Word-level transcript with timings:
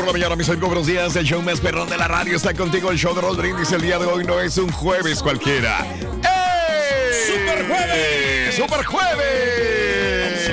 Por 0.00 0.06
la 0.06 0.12
mañana, 0.12 0.34
mis 0.34 0.48
amigos, 0.48 0.68
buenos 0.70 0.86
días. 0.86 1.14
El 1.16 1.26
show 1.26 1.42
más 1.42 1.60
perrón 1.60 1.86
de 1.90 1.98
la 1.98 2.08
radio 2.08 2.34
está 2.34 2.54
contigo. 2.54 2.90
El 2.90 2.96
show 2.96 3.14
de 3.14 3.20
Roll 3.20 3.36
Brindis 3.36 3.70
el 3.72 3.82
día 3.82 3.98
de 3.98 4.06
hoy 4.06 4.24
no 4.24 4.40
es 4.40 4.56
un 4.56 4.72
jueves 4.72 5.22
cualquiera. 5.22 5.84
¡Ey! 5.84 7.34
¡Super 7.34 7.66
jueves! 7.68 8.54
¡Super 8.56 8.82
jueves! 8.86 10.48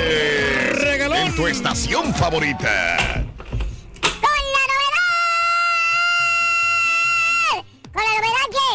¡Regalón! 0.82 1.28
En 1.28 1.34
tu 1.34 1.48
estación 1.48 2.14
favorita. 2.14 2.98
Con 4.02 4.38
la 4.54 4.64
novedad. 7.54 7.64
Con 7.94 8.04
la 8.04 8.12
novedad 8.18 8.48
que, 8.52 8.66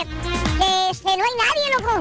que 0.59 0.71
este, 0.91 1.11
no 1.19 1.23
hay 1.23 1.35
nadie, 1.37 1.67
loco. 1.77 1.95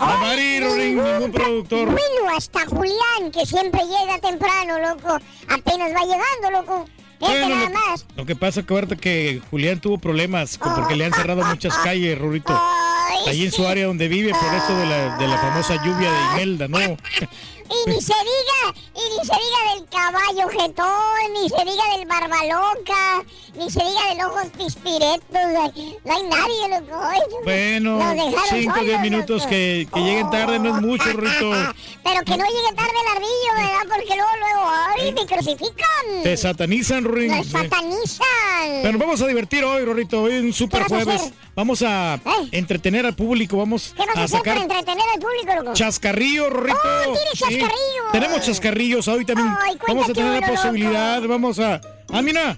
A 0.00 0.36
ningún 0.36 1.32
productor. 1.32 1.86
Bueno, 1.86 2.36
hasta 2.36 2.64
Julián, 2.66 3.32
que 3.32 3.44
siempre 3.44 3.80
llega 3.82 4.20
temprano, 4.20 4.78
loco. 4.78 5.18
Apenas 5.48 5.92
va 5.92 6.02
llegando, 6.02 6.50
loco. 6.52 6.86
Bueno, 7.24 7.56
lo, 8.16 8.26
que 8.26 8.36
pasa 8.36 8.62
que 8.62 8.74
ahorita 8.74 8.96
que 8.96 9.40
Julián 9.50 9.80
tuvo 9.80 9.98
problemas 9.98 10.58
porque 10.58 10.96
le 10.96 11.06
han 11.06 11.12
cerrado 11.12 11.44
muchas 11.44 11.76
calles, 11.78 12.18
Rurito. 12.18 12.58
Ahí 13.26 13.44
en 13.44 13.52
su 13.52 13.66
área 13.66 13.86
donde 13.86 14.08
vive 14.08 14.30
por 14.30 14.54
eso 14.54 14.76
de 14.76 14.86
la, 14.86 15.16
de 15.16 15.28
la 15.28 15.38
famosa 15.38 15.76
lluvia 15.84 16.12
de 16.12 16.42
Imelda, 16.42 16.68
¿no? 16.68 16.78
Y 17.74 17.90
ni 17.90 18.00
se 18.00 18.12
diga, 18.14 18.78
y 18.94 19.02
ni 19.08 19.26
se 19.26 19.34
diga 19.34 19.74
del 19.74 19.88
caballo 19.88 20.48
jetón, 20.48 21.32
ni 21.32 21.48
se 21.48 21.64
diga 21.64 21.96
del 21.96 22.06
barbaloca, 22.06 23.24
ni 23.56 23.70
se 23.70 23.80
diga 23.84 24.08
del 24.10 24.24
ojos 24.26 24.46
pispiretos. 24.56 25.74
No 26.04 26.14
hay 26.14 26.22
nadie, 26.24 26.68
loco. 26.68 27.00
Bueno, 27.44 27.98
nos 27.98 28.14
dejaron 28.14 28.48
5 28.50 28.72
o 28.72 28.82
10 28.82 28.86
solos, 28.86 29.00
minutos 29.00 29.38
loco. 29.38 29.50
que, 29.50 29.88
que 29.92 30.00
lleguen 30.00 30.30
tarde 30.30 30.58
no 30.58 30.76
es 30.76 30.82
mucho, 30.82 31.04
Rurito. 31.12 31.50
Pero 32.04 32.22
que 32.24 32.36
no 32.36 32.44
llegue 32.44 32.72
tarde 32.76 32.92
el 33.00 33.16
ardillo, 33.16 33.54
¿verdad? 33.56 33.80
Porque 33.88 34.14
luego, 34.16 34.30
luego, 34.38 34.70
ay, 34.96 35.12
me 35.12 35.26
crucifican. 35.26 36.22
Te 36.22 36.36
satanizan, 36.36 37.04
Rurín. 37.04 37.30
Me 37.32 37.44
satanizan. 37.44 38.26
Pero 38.82 38.92
nos 38.92 39.00
vamos 39.00 39.20
a 39.22 39.26
divertir 39.26 39.64
hoy, 39.64 39.84
Rorrito. 39.84 40.22
Hoy 40.22 40.34
es 40.34 40.42
un 40.42 40.52
super 40.52 40.84
jueves. 40.84 41.22
hacer? 41.22 41.32
Vamos 41.56 41.82
a 41.82 42.14
¿Eh? 42.16 42.48
entretener 42.52 43.06
al 43.06 43.14
público. 43.14 43.56
Vamos 43.56 43.94
¿Qué 43.96 44.04
vas 44.06 44.16
a, 44.16 44.20
a 44.20 44.24
hacer 44.24 44.40
para 44.42 44.54
sacar 44.54 44.62
entretener 44.62 45.04
al 45.14 45.20
público, 45.20 45.54
loco? 45.54 45.72
chascarrillos, 45.74 46.50
Rorrito. 46.50 46.78
¡Oh, 46.84 47.14
chascarrillos! 47.68 48.12
Tenemos 48.12 48.40
chascarrillos. 48.42 49.08
Hoy 49.08 49.24
también 49.24 49.48
Ay, 49.62 49.78
vamos 49.86 50.08
a 50.08 50.12
tener 50.12 50.40
la 50.40 50.46
posibilidad. 50.48 51.16
loco. 51.16 51.28
Vamos 51.28 51.58
a. 51.58 51.80
Ah, 52.12 52.22
mira. 52.22 52.56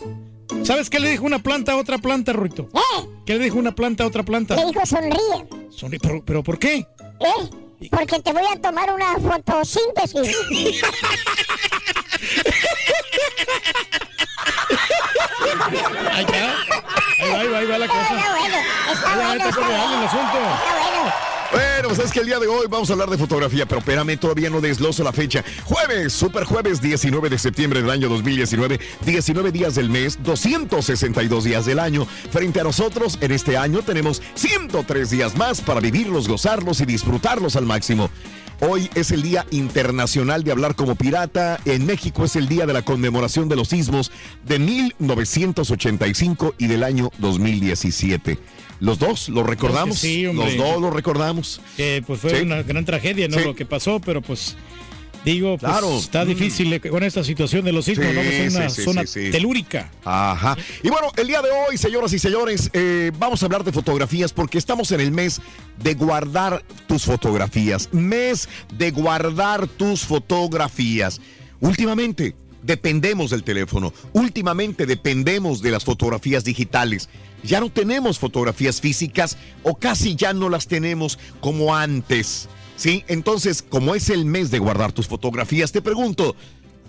¿Sabes 0.62 0.88
qué 0.90 1.00
le 1.00 1.10
dijo 1.10 1.24
una 1.24 1.40
planta 1.40 1.72
a 1.72 1.76
otra 1.76 1.98
planta, 1.98 2.32
Rorrito? 2.32 2.68
¿Eh? 2.72 3.06
¿Qué 3.26 3.34
le 3.34 3.44
dijo 3.44 3.58
una 3.58 3.74
planta 3.74 4.04
a 4.04 4.06
otra 4.06 4.22
planta? 4.22 4.54
Le 4.56 4.66
dijo 4.66 4.84
sonríe. 4.86 5.46
Sonri- 5.70 5.98
pero, 6.00 6.24
pero 6.24 6.42
¿por 6.42 6.58
qué? 6.58 6.86
¿Eh? 7.20 7.88
Porque 7.90 8.20
te 8.20 8.32
voy 8.32 8.44
a 8.52 8.60
tomar 8.60 8.92
una 8.94 9.14
fotosíntesis. 9.18 10.36
Ahí 16.12 16.24
está. 16.24 16.56
Ahí 17.18 17.30
va, 17.32 17.38
ahí 17.40 17.48
va, 17.48 17.58
ahí 17.58 17.66
va 17.66 17.78
la 17.78 17.86
Está 17.86 17.98
cosa. 17.98 18.30
bueno, 18.38 18.56
está 18.92 19.12
Ahí 19.12 19.18
va, 19.18 19.26
bueno, 19.26 19.34
está 19.34 19.48
está 19.48 19.66
real 19.68 19.82
el 19.82 19.88
bueno. 19.88 20.06
asunto. 20.06 20.38
Está 20.38 20.72
bueno. 20.90 21.12
Bueno, 21.52 21.88
pues 21.88 21.98
es 22.00 22.12
que 22.12 22.20
el 22.20 22.26
día 22.26 22.38
de 22.38 22.46
hoy 22.46 22.66
vamos 22.68 22.90
a 22.90 22.94
hablar 22.94 23.08
de 23.08 23.18
fotografía, 23.18 23.66
pero 23.66 23.78
espérame, 23.78 24.18
todavía 24.18 24.50
no 24.50 24.60
desgloso 24.60 25.04
la 25.04 25.12
fecha. 25.12 25.44
Jueves, 25.64 26.12
super 26.12 26.44
jueves 26.44 26.80
19 26.80 27.28
de 27.28 27.38
septiembre 27.38 27.80
del 27.80 27.90
año 27.90 28.08
2019, 28.08 28.80
19 29.04 29.52
días 29.52 29.74
del 29.74 29.90
mes, 29.90 30.18
262 30.22 31.44
días 31.44 31.66
del 31.66 31.78
año. 31.78 32.06
Frente 32.30 32.60
a 32.60 32.64
nosotros, 32.64 33.18
en 33.20 33.32
este 33.32 33.56
año 33.56 33.82
tenemos 33.82 34.22
103 34.34 35.10
días 35.10 35.36
más 35.36 35.60
para 35.60 35.80
vivirlos, 35.80 36.28
gozarlos 36.28 36.80
y 36.80 36.86
disfrutarlos 36.86 37.56
al 37.56 37.66
máximo. 37.66 38.10
Hoy 38.60 38.88
es 38.94 39.10
el 39.10 39.20
Día 39.22 39.44
Internacional 39.50 40.42
de 40.42 40.50
Hablar 40.50 40.74
como 40.74 40.94
Pirata. 40.94 41.60
En 41.66 41.84
México 41.84 42.24
es 42.24 42.36
el 42.36 42.48
Día 42.48 42.64
de 42.66 42.72
la 42.72 42.82
Conmemoración 42.82 43.48
de 43.50 43.56
los 43.56 43.68
Sismos 43.68 44.10
de 44.46 44.58
1985 44.58 46.54
y 46.56 46.66
del 46.66 46.82
año 46.82 47.10
2017. 47.18 48.38
Los 48.80 48.98
dos 48.98 49.28
los 49.28 49.46
recordamos. 49.46 49.98
sí, 49.98 50.26
hombre. 50.26 50.46
los 50.46 50.56
dos 50.56 50.80
los 50.80 50.92
recordamos. 50.94 51.60
Que 51.76 52.02
pues 52.06 52.20
fue 52.20 52.30
Sí. 52.30 52.42
una 52.44 52.62
gran 52.62 52.84
tragedia, 52.86 53.28
¿no? 53.28 53.38
Sí. 53.38 53.44
Lo 53.44 53.54
que 53.54 53.66
pasó, 53.66 54.00
pero 54.00 54.22
pues 54.22 54.56
digo, 55.34 55.58
pues 55.58 55.70
Claro. 55.72 55.98
está 55.98 56.24
Mm. 56.24 56.28
difícil 56.28 56.72
eh, 56.72 56.80
con 56.80 57.02
esta 57.02 57.22
situación 57.22 57.64
de 57.64 57.72
los 57.72 57.84
sismos, 57.84 58.06
Sí, 58.08 58.14
¿no? 58.14 58.20
Es 58.22 58.54
una 58.54 58.68
sí, 58.70 58.76
sí, 58.76 58.82
zona 58.82 59.04
telúrica. 59.32 59.90
Ajá. 60.04 60.56
Y 60.82 60.88
bueno, 60.88 61.08
el 61.16 61.26
día 61.26 61.42
de 61.42 61.50
hoy, 61.50 61.76
señoras 61.76 62.12
y 62.12 62.18
señores, 62.18 62.70
eh, 62.72 63.10
vamos 63.18 63.42
a 63.42 63.46
hablar 63.46 63.64
de 63.64 63.72
fotografías 63.72 64.32
porque 64.32 64.56
estamos 64.58 64.90
en 64.92 65.00
el 65.00 65.10
mes 65.10 65.40
de 65.82 65.94
guardar 65.94 66.62
tus 66.86 67.04
fotografías. 67.04 67.88
Mes 67.92 68.48
de 68.76 68.90
guardar 68.92 69.66
tus 69.68 70.02
fotografías. 70.04 71.20
Últimamente 71.60 72.34
dependemos 72.62 73.30
del 73.30 73.42
teléfono. 73.44 73.92
Últimamente 74.12 74.86
dependemos 74.86 75.62
de 75.62 75.70
las 75.70 75.84
fotografías 75.84 76.44
digitales. 76.44 77.08
Ya 77.42 77.60
no 77.60 77.70
tenemos 77.70 78.18
fotografías 78.18 78.80
físicas 78.80 79.36
o 79.62 79.76
casi 79.76 80.16
ya 80.16 80.32
no 80.32 80.48
las 80.48 80.66
tenemos 80.66 81.18
como 81.40 81.74
antes. 81.76 82.48
¿Sí? 82.76 83.04
Entonces, 83.08 83.62
como 83.62 83.94
es 83.94 84.10
el 84.10 84.26
mes 84.26 84.50
de 84.50 84.58
guardar 84.58 84.92
tus 84.92 85.08
fotografías, 85.08 85.72
te 85.72 85.82
pregunto, 85.82 86.36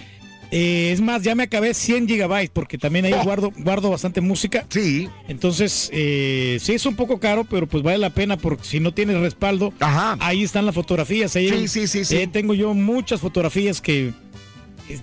Eh, 0.51 0.91
es 0.91 1.01
más, 1.01 1.23
ya 1.23 1.35
me 1.35 1.43
acabé 1.43 1.73
100 1.73 2.07
gigabytes 2.07 2.49
porque 2.53 2.77
también 2.77 3.05
ahí 3.05 3.13
Oh. 3.13 3.23
guardo, 3.23 3.51
guardo 3.57 3.89
bastante 3.89 4.21
música. 4.21 4.65
Sí. 4.69 5.09
Entonces, 5.27 5.89
eh, 5.93 6.57
sí 6.61 6.73
es 6.73 6.85
un 6.85 6.95
poco 6.95 7.19
caro, 7.19 7.43
pero 7.45 7.67
pues 7.67 7.83
vale 7.83 7.97
la 7.97 8.09
pena 8.11 8.37
porque 8.37 8.63
si 8.63 8.79
no 8.79 8.93
tienes 8.93 9.17
respaldo, 9.19 9.73
Ajá. 9.79 10.17
ahí 10.19 10.43
están 10.43 10.65
las 10.65 10.75
fotografías. 10.75 11.35
Ahí, 11.35 11.49
Sí, 11.49 11.67
sí, 11.67 11.87
sí, 11.87 12.05
sí. 12.05 12.17
eh, 12.17 12.27
tengo 12.27 12.53
yo 12.53 12.73
muchas 12.73 13.19
fotografías 13.21 13.81
que 13.81 14.13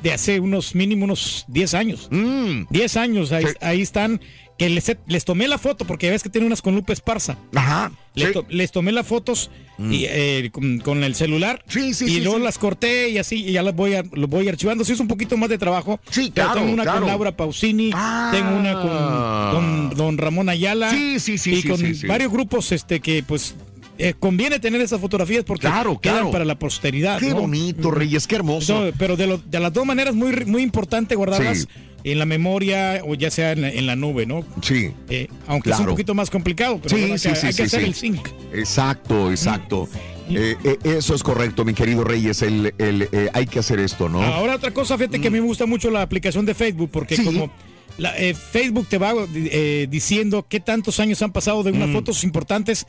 de 0.02 0.12
hace 0.12 0.38
unos 0.38 0.74
mínimo 0.76 1.04
unos 1.04 1.44
10 1.48 1.74
años. 1.74 2.08
Mm. 2.10 2.66
10 2.70 2.96
años, 2.96 3.32
ahí, 3.32 3.44
Sí. 3.46 3.52
ahí 3.60 3.82
están. 3.82 4.20
Que 4.62 4.68
les, 4.70 4.96
les 5.08 5.24
tomé 5.24 5.48
la 5.48 5.58
foto 5.58 5.84
porque 5.84 6.08
ves 6.10 6.22
que 6.22 6.28
tiene 6.30 6.46
unas 6.46 6.62
con 6.62 6.74
lupa 6.74 6.92
esparza. 6.92 7.36
Ajá. 7.54 7.90
Les, 8.14 8.28
Sí. 8.28 8.32
to- 8.34 8.46
les 8.48 8.70
tomé 8.70 8.92
las 8.92 9.06
fotos 9.06 9.50
y, 9.78 10.04
eh, 10.08 10.50
con, 10.52 10.78
con 10.80 11.02
el 11.02 11.14
celular 11.14 11.64
Sí, 11.66 11.94
sí, 11.94 12.04
y 12.04 12.20
luego 12.20 12.38
las 12.38 12.58
corté 12.58 13.08
y 13.08 13.18
así 13.18 13.44
y 13.44 13.52
ya 13.52 13.62
las 13.62 13.74
voy 13.74 13.94
a, 13.94 14.04
los 14.12 14.28
voy 14.30 14.48
archivando. 14.48 14.84
Sí 14.84 14.92
es 14.92 15.00
un 15.00 15.08
poquito 15.08 15.36
más 15.36 15.48
de 15.48 15.58
trabajo. 15.58 15.98
Sí, 16.10 16.30
pero 16.34 16.46
claro, 16.48 16.60
Tengo 16.60 16.72
una 16.74 16.82
claro. 16.84 16.98
con 17.00 17.08
Laura 17.08 17.36
Pausini, 17.36 17.90
Ah. 17.94 18.30
tengo 18.32 18.54
una 18.56 18.72
con, 18.80 19.50
con 19.88 19.96
don 19.96 20.18
Ramón 20.18 20.48
Ayala 20.48 20.90
Sí, 20.90 21.18
sí, 21.18 21.38
sí, 21.38 21.54
y 21.54 21.62
con 21.64 21.80
varios 22.06 22.30
grupos 22.30 22.70
este 22.72 23.00
que 23.00 23.22
pues 23.22 23.54
eh, 23.98 24.14
conviene 24.18 24.58
tener 24.58 24.80
esas 24.80 25.00
fotografías 25.00 25.44
porque 25.44 25.66
Claro, 25.66 26.00
quedan 26.00 26.16
claro. 26.16 26.30
para 26.30 26.44
la 26.44 26.58
posteridad. 26.58 27.18
Qué 27.18 27.30
¿no? 27.30 27.40
bonito, 27.42 27.90
Reyes, 27.90 28.26
qué 28.26 28.36
hermoso. 28.36 28.84
No, 28.86 28.90
pero 28.98 29.16
de, 29.16 29.26
lo- 29.26 29.38
de 29.38 29.60
las 29.60 29.72
dos 29.72 29.84
maneras 29.86 30.14
muy 30.14 30.32
muy 30.46 30.62
importante 30.62 31.14
guardarlas 31.14 31.60
Sí. 31.60 31.66
En 32.04 32.18
la 32.18 32.24
memoria 32.26 33.00
o 33.06 33.14
ya 33.14 33.30
sea 33.30 33.52
en 33.52 33.62
la, 33.62 33.68
en 33.70 33.86
la 33.86 33.96
nube, 33.96 34.26
¿no? 34.26 34.44
Sí. 34.62 34.90
Eh, 35.08 35.28
aunque 35.46 35.70
es 35.70 35.78
un 35.78 35.86
poquito 35.86 36.14
más 36.14 36.30
complicado, 36.30 36.78
pero 36.82 36.94
Sí, 36.96 37.00
bueno, 37.02 37.14
hay 37.14 37.18
sí, 37.18 37.28
que, 37.30 37.36
sí, 37.36 37.46
hay 37.46 37.52
que 37.52 37.56
sí, 37.56 37.62
hacer 37.76 37.80
sí. 37.80 37.86
el 37.86 37.94
sync. 37.94 38.28
Exacto, 38.52 39.30
exacto. 39.30 39.88
Eh, 40.30 40.56
eh, 40.64 40.78
eso 40.84 41.14
es 41.14 41.22
correcto, 41.22 41.64
mi 41.64 41.74
querido 41.74 42.04
Reyes. 42.04 42.42
El, 42.42 42.72
el, 42.78 43.08
eh, 43.12 43.28
hay 43.34 43.46
que 43.46 43.58
hacer 43.58 43.80
esto, 43.80 44.08
¿no? 44.08 44.22
Ahora 44.22 44.56
otra 44.56 44.70
cosa, 44.72 44.96
fíjate 44.96 45.20
que 45.20 45.28
a 45.28 45.30
mí 45.30 45.40
me 45.40 45.46
gusta 45.46 45.66
mucho 45.66 45.90
la 45.90 46.02
aplicación 46.02 46.46
de 46.46 46.54
Facebook 46.54 46.90
porque 46.90 47.16
Sí. 47.16 47.24
como 47.24 47.50
la, 47.98 48.16
eh, 48.18 48.32
Facebook 48.34 48.86
te 48.88 48.96
va 48.96 49.12
eh, 49.34 49.86
diciendo 49.90 50.46
qué 50.48 50.60
tantos 50.60 50.98
años 51.00 51.20
han 51.20 51.32
pasado 51.32 51.62
de 51.62 51.72
unas 51.72 51.90
fotos 51.90 52.24
importantes 52.24 52.86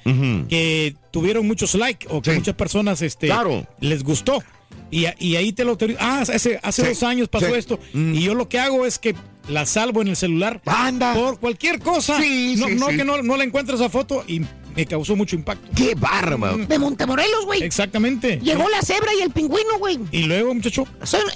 que 0.48 0.96
tuvieron 1.12 1.46
muchos 1.46 1.76
likes 1.76 2.08
o 2.10 2.22
que 2.22 2.32
Sí. 2.32 2.38
muchas 2.38 2.56
personas 2.56 3.02
este, 3.02 3.28
Claro. 3.28 3.68
les 3.82 4.04
gustó. 4.04 4.42
Y, 4.92 5.06
ahí 5.36 5.54
te 5.54 5.64
lo 5.64 5.72
autoriza. 5.72 6.00
Ah, 6.02 6.22
hace, 6.22 6.60
hace 6.62 6.82
Sí, 6.84 6.88
dos 6.90 7.04
años 7.04 7.28
pasó 7.28 7.48
sí. 7.48 7.54
esto. 7.56 7.80
Mm. 7.94 8.14
Y 8.14 8.22
yo 8.24 8.36
lo 8.36 8.48
que 8.48 8.60
hago 8.60 8.86
es 8.86 9.00
que 9.00 9.16
la 9.50 9.66
salvo 9.66 10.02
en 10.02 10.10
el 10.10 10.16
celular. 10.16 10.62
Anda. 10.66 11.14
Por 11.14 11.40
cualquier 11.40 11.80
cosa. 11.80 12.22
Sí, 12.22 12.56
no 12.58 12.68
sí, 12.68 12.76
no 12.76 12.90
sí. 12.90 12.98
que 12.98 13.04
no, 13.04 13.22
no 13.24 13.38
la 13.38 13.44
encuentres 13.44 13.80
esa 13.80 13.90
foto 13.90 14.24
y 14.28 14.42
me 14.76 14.86
causó 14.86 15.16
mucho 15.16 15.36
impacto. 15.36 15.68
¡Qué 15.76 15.96
bárbaro! 15.96 16.58
De 16.58 16.80
Montemorelos, 16.80 17.46
güey. 17.46 17.64
Exactamente. 17.64 18.40
Llegó 18.42 18.68
la 18.70 18.82
cebra 18.82 19.12
y 19.18 19.22
el 19.22 19.32
pingüino, 19.32 19.78
güey. 19.80 20.00
Y 20.12 20.24
luego, 20.24 20.54
muchacho, 20.54 20.86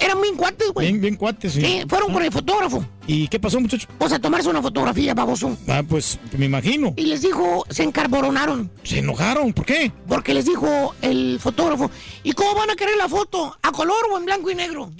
Eran 0.00 0.20
bien 0.22 0.36
cuates, 0.36 0.70
güey. 0.70 0.88
bien, 0.88 1.00
bien 1.00 1.16
cuates. 1.16 1.52
sí. 1.52 1.60
Sí, 1.60 1.82
fueron 1.88 2.12
con 2.12 2.22
el 2.22 2.32
fotógrafo. 2.32 2.84
¿Y 3.10 3.26
qué 3.28 3.40
pasó, 3.40 3.58
muchacho? 3.58 3.88
Pues 3.96 4.12
a 4.12 4.18
tomarse 4.18 4.50
una 4.50 4.60
fotografía, 4.60 5.14
baboso. 5.14 5.56
Ah, 5.66 5.82
pues 5.88 6.18
me 6.36 6.44
imagino. 6.44 6.92
Y 6.94 7.06
les 7.06 7.22
dijo, 7.22 7.64
se 7.70 7.82
encarboronaron. 7.82 8.70
Se 8.84 8.98
enojaron, 8.98 9.54
¿por 9.54 9.64
qué? 9.64 9.90
Porque 10.06 10.34
les 10.34 10.44
dijo 10.44 10.94
el 11.00 11.38
fotógrafo, 11.40 11.90
¿y 12.22 12.32
cómo 12.32 12.54
van 12.54 12.68
a 12.68 12.76
querer 12.76 12.98
la 12.98 13.08
foto? 13.08 13.56
¿A 13.62 13.72
color 13.72 13.96
o 14.12 14.18
en 14.18 14.26
blanco 14.26 14.50
y 14.50 14.54
negro? 14.54 14.90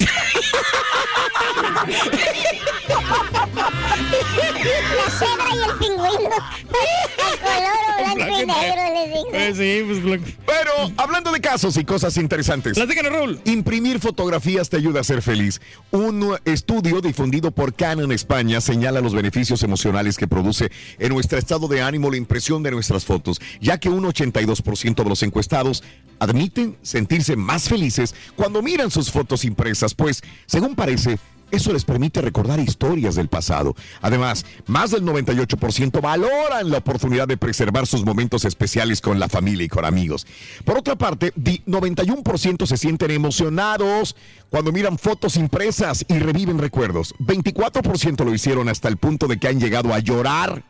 La 4.97 5.11
cebra 5.11 5.55
y 5.55 5.71
el 5.71 5.79
pingüino. 5.79 6.37
A 6.39 7.37
color 7.45 7.79
o 7.91 8.15
blanco 8.15 8.41
y 8.41 8.47
negro, 8.47 8.83
les 8.95 9.15
digo. 9.15 9.29
Eh, 9.35 9.53
sí, 9.55 9.85
pues 9.87 10.03
blanco. 10.03 10.25
Pero 10.47 10.93
hablando 10.97 11.31
de 11.31 11.43
casos 11.43 11.77
y 11.77 11.85
cosas 11.85 12.17
interesantes. 12.17 12.73
Platícanos, 12.73 13.13
Raúl. 13.13 13.41
Imprimir 13.45 14.01
fotografías 14.01 14.71
te 14.71 14.79
ayuda 14.79 15.01
a 15.01 15.05
ser 15.05 15.21
feliz. 15.21 15.61
Un 15.91 16.39
estudio 16.47 17.03
difundido 17.03 17.51
por 17.51 17.75
Canon 17.99 18.12
España 18.12 18.61
señala 18.61 19.00
los 19.00 19.12
beneficios 19.12 19.65
emocionales 19.65 20.17
que 20.17 20.29
produce 20.29 20.71
en 21.00 21.12
nuestro 21.12 21.37
estado 21.37 21.67
de 21.67 21.83
ánimo 21.83 22.12
la 22.12 22.17
impresión 22.17 22.62
de 22.62 22.71
nuestras 22.71 23.05
fotos, 23.05 23.41
ya 23.61 23.79
que 23.79 23.89
un 23.89 24.05
82% 24.05 25.03
de 25.03 25.09
los 25.09 25.25
encuestados 25.25 25.83
admiten 26.21 26.77
sentirse 26.83 27.35
más 27.35 27.69
felices 27.69 28.15
cuando 28.37 28.62
miran 28.62 28.93
sus 28.93 29.11
fotos 29.11 29.45
impresas, 29.45 29.95
pues, 29.95 30.23
según 30.47 30.77
parece, 30.77 31.19
eso 31.50 31.73
les 31.73 31.85
permite 31.85 32.21
recordar 32.21 32.61
historias 32.61 33.15
del 33.15 33.29
pasado. 33.29 33.75
Además, 34.00 34.45
más 34.67 34.91
del 34.91 35.03
98% 35.03 36.00
valoran 36.00 36.71
la 36.71 36.79
oportunidad 36.79 37.27
de 37.29 37.37
preservar 37.37 37.87
sus 37.87 38.05
momentos 38.05 38.45
especiales 38.45 39.00
con 39.00 39.19
la 39.19 39.29
familia 39.29 39.65
y 39.65 39.69
con 39.69 39.85
amigos. 39.85 40.27
Por 40.65 40.79
otra 40.79 40.97
parte, 40.97 41.33
di- 41.37 41.62
91% 41.67 42.67
se 42.67 42.77
sienten 42.77 43.11
emocionados 43.11 44.17
cuando 44.50 44.73
miran 44.73 44.99
fotos 44.99 45.37
impresas 45.37 46.05
y 46.09 46.19
reviven 46.19 46.59
recuerdos. 46.59 47.15
24% 47.19 48.25
lo 48.25 48.35
hicieron 48.35 48.69
hasta 48.69 48.89
el 48.89 48.97
punto 48.97 49.27
de 49.27 49.39
que 49.39 49.49
han 49.49 49.61
llegado 49.61 49.93
a 49.95 49.99
llorar 49.99 50.65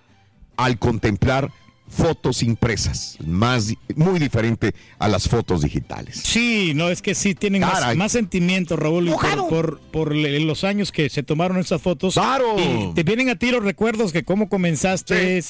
al 0.57 0.79
contemplar 0.79 1.51
fotos 1.89 2.43
impresas. 2.43 3.17
Más, 3.25 3.75
muy 3.97 4.19
diferente 4.19 4.75
a 4.99 5.09
las 5.09 5.29
fotos 5.29 5.63
digitales. 5.63 6.21
Sí, 6.25 6.73
no, 6.75 6.91
es 6.91 7.03
que 7.03 7.15
sí 7.15 7.35
tienen 7.35 7.63
más, 7.63 7.97
más 7.97 8.13
sentimiento, 8.13 8.77
Raúl, 8.77 9.11
por, 9.49 9.81
por, 9.81 10.15
los 10.15 10.65
años 10.65 10.93
que 10.93 11.09
se 11.09 11.23
tomaron 11.23 11.59
esas 11.59 11.83
fotos. 11.83 12.15
¡Claro! 12.15 12.57
Y 12.59 12.95
te 12.95 13.03
vienen 13.03 13.29
a 13.31 13.37
ti 13.37 13.51
los 13.51 13.65
recuerdos 13.65 14.13
que 14.13 14.25
cómo 14.25 14.49
comenzaste 14.49 15.43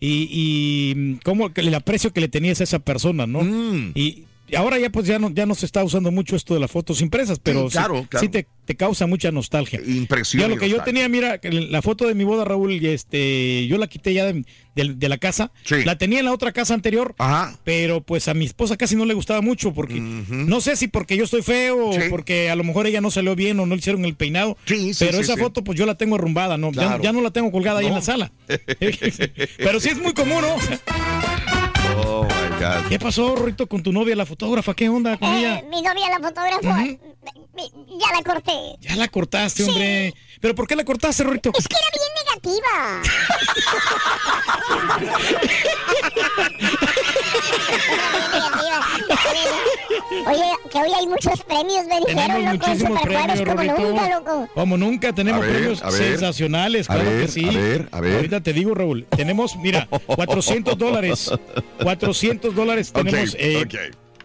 y, 0.00 0.28
y 0.30 1.18
cómo 1.24 1.50
el 1.54 1.74
aprecio 1.74 2.12
que 2.12 2.20
le 2.20 2.28
tenías 2.28 2.60
a 2.60 2.64
esa 2.64 2.78
persona, 2.80 3.26
¿no? 3.26 3.42
Mm. 3.42 3.92
Y 3.94 4.24
ahora 4.56 4.78
ya 4.78 4.90
pues 4.90 5.06
ya 5.06 5.18
no, 5.18 5.30
ya 5.30 5.46
no 5.46 5.54
se 5.54 5.66
está 5.66 5.82
usando 5.84 6.10
mucho 6.10 6.36
esto 6.36 6.54
de 6.54 6.60
las 6.60 6.70
fotos 6.70 7.00
impresas, 7.00 7.38
pero 7.42 7.68
sí- 7.70 7.76
claro, 7.76 8.00
sí, 8.02 8.06
claro. 8.08 8.30
te, 8.30 8.46
te 8.64 8.74
causa 8.76 9.06
mucha 9.06 9.30
nostalgia. 9.32 9.80
Impresión. 9.86 10.40
Ya 10.42 10.48
lo 10.48 10.56
que 10.56 10.68
yo 10.68 10.82
tenía, 10.82 11.08
mira, 11.08 11.40
la 11.42 11.82
foto 11.82 12.06
de 12.06 12.14
mi 12.14 12.24
boda, 12.24 12.44
Raúl, 12.44 12.72
y 12.72 12.86
este, 12.88 13.66
yo 13.66 13.78
la 13.78 13.86
quité 13.86 14.14
ya 14.14 14.24
de, 14.26 14.44
de- 14.74 14.94
de 14.94 15.08
la 15.08 15.18
casa. 15.18 15.50
Sí. 15.64 15.84
La 15.84 15.96
tenía 15.98 16.18
en 16.20 16.24
la 16.26 16.32
otra 16.32 16.52
casa 16.52 16.74
anterior, 16.74 17.14
Ajá. 17.18 17.58
pero 17.64 18.00
pues 18.02 18.28
a 18.28 18.34
mi 18.34 18.44
esposa 18.44 18.76
casi 18.76 18.94
no 18.96 19.04
le 19.04 19.14
gustaba 19.14 19.40
mucho 19.40 19.72
porque 19.74 19.94
no 20.00 20.60
sé 20.60 20.76
si 20.76 20.88
porque 20.88 21.16
yo 21.16 21.24
estoy 21.24 21.42
feo 21.42 21.88
o 21.90 21.96
porque 22.10 22.50
a 22.50 22.56
lo 22.56 22.64
mejor 22.64 22.86
ella 22.86 23.00
no 23.00 23.10
salió 23.10 23.34
bien 23.34 23.58
o 23.60 23.66
no 23.66 23.74
le 23.74 23.80
hicieron 23.80 24.04
el 24.04 24.14
peinado. 24.14 24.56
Sí, 24.66 24.94
sí, 24.94 25.04
pero 25.04 25.18
esa 25.18 25.36
foto 25.36 25.64
pues 25.64 25.78
yo 25.78 25.86
la 25.86 25.96
tengo 25.96 26.14
arrumbada, 26.16 26.56
no, 26.58 26.70
Ya- 26.72 26.82
Claro. 26.82 27.02
ya, 27.02 27.12
no 27.12 27.20
la 27.22 27.30
tengo 27.30 27.50
colgada 27.52 27.80
ahí 27.80 27.86
en 27.86 27.94
la 27.94 28.02
sala. 28.02 28.32
pero 29.58 29.80
sí 29.80 29.88
es 29.88 29.98
muy 29.98 30.12
común, 30.14 30.42
¿no? 30.42 30.56
Oh 32.04 32.26
¿Qué 32.88 32.98
pasó, 32.98 33.34
Rito, 33.36 33.66
con 33.66 33.82
tu 33.82 33.92
novia, 33.92 34.14
la 34.16 34.26
fotógrafa? 34.26 34.74
¿Qué 34.74 34.88
onda 34.88 35.16
con 35.16 35.28
Eh, 35.34 35.38
ella? 35.40 35.62
mi 35.68 35.82
novia, 35.82 36.08
la 36.10 36.18
fotógrafa, 36.20 36.84
ya 36.84 38.12
la 38.16 38.22
corté. 38.24 38.76
Ya 38.80 38.96
la 38.96 39.08
cortaste, 39.08 39.64
hombre. 39.64 40.14
¿Pero 40.40 40.54
por 40.54 40.66
qué 40.66 40.76
la 40.76 40.84
cortaste, 40.84 41.24
Rito? 41.24 41.50
Es 41.56 41.66
que 41.68 41.76
era 41.76 41.88
bien 41.94 42.12
negativa. 42.24 43.02
Oye, 50.26 50.42
que 50.70 50.78
hoy 50.78 50.90
hay 50.98 51.06
muchos 51.06 51.42
premios, 51.42 51.86
me 51.86 51.98
dijeron, 52.00 52.06
Tenemos 52.28 52.54
loco, 52.54 52.66
muchísimos 52.66 53.00
premios, 53.02 53.40
como 53.42 53.62
nunca, 53.64 54.08
loco. 54.18 54.48
Como 54.54 54.76
nunca 54.76 55.12
tenemos 55.12 55.40
ver, 55.42 55.50
premios 55.52 55.78
sensacionales, 55.90 56.88
A 56.90 56.94
claro 56.94 57.10
ver, 57.10 57.22
que 57.22 57.28
sí. 57.28 57.44
a 57.48 57.50
ver, 57.52 57.88
a 57.90 58.00
ver. 58.00 58.16
Ahorita 58.16 58.40
te 58.40 58.52
digo, 58.52 58.74
Raúl, 58.74 59.06
tenemos, 59.16 59.56
mira, 59.56 59.88
400 60.06 60.76
dólares. 60.78 61.30
400 61.82 62.54
dólares 62.54 62.92
tenemos 62.92 63.30
Ok, 63.34 63.40
eh, 63.40 63.62
ok. 63.64 63.74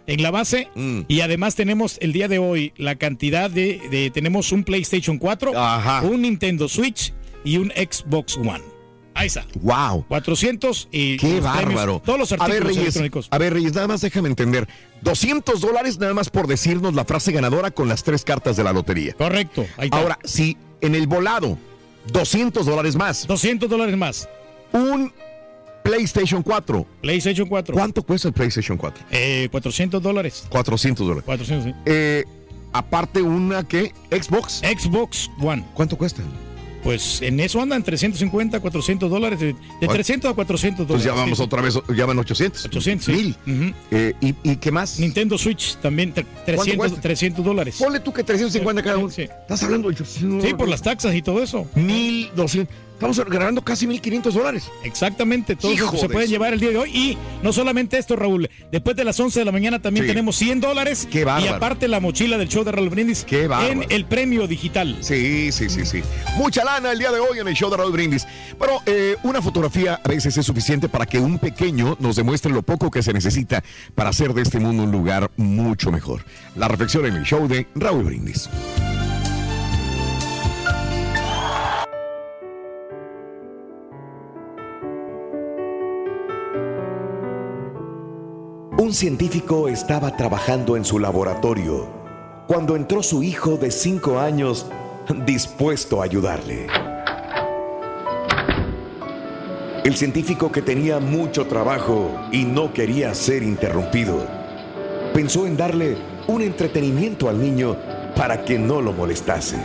en 0.08 0.22
la 0.24 0.32
base 0.32 0.68
Mm. 0.75 1.01
y 1.08 1.22
además 1.22 1.56
tenemos 1.56 1.98
el 2.01 2.13
día 2.13 2.27
de 2.27 2.39
hoy 2.39 2.74
la 2.77 2.96
cantidad 2.96 3.50
de, 3.50 3.82
de- 3.89 4.12
tenemos 4.12 4.51
un 4.51 4.63
PlayStation 4.63 5.18
4, 5.18 5.51
Ajá. 5.58 6.01
un 6.04 6.22
Nintendo 6.22 6.68
Switch 6.70 7.13
y 7.44 7.58
un 7.58 7.72
Xbox 7.75 8.38
One. 8.38 8.62
Ahí 9.18 9.28
está. 9.28 9.46
Wow. 9.62 10.06
400 10.08 10.90
y 10.92 11.18
Qué 11.18 11.42
los 11.42 11.52
premios, 11.52 11.74
bárbaro. 11.74 12.02
todos 12.06 12.20
los 12.20 12.32
a 12.32 12.36
artículos 12.36 12.54
ver, 12.56 12.64
Reyes, 12.68 12.82
electrónicos. 12.84 13.28
a 13.32 13.38
ver, 13.40 13.54
Reyes, 13.54 13.74
nada 13.74 13.88
más 13.88 14.02
déjame 14.02 14.30
entender. 14.30 14.68
200 15.02 15.60
dólares 15.60 15.98
nada 15.98 16.14
más 16.14 16.30
por 16.30 16.46
decirnos 16.46 16.94
la 16.94 17.04
frase 17.04 17.32
ganadora 17.32 17.72
con 17.72 17.88
las 17.88 18.04
tres 18.04 18.24
cartas 18.24 18.56
de 18.58 18.64
la 18.64 18.74
lotería. 18.74 19.14
Correcto. 19.14 19.66
Ahí 19.78 19.86
está. 19.86 19.98
Ahora, 19.98 20.20
si 20.24 20.56
en 20.82 20.94
el 20.94 21.08
volado, 21.08 21.58
200 22.12 22.66
dólares 22.66 22.96
más, 22.96 23.26
200 23.26 23.68
dólares 23.70 23.98
más. 23.98 24.30
un 24.72 25.12
PlayStation 25.84 26.44
4. 26.44 26.86
PlayStation 27.02 27.48
4. 27.48 27.74
¿Cuánto 27.74 28.04
cuesta 28.04 28.28
el 28.28 28.34
PlayStation 28.36 28.78
4? 28.78 29.06
Eh, 29.10 29.48
400 29.52 30.04
dólares. 30.04 30.46
400 30.50 31.08
dólares. 31.08 31.24
400, 31.26 31.66
sí. 31.66 31.76
Eh, 31.86 32.24
aparte 32.74 33.22
una 33.22 33.64
que 33.68 33.94
Xbox. 34.12 34.60
Xbox 34.60 35.32
One. 35.42 35.66
¿Cuánto 35.74 35.98
cuesta? 35.98 36.22
Pues 36.88 37.22
en 37.22 37.38
eso 37.41 37.62
andan 37.62 37.84
350, 37.84 38.62
400 38.62 39.10
dólares, 39.12 39.41
de, 39.41 39.48
de 39.82 39.88
300 39.89 40.32
a 40.32 40.34
400 40.34 40.77
Pues 40.77 40.88
dólares. 40.88 41.06
ya 41.06 41.12
vamos 41.13 41.38
sí, 41.38 41.44
otra 41.44 41.62
vez, 41.62 41.77
ya 41.94 42.06
van 42.06 42.17
800. 42.17 42.63
800, 42.63 43.06
sí. 43.06 43.12
Mil. 43.12 43.36
Ujú. 43.46 43.74
Eh, 43.91 44.13
¿y, 44.22 44.36
y 44.50 44.56
qué 44.56 44.72
más? 44.72 44.98
Nintendo 44.98 45.38
Switch 45.38 45.75
también, 45.82 46.13
tre- 46.13 46.25
300, 46.46 46.77
cuesta? 46.77 47.01
300 47.01 47.44
dólares. 47.44 47.75
Ponle 47.77 48.00
tú 48.00 48.13
que 48.13 48.24
350 48.24 48.82
cada 48.84 49.00
uno. 49.00 49.10
Sí. 49.10 49.24
Estás 49.24 49.62
hablando 49.63 49.89
de 49.89 49.96
800 49.96 50.48
Sí, 50.48 50.53
por 50.53 50.70
las 50.70 50.82
taxas 50.82 51.13
y 51.13 51.22
todo 51.22 51.44
eso. 51.44 51.67
1200. 51.75 52.74
Estamos 52.98 53.24
ganando 53.30 53.62
casi 53.62 53.86
1500 53.86 54.34
dólares. 54.34 54.72
Exactamente, 54.84 55.56
todo 55.56 55.72
eso 55.72 55.84
Hijo 55.86 55.98
se 55.98 56.08
de 56.08 56.13
puede 56.13 56.25
su- 56.25 56.32
llevar 56.32 56.54
el 56.54 56.60
día 56.60 56.72
de 56.72 56.77
hoy. 56.77 56.89
Y 56.92 57.18
no 57.44 57.54
solamente 57.54 58.00
esto, 58.00 58.16
Raúl, 58.16 58.50
después 58.72 58.96
de 58.96 59.04
las 59.04 59.20
11 59.20 59.38
de 59.38 59.46
la 59.46 59.51
mañana 59.51 59.80
también 59.80 60.06
Sí. 60.08 60.10
tenemos 60.10 60.36
100 60.36 60.60
dólares. 60.62 61.08
Qué 61.12 61.24
bárbaro. 61.24 61.46
Y 61.46 61.50
aparte 61.50 61.88
la 61.88 62.00
mochila 62.00 62.39
del 62.39 62.48
show 62.50 62.63
de 62.63 62.72
Raúl 62.72 62.89
Brindis 62.89 63.24
Qué 63.24 63.46
bárbaro. 63.48 63.72
en 63.84 63.86
el 63.89 64.06
premio 64.06 64.48
digital. 64.48 64.98
Sí, 65.01 65.51
sí, 65.51 65.70
sí, 65.70 65.86
sí. 65.86 66.01
Mucha 66.38 66.63
lana 66.66 66.92
el 66.92 66.98
día 66.98 67.12
de 67.12 67.20
hoy 67.20 67.38
en 67.38 67.48
el 67.48 67.54
show 67.54 67.70
de 67.70 67.77
Raúl 67.77 67.92
Brindis. 67.92 68.25
Pero 68.60 68.80
eh, 68.88 69.16
una 69.22 69.44
fotografía 69.44 70.01
a 70.04 70.08
veces 70.08 70.36
es 70.36 70.46
suficiente 70.48 70.89
para 70.89 71.06
que 71.06 71.20
un 71.20 71.38
pequeño 71.38 71.98
nos 72.00 72.16
demuestre 72.16 72.51
lo 72.51 72.63
poco 72.63 72.89
que 72.89 73.04
se 73.04 73.13
necesita 73.13 73.63
para 73.94 74.10
hacer 74.10 74.34
de 74.34 74.42
este 74.42 74.60
mundo 74.60 74.82
un 74.84 74.92
lugar 74.92 75.30
mucho 75.38 75.92
mejor. 75.92 76.25
La 76.56 76.68
reflexión 76.68 77.06
en 77.06 77.16
el 77.16 77.24
show 77.25 77.48
de 77.48 77.68
Raúl 77.75 78.06
Brindis. 78.06 78.50
Un 88.88 88.94
científico 88.94 89.67
estaba 89.67 90.15
trabajando 90.15 90.77
en 90.77 90.86
su 90.86 90.98
laboratorio 90.98 91.89
cuando 92.48 92.77
entró 92.77 93.03
su 93.03 93.22
hijo 93.22 93.58
de 93.58 93.70
cinco 93.70 94.17
años 94.17 94.65
dispuesto 95.25 96.00
a 96.01 96.06
ayudarle. 96.06 96.67
El 99.84 99.94
científico 99.94 100.53
que 100.53 100.62
tenía 100.62 101.01
mucho 101.01 101.48
trabajo 101.48 102.17
y 102.32 102.46
no 102.46 102.72
quería 102.72 103.13
ser 103.13 103.44
interrumpido, 103.44 104.25
pensó 105.13 105.46
en 105.46 105.58
darle 105.58 105.98
un 106.27 106.41
entretenimiento 106.41 107.27
al 107.27 107.41
niño 107.41 107.75
para 108.15 108.46
que 108.46 108.58
no 108.58 108.82
lo 108.82 108.94
molestase. 108.94 109.58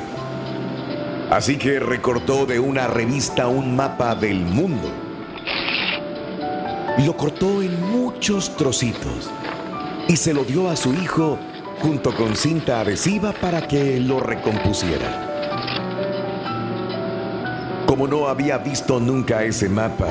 Así 1.30 1.58
que 1.58 1.78
recortó 1.78 2.44
de 2.44 2.58
una 2.58 2.88
revista 2.88 3.46
un 3.46 3.76
mapa 3.76 4.16
del 4.16 4.40
mundo 4.40 5.01
lo 6.98 7.16
cortó 7.16 7.62
en 7.62 7.90
muchos 7.90 8.56
trocitos 8.56 9.30
y 10.08 10.16
se 10.16 10.34
lo 10.34 10.44
dio 10.44 10.68
a 10.68 10.76
su 10.76 10.92
hijo 10.94 11.38
junto 11.80 12.14
con 12.14 12.36
cinta 12.36 12.80
adhesiva 12.80 13.32
para 13.32 13.66
que 13.66 13.98
lo 13.98 14.20
recompusiera. 14.20 15.28
Como 17.86 18.06
no 18.06 18.28
había 18.28 18.58
visto 18.58 19.00
nunca 19.00 19.42
ese 19.42 19.68
mapa, 19.68 20.08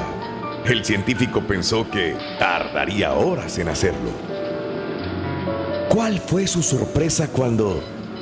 el 0.65 0.83
científico 0.83 1.41
pensó 1.41 1.89
que 1.89 2.15
tardaría 2.37 3.13
horas 3.13 3.57
en 3.57 3.69
hacerlo. 3.69 4.11
¿Cuál 5.89 6.19
fue 6.19 6.47
su 6.47 6.61
sorpresa 6.61 7.27
cuando, 7.27 7.81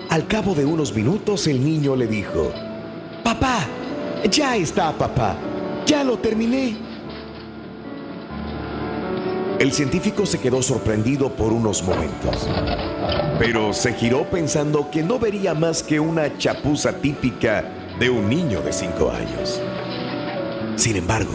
al 0.10 0.28
cabo 0.28 0.54
de 0.54 0.66
unos 0.66 0.94
minutos, 0.94 1.48
el 1.48 1.63
niño 1.63 1.96
le 1.96 2.08
dijo, 2.08 2.51
Papá, 3.24 3.60
ya 4.30 4.56
está, 4.56 4.92
papá, 4.92 5.36
ya 5.86 6.04
lo 6.04 6.18
terminé. 6.18 6.88
El 9.60 9.74
científico 9.74 10.25
se 10.25 10.39
quedó 10.39 10.62
sorprendido 10.62 11.36
por 11.36 11.51
unos 11.51 11.84
momentos, 11.84 12.48
pero 13.38 13.74
se 13.74 13.92
giró 13.92 14.24
pensando 14.24 14.89
que 14.89 15.04
no 15.04 15.20
vería 15.20 15.54
más 15.54 15.84
que 15.84 16.00
una 16.00 16.38
chapuza 16.38 16.94
típica 16.94 17.66
de 18.00 18.10
un 18.10 18.30
niño 18.30 18.62
de 18.62 18.72
cinco 18.72 19.12
años. 19.12 19.62
Sin 20.78 20.96
embargo, 20.96 21.34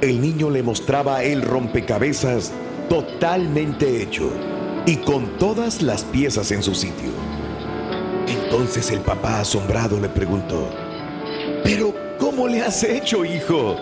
el 0.00 0.20
niño 0.20 0.50
le 0.50 0.64
mostraba 0.64 1.22
el 1.22 1.42
rompecabezas 1.42 2.50
totalmente 2.88 4.02
hecho 4.02 4.28
y 4.84 4.96
con 4.96 5.38
todas 5.38 5.80
las 5.80 6.02
piezas 6.02 6.50
en 6.50 6.60
su 6.60 6.74
sitio. 6.74 7.12
Entonces 8.26 8.90
el 8.90 8.98
papá 8.98 9.38
asombrado 9.38 10.00
le 10.00 10.08
preguntó, 10.08 10.70
¿pero 11.62 11.94
cómo 12.18 12.48
le 12.48 12.62
has 12.62 12.82
hecho, 12.82 13.24
hijo? 13.24 13.76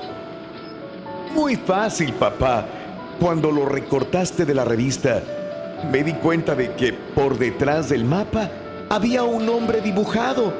Muy 1.35 1.57
fácil, 1.57 2.12
papá. 2.12 2.67
Cuando 3.23 3.52
lo 3.52 3.67
recortaste 3.67 4.45
de 4.45 4.52
la 4.52 4.64
revista, 4.64 5.23
me 5.93 6.02
di 6.02 6.12
cuenta 6.14 6.57
de 6.57 6.73
que 6.75 6.93
por 6.93 7.38
detrás 7.38 7.88
del 7.88 8.05
mapa 8.05 8.50
había 8.91 9.23
un 9.23 9.49
hombre 9.49 9.81
dibujado. 9.81 10.52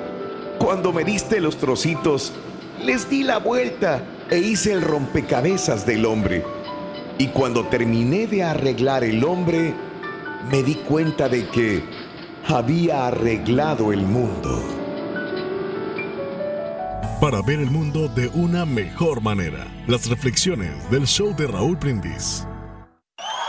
Cuando 0.61 0.92
me 0.92 1.02
diste 1.02 1.40
los 1.40 1.57
trocitos, 1.57 2.33
les 2.81 3.11
di 3.11 3.25
la 3.25 3.38
vuelta 3.38 4.04
e 4.31 4.38
hice 4.38 4.75
el 4.75 4.83
rompecabezas 4.83 5.85
del 5.87 6.07
hombre. 6.07 6.45
Y 7.19 7.26
cuando 7.31 7.66
terminé 7.66 8.28
de 8.28 8.45
arreglar 8.45 9.02
el 9.02 9.25
hombre, 9.25 9.75
me 10.49 10.62
di 10.62 10.76
cuenta 10.76 11.28
de 11.28 11.49
que 11.49 11.83
había 12.47 13.09
arreglado 13.09 13.92
el 13.92 14.02
mundo. 14.02 14.62
Para 17.21 17.42
ver 17.42 17.59
el 17.59 17.73
mundo 17.73 18.07
de 18.07 18.28
una 18.28 18.64
mejor 18.64 19.21
manera. 19.21 19.66
Las 19.88 20.09
reflexiones 20.09 20.88
del 20.92 21.09
show 21.09 21.35
de 21.35 21.49
Raúl 21.49 21.75
Brindis. 21.75 22.47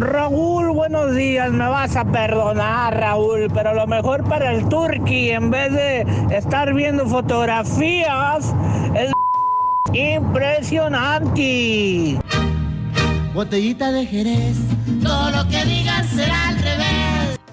Raúl, 0.00 0.70
buenos 0.70 1.14
días, 1.14 1.52
me 1.52 1.68
vas 1.68 1.94
a 1.94 2.06
perdonar, 2.06 2.98
Raúl, 2.98 3.50
pero 3.52 3.74
lo 3.74 3.86
mejor 3.86 4.24
para 4.24 4.50
el 4.50 4.66
turqui, 4.70 5.28
en 5.30 5.50
vez 5.50 5.70
de 5.72 6.06
estar 6.30 6.72
viendo 6.72 7.06
fotografías, 7.06 8.54
es 8.94 9.12
impresionante. 9.92 12.18
Botellita 13.34 13.92
de 13.92 14.06
Jerez. 14.06 14.56
Todo 15.02 15.32
lo 15.32 15.46
que 15.48 15.66
digas 15.66 16.06
será 16.06 16.48
al 16.48 16.56
revés. 16.56 16.99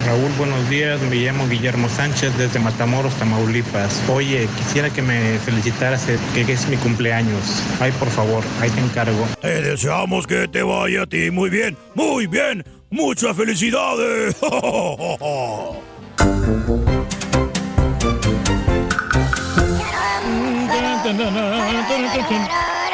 Raúl, 0.07 0.31
buenos 0.37 0.69
días. 0.69 1.01
Me 1.01 1.17
llamo 1.17 1.45
Guillermo 1.49 1.89
Sánchez 1.89 2.37
desde 2.37 2.59
Matamoros, 2.59 3.13
Tamaulipas. 3.15 4.01
Oye, 4.07 4.47
quisiera 4.57 4.89
que 4.89 5.01
me 5.01 5.37
felicitaras 5.39 6.07
eh, 6.07 6.17
que 6.33 6.49
es 6.49 6.65
mi 6.69 6.77
cumpleaños. 6.77 7.61
Ay, 7.81 7.91
por 7.99 8.07
favor, 8.07 8.41
ahí 8.61 8.69
te 8.69 8.79
encargo. 8.79 9.27
Te 9.41 9.61
deseamos 9.61 10.25
que 10.25 10.47
te 10.47 10.63
vaya 10.63 11.01
a 11.01 11.05
ti 11.05 11.29
muy 11.29 11.49
bien, 11.49 11.75
muy 11.93 12.25
bien. 12.25 12.63
Muchas 12.89 13.35
felicidades. 13.35 14.33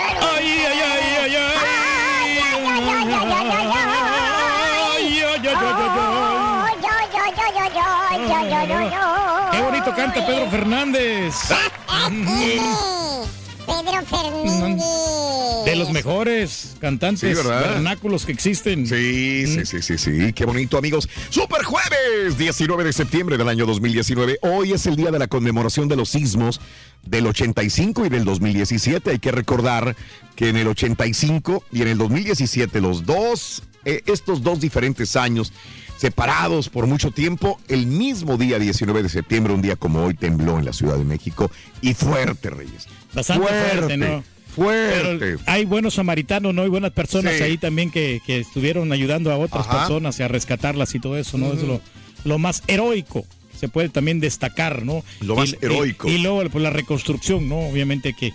Qué 8.66 9.62
bonito 9.62 9.94
canta 9.94 10.26
Pedro 10.26 10.50
Fernández. 10.50 11.36
Pedro 13.66 14.06
Fernández. 14.06 14.84
De 15.66 15.76
los 15.76 15.92
mejores 15.92 16.76
cantantes 16.80 17.38
Sí, 17.38 17.48
vernáculos 17.48 18.26
que 18.26 18.32
existen. 18.32 18.88
Sí, 18.88 19.46
sí, 19.48 19.66
sí, 19.66 19.82
sí, 19.82 19.98
sí. 19.98 20.32
Qué 20.34 20.46
bonito, 20.46 20.78
amigos. 20.78 21.10
Super 21.30 21.64
jueves, 21.64 22.38
19 22.38 22.86
de 22.86 22.94
septiembre 22.94 23.38
del 23.38 23.50
año 23.50 23.66
2019. 23.66 24.40
Hoy 24.44 24.72
es 24.72 24.86
el 24.86 24.96
día 24.96 25.12
de 25.12 25.20
la 25.20 25.28
conmemoración 25.28 25.90
de 25.90 25.98
los 25.98 26.10
sismos 26.10 26.62
del 27.04 27.28
85 27.28 28.06
y 28.06 28.10
del 28.10 28.24
2017. 28.24 29.12
Hay 29.12 29.20
que 29.20 29.32
recordar 29.32 29.96
que 30.38 30.50
en 30.50 30.56
el 30.58 30.68
85 30.68 31.64
y 31.72 31.82
en 31.82 31.90
el 31.90 31.98
2017, 31.98 32.80
los 32.80 33.06
dos, 33.06 33.64
eh, 33.86 34.02
estos 34.06 34.42
dos 34.42 34.60
diferentes 34.62 35.16
años, 35.18 35.52
separados 36.04 36.68
por 36.68 36.86
mucho 36.86 37.12
tiempo, 37.12 37.62
el 37.70 37.88
mismo 37.88 38.36
día 38.36 38.60
19 38.60 39.04
de 39.04 39.08
septiembre, 39.08 39.54
un 39.54 39.62
día 39.62 39.78
como 39.78 40.04
hoy, 40.04 40.14
tembló 40.16 40.60
en 40.60 40.66
la 40.66 40.74
Ciudad 40.74 40.98
de 40.98 41.06
México 41.06 41.50
y 41.80 41.94
fuerte, 41.94 42.50
Reyes. 42.50 42.88
Bastante 43.14 43.48
fuerte, 43.48 43.96
¿no? 43.96 44.22
Fuerte. 44.54 45.18
Pero 45.38 45.40
hay 45.46 45.64
buenos 45.64 45.94
samaritanos, 45.94 46.54
¿no? 46.54 46.66
Y 46.66 46.68
buenas 46.68 46.92
personas 46.92 47.36
Sí. 47.38 47.44
ahí 47.44 47.58
también 47.58 47.90
que, 47.90 48.22
que 48.26 48.40
estuvieron 48.40 48.92
ayudando 48.92 49.32
a 49.32 49.38
otras 49.38 49.66
Ajá. 49.66 49.80
personas 49.80 50.20
y 50.20 50.24
a 50.24 50.28
rescatarlas 50.28 50.94
y 50.94 51.00
todo 51.00 51.16
eso, 51.18 51.38
¿no? 51.38 51.54
Es 51.54 51.64
lo, 51.64 51.80
lo 52.26 52.38
más 52.38 52.64
heroico 52.68 53.26
se 53.58 53.70
puede 53.70 53.88
también 53.88 54.20
destacar, 54.20 54.84
¿no? 54.84 55.06
Lo 55.22 55.38
más 55.38 55.54
Y- 55.54 55.58
heroico. 55.66 56.10
Y, 56.10 56.18
luego 56.18 56.44
pues, 56.50 56.62
la 56.62 56.70
reconstrucción, 56.70 57.48
¿no? 57.48 57.60
Obviamente 57.60 58.14
que 58.14 58.34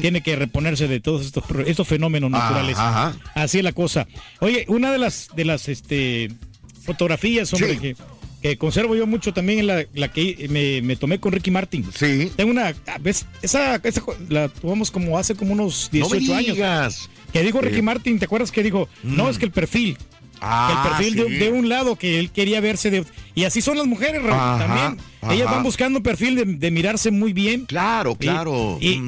tiene 0.00 0.22
que 0.22 0.36
reponerse 0.36 0.88
de 0.88 1.00
todos 1.00 1.26
estos, 1.26 1.44
estos 1.66 1.86
fenómenos 1.86 2.30
naturales. 2.30 2.78
ajá. 2.78 3.14
Así 3.34 3.58
es 3.58 3.64
la 3.64 3.72
cosa. 3.72 4.06
Oye, 4.38 4.64
una 4.68 4.90
de 4.90 4.96
las 4.98 5.28
de 5.36 5.44
las 5.44 5.68
este 5.68 6.30
fotografías, 6.92 7.52
hombre, 7.52 7.78
que, 7.78 7.96
que 8.42 8.56
conservo 8.58 8.94
yo 8.96 9.06
mucho 9.06 9.32
también 9.32 9.66
la, 9.66 9.84
la 9.94 10.08
que 10.10 10.46
me, 10.50 10.82
me 10.82 10.96
tomé 10.96 11.20
con 11.20 11.32
Ricky 11.32 11.50
Martin. 11.50 11.84
Sí. 11.94 12.30
Tengo 12.36 12.50
una, 12.50 12.74
ah, 12.86 12.98
¿ves? 13.00 13.26
Esa, 13.42 13.76
esa 13.76 14.02
la 14.28 14.48
tomamos 14.48 14.90
como 14.90 15.18
hace 15.18 15.34
como 15.34 15.52
unos 15.52 15.90
No 15.92 16.08
me 16.08 16.18
18 16.18 16.34
años. 16.34 17.08
Que 17.32 17.42
dijo 17.42 17.60
Ricky 17.60 17.78
Eh. 17.78 17.82
Martin, 17.82 18.18
¿te 18.18 18.24
acuerdas 18.24 18.50
que 18.50 18.62
dijo? 18.62 18.88
No, 19.02 19.28
es 19.30 19.38
que 19.38 19.44
el 19.44 19.52
perfil. 19.52 19.96
Ah, 20.42 20.72
el 20.72 20.90
perfil 20.90 21.16
de, 21.16 21.24
sí. 21.28 21.34
de 21.44 21.50
un 21.52 21.68
lado 21.68 21.96
que 21.96 22.18
él 22.18 22.30
quería 22.30 22.60
verse 22.62 22.90
de 22.90 23.04
y 23.34 23.44
así 23.44 23.60
son 23.60 23.76
las 23.76 23.86
mujeres 23.86 24.22
Ajá, 24.26 24.58
también 24.58 24.96
ajá. 25.20 25.34
ellas 25.34 25.50
van 25.50 25.62
buscando 25.62 25.98
un 25.98 26.02
perfil 26.02 26.34
de, 26.34 26.44
de 26.46 26.70
mirarse 26.70 27.10
muy 27.10 27.34
bien 27.34 27.66
claro 27.66 28.14
claro 28.14 28.78
y, 28.80 29.02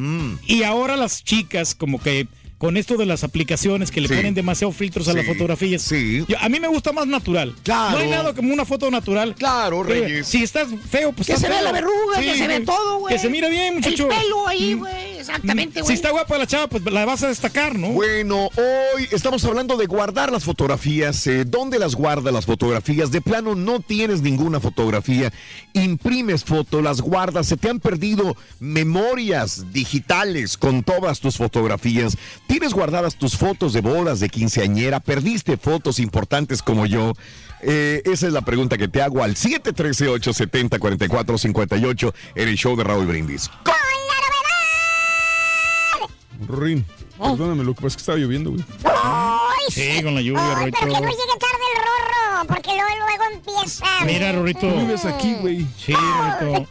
y 0.47 0.63
ahora 0.63 0.95
las 0.95 1.25
chicas 1.25 1.75
como 1.75 2.03
que 2.03 2.27
con 2.63 2.77
esto 2.77 2.97
de 2.97 3.07
las 3.07 3.25
aplicaciones 3.25 3.91
que 3.91 4.01
le 4.01 4.07
Sí. 4.07 4.15
ponen 4.15 4.35
demasiado 4.35 4.73
filtros 4.73 5.09
a 5.09 5.15
las 5.15 5.25
Sí, 5.27 5.33
fotografías 5.33 5.91
yo- 6.29 6.37
a 6.39 6.49
mí 6.49 6.61
me 6.61 6.69
gusta 6.69 6.93
más 6.93 7.09
natural 7.09 7.57
Claro. 7.65 7.99
no 7.99 8.05
hay 8.05 8.09
nada 8.09 8.35
como 8.35 8.55
una 8.55 8.65
foto 8.65 8.89
natural 8.89 9.35
claro 9.35 9.83
Reyes 9.83 10.29
si 10.29 10.45
estás 10.45 10.69
feo 10.89 11.11
pues 11.11 11.27
Que 11.27 11.33
estás 11.33 11.41
se 11.41 11.49
vea 11.49 11.57
feo. 11.59 11.65
la 11.65 11.73
verruga, 11.73 12.21
que 12.21 12.33
Sí, 12.35 12.39
se 12.39 12.47
vea 12.47 12.65
todo, 12.65 13.01
güey. 13.01 13.15
que 13.17 13.21
se 13.21 13.29
mira 13.31 13.49
bien 13.49 13.75
muchacho 13.75 14.05
El 14.09 14.17
pelo 14.17 14.47
ahí, 14.47 14.77
Mm. 14.77 14.79
güey. 14.79 15.22
Exactamente, 15.23 15.85
si 15.85 15.93
está 15.93 16.11
guapa 16.11 16.37
la 16.37 16.49
chava 16.49 16.67
pues 16.67 16.83
la 16.85 17.05
vas 17.05 17.23
a 17.23 17.29
destacar 17.29 17.79
no 17.79 17.91
Bueno, 17.91 18.49
hoy 18.57 19.09
estamos 19.13 19.45
hablando 19.45 19.77
de 19.77 19.87
guardar 19.87 20.33
las 20.33 20.43
fotografías. 20.45 21.25
eh, 21.29 21.45
¿Dónde 21.45 21.79
las 21.79 21.95
guardas 21.95 22.35
las 22.35 22.45
fotografías? 22.45 23.13
De 23.13 23.21
plano 23.21 23.55
no 23.55 23.79
tienes 23.81 24.21
ninguna 24.21 24.59
fotografía. 24.59 25.33
Imprimes 25.75 26.43
fotos, 26.45 26.83
las 26.83 27.01
guardas. 27.01 27.47
Se 27.47 27.57
te 27.57 27.71
han 27.71 27.79
perdido 27.79 28.37
memorias 28.59 29.73
digitales 29.73 30.59
con 30.59 30.83
todas 30.83 31.21
tus 31.21 31.37
fotografías. 31.37 32.17
Tienes 32.49 32.75
guardadas 32.75 33.15
tus 33.17 33.37
fotos 33.37 33.73
de 33.73 33.81
bodas, 33.81 34.19
de 34.21 34.29
quinceañera. 34.29 34.99
Perdiste 35.01 35.57
fotos 35.57 36.01
importantes 36.01 36.63
como 36.63 36.85
yo. 36.87 37.13
Eh, 37.63 38.03
esa 38.07 38.27
es 38.27 38.33
la 38.33 38.43
pregunta 38.43 38.77
que 38.77 38.89
te 38.89 39.01
hago 39.01 39.23
al 39.23 39.37
713-870-4458 39.37 42.13
en 42.35 42.49
el 42.49 42.57
show 42.57 42.75
de 42.77 42.83
Raúl 42.85 43.07
Brindis. 43.07 43.49
Rin, 46.49 46.85
perdóname, 47.19 47.65
lo 47.65 47.75
que 47.75 47.83
pasa 47.83 47.87
es 47.89 47.97
que 47.97 48.01
estaba 48.01 48.19
lloviendo, 48.19 48.51
güey. 48.51 48.65
¡Ay, 48.85 49.65
Sí, 49.71 50.03
con 50.03 50.15
la 50.15 50.21
lluvia, 50.21 50.59
Ay, 50.59 50.73
pero 50.73 50.93
que 50.93 51.01
no 51.01 51.09
llegue 51.09 51.39
tarde 51.39 51.65
el 51.75 51.83
rorro, 51.83 52.47
porque 52.49 52.71
luego, 52.71 53.07
luego 53.07 53.25
empieza. 53.35 53.85
Mira, 54.05 54.33
Rorrito. 54.33 54.61
Tú 54.61 54.81
vives 54.81 55.05
aquí, 55.05 55.35
güey. 55.35 55.67
Sí, 55.79 55.95
Rorrito. 56.41 56.69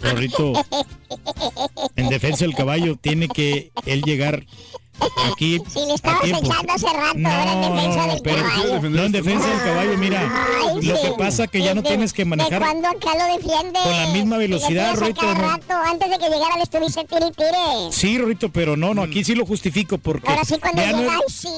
Rorrito, 0.00 0.52
en 1.96 2.08
defensa 2.08 2.44
del 2.44 2.54
caballo, 2.54 2.96
tiene 2.96 3.28
que 3.28 3.72
él 3.84 4.02
llegar 4.02 4.46
aquí 5.32 5.60
Si 5.72 5.80
le 5.86 5.94
estabas 5.94 6.24
echando 6.24 6.72
hace 6.72 6.86
rato, 6.86 7.18
No, 7.18 7.30
ahora 7.30 7.52
en 7.52 7.60
defensa 7.74 8.06
del 8.06 8.20
pero 8.22 8.36
caballo. 8.42 8.90
no 8.90 9.02
en 9.04 9.12
defensa 9.12 9.48
del 9.48 9.58
caballo, 9.62 9.98
mira. 9.98 10.20
Ay, 10.66 10.82
Lo 10.86 10.96
sí. 10.96 11.02
que 11.02 11.10
pasa 11.18 11.46
que 11.46 11.62
ya 11.62 11.74
no 11.74 11.82
De- 11.82 11.88
tienes 11.88 12.12
que 12.12 12.22
¿De 12.22 12.26
manejar 12.30 12.60
cuándo 12.60 12.88
acá 12.88 13.10
lo 13.14 13.36
defiendes? 13.36 13.82
con 13.82 13.92
la 13.96 14.06
misma 14.08 14.36
velocidad, 14.38 14.94
Rorito, 14.96 15.22
no. 15.22 15.34
rato, 15.34 15.74
antes 15.90 16.10
de 16.10 16.18
que 16.18 16.24
llegara 16.28 16.56
le 16.56 16.62
estuviste 16.62 17.04
tire 17.04 17.26
y 17.28 17.32
tire. 17.32 17.92
Sí, 17.92 18.18
Rorito, 18.18 18.50
pero 18.50 18.76
no, 18.76 18.94
no, 18.94 19.02
aquí 19.02 19.24
sí 19.24 19.34
lo 19.34 19.44
justifico 19.46 19.98
porque 19.98 20.28
Ahora 20.28 20.44
sí 20.44 20.56
cuando 20.60 20.82
ya 20.82 20.92
no- 20.92 20.98
llega, 21.00 21.12
ay 21.14 21.20
sí. 21.28 21.48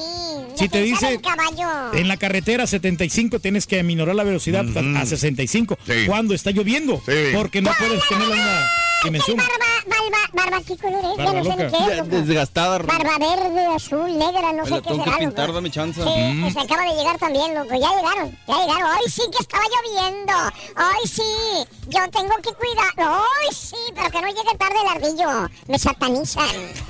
Si 0.55 0.69
te 0.69 0.81
dice 0.81 1.19
caballo. 1.21 1.93
en 1.93 2.07
la 2.07 2.17
carretera 2.17 2.67
75 2.67 3.39
tienes 3.39 3.65
que 3.67 3.79
aminorar 3.79 4.15
la 4.15 4.23
velocidad 4.23 4.65
a 4.97 5.05
65 5.05 5.77
cuando 6.07 6.33
está 6.33 6.51
lloviendo, 6.51 7.01
porque 7.33 7.61
no 7.61 7.71
puedes 7.77 8.05
tener 8.07 8.27
la 8.27 8.35
misma 8.35 8.69
dimensión. 9.03 9.37
Barba, 9.37 9.53
barba, 9.87 10.29
barba, 10.51 10.63
¿qué 10.67 10.75
color 10.77 10.99
es? 11.11 11.17
Ya 11.17 11.31
no 11.33 11.43
sé 11.43 11.49
loca. 11.49 11.63
ni 11.65 11.71
qué 11.71 11.99
es. 12.17 12.27
Desgastada. 12.27 12.79
Barba 12.79 13.17
verde, 13.35 13.65
azul, 13.75 14.17
negra, 14.17 14.51
no 14.53 14.65
sé 14.65 14.75
qué 14.75 14.81
tengo 14.89 15.03
que 15.03 15.09
será, 15.09 15.17
pintar, 15.19 15.47
loco. 15.47 15.55
dame 15.55 15.71
chance. 15.71 16.01
Sí, 16.03 16.09
Mm. 16.09 16.41
pues 16.43 16.57
acaba 16.57 16.83
de 16.83 16.97
llegar 16.97 17.17
también, 17.17 17.53
loco. 17.55 17.69
Ya 17.71 17.89
llegaron, 17.95 18.37
ya 18.47 18.55
llegaron. 18.59 18.89
Hoy 18.91 19.09
sí 19.11 19.21
que 19.31 19.37
estaba 19.41 19.63
lloviendo. 19.65 20.33
Hoy 20.77 21.07
sí. 21.07 21.21
Yo 21.87 21.99
tengo 22.11 22.35
que 22.37 22.51
cuidar. 22.53 23.09
Hoy 23.11 23.55
sí, 23.55 23.75
pero 23.95 24.09
que 24.11 24.21
no 24.21 24.27
llegue 24.27 24.57
tarde 24.57 24.75
el 24.81 24.87
ardillo. 25.03 25.49
Me 25.67 25.79
satanizan. 25.79 26.47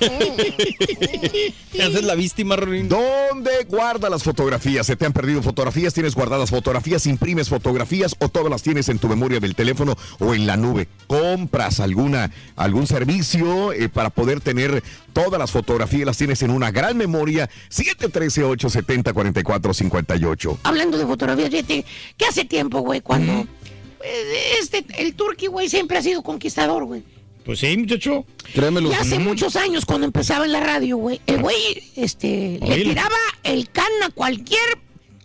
Esa 1.72 1.98
es 1.98 2.04
la 2.04 2.14
víctima, 2.14 2.56
Rorín. 2.56 2.88
¿Dónde 2.88 3.64
guarda 3.68 4.10
las 4.10 4.22
fotografías? 4.22 4.86
¿Se 4.86 4.96
te 4.96 5.06
han 5.06 5.12
perdido 5.12 5.42
fotografías? 5.42 5.94
¿Tienes 5.94 6.14
guardadas 6.14 6.50
fotografías? 6.50 7.06
¿Imprimes 7.06 7.48
fotografías 7.48 8.14
o 8.20 8.28
todas 8.28 8.50
las 8.50 8.62
tienes 8.62 8.88
en 8.88 8.98
tu 8.98 9.08
memoria 9.08 9.40
del 9.40 9.54
teléfono 9.54 9.96
o 10.18 10.34
en 10.34 10.46
la 10.46 10.56
nube? 10.56 10.88
¿Compras 11.06 11.80
alguna, 11.80 12.30
algún 12.56 12.86
servicio 12.86 13.72
eh, 13.72 13.88
para 13.88 14.10
poder 14.10 14.40
tener 14.40 14.82
todas 15.12 15.38
las 15.38 15.50
fotografías? 15.50 16.06
Las 16.06 16.18
tienes 16.18 16.42
en 16.42 16.50
una 16.50 16.70
gran 16.70 16.96
memoria. 16.96 17.50
713-870-4458. 17.70 20.58
Hablando 20.62 20.98
de 20.98 21.06
fotografías, 21.06 21.50
fíjate, 21.50 21.84
que 22.16 22.26
hace 22.26 22.44
tiempo, 22.44 22.80
güey, 22.80 23.00
cuando 23.00 23.46
eh, 24.02 24.54
este, 24.60 24.84
el 24.98 25.14
turqui, 25.14 25.46
güey, 25.46 25.68
siempre 25.68 25.98
ha 25.98 26.02
sido 26.02 26.22
conquistador, 26.22 26.84
güey. 26.84 27.02
Pues 27.44 27.60
sí, 27.60 27.76
muchacho. 27.76 28.24
Créemelo. 28.54 28.90
Y 28.90 28.94
hace 28.94 29.18
muchos 29.18 29.56
años, 29.56 29.84
cuando 29.84 30.06
empezaba 30.06 30.44
en 30.44 30.52
la 30.52 30.60
radio, 30.60 30.96
güey, 30.96 31.20
el 31.26 31.40
güey, 31.40 31.56
este, 31.96 32.58
le 32.62 32.82
tiraba 32.82 33.16
el 33.42 33.70
can 33.70 33.90
a 34.04 34.10
cualquier 34.10 34.78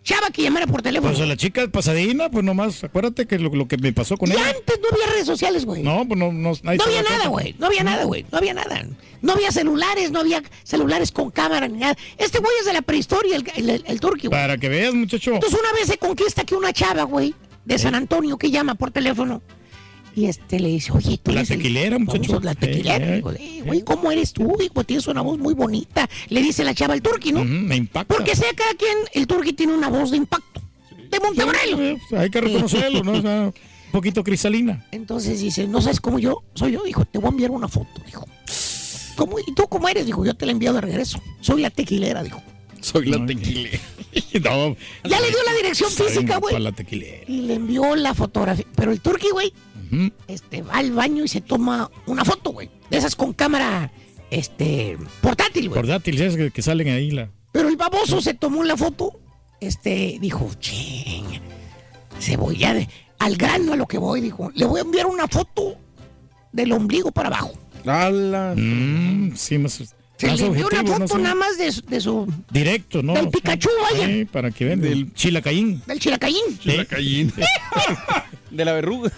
chava 0.05 0.29
que 0.29 0.43
llamara 0.43 0.67
por 0.67 0.81
teléfono. 0.81 1.11
Pues 1.11 1.21
a 1.21 1.25
la 1.25 1.35
chica 1.35 1.67
pasadina, 1.67 2.29
pues 2.29 2.45
nomás, 2.45 2.81
acuérdate 2.83 3.25
que 3.25 3.37
lo, 3.39 3.49
lo 3.49 3.67
que 3.67 3.75
me 3.77 3.91
pasó 3.91 4.15
con 4.15 4.29
y 4.29 4.33
ella. 4.33 4.49
antes 4.55 4.79
no 4.81 4.87
había 4.93 5.07
redes 5.07 5.25
sociales, 5.25 5.65
güey. 5.65 5.83
No, 5.83 6.07
pues 6.07 6.17
no, 6.17 6.31
no, 6.31 6.53
nadie 6.63 6.77
No 6.77 6.83
había 6.85 7.03
da 7.03 7.09
nada, 7.09 7.27
güey. 7.27 7.55
No 7.59 7.65
había 7.65 7.83
nada, 7.83 8.03
güey. 8.05 8.25
No 8.31 8.37
había 8.37 8.53
nada. 8.53 8.85
No 9.21 9.33
había 9.33 9.51
celulares, 9.51 10.11
no 10.11 10.19
había 10.21 10.41
celulares 10.63 11.11
con 11.11 11.31
cámara 11.31 11.67
ni 11.67 11.79
nada. 11.79 11.97
Este 12.17 12.39
güey 12.39 12.53
es 12.59 12.65
de 12.65 12.73
la 12.73 12.83
prehistoria, 12.83 13.35
el, 13.35 13.43
el, 13.55 13.69
el, 13.69 13.83
el 13.85 13.99
turqui, 13.99 14.27
güey. 14.27 14.39
Para 14.39 14.57
que 14.57 14.69
veas, 14.69 14.93
muchacho. 14.93 15.33
Entonces 15.33 15.59
una 15.59 15.73
vez 15.73 15.87
se 15.87 15.97
conquista 15.97 16.45
que 16.45 16.55
una 16.55 16.71
chava, 16.71 17.03
güey, 17.03 17.33
de 17.65 17.77
San 17.79 17.95
Antonio 17.95 18.37
que 18.37 18.51
llama 18.51 18.75
por 18.75 18.91
teléfono. 18.91 19.41
Y 20.15 20.25
este 20.27 20.59
le 20.61 20.69
dice, 20.69 20.91
oye, 20.93 21.17
tú 21.21 21.31
La 21.31 21.39
eres 21.41 21.51
el- 21.51 21.57
tequilera, 21.57 21.99
muchacho. 21.99 22.23
Vamos, 22.33 22.45
La 22.45 22.55
tequilera. 22.55 23.05
Eh, 23.05 23.15
Digo, 23.15 23.31
"Eh, 23.33 23.63
güey, 23.65 23.81
¿cómo 23.83 24.11
eres 24.11 24.31
tú? 24.31 24.55
Digo, 24.57 24.83
tienes 24.85 25.07
una 25.07 25.21
voz 25.21 25.37
muy 25.37 25.53
bonita. 25.53 26.09
Le 26.29 26.41
dice 26.41 26.63
la 26.63 26.73
chava 26.73 26.93
al 26.93 27.01
turqui, 27.01 27.33
¿no? 27.33 27.43
Me 27.43 27.75
impacta. 27.75 28.13
Porque 28.15 28.35
sea 28.35 28.47
cada 28.55 28.73
quien, 28.75 28.97
el 29.13 29.27
turqui 29.27 29.51
tiene 29.53 29.73
una 29.73 29.89
voz 29.89 30.11
de 30.11 30.17
impacto. 30.17 30.61
De 31.11 31.19
Montemorelos. 31.19 31.79
Sí, 31.79 31.97
pues, 32.09 32.21
hay 32.21 32.29
que 32.29 32.41
reconocerlo, 32.41 33.03
¿no? 33.03 33.11
O 33.11 33.21
sea, 33.21 33.41
un 33.47 33.91
poquito 33.91 34.23
cristalina. 34.23 34.85
Entonces 34.91 35.39
dice, 35.41 35.67
¿no 35.67 35.81
sabes 35.81 35.99
cómo 35.99 36.17
yo? 36.17 36.43
Soy 36.53 36.71
yo. 36.73 36.83
Dijo, 36.83 37.03
te 37.05 37.17
voy 37.19 37.27
a 37.27 37.31
enviar 37.31 37.51
una 37.51 37.67
foto. 37.67 38.01
Dijo, 38.05 38.25
¿cómo? 39.15 39.37
¿Y 39.39 39.53
tú 39.53 39.67
cómo 39.67 39.87
eres? 39.89 40.05
Dijo, 40.05 40.25
yo 40.25 40.33
te 40.33 40.45
la 40.45 40.51
envío 40.53 40.71
de 40.73 40.81
regreso. 40.81 41.21
Soy 41.41 41.61
la 41.61 41.69
tequilera, 41.69 42.23
dijo. 42.23 42.41
Soy 42.81 43.07
la 43.07 43.25
tequilera. 43.25 43.79
no, 44.43 44.75
Ya 45.03 45.19
le 45.19 45.27
dio 45.29 45.37
la 45.45 45.53
dirección 45.61 45.89
física, 45.91 46.37
güey. 46.37 46.57
la 46.59 46.71
tequilera. 46.71 47.23
Y 47.27 47.41
le 47.41 47.55
envió 47.55 47.95
la 47.95 48.13
fotografía. 48.13 48.65
Pero 48.75 48.91
el 48.91 48.99
turqui, 49.01 49.29
güey, 49.31 49.51
este, 50.27 50.61
va 50.61 50.75
al 50.75 50.91
baño 50.91 51.23
y 51.23 51.27
se 51.27 51.41
toma 51.41 51.89
una 52.05 52.23
foto, 52.25 52.51
güey. 52.51 52.69
De 52.89 52.97
esas 52.97 53.15
con 53.15 53.33
cámara, 53.33 53.91
este, 54.31 54.97
portátil, 55.21 55.69
güey. 55.69 55.81
Portátil, 55.81 56.17
¿sabes? 56.17 56.35
Que, 56.37 56.51
que 56.51 56.61
salen 56.61 56.89
ahí 56.89 57.11
la... 57.11 57.29
Pero 57.51 57.69
el 57.69 57.77
baboso 57.77 58.21
se 58.21 58.33
tomó 58.33 58.63
la 58.63 58.75
foto, 58.75 59.19
este, 59.61 60.17
dijo, 60.19 60.51
ching, 60.59 61.25
se 62.19 62.35
voy 62.37 62.57
ya 62.57 62.73
de, 62.73 62.87
al 63.19 63.37
grano 63.37 63.73
a 63.73 63.75
lo 63.77 63.87
que 63.87 63.97
voy, 63.97 64.19
dijo, 64.21 64.51
le 64.55 64.65
voy 64.65 64.79
a 64.79 64.83
enviar 64.83 65.05
una 65.05 65.27
foto 65.27 65.77
del 66.51 66.71
ombligo 66.73 67.11
para 67.11 67.27
abajo. 67.29 67.53
Mm, 68.55 69.35
sí, 69.35 69.57
más, 69.57 69.73
Se 70.17 70.27
más 70.27 70.39
le 70.39 70.47
envió 70.47 70.67
una 70.67 70.83
foto 70.83 71.17
no 71.17 71.23
nada 71.23 71.35
más 71.35 71.57
de, 71.57 71.71
su- 71.71 71.81
de 71.81 72.01
su, 72.01 72.27
Directo, 72.51 73.03
¿no? 73.03 73.13
Del 73.13 73.29
Pikachu, 73.29 73.69
vaya. 73.91 74.07
Sí, 74.07 74.25
para 74.25 74.51
que 74.51 74.65
vean. 74.65 74.81
Del 74.81 75.13
chilacaín. 75.13 75.81
del 75.85 75.99
chilacaín. 75.99 76.59
Chilacaín. 76.59 77.31
De 78.51 78.65
la 78.65 78.73
verruga. 78.73 79.11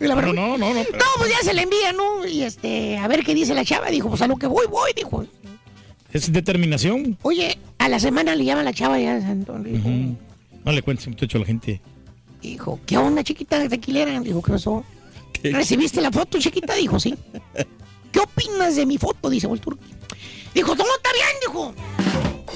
La 0.00 0.14
No, 0.14 0.32
no, 0.32 0.58
no, 0.58 0.74
no. 0.74 0.80
No, 0.82 1.04
pues 1.18 1.30
ya 1.30 1.38
se 1.44 1.52
le 1.54 1.62
envía, 1.62 1.92
¿no? 1.92 2.26
Y 2.26 2.42
este, 2.42 2.96
a 2.98 3.06
ver 3.06 3.22
qué 3.22 3.34
dice 3.34 3.54
la 3.54 3.64
chava, 3.64 3.90
dijo, 3.90 4.08
pues 4.08 4.22
a 4.22 4.26
lo 4.26 4.36
que 4.36 4.46
voy, 4.46 4.66
voy, 4.66 4.92
dijo. 4.96 5.24
Es 6.12 6.32
determinación. 6.32 7.18
Oye, 7.22 7.58
a 7.78 7.88
la 7.88 8.00
semana 8.00 8.34
le 8.34 8.44
llama 8.44 8.62
la 8.62 8.72
chava 8.72 8.98
ya 8.98 9.14
de 9.14 9.20
San 9.20 9.30
Antonio, 9.32 9.72
dijo, 9.72 9.88
Ujú. 9.88 10.16
No 10.64 10.72
le 10.72 10.82
cuentes, 10.82 11.06
muchacho, 11.06 11.38
a 11.38 11.40
la 11.40 11.46
gente. 11.46 11.80
dijo, 12.42 12.80
¿qué 12.86 12.96
onda, 12.96 13.22
chiquita 13.22 13.58
de 13.58 13.68
tequilera? 13.68 14.18
Dijo, 14.20 14.42
¿qué 14.42 14.52
pasó? 14.52 14.84
¿Recibiste 15.42 16.00
la 16.00 16.10
foto, 16.10 16.38
chiquita? 16.38 16.74
Dijo, 16.74 16.98
sí. 16.98 17.14
¿Qué 18.12 18.18
opinas 18.18 18.76
de 18.76 18.86
mi 18.86 18.98
foto? 18.98 19.30
Dice 19.30 19.46
el 19.46 19.60
turqui. 19.60 19.94
Dijo, 20.54 20.74
no, 20.74 20.84
está 20.96 21.10
bien, 21.12 21.26
dijo. 21.46 21.74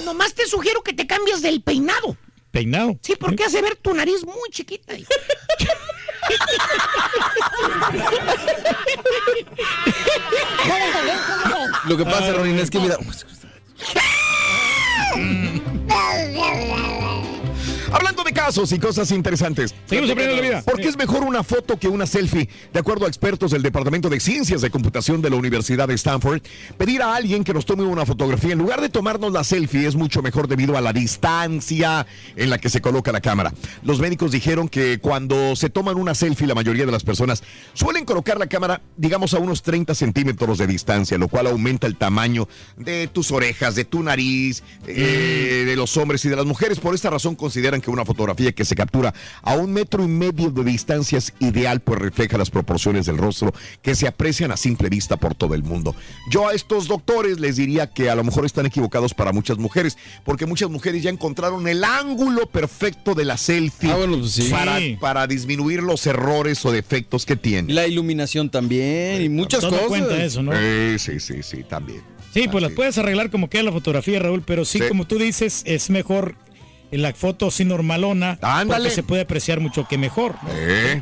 Nomás 0.05 0.35
te 0.35 0.47
sugiero 0.47 0.83
que 0.83 0.93
te 0.93 1.07
cambies 1.07 1.41
del 1.43 1.63
peinado. 1.63 2.17
Peinado. 2.51 2.99
Sí, 3.03 3.15
porque 3.19 3.45
hace 3.45 3.63
ver 3.63 3.77
tu 3.77 3.95
nariz 3.95 4.25
muy 4.25 4.51
chiquita. 4.51 4.95
dijo. 4.95 5.09
Lo 11.87 11.97
que 11.97 12.05
pasa, 12.05 12.33
Rorín, 12.33 12.59
es 12.59 12.71
que 12.71 12.81
mira. 12.81 12.97
Hablando 17.95 18.25
de 18.25 18.33
casos 18.33 18.73
y 18.73 18.81
cosas 18.81 19.13
interesantes. 19.13 19.73
Seguimos 19.87 20.11
aprendiendo 20.11 20.43
la 20.43 20.49
vida. 20.49 20.63
¿Por 20.63 20.81
qué 20.81 20.89
es 20.89 20.97
mejor 20.97 21.23
una 21.23 21.45
foto 21.45 21.79
que 21.79 21.87
una 21.87 22.07
selfie? 22.07 22.49
De 22.73 22.81
acuerdo 22.81 23.05
a 23.05 23.09
expertos 23.09 23.53
del 23.53 23.63
Departamento 23.63 24.09
de 24.09 24.19
Ciencias 24.19 24.63
de 24.63 24.71
Computación 24.71 25.23
de 25.23 25.31
la 25.31 25.37
Universidad 25.37 25.87
de 25.87 25.95
Stanford, 25.95 26.43
pedir 26.77 27.03
a 27.03 27.15
alguien 27.15 27.45
que 27.45 27.55
nos 27.55 27.65
tome 27.65 27.85
una 27.85 28.05
fotografía 28.05 28.53
en 28.53 28.59
lugar 28.59 28.81
de 28.81 28.89
tomarnos 28.89 29.33
la 29.33 29.45
selfie 29.45 29.87
es 29.87 29.95
mucho 29.95 30.23
mejor 30.23 30.49
debido 30.49 30.77
a 30.77 30.81
la 30.81 30.93
distancia 30.93 32.05
en 32.35 32.51
la 32.51 32.59
que 32.59 32.69
se 32.69 32.81
coloca 32.81 33.13
la 33.13 33.21
cámara. 33.21 33.55
Los 33.85 34.01
médicos 34.01 34.33
dijeron 34.33 34.69
que 34.69 34.99
cuando 34.99 35.55
se 35.55 35.71
toman 35.71 35.97
una 35.97 36.17
selfie, 36.17 36.49
la 36.49 36.57
mayoría 36.57 36.87
de 36.87 36.93
las 36.93 37.05
personas 37.05 37.45
suelen 37.75 38.05
colocar 38.05 38.39
la 38.39 38.49
cámara, 38.49 38.83
digamos, 38.97 39.35
a 39.35 39.39
unos 39.39 39.63
30 39.63 39.95
centímetros 39.95 40.59
de 40.59 40.67
distancia, 40.67 41.17
lo 41.17 41.29
cual 41.29 41.47
aumenta 41.47 41.87
el 41.87 41.95
tamaño 41.95 42.49
de 42.77 43.07
tus 43.07 43.31
orejas, 43.31 43.77
de 43.77 43.85
tu 43.85 44.03
nariz, 44.03 44.65
eh, 44.89 45.63
de 45.65 45.77
los 45.77 45.97
hombres 45.97 46.25
y 46.25 46.29
de 46.29 46.35
las 46.35 46.45
mujeres. 46.45 46.81
Por 46.81 46.97
esta 46.97 47.09
razón 47.09 47.37
consideran 47.37 47.84
que 47.85 47.91
una 47.91 48.05
fotografía 48.05 48.53
que 48.53 48.65
se 48.65 48.75
captura 48.75 49.13
a 49.43 49.55
un 49.57 49.73
metro 49.73 50.03
y 50.03 50.09
medio 50.09 50.51
de 50.51 50.65
distancia 50.65 51.19
es 51.19 51.35
ideal, 51.39 51.81
pues 51.81 51.99
refleja 52.01 52.39
las 52.39 52.49
proporciones 52.51 53.05
del 53.07 53.19
rostro 53.19 53.53
que 53.83 53.95
se 53.95 54.09
aprecian 54.09 54.51
a 54.53 54.57
simple 54.57 54.89
vista 54.89 55.17
por 55.19 55.35
todo 55.35 55.55
el 55.55 55.63
mundo. 55.63 55.95
Yo 56.31 56.49
a 56.49 56.55
estos 56.55 56.89
doctores 56.89 57.39
les 57.41 57.57
diría 57.57 57.89
que 57.89 58.09
a 58.09 58.15
lo 58.15 58.25
mejor 58.25 58.47
están 58.47 58.65
equivocados 58.67 59.13
para 59.13 59.33
muchas 59.33 59.59
mujeres, 59.59 59.99
porque 60.25 60.47
muchas 60.47 60.71
mujeres 60.71 61.03
ya 61.03 61.11
encontraron 61.11 61.69
el 61.69 61.85
ángulo 61.85 62.47
perfecto 62.47 63.15
de 63.15 63.25
la 63.27 63.37
selfie 63.37 63.91
Ah, 63.93 63.97
bueno, 63.97 64.19
pues 64.19 64.33
sí. 64.33 64.49
para, 64.51 64.79
para 64.99 65.27
disminuir 65.27 65.83
los 65.83 66.07
errores 66.07 66.65
o 66.65 66.73
defectos 66.73 67.27
que 67.27 67.37
tiene. 67.37 67.73
La 67.75 67.87
iluminación 67.87 68.49
también 68.51 69.21
y 69.23 69.29
muchas 69.29 69.61
Todo 69.61 69.73
cosas. 69.73 69.87
cuenta 69.89 70.25
eso, 70.25 70.43
¿no? 70.43 70.53
Sí, 70.53 70.99
sí, 70.99 71.21
sí, 71.21 71.43
sí, 71.43 71.65
también. 71.69 72.03
Sí, 72.33 72.49
pues 72.51 72.63
las 72.63 72.73
puedes 72.73 72.99
arreglar 72.99 73.31
como 73.31 73.49
queda 73.49 73.63
la 73.63 73.73
fotografía, 73.73 74.19
Raúl, 74.19 74.43
pero 74.45 74.65
sí, 74.65 74.79
Sí. 74.79 74.85
como 74.89 75.07
tú 75.07 75.19
dices, 75.19 75.63
es 75.67 75.89
mejor 75.91 76.35
en 76.95 77.03
la 77.03 77.13
foto 77.13 77.51
sin 77.51 77.69
normalona, 77.69 78.39
Ándale. 78.41 78.85
porque 78.85 78.95
se 78.95 79.03
puede 79.03 79.23
apreciar 79.23 79.61
mucho 79.61 79.87
que 79.89 79.99
mejor. 79.99 80.37
¿no? 80.43 80.49
Eh, 80.53 81.01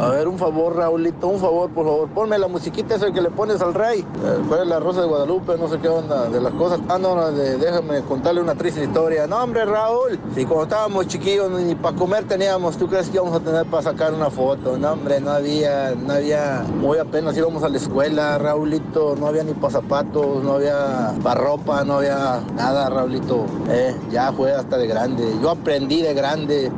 A 0.00 0.08
ver, 0.08 0.26
un 0.26 0.38
favor, 0.38 0.76
Raulito, 0.76 1.28
un 1.28 1.38
favor, 1.38 1.70
por 1.70 1.86
favor. 1.86 2.08
Ponme 2.08 2.36
la 2.36 2.48
musiquita 2.48 2.96
esa 2.96 3.12
que 3.12 3.20
le 3.20 3.30
pones 3.30 3.60
al 3.60 3.74
rey. 3.74 4.00
Eh, 4.00 4.38
¿Cuál 4.48 4.62
es 4.62 4.66
la 4.66 4.80
Rosa 4.80 5.02
de 5.02 5.06
Guadalupe? 5.06 5.56
No 5.56 5.68
sé 5.68 5.78
qué 5.78 5.88
onda 5.88 6.28
de 6.28 6.40
las 6.40 6.52
cosas. 6.54 6.80
Ah, 6.88 6.98
no, 6.98 7.30
déjame 7.30 8.00
contarle 8.02 8.40
una 8.40 8.56
triste 8.56 8.82
historia. 8.82 9.28
No, 9.28 9.42
hombre, 9.42 9.64
Raúl, 9.64 10.18
si 10.34 10.44
cuando 10.44 10.64
estábamos 10.64 11.06
chiquillos 11.06 11.48
ni 11.50 11.76
para 11.76 11.96
comer 11.96 12.24
teníamos, 12.24 12.76
¿tú 12.76 12.88
crees 12.88 13.08
que 13.08 13.16
íbamos 13.16 13.36
a 13.36 13.40
tener 13.40 13.66
para 13.66 13.84
sacar 13.84 14.12
una 14.12 14.30
foto? 14.30 14.76
No, 14.76 14.92
hombre, 14.92 15.20
no 15.20 15.30
había, 15.30 15.94
no 15.94 16.14
había. 16.14 16.64
Muy 16.74 16.98
apenas 16.98 17.36
íbamos 17.36 17.62
a 17.62 17.68
la 17.68 17.76
escuela, 17.76 18.36
Raulito. 18.38 19.14
No 19.16 19.28
había 19.28 19.44
ni 19.44 19.52
para 19.54 19.74
zapatos, 19.74 20.42
no 20.42 20.54
había 20.54 21.14
para 21.22 21.40
ropa, 21.40 21.84
no 21.84 21.98
había 21.98 22.40
nada, 22.56 22.90
Raulito. 22.90 23.46
Eh, 23.68 23.94
ya 24.10 24.32
fue 24.32 24.52
hasta 24.52 24.76
de 24.76 24.88
grande. 24.88 25.24
Yo 25.40 25.50
aprendí 25.50 26.02
de 26.02 26.14
grande. 26.14 26.72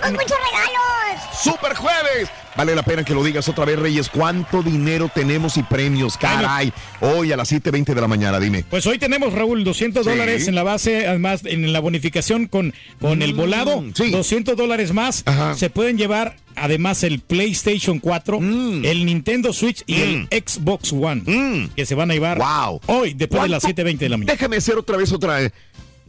Tenemos 0.00 0.22
muchos 0.22 0.36
regalos. 0.50 1.40
¡Super 1.42 1.74
jueves! 1.74 2.28
Vale 2.56 2.74
la 2.74 2.82
pena 2.82 3.04
que 3.04 3.14
lo 3.14 3.22
digas 3.24 3.48
otra 3.48 3.64
vez, 3.64 3.78
Reyes. 3.78 4.08
¿Cuánto 4.08 4.62
dinero 4.62 5.10
tenemos 5.14 5.56
y 5.56 5.62
premios? 5.62 6.16
Caray. 6.18 6.72
Hoy 7.00 7.32
a 7.32 7.36
las 7.36 7.50
7.20 7.50 7.94
de 7.94 8.00
la 8.00 8.08
mañana, 8.08 8.38
dime. 8.40 8.64
Pues 8.68 8.86
hoy 8.86 8.98
tenemos, 8.98 9.32
Raúl, 9.32 9.62
200 9.64 10.04
Sí. 10.04 10.10
dólares 10.10 10.48
en 10.48 10.54
la 10.56 10.62
base, 10.64 11.06
además 11.06 11.42
en 11.44 11.72
la 11.72 11.80
bonificación 11.80 12.46
con, 12.48 12.74
con 13.00 13.22
el 13.22 13.34
Mm, 13.34 13.36
volado, 13.36 13.84
sí. 13.94 14.10
200 14.10 14.56
dólares 14.56 14.92
más. 14.92 15.24
Se 15.56 15.70
pueden 15.70 15.96
llevar 15.96 16.36
además 16.56 17.04
el 17.04 17.20
PlayStation 17.20 18.00
4, 18.00 18.40
Mm. 18.40 18.84
el 18.84 19.06
Nintendo 19.06 19.52
Switch 19.52 19.82
y 19.86 20.00
el 20.02 20.28
Xbox 20.30 20.92
One, 20.92 21.68
que 21.76 21.86
se 21.86 21.94
van 21.94 22.10
a 22.10 22.14
llevar 22.14 22.38
hoy 22.86 23.14
después 23.14 23.42
de 23.44 23.48
las 23.48 23.62
¿Cuánto? 23.62 23.82
7.20 23.82 23.98
de 24.04 24.08
la 24.10 24.16
mañana. 24.18 24.32
Déjame 24.32 24.56
hacer 24.56 24.76
otra 24.76 24.96
vez 24.98 25.12
otra. 25.12 25.40
eh, 25.42 25.52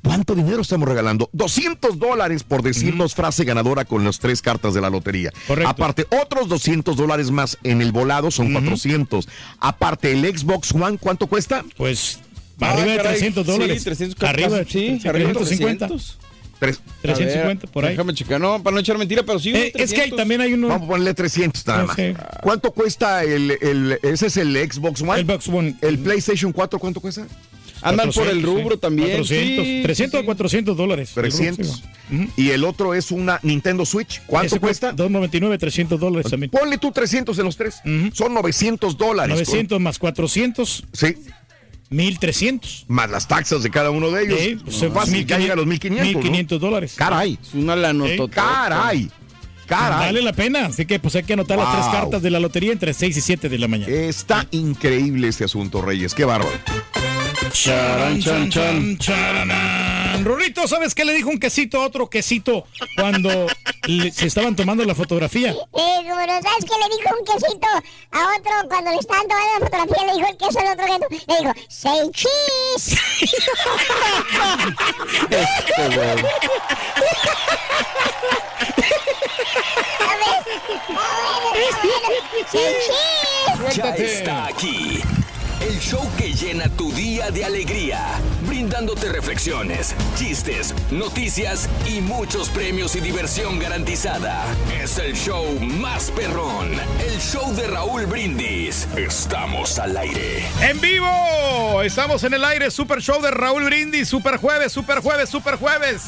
¿Cuánto 0.04 0.34
dinero 0.36 0.62
estamos 0.62 0.88
regalando? 0.88 1.30
200 1.34 2.00
dólares 2.00 2.44
por 2.44 2.64
decirnos 2.64 3.14
frase 3.14 3.44
ganadora 3.44 3.86
con 3.86 4.04
las 4.04 4.20
tres 4.20 4.42
cartas 4.42 4.74
de 4.74 4.82
la 4.82 4.90
lotería. 4.90 5.32
Aparte, 5.66 6.08
otros 6.22 6.50
200 6.50 6.96
dólares 6.98 7.30
más 7.32 7.58
en 7.64 7.82
el 7.82 7.92
volado 7.92 8.32
son 8.32 8.52
400. 8.52 9.28
Aparte, 9.60 10.12
el 10.12 10.26
Xbox 10.38 10.74
One, 10.74 10.98
¿cuánto 11.00 11.28
cuesta? 11.28 11.64
Pues 11.78 12.20
Ah, 12.64 12.72
arriba 12.74 12.92
de 12.92 12.98
caray, 12.98 13.12
300 13.14 13.46
sí, 13.46 13.52
dólares. 13.52 13.84
300 13.84 14.24
arriba 14.30 14.50
de 14.50 14.66
sí, 14.66 14.70
350. 15.00 15.10
arriba 15.10 15.28
de 15.30 15.34
350. 15.36 15.88
300. 15.88 16.18
Tres- 16.60 16.80
350 17.02 17.68
por 17.68 17.86
ahí. 17.86 17.92
Déjame 17.92 18.14
checar, 18.14 18.40
no, 18.40 18.62
para 18.62 18.74
no 18.76 18.80
echar 18.82 18.98
mentira, 19.00 19.24
pero 19.24 19.40
sí. 19.40 19.50
Eh, 19.50 19.72
es 19.74 19.92
que 19.94 20.02
hay- 20.02 20.12
también 20.12 20.42
hay 20.42 20.54
uno. 20.54 20.68
Vamos 20.68 20.84
a 20.86 20.88
ponerle 20.90 21.16
300 21.16 21.66
nada 21.66 21.86
más. 21.86 21.96
sé. 21.96 22.16
¿Cuánto 22.44 22.70
cuesta 22.72 23.24
el, 23.24 23.58
el- 23.62 23.98
ese 24.04 24.28
es 24.28 24.38
el 24.38 24.56
Xbox 24.72 25.02
One? 25.02 25.20
El 25.22 25.26
Xbox 25.26 25.48
One. 25.48 25.76
¿El 25.82 25.98
PlayStation 25.98 26.52
4 26.52 26.78
cuánto 26.78 27.00
cuesta? 27.02 27.26
Andan 27.82 28.12
por 28.12 28.28
el 28.28 28.42
400, 28.42 28.44
rubro 28.64 28.76
sí. 28.76 28.82
también. 28.82 29.10
400, 29.12 29.66
sí, 29.66 29.82
300 29.84 30.18
sí, 30.20 30.24
a 30.24 30.26
400 30.26 30.78
dólares. 30.78 31.10
El 31.10 31.16
rubro, 31.16 31.30
300. 31.38 31.68
sí. 32.10 32.30
Y 32.38 32.50
el 32.52 32.64
otro 32.64 32.94
es 32.94 33.12
una 33.12 33.40
Nintendo 33.44 33.86
Switch. 33.86 34.22
¿Cuánto 34.26 34.48
Ese 34.56 34.60
cuesta? 34.60 34.88
299, 34.92 35.58
300 35.58 36.00
dólares 36.00 36.30
también. 36.30 36.50
Ponle 36.52 36.78
tú 36.78 36.92
300 36.92 37.38
en 37.40 37.46
los 37.46 37.58
tres. 37.58 37.82
Son 38.14 38.34
900 38.34 38.98
dólares. 38.98 39.34
900 39.34 39.80
más 39.80 39.98
400. 40.00 40.84
Sí. 40.94 41.16
1300. 41.90 42.86
Más 42.88 43.10
las 43.10 43.28
taxas 43.28 43.64
de 43.64 43.70
cada 43.70 43.92
uno 43.92 44.12
de 44.12 44.24
ellos. 44.24 44.40
Sí, 44.40 44.58
pues, 44.64 44.82
No, 44.82 44.92
fácil, 44.92 45.26
ya 45.26 45.38
llega 45.38 45.54
a 45.54 45.58
los 45.58 45.66
1500. 45.66 46.16
1500 46.16 46.60
dólares. 46.62 46.94
Caray. 46.96 47.38
Es 47.42 47.54
una 47.54 47.76
lanotota. 47.76 48.34
Caray. 48.36 49.10
Caray. 49.66 50.00
Vale 50.08 50.22
la 50.22 50.34
pena. 50.34 50.68
Así 50.68 50.86
que 50.86 51.00
pues 51.00 51.16
hay 51.16 51.24
que 51.24 51.34
anotar 51.34 51.58
las 51.58 51.72
tres 51.74 51.86
Wow. 51.86 51.94
cartas 51.94 52.22
de 52.22 52.30
la 52.30 52.40
lotería 52.40 52.72
entre 52.72 52.94
6 52.94 53.16
y 53.18 53.22
7 53.22 53.50
de 53.50 53.58
la 53.58 53.68
mañana. 53.68 53.92
Está 53.94 54.48
increíble 54.52 55.28
este 55.28 55.44
asunto, 55.46 55.82
Reyes. 55.82 56.14
Qué 56.14 56.24
bárbaro. 56.26 56.52
Charan, 57.54 58.20
chan, 58.22 58.98
chan. 58.98 60.24
Rorrito, 60.24 60.68
¿sabes 60.68 60.96
qué 60.96 61.04
le 61.06 61.14
dijo 61.14 61.30
un 61.30 61.40
quesito 61.40 61.82
a 61.82 61.86
otro 61.86 62.10
quesito 62.10 62.66
cuando 62.96 63.48
le- 63.88 64.12
se 64.12 64.28
estaban 64.28 64.56
tomando 64.56 64.84
la 64.86 64.96
fotografía. 64.96 65.52
Eh, 65.52 65.56
como 65.74 66.06
no 66.06 66.42
sabes 66.42 66.66
que 66.66 66.78
le 66.78 66.96
dijo 66.96 67.16
un 67.20 67.26
quesito 67.26 67.68
a 68.12 68.20
otro 68.38 68.52
cuando 68.70 68.92
le 68.92 68.98
estaban 68.98 69.28
tomando 69.28 69.54
la 69.60 69.66
fotografía, 69.66 70.06
le 70.06 70.14
dijo 70.14 70.28
el 70.30 70.38
queso 70.38 70.60
al 70.60 70.68
otro 70.68 70.86
queso, 70.86 71.08
le 71.28 71.38
dijo, 71.40 71.54
say 71.70 72.12
cheese. 72.12 72.98
Este, 75.30 75.88
güey. 75.96 76.10
A 80.00 80.16
ver, 80.18 80.38
bueno, 80.88 81.40
bueno, 81.44 82.10
say 82.52 82.74
cheese. 83.72 83.76
Ya 83.76 83.90
está 83.96 84.46
aquí. 84.48 85.02
El 85.62 85.80
show 85.80 86.02
que 86.18 86.34
llena 86.34 86.68
tu 86.70 86.92
día 86.92 87.30
de 87.30 87.46
alegría, 87.46 88.00
brindándote 88.48 89.10
reflexiones, 89.10 89.96
chistes, 90.16 90.74
noticias 90.90 91.70
y 91.88 92.02
muchos 92.02 92.50
premios 92.50 92.96
y 92.96 93.00
diversión 93.00 93.60
garantizada. 93.60 94.44
Es 94.82 94.98
el 94.98 95.14
show 95.14 95.46
más 95.60 96.10
perrón, 96.12 96.72
el 97.00 97.20
show 97.20 97.54
de 97.56 97.68
Raúl 97.68 98.08
Brindis. 98.08 98.88
Estamos 98.98 99.78
al 99.78 99.96
aire. 99.98 100.44
En 100.62 100.82
vivo, 100.82 101.82
estamos 101.84 102.24
en 102.24 102.34
el 102.34 102.44
aire, 102.44 102.72
Super 102.72 103.00
Show 103.00 103.22
de 103.22 103.30
Raúl 103.30 103.66
Brindis, 103.66 104.10
Super 104.10 104.38
Jueves, 104.38 104.72
Super 104.72 105.00
Jueves, 105.00 105.30
Super 105.30 105.58
Jueves. 105.58 106.02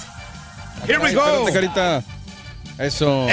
Here 0.88 0.98
we 0.98 1.13
go. 1.13 1.48
espérate, 1.48 1.54
carita. 1.54 2.04
Eso. 2.79 3.27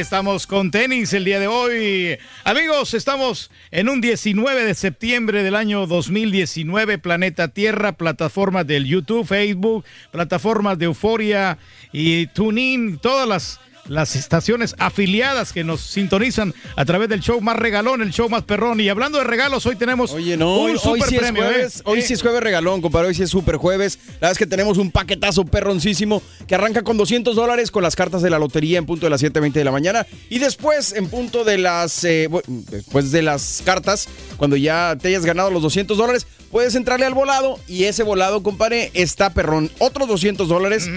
Estamos 0.00 0.46
con 0.46 0.70
tenis 0.70 1.12
el 1.12 1.24
día 1.24 1.40
de 1.40 1.48
hoy. 1.48 2.16
Amigos, 2.44 2.94
estamos 2.94 3.50
en 3.72 3.88
un 3.88 4.00
19 4.00 4.64
de 4.64 4.74
septiembre 4.74 5.42
del 5.42 5.56
año 5.56 5.86
2019. 5.86 6.98
Planeta 6.98 7.48
Tierra, 7.48 7.92
plataformas 7.92 8.66
del 8.66 8.86
YouTube, 8.86 9.26
Facebook, 9.26 9.84
plataformas 10.12 10.78
de 10.78 10.84
Euforia 10.84 11.58
y 11.92 12.28
TuneIn, 12.28 12.98
todas 12.98 13.28
las, 13.28 13.60
las 13.88 14.16
estaciones 14.16 14.74
afiliadas 14.78 15.52
que 15.52 15.64
nos 15.64 15.80
sintonizan 15.80 16.54
a 16.76 16.84
través 16.84 17.08
del 17.08 17.20
show 17.20 17.40
más 17.40 17.56
regalón, 17.56 18.02
el 18.02 18.10
show 18.10 18.28
más 18.28 18.42
perrón. 18.44 18.80
Y 18.80 18.88
hablando 18.88 19.18
de 19.18 19.24
regalos, 19.24 19.66
hoy 19.66 19.76
tenemos 19.76 20.12
Oye, 20.12 20.36
no, 20.36 20.58
un 20.58 20.70
hoy, 20.70 20.72
hoy 20.72 20.78
super 20.78 21.08
sí 21.08 21.16
es 21.16 21.20
premio. 21.20 21.42
jueves, 21.44 21.76
¿eh? 21.78 21.82
hoy 21.84 21.98
Eh, 21.98 22.02
sí 22.02 22.12
es 22.14 22.22
jueves 22.22 22.42
regalón, 22.42 22.80
compadre, 22.80 23.08
hoy 23.08 23.14
sí 23.14 23.22
es 23.22 23.30
super 23.30 23.56
jueves. 23.56 23.98
La 24.06 24.12
verdad 24.12 24.32
es 24.32 24.38
que 24.38 24.46
tenemos 24.46 24.78
un 24.78 24.90
paquetazo 24.90 25.44
perroncísimo 25.44 26.22
que 26.46 26.54
arranca 26.54 26.82
con 26.82 26.96
200 26.96 27.34
dólares 27.34 27.70
con 27.70 27.82
las 27.82 27.96
cartas 27.96 28.22
de 28.22 28.30
la 28.30 28.38
lotería 28.38 28.78
en 28.78 28.86
punto 28.86 29.06
de 29.06 29.10
las 29.10 29.22
7.20 29.22 29.52
de 29.52 29.64
la 29.64 29.72
mañana. 29.72 30.06
Y 30.28 30.38
después, 30.38 30.92
en 30.92 31.08
punto 31.08 31.44
de 31.44 31.58
las, 31.58 32.04
eh, 32.04 32.28
después 32.70 33.10
de 33.10 33.22
las 33.22 33.62
cartas, 33.64 34.08
cuando 34.36 34.56
ya 34.56 34.96
te 35.00 35.08
hayas 35.08 35.24
ganado 35.24 35.50
los 35.50 35.62
200 35.62 35.96
dólares, 35.96 36.26
puedes 36.50 36.74
entrarle 36.74 37.06
al 37.06 37.14
volado 37.14 37.58
y 37.66 37.84
ese 37.84 38.02
volado, 38.02 38.42
compadre, 38.42 38.90
está 38.94 39.30
perrón. 39.30 39.70
Otros 39.78 40.08
200 40.08 40.48
dólares, 40.48 40.88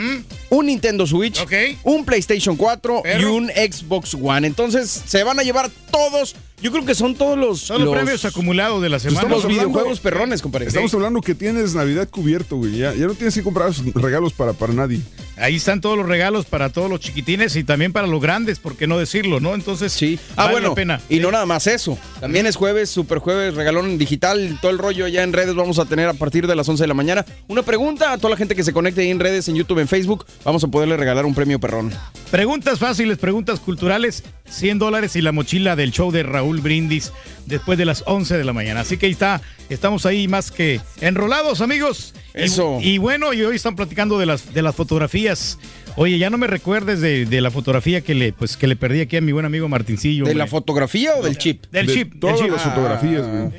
un 0.49 0.65
Nintendo 0.65 1.05
Switch, 1.05 1.45
un 1.83 2.05
PlayStation 2.05 2.55
4 2.55 2.80
y 3.19 3.23
un 3.23 3.49
Xbox 3.49 4.15
One. 4.15 4.47
Entonces, 4.47 5.03
se 5.05 5.23
van 5.23 5.39
a 5.39 5.43
llevar 5.43 5.69
todos, 5.91 6.35
yo 6.61 6.71
creo 6.71 6.85
que 6.85 6.95
son 6.95 7.15
todos 7.15 7.37
los, 7.37 7.59
Son 7.61 7.77
los 7.79 7.85
los- 7.85 7.95
premios 7.95 8.25
acumulados 8.25 8.81
de 8.81 8.89
la 8.89 8.99
semana. 8.99 9.27
Los 9.29 9.47
videojuegos 9.47 9.99
perrones, 9.99 10.41
compadre. 10.41 10.67
Estamos 10.67 10.93
hablando 10.93 11.21
que 11.21 11.35
tienes 11.35 11.73
Navidad 11.75 12.07
cubierto, 12.09 12.57
güey. 12.57 12.77
Ya, 12.77 12.93
ya 12.93 13.07
no 13.07 13.13
tienes 13.13 13.33
que 13.33 13.43
comprar 13.43 13.71
regalos 13.95 14.33
para, 14.33 14.53
para 14.53 14.73
nadie. 14.73 15.01
Ahí 15.37 15.55
están 15.55 15.81
todos 15.81 15.97
los 15.97 16.07
regalos 16.07 16.45
para 16.45 16.69
todos 16.69 16.89
los 16.89 16.99
chiquitines 16.99 17.55
y 17.55 17.63
también 17.63 17.91
para 17.93 18.05
los 18.05 18.21
grandes, 18.21 18.59
¿por 18.59 18.75
qué 18.75 18.85
no 18.85 18.99
decirlo, 18.99 19.39
no? 19.39 19.55
Entonces, 19.55 19.91
sí. 19.91 20.19
Ah, 20.35 20.43
vale 20.43 20.51
bueno, 20.53 20.69
la 20.69 20.75
pena. 20.75 21.01
y 21.09 21.19
no 21.19 21.31
nada 21.31 21.45
más 21.47 21.65
eso. 21.65 21.97
También 22.19 22.45
es 22.45 22.55
jueves, 22.55 22.89
super 22.91 23.17
jueves, 23.17 23.55
regalón 23.55 23.97
digital, 23.97 24.59
todo 24.61 24.69
el 24.71 24.77
rollo 24.77 25.07
ya 25.07 25.23
en 25.23 25.33
redes 25.33 25.55
vamos 25.55 25.79
a 25.79 25.85
tener 25.85 26.07
a 26.09 26.13
partir 26.13 26.45
de 26.45 26.55
las 26.55 26.69
11 26.69 26.83
de 26.83 26.87
la 26.87 26.93
mañana. 26.93 27.25
Una 27.47 27.63
pregunta 27.63 28.11
a 28.11 28.17
toda 28.17 28.29
la 28.31 28.37
gente 28.37 28.55
que 28.55 28.63
se 28.63 28.71
conecte 28.73 29.01
ahí 29.01 29.09
en 29.09 29.19
redes, 29.19 29.47
en 29.47 29.55
YouTube, 29.55 29.79
en 29.79 29.87
Facebook, 29.87 30.25
vamos 30.43 30.63
a 30.63 30.67
poderle 30.67 30.95
regalar 30.95 31.25
un 31.25 31.33
premio 31.33 31.59
perrón. 31.59 31.91
Preguntas 32.29 32.77
fáciles, 32.77 33.17
preguntas 33.17 33.59
culturales, 33.59 34.23
100 34.51 34.79
dólares 34.79 35.15
y 35.15 35.21
la 35.21 35.31
mochila 35.31 35.75
del 35.75 35.91
show 35.91 36.11
de 36.11 36.23
Raúl 36.23 36.59
Brindis 36.61 37.11
después 37.45 37.77
de 37.77 37.85
las 37.85 38.03
11 38.05 38.37
de 38.37 38.43
la 38.43 38.53
mañana. 38.53 38.81
Así 38.81 38.97
que 38.97 39.05
ahí 39.07 39.11
está, 39.13 39.41
estamos 39.69 40.05
ahí 40.05 40.27
más 40.27 40.51
que 40.51 40.79
enrolados, 40.99 41.61
amigos. 41.61 42.13
Y- 42.35 42.43
Eso. 42.43 42.77
Y, 42.81 42.97
bueno, 42.97 43.33
y 43.33 43.41
hoy 43.43 43.55
están 43.55 43.75
platicando 43.75 44.19
de 44.19 44.25
las, 44.25 44.53
de 44.53 44.61
las 44.61 44.75
fotografías. 44.75 45.57
Oye, 45.95 46.17
ya 46.17 46.29
no 46.29 46.37
me 46.37 46.47
recuerdes 46.47 47.01
de, 47.01 47.25
de 47.25 47.41
la 47.41 47.51
fotografía 47.51 48.01
que 48.01 48.13
le, 48.15 48.31
pues, 48.33 48.55
que 48.57 48.67
le 48.67 48.75
perdí 48.75 49.01
aquí 49.01 49.17
a 49.17 49.21
mi 49.21 49.31
buen 49.31 49.45
amigo 49.45 49.67
Martincillo. 49.67 50.25
¿De 50.25 50.35
la 50.35 50.47
fotografía 50.47 51.15
o 51.17 51.23
del 51.23 51.37
chip? 51.37 51.65
Del 51.71 51.87
De 51.87 51.93
chip. 51.93 52.11
del 52.11 52.19
Todas 52.19 52.39
chip. 52.39 52.49
las 52.51 52.61
fotografías, 52.61 53.27
güey. 53.27 53.51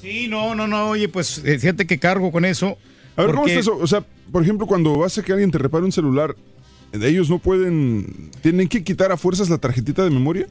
Sí, 0.00 0.28
no, 0.28 0.54
no, 0.54 0.66
no, 0.66 0.90
oye, 0.90 1.08
pues 1.08 1.40
eh, 1.44 1.58
fíjate 1.58 1.86
que 1.86 1.98
cargo 1.98 2.30
con 2.30 2.44
eso. 2.44 2.76
A 3.16 3.22
ver, 3.22 3.34
¿cómo 3.34 3.46
está 3.46 3.60
eso? 3.60 3.78
O 3.80 3.86
sea, 3.86 4.04
por 4.32 4.42
ejemplo, 4.42 4.66
cuando 4.66 4.96
vas 4.98 5.16
a 5.16 5.22
que 5.22 5.32
alguien 5.32 5.50
te 5.50 5.56
repare 5.58 5.84
un 5.84 5.92
celular, 5.92 6.34
ellos 7.02 7.28
no 7.30 7.38
pueden. 7.38 8.30
¿Tienen 8.42 8.68
que 8.68 8.82
quitar 8.84 9.10
a 9.12 9.16
fuerzas 9.16 9.48
la 9.50 9.58
tarjetita 9.58 10.04
de 10.04 10.10
memoria? 10.10 10.46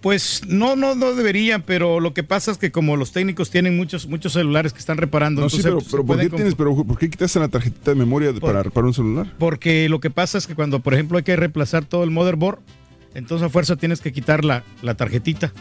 Pues 0.00 0.42
no, 0.46 0.76
no, 0.76 0.94
no 0.94 1.12
deberían, 1.14 1.62
pero 1.62 1.98
lo 1.98 2.14
que 2.14 2.22
pasa 2.22 2.52
es 2.52 2.58
que 2.58 2.70
como 2.70 2.96
los 2.96 3.10
técnicos 3.10 3.50
tienen 3.50 3.76
muchos, 3.76 4.06
muchos 4.06 4.32
celulares 4.32 4.72
que 4.72 4.78
están 4.78 4.96
reparando, 4.96 5.40
No, 5.42 5.50
sí, 5.50 5.56
entonces 5.56 5.88
pero, 5.90 6.04
¿por, 6.04 6.06
pueden 6.06 6.30
qué 6.30 6.36
tienes, 6.36 6.54
pero 6.54 6.84
¿por 6.84 6.96
qué 6.98 7.10
quitaste 7.10 7.40
la 7.40 7.48
tarjetita 7.48 7.90
de 7.90 7.96
memoria 7.96 8.32
de- 8.32 8.38
Por- 8.40 8.50
para 8.50 8.62
reparar 8.62 8.86
un 8.86 8.94
celular? 8.94 9.34
Porque 9.40 9.88
lo 9.88 9.98
que 9.98 10.10
pasa 10.10 10.38
es 10.38 10.46
que 10.46 10.54
cuando, 10.54 10.78
por 10.78 10.94
ejemplo, 10.94 11.18
hay 11.18 11.24
que 11.24 11.34
reemplazar 11.34 11.84
todo 11.84 12.04
el 12.04 12.12
motherboard, 12.12 12.60
entonces 13.14 13.44
a 13.44 13.48
fuerza 13.48 13.74
tienes 13.74 14.00
que 14.00 14.12
quitar 14.12 14.44
la, 14.44 14.62
la 14.82 14.94
tarjetita. 14.94 15.52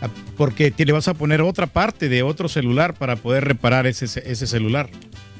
Ah, 0.00 0.08
Porque 0.38 0.70
te 0.70 0.86
le 0.86 0.92
vas 0.92 1.08
a 1.08 1.12
poner 1.14 1.42
otra 1.42 1.66
parte 1.66 2.08
de 2.08 2.22
otro 2.22 2.48
celular 2.48 2.94
para 2.94 3.16
poder 3.16 3.44
reparar 3.44 3.86
ese, 3.86 4.06
ese 4.06 4.46
celular. 4.46 4.88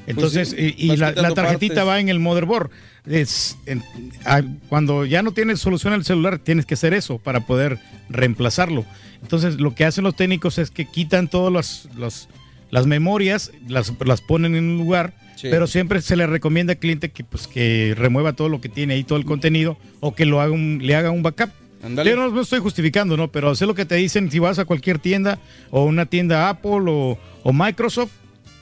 Entonces, 0.05 0.49
Pues 0.53 0.61
sí, 0.61 0.75
y, 0.77 0.95
la, 0.97 1.13
tarjetita 1.33 1.73
partes. 1.73 1.87
va 1.87 1.99
en 1.99 2.09
el 2.09 2.19
motherboard. 2.19 2.69
Es, 3.05 3.57
en- 3.65 3.83
ah, 4.25 4.41
cuando 4.69 5.05
ya 5.05 5.23
no 5.23 5.31
tienes 5.31 5.59
solución 5.59 5.93
al 5.93 6.05
celular, 6.05 6.37
tienes 6.39 6.65
que 6.65 6.75
hacer 6.75 6.93
eso 6.93 7.17
para 7.17 7.41
poder 7.47 7.79
reemplazarlo. 8.09 8.85
Entonces, 9.21 9.59
lo 9.59 9.73
que 9.73 9.85
hacen 9.85 10.03
los 10.03 10.15
técnicos 10.15 10.57
es 10.59 10.69
que 10.71 10.85
quitan 10.85 11.27
todas 11.27 11.51
las, 11.51 11.89
las, 11.97 12.27
las 12.69 12.85
memorias, 12.87 13.51
las, 13.67 13.91
las 14.05 14.21
ponen 14.21 14.55
en 14.55 14.65
un 14.65 14.77
lugar, 14.77 15.13
Sí. 15.35 15.47
pero 15.49 15.65
siempre 15.65 16.01
se 16.03 16.15
le 16.15 16.27
recomienda 16.27 16.73
al 16.73 16.79
cliente 16.79 17.09
que, 17.09 17.23
pues, 17.23 17.47
que 17.47 17.95
remueva 17.97 18.33
todo 18.33 18.47
lo 18.47 18.61
que 18.61 18.69
tiene 18.69 18.93
ahí, 18.93 19.03
todo 19.03 19.17
el 19.17 19.25
contenido, 19.25 19.75
o 19.99 20.13
que 20.13 20.25
lo 20.27 20.39
haga 20.39 20.51
un, 20.51 20.79
le 20.83 20.93
haga 20.95 21.09
un 21.09 21.23
backup. 21.23 21.49
Ándale. 21.83 22.11
Yo 22.11 22.15
no, 22.15 22.29
no 22.29 22.41
estoy 22.41 22.59
justificando, 22.59 23.17
¿no? 23.17 23.31
Pero 23.31 23.55
sé 23.55 23.65
lo 23.65 23.73
que 23.73 23.85
te 23.85 23.95
dicen 23.95 24.29
si 24.29 24.37
vas 24.37 24.59
a 24.59 24.65
cualquier 24.65 24.99
tienda 24.99 25.39
o 25.71 25.85
una 25.85 26.05
tienda 26.05 26.47
Apple 26.49 26.81
o, 26.87 27.17
o 27.41 27.53
Microsoft, 27.53 28.11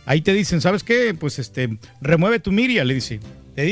ahí 0.06 0.21
te 0.21 0.32
dicen, 0.32 0.62
¿sabes 0.62 0.84
qué? 0.86 1.13
Pues 1.13 1.38
este, 1.38 1.78
remueve 1.99 2.39
tu 2.39 2.54
Miria, 2.54 2.86
le 2.86 2.93
dice. 2.93 3.19
Te 3.56 3.63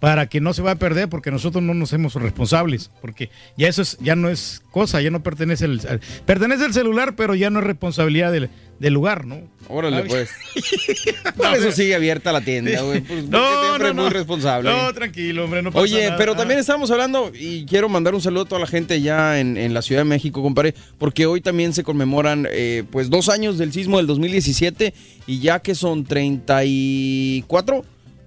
para 0.00 0.26
que 0.28 0.40
no 0.40 0.52
se 0.52 0.62
va 0.62 0.72
a 0.72 0.76
perder, 0.76 1.08
porque 1.08 1.30
nosotros 1.30 1.62
no 1.64 1.72
nos 1.74 1.90
hacemos 1.90 2.14
responsables, 2.14 2.90
porque 3.00 3.30
ya 3.56 3.68
eso 3.68 3.82
es, 3.82 3.96
ya 4.00 4.14
no 4.16 4.28
es 4.28 4.62
cosa, 4.70 5.00
ya 5.00 5.10
no 5.10 5.22
pertenece 5.22 5.64
al, 5.64 5.80
al- 5.88 6.00
pertenece 6.26 6.64
al 6.64 6.74
celular, 6.74 7.16
pero 7.16 7.34
ya 7.34 7.48
no 7.50 7.60
es 7.60 7.64
responsabilidad 7.64 8.30
del, 8.30 8.50
del 8.78 8.92
lugar, 8.92 9.24
¿no? 9.26 9.40
Órale, 9.68 9.96
¿Sabes? 10.06 10.30
pues. 10.54 11.24
Por 11.36 11.46
eso 11.56 11.72
sigue 11.72 11.94
abierta 11.94 12.30
la 12.30 12.40
tienda, 12.42 12.82
güey. 12.82 13.00
Pues, 13.00 13.24
No, 13.28 13.62
siempre 13.64 13.88
no, 13.88 13.94
muy 13.94 14.04
no. 14.04 14.10
responsable. 14.10 14.70
No, 14.70 14.92
tranquilo, 14.92 15.44
hombre, 15.44 15.62
no 15.62 15.72
pasa 15.72 15.82
Oye, 15.82 16.04
nada. 16.04 16.16
pero 16.18 16.36
también 16.36 16.60
estamos 16.60 16.90
hablando, 16.90 17.32
y 17.34 17.64
quiero 17.64 17.88
mandar 17.88 18.14
un 18.14 18.20
saludo 18.20 18.42
a 18.42 18.48
toda 18.48 18.60
la 18.60 18.66
gente 18.66 19.00
ya 19.00 19.40
en, 19.40 19.56
en 19.56 19.72
la 19.74 19.80
Ciudad 19.82 20.02
de 20.02 20.04
México, 20.04 20.42
compadre, 20.42 20.74
porque 20.98 21.24
hoy 21.26 21.40
también 21.40 21.72
se 21.72 21.82
conmemoran 21.84 22.46
eh, 22.50 22.84
pues 22.92 23.08
dos 23.08 23.28
años 23.30 23.56
del 23.58 23.72
sismo 23.72 23.96
del 23.96 24.06
2017 24.06 24.92
y 25.26 25.40
ya 25.40 25.60
que 25.60 25.74
son 25.74 26.04
34, 26.04 27.84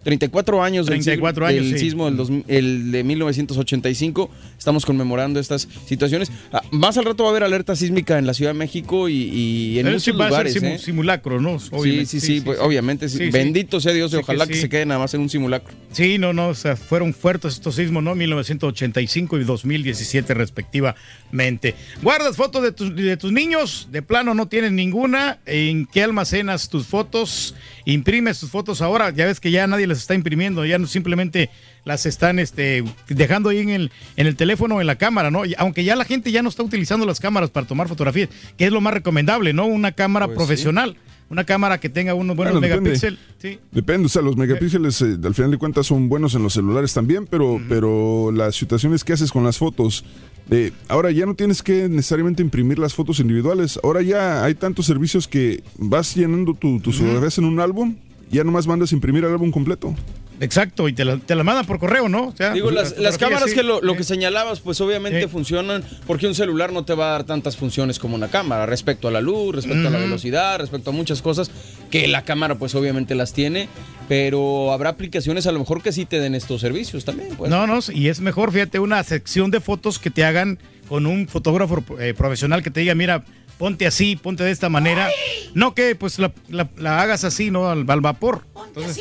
34 0.10 0.64
años 0.64 0.86
del, 0.88 0.96
34 1.04 1.46
sismo- 1.46 1.50
años, 1.50 1.66
del 1.70 1.80
sí. 1.80 1.86
sismo 1.86 2.06
del 2.06 2.18
2000 2.18 2.44
el 2.48 2.92
de 2.92 3.04
1985, 3.04 4.30
estamos 4.58 4.86
conmemorando 4.86 5.40
estas 5.40 5.68
situaciones. 5.88 6.32
Ah, 6.52 6.62
más 6.72 6.98
al 6.98 7.06
rato 7.06 7.24
va 7.24 7.30
a 7.30 7.32
haber 7.32 7.44
alerta 7.44 7.76
sísmica 7.76 8.18
en 8.18 8.26
la 8.26 8.34
Ciudad 8.34 8.52
de 8.52 8.58
México 8.58 9.08
y, 9.10 9.14
y 9.16 9.78
en 9.80 9.86
Pero 9.86 9.96
muchos 9.98 10.04
sí 10.04 10.12
va 10.12 10.26
a 10.26 10.30
ser 10.30 10.32
lugares. 10.32 10.56
simu- 10.64 10.76
¿eh? 10.76 10.78
simulacro, 10.80 11.40
¿no? 11.40 11.60
Sí, 11.60 12.06
sí, 12.06 12.20
sí, 12.20 12.42
pues, 12.42 12.60
obviamente. 12.60 13.08
Bendito 13.32 13.80
sea 13.80 13.94
Dios, 13.94 14.12
y 14.12 14.16
que 14.16 14.22
ojalá 14.22 14.48
que, 14.48 14.56
se 14.56 14.68
quede 14.70 14.86
nada 14.86 15.00
más 15.00 15.14
en 15.14 15.22
un 15.22 15.30
simulacro. 15.30 15.74
Sí, 15.92 16.18
no, 16.18 16.34
no, 16.34 16.50
o 16.50 16.56
sea, 16.56 16.76
fueron 16.76 17.14
fuertes 17.14 17.54
estos 17.54 17.76
sismos, 17.76 18.02
¿no? 18.04 18.16
1985 18.16 19.38
y 19.40 19.44
2017 19.44 20.34
respectivamente. 20.34 21.76
¿Guardas 22.02 22.36
fotos 22.36 22.64
de 22.64 22.72
tus, 22.72 22.96
de 22.96 23.18
tus 23.18 23.32
niños? 23.32 23.88
De 23.92 24.02
plano 24.02 24.34
no 24.34 24.48
tienes 24.48 24.72
ninguna. 24.72 25.40
¿En 25.46 25.86
qué 25.86 26.04
almacenas 26.04 26.70
tus 26.70 26.86
fotos? 26.88 27.56
¿Imprimes 27.86 28.40
tus 28.40 28.50
fotos 28.50 28.82
ahora? 28.82 29.10
Ya 29.12 29.26
ves 29.26 29.40
que 29.40 29.52
ya 29.52 29.68
nadie 29.68 29.88
las 30.00 30.04
está 30.04 30.16
imprimiendo, 30.16 30.66
ya 30.66 30.78
no 30.80 30.88
simplemente 30.88 31.50
las 31.86 32.06
están 32.06 32.40
este, 32.40 32.84
dejando 33.10 33.50
ahí 33.50 33.60
en 33.60 33.70
el, 33.70 33.92
en 34.16 34.28
el 34.28 34.36
teléfono 34.36 34.76
o 34.76 34.82
en 34.82 34.88
la 34.88 34.96
cámara, 34.98 35.30
¿no? 35.30 35.46
Y 35.46 35.54
Aunque 35.58 35.84
ya 35.84 35.96
la 35.96 36.06
gente 36.06 36.32
ya 36.32 36.42
no 36.42 36.50
está 36.50 36.64
utilizando 36.64 37.06
las 37.06 37.20
cámaras 37.20 37.50
para 37.50 37.68
tomar 37.68 37.88
fotografías, 37.88 38.30
que 38.58 38.66
es 38.66 38.72
lo 38.72 38.82
más 38.82 38.94
recomendable, 38.94 39.54
¿no? 39.54 39.66
Una 39.66 39.92
cámara 39.92 40.26
Pues 40.28 40.36
sí. 40.36 40.38
profesional. 40.38 40.96
Una 41.32 41.44
cámara 41.44 41.80
que 41.80 41.90
tenga 41.90 42.16
unos 42.16 42.36
buenos 42.36 42.56
Bueno, 42.60 42.82
megapíxeles. 42.82 43.20
Sí. 43.38 43.60
Depende, 43.72 44.08
o 44.08 44.10
sea, 44.10 44.24
los 44.24 44.36
megapíxeles 44.36 45.00
eh, 45.04 45.16
al 45.24 45.36
final 45.36 45.52
de 45.52 45.58
cuentas 45.60 45.86
son 45.86 46.10
buenos 46.10 46.34
en 46.34 46.42
los 46.42 46.54
celulares 46.54 46.92
también, 46.92 47.28
pero, 47.28 47.62
pero 47.70 48.32
las 48.34 48.56
situaciones 48.56 49.04
que 49.04 49.14
haces 49.14 49.32
con 49.32 49.44
las 49.44 49.60
fotos, 49.60 50.04
eh, 50.50 50.72
ahora 50.88 51.12
ya 51.12 51.28
no 51.28 51.36
tienes 51.36 51.62
que 51.62 51.88
necesariamente 51.88 52.42
imprimir 52.42 52.80
las 52.80 52.96
fotos 52.96 53.20
individuales, 53.20 53.80
ahora 53.84 54.02
ya 54.02 54.44
hay 54.44 54.56
tantos 54.56 54.88
servicios 54.88 55.28
que 55.28 55.62
vas 55.78 56.16
llenando 56.16 56.56
tu- 56.56 56.80
tus 56.80 56.98
fotografías 56.98 57.38
en 57.38 57.46
un 57.46 57.60
álbum, 57.60 57.96
ya 58.30 58.44
nomás 58.44 58.68
mandas 58.68 58.92
imprimir 58.92 59.24
el 59.26 59.32
álbum 59.32 59.52
completo. 59.52 59.96
Exacto, 60.42 60.88
y 60.88 60.94
te 60.94 61.04
la, 61.04 61.18
te 61.18 61.36
la 61.36 61.44
mandan 61.44 61.66
por 61.66 61.80
correo, 61.80 62.08
¿no? 62.08 62.28
O 62.28 62.34
sea, 62.34 62.54
Digo, 62.54 62.72
las, 62.72 62.98
las 62.98 63.16
fotografía, 63.16 63.28
cámaras 63.28 63.50
sí. 63.50 63.56
que 63.58 63.64
lo, 63.64 63.82
que 63.98 64.04
señalabas, 64.06 64.62
pues 64.62 64.80
obviamente 64.80 65.24
Sí. 65.24 65.28
funcionan 65.28 65.84
porque 66.08 66.28
un 66.28 66.34
celular 66.36 66.72
no 66.72 66.86
te 66.86 66.94
va 66.94 67.10
a 67.10 67.12
dar 67.12 67.24
tantas 67.26 67.58
funciones 67.58 68.00
como 68.00 68.16
una 68.16 68.30
cámara, 68.30 68.66
respecto 68.66 69.10
a 69.10 69.12
la 69.12 69.20
luz, 69.20 69.54
respecto 69.54 69.90
a 69.90 69.92
la 69.92 69.98
velocidad, 70.00 70.58
respecto 70.60 70.92
a 70.92 70.94
muchas 70.94 71.22
cosas 71.22 71.52
que 71.92 72.08
la 72.08 72.24
cámara 72.24 72.56
pues 72.56 72.74
obviamente 72.74 73.16
las 73.16 73.34
tiene, 73.34 73.68
pero 74.08 74.72
habrá 74.72 74.92
aplicaciones 74.92 75.46
a 75.46 75.52
lo 75.52 75.60
mejor 75.60 75.84
que 75.84 75.92
sí 75.92 76.06
te 76.06 76.22
den 76.22 76.36
estos 76.36 76.62
servicios 76.62 77.04
también. 77.04 77.36
Pues. 77.38 77.50
No, 77.52 77.68
no, 77.68 77.80
y 77.94 78.08
es 78.08 78.22
mejor, 78.22 78.54
fíjate, 78.54 78.80
una 78.80 79.04
sección 79.04 79.52
de 79.52 79.60
fotos 79.60 80.00
que 80.00 80.10
te 80.10 80.24
hagan 80.24 80.58
con 80.88 81.06
un 81.06 81.28
fotógrafo 81.28 81.84
eh, 82.00 82.14
profesional 82.18 82.64
que 82.64 82.72
te 82.72 82.80
diga, 82.80 82.96
mira, 82.96 83.26
ponte 83.60 83.86
así, 83.86 84.16
ponte 84.16 84.44
de 84.44 84.50
esta 84.52 84.70
manera. 84.70 85.08
No 85.54 85.76
que 85.76 85.94
pues 85.94 86.18
la, 86.18 86.32
la- 86.48 86.70
la 86.78 87.02
hagas 87.02 87.24
así, 87.24 87.52
¿no? 87.52 87.70
Al, 87.70 87.86
al 87.88 88.02
vapor. 88.02 88.46
Entonces, 88.68 89.00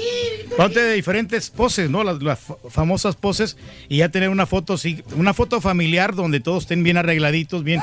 ponte 0.57 0.81
de 0.83 0.93
diferentes 0.95 1.49
poses, 1.49 1.89
¿no? 1.89 2.05
Las, 2.05 2.23
las 2.23 2.39
fa- 2.41 2.57
famosas 2.69 3.17
poses 3.17 3.57
y 3.89 3.99
ya 3.99 4.11
tener 4.11 4.29
una 4.29 4.45
foto, 4.47 4.77
sí, 4.77 5.03
una 5.17 5.33
foto 5.33 5.61
familiar 5.63 6.15
donde 6.15 6.41
todos 6.41 6.65
estén 6.65 6.83
bien 6.83 6.97
arregladitos, 6.99 7.65
bien. 7.65 7.81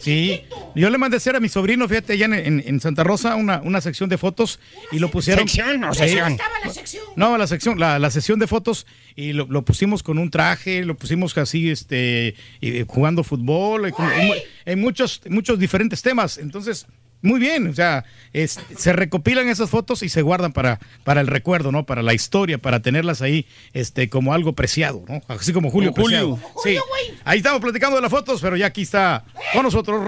Sí. 0.00 0.42
Yo 0.74 0.88
le 0.90 0.98
mandé 0.98 1.16
a 1.16 1.18
hacer 1.18 1.36
a 1.36 1.40
mi 1.40 1.48
sobrino, 1.48 1.86
fíjate, 1.88 2.14
allá 2.14 2.26
en, 2.26 2.34
en- 2.34 2.62
en 2.66 2.80
Santa 2.80 3.04
Rosa, 3.04 3.34
una, 3.36 3.60
una 3.62 3.80
sección 3.80 4.08
de 4.08 4.18
fotos 4.18 4.58
y 4.92 4.98
lo 4.98 5.10
pusieron. 5.10 5.46
¿Sección 5.48 5.84
o 5.84 5.92
Sí. 5.94 6.00
sesión? 6.00 6.32
estaba 6.32 6.54
la 6.64 6.72
sección? 6.72 7.04
No, 7.16 7.36
la 7.38 7.46
sección, 7.46 7.78
la, 7.78 7.98
la 7.98 8.10
sesión 8.10 8.38
de 8.38 8.46
fotos 8.46 8.86
y 9.16 9.32
lo, 9.32 9.46
lo 9.48 9.62
pusimos 9.62 10.02
con 10.02 10.18
un 10.18 10.30
traje, 10.30 10.84
lo 10.84 10.96
pusimos 10.96 11.36
así, 11.38 11.70
este, 11.70 12.34
y 12.60 12.82
jugando 12.86 13.24
fútbol, 13.24 13.88
y 13.88 13.92
con- 13.92 14.10
en, 14.12 14.32
en 14.64 14.80
muchos, 14.80 15.20
muchos 15.28 15.58
diferentes 15.58 16.02
temas. 16.02 16.38
Entonces, 16.38 16.86
muy 17.22 17.38
bien, 17.40 17.66
o 17.68 17.74
sea, 17.74 18.04
es- 18.32 18.58
se 18.78 18.92
recopilan 18.92 19.48
esas 19.48 19.68
fotos 19.70 20.02
y 20.02 20.08
se 20.08 20.22
guardan 20.22 20.52
para, 20.52 20.78
para 21.04 21.20
el 21.20 21.26
recuerdo, 21.26 21.70
¿no? 21.72 21.84
Para 21.84 22.02
la 22.02 22.14
historia, 22.14 22.58
para 22.58 22.80
tenerlas 22.80 23.20
ahí, 23.22 23.46
este, 23.72 24.08
como 24.08 24.32
algo 24.32 24.54
preciado, 24.54 25.04
¿no? 25.08 25.20
Así 25.28 25.52
como 25.52 25.70
Julio 25.70 25.92
Como 25.92 26.04
Julio. 26.04 26.38
Preciado. 26.62 26.84
Sí. 27.10 27.16
Ahí 27.24 27.38
estamos 27.38 27.60
platicando 27.60 27.96
de 27.96 28.02
las 28.02 28.10
fotos, 28.10 28.40
pero 28.40 28.56
ya 28.56 28.66
aquí 28.66 28.82
está 28.82 29.24
con 29.52 29.62
nosotros 29.64 30.00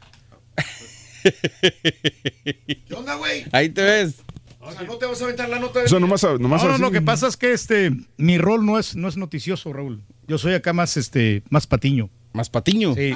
¿Qué 1.23 2.95
onda, 2.95 3.15
güey? 3.17 3.45
Ahí 3.53 3.69
te 3.69 3.83
ves. 3.83 4.15
O 4.61 4.73
sea, 4.73 4.83
no 4.83 4.97
te 4.97 5.07
vas 5.07 5.21
a 5.21 5.25
aventar 5.25 5.49
la 5.49 5.59
nota 5.59 5.81
de 5.81 5.87
O 5.87 5.89
sea, 5.89 5.99
nomás, 5.99 6.23
nomás 6.39 6.63
No, 6.63 6.69
no, 6.69 6.75
así. 6.75 6.83
lo 6.83 6.91
que 6.91 7.01
pasa 7.01 7.27
es 7.29 7.37
que 7.39 7.53
este 7.53 7.93
mi 8.19 8.37
rol 8.37 8.67
no 8.67 8.79
es 8.79 8.95
no 8.95 9.09
es 9.09 9.17
noticioso, 9.17 9.73
Raúl. 9.73 10.03
Yo 10.31 10.39
soy 10.39 10.55
acá 10.55 10.73
más 10.73 10.97
este 10.97 11.43
más 11.51 11.67
patiño. 11.67 12.09
¿Más 12.33 12.49
patiño? 12.49 12.95
Sí. 12.95 13.13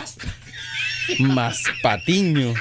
Más 1.20 1.62
patiño. 1.81 2.53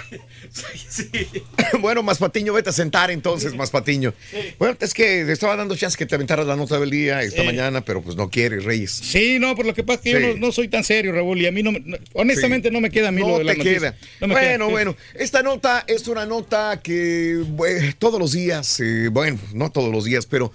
bueno, 1.81 2.03
más 2.03 2.19
patiño, 2.19 2.53
vete 2.53 2.69
a 2.69 2.73
sentar 2.73 3.09
entonces, 3.09 3.55
más 3.55 3.71
patiño. 3.71 4.13
Bueno, 4.59 4.77
es 4.79 4.93
que 4.93 5.23
te 5.25 5.31
estaba 5.31 5.55
dando 5.55 5.75
chance 5.75 5.97
que 5.97 6.05
te 6.05 6.13
aventaras 6.13 6.45
la 6.45 6.55
nota 6.55 6.79
del 6.79 6.91
día 6.91 7.23
esta 7.23 7.41
Sí. 7.41 7.47
mañana, 7.47 7.81
pero 7.81 8.03
pues 8.03 8.15
no 8.15 8.29
quieres, 8.29 8.63
Reyes. 8.63 8.91
Sí, 8.91 9.39
no, 9.39 9.55
por 9.55 9.65
lo 9.65 9.73
que 9.73 9.83
pasa 9.83 9.95
es 9.95 10.01
que 10.03 10.11
Sí. 10.19 10.21
yo 10.27 10.33
no, 10.35 10.47
no 10.47 10.51
soy 10.51 10.67
tan 10.67 10.83
serio, 10.83 11.13
Raúl, 11.13 11.41
y 11.41 11.47
a 11.47 11.51
mí 11.51 11.63
no, 11.63 11.71
me- 11.71 11.79
no- 11.79 11.97
honestamente 12.13 12.67
Sí. 12.69 12.73
no 12.73 12.81
me 12.81 12.91
queda 12.91 13.07
a 13.07 13.11
mí 13.11 13.21
no 13.21 13.29
lo 13.29 13.37
de 13.39 13.43
la 13.45 13.55
te 13.55 13.61
queda. 13.61 13.95
No 14.21 14.27
me 14.27 14.33
bueno, 14.35 14.65
queda. 14.65 14.71
bueno. 14.71 14.95
Esta 15.15 15.41
nota 15.41 15.83
es 15.87 16.07
una 16.07 16.27
nota 16.27 16.79
que 16.83 17.43
todos 17.97 18.19
los 18.19 18.33
días, 18.33 18.79
eh, 18.79 19.07
bueno, 19.09 19.39
no 19.53 19.71
todos 19.71 19.91
los 19.91 20.03
días, 20.03 20.27
pero 20.27 20.51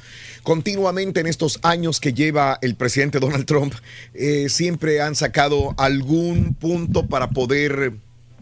continuamente 0.49 1.21
en 1.21 1.27
estos 1.27 1.59
años 1.63 2.01
que 2.01 2.15
lleva 2.15 2.59
el 2.63 2.75
presidente 2.75 3.21
Donald 3.21 3.45
Trump, 3.45 3.75
eh, 4.15 4.49
siempre 4.49 5.03
han 5.03 5.15
sacado 5.15 5.75
algún 5.77 6.55
punto 6.55 7.05
para 7.05 7.29
poder 7.29 7.93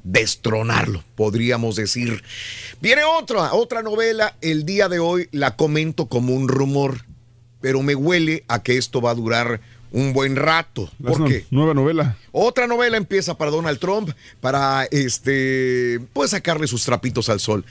destronarlo, 0.05 1.03
podríamos 1.17 1.75
decir. 1.75 2.23
Viene 2.81 3.03
otra, 3.03 3.53
otra 3.55 3.83
novela. 3.83 4.37
El 4.41 4.65
día 4.65 4.89
de 4.89 5.01
hoy 5.01 5.29
la 5.33 5.57
comento 5.57 6.07
como 6.07 6.33
un 6.33 6.47
rumor, 6.47 7.01
pero 7.61 7.83
me 7.83 7.97
huele 7.97 8.45
a 8.47 8.63
que 8.63 8.79
esto 8.79 9.01
va 9.01 9.11
a 9.11 9.15
durar 9.17 9.61
un 9.91 10.13
buen 10.13 10.37
rato. 10.37 10.89
La 11.01 11.11
¿Por 11.11 11.21
no- 11.23 11.27
qué? 11.27 11.45
nueva 11.51 11.75
novela. 11.75 12.17
Otra 12.31 12.69
novela 12.69 12.97
empieza 12.99 13.37
para 13.37 13.51
Donald 13.51 13.81
Trump 13.81 14.11
para 14.41 14.85
este 14.93 15.99
pues 16.13 16.31
sacarle 16.31 16.69
sus 16.69 16.85
trapitos 16.85 17.29
al 17.31 17.41
sol. 17.41 17.65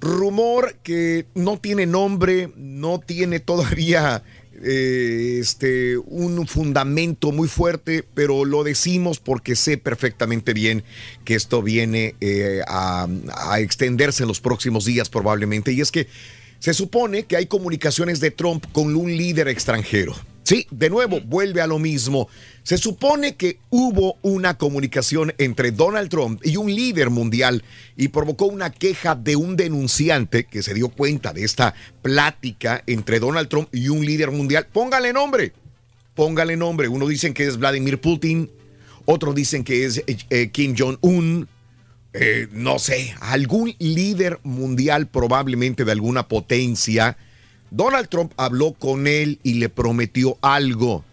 Rumor 0.00 0.76
que 0.82 1.26
no 1.34 1.58
tiene 1.58 1.86
nombre, 1.86 2.52
no 2.56 3.00
tiene 3.00 3.40
todavía 3.40 4.22
eh, 4.62 5.38
este 5.40 5.98
un 5.98 6.46
fundamento 6.46 7.32
muy 7.32 7.48
fuerte, 7.48 8.04
pero 8.14 8.44
lo 8.44 8.64
decimos 8.64 9.20
porque 9.20 9.56
sé 9.56 9.78
perfectamente 9.78 10.52
bien 10.52 10.82
que 11.24 11.34
esto 11.34 11.62
viene 11.62 12.14
eh, 12.20 12.60
a, 12.66 13.06
a 13.36 13.60
extenderse 13.60 14.24
en 14.24 14.28
los 14.28 14.40
próximos 14.40 14.84
días 14.84 15.08
probablemente. 15.08 15.72
Y 15.72 15.80
es 15.80 15.92
que 15.92 16.08
se 16.58 16.74
supone 16.74 17.24
que 17.24 17.36
hay 17.36 17.46
comunicaciones 17.46 18.20
de 18.20 18.30
Trump 18.30 18.66
con 18.72 18.96
un 18.96 19.16
líder 19.16 19.48
extranjero. 19.48 20.14
Sí, 20.48 20.66
de 20.70 20.88
nuevo, 20.88 21.20
vuelve 21.20 21.60
a 21.60 21.66
lo 21.66 21.78
mismo. 21.78 22.26
Se 22.62 22.78
supone 22.78 23.36
que 23.36 23.58
hubo 23.68 24.16
una 24.22 24.56
comunicación 24.56 25.34
entre 25.36 25.72
Donald 25.72 26.08
Trump 26.08 26.40
y 26.42 26.56
un 26.56 26.74
líder 26.74 27.10
mundial 27.10 27.62
y 27.98 28.08
provocó 28.08 28.46
una 28.46 28.70
queja 28.70 29.14
de 29.14 29.36
un 29.36 29.56
denunciante 29.56 30.44
que 30.44 30.62
se 30.62 30.72
dio 30.72 30.88
cuenta 30.88 31.34
de 31.34 31.44
esta 31.44 31.74
plática 32.00 32.82
entre 32.86 33.20
Donald 33.20 33.50
Trump 33.50 33.68
y 33.74 33.90
un 33.90 34.06
líder 34.06 34.30
mundial. 34.30 34.66
Póngale 34.72 35.12
nombre, 35.12 35.52
póngale 36.14 36.56
nombre. 36.56 36.88
Uno 36.88 37.06
dicen 37.06 37.34
que 37.34 37.46
es 37.46 37.58
Vladimir 37.58 38.00
Putin, 38.00 38.50
otros 39.04 39.34
dicen 39.34 39.64
que 39.64 39.84
es 39.84 39.98
eh, 39.98 40.16
eh, 40.30 40.48
Kim 40.48 40.74
Jong-un, 40.74 41.46
eh, 42.14 42.48
no 42.52 42.78
sé, 42.78 43.14
algún 43.20 43.74
líder 43.78 44.40
mundial 44.44 45.08
probablemente 45.08 45.84
de 45.84 45.92
alguna 45.92 46.26
potencia. 46.26 47.18
Donald 47.70 48.08
Trump 48.08 48.32
habló 48.36 48.72
con 48.72 49.06
él 49.06 49.38
y 49.42 49.54
le 49.54 49.68
prometió 49.68 50.38
algo. 50.40 51.04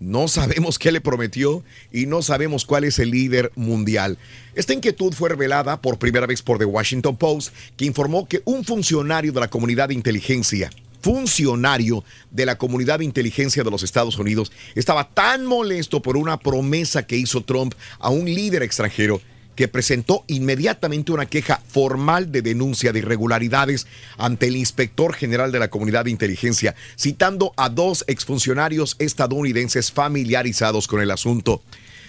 No 0.00 0.28
sabemos 0.28 0.78
qué 0.78 0.92
le 0.92 1.00
prometió 1.00 1.64
y 1.92 2.06
no 2.06 2.22
sabemos 2.22 2.64
cuál 2.64 2.84
es 2.84 2.98
el 2.98 3.10
líder 3.10 3.52
mundial. 3.56 4.18
Esta 4.54 4.74
inquietud 4.74 5.12
fue 5.12 5.30
revelada 5.30 5.80
por 5.80 5.98
primera 5.98 6.26
vez 6.26 6.42
por 6.42 6.58
The 6.58 6.66
Washington 6.66 7.16
Post, 7.16 7.54
que 7.76 7.86
informó 7.86 8.28
que 8.28 8.42
un 8.44 8.64
funcionario 8.64 9.32
de 9.32 9.40
la 9.40 9.48
comunidad 9.48 9.88
de 9.88 9.94
inteligencia, 9.94 10.70
funcionario 11.00 12.04
de 12.30 12.46
la 12.46 12.58
comunidad 12.58 12.98
de 12.98 13.04
inteligencia 13.04 13.64
de 13.64 13.70
los 13.70 13.82
Estados 13.82 14.18
Unidos, 14.18 14.52
estaba 14.74 15.08
tan 15.08 15.46
molesto 15.46 16.02
por 16.02 16.16
una 16.16 16.38
promesa 16.38 17.06
que 17.06 17.16
hizo 17.16 17.42
Trump 17.42 17.74
a 17.98 18.10
un 18.10 18.26
líder 18.26 18.62
extranjero 18.62 19.20
que 19.54 19.68
presentó 19.68 20.24
inmediatamente 20.26 21.12
una 21.12 21.26
queja 21.26 21.60
formal 21.66 22.32
de 22.32 22.42
denuncia 22.42 22.92
de 22.92 23.00
irregularidades 23.00 23.86
ante 24.18 24.48
el 24.48 24.56
inspector 24.56 25.14
general 25.14 25.52
de 25.52 25.58
la 25.58 25.68
comunidad 25.68 26.04
de 26.04 26.10
inteligencia, 26.10 26.74
citando 26.98 27.52
a 27.56 27.68
dos 27.68 28.04
exfuncionarios 28.06 28.96
estadounidenses 28.98 29.92
familiarizados 29.92 30.86
con 30.86 31.00
el 31.00 31.10
asunto. 31.10 31.62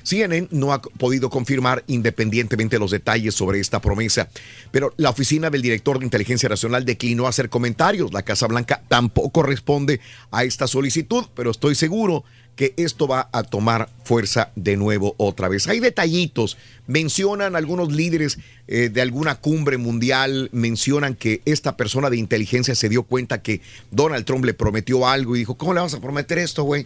CNN 0.05 0.49
no 0.51 0.71
ha 0.71 0.81
podido 0.81 1.31
confirmar 1.31 1.83
independientemente 1.87 2.77
los 2.77 2.91
detalles 2.91 3.33
sobre 3.33 3.59
esta 3.59 3.81
promesa, 3.81 4.29
pero 4.71 4.93
la 4.97 5.09
oficina 5.09 5.49
del 5.49 5.63
director 5.63 5.97
de 5.97 6.05
inteligencia 6.05 6.47
nacional 6.47 6.85
declinó 6.85 7.25
hacer 7.25 7.49
comentarios. 7.49 8.13
La 8.13 8.21
Casa 8.21 8.45
Blanca 8.45 8.83
tampoco 8.87 9.41
responde 9.41 9.99
a 10.29 10.43
esta 10.43 10.67
solicitud, 10.67 11.25
pero 11.33 11.49
estoy 11.49 11.73
seguro 11.73 12.23
que 12.55 12.73
esto 12.77 13.07
va 13.07 13.29
a 13.31 13.43
tomar 13.43 13.89
fuerza 14.03 14.51
de 14.55 14.77
nuevo 14.77 15.15
otra 15.17 15.49
vez. 15.49 15.67
Hay 15.67 15.79
detallitos, 15.79 16.57
mencionan 16.87 17.55
algunos 17.55 17.91
líderes 17.91 18.39
eh, 18.67 18.89
de 18.89 19.01
alguna 19.01 19.35
cumbre 19.35 19.77
mundial, 19.77 20.49
mencionan 20.51 21.15
que 21.15 21.41
esta 21.45 21.75
persona 21.75 22.09
de 22.09 22.17
inteligencia 22.17 22.75
se 22.75 22.89
dio 22.89 23.03
cuenta 23.03 23.41
que 23.41 23.61
Donald 23.91 24.25
Trump 24.25 24.45
le 24.45 24.53
prometió 24.53 25.07
algo 25.07 25.35
y 25.35 25.39
dijo, 25.39 25.55
¿cómo 25.55 25.73
le 25.73 25.81
vas 25.81 25.93
a 25.93 26.01
prometer 26.01 26.37
esto, 26.37 26.63
güey? 26.63 26.85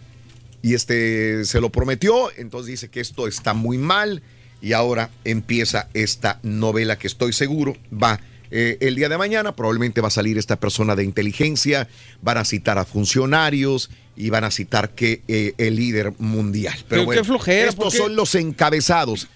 Y 0.62 0.74
este 0.74 1.44
se 1.44 1.60
lo 1.60 1.70
prometió, 1.70 2.30
entonces 2.36 2.66
dice 2.66 2.88
que 2.88 3.00
esto 3.00 3.26
está 3.26 3.54
muy 3.54 3.78
mal 3.78 4.22
y 4.60 4.72
ahora 4.72 5.10
empieza 5.24 5.88
esta 5.94 6.38
novela 6.42 6.98
que 6.98 7.06
estoy 7.06 7.32
seguro 7.32 7.76
va 7.90 8.20
eh, 8.50 8.78
el 8.80 8.96
día 8.96 9.08
de 9.08 9.16
mañana, 9.18 9.54
probablemente 9.54 10.00
va 10.00 10.08
a 10.08 10.12
salir 10.12 10.38
esta 10.38 10.58
persona 10.58 10.96
de 10.96 11.04
inteligencia, 11.04 11.88
van 12.20 12.38
a 12.38 12.44
citar 12.44 12.78
a 12.78 12.84
funcionarios 12.84 13.90
y 14.16 14.30
van 14.30 14.44
a 14.44 14.50
citar 14.50 14.90
que 14.90 15.22
eh, 15.28 15.54
el 15.58 15.76
líder 15.76 16.12
mundial. 16.18 16.74
Pero, 16.76 16.88
Pero 16.88 17.00
qué 17.02 17.06
bueno, 17.06 17.24
flojera, 17.24 17.68
estos 17.68 17.84
¿por 17.84 17.92
qué? 17.92 17.98
son 17.98 18.16
los 18.16 18.34
encabezados 18.34 19.28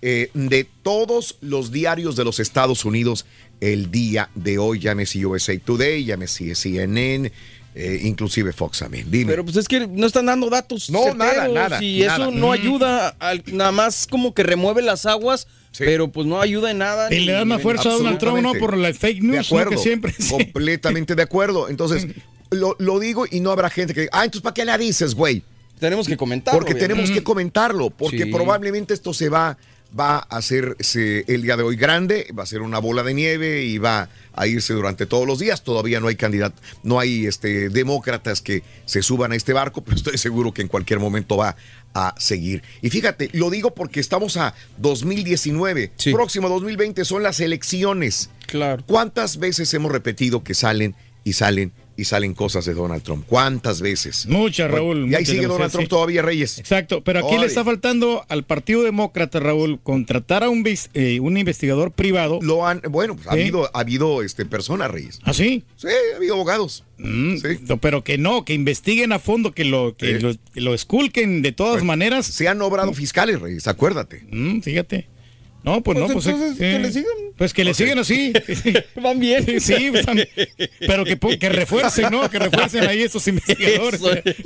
eh, 0.00 0.30
de 0.34 0.66
todos 0.82 1.36
los 1.40 1.70
diarios 1.70 2.16
de 2.16 2.24
los 2.24 2.40
Estados 2.40 2.84
Unidos 2.84 3.26
el 3.60 3.90
día 3.90 4.30
de 4.34 4.58
hoy. 4.58 4.80
Llámese 4.80 5.24
USA 5.24 5.56
Today, 5.58 6.04
llámese 6.04 6.54
CNN, 6.54 7.30
eh, 7.74 8.00
inclusive 8.02 8.52
Fox 8.52 8.80
también. 8.80 9.10
Dime. 9.10 9.30
Pero 9.30 9.44
pues 9.44 9.56
es 9.56 9.66
que 9.68 9.86
no 9.86 10.06
están 10.06 10.26
dando 10.26 10.50
datos. 10.50 10.90
No, 10.90 11.14
nada, 11.14 11.32
certeros 11.32 11.54
nada, 11.54 11.82
Y 11.84 12.00
nada. 12.00 12.14
eso 12.16 12.30
no 12.30 12.48
Mm. 12.48 12.52
ayuda, 12.52 13.08
al- 13.18 13.42
nada 13.52 13.72
más 13.72 14.06
como 14.06 14.34
que 14.34 14.42
remueve 14.42 14.82
las 14.82 15.06
aguas, 15.06 15.46
pero 15.78 16.08
pues 16.08 16.26
no 16.26 16.40
ayuda 16.40 16.70
en 16.70 16.78
nada. 16.78 17.08
Y 17.12 17.20
ni- 17.20 17.24
le 17.26 17.32
da 17.32 17.44
más 17.44 17.62
fuerza 17.62 17.88
a 17.88 17.92
Donald 17.92 18.18
Trump, 18.18 18.40
¿no? 18.42 18.52
Por 18.54 18.76
la 18.76 18.92
fake 18.92 19.20
De 19.22 19.26
news, 19.28 19.48
Que 19.70 19.78
siempre. 19.78 20.14
completamente 20.30 21.14
de 21.14 21.22
acuerdo. 21.22 21.68
Entonces, 21.68 22.06
lo, 22.50 22.76
lo 22.78 22.98
digo 23.00 23.24
y 23.30 23.40
no 23.40 23.50
habrá 23.50 23.70
gente 23.70 23.94
que, 23.94 24.08
ah, 24.12 24.24
entonces 24.24 24.42
¿para 24.42 24.54
qué 24.54 24.64
la 24.64 24.76
dices, 24.78 25.14
güey? 25.14 25.42
Tenemos 25.80 26.06
que 26.06 26.16
comentarlo. 26.16 26.58
Porque 26.60 26.74
obviamente. 26.74 26.94
tenemos 26.94 27.10
que 27.10 27.24
comentarlo, 27.24 27.90
porque 27.90 28.24
Sí. 28.24 28.30
probablemente 28.30 28.94
esto 28.94 29.12
se 29.14 29.28
va, 29.28 29.56
va 29.98 30.16
a 30.16 30.36
hacerse 30.36 31.24
el 31.28 31.42
día 31.42 31.56
de 31.56 31.62
hoy 31.62 31.76
grande, 31.76 32.26
va 32.36 32.42
a 32.42 32.46
ser 32.46 32.62
una 32.62 32.78
bola 32.78 33.02
de 33.02 33.14
nieve 33.14 33.64
y 33.64 33.78
va 33.78 34.08
a 34.34 34.46
irse 34.46 34.72
durante 34.72 35.06
todos 35.06 35.26
los 35.26 35.38
días. 35.38 35.62
Todavía 35.62 36.00
no 36.00 36.08
hay 36.08 36.16
candidato, 36.16 36.60
no 36.82 36.98
hay 36.98 37.26
este, 37.26 37.68
demócratas 37.68 38.40
que 38.40 38.62
se 38.86 39.02
suban 39.02 39.32
a 39.32 39.36
este 39.36 39.52
barco, 39.52 39.80
pero 39.84 39.96
estoy 39.96 40.18
seguro 40.18 40.52
que 40.52 40.62
en 40.62 40.68
cualquier 40.68 41.00
momento 41.00 41.36
va 41.36 41.56
a 41.94 42.14
seguir. 42.18 42.62
Y 42.80 42.90
fíjate, 42.90 43.28
lo 43.32 43.50
digo 43.50 43.74
porque 43.74 44.00
estamos 44.00 44.36
a 44.36 44.54
2019, 44.78 45.92
próximo 46.12 46.48
2020 46.48 47.04
son 47.04 47.22
las 47.22 47.40
elecciones. 47.40 48.30
Claro. 48.46 48.82
¿Cuántas 48.86 49.38
veces 49.38 49.72
hemos 49.74 49.92
repetido 49.92 50.42
que 50.42 50.54
salen 50.54 50.94
y 51.24 51.34
salen 51.34 51.72
y 51.96 52.04
salen 52.04 52.34
cosas 52.34 52.64
de 52.64 52.74
Donald 52.74 53.02
Trump? 53.02 53.24
¿Cuántas 53.26 53.80
veces? 53.80 54.26
Muchas, 54.26 54.70
Bueno, 54.70 54.84
Raúl. 54.84 54.98
Y 55.10 55.14
ahí 55.14 55.22
muchas 55.22 55.28
sigue 55.28 55.46
Donald 55.46 55.70
Trump 55.72 55.84
sí. 55.84 55.88
todavía, 55.88 56.22
Reyes. 56.22 56.58
Exacto, 56.58 57.02
pero 57.04 57.26
aquí 57.26 57.38
le 57.38 57.46
está 57.46 57.64
faltando 57.64 58.24
al 58.28 58.44
Partido 58.44 58.82
Demócrata, 58.82 59.40
Raúl, 59.40 59.80
contratar 59.82 60.44
a 60.44 60.48
un, 60.48 60.64
eh, 60.94 61.20
un 61.20 61.36
investigador 61.36 61.92
privado. 61.92 62.38
Lo 62.42 62.66
han, 62.66 62.80
bueno, 62.90 63.14
pues 63.16 63.26
ha 63.28 63.32
Sí. 63.34 63.40
habido, 63.40 63.70
ha 63.74 63.80
habido 63.80 64.22
este, 64.22 64.44
personas, 64.46 64.90
Reyes. 64.90 65.20
¿Ah, 65.24 65.32
sí? 65.32 65.64
Sí, 65.76 65.88
ha 66.12 66.16
habido 66.16 66.34
abogados. 66.34 66.84
Mm, 66.98 67.36
no, 67.68 67.76
Pero 67.78 68.04
que 68.04 68.16
no, 68.16 68.44
que 68.44 68.54
investiguen 68.54 69.12
a 69.12 69.18
fondo, 69.18 69.52
que 69.52 69.64
lo, 69.64 69.96
que 69.96 70.18
Sí. 70.18 70.22
lo, 70.22 70.34
que 70.54 70.60
lo 70.60 70.72
esculquen 70.74 71.42
de 71.42 71.52
todas 71.52 71.82
maneras. 71.82 72.26
Se 72.26 72.46
han 72.48 72.62
obrado 72.62 72.92
fiscales, 72.94 73.40
Reyes, 73.40 73.66
acuérdate. 73.66 74.24
Mm, 74.30 74.60
fíjate. 74.60 75.08
No, 75.64 75.82
pues, 75.82 75.96
Pues 75.96 76.08
no, 76.08 76.12
pues, 76.14 76.26
entonces, 76.26 76.60
eh, 76.60 76.72
que 76.72 76.78
le 76.80 76.92
sigan. 76.92 77.12
Pues 77.36 77.54
que 77.54 77.64
le 77.64 77.74
sigan 77.74 77.98
así. 77.98 78.32
Van 79.02 79.18
bien. 79.18 79.46
Sí, 79.60 79.90
pues, 79.90 80.04
pero 80.80 81.04
que, 81.04 81.16
que 81.38 81.48
refuercen, 81.48 82.10
¿no? 82.10 82.28
Que 82.28 82.38
refuercen 82.38 82.84
ahí 82.86 83.02
esos 83.02 83.26
investigadores. 83.28 84.00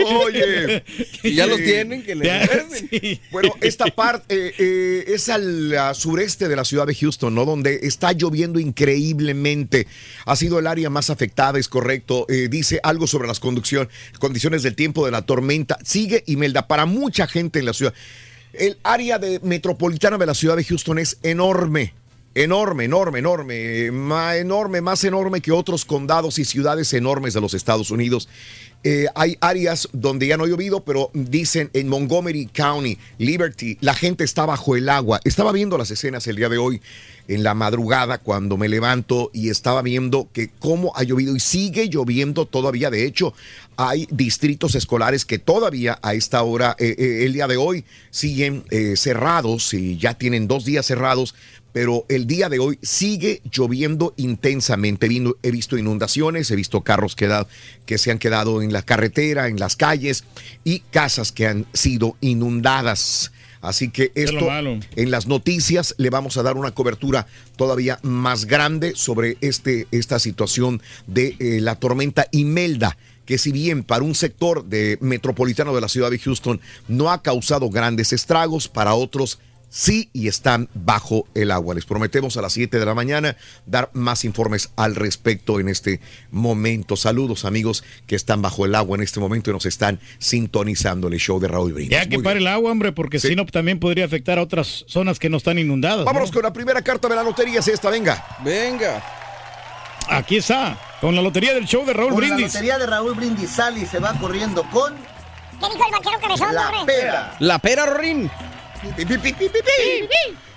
Oye, 0.04 0.82
Si 1.22 1.34
ya 1.34 1.46
los 1.46 1.58
Sí. 1.58 1.64
tienen, 1.64 2.02
que 2.02 2.14
le 2.14 2.26
Ya, 2.26 2.40
refuercen. 2.40 2.88
sí. 3.00 3.20
Bueno, 3.30 3.54
esta 3.60 3.86
parte 3.86 4.48
eh, 4.48 4.54
eh, 4.58 5.04
es 5.08 5.28
al 5.28 5.74
sureste 5.94 6.48
de 6.48 6.56
la 6.56 6.64
ciudad 6.64 6.86
de 6.86 6.94
Houston, 6.94 7.34
¿no? 7.34 7.44
Donde 7.44 7.80
está 7.82 8.12
lloviendo 8.12 8.58
increíblemente. 8.60 9.86
Ha 10.26 10.36
sido 10.36 10.58
el 10.58 10.66
área 10.66 10.90
más 10.90 11.10
afectada, 11.10 11.58
es 11.58 11.68
correcto. 11.68 12.26
Eh, 12.28 12.48
dice 12.50 12.80
algo 12.82 13.06
sobre 13.06 13.26
las 13.26 13.40
conducción, 13.40 13.88
condiciones 14.18 14.62
del 14.62 14.74
tiempo 14.74 15.04
de 15.06 15.12
la 15.12 15.22
tormenta. 15.22 15.78
Sigue 15.84 16.22
Imelda 16.26 16.66
para 16.66 16.86
mucha 16.86 17.26
gente 17.26 17.58
en 17.58 17.64
la 17.66 17.72
ciudad. 17.72 17.94
El 18.52 18.78
área 18.82 19.18
de, 19.18 19.40
metropolitana 19.40 20.18
de 20.18 20.26
la 20.26 20.34
ciudad 20.34 20.56
de 20.56 20.64
Houston 20.64 20.98
es 20.98 21.18
enorme. 21.22 21.94
Enorme, 22.34 22.84
enorme, 22.84 23.20
enorme, 23.20 23.90
más 23.90 24.36
enorme, 24.36 24.82
más 24.82 25.02
enorme 25.04 25.40
que 25.40 25.52
otros 25.52 25.86
condados 25.86 26.38
y 26.38 26.44
ciudades 26.44 26.92
enormes 26.92 27.32
de 27.32 27.40
los 27.40 27.54
Estados 27.54 27.90
Unidos. 27.90 28.28
Eh, 28.88 29.08
hay 29.16 29.36
áreas 29.40 29.88
donde 29.92 30.28
ya 30.28 30.36
no 30.36 30.44
ha 30.44 30.46
llovido, 30.46 30.84
pero 30.84 31.10
dicen 31.12 31.70
en 31.72 31.88
Montgomery 31.88 32.46
County, 32.46 32.96
Liberty, 33.18 33.78
la 33.80 33.94
gente 33.94 34.22
está 34.22 34.46
bajo 34.46 34.76
el 34.76 34.88
agua. 34.88 35.20
Estaba 35.24 35.50
viendo 35.50 35.76
las 35.76 35.90
escenas 35.90 36.24
el 36.28 36.36
día 36.36 36.48
de 36.48 36.58
hoy 36.58 36.80
en 37.26 37.42
la 37.42 37.54
madrugada 37.54 38.18
cuando 38.18 38.56
me 38.56 38.68
levanto 38.68 39.32
y 39.34 39.48
estaba 39.48 39.82
viendo 39.82 40.28
que 40.32 40.50
cómo 40.60 40.92
ha 40.94 41.02
llovido 41.02 41.34
y 41.34 41.40
sigue 41.40 41.88
lloviendo 41.88 42.46
todavía. 42.46 42.88
De 42.88 43.04
hecho, 43.04 43.34
hay 43.76 44.06
distritos 44.12 44.76
escolares 44.76 45.24
que 45.24 45.40
todavía 45.40 45.98
a 46.00 46.14
esta 46.14 46.44
hora, 46.44 46.76
eh, 46.78 46.94
eh, 46.96 47.24
el 47.24 47.32
día 47.32 47.48
de 47.48 47.56
hoy, 47.56 47.84
siguen 48.10 48.62
cerrados 48.94 49.74
y 49.74 49.96
ya 49.98 50.14
tienen 50.14 50.46
dos 50.46 50.64
días 50.64 50.86
cerrados 50.86 51.34
pero 51.76 52.06
el 52.08 52.26
día 52.26 52.48
de 52.48 52.58
hoy 52.58 52.78
sigue 52.80 53.42
lloviendo 53.52 54.14
intensamente. 54.16 55.10
He 55.42 55.50
visto 55.50 55.76
inundaciones, 55.76 56.50
he 56.50 56.56
visto 56.56 56.80
carros 56.80 57.14
que 57.14 57.98
se 57.98 58.10
han 58.10 58.18
quedado 58.18 58.62
en 58.62 58.72
la 58.72 58.80
carretera, 58.80 59.48
en 59.48 59.60
las 59.60 59.76
calles 59.76 60.24
y 60.64 60.78
casas 60.78 61.32
que 61.32 61.46
han 61.46 61.66
sido 61.74 62.16
inundadas. 62.22 63.30
Así 63.60 63.90
que 63.90 64.10
esto 64.14 64.48
en 64.50 65.10
las 65.10 65.26
noticias 65.26 65.94
le 65.98 66.08
vamos 66.08 66.38
a 66.38 66.42
dar 66.42 66.56
una 66.56 66.70
cobertura 66.70 67.26
todavía 67.56 67.98
más 68.02 68.46
grande 68.46 68.94
sobre 68.94 69.36
este, 69.42 69.86
esta 69.90 70.18
situación 70.18 70.80
de 71.06 71.36
eh, 71.38 71.60
la 71.60 71.74
tormenta 71.74 72.26
Imelda 72.32 72.96
que 73.26 73.36
si 73.36 73.52
bien 73.52 73.82
para 73.82 74.04
un 74.04 74.14
sector 74.14 74.64
de 74.64 74.96
metropolitano 75.02 75.74
de 75.74 75.80
la 75.80 75.88
ciudad 75.88 76.10
de 76.10 76.18
Houston 76.18 76.60
no 76.88 77.10
ha 77.10 77.22
causado 77.22 77.68
grandes 77.68 78.12
estragos, 78.12 78.68
para 78.68 78.94
otros 78.94 79.40
sí 79.68 80.08
y 80.12 80.28
están 80.28 80.68
bajo 80.74 81.26
el 81.34 81.50
agua. 81.50 81.74
Les 81.74 81.84
prometemos 81.84 82.36
a 82.36 82.42
las 82.42 82.52
7 82.54 82.78
de 82.78 82.86
la 82.86 82.94
mañana 82.94 83.36
dar 83.66 83.90
más 83.92 84.24
informes 84.24 84.70
al 84.76 84.94
respecto 84.94 85.60
en 85.60 85.68
este 85.68 86.00
momento. 86.30 86.96
Saludos 86.96 87.44
amigos 87.44 87.84
que 88.06 88.16
están 88.16 88.42
bajo 88.42 88.64
el 88.64 88.74
agua 88.74 88.96
en 88.96 89.02
este 89.02 89.20
momento 89.20 89.50
y 89.50 89.52
nos 89.52 89.66
están 89.66 90.00
sintonizando 90.18 91.08
el 91.08 91.18
show 91.18 91.38
de 91.40 91.48
Raúl 91.48 91.72
Brindis. 91.72 91.98
Ya 91.98 92.08
que 92.08 92.16
Muy 92.16 92.24
pare 92.24 92.38
bien. 92.38 92.48
el 92.48 92.54
agua, 92.54 92.70
hombre, 92.70 92.92
porque 92.92 93.18
si 93.18 93.34
no 93.36 93.44
también 93.46 93.78
podría 93.78 94.04
afectar 94.04 94.38
a 94.38 94.42
otras 94.42 94.84
zonas 94.88 95.18
que 95.18 95.28
no 95.28 95.36
están 95.38 95.58
inundadas. 95.58 95.98
¿no? 96.00 96.04
Vámonos 96.04 96.30
con 96.30 96.42
la 96.42 96.52
primera 96.52 96.80
carta 96.82 97.08
de 97.08 97.16
la 97.16 97.22
lotería, 97.22 97.60
es 97.60 97.68
esta, 97.68 97.90
venga. 97.90 98.24
Venga. 98.44 99.02
Aquí 100.08 100.36
está, 100.36 100.78
con 101.00 101.16
la 101.16 101.22
lotería 101.22 101.52
del 101.52 101.66
show 101.66 101.84
de 101.84 101.92
Raúl 101.92 102.12
Con 102.12 102.20
la 102.22 102.28
Brindis. 102.28 102.54
lotería 102.54 102.78
de 102.78 102.86
Raúl 102.86 103.14
Brindis 103.14 103.50
sale 103.50 103.80
y 103.80 103.86
se 103.86 103.98
va 103.98 104.12
corriendo 104.18 104.62
con 104.70 104.94
¿Qué 104.94 105.66
dijo 105.72 105.84
el 105.86 105.92
vaquero 105.92 106.20
cabezón, 106.20 106.54
la 106.54 106.68
hombre? 106.70 106.94
pera. 106.94 107.36
La 107.40 107.58
pera, 107.58 107.86
Rorín. 107.86 108.30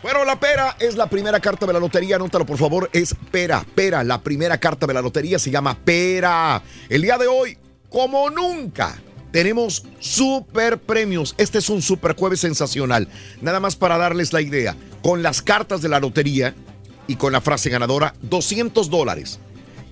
Bueno, 0.01 0.23
la 0.23 0.39
pera 0.39 0.75
es 0.80 0.95
la 0.95 1.09
primera 1.09 1.39
carta 1.39 1.65
de 1.65 1.73
la 1.73 1.80
lotería, 1.80 2.15
anótalo 2.15 2.45
por 2.45 2.57
favor, 2.57 2.89
es 2.93 3.15
pera, 3.32 3.65
pera, 3.75 4.03
la 4.03 4.21
primera 4.21 4.57
carta 4.57 4.88
de 4.88 4.93
la 4.93 5.01
lotería 5.01 5.39
se 5.39 5.51
llama 5.51 5.77
pera. 5.77 6.61
El 6.88 7.01
día 7.01 7.17
de 7.17 7.27
hoy, 7.27 7.57
como 7.89 8.30
nunca, 8.30 8.97
tenemos 9.32 9.84
super 9.99 10.80
premios. 10.80 11.36
Este 11.38 11.57
es 11.57 11.69
un 11.69 11.82
super 11.82 12.15
jueves 12.15 12.39
sensacional. 12.39 13.07
Nada 13.41 13.59
más 13.59 13.75
para 13.75 13.97
darles 13.97 14.34
la 14.34 14.41
idea, 14.41 14.75
con 15.01 15.21
las 15.21 15.41
cartas 15.41 15.82
de 15.82 15.89
la 15.89 15.99
lotería 15.99 16.55
y 17.07 17.15
con 17.15 17.34
la 17.34 17.41
frase 17.41 17.69
ganadora, 17.69 18.13
200 18.21 18.89
dólares. 18.89 19.39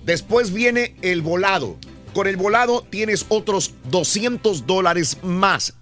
Después 0.04 0.52
viene 0.52 0.96
el 1.02 1.22
volado. 1.22 1.76
Con 2.14 2.26
el 2.26 2.36
volado 2.36 2.84
tienes 2.88 3.26
otros 3.28 3.74
200 3.90 4.66
dólares 4.66 5.18
más. 5.22 5.74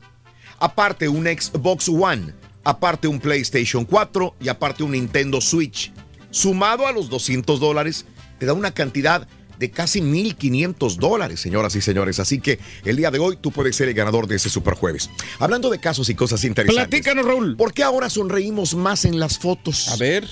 Aparte 0.59 1.09
un 1.09 1.27
Xbox 1.27 1.89
One, 1.89 2.33
aparte 2.67 3.07
un 3.07 3.21
PlayStation 3.21 3.85
4 3.85 4.35
y 4.41 4.49
aparte 4.49 4.83
un 4.83 4.91
Nintendo 4.91 5.41
Switch. 5.41 5.93
Sumado 6.31 6.89
a 6.89 6.93
los 6.93 7.09
200 7.09 7.61
dólares, 7.61 8.07
te 8.39 8.47
da 8.47 8.53
una 8.55 8.73
cantidad 8.73 9.29
de 9.59 9.71
casi 9.71 10.01
1.500 10.01 10.97
dólares, 10.97 11.41
señoras 11.41 11.77
y 11.77 11.81
señores. 11.81 12.19
Así 12.19 12.41
que 12.41 12.59
el 12.85 12.97
día 12.97 13.13
de 13.13 13.21
hoy 13.21 13.39
tú 13.41 13.53
puedes 13.53 13.77
ser 13.77 13.89
el 13.89 13.95
ganador 13.95 14.27
de 14.27 14.37
ese 14.37 14.51
super 14.51 14.75
jueves. 14.75 15.09
Hablando 15.39 15.71
de 15.71 15.79
casos 15.79 16.09
y 16.09 16.17
cosas 16.17 16.43
interesantes. 16.43 16.89
Platícanos, 16.89 17.25
Raúl. 17.25 17.57
¿Por 17.57 17.73
qué 17.73 17.85
ahora 17.85 18.11
sonreímos 18.11 18.75
más 18.75 19.05
en 19.05 19.21
las 19.21 19.39
fotos? 19.39 19.89
A 19.89 19.97
ver. 19.97 20.27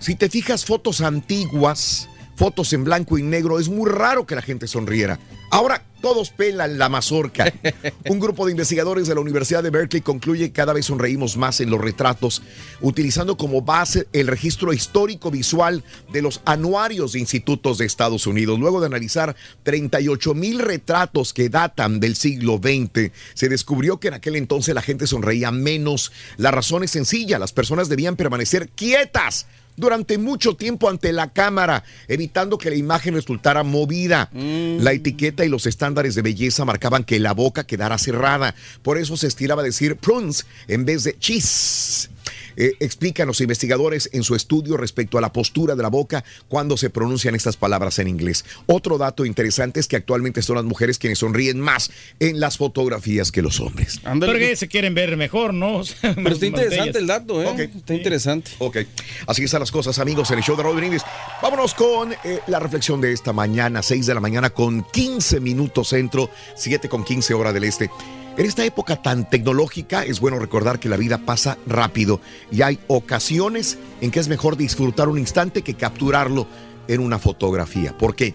Si 0.00 0.14
te 0.14 0.30
fijas 0.30 0.64
fotos 0.64 1.00
antiguas, 1.00 2.08
fotos 2.40 2.72
en 2.72 2.84
blanco 2.84 3.18
y 3.18 3.22
negro, 3.22 3.60
es 3.60 3.68
muy 3.68 3.90
raro 3.90 4.24
que 4.24 4.34
la 4.34 4.40
gente 4.40 4.66
sonriera. 4.66 5.18
Ahora 5.50 5.84
todos 6.00 6.30
pelan 6.30 6.78
la 6.78 6.88
mazorca. 6.88 7.52
Un 8.08 8.18
grupo 8.18 8.46
de 8.46 8.52
investigadores 8.52 9.06
de 9.06 9.14
la 9.14 9.20
Universidad 9.20 9.62
de 9.62 9.68
Berkeley 9.68 10.00
concluye 10.00 10.46
que 10.46 10.52
cada 10.52 10.72
vez 10.72 10.86
sonreímos 10.86 11.36
más 11.36 11.60
en 11.60 11.68
los 11.68 11.78
retratos, 11.78 12.40
utilizando 12.80 13.36
como 13.36 13.60
base 13.60 14.08
el 14.14 14.26
registro 14.26 14.72
histórico 14.72 15.30
visual 15.30 15.84
de 16.14 16.22
los 16.22 16.40
anuarios 16.46 17.12
de 17.12 17.18
institutos 17.18 17.76
de 17.76 17.84
Estados 17.84 18.26
Unidos. 18.26 18.58
Luego 18.58 18.80
de 18.80 18.86
analizar 18.86 19.36
38 19.64 20.32
mil 20.32 20.60
retratos 20.60 21.34
que 21.34 21.50
datan 21.50 22.00
del 22.00 22.16
siglo 22.16 22.56
XX, 22.56 23.12
se 23.34 23.50
descubrió 23.50 24.00
que 24.00 24.08
en 24.08 24.14
aquel 24.14 24.36
entonces 24.36 24.74
la 24.74 24.80
gente 24.80 25.06
sonreía 25.06 25.50
menos. 25.50 26.10
La 26.38 26.52
razón 26.52 26.84
es 26.84 26.90
sencilla, 26.90 27.38
las 27.38 27.52
personas 27.52 27.90
debían 27.90 28.16
permanecer 28.16 28.70
quietas 28.70 29.46
durante 29.80 30.18
mucho 30.18 30.54
tiempo 30.54 30.88
ante 30.88 31.12
la 31.12 31.32
cámara, 31.32 31.82
evitando 32.06 32.58
que 32.58 32.70
la 32.70 32.76
imagen 32.76 33.14
resultara 33.14 33.62
movida. 33.62 34.30
La 34.32 34.92
etiqueta 34.92 35.44
y 35.44 35.48
los 35.48 35.66
estándares 35.66 36.14
de 36.14 36.22
belleza 36.22 36.64
marcaban 36.64 37.04
que 37.04 37.18
la 37.18 37.32
boca 37.32 37.64
quedara 37.64 37.98
cerrada. 37.98 38.54
Por 38.82 38.98
eso 38.98 39.16
se 39.16 39.26
estiraba 39.26 39.62
a 39.62 39.64
decir 39.64 39.96
prunes 39.96 40.46
en 40.68 40.84
vez 40.84 41.04
de 41.04 41.18
cheese. 41.18 42.09
Eh, 42.56 42.72
explican 42.80 43.26
los 43.26 43.40
investigadores 43.40 44.10
en 44.12 44.22
su 44.22 44.34
estudio 44.34 44.76
respecto 44.76 45.18
a 45.18 45.20
la 45.20 45.32
postura 45.32 45.74
de 45.74 45.82
la 45.82 45.88
boca 45.88 46.24
cuando 46.48 46.76
se 46.76 46.90
pronuncian 46.90 47.34
estas 47.34 47.56
palabras 47.56 47.98
en 47.98 48.08
inglés. 48.08 48.44
Otro 48.66 48.98
dato 48.98 49.24
interesante 49.24 49.80
es 49.80 49.88
que 49.88 49.96
actualmente 49.96 50.42
son 50.42 50.56
las 50.56 50.64
mujeres 50.64 50.98
quienes 50.98 51.18
sonríen 51.18 51.60
más 51.60 51.90
en 52.18 52.40
las 52.40 52.56
fotografías 52.56 53.32
que 53.32 53.42
los 53.42 53.60
hombres. 53.60 54.00
Porque 54.02 54.56
se 54.56 54.68
quieren 54.68 54.94
ver 54.94 55.16
mejor, 55.16 55.54
¿no? 55.54 55.70
O 55.80 55.84
sea, 55.84 56.14
Pero 56.14 56.30
está 56.30 56.46
interesante 56.46 56.98
el 56.98 57.06
dato, 57.06 57.42
¿eh? 57.42 57.70
Está 57.74 57.94
interesante. 57.94 58.50
Ok, 58.58 58.78
así 59.26 59.44
están 59.44 59.60
las 59.60 59.70
cosas, 59.70 59.98
amigos, 59.98 60.30
en 60.30 60.38
el 60.38 60.44
show 60.44 60.56
de 60.56 60.62
Brindis. 60.62 61.02
Vámonos 61.42 61.74
con 61.74 62.12
eh, 62.12 62.40
la 62.46 62.58
reflexión 62.58 63.00
de 63.00 63.12
esta 63.12 63.32
mañana, 63.32 63.82
6 63.82 64.06
de 64.06 64.14
la 64.14 64.20
mañana, 64.20 64.50
con 64.50 64.82
15 64.82 65.40
minutos 65.40 65.88
centro, 65.88 66.30
7 66.54 66.88
con 66.88 67.04
15 67.04 67.34
hora 67.34 67.52
del 67.52 67.64
este. 67.64 67.90
En 68.36 68.46
esta 68.46 68.64
época 68.64 69.02
tan 69.02 69.28
tecnológica 69.28 70.04
es 70.04 70.20
bueno 70.20 70.38
recordar 70.38 70.78
que 70.78 70.88
la 70.88 70.96
vida 70.96 71.18
pasa 71.18 71.58
rápido 71.66 72.20
y 72.50 72.62
hay 72.62 72.78
ocasiones 72.86 73.76
en 74.00 74.10
que 74.10 74.20
es 74.20 74.28
mejor 74.28 74.56
disfrutar 74.56 75.08
un 75.08 75.18
instante 75.18 75.62
que 75.62 75.74
capturarlo 75.74 76.46
en 76.86 77.00
una 77.00 77.18
fotografía. 77.18 77.96
¿Por 77.98 78.14
qué? 78.14 78.34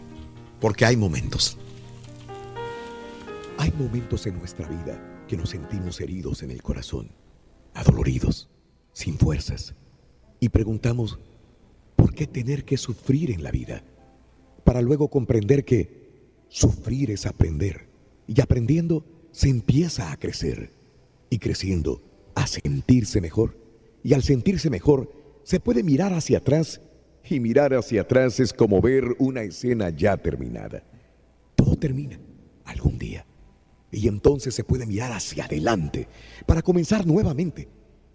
Porque 0.59 0.85
hay 0.85 0.97
momentos. 0.97 1.57
Hay 3.57 3.71
momentos 3.71 4.27
en 4.27 4.37
nuestra 4.37 4.67
vida 4.67 5.23
que 5.27 5.37
nos 5.37 5.49
sentimos 5.49 5.99
heridos 6.01 6.43
en 6.43 6.51
el 6.51 6.61
corazón, 6.61 7.11
adoloridos, 7.73 8.49
sin 8.91 9.17
fuerzas, 9.17 9.75
y 10.39 10.49
preguntamos, 10.49 11.19
¿por 11.95 12.13
qué 12.13 12.27
tener 12.27 12.65
que 12.65 12.77
sufrir 12.77 13.31
en 13.31 13.43
la 13.43 13.51
vida? 13.51 13.83
Para 14.63 14.81
luego 14.81 15.07
comprender 15.07 15.65
que 15.65 16.43
sufrir 16.49 17.11
es 17.11 17.25
aprender, 17.25 17.87
y 18.27 18.39
aprendiendo 18.41 19.05
se 19.35 19.49
empieza 19.49 20.13
a 20.13 20.17
crecer, 20.17 20.71
y 21.29 21.39
creciendo 21.39 22.01
a 22.35 22.47
sentirse 22.47 23.19
mejor, 23.19 23.57
y 24.01 24.13
al 24.13 24.23
sentirse 24.23 24.69
mejor 24.69 25.11
se 25.43 25.59
puede 25.59 25.83
mirar 25.83 26.13
hacia 26.13 26.37
atrás, 26.37 26.79
y 27.29 27.41
mirar 27.41 27.73
hacia 27.73 28.03
atrás 28.03 28.39
es 28.39 28.53
como 28.53 28.79
ver 28.79 29.03
una 29.19 29.41
escena 29.41 29.89
ya 29.89 30.15
terminada. 30.15 30.83
Todo 31.53 31.75
termina 31.75 32.17
algún 32.63 32.97
día. 32.97 33.25
Y 33.91 34.07
entonces 34.07 34.55
se 34.55 34.63
puede 34.63 34.85
mirar 34.85 35.11
hacia 35.11 35.43
adelante 35.43 36.07
para 36.45 36.61
comenzar 36.61 37.05
nuevamente. 37.05 37.67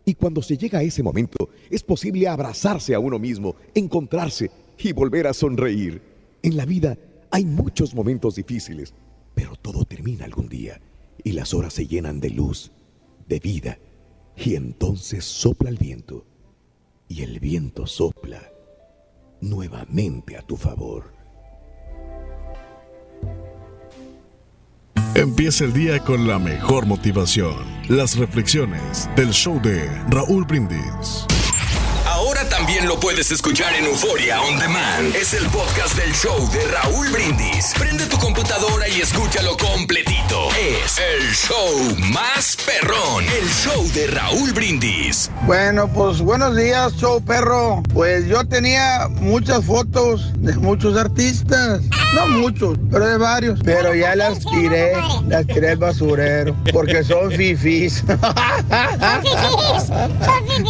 Y 0.06 0.14
cuando 0.14 0.40
se 0.40 0.56
llega 0.56 0.78
a 0.78 0.82
ese 0.82 1.02
momento, 1.02 1.50
es 1.68 1.82
posible 1.82 2.28
abrazarse 2.28 2.94
a 2.94 2.98
uno 2.98 3.18
mismo, 3.18 3.56
encontrarse 3.74 4.50
y 4.78 4.92
volver 4.92 5.26
a 5.26 5.34
sonreír. 5.34 6.00
En 6.42 6.56
la 6.56 6.64
vida 6.64 6.96
hay 7.30 7.44
muchos 7.44 7.94
momentos 7.94 8.36
difíciles, 8.36 8.94
pero 9.34 9.54
todo 9.56 9.84
termina 9.84 10.24
algún 10.24 10.48
día 10.48 10.80
y 11.24 11.32
las 11.32 11.54
horas 11.54 11.72
se 11.72 11.86
llenan 11.86 12.20
de 12.20 12.30
luz, 12.30 12.72
de 13.26 13.38
vida. 13.38 13.78
Y 14.36 14.54
entonces 14.54 15.24
sopla 15.24 15.70
el 15.70 15.76
viento 15.76 16.26
y 17.08 17.22
el 17.22 17.40
viento 17.40 17.86
sopla 17.86 18.40
nuevamente 19.40 20.36
a 20.36 20.42
tu 20.42 20.56
favor. 20.56 21.12
Empieza 25.14 25.64
el 25.64 25.72
día 25.72 25.98
con 25.98 26.26
la 26.28 26.38
mejor 26.38 26.86
motivación. 26.86 27.56
Las 27.88 28.16
reflexiones 28.16 29.10
del 29.16 29.30
show 29.32 29.60
de 29.60 29.88
Raúl 30.08 30.44
Brindis. 30.44 31.26
También 32.60 32.86
lo 32.86 33.00
puedes 33.00 33.30
escuchar 33.30 33.74
en 33.74 33.86
Euforia 33.86 34.42
On 34.42 34.58
Demand. 34.58 35.16
Es 35.16 35.32
el 35.32 35.46
podcast 35.46 35.96
del 35.96 36.12
show 36.12 36.36
de 36.52 36.62
Raúl 36.66 37.08
Brindis. 37.08 37.72
Prende 37.78 38.04
tu 38.04 38.18
computadora 38.18 38.86
y 38.86 39.00
escúchalo 39.00 39.56
completito. 39.56 40.50
Es 40.50 40.98
el 40.98 41.22
show 41.32 41.96
más 42.12 42.58
perrón. 42.66 43.24
El 43.24 43.48
show 43.48 43.90
de 43.94 44.08
Raúl 44.08 44.52
Brindis. 44.52 45.30
Bueno, 45.46 45.88
pues 45.88 46.20
buenos 46.20 46.54
días, 46.54 46.92
show 46.96 47.24
perro. 47.24 47.82
Pues 47.94 48.26
yo 48.26 48.46
tenía 48.46 49.08
muchas 49.08 49.64
fotos 49.64 50.30
de 50.36 50.54
muchos 50.56 50.98
artistas. 50.98 51.80
No 52.14 52.26
muchos, 52.26 52.76
pero 52.90 53.06
de 53.06 53.16
varios. 53.16 53.60
Pero 53.64 53.94
ya 53.94 54.14
las 54.14 54.38
tiré, 54.40 54.92
las 55.28 55.46
tiré 55.46 55.70
al 55.70 55.78
basurero. 55.78 56.54
Porque 56.74 57.02
son 57.04 57.32
fifis. 57.32 58.04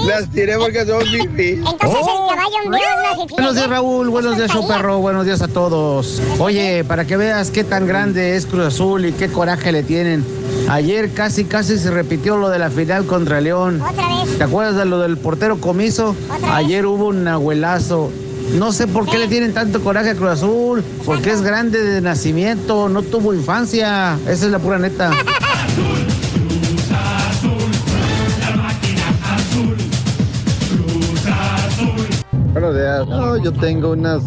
Las 0.07 0.31
tiré 0.31 0.57
porque 0.57 0.87
son 0.87 1.03
fifis. 1.03 1.59
Entonces 1.83 2.07
el 2.13 2.29
caballo 2.29 3.27
Buenos 3.31 3.55
días, 3.55 3.69
Raúl. 3.69 4.09
Buenos 4.11 4.37
días, 4.37 4.51
show 4.51 4.67
perro. 4.67 4.99
Buenos 4.99 5.25
días 5.25 5.41
a 5.41 5.49
todos. 5.49 6.21
Oye, 6.39 6.85
para 6.85 7.07
que 7.07 7.17
veas 7.17 7.51
qué 7.51 7.65
tan 7.65 7.87
grande 7.87 8.37
es 8.37 8.47
Cruz 8.47 8.67
Azul 8.67 9.07
y 9.07 9.13
qué 9.13 9.29
coraje 9.29 9.73
le 9.73 9.83
tienen. 9.83 10.25
Ayer 10.69 11.13
casi, 11.13 11.45
casi 11.45 11.79
se 11.79 11.91
repitió 11.91 12.37
lo 12.37 12.51
de 12.51 12.59
la 12.59 12.71
final 12.71 13.07
contra 13.07 13.41
León. 13.41 13.81
Otra 13.81 14.09
vez. 14.09 14.37
¿Te 14.37 14.45
acuerdas 14.45 14.77
de 14.77 14.85
lo 14.85 14.99
del 14.99 15.17
portero 15.17 15.61
comiso? 15.61 16.15
Ayer 16.53 16.87
hubo 16.87 17.07
un 17.07 17.27
abuelazo. 17.27 18.11
No 18.55 18.73
sé 18.73 18.87
por 18.87 19.09
qué 19.09 19.19
le 19.19 19.29
tienen 19.29 19.55
tanto 19.55 19.83
coraje 19.83 20.11
a 20.11 20.15
Cruz 20.15 20.31
Azul, 20.31 20.85
porque 21.05 21.31
es 21.31 21.41
grande 21.41 21.83
de 21.83 22.01
nacimiento, 22.01 22.89
no 22.89 23.03
tuvo 23.03 23.33
infancia. 23.33 24.19
Esa 24.27 24.47
es 24.47 24.51
la 24.51 24.59
pura 24.59 24.79
neta. 24.79 25.13
Buenos 32.61 32.77
días. 32.77 33.09
No, 33.09 33.37
yo 33.39 33.53
tengo 33.53 33.93
unas, 33.93 34.23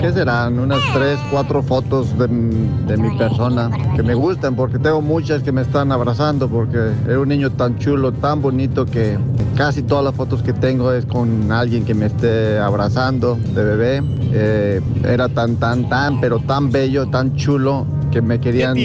¿qué 0.00 0.10
serán? 0.10 0.58
Unas 0.58 0.80
tres, 0.94 1.18
cuatro 1.30 1.62
fotos 1.62 2.16
de, 2.18 2.26
de 2.28 2.96
mi 2.96 3.14
persona 3.18 3.70
que 3.94 4.02
me 4.02 4.14
gustan 4.14 4.56
porque 4.56 4.78
tengo 4.78 5.02
muchas 5.02 5.42
que 5.42 5.52
me 5.52 5.60
están 5.60 5.92
abrazando 5.92 6.48
porque 6.48 6.78
era 7.06 7.20
un 7.20 7.28
niño 7.28 7.50
tan 7.50 7.78
chulo, 7.78 8.12
tan 8.12 8.40
bonito 8.40 8.86
que 8.86 9.18
casi 9.54 9.82
todas 9.82 10.02
las 10.02 10.14
fotos 10.14 10.42
que 10.42 10.54
tengo 10.54 10.94
es 10.94 11.04
con 11.04 11.52
alguien 11.52 11.84
que 11.84 11.92
me 11.92 12.06
esté 12.06 12.58
abrazando 12.58 13.34
de 13.34 13.64
bebé. 13.64 14.02
Eh, 14.32 14.80
era 15.06 15.28
tan, 15.28 15.56
tan, 15.56 15.86
tan, 15.90 16.22
pero 16.22 16.38
tan 16.38 16.70
bello, 16.70 17.06
tan 17.10 17.36
chulo 17.36 17.84
que 18.10 18.22
me 18.22 18.40
querían 18.40 18.78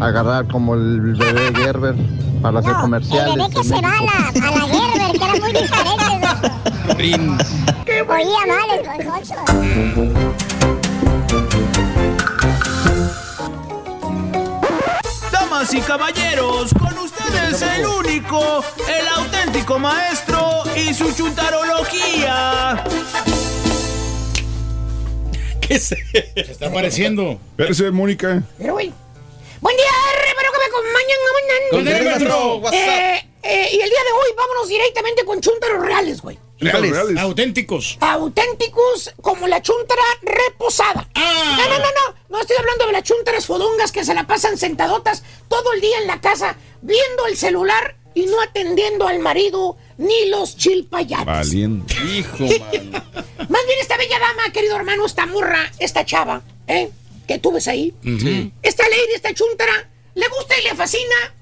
agarrar 0.00 0.46
como 0.46 0.76
el 0.76 1.16
bebé 1.16 1.52
Gerber 1.52 1.96
para 2.40 2.60
hacer 2.60 2.74
El 2.76 2.80
comerciales. 2.80 3.34
bebé 3.34 3.50
que 3.50 3.58
en 3.58 3.64
se 3.64 3.72
va 3.72 3.78
a 3.78 3.80
México. 3.90 4.08
la, 4.40 4.46
a 4.46 4.50
la 4.52 4.60
Gerber, 4.68 5.18
que 5.18 5.24
era 5.24 5.34
muy 5.34 5.50
diferente. 5.52 6.06
Oía 7.88 8.46
mal 8.46 8.68
el. 8.70 8.82
Damas 15.30 15.72
y 15.72 15.80
caballeros, 15.82 16.74
con 16.74 16.98
ustedes 16.98 17.62
el 17.62 17.86
único, 17.86 18.64
el 18.88 19.06
auténtico 19.08 19.78
maestro 19.78 20.64
y 20.74 20.92
su 20.94 21.14
chuntarología. 21.14 22.84
¿Qué 25.60 25.78
se, 25.78 25.96
está 26.34 26.66
apareciendo? 26.66 27.38
Espérese, 27.50 27.92
Mónica. 27.92 28.42
Pero, 28.58 28.72
güey. 28.72 28.92
Buen 29.60 29.76
día, 29.76 29.86
R, 29.86 30.28
espero 30.28 30.52
que 30.52 30.58
me 30.58 30.64
acompañen 30.64 31.16
mañana. 31.32 31.66
Con 31.70 31.88
el 31.88 32.04
maestro, 32.04 32.56
WhatsApp. 32.56 32.78
Eh, 32.80 33.28
eh, 33.44 33.68
y 33.72 33.80
el 33.80 33.88
día 33.88 34.00
de 34.00 34.12
hoy 34.12 34.34
vámonos 34.36 34.68
directamente 34.68 35.24
con 35.24 35.40
chúntaros 35.40 35.80
reales, 35.80 36.20
güey. 36.20 36.36
Reales. 36.58 37.18
Auténticos. 37.18 37.98
Auténticos 38.00 39.14
como 39.20 39.46
la 39.46 39.60
chuntara 39.62 40.02
reposada. 40.22 41.08
Ah. 41.14 41.56
No, 41.58 41.68
no, 41.68 41.78
no, 41.78 41.84
no. 41.84 42.16
No 42.28 42.40
estoy 42.40 42.56
hablando 42.58 42.86
de 42.86 42.92
las 42.92 43.02
chuntaras 43.02 43.46
fodongas 43.46 43.92
que 43.92 44.04
se 44.04 44.14
la 44.14 44.26
pasan 44.26 44.58
sentadotas 44.58 45.22
todo 45.48 45.72
el 45.72 45.80
día 45.80 45.98
en 46.00 46.06
la 46.06 46.20
casa 46.20 46.56
viendo 46.82 47.26
el 47.28 47.36
celular 47.36 47.96
y 48.14 48.26
no 48.26 48.40
atendiendo 48.40 49.06
al 49.06 49.18
marido 49.18 49.76
ni 49.98 50.28
los 50.28 50.56
chilpayates. 50.56 51.26
Valiente. 51.26 51.94
Hijo. 52.04 52.38
Más 52.44 53.62
bien 53.66 53.78
esta 53.80 53.96
bella 53.96 54.18
dama, 54.18 54.52
querido 54.52 54.76
hermano, 54.76 55.06
esta 55.06 55.26
morra, 55.26 55.70
esta 55.78 56.04
chava, 56.04 56.42
¿eh? 56.66 56.90
Que 57.28 57.38
tú 57.38 57.52
ves 57.52 57.68
ahí. 57.68 57.94
Sí. 58.02 58.52
Esta 58.62 58.84
lady, 58.84 59.14
esta 59.14 59.34
chuntara, 59.34 59.88
le 60.14 60.26
gusta 60.28 60.58
y 60.58 60.64
le 60.64 60.74
fascina 60.74 61.34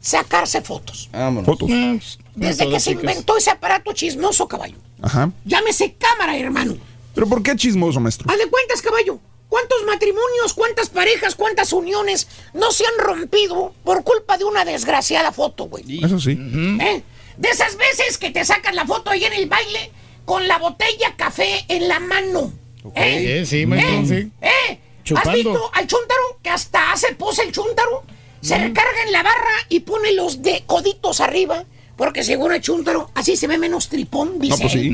sacarse 0.00 0.60
fotos. 0.62 1.08
Vámonos. 1.12 1.46
Fotos. 1.46 2.18
Desde 2.40 2.70
que 2.70 2.80
se 2.80 2.92
inventó 2.92 3.36
ese 3.36 3.50
aparato 3.50 3.92
chismoso, 3.92 4.48
caballo. 4.48 4.76
Ajá. 5.02 5.30
Llámese 5.44 5.94
cámara, 5.94 6.38
hermano. 6.38 6.76
¿Pero 7.14 7.28
por 7.28 7.42
qué 7.42 7.54
chismoso, 7.54 8.00
maestro? 8.00 8.30
Haz 8.30 8.38
de 8.38 8.46
cuentas, 8.46 8.80
caballo. 8.80 9.18
¿Cuántos 9.50 9.78
matrimonios, 9.84 10.54
cuántas 10.54 10.88
parejas, 10.88 11.34
cuántas 11.34 11.72
uniones 11.72 12.28
no 12.54 12.70
se 12.72 12.84
han 12.86 13.04
rompido 13.04 13.74
por 13.84 14.04
culpa 14.04 14.38
de 14.38 14.44
una 14.44 14.64
desgraciada 14.64 15.32
foto, 15.32 15.64
güey? 15.64 16.02
Eso 16.02 16.18
sí. 16.18 16.30
¿Eh? 16.30 17.02
De 17.36 17.48
esas 17.48 17.76
veces 17.76 18.16
que 18.16 18.30
te 18.30 18.44
sacan 18.44 18.74
la 18.74 18.86
foto 18.86 19.10
ahí 19.10 19.24
en 19.24 19.34
el 19.34 19.46
baile 19.46 19.90
con 20.24 20.48
la 20.48 20.58
botella 20.58 21.14
café 21.16 21.64
en 21.68 21.88
la 21.88 22.00
mano. 22.00 22.52
¿Eh? 22.94 23.44
Sí, 23.44 23.58
sí, 23.58 23.66
maestro, 23.66 24.16
¿Eh? 24.16 24.22
sí. 24.22 24.32
¿Eh? 24.40 24.80
¿Has 25.14 25.34
visto 25.34 25.70
al 25.74 25.86
chúntaro 25.86 26.38
que 26.42 26.50
hasta 26.50 26.92
hace 26.92 27.14
pose 27.16 27.42
el 27.42 27.52
chúntaro? 27.52 28.04
Se 28.40 28.56
recarga 28.56 29.02
en 29.04 29.12
la 29.12 29.22
barra 29.22 29.52
y 29.68 29.80
pone 29.80 30.12
los 30.12 30.40
de 30.40 30.62
coditos 30.64 31.20
arriba. 31.20 31.64
Porque 32.00 32.24
según 32.24 32.50
el 32.50 32.62
chúntaro, 32.62 33.10
así 33.14 33.36
se 33.36 33.46
ve 33.46 33.58
menos 33.58 33.90
tripón, 33.90 34.38
dice. 34.38 34.54
No, 34.54 34.58
pues 34.58 34.72
sí. 34.72 34.88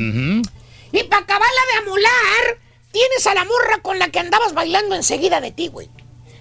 Y 0.91 1.03
para 1.05 1.21
acabarla 1.21 1.61
de 1.71 1.77
amolar, 1.79 2.59
tienes 2.91 3.25
a 3.27 3.33
la 3.33 3.45
morra 3.45 3.81
con 3.81 3.97
la 3.97 4.09
que 4.09 4.19
andabas 4.19 4.53
bailando 4.53 4.93
enseguida 4.93 5.39
de 5.39 5.51
ti, 5.51 5.69
güey. 5.69 5.89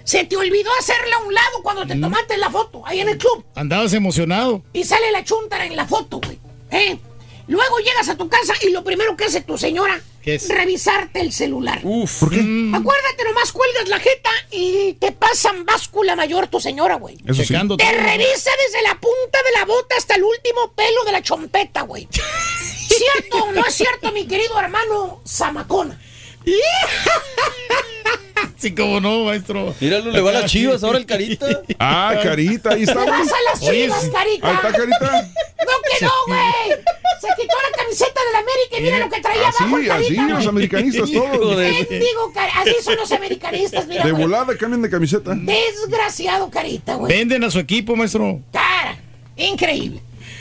Se 0.03 0.25
te 0.25 0.37
olvidó 0.37 0.69
hacerla 0.81 1.19
a 1.19 1.25
un 1.25 1.33
lado 1.33 1.63
cuando 1.63 1.87
te 1.87 1.95
tomaste 1.95 2.37
la 2.39 2.51
foto, 2.51 2.83
ahí 2.85 2.99
en 2.99 3.11
el 3.11 3.17
club. 3.17 3.45
Andabas 3.55 3.93
emocionado. 3.93 4.65
Y 4.73 4.83
sale 4.83 5.13
la 5.13 5.23
chuntara 5.23 5.67
en 5.67 5.77
la 5.77 5.87
foto, 5.87 6.19
güey. 6.19 6.41
¿Eh? 6.73 6.99
Luego 7.47 7.79
llegas 7.79 8.09
a 8.09 8.17
tu 8.17 8.29
casa 8.29 8.55
y 8.61 8.71
lo 8.71 8.83
primero 8.83 9.17
que 9.17 9.27
hace 9.27 9.43
tu 9.43 9.57
señora 9.57 10.03
¿Qué 10.27 10.35
es? 10.35 10.49
revisarte 10.49 11.21
el 11.21 11.33
celular. 11.33 11.79
Uf. 11.85 12.19
¿Por 12.19 12.31
qué? 12.31 12.41
Acuérdate, 12.41 13.25
nomás 13.25 13.53
cuelgas 13.53 13.89
la 13.89 14.01
jeta 14.01 14.31
y 14.51 14.95
te 14.95 15.13
pasan 15.13 15.65
báscula 15.65 16.17
mayor 16.17 16.49
tu 16.49 16.59
señora, 16.61 16.97
güey. 16.97 17.17
Eso 17.25 17.45
sí. 17.45 17.55
Te 17.55 17.93
revisa 17.93 18.51
desde 18.67 18.83
la 18.83 18.99
punta 18.99 19.39
de 19.45 19.53
la 19.57 19.65
bota 19.67 19.95
hasta 19.97 20.17
el 20.17 20.25
último 20.25 20.73
pelo 20.73 21.05
de 21.05 21.13
la 21.13 21.23
chompeta, 21.23 21.83
güey. 21.83 22.09
¿Cierto 22.89 23.45
o 23.45 23.53
no 23.53 23.65
es 23.65 23.75
cierto, 23.75 24.11
mi 24.11 24.27
querido 24.27 24.59
hermano 24.59 25.23
Zamacona? 25.25 25.97
Sí, 28.59 28.75
como 28.75 29.01
no, 29.01 29.25
maestro. 29.25 29.75
Míralo, 29.81 30.11
le 30.11 30.21
va 30.21 30.31
a 30.31 30.33
las 30.35 30.51
chivas 30.51 30.83
ahora 30.83 30.99
el 30.99 31.07
carita. 31.07 31.47
Ah, 31.79 32.15
carita, 32.23 32.71
ahí 32.71 32.79
¿Le 32.79 32.85
está, 32.85 32.95
güey. 32.95 33.09
vas 33.11 33.29
a 33.29 33.51
las 33.51 33.61
chivas, 33.61 34.09
carita? 34.13 34.49
Ahí 34.49 34.55
está, 34.57 34.73
carita. 34.73 35.29
No 35.59 35.73
que 35.99 36.05
no, 36.05 36.13
güey. 36.27 36.79
Se 37.21 37.29
quitó 37.41 37.55
la 37.71 37.77
camiseta 37.77 38.21
de 38.25 38.33
la 38.33 38.39
América 38.39 38.79
y 38.79 38.81
mira 38.83 38.99
lo 38.99 39.11
que 39.11 39.21
traía 39.21 39.43
abajo 39.49 39.77
el 39.79 39.91
Así, 39.91 40.05
así, 40.05 40.17
carita. 40.17 40.35
los 40.35 40.47
americanistas 40.47 41.11
todos. 41.13 41.57
Mendigo, 41.57 42.33
car- 42.33 42.51
así 42.57 42.75
son 42.83 42.97
los 42.97 43.13
americanistas, 43.13 43.87
mira. 43.87 44.05
De 44.05 44.13
volada 44.13 44.57
cambian 44.57 44.83
de 44.83 44.91
camiseta. 44.91 45.33
Desgraciado, 45.35 46.51
carita, 46.51 46.95
güey. 46.95 47.13
Venden 47.17 47.45
a 47.45 47.51
su 47.51 47.59
equipo, 47.59 47.95
maestro. 47.97 48.41
Cara, 48.53 48.99
increíble. 49.37 50.01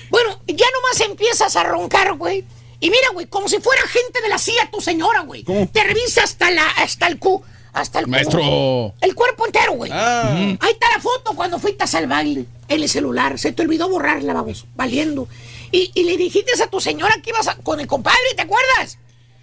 Bueno, 0.09 0.39
ya 0.47 0.65
nomás 0.73 0.99
empiezas 1.01 1.55
a 1.55 1.63
roncar, 1.63 2.13
güey. 2.13 2.43
Y 2.79 2.89
mira, 2.89 3.09
güey, 3.13 3.25
como 3.27 3.47
si 3.49 3.59
fuera 3.59 3.81
gente 3.87 4.21
de 4.21 4.29
la 4.29 4.37
CIA 4.37 4.69
tu 4.71 4.79
señora, 4.81 5.21
güey. 5.21 5.43
¿Cómo? 5.43 5.67
Te 5.71 5.83
revisa 5.83 6.23
hasta 6.23 6.51
la, 6.51 6.65
hasta 6.77 7.07
el 7.07 7.17
cu, 7.19 7.43
hasta 7.75 7.99
el 7.99 8.07
Maestro. 8.07 8.93
El 9.01 9.13
cuerpo 9.15 9.45
entero, 9.45 9.73
güey. 9.73 9.91
Ah. 9.93 10.33
Ahí 10.59 10.71
está 10.71 10.87
la 10.95 10.99
foto 11.01 11.35
cuando 11.35 11.59
fuiste 11.59 11.83
al 11.97 12.07
baile 12.07 12.45
en 12.67 12.81
el 12.81 12.89
celular. 12.89 13.37
Se 13.37 13.51
te 13.51 13.61
olvidó 13.61 13.89
borrarla, 13.89 14.33
vamos, 14.33 14.65
valiendo. 14.75 15.27
Y, 15.71 15.91
y 15.93 16.03
le 16.03 16.17
dijiste 16.17 16.51
a 16.63 16.67
tu 16.67 16.79
señora 16.79 17.15
que 17.21 17.31
ibas 17.31 17.47
a- 17.49 17.55
con 17.57 17.79
el 17.79 17.87
compadre, 17.87 18.17
¿te 18.35 18.41
acuerdas? 18.43 18.97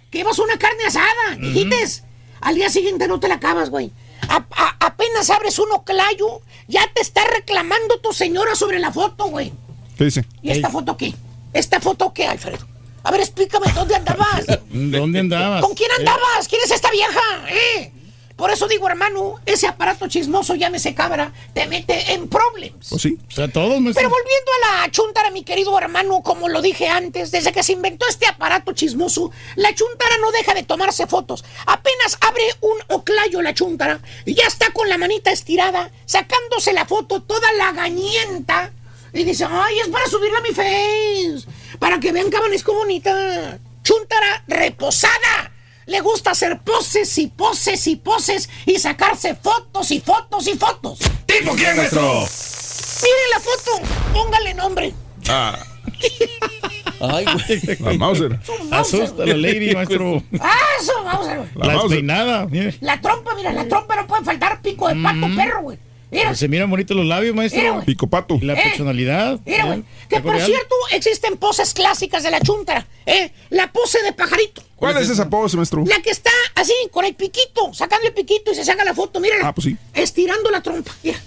Que 0.09 0.19
ibas 0.19 0.37
a 0.39 0.43
una 0.43 0.57
carne 0.57 0.83
asada. 0.87 1.37
Dijiste. 1.39 2.03
Al 2.41 2.55
día 2.55 2.69
siguiente 2.69 3.07
no 3.07 3.19
te 3.19 3.27
la 3.27 3.35
acabas, 3.35 3.69
güey. 3.69 3.91
A- 4.27 4.45
a- 4.51 4.77
apenas 4.87 5.29
abres 5.29 5.59
un 5.59 5.71
oclayo, 5.71 6.41
ya 6.67 6.81
te 6.93 7.01
está 7.01 7.23
reclamando 7.25 7.99
tu 7.99 8.13
señora 8.13 8.55
sobre 8.55 8.79
la 8.79 8.91
foto, 8.91 9.25
güey. 9.25 9.53
¿Qué 9.97 10.05
dice? 10.05 10.25
¿Y 10.41 10.49
esta 10.51 10.69
foto 10.69 10.97
qué? 10.97 11.13
¿Esta 11.53 11.79
foto 11.79 12.11
qué, 12.13 12.25
Alfredo? 12.25 12.65
A 13.03 13.11
ver, 13.11 13.21
explícame, 13.21 13.67
¿dónde 13.75 13.95
andabas? 13.95 14.45
¿Dónde 14.71 15.19
andabas? 15.19 15.61
¿Con 15.61 15.75
quién 15.75 15.91
andabas? 15.99 16.47
¿Quién 16.47 16.61
es 16.65 16.71
esta 16.71 16.89
vieja? 16.89 17.21
¿Eh? 17.49 17.91
Por 18.35 18.49
eso 18.49 18.67
digo, 18.67 18.87
hermano, 18.87 19.35
ese 19.45 19.67
aparato 19.67 20.07
chismoso, 20.07 20.55
llámese 20.55 20.95
cabra, 20.95 21.31
te 21.53 21.67
mete 21.67 22.13
en 22.13 22.27
problemas. 22.27 22.87
Pues 22.89 23.01
sí. 23.01 23.17
O 23.29 23.31
sea, 23.31 23.47
todos, 23.47 23.79
maestro. 23.79 23.93
Pero 23.93 24.09
volviendo 24.09 24.51
a 24.51 24.81
la 24.81 24.91
chuntara, 24.91 25.29
mi 25.29 25.43
querido 25.43 25.77
hermano, 25.77 26.21
como 26.23 26.49
lo 26.49 26.61
dije 26.61 26.87
antes, 26.89 27.29
desde 27.29 27.51
que 27.51 27.61
se 27.61 27.73
inventó 27.73 28.07
este 28.07 28.25
aparato 28.25 28.73
chismoso, 28.73 29.31
la 29.55 29.73
chuntara 29.75 30.17
no 30.19 30.31
deja 30.31 30.55
de 30.55 30.63
tomarse 30.63 31.05
fotos. 31.05 31.45
Apenas 31.67 32.17
abre 32.21 32.43
un 32.61 32.77
oclayo 32.87 33.41
la 33.43 33.53
chuntara 33.53 33.99
y 34.25 34.33
ya 34.33 34.47
está 34.47 34.71
con 34.71 34.89
la 34.89 34.97
manita 34.97 35.31
estirada, 35.31 35.91
sacándose 36.05 36.73
la 36.73 36.85
foto 36.85 37.21
toda 37.21 37.51
la 37.53 37.71
gañienta. 37.71 38.71
Y 39.13 39.25
dice, 39.25 39.45
ay, 39.47 39.79
es 39.79 39.89
para 39.89 40.07
subirla 40.07 40.39
a 40.39 40.41
mi 40.41 40.49
face, 40.49 41.47
para 41.77 41.99
que 41.99 42.11
vean 42.11 42.31
que 42.31 42.37
amanezco 42.37 42.73
bonita. 42.73 43.59
Chuntara 43.83 44.43
reposada. 44.47 45.52
Le 45.85 45.99
gusta 46.01 46.31
hacer 46.31 46.59
poses 46.61 47.17
y 47.17 47.27
poses 47.27 47.87
y 47.87 47.95
poses 47.97 48.49
y 48.65 48.79
sacarse 48.79 49.35
fotos 49.35 49.91
y 49.91 49.99
fotos 49.99 50.47
y 50.47 50.57
fotos. 50.57 50.99
¿Tipo 51.25 51.53
quién, 51.55 51.75
maestro? 51.75 52.01
Miren 52.01 53.29
la 53.31 53.39
foto, 53.39 53.81
póngale 54.13 54.53
nombre. 54.53 54.93
Ah, 55.29 55.59
Ay, 57.01 57.25
güey. 57.25 57.77
la 57.79 57.93
Mauser. 57.93 58.39
Asusta 58.71 59.25
la 59.25 59.35
lady, 59.35 59.73
maestro. 59.75 60.23
Ah, 60.39 60.55
eso, 60.79 60.91
vamos 61.03 61.27
a 61.27 61.37
ver. 61.37 61.49
La 61.55 61.65
La 61.67 61.73
Mauser. 61.73 62.03
Mire. 62.49 62.77
La 62.81 63.01
trompa, 63.01 63.35
mira, 63.35 63.51
la 63.51 63.67
trompa 63.67 63.95
no 63.95 64.07
puede 64.07 64.23
faltar 64.23 64.61
pico 64.61 64.87
de 64.87 64.95
pato, 64.95 65.27
perro, 65.35 65.61
güey. 65.63 65.79
Mira, 66.13 66.35
Se 66.35 66.47
miran 66.47 66.69
bonitos 66.69 66.95
los 66.95 67.05
labios, 67.05 67.33
Mira, 67.33 67.41
maestro. 67.41 67.73
güey. 67.73 67.85
Picopato. 67.85 68.35
Y 68.35 68.45
la 68.45 68.53
Eh. 68.53 68.61
personalidad. 68.63 69.39
mira, 69.45 69.65
güey. 69.65 69.83
Que 70.09 70.19
por 70.21 70.33
real. 70.35 70.45
cierto, 70.45 70.75
existen 70.91 71.37
poses 71.37 71.73
clásicas 71.73 72.23
de 72.23 72.31
la 72.31 72.39
chuntara, 72.39 72.87
¿eh? 73.05 73.31
La 73.49 73.71
pose 73.71 74.01
de 74.03 74.13
pajarito. 74.13 74.63
¿Cuál 74.75 74.97
es 74.97 75.09
esa 75.09 75.29
pose, 75.29 75.55
maestro? 75.57 75.83
La 75.87 76.01
que 76.01 76.09
está 76.11 76.31
así, 76.55 76.73
con 76.91 77.05
el 77.05 77.15
piquito, 77.15 77.73
sacando 77.73 78.07
el 78.07 78.13
piquito 78.13 78.51
y 78.51 78.55
se 78.55 78.63
saca 78.63 78.83
la 78.83 78.93
foto, 78.93 79.19
mírala. 79.19 79.47
Ah, 79.47 79.53
pues 79.55 79.65
sí. 79.65 79.77
Estirando 79.93 80.49
la 80.51 80.61
trompa, 80.61 80.91
mira. 81.03 81.19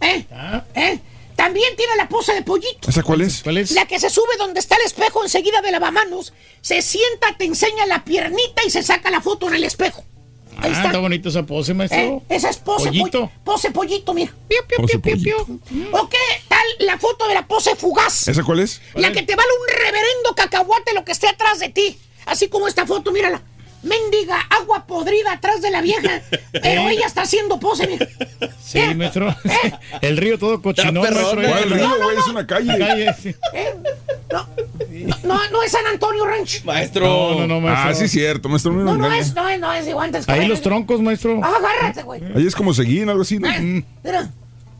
¿Eh? 0.00 0.24
Ah. 0.32 0.64
¿Eh? 0.74 0.98
También 1.36 1.74
tiene 1.76 1.96
la 1.96 2.08
pose 2.08 2.34
de 2.34 2.42
pollito. 2.42 2.88
¿Esa 2.90 3.02
cuál 3.02 3.22
es? 3.22 3.42
¿Cuál 3.42 3.58
es? 3.58 3.70
La 3.72 3.86
que 3.86 3.98
se 3.98 4.10
sube 4.10 4.36
donde 4.38 4.60
está 4.60 4.76
el 4.76 4.82
espejo 4.82 5.22
enseguida 5.22 5.60
de 5.62 5.72
lavamanos, 5.72 6.32
se 6.60 6.82
sienta, 6.82 7.34
te 7.38 7.44
enseña 7.44 7.86
la 7.86 8.04
piernita 8.04 8.62
y 8.66 8.70
se 8.70 8.82
saca 8.82 9.10
la 9.10 9.20
foto 9.20 9.48
en 9.48 9.54
el 9.54 9.64
espejo. 9.64 10.04
Ah, 10.56 10.60
Ahí 10.62 10.72
está 10.72 10.86
está. 10.86 10.98
bonito 10.98 11.28
esa 11.28 11.44
pose, 11.44 11.74
maestro. 11.74 11.98
¿Eh? 12.00 12.22
Esa 12.28 12.50
es 12.50 12.58
pose 12.58 12.86
Pollito. 12.88 13.10
pollito. 13.20 13.32
Pose 13.44 13.70
pollito, 13.70 14.14
mira. 14.14 14.32
Piu, 14.48 14.58
piu, 14.68 14.76
Pose 14.78 14.98
piu, 14.98 15.22
piu. 15.22 15.60
¿O 15.92 16.08
qué 16.08 16.18
tal 16.48 16.62
la 16.80 16.98
foto 16.98 17.26
de 17.28 17.34
la 17.34 17.46
pose 17.46 17.74
fugaz? 17.76 18.28
¿Esa 18.28 18.42
cuál 18.42 18.60
es? 18.60 18.80
La 18.94 19.12
que 19.12 19.22
te 19.22 19.34
vale 19.34 19.48
un 19.60 19.76
reverendo 19.78 20.34
cacahuate 20.36 20.92
lo 20.94 21.04
que 21.04 21.12
esté 21.12 21.28
atrás 21.28 21.58
de 21.58 21.68
ti. 21.70 21.98
Así 22.26 22.48
como 22.48 22.68
esta 22.68 22.86
foto, 22.86 23.10
mírala. 23.12 23.42
Mendiga 23.82 24.38
agua 24.48 24.86
podrida 24.86 25.32
atrás 25.32 25.60
de 25.60 25.70
la 25.70 25.80
vieja. 25.80 26.22
Pero 26.52 26.88
ella 26.88 27.06
está 27.06 27.22
haciendo 27.22 27.58
pose, 27.58 27.86
mira. 27.88 28.06
Sí, 28.62 28.80
maestro. 28.94 29.34
El 30.00 30.16
río 30.16 30.38
todo 30.38 30.62
cochinón, 30.62 31.04
Está 31.04 31.10
maestro. 31.16 31.36
perrona. 31.40 31.48
¿Cuál 31.48 31.58
Ahí 31.58 31.64
en 31.64 31.70
la- 31.70 31.76
río, 31.96 32.04
güey? 32.04 32.16
Es 32.18 32.26
una 32.28 32.46
calle. 32.46 32.78
calle, 32.78 33.14
sí. 33.20 33.34
¿Eh? 33.54 33.74
No, 34.30 34.46
no, 35.24 35.50
no 35.50 35.62
es 35.62 35.72
San 35.72 35.86
Antonio 35.86 36.24
Ranch. 36.24 36.64
Maestro. 36.64 37.06
No, 37.06 37.40
no, 37.40 37.46
no, 37.46 37.60
maestro. 37.60 37.90
Ah, 37.90 37.94
sí, 37.94 38.08
cierto, 38.08 38.48
maestro. 38.48 38.72
No, 38.72 38.84
No, 38.84 38.96
no 38.96 39.12
es, 39.12 39.34
no 39.34 39.48
es, 39.48 39.58
no 39.60 39.72
es 39.72 39.84
de 39.84 39.92
guantes. 39.92 40.28
Ahí 40.28 40.46
los 40.46 40.62
troncos, 40.62 41.00
maestro. 41.00 41.40
Ah, 41.42 41.54
agárrate, 41.58 42.02
güey. 42.02 42.22
Ahí 42.34 42.46
es 42.46 42.54
como 42.54 42.72
seguín, 42.72 43.08
algo 43.10 43.22
así, 43.22 43.38
¿no? 43.38 43.50
Eh, 43.50 43.84
Mira, 44.02 44.30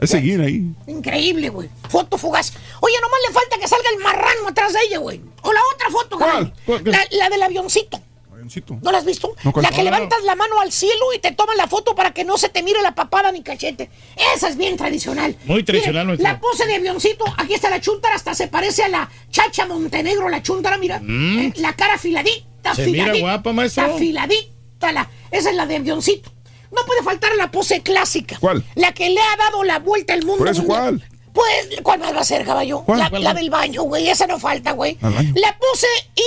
Es 0.00 0.10
seguín 0.10 0.40
ahí. 0.40 0.64
increíble, 0.86 1.48
güey. 1.50 1.68
Foto 1.88 2.16
fugaz. 2.18 2.52
Oye, 2.80 2.94
nomás 3.02 3.18
le 3.28 3.34
falta 3.34 3.58
que 3.60 3.68
salga 3.68 3.88
el 3.96 4.02
marrano 4.02 4.48
atrás 4.48 4.72
de 4.72 4.78
ella, 4.88 4.98
güey. 4.98 5.20
O 5.42 5.52
la 5.52 5.60
otra 5.74 5.90
foto, 5.90 6.18
güey. 6.18 6.82
La, 6.84 7.00
la 7.10 7.28
del 7.28 7.42
avioncito. 7.42 8.00
Avioncito. 8.42 8.76
¿No 8.82 8.90
la 8.90 8.98
has 8.98 9.04
visto? 9.04 9.32
La 9.44 9.52
que 9.52 9.60
No, 9.60 9.68
no, 9.78 9.82
levantas 9.84 10.22
la 10.24 10.34
mano 10.34 10.60
al 10.60 10.72
cielo 10.72 11.12
y 11.14 11.20
te 11.20 11.30
toman 11.30 11.56
la 11.56 11.68
foto 11.68 11.94
para 11.94 12.12
que 12.12 12.24
no 12.24 12.36
se 12.38 12.48
te 12.48 12.62
mire 12.64 12.82
la 12.82 12.92
papada 12.94 13.30
ni 13.30 13.40
cachete. 13.42 13.88
Esa 14.34 14.48
es 14.48 14.56
bien 14.56 14.76
tradicional. 14.76 15.36
Muy 15.44 15.62
tradicional, 15.62 16.06
Mire, 16.06 16.18
maestro. 16.22 16.32
La 16.32 16.40
pose 16.40 16.66
de 16.66 16.74
avioncito, 16.74 17.24
aquí 17.38 17.54
está 17.54 17.70
la 17.70 17.80
chuntara, 17.80 18.16
hasta 18.16 18.34
se 18.34 18.48
parece 18.48 18.82
a 18.82 18.88
la 18.88 19.08
chacha 19.30 19.64
Montenegro, 19.66 20.28
la 20.28 20.42
chuntara, 20.42 20.76
mira. 20.76 21.00
Eh, 21.08 21.52
la 21.56 21.72
cara 21.74 21.94
afiladita, 21.94 22.72
Mm. 22.72 22.76
Se 22.76 22.86
mira 22.86 23.02
afiladita. 23.04 23.20
guapa, 23.26 23.52
maestro. 23.52 23.84
Afiladita, 23.94 24.92
la, 24.92 25.08
esa 25.30 25.50
es 25.50 25.56
la 25.56 25.66
de 25.66 25.76
avioncito. 25.76 26.32
No 26.72 26.84
puede 26.86 27.02
faltar 27.04 27.30
la 27.36 27.50
pose 27.50 27.80
clásica. 27.82 28.38
¿Cuál? 28.40 28.64
La 28.74 28.92
que 28.92 29.08
le 29.10 29.20
ha 29.20 29.36
dado 29.36 29.62
la 29.62 29.78
vuelta 29.78 30.14
al 30.14 30.20
mundo. 30.24 30.38
Por 30.38 30.48
eso, 30.48 30.62
mundial. 30.62 31.00
¿cuál? 31.00 31.08
Pues, 31.32 31.80
¿cuál 31.82 32.00
más 32.00 32.14
va 32.14 32.20
a 32.20 32.24
ser, 32.24 32.44
caballo? 32.44 32.82
¿Cuál? 32.84 32.98
La, 32.98 33.08
¿Cuál? 33.10 33.24
la 33.24 33.34
del 33.34 33.50
baño, 33.50 33.82
güey. 33.84 34.08
Esa 34.08 34.26
no 34.26 34.38
falta, 34.38 34.72
güey. 34.72 34.98
La 35.34 35.56
pose 35.58 35.86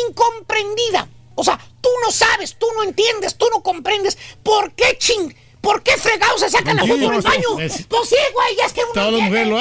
incomprendida. 0.10 1.08
O 1.36 1.44
sea, 1.44 1.60
tú 1.82 1.90
no 2.04 2.12
sabes, 2.12 2.56
tú 2.58 2.66
no 2.76 2.84
entiendes, 2.84 3.36
tú 3.38 3.46
no 3.54 3.62
comprendes. 3.62 4.18
¿Por 4.44 4.72
qué, 4.74 4.98
ching? 4.98 5.36
¿Por 5.62 5.82
qué 5.84 5.98
fregado 5.98 6.38
se 6.38 6.50
saca 6.50 6.74
la 6.74 6.84
foto 6.84 6.94
del 7.12 7.22
baño? 7.30 7.60
Es- 7.66 7.86
Pues 7.88 8.10
sí, 8.10 8.16
güey, 8.34 8.60
es 8.66 8.72
que 8.74 8.82
uno 8.84 8.94
lo 9.12 9.18
maestro. 9.20 9.52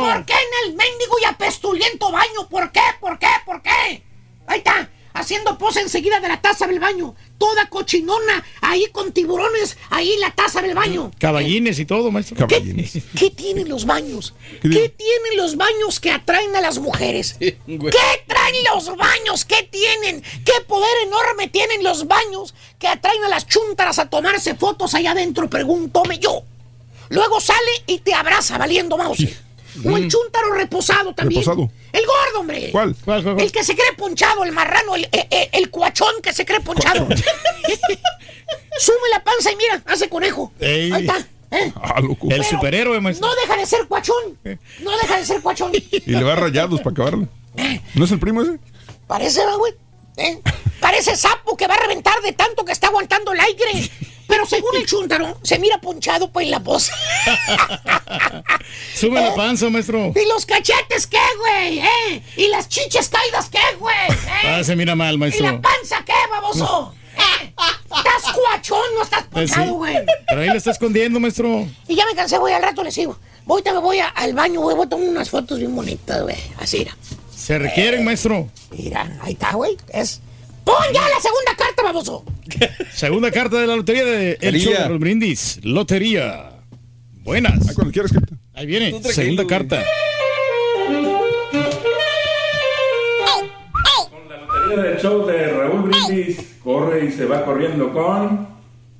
¿Por 0.00 0.26
qué 0.26 0.32
en 0.34 0.68
el 0.70 0.74
mendigo 0.76 1.16
y 1.22 1.24
apestuliento 1.24 2.10
baño? 2.10 2.48
¿Por 2.50 2.72
qué? 2.72 2.80
¿Por 3.00 3.18
qué? 3.18 3.28
¿Por 3.46 3.62
qué? 3.62 4.02
Ahí 4.46 4.58
está, 4.58 4.90
haciendo 5.14 5.56
pose 5.56 5.80
enseguida 5.80 6.20
de 6.20 6.28
la 6.28 6.40
taza 6.42 6.66
del 6.66 6.80
baño. 6.80 7.14
Toda 7.38 7.68
cochinona, 7.68 8.44
ahí 8.60 8.86
con 8.92 9.12
tiburones, 9.12 9.76
ahí 9.90 10.16
la 10.18 10.30
taza 10.32 10.60
del 10.60 10.74
baño. 10.74 11.10
Caballines 11.18 11.78
y 11.78 11.86
todo, 11.86 12.10
maestro. 12.10 12.36
Caballines. 12.36 12.98
¿Qué 13.18 13.30
tienen 13.30 13.68
los 13.68 13.86
baños? 13.86 14.34
¿Qué 14.62 14.68
¿Qué, 14.68 14.68
tiene? 14.68 14.88
tienen 14.90 15.36
los 15.36 15.56
baños 15.56 16.00
que 16.00 16.10
atraen 16.10 16.54
a 16.56 16.60
las 16.60 16.78
mujeres? 16.78 17.36
¿Qué 17.38 17.56
traen 17.66 18.54
los 18.74 18.96
baños? 18.96 19.44
¿Qué 19.44 19.62
tienen? 19.70 20.22
¿Qué 20.44 20.52
poder 20.66 20.90
enorme 21.06 21.48
tienen 21.48 21.82
los 21.82 22.06
baños 22.06 22.54
que 22.78 22.88
atraen 22.88 23.24
a 23.24 23.28
las 23.28 23.46
chúntaras 23.46 23.98
a 23.98 24.10
tomarse 24.10 24.54
fotos 24.54 24.94
allá 24.94 25.12
adentro? 25.12 25.48
Pregúntome 25.48 26.18
yo. 26.18 26.42
Luego 27.08 27.40
sale 27.40 27.58
y 27.86 27.98
te 27.98 28.14
abraza 28.14 28.58
valiendo 28.58 28.96
mouse. 28.96 29.26
O 29.84 29.96
el 29.96 30.08
chúntaro 30.08 30.52
reposado 30.52 31.14
también. 31.14 31.40
Reposado. 31.42 31.70
El 31.92 32.06
gordo, 32.06 32.40
hombre. 32.40 32.68
¿Cuál? 32.70 32.94
¿Cuál, 33.04 33.22
cuál, 33.22 33.34
cuál? 33.34 33.46
El 33.46 33.52
que 33.52 33.64
se 33.64 33.74
cree 33.74 33.92
ponchado, 33.96 34.44
el 34.44 34.52
marrano, 34.52 34.94
el, 34.94 35.08
el- 35.10 35.26
el- 35.30 35.48
el 35.52 35.70
cuachón 35.70 36.14
que 36.22 36.32
se 36.32 36.44
cree 36.44 36.60
ponchado. 36.60 37.06
Sube 38.78 39.08
la 39.12 39.22
panza 39.22 39.52
y 39.52 39.56
mira, 39.56 39.82
hace 39.86 40.08
conejo. 40.08 40.52
Ey. 40.60 40.92
Ahí 40.92 41.06
está. 41.06 41.18
¿eh? 41.52 41.72
Ah, 41.76 42.00
loco. 42.00 42.28
El 42.30 42.44
superhéroe, 42.44 43.00
maestro. 43.00 43.28
No 43.28 43.34
deja 43.36 43.56
de 43.56 43.66
ser 43.66 43.86
cuachón. 43.86 44.38
No 44.80 44.90
deja 45.02 45.16
de 45.18 45.24
ser 45.24 45.40
cuachón. 45.40 45.72
Y 45.74 46.10
le 46.10 46.22
va 46.24 46.34
rayados 46.34 46.80
para 46.80 46.90
acabarla. 46.90 47.28
¿No 47.94 48.04
es 48.04 48.10
el 48.10 48.18
primo 48.18 48.42
ese? 48.42 48.58
Parece, 49.06 49.44
¿va, 49.44 49.54
güey. 49.56 49.72
¿Eh? 50.16 50.40
Parece 50.80 51.16
sapo 51.16 51.56
que 51.56 51.66
va 51.66 51.74
a 51.74 51.78
reventar 51.80 52.20
de 52.22 52.32
tanto 52.32 52.64
que 52.64 52.72
está 52.72 52.88
aguantando 52.88 53.32
el 53.32 53.40
aire. 53.40 53.90
Pero 54.26 54.44
según 54.46 54.74
el 54.76 54.86
chúntaro, 54.86 55.38
se 55.42 55.58
mira 55.58 55.78
ponchado 55.80 56.30
pues 56.30 56.44
en 56.46 56.50
la 56.50 56.58
voz. 56.58 56.90
Sube 58.94 59.20
la 59.20 59.34
panza, 59.34 59.68
maestro. 59.70 60.12
¿Y 60.14 60.28
los 60.28 60.46
cachetes 60.46 61.06
qué, 61.06 61.18
güey? 61.38 61.78
¿Eh? 61.80 62.22
¿Y 62.36 62.48
las 62.48 62.68
chiches 62.68 63.08
caídas 63.08 63.48
qué, 63.50 63.58
güey? 63.78 63.94
¿Eh? 64.10 64.46
Ah, 64.46 64.64
se 64.64 64.76
mira 64.76 64.94
mal, 64.94 65.14
¿Y 65.14 65.18
maestro. 65.18 65.44
la 65.46 65.60
panza 65.60 66.04
qué, 66.04 66.12
baboso? 66.30 66.94
¿Eh? 67.16 67.52
¿Estás 67.96 68.32
cuachón 68.34 68.80
no 68.96 69.02
estás 69.02 69.24
Eh, 69.24 69.28
ponchado, 69.30 69.74
güey? 69.74 69.96
Pero 70.28 70.40
ahí 70.40 70.48
le 70.50 70.56
está 70.56 70.70
escondiendo, 70.70 71.20
maestro. 71.20 71.66
Y 71.86 71.94
ya 71.94 72.04
me 72.06 72.14
cansé, 72.14 72.38
güey, 72.38 72.54
al 72.54 72.62
rato 72.62 72.82
le 72.82 72.90
sigo. 72.90 73.18
Ahorita 73.46 73.72
me 73.72 73.78
voy 73.80 73.98
a- 73.98 74.08
al 74.08 74.32
baño, 74.32 74.60
güey, 74.60 74.74
voy 74.76 74.86
a 74.86 74.88
tomar 74.88 75.08
unas 75.08 75.30
fotos 75.30 75.58
bien 75.58 75.74
bonitas, 75.74 76.22
güey. 76.22 76.36
Así, 76.58 76.78
mira. 76.78 76.96
Se 77.36 77.58
requieren, 77.58 78.04
maestro. 78.04 78.48
Mira, 78.70 79.18
ahí 79.22 79.32
está, 79.34 79.52
güey. 79.52 79.76
Es... 79.92 80.20
¡Pon 80.64 80.76
ya 80.92 81.02
la 81.08 81.20
segunda 81.20 81.54
carta, 81.56 81.82
baboso! 81.82 82.24
Segunda 82.92 83.30
carta 83.30 83.58
de 83.60 83.66
la 83.66 83.76
lotería 83.76 84.04
de 84.04 84.38
El 84.40 84.54
Lotería. 84.54 84.64
Show 84.76 84.82
de 84.84 84.88
los 84.90 84.98
Brindis. 85.00 85.60
Lotería. 85.64 86.50
Buenas. 87.22 87.74
cuando 87.74 87.92
quieras, 87.92 88.12
Ahí 88.54 88.66
viene. 88.66 88.90
Tú 88.90 89.00
tranquilo, 89.00 89.14
Segunda 89.14 89.42
güey. 89.42 89.48
carta. 89.58 89.84
del 94.76 94.98
show 95.00 95.24
de 95.26 95.52
Raúl 95.52 95.82
Brindis 95.88 96.56
corre 96.64 97.04
y 97.06 97.12
se 97.12 97.26
va 97.26 97.44
corriendo 97.44 97.92
con 97.92 98.48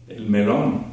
el 0.08 0.26
melón. 0.26 0.84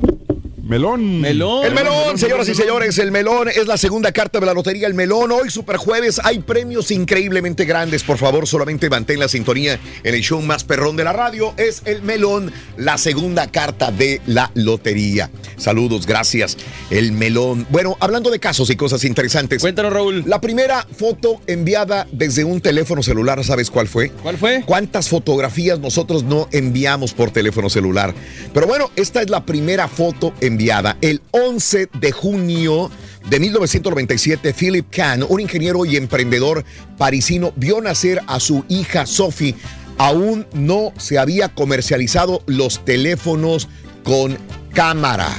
Melón. 0.71 1.19
Melón. 1.19 1.65
El 1.65 1.73
melón, 1.73 2.17
señoras 2.17 2.47
y 2.47 2.55
señores, 2.55 2.97
el 2.97 3.11
melón 3.11 3.49
es 3.49 3.67
la 3.67 3.75
segunda 3.75 4.13
carta 4.13 4.39
de 4.39 4.45
la 4.45 4.53
lotería. 4.53 4.87
El 4.87 4.93
melón, 4.93 5.29
hoy 5.33 5.49
super 5.49 5.75
jueves, 5.75 6.21
hay 6.23 6.39
premios 6.39 6.91
increíblemente 6.91 7.65
grandes. 7.65 8.05
Por 8.05 8.17
favor, 8.17 8.47
solamente 8.47 8.89
mantén 8.89 9.19
la 9.19 9.27
sintonía 9.27 9.77
en 10.01 10.15
el 10.15 10.21
show 10.21 10.41
más 10.41 10.63
perrón 10.63 10.95
de 10.95 11.03
la 11.03 11.11
radio. 11.11 11.53
Es 11.57 11.81
el 11.83 12.03
melón, 12.03 12.53
la 12.77 12.97
segunda 12.97 13.51
carta 13.51 13.91
de 13.91 14.21
la 14.27 14.49
lotería. 14.53 15.29
Saludos, 15.57 16.07
gracias. 16.07 16.55
El 16.89 17.11
melón. 17.11 17.67
Bueno, 17.69 17.97
hablando 17.99 18.29
de 18.29 18.39
casos 18.39 18.69
y 18.69 18.77
cosas 18.77 19.03
interesantes. 19.03 19.59
Cuéntanos, 19.59 19.91
Raúl. 19.91 20.23
La 20.25 20.39
primera 20.39 20.87
foto 20.97 21.41
enviada 21.47 22.07
desde 22.13 22.45
un 22.45 22.61
teléfono 22.61 23.03
celular, 23.03 23.43
¿sabes 23.43 23.69
cuál 23.69 23.89
fue? 23.89 24.11
¿Cuál 24.23 24.37
fue? 24.37 24.63
¿Cuántas 24.65 25.09
fotografías 25.09 25.81
nosotros 25.81 26.23
no 26.23 26.47
enviamos 26.53 27.11
por 27.11 27.29
teléfono 27.31 27.69
celular? 27.69 28.15
Pero 28.53 28.67
bueno, 28.67 28.89
esta 28.95 29.21
es 29.21 29.29
la 29.29 29.45
primera 29.45 29.89
foto 29.89 30.33
enviada. 30.39 30.60
El 31.01 31.21
11 31.31 31.89
de 31.99 32.11
junio 32.11 32.91
de 33.29 33.39
1997, 33.39 34.53
Philip 34.53 34.85
Kahn, 34.91 35.25
un 35.27 35.39
ingeniero 35.39 35.85
y 35.85 35.95
emprendedor 35.95 36.63
parisino, 36.97 37.51
vio 37.55 37.81
nacer 37.81 38.21
a 38.27 38.39
su 38.39 38.63
hija 38.69 39.07
Sophie. 39.07 39.55
Aún 39.97 40.45
no 40.53 40.93
se 40.97 41.17
había 41.17 41.49
comercializado 41.49 42.43
los 42.45 42.85
teléfonos 42.85 43.69
con 44.03 44.37
cámara. 44.73 45.29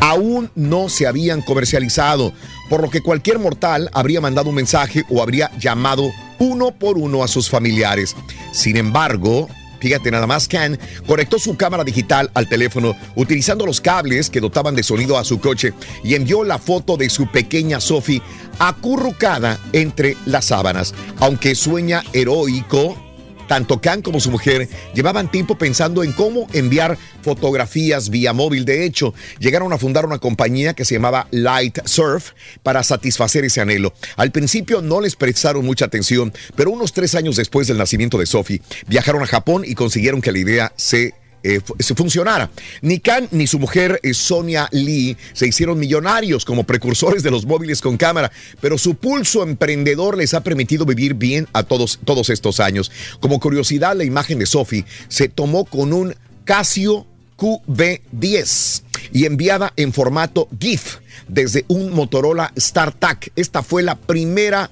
Aún 0.00 0.50
no 0.54 0.88
se 0.88 1.08
habían 1.08 1.42
comercializado, 1.42 2.32
por 2.70 2.80
lo 2.80 2.90
que 2.90 3.00
cualquier 3.00 3.40
mortal 3.40 3.90
habría 3.92 4.20
mandado 4.20 4.48
un 4.50 4.54
mensaje 4.54 5.02
o 5.10 5.22
habría 5.22 5.50
llamado 5.58 6.12
uno 6.38 6.70
por 6.70 6.98
uno 6.98 7.24
a 7.24 7.28
sus 7.28 7.50
familiares. 7.50 8.14
Sin 8.52 8.76
embargo, 8.76 9.48
fíjate 9.80 10.10
nada 10.10 10.26
más, 10.26 10.48
Can 10.48 10.78
conectó 11.06 11.38
su 11.38 11.56
cámara 11.56 11.84
digital 11.84 12.30
al 12.34 12.48
teléfono 12.48 12.94
utilizando 13.14 13.66
los 13.66 13.80
cables 13.80 14.30
que 14.30 14.40
dotaban 14.40 14.74
de 14.74 14.82
sonido 14.82 15.18
a 15.18 15.24
su 15.24 15.40
coche 15.40 15.72
y 16.04 16.14
envió 16.14 16.44
la 16.44 16.58
foto 16.58 16.96
de 16.96 17.10
su 17.10 17.26
pequeña 17.30 17.80
Sophie 17.80 18.22
acurrucada 18.58 19.58
entre 19.72 20.16
las 20.26 20.46
sábanas. 20.46 20.94
Aunque 21.20 21.54
sueña 21.54 22.02
heroico, 22.12 23.07
tanto 23.48 23.80
Khan 23.80 24.02
como 24.02 24.20
su 24.20 24.30
mujer 24.30 24.68
llevaban 24.94 25.30
tiempo 25.30 25.58
pensando 25.58 26.04
en 26.04 26.12
cómo 26.12 26.46
enviar 26.52 26.96
fotografías 27.22 28.10
vía 28.10 28.32
móvil. 28.32 28.64
De 28.64 28.84
hecho, 28.84 29.14
llegaron 29.40 29.72
a 29.72 29.78
fundar 29.78 30.06
una 30.06 30.18
compañía 30.18 30.74
que 30.74 30.84
se 30.84 30.94
llamaba 30.94 31.26
Light 31.32 31.80
Surf 31.84 32.32
para 32.62 32.84
satisfacer 32.84 33.44
ese 33.44 33.60
anhelo. 33.60 33.92
Al 34.16 34.30
principio 34.30 34.82
no 34.82 35.00
les 35.00 35.16
prestaron 35.16 35.64
mucha 35.64 35.86
atención, 35.86 36.32
pero 36.54 36.70
unos 36.70 36.92
tres 36.92 37.14
años 37.14 37.36
después 37.36 37.66
del 37.66 37.78
nacimiento 37.78 38.18
de 38.18 38.26
Sophie, 38.26 38.62
viajaron 38.86 39.22
a 39.22 39.26
Japón 39.26 39.64
y 39.66 39.74
consiguieron 39.74 40.20
que 40.20 40.32
la 40.32 40.38
idea 40.38 40.72
se 40.76 41.14
eh, 41.42 41.60
funcionara. 41.96 42.50
Ni 42.82 42.98
Khan 42.98 43.28
ni 43.30 43.46
su 43.46 43.58
mujer 43.58 44.00
eh, 44.02 44.14
Sonia 44.14 44.68
Lee 44.72 45.16
se 45.32 45.46
hicieron 45.46 45.78
millonarios 45.78 46.44
como 46.44 46.64
precursores 46.64 47.22
de 47.22 47.30
los 47.30 47.46
móviles 47.46 47.80
con 47.80 47.96
cámara, 47.96 48.30
pero 48.60 48.78
su 48.78 48.94
pulso 48.94 49.42
emprendedor 49.42 50.16
les 50.16 50.34
ha 50.34 50.42
permitido 50.42 50.84
vivir 50.84 51.14
bien 51.14 51.46
a 51.52 51.62
todos, 51.62 52.00
todos 52.04 52.30
estos 52.30 52.60
años. 52.60 52.90
Como 53.20 53.40
curiosidad, 53.40 53.96
la 53.96 54.04
imagen 54.04 54.38
de 54.38 54.46
Sophie 54.46 54.84
se 55.08 55.28
tomó 55.28 55.64
con 55.64 55.92
un 55.92 56.14
Casio 56.44 57.06
QV10 57.36 58.82
y 59.12 59.24
enviada 59.24 59.72
en 59.76 59.92
formato 59.92 60.48
GIF 60.58 60.98
desde 61.28 61.64
un 61.68 61.92
Motorola 61.92 62.52
StarTAC. 62.58 63.32
Esta 63.36 63.62
fue 63.62 63.82
la 63.82 63.96
primera 63.96 64.70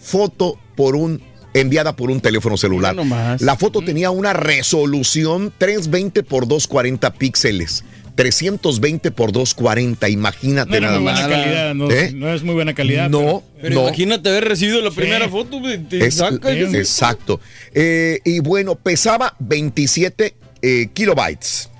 foto 0.00 0.58
por 0.76 0.96
un 0.96 1.22
enviada 1.54 1.94
por 1.96 2.10
un 2.10 2.20
teléfono 2.20 2.56
celular. 2.56 2.96
La 3.40 3.56
foto 3.56 3.80
tenía 3.82 4.10
una 4.10 4.32
resolución 4.32 5.52
320 5.58 6.22
por 6.22 6.46
240 6.48 7.12
píxeles. 7.14 7.84
320 8.14 9.10
por 9.10 9.32
240, 9.32 10.08
imagínate 10.10 10.80
No 10.80 10.86
nada 10.86 10.96
muy 10.98 11.04
más. 11.06 11.20
buena 11.22 11.34
calidad, 11.42 11.74
no, 11.74 11.90
¿Eh? 11.90 12.12
no 12.14 12.32
es 12.34 12.42
muy 12.42 12.54
buena 12.54 12.74
calidad. 12.74 13.08
No, 13.08 13.42
Pero 13.60 13.74
no. 13.76 13.82
imagínate 13.84 14.28
haber 14.28 14.44
recibido 14.48 14.82
la 14.82 14.90
primera 14.90 15.28
foto, 15.30 15.58
güey, 15.60 15.78
te 15.78 16.04
Es- 16.06 16.16
saca 16.16 16.52
exacto. 16.52 17.40
Eh, 17.72 18.20
y 18.24 18.40
bueno, 18.40 18.74
pesaba 18.74 19.34
27 19.38 20.34
eh, 20.60 20.88
kilobytes. 20.92 21.70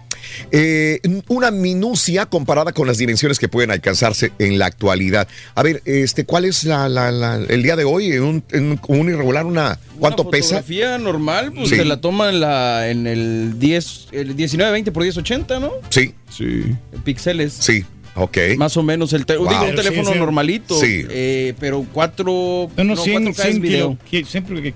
Eh, 0.50 1.00
una 1.28 1.50
minucia 1.50 2.26
comparada 2.26 2.72
con 2.72 2.86
las 2.86 2.98
dimensiones 2.98 3.38
que 3.38 3.48
pueden 3.48 3.70
alcanzarse 3.70 4.32
en 4.38 4.58
la 4.58 4.66
actualidad. 4.66 5.28
A 5.54 5.62
ver, 5.62 5.82
este, 5.84 6.24
¿cuál 6.24 6.44
es 6.44 6.64
la, 6.64 6.88
la- 6.88 7.10
la- 7.10 7.36
el 7.36 7.62
día 7.62 7.76
de 7.76 7.84
hoy? 7.84 8.12
En 8.12 8.22
un, 8.22 8.44
en 8.52 8.78
un- 8.88 9.08
irregular, 9.08 9.44
una, 9.46 9.78
¿cuánto 9.98 10.22
Una 10.22 10.30
pesa? 10.30 10.46
fotografía 10.56 10.98
normal, 10.98 11.52
pues 11.52 11.70
Sí. 11.70 11.76
te 11.76 11.84
la 11.84 12.00
toma 12.00 12.28
en, 12.28 12.40
la, 12.40 12.88
en 12.90 13.06
el 13.06 13.58
10, 13.58 14.08
el 14.12 14.28
1920 14.34 14.92
por 14.92 15.02
1080, 15.02 15.58
¿no? 15.60 15.72
Sí. 15.90 16.14
Sí. 16.30 16.62
Píxeles. 17.04 17.52
Sí. 17.54 17.84
Ok. 18.14 18.36
Más 18.58 18.76
o 18.76 18.82
menos 18.82 19.12
el 19.14 19.24
te- 19.24 19.36
Wow. 19.38 19.48
digo, 19.48 19.64
un 19.64 19.74
teléfono 19.74 20.04
sí, 20.08 20.12
sí. 20.12 20.18
normalito. 20.18 20.78
Sí. 20.78 21.04
eh, 21.08 21.54
pero 21.58 21.86
4 21.92 22.70
No, 22.76 22.84
no, 22.84 22.94
no, 22.94 23.02
100, 23.02 23.24
4K 23.24 23.30
es 23.30 23.36
100 23.50 23.62
video. 23.62 23.98
kilo- 24.10 24.26
siempre 24.26 24.62
que- 24.62 24.74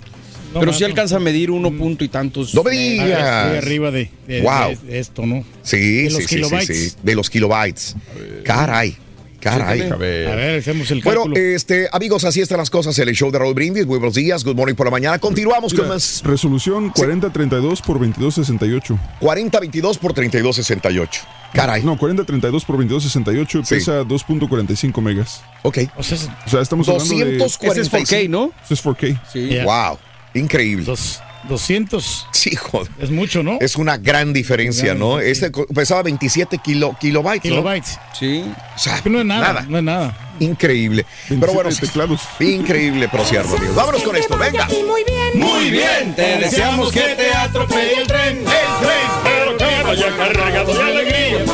pero 0.61 0.73
más, 0.73 0.79
sí 0.79 0.85
alcanza 0.85 1.17
a 1.17 1.21
medir 1.21 1.51
uno 1.51 1.71
punto 1.73 2.05
y 2.05 2.09
tantos. 2.09 2.55
No 2.55 2.63
me 2.63 2.71
digas. 2.73 3.21
Ah, 3.23 3.43
Estoy 3.55 3.59
arriba 3.59 3.91
de, 3.91 4.11
de- 4.27 4.41
Wow. 4.43 4.69
de- 4.71 4.77
de 4.93 4.99
esto, 4.99 5.25
¿no? 5.27 5.45
Sí, 5.63 5.77
De 6.03 6.11
los 6.11 6.15
sí, 6.15 6.23
sí, 6.23 6.29
sí, 6.29 6.35
kilobytes. 6.37 6.91
sí, 6.93 6.97
de 7.03 7.15
los 7.15 7.31
kilobytes. 7.31 7.97
Caray, 8.45 8.97
caray. 9.41 9.83
A 9.83 9.97
ver, 9.97 10.59
hacemos 10.59 10.91
el 10.91 11.03
Bueno, 11.03 11.23
cálculo. 11.25 11.41
este, 11.45 11.89
amigos, 11.93 12.25
así 12.25 12.41
están 12.41 12.59
las 12.59 12.71
cosas 12.71 12.99
en 12.99 13.09
el 13.09 13.15
show 13.15 13.31
de 13.31 13.39
Raúl 13.39 13.55
Brindis. 13.55 13.87
Muy 13.87 13.99
buenos 13.99 14.15
días, 14.15 14.43
good 14.45 14.57
morning 14.57 14.75
por 14.75 14.87
la 14.87 14.91
mañana. 14.91 15.19
Continuamos 15.19 15.73
con 15.73 15.83
Mira, 15.85 15.95
más 15.95 16.23
Resolución 16.25 16.91
4032 16.91 17.81
por 17.83 17.99
2268. 17.99 18.99
4022 19.21 19.99
por 19.99 20.13
3268. 20.15 21.23
Caray. 21.53 21.83
No, 21.85 21.97
4032 21.97 22.65
por 22.65 22.77
2268 22.77 23.65
Sí. 23.65 23.75
pesa 23.77 24.03
2.45 24.05 25.01
megas. 25.01 25.43
Ok. 25.63 25.79
O 25.97 26.03
sea, 26.03 26.19
O 26.47 26.51
sea, 26.51 26.61
estamos 26.61 26.89
hablando 26.89 27.15
de... 27.15 27.39
245. 27.39 27.73
Ese 27.73 27.81
es 27.81 27.91
4K, 27.91 28.29
¿no? 28.29 28.53
Eso 28.65 28.75
es 28.75 28.83
4K. 28.85 29.21
Sí. 29.33 29.49
Ya. 29.49 29.65
Wow, 29.65 29.99
increíble. 30.39 30.85
dos- 30.85 31.21
200 31.49 32.27
Sí, 32.33 32.57
joder. 32.57 32.91
es 32.99 33.11
mucho, 33.11 33.45
¿no? 33.45 33.59
Es 33.61 33.77
una 33.77 33.99
gran 33.99 34.33
diferencia, 34.33 34.87
Gran 34.87 34.99
¿no? 34.99 35.19
diferencia. 35.19 35.47
Este 35.49 35.65
pesaba 35.73 36.03
27 36.03 36.59
kilo, 36.59 36.97
kilobytes, 37.01 37.53
¿no? 37.53 37.59
Kilobytes. 37.59 37.99
Sí. 38.19 38.45
O 38.75 38.79
sea, 38.79 39.01
Que 39.01 39.09
no 39.11 39.21
es 39.21 39.27
nada, 39.27 39.53
nada. 39.53 39.67
no 39.69 39.79
es 39.79 39.85
nada. 39.85 40.35
Increíble. 40.41 41.07
Pero 41.29 41.41
27 41.53 41.55
bueno, 41.55 41.81
teclados. 41.81 42.21
increíble, 42.41 43.09
pero 43.13 43.25
cierto, 43.25 43.57
amigos. 43.57 43.77
Vámonos 43.77 44.03
con 44.03 44.17
esto, 44.17 44.37
venga. 44.37 44.67
Muy 44.67 45.05
bien. 45.05 45.31
Muy 45.41 45.71
bien, 45.71 46.17
te 46.17 46.39
deseamos 46.39 46.91
que 46.91 47.01
te 47.15 47.31
atropelle 47.33 48.01
el 48.01 48.07
tren, 48.09 48.39
el 48.39 48.45
tren, 48.45 49.09
pero 49.23 49.57
que 49.57 49.83
vaya 49.85 50.17
cargado 50.17 50.75
de 50.75 50.83
alegría. 50.83 51.45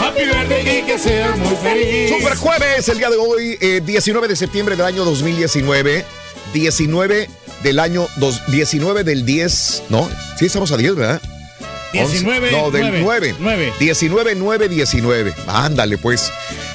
Happy 0.00 0.24
birthday 0.26 0.78
y 0.78 0.82
que 0.82 0.96
seas 0.96 1.36
muy 1.38 1.56
feliz. 1.56 2.10
Super 2.16 2.36
jueves, 2.36 2.88
el 2.88 2.98
día 2.98 3.10
de 3.10 3.16
hoy, 3.16 3.58
eh, 3.60 3.82
19 3.84 4.28
de 4.28 4.36
septiembre 4.36 4.76
del 4.76 4.86
año 4.86 5.04
2019. 5.04 6.04
19 6.54 7.28
del 7.62 7.78
año 7.78 8.08
dos- 8.16 8.42
19 8.48 9.04
del 9.04 9.24
10, 9.24 9.84
¿no? 9.88 10.08
Sí, 10.38 10.46
estamos 10.46 10.70
a 10.72 10.76
10, 10.76 10.94
¿verdad? 10.94 11.20
19, 11.92 12.48
11, 12.54 12.60
No, 12.60 12.70
del 12.70 12.82
9. 12.82 13.00
9. 13.02 13.34
9. 13.38 13.72
19, 13.80 14.34
9, 14.34 14.68
19. 14.68 15.34
Ándale, 15.46 15.96
pues. 15.98 16.30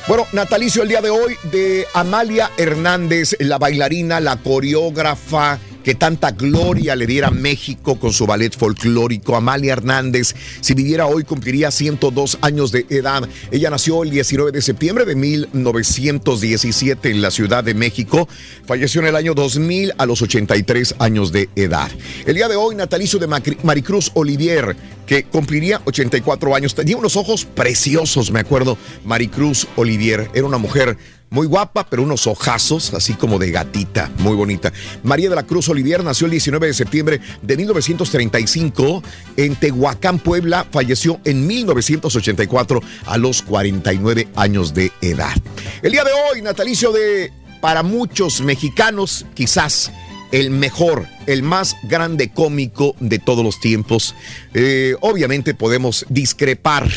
Bueno, 0.07 0.25
natalicio 0.31 0.81
el 0.81 0.89
día 0.89 1.01
de 1.01 1.11
hoy 1.11 1.35
de 1.43 1.85
Amalia 1.93 2.49
Hernández, 2.57 3.35
la 3.39 3.57
bailarina, 3.59 4.19
la 4.19 4.37
coreógrafa, 4.37 5.59
que 5.83 5.95
tanta 5.95 6.31
gloria 6.31 6.95
le 6.95 7.05
diera 7.05 7.29
México 7.29 7.99
con 7.99 8.13
su 8.13 8.25
ballet 8.25 8.55
folclórico. 8.57 9.35
Amalia 9.35 9.73
Hernández, 9.73 10.33
si 10.61 10.73
viviera 10.73 11.07
hoy, 11.07 11.23
cumpliría 11.23 11.71
102 11.71 12.37
años 12.41 12.71
de 12.71 12.85
edad. 12.89 13.27
Ella 13.51 13.69
nació 13.69 14.03
el 14.03 14.09
19 14.09 14.51
de 14.51 14.61
septiembre 14.61 15.05
de 15.05 15.15
1917 15.15 17.09
en 17.09 17.21
la 17.21 17.31
Ciudad 17.31 17.63
de 17.63 17.73
México. 17.73 18.27
Falleció 18.65 19.01
en 19.01 19.07
el 19.07 19.15
año 19.15 19.33
2000 19.33 19.93
a 19.97 20.05
los 20.05 20.21
83 20.21 20.95
años 20.99 21.31
de 21.31 21.49
edad. 21.55 21.91
El 22.25 22.35
día 22.35 22.47
de 22.47 22.55
hoy, 22.55 22.75
natalicio 22.75 23.19
de 23.19 23.27
Maricruz 23.63 24.11
Olivier, 24.13 24.75
que 25.05 25.23
cumpliría 25.25 25.81
84 25.85 26.55
años. 26.55 26.75
Tenía 26.75 26.97
unos 26.97 27.17
ojos 27.17 27.45
preciosos, 27.45 28.31
me 28.31 28.39
acuerdo. 28.39 28.77
Maricruz 29.03 29.67
Olivier 29.75 30.29
era 30.33 30.45
una 30.45 30.57
mujer 30.57 30.97
muy 31.33 31.47
guapa, 31.47 31.85
pero 31.89 32.03
unos 32.03 32.27
ojazos 32.27 32.93
así 32.93 33.15
como 33.15 33.39
de 33.39 33.49
gatita, 33.49 34.11
muy 34.19 34.35
bonita. 34.35 34.71
María 35.01 35.31
de 35.31 35.35
la 35.35 35.43
Cruz 35.43 35.67
Olivier 35.67 36.03
nació 36.03 36.25
el 36.25 36.31
19 36.31 36.67
de 36.67 36.73
septiembre 36.75 37.19
de 37.41 37.57
1935 37.57 39.03
en 39.35 39.55
Tehuacán, 39.55 40.19
Puebla. 40.19 40.67
Falleció 40.71 41.19
en 41.25 41.47
1984 41.47 42.81
a 43.07 43.17
los 43.17 43.41
49 43.41 44.27
años 44.35 44.75
de 44.75 44.91
edad. 45.01 45.33
El 45.81 45.91
día 45.93 46.03
de 46.03 46.11
hoy, 46.11 46.43
natalicio 46.43 46.91
de, 46.91 47.33
para 47.61 47.81
muchos 47.81 48.41
mexicanos, 48.41 49.25
quizás 49.33 49.91
el 50.31 50.51
mejor, 50.51 51.07
el 51.25 51.41
más 51.41 51.75
grande 51.83 52.31
cómico 52.31 52.95
de 52.99 53.17
todos 53.17 53.43
los 53.43 53.59
tiempos. 53.59 54.13
Eh, 54.53 54.95
obviamente 55.01 55.55
podemos 55.55 56.05
discrepar 56.09 56.87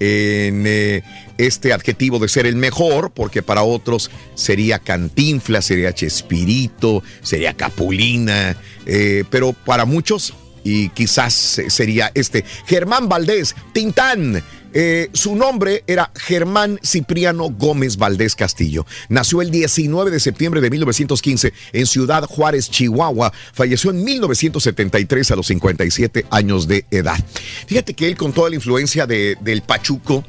en 0.00 0.64
eh, 0.66 1.02
este 1.38 1.72
adjetivo 1.72 2.18
de 2.18 2.28
ser 2.28 2.46
el 2.46 2.56
mejor, 2.56 3.12
porque 3.12 3.42
para 3.42 3.62
otros 3.62 4.10
sería 4.34 4.78
Cantinfla, 4.78 5.62
sería 5.62 5.94
Chespirito, 5.94 7.02
sería 7.22 7.54
Capulina, 7.54 8.56
eh, 8.86 9.24
pero 9.30 9.52
para 9.52 9.84
muchos, 9.84 10.34
y 10.64 10.88
quizás 10.90 11.34
sería 11.68 12.10
este, 12.14 12.44
Germán 12.66 13.08
Valdés, 13.08 13.54
Tintán. 13.72 14.42
Eh, 14.72 15.10
su 15.12 15.34
nombre 15.34 15.82
era 15.86 16.10
Germán 16.14 16.78
Cipriano 16.84 17.48
Gómez 17.50 17.96
Valdés 17.96 18.34
Castillo. 18.36 18.86
Nació 19.08 19.42
el 19.42 19.50
19 19.50 20.10
de 20.10 20.20
septiembre 20.20 20.60
de 20.60 20.70
1915 20.70 21.52
en 21.72 21.86
Ciudad 21.86 22.24
Juárez, 22.24 22.70
Chihuahua. 22.70 23.32
Falleció 23.52 23.90
en 23.90 24.04
1973 24.04 25.30
a 25.30 25.36
los 25.36 25.46
57 25.48 26.26
años 26.30 26.68
de 26.68 26.84
edad. 26.90 27.18
Fíjate 27.66 27.94
que 27.94 28.06
él 28.06 28.16
con 28.16 28.32
toda 28.32 28.48
la 28.50 28.56
influencia 28.56 29.06
de- 29.06 29.36
del 29.40 29.62
Pachuco, 29.62 30.24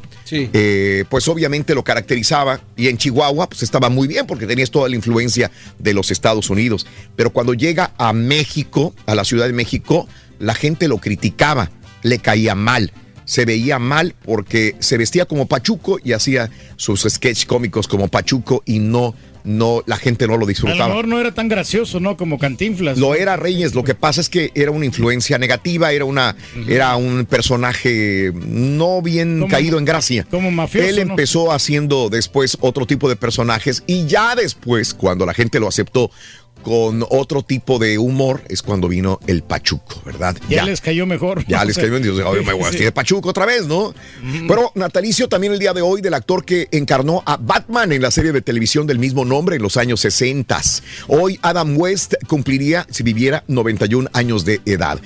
eh, 0.54 1.04
pues 1.10 1.28
obviamente 1.28 1.76
lo 1.76 1.84
caracterizaba 1.84 2.62
y 2.78 2.88
en 2.88 2.98
Chihuahua 2.98 3.48
pues 3.50 3.64
estaba 3.64 3.89
muy 3.89 4.08
bien 4.08 4.26
porque 4.28 4.48
tenías 4.48 4.72
toda 4.72 4.88
la 4.88 4.96
influencia 4.96 5.52
de 5.78 5.94
los 5.94 6.10
Estados 6.10 6.50
Unidos. 6.50 6.88
Pero 7.16 7.32
cuando 7.32 7.54
llega 7.54 7.92
a 7.98 8.14
México, 8.14 8.96
a 9.06 9.14
la 9.16 9.26
Ciudad 9.26 9.48
de 9.48 9.54
México, 9.54 10.08
la 10.39 10.56
gente 10.56 10.88
lo 10.88 10.98
criticaba, 11.00 11.70
le 12.02 12.20
caía 12.20 12.56
mal. 12.56 12.94
Se 13.32 13.46
veía 13.46 13.80
mal 13.80 14.14
porque 14.26 14.76
se 14.80 14.98
vestía 14.98 15.24
como 15.26 15.46
Pachuco 15.46 16.00
y 16.04 16.12
hacía 16.12 16.50
sus 16.76 17.04
sketch 17.10 17.46
cómicos 17.46 17.88
como 17.88 18.10
Pachuco 18.10 18.62
y 18.66 18.80
no, 18.80 19.16
no, 19.46 19.84
la 19.86 19.96
gente 19.96 20.28
no 20.28 20.34
lo 20.34 20.40
A 20.40 20.40
lo 20.42 20.46
disfrutaba. 20.48 20.88
mejor 20.90 21.08
no 21.08 21.18
era 21.18 21.32
tan 21.34 21.48
gracioso, 21.48 22.02
¿no? 22.02 22.18
Como 22.18 22.38
Cantinflas. 22.38 22.98
Lo 22.98 23.16
era 23.16 23.38
Reyes, 23.38 23.74
lo 23.74 23.86
que 23.86 23.96
pasa 23.96 24.20
es 24.20 24.28
que 24.28 24.52
era 24.54 24.72
una 24.72 24.86
influencia 24.86 25.38
negativa, 25.38 25.94
era 25.94 26.04
una, 26.04 26.36
era 26.68 26.94
un 26.98 27.26
personaje 27.26 28.34
no 28.36 29.02
bien 29.02 29.40
Como- 29.40 29.50
caído 29.52 29.78
en 29.80 29.86
gracia. 29.86 30.28
como 30.30 30.52
mafioso, 30.52 30.90
Él 30.90 30.96
¿no? 30.98 31.02
empezó 31.14 31.54
haciendo 31.54 32.10
después 32.10 32.58
otro 32.60 32.86
tipo 32.86 33.08
de 33.08 33.16
personajes 33.16 33.82
y 33.88 34.08
ya 34.08 34.36
después, 34.36 34.94
cuando 34.94 35.26
la 35.26 35.34
gente 35.34 35.58
lo 35.62 35.70
aceptó 35.70 36.12
con 36.62 37.05
otro 37.09 37.43
tipo 37.43 37.80
de 37.80 37.97
humor, 37.97 38.41
es 38.49 38.62
cuando 38.62 38.88
vino 38.88 39.20
el 39.28 39.43
Pachuco, 39.43 40.01
¿verdad? 40.05 40.36
Ya, 40.49 40.64
les 40.64 40.82
cayó 40.82 41.05
mejor. 41.05 41.45
Ya 41.47 41.66
les 41.66 41.78
cayó 41.78 41.97
en 41.97 42.03
Dios, 42.03 42.20
"Oye, 42.20 42.41
me 42.41 42.53
voy 42.53 42.66
a 42.66 42.72
de 42.72 42.91
Pachuco 42.91 43.30
otra 43.30 43.45
vez, 43.45 43.66
¿no? 43.66 43.93
Pero 44.47 44.72
natalicio 44.76 45.28
también 45.28 45.53
el 45.53 45.59
día 45.59 45.74
de 45.74 45.82
hoy 45.82 46.01
del 46.01 46.14
actor 46.14 46.43
que 46.45 46.68
encarnó 46.72 47.24
a 47.26 47.38
Batman 47.38 47.91
en 47.91 48.01
la 48.01 48.12
serie 48.12 48.32
de 48.32 48.41
televisión 48.41 48.88
del 48.88 48.99
mismo 48.99 49.26
nombre 49.26 49.55
en 49.55 49.62
los 49.62 49.78
años 49.78 50.01
60. 50.01 50.51
Hoy 51.07 51.39
Adam 51.41 51.78
West 51.78 52.16
cumpliría, 52.28 52.86
si 52.89 53.03
viviera, 53.03 53.43
91 53.47 54.09
años 54.14 54.43
de 54.43 54.59
edad. 54.66 54.99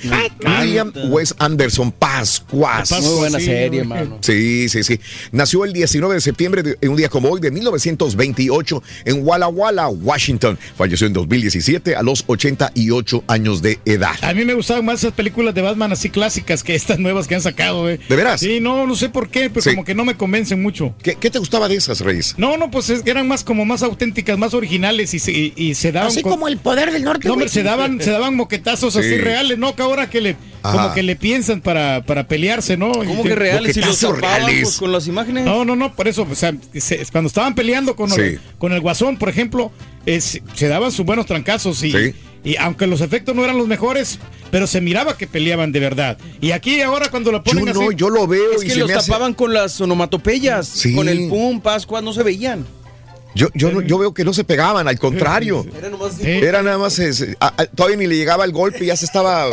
William 0.43 0.91
West 1.09 1.33
Anderson 1.39 1.91
Pascuas. 1.91 2.91
Muy 2.91 3.15
buena 3.17 3.39
serie, 3.39 3.81
hermano. 3.81 4.17
Sí, 4.21 4.69
sí, 4.69 4.83
sí. 4.83 4.99
Nació 5.31 5.65
el 5.65 5.73
19 5.73 6.15
de 6.15 6.21
septiembre, 6.21 6.63
de, 6.63 6.77
en 6.81 6.89
un 6.89 6.97
día 6.97 7.09
como 7.09 7.29
hoy, 7.29 7.39
de 7.39 7.51
1928, 7.51 8.83
en 9.05 9.25
Walla 9.25 9.47
Walla, 9.47 9.87
Washington. 9.87 10.57
Falleció 10.75 11.07
en 11.07 11.13
2017 11.49 11.95
a 11.95 12.01
los 12.03 12.23
88 12.27 13.23
años 13.27 13.61
de 13.61 13.79
edad. 13.85 14.15
A 14.21 14.33
mí 14.33 14.45
me 14.45 14.53
gustaban 14.53 14.85
más 14.85 14.99
esas 14.99 15.13
películas 15.13 15.53
de 15.53 15.61
Batman 15.61 15.91
así 15.91 16.09
clásicas 16.09 16.63
que 16.63 16.75
estas 16.75 16.99
nuevas 16.99 17.27
que 17.27 17.35
han 17.35 17.41
sacado, 17.41 17.89
¿eh? 17.89 17.99
¿De 18.09 18.15
veras? 18.15 18.39
Sí, 18.39 18.59
no, 18.59 18.87
no 18.87 18.95
sé 18.95 19.09
por 19.09 19.29
qué, 19.29 19.49
pero 19.49 19.61
Sí. 19.61 19.69
como 19.71 19.83
que 19.85 19.93
no 19.95 20.05
me 20.05 20.15
convencen 20.15 20.61
mucho. 20.61 20.95
¿Qué, 21.03 21.15
qué 21.15 21.29
te 21.29 21.39
gustaba 21.39 21.67
de 21.67 21.75
esas, 21.75 21.99
Reyes? 22.01 22.35
No, 22.37 22.57
no, 22.57 22.71
pues 22.71 22.89
es- 22.89 23.03
eran 23.05 23.27
más 23.27 23.43
como 23.43 23.65
más 23.65 23.83
auténticas, 23.83 24.37
más 24.37 24.53
originales 24.53 25.13
y 25.13 25.19
se, 25.19 25.31
y, 25.31 25.53
y 25.55 25.75
se 25.75 25.91
daban. 25.91 26.09
Así 26.09 26.21
con- 26.21 26.31
como 26.33 26.47
el 26.47 26.57
poder 26.57 26.91
del 26.91 27.03
norte. 27.03 27.27
No, 27.27 27.33
hombre, 27.33 27.49
se 27.49 27.63
daban, 27.63 28.01
se 28.01 28.11
daban 28.11 28.35
moquetazos 28.35 28.95
así 28.95 29.09
Sí. 29.09 29.17
reales, 29.17 29.57
¿no? 29.57 29.75
Que 29.75 29.83
ahora 29.83 30.09
que 30.09 30.21
le, 30.21 30.35
Ajá. 30.63 30.77
como 30.77 30.93
que 30.93 31.03
le 31.03 31.15
piensan 31.15 31.61
para, 31.61 32.03
para 32.05 32.27
pelearse, 32.27 32.77
¿no? 32.77 32.91
¿Cómo 32.91 33.21
Y 33.21 33.27
que 33.27 33.35
reales? 33.35 33.73
Si 33.75 33.81
los 33.81 33.99
tapaban 33.99 34.21
reales. 34.21 34.61
pues, 34.63 34.77
con 34.77 34.91
las 34.91 35.07
imágenes. 35.07 35.45
No, 35.45 35.63
no, 35.65 35.75
no, 35.75 35.93
por 35.95 36.07
eso, 36.07 36.27
o 36.29 36.35
sea, 36.35 36.53
se- 36.73 37.05
cuando 37.11 37.27
estaban 37.27 37.53
peleando 37.55 37.95
con, 37.95 38.09
Sí. 38.09 38.21
el, 38.21 38.39
con 38.57 38.73
el 38.73 38.81
guasón, 38.81 39.17
por 39.17 39.29
ejemplo, 39.29 39.71
es- 40.05 40.41
se 40.53 40.67
daban 40.67 40.91
sus 40.91 41.05
buenos 41.05 41.25
trancazos 41.25 41.81
y, 41.83 41.91
Sí. 41.91 42.13
y 42.43 42.55
aunque 42.57 42.87
los 42.87 43.01
efectos 43.01 43.35
no 43.35 43.43
eran 43.43 43.57
los 43.57 43.67
mejores, 43.67 44.19
pero 44.51 44.67
se 44.67 44.81
miraba 44.81 45.17
que 45.17 45.27
peleaban 45.27 45.71
de 45.71 45.79
verdad. 45.79 46.17
Y 46.41 46.51
aquí 46.51 46.81
ahora 46.81 47.09
cuando 47.09 47.31
lo 47.31 47.39
Yo 47.39 47.43
ponen 47.43 47.65
no, 47.73 47.81
así, 47.87 47.95
yo 47.95 48.09
lo 48.09 48.27
veo 48.27 48.53
Es 48.53 48.63
y 48.63 48.67
que 48.67 48.73
se 48.73 48.79
los 48.79 48.87
me 48.89 48.93
hace- 48.95 49.11
tapaban 49.11 49.33
con 49.33 49.53
las 49.53 49.79
onomatopeyas. 49.81 50.67
Sí. 50.67 50.93
Con 50.95 51.09
el 51.09 51.27
pum, 51.29 51.59
Pascua, 51.61 52.01
no 52.01 52.13
se 52.13 52.23
veían. 52.23 52.65
Yo, 53.33 53.49
yo, 53.53 53.69
no- 53.69 53.81
yo 53.81 53.97
veo 53.97 54.13
que 54.13 54.23
no 54.23 54.31
se 54.33 54.45
pegaban, 54.45 54.87
al 54.87 54.97
contrario. 54.97 55.65
Era 55.77 55.89
nomás. 55.89 56.19
Era 56.21 56.61
nada 56.61 56.77
más, 56.77 56.99
es- 56.99 57.35
a- 57.41 57.53
a- 57.57 57.65
todavía 57.65 57.97
ni 57.97 58.07
le 58.07 58.15
llegaba 58.15 58.45
el 58.45 58.53
golpe 58.53 58.85
y 58.85 58.87
ya 58.87 58.95
se 58.95 59.03
estaba 59.05 59.47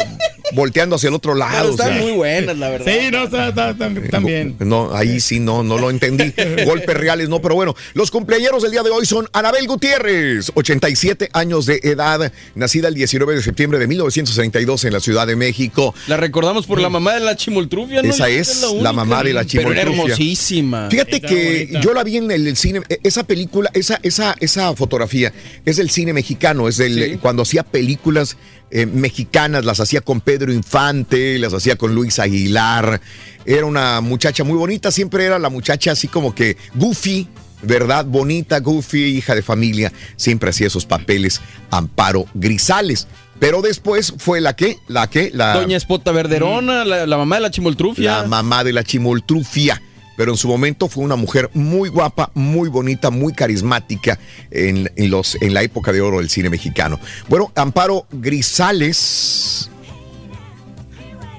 volteando 0.54 0.96
hacia 0.96 1.08
el 1.08 1.14
otro 1.14 1.32
Pero 1.32 1.46
lado. 1.46 1.68
o 1.68 1.70
están 1.72 1.88
sea. 1.94 2.02
muy 2.02 2.12
buenas, 2.12 2.56
la 2.58 2.68
verdad. 2.68 2.86
Sí, 2.92 3.10
no, 3.10 3.24
está, 3.24 3.48
está- 3.48 3.70
está- 3.70 3.90
también. 4.10 4.56
No, 4.60 4.94
ahí 4.94 5.20
sí 5.20 5.40
no, 5.40 5.62
no 5.62 5.78
lo 5.78 5.90
entendí. 5.90 6.32
Golpes 6.64 6.96
reales, 6.96 7.28
no, 7.28 7.40
pero 7.40 7.54
bueno. 7.54 7.74
Los 7.94 8.10
cumpleaños 8.10 8.62
del 8.62 8.72
día 8.72 8.82
de 8.82 8.90
hoy 8.90 9.06
son 9.06 9.28
Anabel 9.32 9.66
Gutiérrez, 9.66 10.50
87 10.54 11.30
años 11.32 11.66
de 11.66 11.80
edad, 11.82 12.32
nacida 12.54 12.88
el 12.88 12.94
19 12.94 13.34
de 13.34 13.42
septiembre 13.42 13.78
de 13.78 13.86
1962 13.86 14.84
en 14.84 14.92
la 14.92 15.00
Ciudad 15.00 15.26
de 15.26 15.36
México. 15.36 15.94
La 16.06 16.16
recordamos 16.16 16.66
por 16.66 16.80
la 16.80 16.88
mamá 16.88 17.14
de 17.14 17.20
la 17.20 17.36
chimoltrufia, 17.36 18.02
¿no? 18.02 18.08
Esa 18.10 18.28
es 18.28 18.62
la 18.80 18.92
mamá 18.92 19.22
de 19.22 19.32
la 19.32 19.40
Pero 19.40 19.48
chimoltrufia. 19.50 19.82
hermosísima. 19.82 20.88
Fíjate 20.90 21.16
Está 21.16 21.28
que 21.28 21.58
bonita. 21.66 21.80
yo 21.80 21.94
la 21.94 22.04
vi 22.04 22.16
en 22.18 22.30
el, 22.30 22.46
el 22.46 22.56
cine, 22.56 22.80
eh, 22.88 22.98
esa 23.02 23.24
película, 23.24 23.70
esa, 23.74 23.98
esa, 24.02 24.34
esa 24.40 24.74
fotografía 24.74 25.32
es 25.64 25.76
del 25.76 25.90
cine 25.90 26.12
mexicano, 26.12 26.68
es 26.68 26.76
del 26.76 26.92
Sí. 27.12 27.18
cuando 27.20 27.42
hacía 27.42 27.62
películas 27.62 28.36
eh, 28.74 28.86
mexicanas, 28.86 29.66
las 29.66 29.80
hacía 29.80 30.00
con 30.00 30.22
Pedro 30.22 30.50
Infante, 30.50 31.38
las 31.38 31.52
hacía 31.52 31.76
con 31.76 31.94
Luis 31.94 32.18
Aguilar. 32.18 33.02
Era 33.44 33.66
una 33.66 34.00
muchacha 34.00 34.44
muy 34.44 34.56
bonita, 34.56 34.90
siempre 34.90 35.26
era 35.26 35.38
la 35.38 35.50
muchacha 35.50 35.92
así 35.92 36.08
como 36.08 36.34
que 36.34 36.56
goofy, 36.74 37.28
¿verdad? 37.60 38.06
Bonita, 38.06 38.60
goofy, 38.60 39.18
hija 39.18 39.34
de 39.34 39.42
familia, 39.42 39.92
siempre 40.16 40.48
hacía 40.48 40.68
esos 40.68 40.86
papeles 40.86 41.42
Amparo 41.70 42.24
Grisales. 42.32 43.08
Pero 43.38 43.60
después 43.60 44.14
fue 44.16 44.40
la 44.40 44.56
que, 44.56 44.78
la 44.88 45.10
que, 45.10 45.30
la 45.34 45.52
Doña 45.52 45.76
Espota 45.76 46.10
Verderona, 46.10 46.86
la, 46.86 47.06
la 47.06 47.16
mamá 47.18 47.36
de 47.36 47.42
la 47.42 47.50
chimoltrufia. 47.50 48.22
la 48.22 48.26
mamá 48.26 48.64
de 48.64 48.72
la 48.72 48.84
chimoltrufia. 48.84 49.82
Pero 50.22 50.30
en 50.30 50.38
su 50.38 50.46
momento 50.46 50.86
fue 50.86 51.02
una 51.02 51.16
mujer 51.16 51.50
muy 51.52 51.88
guapa, 51.88 52.30
muy 52.34 52.68
bonita, 52.68 53.10
muy 53.10 53.32
carismática 53.32 54.20
en, 54.52 54.88
en 54.94 55.10
los, 55.10 55.36
en 55.42 55.52
la 55.52 55.64
época 55.64 55.90
de 55.90 56.00
oro 56.00 56.18
del 56.18 56.30
cine 56.30 56.48
mexicano. 56.48 57.00
Bueno, 57.28 57.50
Amparo 57.56 58.06
Grisales. 58.12 59.68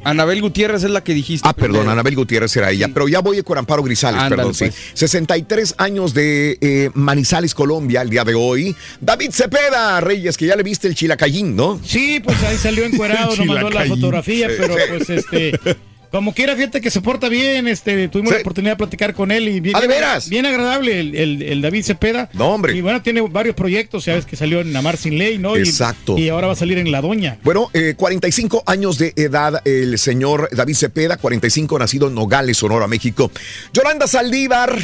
Anabel 0.03 0.41
Gutiérrez 0.41 0.83
es 0.83 0.91
la 0.91 1.01
que 1.01 1.13
dijiste. 1.13 1.47
Ah, 1.47 1.53
perdón. 1.53 1.87
Anabel 1.87 2.13
Gutiérrez 2.13 2.53
era 2.57 2.71
ella. 2.71 2.89
Pero 2.93 3.07
ya 3.07 3.21
voy 3.21 3.41
con 3.41 3.57
Amparo 3.57 3.83
Grisales, 3.83 4.21
Ándale, 4.21 4.35
perdón, 4.35 4.53
sí. 4.53 4.65
pues. 4.65 4.75
63 4.95 5.75
años 5.77 6.13
de 6.13 6.57
eh, 6.59 6.89
Manizales, 6.93 7.55
Colombia, 7.55 8.01
el 8.01 8.09
día 8.09 8.25
de 8.25 8.35
hoy. 8.35 8.75
David 8.99 9.29
Cepeda, 9.31 10.01
Reyes, 10.01 10.35
que 10.35 10.47
ya 10.47 10.57
le 10.57 10.63
viste 10.63 10.89
el 10.89 10.95
chilacayín, 10.95 11.55
¿no? 11.55 11.79
Sí, 11.85 12.19
pues 12.21 12.43
ahí 12.43 12.57
salió 12.57 12.83
encuerado, 12.83 13.33
no 13.37 13.45
mandó 13.45 13.69
la 13.69 13.85
fotografía, 13.85 14.49
Sí, 14.49 14.55
pero 14.59 14.75
pues 14.89 15.09
este. 15.09 15.57
Como 16.13 16.31
quiera, 16.31 16.55
fíjate 16.55 16.79
que 16.79 16.91
se 16.91 17.01
porta 17.01 17.27
bien, 17.27 17.67
este, 17.67 18.07
tuvimos 18.07 18.29
Sí. 18.29 18.35
la 18.35 18.41
oportunidad 18.41 18.73
de 18.73 18.77
platicar 18.77 19.15
con 19.15 19.31
él 19.31 19.47
y 19.49 19.59
bien, 19.59 19.75
¿Ah, 19.75 19.81
de 19.81 19.87
veras? 19.87 20.29
bien 20.29 20.45
agradable 20.45 20.99
el, 20.99 21.15
el- 21.15 21.41
el 21.41 21.61
David 21.63 21.83
Cepeda. 21.83 22.29
No, 22.33 22.49
hombre. 22.53 22.75
Y 22.77 22.81
bueno, 22.81 23.01
tiene 23.01 23.21
varios 23.21 23.55
proyectos, 23.55 24.03
sabes 24.03 24.23
que 24.23 24.35
salió 24.35 24.61
en 24.61 24.75
Amar 24.75 24.95
sin 24.97 25.17
ley, 25.17 25.39
¿no? 25.39 25.57
Exacto. 25.57 26.15
Y, 26.15 26.29
ahora 26.29 26.45
va 26.45 26.53
a 26.53 26.55
salir 26.55 26.77
en 26.77 26.91
La 26.91 27.01
Doña. 27.01 27.39
Bueno, 27.43 27.71
eh, 27.73 27.95
45 27.97 28.61
años 28.67 28.99
de 28.99 29.13
edad 29.15 29.63
el 29.65 29.97
señor 29.97 30.49
David 30.51 30.75
Cepeda, 30.75 31.17
45 31.17 31.79
nacido 31.79 32.07
en 32.09 32.13
Nogales, 32.13 32.57
Sonora, 32.57 32.87
México. 32.87 33.31
Yolanda 33.73 34.05
Saldívar, 34.05 34.77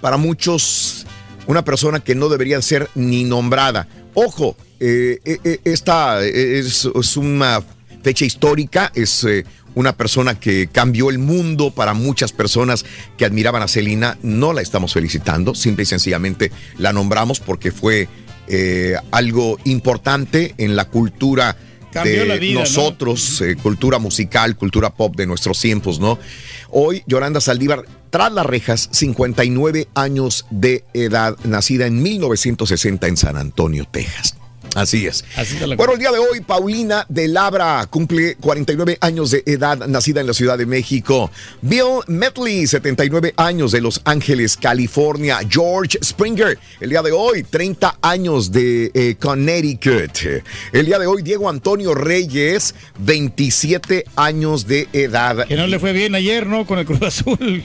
para 0.00 0.18
muchos 0.18 1.04
una 1.48 1.64
persona 1.64 1.98
que 1.98 2.14
no 2.14 2.28
debería 2.28 2.62
ser 2.62 2.88
ni 2.94 3.24
nombrada. 3.24 3.88
Ojo, 4.14 4.54
eh, 4.78 5.18
eh, 5.24 5.38
eh, 5.42 5.58
esta 5.64 6.24
es, 6.24 6.88
es 6.94 7.16
una 7.16 7.60
fecha 8.02 8.24
histórica, 8.24 8.90
es 8.94 9.24
eh, 9.24 9.44
una 9.74 9.96
persona 9.96 10.38
que 10.38 10.68
cambió 10.68 11.10
el 11.10 11.18
mundo 11.18 11.70
para 11.70 11.94
muchas 11.94 12.32
personas 12.32 12.84
que 13.16 13.24
admiraban 13.24 13.62
a 13.62 13.68
Celina. 13.68 14.18
No 14.22 14.52
la 14.52 14.62
estamos 14.62 14.94
felicitando, 14.94 15.54
simple 15.54 15.82
y 15.84 15.86
sencillamente 15.86 16.50
la 16.78 16.92
nombramos 16.92 17.40
porque 17.40 17.72
fue 17.72 18.08
eh, 18.48 18.96
algo 19.10 19.58
importante 19.64 20.54
en 20.58 20.76
la 20.76 20.86
cultura 20.86 21.56
Cambió 21.92 22.20
de 22.20 22.26
la 22.26 22.36
vida, 22.36 22.54
¿no? 22.54 22.60
nosotros, 22.60 23.40
eh, 23.40 23.56
cultura 23.56 23.98
musical, 23.98 24.56
cultura 24.56 24.90
pop 24.90 25.16
de 25.16 25.26
nuestros 25.26 25.60
tiempos, 25.60 25.98
¿no? 25.98 26.18
Hoy, 26.70 27.02
Yolanda 27.06 27.40
Saldívar, 27.40 27.84
tras 28.10 28.32
las 28.32 28.46
rejas, 28.46 28.88
59 28.92 29.88
años 29.94 30.46
de 30.50 30.84
edad, 30.94 31.36
nacida 31.44 31.86
en 31.86 32.00
1960 32.00 33.08
en 33.08 33.16
San 33.16 33.36
Antonio, 33.36 33.86
Texas. 33.90 34.36
Así 34.74 35.06
es. 35.06 35.24
Bueno, 35.76 35.94
el 35.94 35.98
día 35.98 36.12
de 36.12 36.18
hoy, 36.18 36.40
Paulina 36.40 37.04
de 37.08 37.26
Labra 37.28 37.86
cumple 37.90 38.36
49 38.36 38.98
años 39.00 39.32
de 39.32 39.42
edad, 39.46 39.86
nacida 39.88 40.20
en 40.20 40.26
la 40.28 40.34
Ciudad 40.34 40.56
de 40.56 40.66
México. 40.66 41.30
Bill 41.60 42.00
Medley, 42.06 42.66
79 42.66 43.34
años 43.36 43.72
de 43.72 43.80
Los 43.80 44.00
Ángeles, 44.04 44.56
California. 44.56 45.40
George 45.48 45.98
Springer, 46.02 46.58
el 46.80 46.90
día 46.90 47.02
de 47.02 47.10
hoy, 47.10 47.42
30 47.42 47.98
años 48.00 48.52
de 48.52 48.90
eh, 48.94 49.16
Connecticut. 49.18 50.42
El 50.72 50.86
día 50.86 50.98
de 50.98 51.06
hoy, 51.06 51.22
Diego 51.22 51.48
Antonio 51.48 51.94
Reyes, 51.94 52.74
27 53.00 54.04
años 54.16 54.66
de 54.66 54.88
edad. 54.92 55.46
Que 55.46 55.56
no 55.56 55.66
le 55.66 55.78
fue 55.78 55.92
bien 55.92 56.14
ayer, 56.14 56.46
¿no? 56.46 56.66
Con 56.66 56.78
el 56.78 56.86
Cruz 56.86 57.02
Azul. 57.02 57.64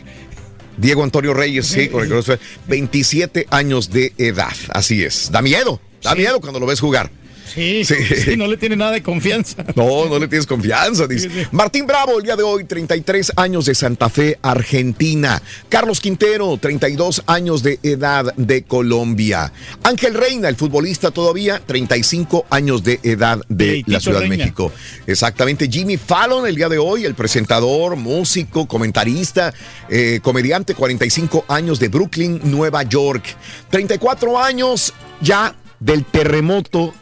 Diego 0.77 1.03
Antonio 1.03 1.33
Reyes, 1.33 1.67
sí, 1.67 1.87
con 1.87 2.03
el 2.03 2.09
Cruz 2.09 2.29
Azul, 2.29 2.39
27 2.67 3.47
años 3.49 3.91
de 3.91 4.13
edad. 4.17 4.53
Así 4.69 5.03
es. 5.03 5.31
Da 5.31 5.41
miedo, 5.41 5.79
da 6.05 6.15
miedo 6.15 6.39
cuando 6.39 6.59
lo 6.59 6.65
ves 6.65 6.79
jugar. 6.79 7.09
Sí, 7.53 7.85
Sí. 7.85 7.95
sí, 8.25 8.37
no 8.37 8.47
le 8.47 8.57
tiene 8.57 8.75
nada 8.75 8.91
de 8.91 9.03
confianza. 9.03 9.63
No, 9.75 10.05
no 10.07 10.19
le 10.19 10.27
tienes 10.27 10.47
confianza, 10.47 11.05
dice. 11.05 11.29
Martín 11.51 11.85
Bravo, 11.85 12.17
el 12.17 12.23
día 12.23 12.35
de 12.35 12.43
hoy, 12.43 12.63
33 12.63 13.33
años 13.35 13.65
de 13.65 13.75
Santa 13.75 14.09
Fe, 14.09 14.39
Argentina. 14.41 15.41
Carlos 15.69 15.99
Quintero, 15.99 16.57
32 16.57 17.23
años 17.27 17.61
de 17.61 17.79
edad 17.83 18.33
de 18.35 18.63
Colombia. 18.63 19.51
Ángel 19.83 20.13
Reina, 20.13 20.47
el 20.47 20.55
futbolista 20.55 21.11
todavía, 21.11 21.61
35 21.65 22.45
años 22.49 22.83
de 22.83 22.99
edad 23.03 23.41
de 23.49 23.83
la 23.87 23.99
Ciudad 23.99 24.21
de. 24.21 24.29
México. 24.29 24.71
Exactamente. 25.07 25.69
Jimmy 25.69 25.97
Fallon, 25.97 26.47
el 26.47 26.55
día 26.55 26.69
de 26.69 26.77
hoy, 26.77 27.05
el 27.05 27.15
presentador, 27.15 27.95
músico, 27.97 28.65
comentarista, 28.67 29.53
eh, 29.89 30.19
comediante, 30.21 30.73
45 30.73 31.45
años 31.49 31.79
de 31.79 31.89
Brooklyn, 31.89 32.39
Nueva 32.43 32.83
York. 32.83 33.23
34 33.69 34.39
años 34.39 34.93
ya 35.21 35.53
del 35.85 36.03
terremoto 36.03 36.93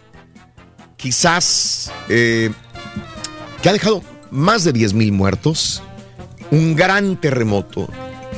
quizás 0.97 1.89
eh, 2.09 2.51
que 3.61 3.69
ha 3.69 3.73
dejado 3.73 4.03
más 4.29 4.63
de 4.65 4.73
10 4.73 4.93
mil 4.93 5.11
muertos, 5.13 5.81
un 6.51 6.75
gran 6.75 7.15
terremoto 7.19 7.87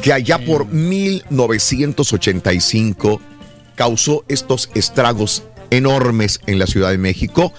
que 0.01 0.13
allá 0.13 0.37
por 0.37 0.67
1985 0.67 3.19
causó 3.75 4.23
estos 4.27 4.69
estragos 4.75 5.43
enormes 5.71 6.39
en 6.45 6.59
la 6.59 6.67
Ciudad 6.67 6.91
de 6.91 6.97
México. 6.99 7.51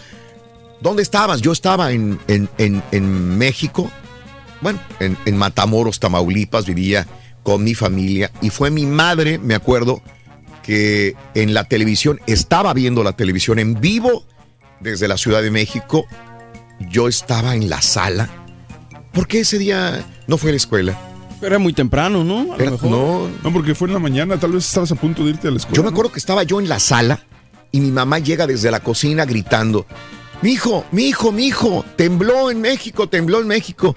¿Dónde 0.80 1.02
estabas? 1.02 1.40
Yo 1.40 1.50
estaba 1.52 1.90
en, 1.92 2.20
en- 2.28 2.48
en- 2.58 2.82
en 2.92 3.36
México, 3.38 3.90
bueno, 4.60 4.78
en, 5.00 5.16
en 5.24 5.36
Matamoros, 5.36 5.98
Tamaulipas, 5.98 6.66
vivía 6.66 7.06
con 7.42 7.64
mi 7.64 7.74
familia 7.74 8.30
y 8.42 8.50
fue 8.50 8.70
mi 8.70 8.84
madre, 8.86 9.38
me 9.38 9.54
acuerdo, 9.54 10.02
que 10.66 11.14
en 11.34 11.54
la 11.54 11.64
televisión, 11.64 12.20
estaba 12.26 12.74
viendo 12.74 13.04
la 13.04 13.12
televisión 13.12 13.58
en 13.58 13.80
vivo 13.80 14.24
desde 14.80 15.06
la 15.08 15.16
Ciudad 15.16 15.42
de 15.42 15.50
México. 15.50 16.06
Yo 16.90 17.08
estaba 17.08 17.54
en 17.54 17.70
la 17.70 17.80
sala. 17.80 18.28
¿Por 19.12 19.26
qué 19.28 19.40
ese 19.40 19.58
día 19.58 20.04
no 20.26 20.36
fue 20.36 20.50
a 20.50 20.52
la 20.52 20.56
escuela? 20.58 20.98
Era 21.40 21.58
muy 21.58 21.72
temprano, 21.72 22.24
¿no? 22.24 22.52
A 22.52 22.56
lo 22.56 22.62
Era- 22.62 22.70
mejor. 22.72 22.90
no, 22.90 23.28
No, 23.44 23.52
porque 23.52 23.74
fue 23.74 23.88
en 23.88 23.94
la 23.94 24.00
mañana, 24.00 24.38
tal 24.38 24.52
vez 24.52 24.66
estabas 24.66 24.90
a 24.92 24.94
punto 24.96 25.22
de 25.24 25.30
irte 25.30 25.48
a 25.48 25.50
la 25.50 25.58
escuela. 25.58 25.76
Yo 25.76 25.82
me 25.82 25.90
acuerdo 25.90 26.10
que 26.12 26.18
estaba 26.18 26.42
yo 26.42 26.60
en 26.60 26.68
la 26.68 26.78
sala 26.80 27.20
y 27.72 27.80
mi 27.80 27.90
mamá 27.90 28.18
llega 28.18 28.46
desde 28.46 28.70
la 28.70 28.80
cocina 28.80 29.24
gritando, 29.24 29.86
mi 30.42 30.50
hijo, 30.52 30.84
mi 30.92 31.04
hijo, 31.04 31.32
mi 31.32 31.46
hijo, 31.46 31.84
tembló 31.96 32.50
en 32.50 32.60
México, 32.60 33.08
tembló 33.08 33.40
en 33.40 33.46
México. 33.46 33.94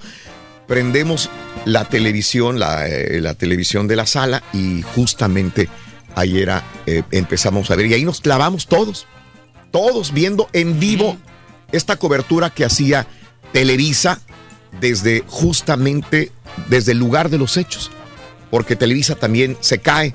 Prendemos 0.68 1.30
la 1.66 1.86
televisión, 1.86 2.60
la, 2.60 2.88
eh, 2.88 3.20
la 3.22 3.34
televisión 3.34 3.88
de 3.88 3.96
la 3.96 4.06
sala 4.06 4.44
y 4.54 4.84
justamente 4.84 5.68
ahí 6.16 6.40
era, 6.40 6.64
eh, 6.86 7.04
empezamos 7.12 7.70
a 7.72 7.76
ver 7.76 7.88
y 7.88 7.94
ahí 7.94 8.06
nos 8.06 8.22
clavamos 8.22 8.68
todos, 8.68 9.08
todos 9.72 10.14
viendo 10.14 10.50
en 10.54 10.80
vivo 10.80 11.18
esta 11.72 11.98
cobertura 11.98 12.50
que 12.50 12.66
hacía 12.66 13.08
Televisa 13.52 14.20
desde 14.80 15.24
justamente 15.28 16.32
desde 16.68 16.92
el 16.92 17.00
lugar 17.00 17.30
de 17.30 17.38
los 17.38 17.58
hechos 17.58 17.92
porque 18.50 18.76
Televisa 18.76 19.16
también 19.16 19.58
se 19.60 19.80
cae 19.80 20.14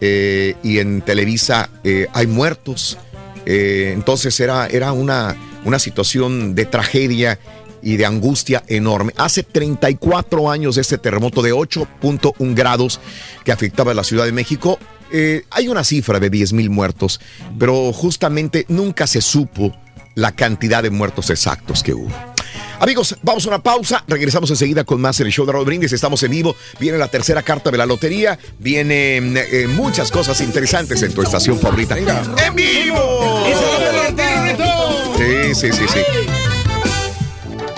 eh, 0.00 0.56
y 0.62 0.78
en 0.78 1.02
Televisa 1.02 1.70
eh, 1.84 2.06
hay 2.12 2.26
muertos. 2.26 2.98
Entonces 3.46 4.40
era, 4.40 4.66
era 4.68 4.92
una, 4.92 5.36
una 5.66 5.78
situación 5.78 6.54
de 6.54 6.64
tragedia 6.64 7.38
y 7.84 7.98
de 7.98 8.06
angustia 8.06 8.64
enorme. 8.66 9.12
Hace 9.16 9.42
34 9.42 10.50
años 10.50 10.74
de 10.76 10.80
este 10.80 10.96
terremoto 10.98 11.42
de 11.42 11.52
8.1 11.52 12.54
grados 12.54 13.00
que 13.44 13.52
afectaba 13.52 13.92
a 13.92 13.94
la 13.94 14.02
Ciudad 14.02 14.24
de 14.24 14.32
México. 14.32 14.78
Eh, 15.16 15.44
hay 15.50 15.68
una 15.68 15.84
cifra 15.84 16.18
de 16.18 16.28
10 16.28 16.54
mil 16.54 16.70
muertos, 16.70 17.20
pero 17.56 17.92
justamente 17.92 18.66
nunca 18.68 19.06
se 19.06 19.20
supo 19.20 19.72
la 20.16 20.32
cantidad 20.32 20.82
de 20.82 20.90
muertos 20.90 21.30
exactos 21.30 21.84
que 21.84 21.94
hubo. 21.94 22.10
Amigos, 22.80 23.16
vamos 23.22 23.46
a 23.46 23.48
una 23.48 23.62
pausa. 23.62 24.02
Regresamos 24.08 24.50
enseguida 24.50 24.82
con 24.82 25.00
más 25.00 25.20
en 25.20 25.26
el 25.26 25.32
show 25.32 25.46
de 25.46 25.52
Raúl 25.52 25.66
Brindis. 25.66 25.92
Estamos 25.92 26.20
en 26.24 26.32
vivo. 26.32 26.56
Viene 26.80 26.98
la 26.98 27.06
tercera 27.06 27.42
carta 27.42 27.70
de 27.70 27.78
la 27.78 27.86
lotería. 27.86 28.36
Vienen 28.58 29.36
eh, 29.36 29.68
muchas 29.68 30.10
cosas 30.10 30.40
interesantes 30.40 31.00
en 31.02 31.14
tu 31.14 31.22
estación 31.22 31.60
favorita. 31.60 31.96
¡En 31.96 32.54
vivo! 32.56 33.44
Sí, 35.16 35.54
sí, 35.54 35.72
sí, 35.72 35.84
sí. 35.88 36.53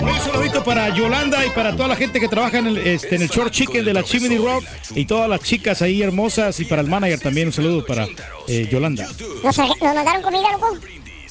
Un 0.07 0.19
saludito 0.19 0.63
para 0.63 0.89
Yolanda 0.89 1.45
y 1.45 1.49
para 1.49 1.75
toda 1.75 1.89
la 1.89 1.95
gente 1.95 2.19
que 2.19 2.27
trabaja 2.27 2.59
en 2.59 2.67
el, 2.67 2.77
este, 2.77 3.15
en 3.15 3.21
el 3.21 3.27
Short 3.29 3.51
Chicken 3.51 3.85
de 3.85 3.93
la 3.93 4.03
Chimney 4.03 4.37
Rock 4.37 4.63
y 4.95 5.05
todas 5.05 5.29
las 5.29 5.41
chicas 5.41 5.81
ahí 5.81 6.01
hermosas 6.01 6.59
y 6.59 6.65
para 6.65 6.81
el 6.81 6.87
manager 6.87 7.19
también 7.19 7.47
un 7.47 7.53
saludo 7.53 7.85
para 7.85 8.07
eh, 8.47 8.67
Yolanda. 8.71 9.07
¿Nos, 9.43 9.57
nos 9.57 9.81
mandaron 9.81 10.21
comida, 10.21 10.51
loco? 10.51 10.77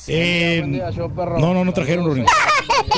Eh, 0.09 0.63
no, 1.39 1.53
no, 1.53 1.65
no 1.65 1.73
trajeron 1.73 2.07
Rorín. 2.07 2.27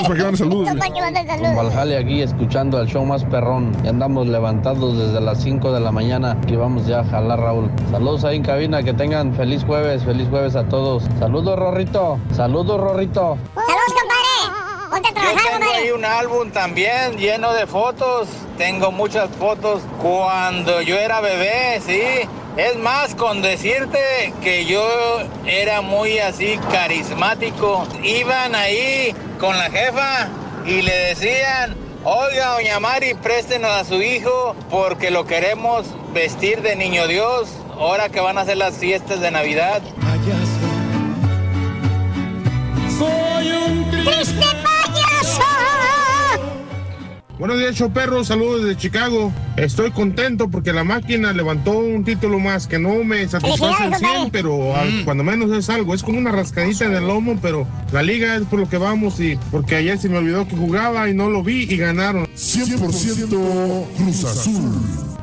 ¿Para 0.03 0.15
qué 0.15 0.23
van 0.23 0.37
saludos? 0.37 0.69
Con 0.69 1.93
aquí 1.93 2.23
escuchando 2.23 2.81
el 2.81 2.89
show 2.89 3.05
más 3.05 3.25
perrón. 3.25 3.73
Y 3.83 3.89
andamos 3.89 4.27
levantados 4.27 4.99
desde 4.99 5.21
las 5.21 5.43
5 5.43 5.73
de 5.73 5.81
la 5.81 5.91
mañana 5.91 6.39
que 6.47 6.57
vamos 6.57 6.87
ya 6.87 7.01
a 7.01 7.05
jalar, 7.05 7.41
Raúl. 7.41 7.71
Saludos 7.91 8.25
ahí 8.25 8.37
en 8.37 8.43
cabina, 8.43 8.83
que 8.83 8.93
tengan 8.93 9.35
feliz 9.35 9.65
jueves, 9.65 10.05
feliz 10.05 10.29
jueves 10.29 10.55
a 10.57 10.69
todos. 10.69 11.05
Saludos, 11.19 11.59
Rorrito. 11.59 12.19
Saludos, 12.35 12.79
Rorrito. 12.79 13.39
Saludos, 13.55 13.95
compadre. 14.01 14.68
Ponte 14.91 15.09
a 15.09 15.13
Yo 15.13 15.21
tengo 15.21 15.51
compadre. 15.51 15.75
ahí 15.77 15.91
un 15.91 16.05
álbum 16.05 16.51
también 16.51 17.17
lleno 17.19 17.53
de 17.53 17.67
fotos. 17.67 18.29
Tengo 18.57 18.91
muchas 18.91 19.29
fotos 19.37 19.83
cuando 20.01 20.81
yo 20.83 20.97
era 20.97 21.21
bebé, 21.21 21.81
sí. 21.85 22.03
Es 22.57 22.77
más, 22.77 23.15
con 23.15 23.41
decirte 23.43 24.33
que 24.43 24.65
yo 24.65 24.85
era 25.47 25.81
muy 25.81 26.19
así 26.19 26.59
carismático. 26.73 27.87
Iban 28.03 28.55
ahí 28.55 29.15
con 29.39 29.57
la 29.57 29.71
jefa 29.71 30.29
y 30.67 30.83
le 30.83 30.93
decían, 30.93 31.77
oiga, 32.05 32.55
doña 32.55 32.81
Mari, 32.81 33.15
préstenos 33.15 33.71
a 33.71 33.85
su 33.85 34.03
hijo 34.03 34.57
porque 34.71 35.11
lo 35.11 35.25
queremos 35.27 35.87
vestir 36.13 36.63
de 36.63 36.75
niño 36.77 37.07
Dios. 37.07 37.49
Ahora 37.79 38.09
que 38.09 38.21
van 38.21 38.39
a 38.39 38.41
hacer 38.41 38.57
las 38.57 38.77
fiestas 38.77 39.21
de 39.21 39.31
Navidad. 39.31 39.81
Soy 42.99 43.51
un 43.53 43.91
triste. 43.91 44.45
Buenos 47.39 47.59
días, 47.59 47.81
perro. 47.95 48.25
Saludos 48.25 48.65
desde 48.65 48.77
Chicago. 48.77 49.33
Estoy 49.57 49.93
contento 49.93 50.49
porque 50.49 50.73
la 50.73 50.83
máquina 50.83 51.33
levantó 51.33 51.79
un 51.79 52.03
título 52.05 52.41
más 52.41 52.67
que 52.67 52.81
no 52.81 53.05
me 53.05 53.29
satisface 53.29 53.85
al 53.85 53.95
100, 53.95 54.31
pero 54.33 54.75
al- 54.77 55.05
cuando 55.05 55.23
menos 55.23 55.53
es 55.53 55.71
algo. 55.71 55.95
Es 55.95 56.03
como 56.03 56.19
una 56.19 56.33
rascadita 56.33 56.87
en 56.87 56.95
el 56.95 57.07
lomo, 57.07 57.39
pero 57.41 57.65
la 57.93 58.03
liga 58.03 58.35
es 58.35 58.43
por 58.43 58.59
lo 58.59 58.69
que 58.69 58.77
vamos 58.79 59.21
y 59.21 59.39
porque 59.53 59.77
ayer 59.77 59.97
se 59.99 60.09
me 60.09 60.19
olvidó 60.19 60.49
que 60.49 60.57
jugaba 60.57 61.09
y 61.09 61.15
no 61.15 61.31
lo 61.31 61.45
vi 61.45 61.63
y 61.63 61.77
ganaron. 61.77 62.27
100% 62.35 63.87
Cruz 63.97 64.25
Azul. 64.25 64.73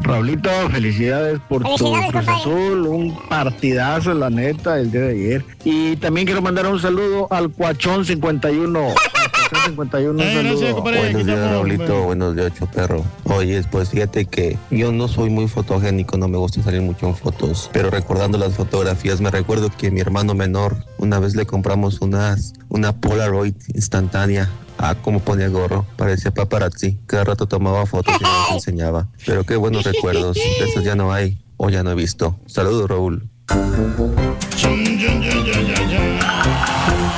Raulito, 0.01 0.49
felicidades 0.71 1.39
por 1.49 1.63
tu 1.63 1.77
Felicidades, 1.77 2.11
Cruz 2.11 2.25
compadre. 2.25 2.41
Azul, 2.41 2.87
un 2.87 3.19
partidazo 3.27 4.13
la 4.13 4.29
neta 4.29 4.79
el 4.79 4.89
día 4.91 5.01
de 5.01 5.11
ayer. 5.11 5.45
Y 5.65 5.95
también 5.97 6.25
quiero 6.27 6.41
mandar 6.41 6.65
un 6.67 6.79
saludo 6.79 7.27
al 7.29 7.49
Cuachón 7.49 8.05
51. 8.05 8.87
51, 9.65 9.93
Ay, 9.97 10.07
un 10.07 10.15
gracias, 10.33 10.59
saludo. 10.59 10.75
compadre, 10.75 10.99
aquí 10.99 11.13
Buenos 11.13 11.25
días, 11.27 11.51
Raulito. 11.51 12.03
Buenos 12.03 12.35
días, 12.35 12.53
Choperro. 12.53 13.03
Oye, 13.25 13.63
pues 13.71 13.89
fíjate 13.89 14.25
que 14.25 14.57
yo 14.71 14.91
no 14.91 15.07
soy 15.07 15.29
muy 15.29 15.47
fotogénico, 15.47 16.17
no 16.17 16.27
me 16.27 16.37
gusta 16.37 16.61
salir 16.63 16.81
mucho 16.81 17.07
en 17.07 17.15
fotos. 17.15 17.69
Pero 17.73 17.89
recordando 17.89 18.37
las 18.37 18.53
fotografías, 18.55 19.21
me 19.21 19.31
recuerdo 19.31 19.69
que 19.75 19.91
mi 19.91 20.01
hermano 20.01 20.33
menor, 20.33 20.75
una 20.97 21.19
vez 21.19 21.35
le 21.35 21.45
compramos 21.45 22.01
unas, 22.01 22.53
una 22.69 22.93
Polaroid 22.93 23.55
instantánea. 23.73 24.49
Ah, 24.77 24.95
como 25.01 25.21
ponía 25.21 25.47
gorro, 25.47 25.85
parecía 25.95 26.31
paparazzi. 26.31 26.99
Cada 27.05 27.23
rato 27.23 27.47
tomaba 27.47 27.85
fotos 27.85 28.13
y 28.19 28.23
nos 28.23 28.51
enseñaba. 28.51 29.07
Pero 29.25 29.45
qué 29.45 29.55
buenos 29.55 29.83
recuerdos. 29.85 30.35
De 30.35 30.65
esos 30.69 30.83
ya 30.83 30.95
no 30.95 31.13
hay 31.13 31.37
o 31.57 31.69
ya 31.69 31.81
no 31.83 31.91
he 31.91 31.95
visto. 31.95 32.37
Saludos, 32.45 32.89
Raúl. 32.89 33.29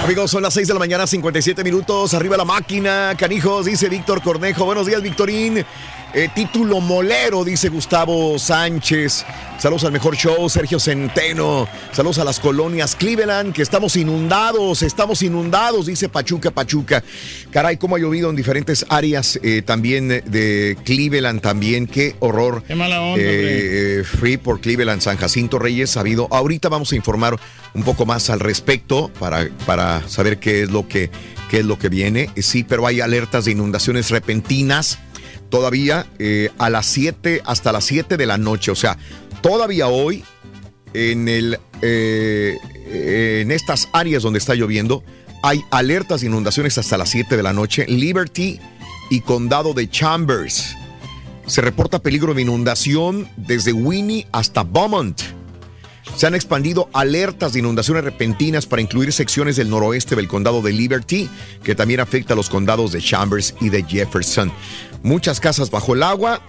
Amigos, 0.04 0.32
son 0.32 0.42
las 0.44 0.54
6 0.54 0.68
de 0.70 0.74
la 0.74 0.80
mañana, 0.80 1.06
57 1.06 1.64
minutos. 1.64 2.14
Arriba 2.14 2.38
la 2.38 2.46
máquina, 2.46 3.14
canijos, 3.18 3.66
dice 3.66 3.90
Víctor 3.90 4.22
Cornejo. 4.22 4.64
Buenos 4.66 4.88
días, 4.88 5.02
Victorín. 5.02 5.66
Eh, 6.14 6.30
título 6.34 6.80
molero, 6.80 7.44
dice 7.44 7.68
Gustavo 7.68 8.40
Sánchez. 8.40 9.26
Saludos 9.60 9.84
al 9.84 9.92
mejor 9.92 10.16
show, 10.16 10.50
Sergio 10.50 10.80
Centeno. 10.80 11.68
Saludos 11.92 12.20
a 12.20 12.24
las 12.24 12.40
colonias 12.40 12.96
Cleveland, 12.96 13.54
que 13.54 13.62
estamos 13.62 13.98
inundados, 13.98 14.84
estamos 14.84 15.22
inundados, 15.22 15.88
dice 15.88 16.08
Pachuca, 16.08 16.52
Pachuca. 16.52 17.04
Caray, 17.52 17.76
cómo 17.78 17.98
ha 17.98 18.00
llovido 18.00 18.30
en 18.30 18.36
diferentes 18.38 18.86
áreas 18.88 19.38
eh, 19.44 19.62
también 19.64 20.08
de 20.08 20.78
Cleveland, 20.86 21.42
también. 21.42 21.88
Qué 21.88 22.16
horror. 22.20 22.64
Qué 22.66 22.76
mala 22.76 23.02
onda, 23.02 23.22
Eh, 23.22 24.00
eh, 24.00 24.04
Free 24.06 24.38
por 24.38 24.62
Cleveland, 24.62 25.02
San 25.02 25.18
Jacinto 25.18 25.60
Reyes 25.60 25.98
ha 25.98 26.00
habido. 26.00 26.28
Ahorita 26.32 26.70
vamos 26.70 26.94
a 26.94 26.96
informar 26.96 27.38
un 27.74 27.84
poco 27.84 28.06
más 28.06 28.30
al 28.30 28.40
respecto 28.40 29.12
para, 29.20 29.50
para 29.66 29.87
saber 30.08 30.40
qué 30.40 30.64
es 30.64 30.72
lo 30.72 30.88
que 30.88 31.10
qué 31.50 31.60
es 31.60 31.66
lo 31.66 31.78
que 31.78 31.90
viene. 31.90 32.30
Eh, 32.36 32.42
Sí, 32.42 32.64
pero 32.64 32.88
hay 32.88 33.02
alertas 33.02 33.46
de 33.46 33.52
inundaciones 33.52 34.10
repentinas 34.10 35.00
todavía 35.50 36.06
eh, 36.20 36.50
a 36.58 36.70
las 36.70 36.86
7 36.88 37.42
hasta 37.46 37.72
las 37.72 37.86
7 37.86 38.18
de 38.18 38.26
la 38.26 38.38
noche. 38.38 38.72
O 38.72 38.76
sea, 38.76 38.98
todavía 39.42 39.88
hoy 39.88 40.24
en 40.94 41.28
el 41.28 41.60
eh, 41.82 42.58
en 43.42 43.52
estas 43.52 43.90
áreas 43.94 44.24
donde 44.24 44.40
está 44.40 44.56
lloviendo 44.56 45.04
hay 45.44 45.64
alertas 45.70 46.22
de 46.22 46.28
inundaciones 46.28 46.78
hasta 46.78 46.98
las 46.98 47.10
7 47.10 47.38
de 47.38 47.44
la 47.44 47.54
noche. 47.54 47.86
Liberty 47.88 48.60
y 49.10 49.22
condado 49.22 49.74
de 49.74 49.90
Chambers. 49.90 50.76
Se 51.46 51.62
reporta 51.62 52.00
peligro 52.00 52.34
de 52.34 52.42
inundación 52.42 53.30
desde 53.38 53.72
Winnie 53.72 54.28
hasta 54.32 54.64
Beaumont. 54.64 55.37
Se 56.16 56.26
han 56.26 56.34
expandido 56.36 56.90
alertas 56.94 57.54
de 57.54 57.60
inundaciones 57.60 58.04
repentinas 58.04 58.66
para 58.66 58.82
incluir 58.82 59.12
secciones 59.14 59.56
del 59.56 59.70
noroeste 59.70 60.16
del 60.16 60.28
condado 60.28 60.62
de 60.62 60.74
Liberty, 60.74 61.30
que 61.64 61.76
también 61.76 62.00
afecta 62.00 62.34
a 62.34 62.36
los 62.36 62.50
condados 62.50 62.92
de 62.92 63.02
Chambers 63.02 63.54
y 63.62 63.70
de 63.70 63.84
Jefferson. 63.84 64.52
Muchas 65.04 65.40
casas 65.40 65.70
bajo 65.70 65.94
el 65.94 66.02
agua, 66.02 66.42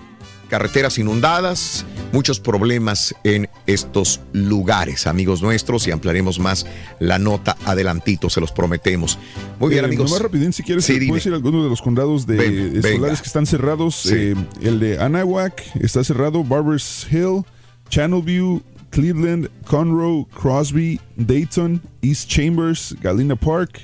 carreteras 0.48 0.96
inundadas, 0.96 1.84
muchos 2.12 2.40
problemas 2.40 3.14
en 3.24 3.50
estos 3.66 4.20
lugares, 4.32 5.06
amigos 5.06 5.42
nuestros, 5.42 5.86
y 5.86 5.90
ampliaremos 5.90 6.38
más 6.38 6.64
la 6.98 7.18
nota 7.18 7.54
adelantito, 7.66 8.30
se 8.30 8.40
los 8.40 8.50
prometemos. 8.52 9.18
Muy 9.61 9.68
bien, 9.68 9.84
Eh, 9.84 9.88
amigos. 9.88 10.06
nomás 10.09 10.22
rapidín, 10.22 10.54
si 10.54 10.62
quieres, 10.62 10.86
Sí, 10.86 10.92
¿puedes 10.92 11.04
dime. 11.04 11.14
decir 11.16 11.34
algunos 11.34 11.64
de 11.64 11.68
los 11.68 11.82
condados 11.82 12.26
de 12.26 12.36
Ven, 12.36 12.76
escolares 12.82 13.20
que 13.20 13.26
están 13.26 13.44
cerrados? 13.44 13.96
Sí. 13.96 14.14
Eh, 14.14 14.34
el 14.62 14.80
de 14.80 14.98
Anahuac 14.98 15.62
está 15.78 16.02
cerrado, 16.02 16.42
Barbers 16.42 17.06
Hill, 17.11 17.42
Channelview, 17.90 18.62
Cleveland, 18.91 19.49
Conroe, 19.64 20.30
Crosby, 20.30 21.01
Dayton, 21.24 21.80
East 22.03 22.28
Chambers, 22.28 22.93
Galena 22.95 23.36
Park, 23.36 23.82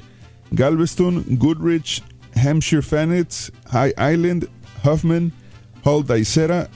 Galveston, 0.55 1.37
Goodrich, 1.37 2.03
Hampshire 2.35 2.83
Fannet, 2.83 3.51
High 3.71 3.93
Island, 3.99 4.49
Huffman, 4.83 5.33
Hull 5.83 6.03
Dicera, 6.03 6.69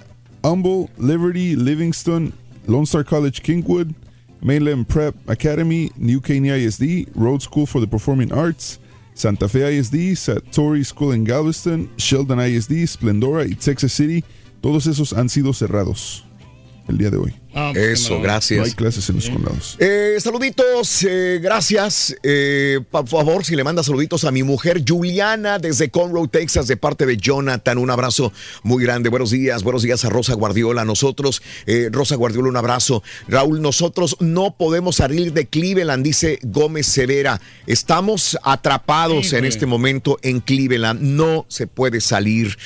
Humble, 0.44 0.90
Liberty, 0.98 1.56
Livingston, 1.56 2.32
Lone 2.66 2.86
Star 2.86 3.04
College, 3.04 3.42
Kingwood, 3.42 3.94
Mainland 4.42 4.88
Prep 4.88 5.14
Academy, 5.28 5.90
New 5.96 6.20
Caney 6.20 6.50
ISD, 6.50 7.10
Road 7.14 7.42
School 7.42 7.66
for 7.66 7.80
the 7.80 7.86
Performing 7.86 8.32
Arts, 8.32 8.78
Santa 9.14 9.48
Fe 9.48 9.78
ISD, 9.78 10.14
Satori 10.14 10.86
School 10.86 11.12
en 11.12 11.24
Galveston, 11.24 11.90
Sheldon 11.96 12.38
ISD, 12.38 12.86
Splendora 12.86 13.44
y 13.44 13.54
Texas 13.54 13.92
City, 13.92 14.22
todos 14.60 14.86
esos 14.86 15.12
han 15.12 15.28
sido 15.28 15.52
cerrados 15.52 16.24
el 16.88 16.98
día 16.98 17.10
de 17.10 17.16
hoy. 17.16 17.34
Ah, 17.54 17.70
pues, 17.72 18.00
Eso, 18.00 18.20
gracias. 18.20 18.58
No 18.58 18.64
hay 18.66 18.72
clases 18.72 19.08
en 19.08 19.16
los 19.16 19.30
condados. 19.30 19.76
Eh, 19.78 20.16
saluditos, 20.20 21.02
eh, 21.02 21.40
gracias. 21.42 22.14
Eh, 22.22 22.80
por 22.90 23.08
favor, 23.08 23.44
si 23.44 23.56
le 23.56 23.64
manda 23.64 23.82
saluditos 23.82 24.24
a 24.24 24.30
mi 24.30 24.42
mujer 24.42 24.84
Juliana 24.86 25.58
desde 25.58 25.88
Conroe, 25.88 26.28
Texas, 26.28 26.66
de 26.66 26.76
parte 26.76 27.06
de 27.06 27.16
Jonathan. 27.16 27.78
Un 27.78 27.90
abrazo 27.90 28.32
muy 28.62 28.84
grande. 28.84 29.08
Buenos 29.08 29.30
días, 29.30 29.62
buenos 29.62 29.82
días 29.82 30.04
a 30.04 30.10
Rosa 30.10 30.34
Guardiola. 30.34 30.84
Nosotros, 30.84 31.42
eh, 31.66 31.88
Rosa 31.90 32.16
Guardiola, 32.16 32.48
un 32.48 32.56
abrazo. 32.56 33.02
Raúl, 33.28 33.62
nosotros 33.62 34.16
no 34.20 34.54
podemos 34.56 34.96
salir 34.96 35.32
de 35.32 35.46
Cleveland, 35.46 36.04
dice 36.04 36.38
Gómez 36.42 36.86
Severa. 36.86 37.40
Estamos 37.66 38.38
atrapados 38.42 39.32
en 39.32 39.46
este 39.46 39.64
momento 39.64 40.18
en 40.22 40.40
Cleveland. 40.40 41.00
No 41.00 41.46
se 41.48 41.66
puede 41.66 42.00
salir 42.02 42.56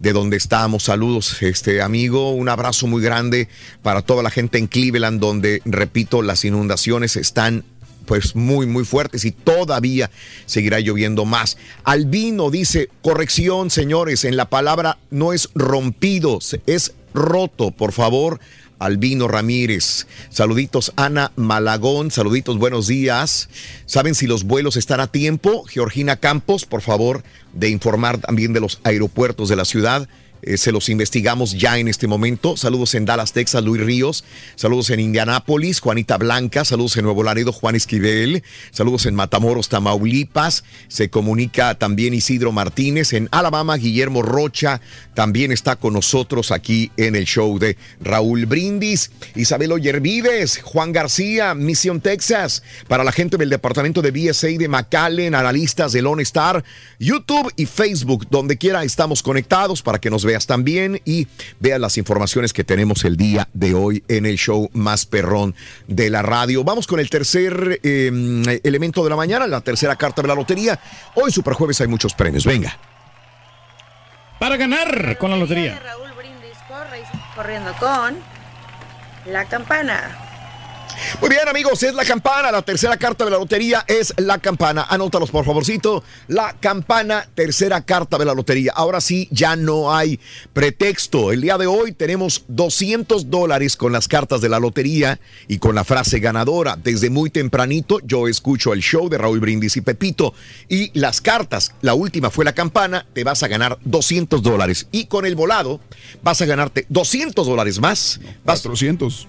de 0.00 0.12
donde 0.12 0.36
estamos. 0.36 0.82
Saludos, 0.82 1.40
este 1.42 1.80
amigo. 1.80 2.32
Un 2.32 2.48
abrazo 2.48 2.86
muy 2.86 3.02
grande 3.02 3.48
para 3.82 4.02
toda 4.02 4.22
la 4.22 4.30
gente 4.30 4.41
en 4.52 4.66
Cleveland, 4.66 5.20
donde, 5.20 5.62
repito, 5.64 6.22
las 6.22 6.44
inundaciones 6.44 7.16
están 7.16 7.64
pues 8.06 8.34
muy, 8.34 8.66
muy 8.66 8.84
fuertes 8.84 9.24
y 9.24 9.30
todavía 9.30 10.10
seguirá 10.46 10.80
lloviendo 10.80 11.24
más. 11.24 11.56
Albino 11.84 12.50
dice, 12.50 12.88
corrección, 13.02 13.70
señores, 13.70 14.24
en 14.24 14.36
la 14.36 14.48
palabra 14.48 14.98
no 15.10 15.32
es 15.32 15.48
rompido, 15.54 16.38
es 16.66 16.94
roto, 17.14 17.70
por 17.70 17.92
favor. 17.92 18.40
Albino 18.78 19.28
Ramírez. 19.28 20.08
Saluditos 20.28 20.92
Ana 20.96 21.30
Malagón, 21.36 22.10
saluditos, 22.10 22.58
buenos 22.58 22.88
días. 22.88 23.48
¿Saben 23.86 24.16
si 24.16 24.26
los 24.26 24.42
vuelos 24.42 24.76
están 24.76 24.98
a 24.98 25.06
tiempo? 25.06 25.64
Georgina 25.68 26.16
Campos, 26.16 26.66
por 26.66 26.82
favor, 26.82 27.22
de 27.52 27.68
informar 27.68 28.18
también 28.18 28.52
de 28.52 28.58
los 28.58 28.80
aeropuertos 28.82 29.48
de 29.48 29.54
la 29.54 29.64
ciudad. 29.64 30.08
Eh, 30.42 30.56
se 30.56 30.72
los 30.72 30.88
investigamos 30.88 31.52
ya 31.52 31.78
en 31.78 31.86
este 31.86 32.08
momento. 32.08 32.56
Saludos 32.56 32.94
en 32.94 33.04
Dallas, 33.04 33.32
Texas, 33.32 33.62
Luis 33.62 33.80
Ríos. 33.80 34.24
Saludos 34.56 34.90
en 34.90 34.98
Indianápolis, 34.98 35.80
Juanita 35.80 36.18
Blanca. 36.18 36.64
Saludos 36.64 36.96
en 36.96 37.04
Nuevo 37.04 37.22
Laredo, 37.22 37.52
Juan 37.52 37.76
Esquivel. 37.76 38.42
Saludos 38.72 39.06
en 39.06 39.14
Matamoros, 39.14 39.68
Tamaulipas. 39.68 40.64
Se 40.88 41.10
comunica 41.10 41.76
también 41.76 42.12
Isidro 42.12 42.50
Martínez. 42.50 43.12
En 43.12 43.28
Alabama, 43.30 43.76
Guillermo 43.76 44.22
Rocha 44.22 44.80
también 45.14 45.52
está 45.52 45.76
con 45.76 45.92
nosotros 45.92 46.50
aquí 46.50 46.90
en 46.96 47.14
el 47.14 47.24
show 47.24 47.58
de 47.60 47.76
Raúl 48.00 48.46
Brindis. 48.46 49.12
Isabel 49.36 49.72
Oyervives, 49.72 50.60
Juan 50.62 50.92
García, 50.92 51.54
Mission 51.54 52.00
Texas. 52.00 52.64
Para 52.88 53.04
la 53.04 53.12
gente 53.12 53.36
del 53.36 53.50
departamento 53.50 54.02
de 54.02 54.10
BSA 54.10 54.48
de 54.58 54.68
McAllen, 54.68 55.36
analistas 55.36 55.92
de 55.92 56.02
Lone 56.02 56.24
Star, 56.24 56.64
YouTube 56.98 57.52
y 57.56 57.66
Facebook, 57.66 58.26
donde 58.28 58.58
quiera 58.58 58.82
estamos 58.82 59.22
conectados 59.22 59.82
para 59.82 60.00
que 60.00 60.10
nos 60.10 60.24
veas 60.32 60.46
también 60.46 61.02
y 61.04 61.26
veas 61.60 61.78
las 61.78 61.98
informaciones 61.98 62.54
que 62.54 62.64
tenemos 62.64 63.04
el 63.04 63.18
día 63.18 63.48
de 63.52 63.74
hoy 63.74 64.02
en 64.08 64.24
el 64.24 64.38
show 64.38 64.70
más 64.72 65.04
perrón 65.04 65.54
de 65.88 66.08
la 66.08 66.22
radio. 66.22 66.64
Vamos 66.64 66.86
con 66.86 67.00
el 67.00 67.10
tercer 67.10 67.80
eh, 67.82 68.60
elemento 68.64 69.04
de 69.04 69.10
la 69.10 69.16
mañana, 69.16 69.46
la 69.46 69.60
tercera 69.60 69.96
carta 69.96 70.22
de 70.22 70.28
la 70.28 70.34
lotería. 70.34 70.80
Hoy 71.16 71.30
Superjueves 71.30 71.82
hay 71.82 71.88
muchos 71.88 72.14
premios. 72.14 72.46
Venga. 72.46 72.78
Para 74.40 74.56
ganar 74.56 75.18
con 75.18 75.30
la 75.30 75.36
lotería. 75.36 75.78
Raúl 75.84 76.12
Brindis 76.16 76.56
corre 76.66 77.02
corriendo 77.36 77.74
con 77.78 78.16
la 79.26 79.44
campana. 79.44 80.21
Muy 81.20 81.30
bien, 81.30 81.48
amigos, 81.48 81.82
es 81.82 81.94
la 81.94 82.04
campana. 82.04 82.50
La 82.50 82.62
tercera 82.62 82.96
carta 82.96 83.24
de 83.24 83.30
la 83.30 83.38
lotería 83.38 83.84
es 83.86 84.12
la 84.16 84.38
campana. 84.38 84.86
Anótalos, 84.88 85.30
por 85.30 85.44
favorcito. 85.44 86.02
La 86.28 86.56
campana, 86.58 87.28
tercera 87.34 87.80
carta 87.82 88.18
de 88.18 88.24
la 88.24 88.34
lotería. 88.34 88.72
Ahora 88.74 89.00
sí, 89.00 89.28
ya 89.30 89.56
no 89.56 89.94
hay 89.94 90.18
pretexto. 90.52 91.32
El 91.32 91.40
día 91.40 91.58
de 91.58 91.66
hoy 91.66 91.92
tenemos 91.92 92.44
200 92.48 93.30
dólares 93.30 93.76
con 93.76 93.92
las 93.92 94.08
cartas 94.08 94.40
de 94.40 94.48
la 94.48 94.58
lotería 94.58 95.20
y 95.48 95.58
con 95.58 95.74
la 95.74 95.84
frase 95.84 96.20
ganadora. 96.20 96.76
Desde 96.82 97.10
muy 97.10 97.30
tempranito 97.30 98.00
yo 98.04 98.28
escucho 98.28 98.72
el 98.72 98.80
show 98.80 99.08
de 99.08 99.18
Raúl 99.18 99.40
Brindis 99.40 99.76
y 99.76 99.80
Pepito. 99.80 100.34
Y 100.68 100.90
las 100.98 101.20
cartas, 101.20 101.72
la 101.82 101.94
última 101.94 102.30
fue 102.30 102.44
la 102.44 102.54
campana, 102.54 103.06
te 103.12 103.24
vas 103.24 103.42
a 103.42 103.48
ganar 103.48 103.78
200 103.84 104.42
dólares. 104.42 104.88
Y 104.92 105.06
con 105.06 105.26
el 105.26 105.34
volado 105.34 105.80
vas 106.22 106.40
a 106.42 106.46
ganarte 106.46 106.86
200 106.88 107.46
dólares 107.46 107.80
más. 107.80 108.20
Vas 108.44 108.62
400. 108.62 109.28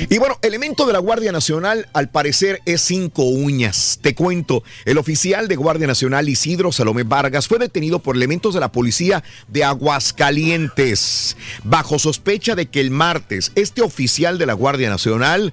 Y 0.08 0.18
bueno, 0.18 0.38
elemento 0.42 0.86
de 0.86 0.92
la 0.92 0.98
Guardia 1.00 1.32
Nacional 1.32 1.88
al 1.92 2.08
parecer 2.10 2.60
es 2.66 2.82
cinco 2.82 3.24
uñas. 3.24 3.98
Te 4.00 4.14
cuento, 4.14 4.62
el 4.84 4.98
oficial 4.98 5.48
de 5.48 5.56
Guardia 5.56 5.86
Nacional 5.88 6.28
Isidro 6.28 6.70
Salomé 6.72 7.02
Vargas 7.02 7.48
fue 7.48 7.58
detenido 7.58 7.98
por 7.98 8.14
elementos 8.16 8.54
de 8.54 8.60
la 8.60 8.70
policía 8.70 9.24
de 9.48 9.64
Aguascalientes 9.64 11.36
bajo 11.64 11.98
sospecha 11.98 12.54
de 12.54 12.66
que 12.66 12.80
el 12.80 12.90
martes 12.90 13.52
este 13.54 13.82
oficial 13.82 14.38
de 14.38 14.46
la 14.46 14.52
Guardia 14.54 14.88
Nacional 14.90 15.52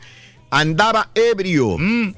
andaba 0.52 1.10
ebrio 1.16 1.78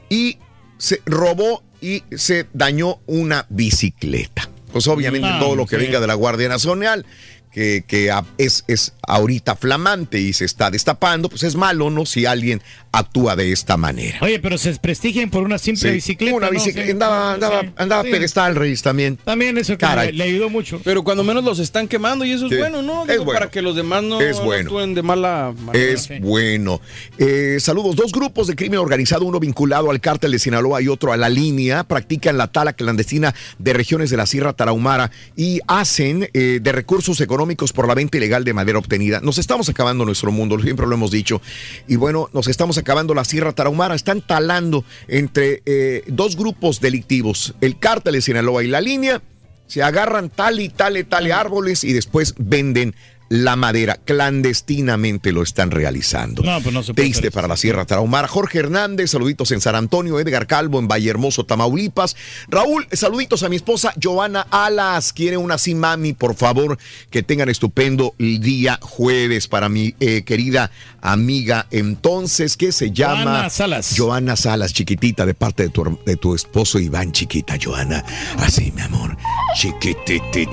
y 0.09 0.37
se 0.77 1.01
robó 1.05 1.63
y 1.81 2.03
se 2.15 2.47
dañó 2.53 2.99
una 3.07 3.45
bicicleta. 3.49 4.49
Pues 4.71 4.87
obviamente 4.87 5.27
Ah, 5.29 5.39
todo 5.39 5.55
lo 5.55 5.65
que 5.65 5.77
sí. 5.77 5.83
venga 5.83 5.99
de 5.99 6.07
la 6.07 6.13
Guardia 6.13 6.47
Nacional 6.47 7.05
que, 7.51 7.83
que 7.85 8.11
es, 8.37 8.63
es 8.67 8.93
ahorita 9.07 9.55
flamante 9.55 10.19
y 10.19 10.33
se 10.33 10.45
está 10.45 10.71
destapando, 10.71 11.29
pues 11.29 11.43
es 11.43 11.55
malo, 11.55 11.89
¿no? 11.89 12.05
Si 12.05 12.25
alguien 12.25 12.61
actúa 12.91 13.35
de 13.35 13.51
esta 13.51 13.77
manera. 13.77 14.17
Oye, 14.21 14.39
pero 14.39 14.57
se 14.57 14.69
desprestigian 14.69 15.29
por 15.29 15.43
una 15.43 15.57
simple 15.57 15.89
Sí, 15.89 15.95
bicicleta. 15.95 16.35
Una 16.35 16.49
bicicleta. 16.49 16.91
Andaba, 16.91 17.33
andaba, 17.33 17.61
Sí. 17.61 17.69
andaba 17.77 18.03
Sí. 18.03 18.11
pedestal, 18.11 18.55
Reyes, 18.55 18.81
también. 18.81 19.17
También 19.23 19.57
eso 19.57 19.73
que 19.73 19.77
Caray. 19.77 20.11
le, 20.11 20.17
le 20.19 20.23
ayudó 20.25 20.49
mucho. 20.49 20.81
Pero 20.83 21.03
cuando 21.03 21.23
menos 21.23 21.43
los 21.43 21.59
están 21.59 21.87
quemando 21.87 22.25
y 22.25 22.31
eso 22.31 22.45
es 22.47 22.51
Sí. 22.51 22.57
bueno, 22.57 22.81
¿no? 22.81 23.03
Es 23.03 23.09
Digo, 23.11 23.25
bueno. 23.25 23.39
Para 23.39 23.51
que 23.51 23.61
los 23.61 23.75
demás 23.75 24.03
no, 24.03 24.19
Es 24.21 24.39
bueno. 24.41 24.63
actúen 24.69 24.93
de 24.93 25.01
mala 25.03 25.53
manera. 25.65 25.85
Es 25.93 26.09
bueno. 26.21 26.81
Eh, 27.17 27.57
saludos. 27.59 27.95
Dos 27.95 28.11
grupos 28.11 28.47
de 28.47 28.55
crimen 28.55 28.79
organizado, 28.79 29.25
uno 29.25 29.39
vinculado 29.39 29.89
al 29.91 30.01
cártel 30.01 30.31
de 30.31 30.39
Sinaloa 30.39 30.81
y 30.81 30.87
otro 30.87 31.13
a 31.13 31.17
la 31.17 31.29
línea, 31.29 31.83
practican 31.85 32.37
la 32.37 32.47
tala 32.47 32.73
clandestina 32.73 33.33
de 33.57 33.73
regiones 33.73 34.09
de 34.09 34.17
la 34.17 34.25
Sierra 34.25 34.53
Tarahumara 34.53 35.11
y 35.35 35.59
hacen 35.67 36.29
eh, 36.33 36.59
de 36.61 36.71
recursos 36.71 37.21
económicos 37.21 37.71
por 37.73 37.87
la 37.87 37.93
venta 37.95 38.17
ilegal 38.17 38.43
de 38.43 38.53
madera 38.53 38.79
obtenida. 38.79 39.19
Nos 39.21 39.37
estamos 39.37 39.69
acabando 39.69 40.05
nuestro 40.05 40.31
mundo, 40.31 40.59
siempre 40.59 40.85
lo 40.87 40.95
hemos 40.95 41.11
dicho. 41.11 41.41
Y 41.87 41.95
bueno, 41.95 42.29
nos 42.33 42.47
estamos 42.47 42.77
acabando 42.81 43.13
la 43.13 43.25
Sierra 43.25 43.53
Tarahumara. 43.53 43.95
Están 43.95 44.21
talando 44.21 44.83
entre 45.07 45.61
eh, 45.65 46.03
dos 46.07 46.35
grupos 46.35 46.81
delictivos, 46.81 47.53
el 47.61 47.79
cártel 47.79 48.13
de 48.13 48.21
Sinaloa 48.21 48.63
y 48.63 48.67
la 48.67 48.81
línea. 48.81 49.21
Se 49.67 49.81
agarran 49.81 50.29
tal 50.29 50.59
y 50.59 50.67
tal 50.67 50.97
y 50.97 51.05
tal 51.05 51.31
árboles 51.31 51.85
y 51.85 51.93
después 51.93 52.35
venden 52.37 52.93
la 53.31 53.55
madera. 53.55 53.95
Clandestinamente 53.95 55.31
lo 55.31 55.41
están 55.41 55.71
realizando. 55.71 56.43
No, 56.43 56.59
pues 56.59 56.73
no 56.73 56.83
se 56.83 56.93
puede 56.93 57.05
Triste 57.07 57.27
hacer 57.27 57.31
para 57.31 57.47
la 57.47 57.55
Sierra 57.55 57.85
Tarahumara. 57.85 58.27
Jorge 58.27 58.59
Hernández, 58.59 59.11
saluditos 59.11 59.51
en 59.51 59.61
San 59.61 59.73
Antonio. 59.75 60.19
Edgar 60.19 60.47
Calvo 60.47 60.79
en 60.79 60.89
Vallehermoso, 60.89 61.45
Tamaulipas. 61.45 62.17
Raúl, 62.49 62.85
saluditos 62.91 63.43
a 63.43 63.49
mi 63.49 63.55
esposa 63.55 63.93
Joana 64.01 64.47
Alas. 64.51 65.13
Quiere 65.13 65.37
una 65.37 65.53
así, 65.53 65.73
mami, 65.73 66.11
por 66.11 66.35
favor. 66.35 66.77
Que 67.09 67.23
tengan 67.23 67.47
estupendo 67.47 68.15
el 68.19 68.41
día 68.41 68.77
jueves 68.81 69.47
para 69.47 69.69
mi 69.69 69.95
eh, 70.01 70.23
querida 70.23 70.69
amiga. 70.99 71.67
Entonces, 71.71 72.57
¿qué 72.57 72.73
se 72.73 72.91
llama? 72.91 73.23
Joana 73.23 73.49
Salas. 73.49 73.93
Joana 73.95 74.35
Salas, 74.35 74.73
chiquitita, 74.73 75.25
de 75.25 75.35
parte 75.35 75.63
de 75.63 75.69
tu, 75.69 75.99
de 76.05 76.17
tu 76.17 76.35
esposo 76.35 76.79
Iván, 76.79 77.13
chiquita, 77.13 77.55
Joana. 77.61 78.03
Así, 78.39 78.73
mi 78.73 78.81
amor. 78.81 79.15
Chiquititita, 79.55 80.49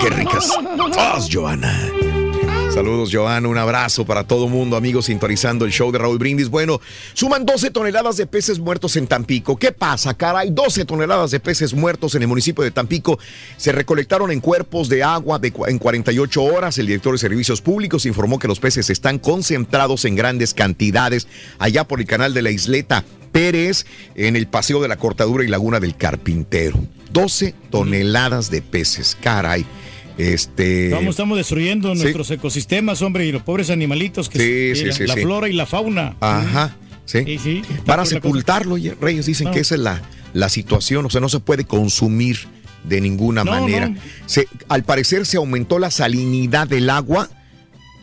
qué 0.00 0.08
ricas. 0.08 0.50
¡Os, 1.14 1.28
Joana! 1.30 1.89
Saludos, 2.72 3.10
Joana. 3.12 3.48
Un 3.48 3.58
abrazo 3.58 4.06
para 4.06 4.24
todo 4.24 4.48
mundo, 4.48 4.76
amigos, 4.76 5.06
sintonizando 5.06 5.64
el 5.64 5.72
show 5.72 5.90
de 5.90 5.98
Raúl 5.98 6.18
Brindis. 6.18 6.48
Bueno, 6.48 6.80
suman 7.14 7.44
12 7.44 7.72
toneladas 7.72 8.16
de 8.16 8.26
peces 8.26 8.60
muertos 8.60 8.96
en 8.96 9.08
Tampico. 9.08 9.56
¿Qué 9.56 9.72
pasa, 9.72 10.14
caray? 10.14 10.50
12 10.50 10.84
toneladas 10.84 11.32
de 11.32 11.40
peces 11.40 11.74
muertos 11.74 12.14
en 12.14 12.22
el 12.22 12.28
municipio 12.28 12.62
de 12.62 12.70
Tampico. 12.70 13.18
Se 13.56 13.72
recolectaron 13.72 14.30
en 14.30 14.40
cuerpos 14.40 14.88
de 14.88 15.02
agua 15.02 15.40
en 15.42 15.78
48 15.78 16.42
horas. 16.42 16.78
El 16.78 16.86
director 16.86 17.12
de 17.12 17.18
Servicios 17.18 17.60
Públicos 17.60 18.06
informó 18.06 18.38
que 18.38 18.48
los 18.48 18.60
peces 18.60 18.88
están 18.88 19.18
concentrados 19.18 20.04
en 20.04 20.14
grandes 20.14 20.54
cantidades 20.54 21.26
allá 21.58 21.84
por 21.84 22.00
el 22.00 22.06
canal 22.06 22.34
de 22.34 22.42
la 22.42 22.52
isleta 22.52 23.04
Pérez, 23.32 23.84
en 24.14 24.36
el 24.36 24.46
paseo 24.46 24.80
de 24.80 24.88
la 24.88 24.96
Cortadura 24.96 25.44
y 25.44 25.48
Laguna 25.48 25.80
del 25.80 25.96
Carpintero. 25.96 26.78
12 27.12 27.54
toneladas 27.70 28.50
de 28.50 28.62
peces, 28.62 29.16
caray. 29.20 29.66
Este. 30.18 30.90
Vamos, 30.90 31.10
estamos 31.10 31.38
destruyendo 31.38 31.94
Sí. 31.94 32.02
nuestros 32.02 32.30
ecosistemas, 32.30 33.00
hombre, 33.02 33.26
y 33.26 33.32
los 33.32 33.42
pobres 33.42 33.70
animalitos 33.70 34.28
que 34.28 34.74
Sí, 34.74 34.92
sí, 34.92 35.06
la, 35.06 35.14
flora 35.16 35.48
y 35.48 35.52
la 35.52 35.66
fauna. 35.66 36.16
Ajá, 36.20 36.76
sí. 37.06 37.24
Sí, 37.24 37.38
sí. 37.38 37.62
Para 37.86 38.04
sepultarlo, 38.04 38.76
Reyes, 39.00 39.26
dicen 39.26 39.46
No. 39.46 39.52
que 39.52 39.60
esa 39.60 39.74
es 39.76 39.80
la, 39.80 40.02
la 40.34 40.48
situación, 40.48 41.06
o 41.06 41.10
sea, 41.10 41.20
no 41.20 41.28
se 41.28 41.40
puede 41.40 41.64
consumir 41.64 42.38
de 42.84 43.00
ninguna 43.00 43.44
No, 43.44 43.52
manera. 43.52 43.88
no. 43.88 43.96
Se- 44.26 44.48
al 44.68 44.84
parecer 44.84 45.26
se 45.26 45.36
aumentó 45.36 45.78
la 45.78 45.90
salinidad 45.90 46.66
del 46.68 46.88
agua 46.90 47.28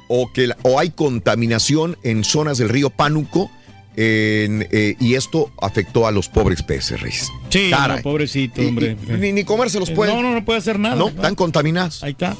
o, 0.08 0.32
que, 0.32 0.50
o 0.64 0.80
hay 0.80 0.92
contaminación 0.92 1.98
en 2.04 2.24
zonas 2.24 2.58
del 2.58 2.70
río 2.70 2.90
Pánuco 2.90 3.52
en, 3.98 4.68
eh, 4.72 4.96
y 5.00 5.16
esto 5.16 5.52
afectó 5.60 6.06
a 6.08 6.12
los 6.12 6.30
pobres 6.30 6.62
peces, 6.62 7.02
Reyes. 7.02 7.30
Sí, 7.50 7.72
no, 7.72 7.98
pobrecito, 8.04 8.62
Y- 8.62 8.68
hombre. 8.68 8.96
y 9.08 9.12
ni, 9.14 9.32
ni 9.34 9.44
comérselos 9.44 9.90
Eh, 9.90 9.96
puede. 9.96 10.14
No, 10.14 10.22
no, 10.22 10.34
no 10.34 10.46
puede 10.46 10.60
hacer 10.60 10.78
nada. 10.80 10.96
No, 10.96 11.08
están 11.10 11.34
contaminados. 11.36 12.04
Ahí 12.04 12.12
está. 12.12 12.38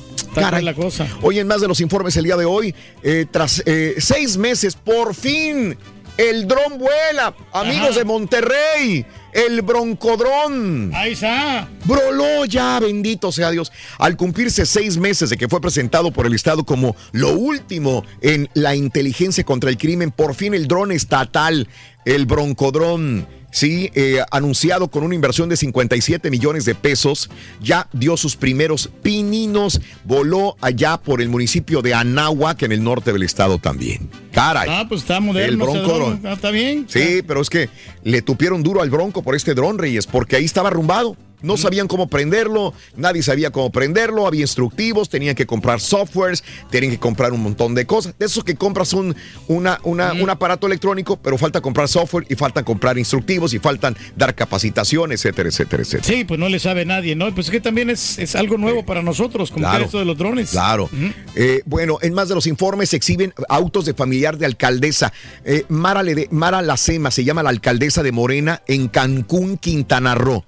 La 0.62 0.74
cosa. 0.76 1.08
Hoy 1.24 1.40
en 1.40 1.48
más 1.48 1.62
de 1.62 1.68
los 1.68 1.82
informes 1.82 2.16
el 2.16 2.26
día 2.26 2.38
de 2.38 2.46
hoy, 2.46 2.76
eh, 3.02 3.26
tras 3.30 3.64
eh, 3.66 3.96
seis 3.98 4.38
meses, 4.38 4.76
por 4.76 5.16
fin, 5.16 5.76
el 6.16 6.48
dron 6.48 6.78
vuela. 6.78 7.34
Amigos 7.54 7.90
Ajá. 7.90 7.98
de 8.00 8.06
Monterrey, 8.06 9.06
el 9.38 9.62
broncodrón. 9.62 10.92
Ahí 10.96 11.14
está. 11.14 11.70
Broló 11.86 12.46
ya, 12.46 12.80
bendito 12.80 13.32
sea 13.32 13.52
Dios. 13.52 13.72
Al 14.00 14.18
cumplirse 14.18 14.66
seis 14.66 14.98
meses 14.98 15.30
de 15.30 15.38
que 15.38 15.48
fue 15.48 15.62
presentado 15.62 16.12
por 16.12 16.26
el 16.26 16.34
Estado 16.34 16.66
como 16.66 16.96
lo 17.12 17.34
último 17.38 18.04
en 18.22 18.50
la 18.56 18.76
inteligencia 18.76 19.44
contra 19.44 19.70
el 19.70 19.78
crimen, 19.78 20.10
por 20.10 20.34
fin 20.34 20.56
el 20.56 20.68
dron 20.68 20.92
estatal, 20.92 21.68
el 22.04 22.26
broncodrón, 22.26 23.28
sí, 23.52 23.92
eh, 23.96 24.22
anunciado 24.32 24.90
con 24.90 25.04
una 25.04 25.16
inversión 25.16 25.50
de 25.50 25.58
57 25.58 26.30
millones 26.30 26.66
de 26.66 26.76
pesos, 26.76 27.30
ya 27.62 27.88
dio 27.94 28.18
sus 28.18 28.36
primeros 28.36 28.90
pininos, 29.02 29.82
voló 30.04 30.56
allá 30.62 30.98
por 30.98 31.22
el 31.22 31.30
municipio 31.30 31.82
de 31.82 31.94
Anáhuac, 31.94 32.64
en 32.64 32.72
el 32.72 32.84
norte 32.84 33.14
del 33.14 33.24
estado 33.24 33.58
también. 33.58 34.10
Caray. 34.32 34.70
Ah, 34.72 34.86
pues 34.88 35.02
está 35.02 35.20
moderno. 35.20 35.66
El 35.66 35.72
Bronco 35.72 35.94
dron. 35.94 36.22
Ah, 36.26 36.34
Está 36.34 36.52
bien. 36.52 36.86
Sí, 36.88 37.22
pero 37.26 37.42
es 37.42 37.50
que 37.50 37.70
le 38.04 38.22
tupieron 38.22 38.64
duro 38.64 38.82
al 38.82 38.90
bronco 38.90 39.24
por 39.24 39.36
este 39.36 39.54
dron, 39.54 39.78
Reyes, 39.78 40.06
porque 40.08 40.36
ahí 40.36 40.46
estaba 40.46 40.70
arrumbado. 40.70 41.18
No 41.42 41.56
sabían 41.58 41.88
cómo 41.88 42.08
prenderlo, 42.08 42.74
nadie 42.96 43.22
sabía 43.22 43.52
cómo 43.52 43.72
prenderlo, 43.72 44.26
había 44.26 44.42
instructivos, 44.42 45.08
tenían 45.10 45.36
que 45.36 45.46
comprar 45.46 45.80
softwares, 45.80 46.44
tenían 46.72 46.92
que 46.92 47.00
comprar 47.00 47.32
un 47.34 47.42
montón 47.44 47.76
de 47.76 47.86
cosas. 47.86 48.16
De 48.18 48.26
esos 48.26 48.44
que 48.44 48.56
compras 48.56 48.94
un, 48.94 49.16
una, 49.48 49.80
una- 49.84 50.14
un 50.14 50.30
aparato 50.30 50.66
electrónico, 50.68 51.18
pero 51.18 51.38
falta 51.38 51.62
comprar 51.62 51.88
software 51.88 52.26
y 52.30 52.36
faltan 52.36 52.64
comprar 52.64 52.98
instructivos 52.98 53.54
y 53.54 53.60
faltan 53.60 53.96
dar 54.16 54.34
capacitación, 54.34 55.12
etcétera, 55.12 55.50
etcétera, 55.50 55.84
etcétera. 55.84 56.04
Sí, 56.18 56.24
pues 56.24 56.40
no 56.40 56.50
le 56.50 56.58
sabe 56.60 56.86
nadie, 56.86 57.16
¿no? 57.16 57.34
Pues 57.36 57.48
es 57.48 57.52
que 57.52 57.62
también 57.62 57.90
es, 57.90 58.18
es 58.18 58.36
algo 58.36 58.58
nuevo 58.58 58.86
para 58.86 59.02
nosotros, 59.04 59.52
como 59.52 59.68
Claro. 59.68 59.86
esto 59.86 60.00
de 60.00 60.06
los 60.06 60.18
drones. 60.18 60.50
Claro. 60.50 60.90
Eh, 61.36 61.62
bueno, 61.66 62.00
en 62.02 62.14
más 62.14 62.30
de 62.30 62.36
los 62.36 62.48
informes 62.48 62.90
se 62.90 62.96
exhiben 62.98 63.34
autos 63.50 63.86
de 63.86 63.94
familiar 63.94 64.38
de 64.38 64.46
alcaldesa. 64.48 65.14
Eh, 65.46 65.66
Mara, 65.70 66.02
Lede- 66.04 66.30
Mara 66.32 66.62
Lacema 66.62 67.12
se 67.12 67.24
llama 67.24 67.44
la 67.44 67.50
alcaldesa 67.50 68.02
de 68.02 68.12
Morena 68.12 68.62
en 68.68 68.88
Cancún, 68.88 69.58
Quintana 69.58 70.16
Roo. 70.16 70.44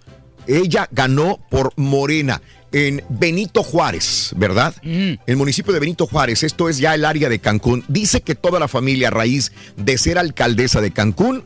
Ella 0.49 0.89
ganó 0.91 1.39
por 1.49 1.73
Morena 1.75 2.41
en 2.71 3.03
Benito 3.09 3.61
Juárez, 3.61 4.31
¿verdad? 4.35 4.73
El 4.83 5.37
municipio 5.37 5.71
de 5.71 5.79
Benito 5.79 6.07
Juárez, 6.07 6.41
esto 6.43 6.69
es 6.69 6.79
ya 6.79 6.95
el 6.95 7.05
área 7.05 7.29
de 7.29 7.39
Cancún. 7.39 7.83
Dice 7.87 8.21
que 8.21 8.33
toda 8.33 8.59
la 8.59 8.67
familia 8.67 9.09
a 9.09 9.11
raíz 9.11 9.51
de 9.77 9.97
ser 9.99 10.17
alcaldesa 10.17 10.81
de 10.81 10.91
Cancún, 10.91 11.43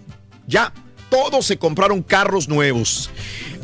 ya 0.48 0.74
todos 1.10 1.46
se 1.46 1.58
compraron 1.58 2.02
carros 2.02 2.48
nuevos. 2.48 3.10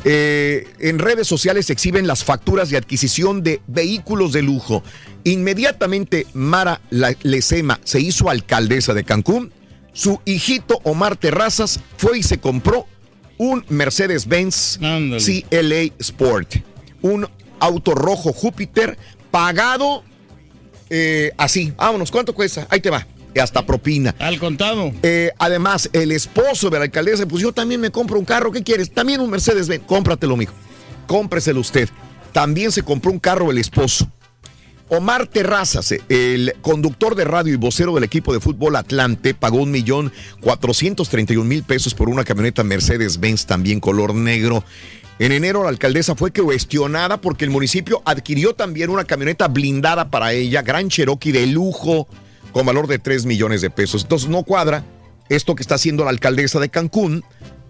Eh, 0.04 0.68
en 0.80 1.00
redes 1.00 1.28
sociales 1.28 1.68
se 1.68 1.74
exhiben 1.74 2.06
las 2.06 2.24
facturas 2.24 2.70
de 2.70 2.78
adquisición 2.78 3.42
de 3.42 3.62
vehículos 3.68 4.34
de 4.34 4.42
lujo. 4.42 4.84
Inmediatamente 5.24 6.28
Mara 6.34 6.82
Lecema 6.90 7.80
se 7.86 8.02
hizo 8.02 8.30
alcaldesa 8.30 8.94
de 8.94 9.06
Cancún. 9.06 9.54
Su 9.94 10.22
hijito 10.26 10.80
Omar 10.84 11.16
Terrazas 11.16 11.80
fue 11.98 12.20
y 12.20 12.24
se 12.24 12.40
compró 12.40 12.88
un 13.40 13.66
Mercedes-Benz 13.70 14.78
CLA 14.80 15.94
Sport. 15.98 16.58
Un 17.02 17.28
auto 17.60 17.96
rojo 17.96 18.32
Júpiter 18.32 18.98
pagado 19.32 20.04
eh, 20.90 21.32
así. 21.38 21.74
Vámonos, 21.76 22.12
¿cuánto 22.12 22.36
cuesta? 22.36 22.68
Ahí 22.70 22.80
te 22.82 22.92
va. 22.92 23.08
Hasta 23.40 23.66
propina. 23.66 24.14
Al 24.20 24.38
contado. 24.38 24.92
Eh, 25.02 25.32
además, 25.38 25.90
el 25.94 26.12
esposo 26.12 26.70
de 26.70 26.78
la 26.78 26.86
alcaldesa, 26.86 27.26
pues 27.26 27.42
yo 27.42 27.54
también 27.54 27.80
me 27.80 27.90
compro 27.90 28.20
un 28.20 28.26
carro. 28.26 28.52
¿Qué 28.52 28.64
quieres? 28.64 28.92
También 28.92 29.22
un 29.22 29.30
Mercedes-Benz. 29.30 29.84
Cómpratelo, 29.86 30.36
mijo. 30.36 30.54
Cómpreselo 31.08 31.62
usted. 31.62 31.90
También 32.34 32.72
se 32.72 32.84
compró 32.84 33.12
un 33.12 33.20
carro 33.20 33.50
el 33.50 33.58
esposo. 33.58 34.12
Omar 34.92 35.28
Terrazas, 35.28 35.94
el 36.10 36.56
conductor 36.62 37.14
de 37.14 37.24
radio 37.24 37.54
y 37.54 37.58
vocero 37.58 37.94
del 37.94 38.04
equipo 38.04 38.34
de 38.34 38.40
fútbol 38.40 38.76
Atlante, 38.76 39.36
pagó 39.36 39.58
un 39.58 39.70
millón 39.70 40.12
mil 41.46 41.64
pesos 41.64 41.94
por 41.94 42.10
una 42.10 42.24
camioneta 42.24 42.64
Mercedes-Benz 42.64 43.46
también 43.46 43.80
color 43.80 44.16
negro. 44.16 44.64
En 45.20 45.32
enero 45.32 45.62
la 45.62 45.70
alcaldesa 45.70 46.16
fue 46.16 46.32
cuestionada 46.32 47.22
porque 47.22 47.46
el 47.46 47.52
municipio 47.52 48.02
adquirió 48.04 48.56
también 48.56 48.90
una 48.90 49.04
camioneta 49.04 49.48
blindada 49.48 50.10
para 50.10 50.34
ella, 50.34 50.64
Gran 50.64 50.90
Cherokee 50.90 51.32
de 51.32 51.46
lujo, 51.46 52.08
con 52.52 52.66
valor 52.66 52.88
de 52.88 52.98
3 52.98 53.28
millones 53.28 53.62
de 53.62 53.70
pesos. 53.70 54.02
Entonces 54.02 54.28
no 54.28 54.42
cuadra 54.42 54.84
esto 55.30 55.54
que 55.54 55.62
está 55.62 55.76
haciendo 55.76 56.04
la 56.04 56.10
alcaldesa 56.10 56.60
de 56.60 56.70
Cancún 56.70 57.24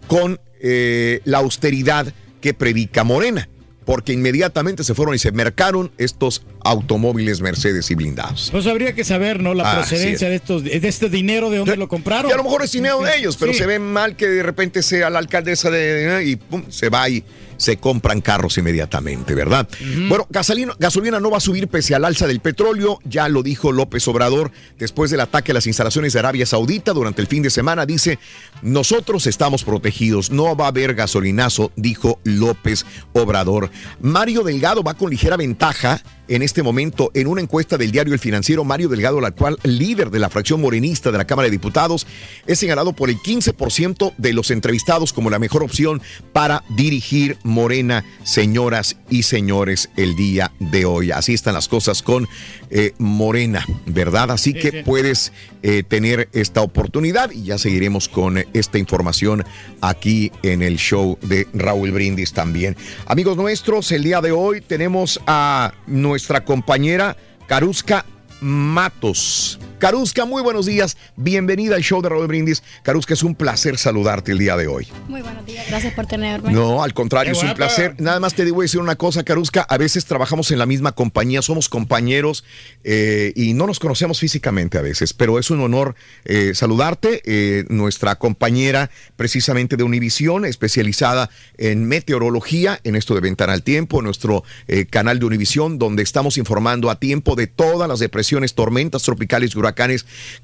con 0.08 0.40
eh, 0.62 1.20
la 1.26 1.40
austeridad 1.40 2.14
que 2.40 2.54
predica 2.54 3.04
Morena, 3.04 3.50
porque 3.90 4.14
inmediatamente 4.14 4.84
se 4.84 4.94
fueron 4.94 5.16
y 5.16 5.18
se 5.18 5.32
mercaron 5.32 5.92
estos 5.98 6.44
automóviles 6.64 7.42
Mercedes 7.42 7.90
y 7.90 7.96
blindados. 7.96 8.50
Pues 8.52 8.68
habría 8.68 8.94
que 8.94 9.04
saber, 9.04 9.42
¿no? 9.42 9.56
La 9.56 9.74
procedencia 9.78 10.30
de 10.30 10.36
estos, 10.36 10.64
de 10.64 10.80
este 10.84 11.10
dinero, 11.10 11.50
de 11.50 11.58
dónde 11.58 11.76
lo 11.76 11.88
compraron. 11.88 12.30
Y 12.30 12.34
a 12.36 12.38
lo 12.38 12.44
mejor 12.44 12.62
es 12.62 12.72
dinero 12.72 13.02
de 13.02 13.18
ellos, 13.18 13.36
pero 13.36 13.52
Sí. 13.52 13.58
se 13.58 13.66
ve 13.66 13.80
mal 13.80 14.16
que 14.16 14.28
de 14.28 14.44
repente 14.44 14.84
sea 14.84 15.10
la 15.10 15.18
alcaldesa 15.18 15.72
de, 15.72 16.22
y 16.24 16.36
pum, 16.36 16.66
se 16.70 16.90
va 16.90 17.10
y 17.10 17.24
se 17.60 17.78
compran 17.78 18.22
carros 18.22 18.58
inmediatamente, 18.58 19.36
¿verdad? 19.36 19.68
Bueno, 20.08 20.26
gasolina, 20.30 20.74
gasolina 20.80 21.20
no 21.20 21.30
va 21.30 21.38
a 21.38 21.42
subir 21.42 21.68
pese 21.68 21.94
al 21.94 22.06
alza 22.06 22.26
del 22.26 22.40
petróleo, 22.40 23.00
ya 23.04 23.28
lo 23.30 23.44
dijo 23.44 23.72
López 23.72 24.08
Obrador 24.08 24.52
después 24.78 25.12
del 25.12 25.20
ataque 25.20 25.52
a 25.52 25.56
las 25.56 25.68
instalaciones 25.68 26.14
de 26.14 26.20
Arabia 26.20 26.46
Saudita 26.46 26.94
durante 26.94 27.22
el 27.22 27.28
fin 27.28 27.44
de 27.44 27.50
semana. 27.50 27.86
Dice, 27.86 28.18
nosotros 28.62 29.28
estamos 29.28 29.64
protegidos, 29.64 30.32
no 30.32 30.56
va 30.56 30.66
a 30.66 30.70
haber 30.70 30.96
gasolinazo, 30.96 31.72
dijo 31.76 32.20
López 32.24 32.86
Obrador. 33.14 33.70
Mario 34.00 34.44
Delgado 34.44 34.82
va 34.82 34.94
con 34.94 35.10
ligera 35.10 35.38
ventaja 35.38 36.02
en 36.30 36.42
este 36.42 36.64
momento 36.64 37.12
en 37.14 37.28
una 37.28 37.42
encuesta 37.42 37.78
del 37.78 37.92
diario 37.92 38.14
El 38.14 38.20
Financiero, 38.20 38.64
Mario 38.64 38.90
Delgado, 38.90 39.22
la 39.22 39.32
cual 39.32 39.58
líder 39.64 40.10
de 40.10 40.20
la 40.20 40.30
fracción 40.30 40.62
morenista 40.62 41.12
de 41.12 41.18
la 41.18 41.26
Cámara 41.26 41.46
de 41.48 41.52
Diputados, 41.52 42.08
es 42.48 42.60
señalado 42.60 42.94
por 42.94 43.10
el 43.10 43.18
15% 43.18 44.14
de 44.18 44.34
los 44.34 44.52
entrevistados 44.52 45.14
como 45.14 45.30
la 45.30 45.40
mejor 45.40 45.64
opción 45.64 46.02
para 46.34 46.64
dirigir 46.76 47.38
Morena, 47.44 48.06
señoras 48.24 48.98
y 49.10 49.24
señores, 49.24 49.90
el 49.96 50.16
día 50.16 50.52
de 50.60 50.86
hoy. 50.86 51.12
Así 51.12 51.34
están 51.34 51.54
las 51.54 51.68
cosas 51.68 52.02
con 52.04 52.28
eh, 52.70 52.94
Morena, 52.98 53.66
¿verdad? 53.86 54.32
Así 54.32 54.50
Sí, 54.50 54.54
que 54.54 54.84
puedes 54.84 55.32
eh, 55.62 55.84
tener 55.84 56.30
esta 56.34 56.62
oportunidad 56.62 57.32
y 57.32 57.44
ya 57.44 57.58
seguiremos 57.58 58.08
con 58.08 58.38
esta 58.54 58.78
información 58.78 59.44
aquí 59.82 60.32
en 60.44 60.62
el 60.62 60.78
show 60.78 61.18
de 61.22 61.48
Raúl 61.54 61.92
Brindis 61.92 62.34
también. 62.34 62.78
Amigos 63.06 63.38
nuestros, 63.38 63.92
el 63.92 64.04
día 64.04 64.22
de 64.22 64.32
hoy 64.32 64.62
tenemos 64.62 65.20
a 65.28 65.74
nuestra 65.88 66.46
compañera 66.46 67.18
Caruska 67.48 68.06
Matos. 68.42 69.60
Carusca, 69.80 70.26
muy 70.26 70.44
buenos 70.44 70.66
días. 70.66 70.98
Bienvenida 71.16 71.76
al 71.76 71.82
show 71.82 72.02
de 72.02 72.10
Raúl 72.10 72.28
Brindis. 72.28 72.62
Carusca, 72.84 73.14
es 73.14 73.24
un 73.24 73.34
placer 73.34 73.78
saludarte 73.78 74.34
el 74.34 74.38
día 74.38 74.58
de 74.58 74.68
hoy. 74.68 74.90
Muy 75.08 75.22
buenos 75.22 75.46
días, 75.46 75.66
gracias 75.70 75.94
por 75.94 76.06
tenerme. 76.06 76.52
No, 76.52 76.84
al 76.84 76.94
contrario, 76.94 77.32
Qué 77.32 77.38
es 77.38 77.44
un 77.44 77.50
guapa. 77.52 77.58
placer. 77.58 77.96
Nada 77.98 78.20
más 78.20 78.34
te 78.34 78.44
digo 78.44 78.62
decir 78.62 78.82
una 78.82 78.98
cosa, 78.98 79.24
Carusca. 79.24 79.62
A 79.62 79.78
veces 79.78 80.04
trabajamos 80.04 80.52
en 80.52 80.60
la 80.60 80.66
misma 80.66 80.92
compañía, 80.92 81.42
somos 81.42 81.70
compañeros 81.70 82.44
eh, 82.84 83.32
y 83.38 83.54
no 83.54 83.68
nos 83.68 83.80
conocemos 83.80 84.20
físicamente 84.20 84.78
a 84.78 84.82
veces, 84.82 85.14
pero 85.14 85.40
es 85.40 85.50
un 85.50 85.62
honor 85.62 85.96
eh, 86.26 86.52
saludarte. 86.56 87.22
Eh, 87.24 87.64
nuestra 87.70 88.16
compañera 88.18 88.90
precisamente 89.16 89.78
de 89.78 89.84
Univisión, 89.84 90.44
especializada 90.44 91.30
en 91.58 91.86
meteorología, 91.86 92.82
en 92.84 92.98
esto 92.98 93.16
de 93.16 93.22
Ventana 93.22 93.54
al 93.54 93.64
Tiempo, 93.64 94.02
nuestro 94.02 94.44
eh, 94.68 94.86
canal 94.86 95.20
de 95.20 95.26
Univisión, 95.26 95.80
donde 95.80 96.04
estamos 96.04 96.38
informando 96.38 96.90
a 96.90 97.00
tiempo 97.00 97.36
de 97.36 97.48
todas 97.48 97.88
las 97.88 98.00
depresiones, 98.00 98.56
tormentas 98.56 99.04
tropicales 99.04 99.56
y 99.56 99.58
huracanes 99.58 99.69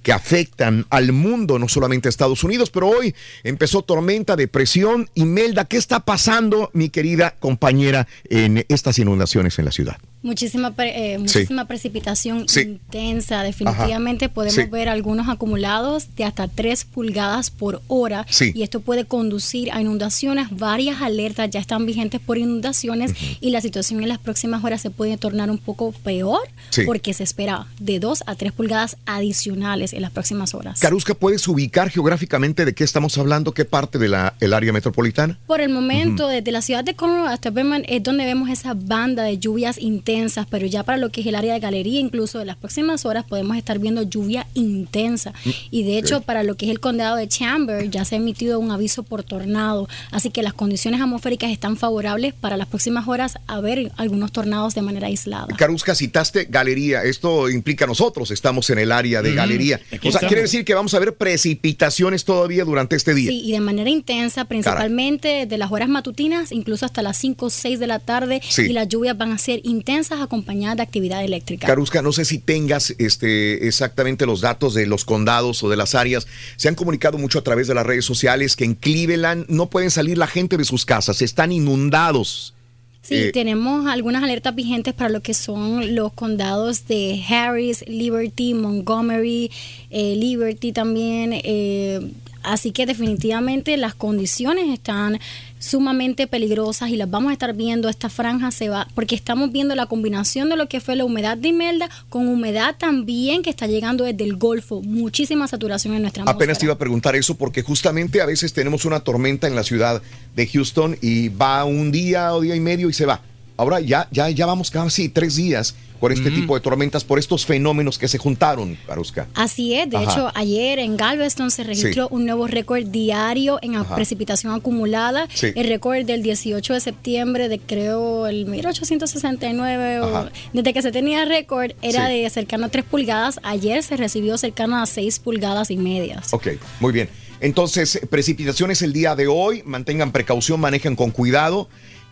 que 0.03 0.11
afectan 0.11 0.85
al 0.89 1.11
mundo, 1.11 1.59
no 1.59 1.67
solamente 1.67 2.07
a 2.07 2.09
Estados 2.09 2.43
Unidos, 2.43 2.69
pero 2.69 2.87
hoy 2.87 3.15
empezó 3.43 3.81
tormenta, 3.81 4.35
depresión. 4.35 5.09
Imelda, 5.13 5.65
¿qué 5.65 5.77
está 5.77 6.01
pasando, 6.01 6.69
mi 6.73 6.89
querida 6.89 7.35
compañera, 7.39 8.07
en 8.29 8.65
estas 8.69 8.99
inundaciones 8.99 9.57
en 9.59 9.65
la 9.65 9.71
ciudad? 9.71 9.97
Muchísima, 10.25 10.71
pre- 10.71 11.13
eh, 11.13 11.17
muchísima 11.19 11.65
precipitación 11.65 12.49
Sí. 12.49 12.61
intensa. 12.61 13.43
Definitivamente 13.43 14.27
podemos 14.27 14.55
Sí. 14.55 14.63
ver 14.71 14.89
algunos 14.89 15.29
acumulados 15.29 16.15
de 16.15 16.23
hasta 16.23 16.47
3 16.47 16.83
pulgadas 16.83 17.51
por 17.51 17.83
hora. 17.87 18.25
Sí. 18.29 18.51
Y 18.55 18.63
esto 18.63 18.79
puede 18.79 19.05
conducir 19.05 19.71
a 19.71 19.79
inundaciones. 19.81 20.47
Varias 20.49 21.01
alertas 21.03 21.51
ya 21.51 21.59
están 21.59 21.85
vigentes 21.85 22.19
por 22.19 22.39
inundaciones 22.39 23.13
y 23.39 23.51
la 23.51 23.61
situación 23.61 24.01
en 24.01 24.09
las 24.09 24.17
próximas 24.17 24.63
horas 24.63 24.81
se 24.81 24.89
puede 24.89 25.15
tornar 25.17 25.51
un 25.51 25.59
poco 25.59 25.91
peor 25.91 26.39
Sí. 26.71 26.81
porque 26.87 27.13
se 27.13 27.21
espera 27.23 27.67
de 27.79 27.99
2 27.99 28.23
a 28.25 28.33
3 28.33 28.51
pulgadas 28.51 28.97
adicionales 29.05 29.93
en 29.93 30.01
las 30.01 30.09
próximas 30.11 30.55
horas. 30.55 30.79
Carusca, 30.79 31.13
¿puedes 31.13 31.47
ubicar 31.47 31.91
geográficamente 31.91 32.65
de 32.65 32.73
qué 32.73 32.83
estamos 32.83 33.15
hablando? 33.19 33.53
¿Qué 33.53 33.63
parte 33.65 33.99
del 33.99 34.15
área 34.53 34.73
metropolitana? 34.73 35.37
Por 35.45 35.61
el 35.61 35.69
momento, 35.69 36.27
desde 36.27 36.51
la 36.51 36.63
ciudad 36.63 36.83
de 36.83 36.95
Conroe 36.95 37.27
hasta 37.31 37.51
Berman 37.51 37.83
es 37.87 38.01
donde 38.01 38.25
vemos 38.25 38.49
esa 38.49 38.73
banda 38.73 39.21
de 39.21 39.37
lluvias 39.37 39.77
intensas, 39.77 40.14
pero 40.49 40.65
ya 40.65 40.83
para 40.83 40.97
lo 40.97 41.09
que 41.11 41.21
es 41.21 41.27
el 41.27 41.35
área 41.35 41.53
de 41.53 41.59
galería, 41.59 41.99
incluso 41.99 42.39
de 42.39 42.45
las 42.45 42.55
próximas 42.55 43.05
horas, 43.05 43.25
podemos 43.25 43.57
estar 43.57 43.79
viendo 43.79 44.03
lluvia 44.03 44.47
intensa. 44.53 45.33
Y 45.71 45.83
de 45.83 45.97
hecho, 45.97 46.21
para 46.21 46.43
lo 46.43 46.55
que 46.55 46.65
es 46.65 46.71
el 46.71 46.79
condado 46.79 47.15
de 47.17 47.27
Chamber, 47.27 47.89
ya 47.89 48.05
se 48.05 48.15
ha 48.15 48.17
emitido 48.17 48.59
un 48.59 48.71
aviso 48.71 49.03
por 49.03 49.23
tornado. 49.23 49.87
Así 50.11 50.29
que 50.29 50.41
las 50.41 50.53
condiciones 50.53 51.01
atmosféricas 51.01 51.51
están 51.51 51.75
favorables 51.77 52.33
para 52.33 52.55
las 52.57 52.67
próximas 52.67 53.07
horas 53.07 53.37
a 53.47 53.59
ver 53.59 53.91
algunos 53.97 54.31
tornados 54.31 54.73
de 54.73 54.81
manera 54.81 55.07
aislada. 55.07 55.47
Carusca, 55.57 55.93
citaste 55.95 56.45
galería. 56.49 57.03
Esto 57.03 57.49
implica 57.49 57.85
nosotros, 57.85 58.31
estamos 58.31 58.69
en 58.69 58.79
el 58.79 58.91
área 58.91 59.21
de 59.21 59.31
Mm, 59.31 59.35
galería. 59.35 59.75
aquí 59.87 59.95
O 59.97 60.01
sea, 60.03 60.09
estamos. 60.11 60.27
quiere 60.29 60.41
decir 60.43 60.63
que 60.65 60.73
vamos 60.73 60.93
a 60.93 60.99
ver 60.99 61.13
precipitaciones 61.15 62.23
todavía 62.25 62.63
durante 62.63 62.95
este 62.95 63.13
día. 63.13 63.29
Sí, 63.31 63.41
y 63.45 63.51
de 63.51 63.59
manera 63.59 63.89
intensa, 63.89 64.45
principalmente 64.45 65.45
de 65.45 65.57
las 65.57 65.71
horas 65.71 65.89
matutinas, 65.89 66.51
incluso 66.51 66.85
hasta 66.85 67.01
las 67.01 67.17
5 67.17 67.47
o 67.47 67.49
6 67.49 67.79
de 67.79 67.87
la 67.87 67.99
tarde, 67.99 68.41
Sí. 68.47 68.63
y 68.63 68.73
las 68.73 68.87
lluvias 68.87 69.17
van 69.17 69.31
a 69.31 69.37
ser 69.37 69.59
intensas 69.63 70.04
acompañadas 70.13 70.77
de 70.77 70.83
actividad 70.83 71.23
eléctrica. 71.23 71.67
Carusca, 71.67 72.01
no 72.01 72.11
sé 72.11 72.25
si 72.25 72.39
tengas 72.39 72.93
este, 72.97 73.67
exactamente 73.67 74.25
los 74.25 74.41
datos 74.41 74.73
de 74.73 74.85
los 74.85 75.05
condados 75.05 75.63
o 75.63 75.69
de 75.69 75.77
las 75.77 75.95
áreas. 75.95 76.27
Se 76.55 76.67
han 76.67 76.75
comunicado 76.75 77.17
mucho 77.17 77.39
a 77.39 77.43
través 77.43 77.67
de 77.67 77.73
las 77.73 77.85
redes 77.85 78.05
sociales 78.05 78.55
que 78.55 78.65
en 78.65 78.75
Cleveland 78.75 79.45
no 79.49 79.69
pueden 79.69 79.91
salir 79.91 80.17
la 80.17 80.27
gente 80.27 80.57
de 80.57 80.65
sus 80.65 80.85
casas, 80.85 81.21
están 81.21 81.51
inundados. 81.51 82.53
Sí, 83.01 83.15
Eh, 83.15 83.31
tenemos 83.31 83.85
algunas 83.85 84.23
alertas 84.23 84.55
vigentes 84.55 84.95
para 84.95 85.11
lo 85.11 85.21
que 85.21 85.35
son 85.35 85.93
los 85.93 86.11
condados 86.13 86.87
de 86.87 87.23
Harris, 87.29 87.85
Liberty, 87.87 88.55
Montgomery, 88.55 89.51
eh, 89.91 90.15
Liberty 90.15 90.71
también. 90.71 91.33
eh, 91.43 92.01
así 92.45 92.71
que 92.71 92.85
definitivamente 92.85 93.77
las 93.77 93.95
condiciones 93.95 94.69
están 94.73 95.19
sumamente 95.59 96.27
peligrosas 96.27 96.89
y 96.89 96.95
las 96.95 97.09
vamos 97.09 97.31
a 97.31 97.33
estar 97.33 97.53
viendo. 97.53 97.89
Esta 97.89 98.09
franja 98.09 98.51
se 98.51 98.69
va, 98.69 98.87
porque 98.93 99.15
estamos 99.15 99.51
viendo 99.51 99.75
la 99.75 99.87
combinación 99.87 100.49
de 100.49 100.55
lo 100.55 100.67
que 100.67 100.79
fue 100.79 100.95
la 100.95 101.05
humedad 101.05 101.37
de 101.37 101.49
Imelda 101.49 101.89
con 102.09 102.27
humedad 102.27 102.75
también 102.77 103.41
que 103.41 103.49
está 103.49 103.67
llegando 103.67 104.03
desde 104.03 104.23
el 104.23 104.35
Golfo. 104.35 104.81
Muchísima 104.81 105.47
saturación 105.47 105.95
en 105.95 106.03
nuestra 106.03 106.23
atmósfera. 106.23 106.37
Apenas 106.37 106.59
te 106.59 106.65
iba 106.65 106.73
a 106.73 106.77
preguntar 106.77 107.15
eso 107.15 107.35
porque 107.35 107.61
justamente 107.61 108.21
a 108.21 108.25
veces 108.25 108.53
tenemos 108.53 108.85
una 108.85 108.99
tormenta 108.99 109.47
en 109.47 109.55
la 109.55 109.63
ciudad 109.63 110.01
de 110.35 110.47
Houston 110.47 110.97
y 111.01 111.29
va 111.29 111.65
un 111.65 111.91
día 111.91 112.33
o 112.33 112.41
día 112.41 112.55
y 112.55 112.59
medio 112.59 112.89
y 112.89 112.93
se 112.93 113.05
va. 113.05 113.21
Ahora 113.57 113.79
ya, 113.79 114.07
ya, 114.11 114.29
ya 114.29 114.45
vamos 114.45 114.69
casi 114.69 115.07
tres 115.09 115.35
días 115.35 115.75
con 115.99 116.11
este 116.11 116.29
tipo 116.29 116.53
de 116.53 116.59
tormentas 116.61 117.03
por 117.05 117.17
estos 117.17 117.45
fenómenos 117.45 117.97
que 117.97 118.07
se 118.09 118.17
juntaron, 118.17 118.77
Carusca. 118.85 119.27
Así 119.33 119.73
es, 119.75 119.89
de 119.89 119.95
Ajá. 119.97 120.11
hecho 120.11 120.31
ayer 120.35 120.77
en 120.79 120.97
Galveston 120.97 121.49
se 121.49 121.63
registró 121.63 122.07
Sí. 122.09 122.13
un 122.13 122.25
nuevo 122.25 122.47
récord 122.47 122.85
diario 122.85 123.57
en 123.61 123.75
Ajá. 123.77 123.95
precipitación 123.95 124.53
acumulada, 124.53 125.27
Sí. 125.33 125.47
el 125.55 125.67
récord 125.67 126.05
del 126.05 126.21
18 126.21 126.73
de 126.73 126.81
septiembre 126.81 127.47
de 127.47 127.59
creo 127.59 128.27
el 128.27 128.45
1869, 128.45 130.01
o- 130.01 130.05
Ajá. 130.17 130.31
desde 130.53 130.73
que 130.73 130.81
se 130.81 130.91
tenía 130.91 131.25
récord 131.25 131.71
era 131.81 132.07
Sí. 132.09 132.21
de 132.21 132.29
cercano 132.29 132.65
a 132.65 132.69
3 132.69 132.83
pulgadas, 132.83 133.39
ayer 133.43 133.81
se 133.81 133.95
recibió 133.97 134.37
cercano 134.37 134.77
a 134.81 134.85
6 134.85 135.19
pulgadas 135.19 135.71
y 135.71 135.77
medias. 135.77 136.33
Ok, 136.33 136.49
muy 136.81 136.91
bien. 136.91 137.09
Entonces, 137.41 137.99
precipitaciones 138.09 138.81
el 138.81 138.93
día 138.93 139.15
de 139.15 139.27
hoy, 139.27 139.61
mantengan 139.65 140.11
precaución, 140.11 140.59
manejen 140.59 140.95
con 140.95 141.11
cuidado. 141.11 141.67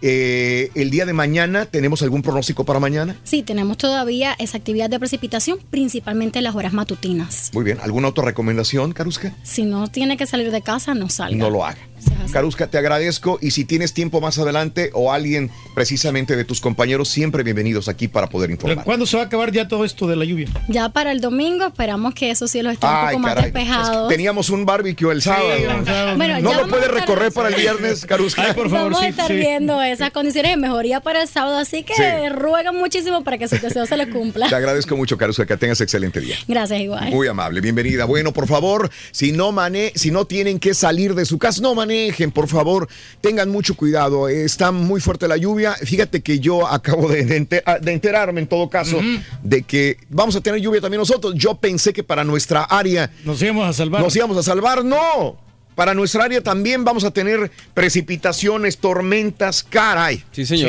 Eh, 0.05 0.69
el 0.75 0.89
día 0.89 1.05
de 1.05 1.13
mañana, 1.13 1.65
¿tenemos 1.65 2.01
algún 2.01 2.21
pronóstico 2.21 2.65
para 2.65 2.77
mañana? 2.77 3.15
Sí, 3.23 3.41
tenemos 3.41 3.77
todavía 3.77 4.35
esa 4.37 4.57
actividad 4.57 4.89
de 4.89 4.99
precipitación, 4.99 5.59
principalmente 5.69 6.39
en 6.39 6.43
las 6.43 6.55
horas 6.55 6.73
matutinas. 6.73 7.51
Muy 7.53 7.63
bien. 7.63 7.79
¿Alguna 7.81 8.09
otra 8.09 8.25
recomendación, 8.25 8.91
Carusca? 8.91 9.33
Si 9.43 9.63
no 9.63 9.87
tiene 9.87 10.17
que 10.17 10.25
salir 10.25 10.51
de 10.51 10.61
casa, 10.61 10.93
no 10.93 11.07
salga. 11.07 11.37
No 11.37 11.49
lo 11.49 11.65
haga. 11.65 11.79
Carusca, 12.31 12.67
te 12.67 12.77
agradezco 12.77 13.37
y 13.41 13.51
si 13.51 13.63
tienes 13.65 13.93
tiempo 13.93 14.19
más 14.21 14.37
adelante 14.39 14.89
o 14.93 15.11
alguien 15.13 15.51
precisamente 15.75 16.35
de 16.35 16.45
tus 16.45 16.61
compañeros, 16.61 17.09
siempre 17.09 17.43
bienvenidos 17.43 17.87
aquí 17.87 18.07
para 18.07 18.27
poder 18.27 18.49
informar. 18.51 18.83
¿Cuándo 18.85 19.05
se 19.05 19.17
va 19.17 19.23
a 19.23 19.25
acabar 19.27 19.51
ya 19.51 19.67
todo 19.67 19.85
esto 19.85 20.07
de 20.07 20.15
la 20.15 20.25
lluvia? 20.25 20.47
Ya 20.67 20.89
para 20.89 21.11
el 21.11 21.21
domingo 21.21 21.65
esperamos 21.65 22.13
que 22.15 22.31
esos 22.31 22.49
cielos 22.49 22.73
estén 22.73 22.89
un 22.89 22.95
Ay, 22.95 23.05
poco 23.15 23.19
más 23.19 23.35
caray. 23.35 23.43
despejados. 23.51 24.09
Teníamos 24.09 24.49
un 24.49 24.65
barbecue 24.65 25.11
el 25.11 25.21
sábado. 25.21 25.47
Bueno, 26.17 26.39
no 26.39 26.41
lo 26.41 26.49
vamos 26.49 26.69
puede 26.69 26.83
a 26.83 26.85
estar- 26.87 26.99
recorrer 27.01 27.31
para 27.31 27.49
el 27.49 27.55
viernes, 27.55 28.05
Carusca. 28.05 28.53
Vamos 28.53 29.01
a 29.01 29.07
estar 29.07 29.31
viendo 29.31 29.81
esas 29.81 30.11
condiciones 30.11 30.51
de 30.51 30.57
mejoría 30.57 30.99
para 31.01 31.21
el 31.21 31.27
sábado, 31.27 31.57
así 31.57 31.83
que 31.83 31.93
Sí. 31.93 32.01
ruegan 32.31 32.75
muchísimo 32.75 33.23
para 33.23 33.37
que 33.37 33.47
su 33.47 33.57
deseo 33.57 33.85
se 33.85 33.97
les 33.97 34.07
cumpla. 34.07 34.49
Te 34.49 34.55
agradezco 34.55 34.95
mucho, 34.97 35.17
Carusca, 35.17 35.45
que 35.45 35.57
tengas 35.57 35.81
excelente 35.81 36.19
día. 36.19 36.35
Gracias, 36.47 36.79
igual. 36.81 37.09
Muy 37.11 37.27
amable, 37.27 37.61
bienvenida. 37.61 38.05
Bueno, 38.05 38.33
por 38.33 38.47
favor, 38.47 38.89
si 39.11 39.31
no 39.31 39.51
mane 39.51 39.91
si 39.95 40.11
no 40.11 40.25
tienen 40.25 40.59
que 40.59 40.73
salir 40.73 41.13
de 41.15 41.25
su 41.25 41.37
casa, 41.37 41.61
no 41.61 41.75
manejen, 41.93 42.31
por 42.31 42.47
favor, 42.47 42.87
tengan 43.21 43.49
mucho 43.49 43.75
cuidado. 43.75 44.27
Eh, 44.27 44.43
Está 44.45 44.71
muy 44.71 44.99
fuerte 44.99 45.27
la 45.27 45.37
lluvia. 45.37 45.73
Fíjate 45.73 46.21
que 46.21 46.39
yo 46.39 46.67
acabo 46.67 47.07
de, 47.09 47.47
ah, 47.65 47.77
enterarme 47.85 48.41
en 48.41 48.47
todo 48.47 48.69
caso 48.69 48.99
de 49.43 49.63
que 49.63 49.97
vamos 50.09 50.35
a 50.35 50.41
tener 50.41 50.59
lluvia 50.59 50.81
también 50.81 50.99
nosotros. 50.99 51.33
Yo 51.35 51.55
pensé 51.55 51.93
que 51.93 52.03
para 52.03 52.23
nuestra 52.23 52.63
área 52.63 53.11
Nos 53.23 53.41
íbamos 53.41 53.67
a 53.67 53.73
salvar. 53.73 54.01
nos 54.01 54.15
íbamos 54.15 54.37
a 54.37 54.43
salvar, 54.43 54.83
no. 54.83 55.37
Para 55.75 55.95
nuestra 55.95 56.25
área 56.25 56.41
también 56.41 56.83
vamos 56.83 57.03
a 57.03 57.09
tener 57.11 57.49
precipitaciones, 57.73 58.77
tormentas, 58.77 59.63
caray. 59.63 60.23
Sí, 60.31 60.45
Sí, 60.45 60.63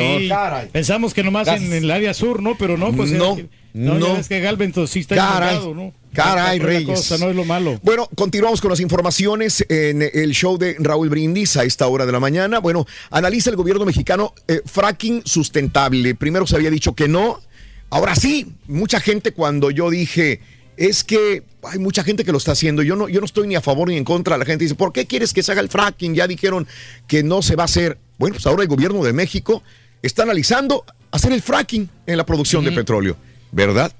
Pensamos 0.71 1.13
que 1.13 1.23
nomás 1.23 1.47
en 1.47 1.71
el 1.73 1.91
área 1.91 2.13
sur, 2.13 2.41
¿no? 2.41 2.57
Pero 2.57 2.77
no, 2.77 2.91
pues. 2.91 3.11
No, 3.11 3.37
eh, 3.37 3.47
no. 3.75 3.99
no. 3.99 4.13
ves 4.15 4.27
que 4.29 4.39
Galveston 4.39 4.87
sí 4.87 5.01
está 5.01 5.15
Caray, 5.15 5.59
¿no? 5.73 5.93
caray, 6.13 6.59
Otra 6.59 6.69
Reyes. 6.69 6.85
cosa, 6.87 7.17
no 7.17 7.29
es 7.29 7.35
lo 7.35 7.43
malo. 7.43 7.77
Bueno, 7.83 8.07
continuamos 8.15 8.61
con 8.61 8.69
las 8.71 8.79
informaciones 8.79 9.65
en 9.67 10.01
el 10.01 10.31
show 10.31 10.57
de 10.57 10.77
Raúl 10.79 11.09
Brindis 11.09 11.57
a 11.57 11.65
esta 11.65 11.85
hora 11.87 12.05
de 12.05 12.11
la 12.13 12.19
mañana. 12.21 12.59
Bueno, 12.59 12.87
analiza 13.11 13.49
el 13.49 13.57
gobierno 13.57 13.85
mexicano 13.85 14.33
eh, 14.47 14.61
fracking 14.65 15.23
sustentable. 15.25 16.15
Primero 16.15 16.47
se 16.47 16.55
había 16.55 16.69
dicho 16.69 16.95
que 16.95 17.07
no, 17.09 17.41
ahora 17.89 18.15
sí. 18.15 18.53
Mucha 18.67 19.01
gente 19.01 19.33
cuando 19.33 19.71
yo 19.71 19.89
dije 19.89 20.39
es 20.77 21.03
que 21.03 21.43
hay 21.63 21.79
mucha 21.79 22.03
gente 22.03 22.23
que 22.23 22.31
lo 22.31 22.37
está 22.37 22.53
haciendo. 22.53 22.81
Yo 22.81 22.95
no, 22.95 23.09
yo 23.09 23.19
no 23.19 23.25
estoy 23.25 23.47
ni 23.47 23.55
a 23.55 23.61
favor 23.61 23.89
ni 23.89 23.97
en 23.97 24.05
contra. 24.05 24.37
La 24.37 24.45
gente 24.45 24.63
dice, 24.63 24.75
¿por 24.75 24.93
qué 24.93 25.05
quieres 25.05 25.33
que 25.33 25.43
se 25.43 25.51
haga 25.51 25.61
el 25.61 25.69
fracking? 25.69 26.15
Ya 26.15 26.27
dijeron 26.27 26.65
que 27.07 27.23
no 27.23 27.41
se 27.41 27.55
va 27.55 27.63
a 27.63 27.65
hacer. 27.65 27.97
Bueno, 28.17 28.35
pues 28.35 28.45
ahora 28.45 28.63
el 28.63 28.69
gobierno 28.69 29.03
de 29.03 29.11
México 29.11 29.63
está 30.01 30.23
analizando 30.23 30.85
hacer 31.11 31.31
el 31.33 31.41
fracking 31.41 31.89
en 32.05 32.17
la 32.17 32.25
producción 32.25 32.63
de 32.63 32.71
petróleo, 32.71 33.17
¿verdad? 33.55 33.93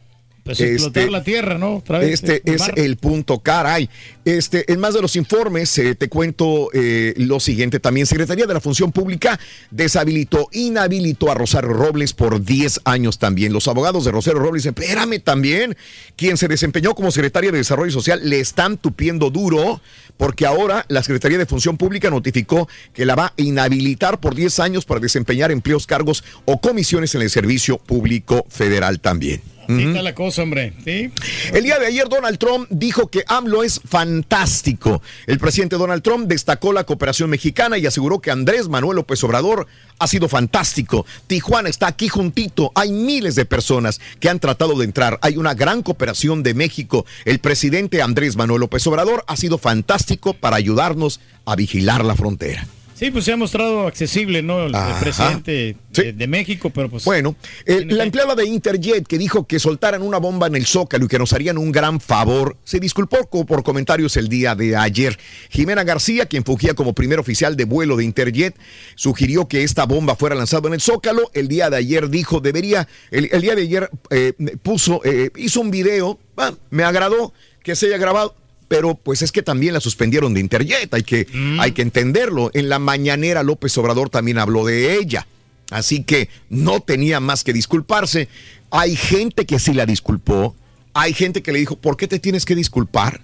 Pues 0.46 0.62
explotar 0.62 1.02
Este, 1.02 1.12
la 1.12 1.24
tierra, 1.24 1.58
¿no? 1.58 1.78
Otra 1.78 1.98
vez, 1.98 2.14
este 2.14 2.44
el 2.46 2.54
es 2.54 2.70
el 2.76 2.98
punto, 2.98 3.40
caray. 3.40 3.90
Este, 4.26 4.72
en 4.72 4.80
más 4.80 4.94
de 4.94 5.02
los 5.02 5.16
informes, 5.16 5.76
eh, 5.80 5.96
te 5.96 6.08
cuento 6.08 6.70
eh, 6.72 7.16
lo 7.18 7.40
siguiente 7.40 7.80
también. 7.80 8.06
Secretaría 8.06 8.46
de 8.46 8.54
la 8.54 8.60
Función 8.60 8.92
Pública 8.92 9.40
deshabilitó, 9.72 10.48
inhabilitó 10.52 11.32
a 11.32 11.34
Rosario 11.34 11.74
Robles 11.74 12.14
por 12.14 12.46
10 12.46 12.82
años 12.86 13.18
también. 13.18 13.54
Los 13.54 13.68
abogados 13.68 14.06
de 14.06 14.12
Rosario 14.12 14.40
Robles, 14.40 14.62
dicen, 14.62 14.76
espérame 14.78 15.20
también, 15.20 15.76
quien 16.16 16.38
se 16.38 16.48
desempeñó 16.48 16.94
como 16.94 17.10
secretaria 17.10 17.52
de 17.52 17.58
Desarrollo 17.58 17.92
Social, 17.92 18.20
le 18.24 18.40
están 18.40 18.78
tupiendo 18.78 19.32
duro 19.32 19.82
porque 20.16 20.46
ahora 20.46 20.86
la 20.90 21.02
Secretaría 21.02 21.40
de 21.40 21.48
Función 21.48 21.76
Pública 21.76 22.12
notificó 22.12 22.70
que 22.94 23.08
la 23.08 23.16
va 23.16 23.26
a 23.26 23.34
inhabilitar 23.38 24.20
por 24.20 24.36
10 24.36 24.60
años 24.60 24.86
para 24.86 25.00
desempeñar 25.00 25.52
empleos, 25.52 25.88
cargos 25.88 26.24
o 26.46 26.62
comisiones 26.62 27.16
en 27.16 27.24
el 27.24 27.32
Servicio 27.32 27.80
Público 27.80 28.46
Federal 28.48 29.00
también. 29.00 29.55
Está 29.68 30.02
la 30.02 30.16
cosa, 30.16 30.44
hombre. 30.44 30.74
Sí. 30.84 31.12
El 31.54 31.64
día 31.64 31.80
de 31.80 31.88
ayer 31.88 32.08
Donald 32.10 32.38
Trump 32.38 32.68
dijo 32.70 33.08
que 33.08 33.24
AMLO 33.28 33.64
es 33.64 33.82
fantástico. 33.88 35.02
El 35.28 35.40
presidente 35.40 35.78
Donald 35.78 36.04
Trump 36.04 36.28
destacó 36.28 36.74
la 36.74 36.84
cooperación 36.84 37.30
mexicana 37.30 37.78
y 37.78 37.86
aseguró 37.86 38.20
que 38.20 38.32
Andrés 38.32 38.68
Manuel 38.68 38.98
López 38.98 39.24
Obrador 39.24 39.68
ha 40.00 40.08
sido 40.08 40.28
fantástico. 40.28 41.06
Tijuana 41.28 41.70
está 41.70 41.88
aquí 41.88 42.10
juntito. 42.10 42.72
Hay 42.76 42.92
miles 42.92 43.36
de 43.36 43.46
personas 43.46 44.00
que 44.20 44.30
han 44.30 44.40
tratado 44.40 44.78
de 44.78 44.86
entrar. 44.86 45.20
Hay 45.22 45.38
una 45.38 45.54
gran 45.54 45.84
cooperación 45.84 46.44
de 46.44 46.54
México. 46.54 47.06
El 47.26 47.40
presidente 47.40 48.02
Andrés 48.02 48.36
Manuel 48.36 48.62
López 48.62 48.86
Obrador 48.88 49.24
ha 49.28 49.36
sido 49.36 49.58
fantástico 49.58 50.34
para 50.34 50.58
ayudarnos 50.58 51.20
a 51.46 51.56
vigilar 51.56 52.04
la 52.04 52.16
frontera. 52.16 52.68
Sí, 52.98 53.12
pues 53.12 53.26
se 53.26 53.34
ha 53.34 53.38
mostrado 53.38 53.88
accesible, 53.88 54.42
¿no? 54.42 54.66
El, 54.68 54.74
Ajá. 54.74 54.98
presidente 55.02 55.76
de, 55.92 56.14
de 56.14 56.28
México, 56.28 56.70
pero 56.70 56.90
pues. 56.90 57.04
Bueno, 57.04 57.36
el- 57.66 57.90
la 57.98 58.06
empleada 58.06 58.36
de 58.36 58.46
Interjet 58.46 59.06
que 59.06 59.18
dijo 59.18 59.46
que 59.46 59.60
soltaran 59.60 60.02
una 60.02 60.18
bomba 60.18 60.48
en 60.48 60.56
el 60.56 60.66
Zócalo 60.66 61.04
y 61.04 61.08
que 61.10 61.20
nos 61.20 61.34
harían 61.34 61.58
un 61.58 61.74
gran 61.74 62.00
favor, 62.00 62.56
se 62.64 62.80
disculpó 62.80 63.30
por 63.46 63.64
comentarios 63.64 64.16
el 64.16 64.30
día 64.30 64.56
de 64.56 64.78
ayer. 64.78 65.20
Jimena 65.50 65.84
García, 65.84 66.26
quien 66.26 66.46
fungía 66.46 66.74
como 66.74 66.94
primer 66.94 67.20
oficial 67.20 67.58
de 67.58 67.66
vuelo 67.66 67.98
de 67.98 68.06
Interjet, 68.06 68.56
sugirió 68.96 69.50
que 69.50 69.64
esta 69.64 69.86
bomba 69.86 70.16
fuera 70.16 70.34
lanzada 70.36 70.70
en 70.70 70.76
el 70.76 70.82
Zócalo. 70.82 71.30
El 71.34 71.50
día 71.50 71.70
de 71.70 71.76
ayer 71.76 72.10
dijo, 72.10 72.40
debería, 72.40 72.88
el, 73.12 73.28
el 73.34 73.42
día 73.42 73.56
de 73.56 73.62
ayer 73.64 73.90
eh, 74.10 74.32
puso, 74.64 75.02
eh, 75.04 75.32
hizo 75.36 75.60
un 75.60 75.70
video, 75.70 76.18
ah, 76.38 76.54
me 76.70 76.86
agradó 76.86 77.34
que 77.62 77.76
se 77.76 77.88
haya 77.88 77.98
grabado. 77.98 78.36
Pero 78.68 78.96
pues 78.96 79.22
es 79.22 79.32
que 79.32 79.44
también 79.44 79.74
la 79.74 79.80
suspendieron 79.80 80.34
de 80.34 80.40
Interjet, 80.40 80.94
hay 80.94 81.04
que, 81.04 81.28
hay 81.60 81.72
que 81.74 81.82
entenderlo. 81.84 82.50
En 82.54 82.68
la 82.70 82.80
mañanera 82.80 83.44
López 83.44 83.78
Obrador 83.78 84.10
también 84.10 84.38
habló 84.40 84.66
de 84.66 84.96
ella. 84.98 85.28
Así 85.72 86.04
que 86.04 86.30
no 86.50 86.80
tenía 86.80 87.20
más 87.20 87.44
que 87.44 87.54
disculparse. 87.54 88.28
Hay 88.72 88.96
gente 88.96 89.46
que 89.46 89.60
sí 89.60 89.74
la 89.74 89.86
disculpó. 89.86 90.56
Hay 90.94 91.14
gente 91.14 91.42
que 91.44 91.52
le 91.52 91.60
dijo, 91.60 91.76
¿por 91.76 91.98
qué 91.98 92.08
te 92.08 92.20
tienes 92.20 92.46
que 92.46 92.56
disculpar? 92.56 93.22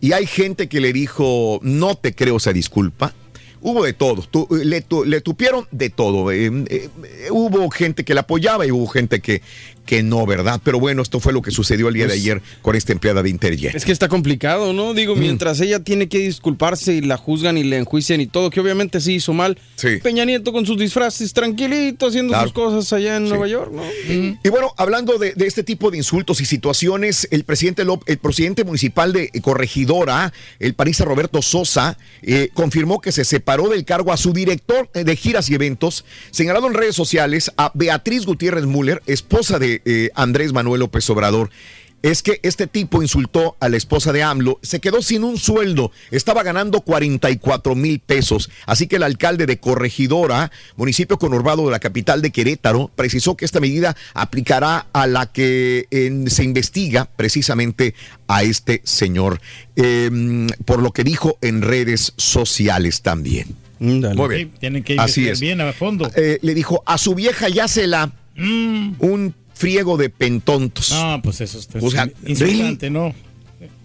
Y 0.00 0.12
hay 0.12 0.26
gente 0.26 0.68
que 0.68 0.80
le 0.80 0.92
dijo, 0.92 1.58
no 1.62 1.96
te 1.96 2.14
creo 2.14 2.36
esa 2.36 2.52
disculpa. 2.52 3.14
Hubo 3.62 3.82
de 3.84 3.94
todo, 3.94 4.20
tu- 4.22 4.46
le, 4.62 4.82
tu- 4.82 5.04
le 5.06 5.22
tupieron 5.22 5.66
de 5.70 5.88
todo. 5.88 6.30
Eh, 6.30 6.50
eh, 6.68 6.88
hubo 7.30 7.70
gente 7.70 8.04
que 8.04 8.12
la 8.12 8.20
apoyaba 8.20 8.66
y 8.66 8.70
hubo 8.70 8.86
gente 8.88 9.20
que, 9.20 9.40
que 9.86 10.02
no, 10.02 10.26
¿verdad? 10.26 10.60
Pero 10.64 10.80
bueno, 10.80 11.02
esto 11.02 11.20
fue 11.20 11.32
lo 11.32 11.42
que 11.42 11.50
sucedió 11.50 11.88
el 11.88 11.94
día 11.94 12.04
de 12.04 12.10
Pues- 12.10 12.20
ayer 12.20 12.42
con 12.62 12.76
esta 12.76 12.92
empleada 12.92 13.22
de 13.22 13.30
Interjet. 13.30 13.74
Es 13.74 13.84
que 13.84 13.92
está 13.92 14.08
complicado, 14.08 14.72
¿no? 14.72 14.92
Mm. 14.92 14.96
Digo, 14.96 15.16
mientras 15.16 15.60
ella 15.60 15.80
tiene 15.80 16.08
que 16.08 16.18
disculparse 16.18 16.94
y 16.94 17.00
la 17.00 17.16
juzgan 17.16 17.58
y 17.58 17.64
le 17.64 17.78
enjuician 17.78 18.20
y 18.20 18.26
todo, 18.26 18.50
que 18.50 18.60
obviamente 18.60 19.00
sí 19.00 19.14
hizo 19.14 19.32
mal. 19.32 19.58
Peña 20.02 20.24
Nieto 20.24 20.52
con 20.52 20.64
sus 20.66 20.78
disfraces, 20.78 21.32
tranquilito, 21.32 22.06
haciendo 22.06 22.30
Claro. 22.32 22.44
sus 22.44 22.52
cosas 22.54 22.92
allá 22.92 23.16
en 23.16 23.28
Nueva 23.28 23.46
York, 23.46 23.70
¿no? 23.72 23.82
Y 24.42 24.48
bueno, 24.48 24.72
hablando 24.76 25.18
de, 25.18 25.32
de 25.34 25.46
este 25.46 25.62
tipo 25.62 25.90
de 25.90 25.98
insultos 25.98 26.40
y 26.40 26.44
situaciones, 26.44 27.28
el 27.30 27.44
presidente, 27.44 27.84
Lop- 27.84 28.02
el 28.06 28.18
presidente 28.18 28.64
municipal 28.64 29.12
de 29.12 29.30
Corregidora, 29.42 30.32
el 30.58 30.74
parisa 30.74 31.04
Roberto 31.04 31.40
Sosa, 31.42 31.96
eh, 32.22 32.48
confirmó 32.54 33.00
que 33.00 33.12
se 33.12 33.24
separó 33.24 33.68
del 33.68 33.84
cargo 33.84 34.12
a 34.12 34.16
su 34.16 34.32
director 34.32 34.90
de 34.92 35.16
giras 35.16 35.48
y 35.50 35.54
eventos, 35.54 36.04
señalado 36.30 36.66
en 36.66 36.74
redes 36.74 36.94
sociales 36.94 37.50
a 37.56 37.70
Beatriz 37.74 38.26
Gutiérrez 38.26 38.66
Müller, 38.66 39.02
esposa 39.06 39.58
de 39.58 39.73
eh, 39.84 40.10
Andrés 40.14 40.52
Manuel 40.52 40.80
López 40.80 41.08
Obrador. 41.10 41.50
Es 42.02 42.22
que 42.22 42.38
este 42.42 42.66
tipo 42.66 43.00
insultó 43.00 43.56
a 43.60 43.70
la 43.70 43.78
esposa 43.78 44.12
de 44.12 44.22
AMLO, 44.22 44.58
se 44.60 44.78
quedó 44.78 45.00
sin 45.00 45.24
un 45.24 45.38
sueldo, 45.38 45.90
estaba 46.10 46.42
ganando 46.42 46.82
44 46.82 47.74
mil 47.74 47.98
pesos. 47.98 48.50
Así 48.66 48.86
que 48.86 48.96
el 48.96 49.04
alcalde 49.04 49.46
de 49.46 49.58
Corregidora, 49.58 50.52
municipio 50.76 51.18
conurbado 51.18 51.64
de 51.64 51.70
la 51.70 51.78
capital 51.78 52.20
de 52.20 52.30
Querétaro, 52.30 52.90
precisó 52.94 53.38
que 53.38 53.46
esta 53.46 53.58
medida 53.58 53.96
aplicará 54.12 54.86
a 54.92 55.06
la 55.06 55.32
que 55.32 55.86
eh, 55.90 56.24
se 56.26 56.44
investiga 56.44 57.06
precisamente 57.06 57.94
a 58.28 58.42
este 58.42 58.82
señor, 58.84 59.40
eh, 59.76 60.10
por 60.66 60.82
lo 60.82 60.92
que 60.92 61.04
dijo 61.04 61.38
en 61.40 61.62
redes 61.62 62.12
sociales 62.18 63.00
también. 63.00 63.56
Muy 63.78 64.28
bien. 64.28 64.50
Sí, 64.52 64.58
tienen 64.60 64.82
que 64.82 64.98
Así 64.98 65.26
es. 65.26 65.40
bien 65.40 65.62
a 65.62 65.72
fondo. 65.72 66.10
Eh, 66.16 66.38
le 66.42 66.52
dijo, 66.52 66.82
a 66.84 66.98
su 66.98 67.14
vieja 67.14 67.48
ya 67.48 67.66
se 67.66 67.86
la... 67.86 68.12
Un 68.36 69.34
friego 69.54 69.96
de 69.96 70.10
pentontos. 70.10 70.90
No, 70.92 71.20
pues 71.22 71.40
eso 71.40 71.58
está 71.58 71.78
O 71.80 71.90
sea, 71.90 72.10
insultante, 72.26 72.90
¿no? 72.90 73.14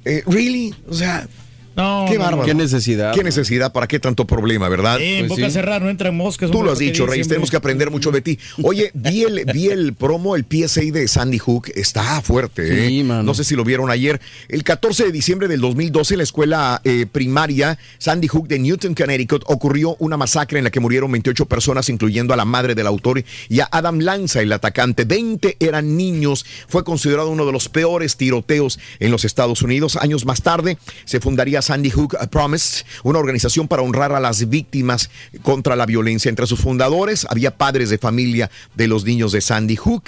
Eh, 0.05 0.23
¿Really? 0.25 0.73
O 0.87 0.93
sea, 0.93 1.27
No, 1.75 2.05
qué 2.07 2.15
no, 2.15 2.21
bárbaro. 2.21 2.45
Qué 2.45 2.53
necesidad. 2.53 3.13
¿Qué 3.13 3.23
necesidad? 3.23 3.71
¿Para 3.71 3.87
qué 3.87 3.99
tanto 3.99 4.25
problema, 4.25 4.69
verdad? 4.69 4.97
Sí, 4.97 5.15
en 5.15 5.27
boca 5.27 5.49
cerrada 5.49 5.79
no 5.79 5.89
entran 5.89 6.15
moscas. 6.15 6.51
Tú 6.51 6.63
lo 6.63 6.71
has 6.71 6.77
¿para 6.77 6.79
qué 6.79 6.91
dicho, 6.91 7.05
Reyes, 7.05 7.27
tenemos 7.27 7.49
que 7.49 7.57
aprender 7.57 7.91
mucho 7.91 8.11
de 8.11 8.21
ti. 8.21 8.39
Oye, 8.63 8.91
vi 8.93 9.23
el, 9.23 9.45
vi 9.45 9.67
el 9.67 9.93
promo, 9.93 10.35
el 10.35 10.45
PSA 10.45 10.81
de 10.91 11.07
Sandy 11.07 11.37
Hook, 11.37 11.71
está 11.75 12.21
fuerte, 12.21 12.87
¿eh? 12.87 13.03
No 13.03 13.33
sé 13.33 13.43
si 13.43 13.55
lo 13.55 13.63
vieron 13.63 13.89
ayer. 13.89 14.19
El 14.47 14.63
14 14.63 15.05
de 15.05 15.11
diciembre 15.11 15.47
del 15.47 15.61
2012, 15.61 16.13
en 16.13 16.17
la 16.17 16.23
escuela 16.23 16.81
eh, 16.83 17.05
primaria 17.11 17.77
Sandy 17.97 18.27
Hook 18.27 18.47
de 18.47 18.59
Newton, 18.59 18.93
Connecticut, 18.93 19.43
ocurrió 19.47 19.95
una 19.99 20.17
masacre 20.17 20.57
en 20.57 20.63
la 20.63 20.71
que 20.71 20.79
murieron 20.79 21.11
28 21.11 21.45
personas, 21.45 21.89
incluyendo 21.89 22.33
a 22.33 22.37
la 22.37 22.45
madre 22.45 22.75
del 22.75 22.87
autor 22.87 23.23
y 23.47 23.59
a 23.59 23.69
Adam 23.71 23.99
Lanza, 23.99 24.41
el 24.41 24.51
atacante. 24.51 25.05
20 25.05 25.57
eran 25.59 25.97
niños. 25.97 26.45
Fue 26.67 26.83
considerado 26.83 27.29
uno 27.29 27.45
de 27.45 27.51
los 27.51 27.69
peores 27.69 28.17
tiroteos 28.17 28.79
en 28.99 29.11
los 29.11 29.25
Estados 29.25 29.61
Unidos. 29.61 29.95
Años 29.95 30.25
más 30.25 30.41
tarde, 30.41 30.77
se 31.05 31.19
fundaría 31.19 31.58
Sandy 31.61 31.89
Hook 31.89 32.17
Promise, 32.29 32.85
una 33.03 33.19
organización 33.19 33.67
para 33.67 33.81
honrar 33.81 34.11
a 34.13 34.19
las 34.19 34.49
víctimas 34.49 35.09
contra 35.41 35.75
la 35.75 35.85
violencia. 35.85 36.29
Entre 36.29 36.47
sus 36.47 36.59
fundadores 36.59 37.25
había 37.29 37.55
padres 37.57 37.89
de 37.89 37.97
familia 37.97 38.49
de 38.75 38.87
los 38.87 39.03
niños 39.05 39.31
de 39.31 39.41
Sandy 39.41 39.75
Hook. 39.75 40.03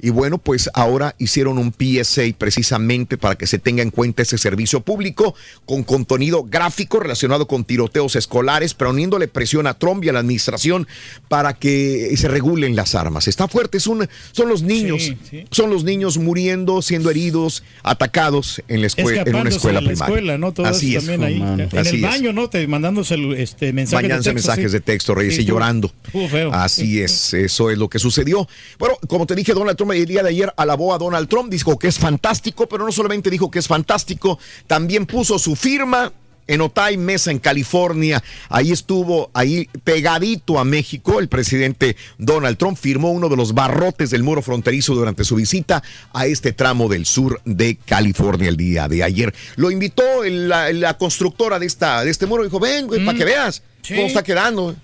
Y 0.00 0.10
bueno, 0.10 0.38
pues 0.38 0.70
ahora 0.74 1.14
hicieron 1.18 1.58
un 1.58 1.72
PSA 1.72 2.22
precisamente 2.38 3.18
para 3.18 3.34
que 3.34 3.46
se 3.46 3.58
tenga 3.58 3.82
en 3.82 3.90
cuenta 3.90 4.22
ese 4.22 4.38
servicio 4.38 4.80
público 4.80 5.34
con 5.66 5.82
contenido 5.82 6.44
gráfico 6.44 7.00
relacionado 7.00 7.46
con 7.46 7.64
tiroteos 7.64 8.16
escolares, 8.16 8.74
pero 8.74 8.90
poniéndole 8.92 9.26
presión 9.26 9.66
a 9.66 9.74
Trump 9.74 10.04
y 10.04 10.10
a 10.10 10.12
la 10.12 10.18
administración 10.18 10.86
para 11.28 11.54
que 11.54 12.14
se 12.16 12.28
regulen 12.28 12.76
las 12.76 12.94
armas. 12.94 13.26
Está 13.26 13.48
fuerte, 13.48 13.78
es 13.78 13.86
un- 13.86 14.06
son 14.32 14.48
los 14.50 14.62
niños, 14.62 15.02
Sí, 15.02 15.16
sí. 15.30 15.44
son 15.50 15.70
los 15.70 15.82
niños 15.82 16.18
muriendo, 16.18 16.82
siendo 16.82 17.08
heridos, 17.10 17.62
atacados 17.82 18.62
en 18.68 18.80
la 18.82 18.86
escuela, 18.88 19.22
en 19.22 19.34
una 19.34 19.48
escuela 19.48 19.80
la 19.80 19.88
primaria. 19.88 20.14
escuela, 20.14 20.38
¿no? 20.38 20.52
Todo 20.52 20.66
Así 20.96 21.06
eso 21.06 21.12
es. 21.12 21.20
también 21.20 21.44
ahí. 21.60 21.68
En 21.72 21.78
Así 21.78 21.96
el 21.96 22.04
es. 22.04 22.10
baño, 22.10 22.32
¿no? 22.32 22.48
Te 22.48 22.66
mandándose 22.66 23.14
este, 23.36 23.72
mensajes 23.72 24.02
Bañándose 24.08 24.30
de 24.30 24.34
texto. 24.34 24.48
mensajes 24.50 24.70
sí. 24.70 24.76
de 24.76 24.80
texto, 24.80 25.14
Reyes, 25.14 25.36
Sí, 25.36 25.42
y 25.42 25.44
llorando. 25.44 25.92
feo. 26.30 26.52
Así 26.52 27.00
es, 27.00 27.34
eso 27.34 27.70
es 27.70 27.78
lo 27.78 27.88
que 27.88 27.98
sucedió. 27.98 28.48
Bueno, 28.78 28.96
como 29.08 29.26
te 29.26 29.34
dije, 29.34 29.52
Donald 29.54 29.76
Trump 29.76 29.92
el 29.92 30.06
día 30.06 30.22
de 30.22 30.28
ayer 30.30 30.52
alabó 30.56 30.94
a 30.94 30.98
Donald 30.98 31.28
Trump, 31.28 31.50
dijo 31.50 31.78
que 31.78 31.88
es 31.88 31.98
fantástico, 31.98 32.68
pero 32.68 32.84
no 32.84 32.92
solamente 32.92 33.30
dijo 33.30 33.50
que 33.50 33.58
es 33.58 33.66
fantástico, 33.68 34.38
también 34.66 35.06
puso 35.06 35.38
su 35.38 35.56
firma 35.56 36.12
en 36.46 36.60
Otay 36.60 36.96
Mesa, 36.96 37.30
en 37.30 37.38
California. 37.38 38.22
Ahí 38.48 38.72
estuvo, 38.72 39.30
ahí 39.34 39.68
pegadito 39.84 40.58
a 40.58 40.64
México, 40.64 41.20
el 41.20 41.28
presidente 41.28 41.96
Donald 42.18 42.56
Trump 42.58 42.76
firmó 42.78 43.10
uno 43.12 43.28
de 43.28 43.36
los 43.36 43.54
barrotes 43.54 44.10
del 44.10 44.22
muro 44.22 44.42
fronterizo 44.42 44.94
durante 44.94 45.24
su 45.24 45.36
visita 45.36 45.82
a 46.12 46.26
este 46.26 46.52
tramo 46.52 46.88
del 46.88 47.06
sur 47.06 47.40
de 47.44 47.76
California 47.76 48.48
el 48.48 48.56
día 48.56 48.88
de 48.88 49.02
ayer. 49.02 49.34
Lo 49.56 49.70
invitó 49.70 50.24
el- 50.24 50.48
la, 50.48 50.72
la 50.72 50.98
constructora 50.98 51.58
de, 51.58 51.66
esta, 51.66 52.04
de 52.04 52.10
este 52.10 52.26
muro, 52.26 52.44
dijo, 52.44 52.58
ven, 52.60 52.86
güey, 52.86 53.04
para 53.04 53.16
que 53.16 53.24
veas 53.24 53.62
sí. 53.82 53.94
cómo 53.94 54.06
está 54.06 54.22
quedando. 54.22 54.74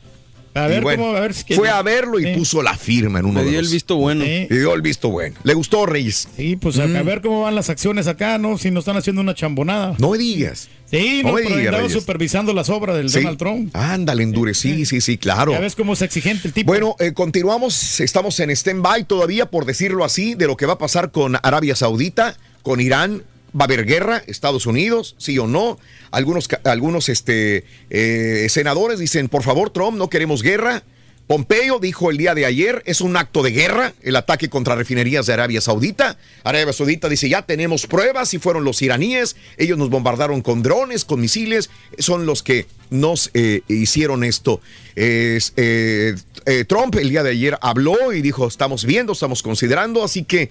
A 0.55 0.67
ver 0.67 0.83
bueno, 0.83 1.05
cómo, 1.05 1.17
a 1.17 1.21
ver 1.21 1.35
si 1.35 1.55
fue 1.55 1.69
a 1.69 1.81
verlo 1.83 2.19
y 2.19 2.25
Sí. 2.25 2.33
puso 2.37 2.63
la 2.63 2.77
firma 2.77 3.21
en 3.21 3.27
uno 3.27 3.39
Le 3.41 3.45
de 3.45 3.51
dio 3.51 3.61
los. 3.61 3.69
el 3.69 3.75
visto 3.75 3.97
bueno. 3.97 4.25
Le 4.25 4.49
dio 4.49 4.75
el 4.75 4.83
visto 4.83 5.09
bueno. 5.09 5.37
¿Le 5.45 5.55
gustó, 5.55 5.87
Reyes? 5.87 6.27
Sí, 6.37 6.57
pues 6.57 6.79
a- 6.81 6.85
a 6.85 7.03
ver 7.03 7.21
cómo 7.21 7.43
van 7.43 7.55
las 7.55 7.71
acciones 7.71 8.09
acá, 8.09 8.39
¿no? 8.39 8.59
Si 8.59 8.71
nos 8.73 8.83
están 8.83 8.97
haciendo 8.97 9.21
una 9.23 9.35
chambonada. 9.35 9.95
No 9.99 10.11
me 10.11 10.19
digas. 10.19 10.69
Sí, 10.91 11.21
No 11.23 11.31
no, 11.31 11.35
pero 11.37 11.49
digas, 11.51 11.59
andaba 11.67 11.79
Reyes. 11.83 11.93
supervisando 11.93 12.53
las 12.55 12.71
obras 12.71 12.97
del 12.97 13.11
Sí. 13.11 13.19
Donald 13.19 13.39
Trump. 13.39 13.77
Ándale, 13.77 14.23
endurecí, 14.23 14.87
sí, 14.87 15.01
sí, 15.03 15.19
claro. 15.19 15.53
Ya 15.53 15.61
ves 15.61 15.75
cómo 15.77 15.93
es 15.93 16.03
exigente 16.03 16.49
el 16.49 16.55
tipo. 16.55 16.69
Bueno, 16.73 16.97
eh, 16.99 17.13
continuamos, 17.13 18.01
estamos 18.01 18.41
en 18.41 18.51
stand-by 18.51 19.05
todavía, 19.05 19.47
por 19.51 19.67
decirlo 19.67 20.05
así, 20.05 20.35
de 20.35 20.47
lo 20.47 20.57
que 20.57 20.65
va 20.67 20.75
a 20.75 20.79
pasar 20.79 21.11
con 21.11 21.37
Arabia 21.43 21.77
Saudita, 21.77 22.37
con 22.63 22.81
Irán. 22.81 23.23
¿Va 23.59 23.63
a 23.63 23.65
haber 23.65 23.87
guerra? 23.87 24.23
¿Estados 24.27 24.67
Unidos? 24.67 25.15
¿Sí 25.19 25.39
o 25.39 25.47
no? 25.47 25.79
Algunos, 26.11 26.49
algunos 26.65 27.09
este, 27.09 27.65
eh, 27.89 28.47
senadores 28.51 28.99
dicen, 28.99 29.29
por 29.29 29.43
favor, 29.43 29.71
Trump, 29.71 29.97
no 29.97 30.09
queremos 30.11 30.43
guerra. 30.43 30.83
Pompeo 31.29 31.79
dijo 31.79 32.11
el 32.11 32.17
día 32.17 32.35
de 32.35 32.47
ayer, 32.47 32.83
es 32.87 33.03
un 33.03 33.15
acto 33.19 33.43
de 33.43 33.51
guerra 33.51 33.93
el 34.03 34.17
ataque 34.17 34.49
contra 34.49 34.75
refinerías 34.77 35.27
de 35.27 35.35
Arabia 35.35 35.61
Saudita. 35.61 36.17
Arabia 36.43 36.73
Saudita 36.73 37.07
dice, 37.11 37.29
ya 37.29 37.43
tenemos 37.43 37.87
pruebas 37.87 38.33
y 38.33 38.39
fueron 38.39 38.65
los 38.65 38.81
iraníes, 38.81 39.37
ellos 39.59 39.77
nos 39.77 39.91
bombardaron 39.91 40.41
con 40.41 40.63
drones, 40.63 41.05
con 41.05 41.21
misiles, 41.21 41.69
son 41.99 42.25
los 42.25 42.43
que 42.43 42.67
nos 42.89 43.31
eh, 43.35 43.61
hicieron 43.69 44.25
esto. 44.25 44.63
Es, 44.97 45.53
eh, 45.57 46.15
eh, 46.47 46.65
Trump 46.67 46.95
el 46.97 47.11
día 47.11 47.23
de 47.23 47.33
ayer 47.33 47.59
habló 47.61 48.15
y 48.15 48.23
dijo, 48.23 48.47
estamos 48.47 48.87
viendo, 48.87 49.13
estamos 49.13 49.43
considerando, 49.43 50.03
así 50.03 50.25
que... 50.25 50.49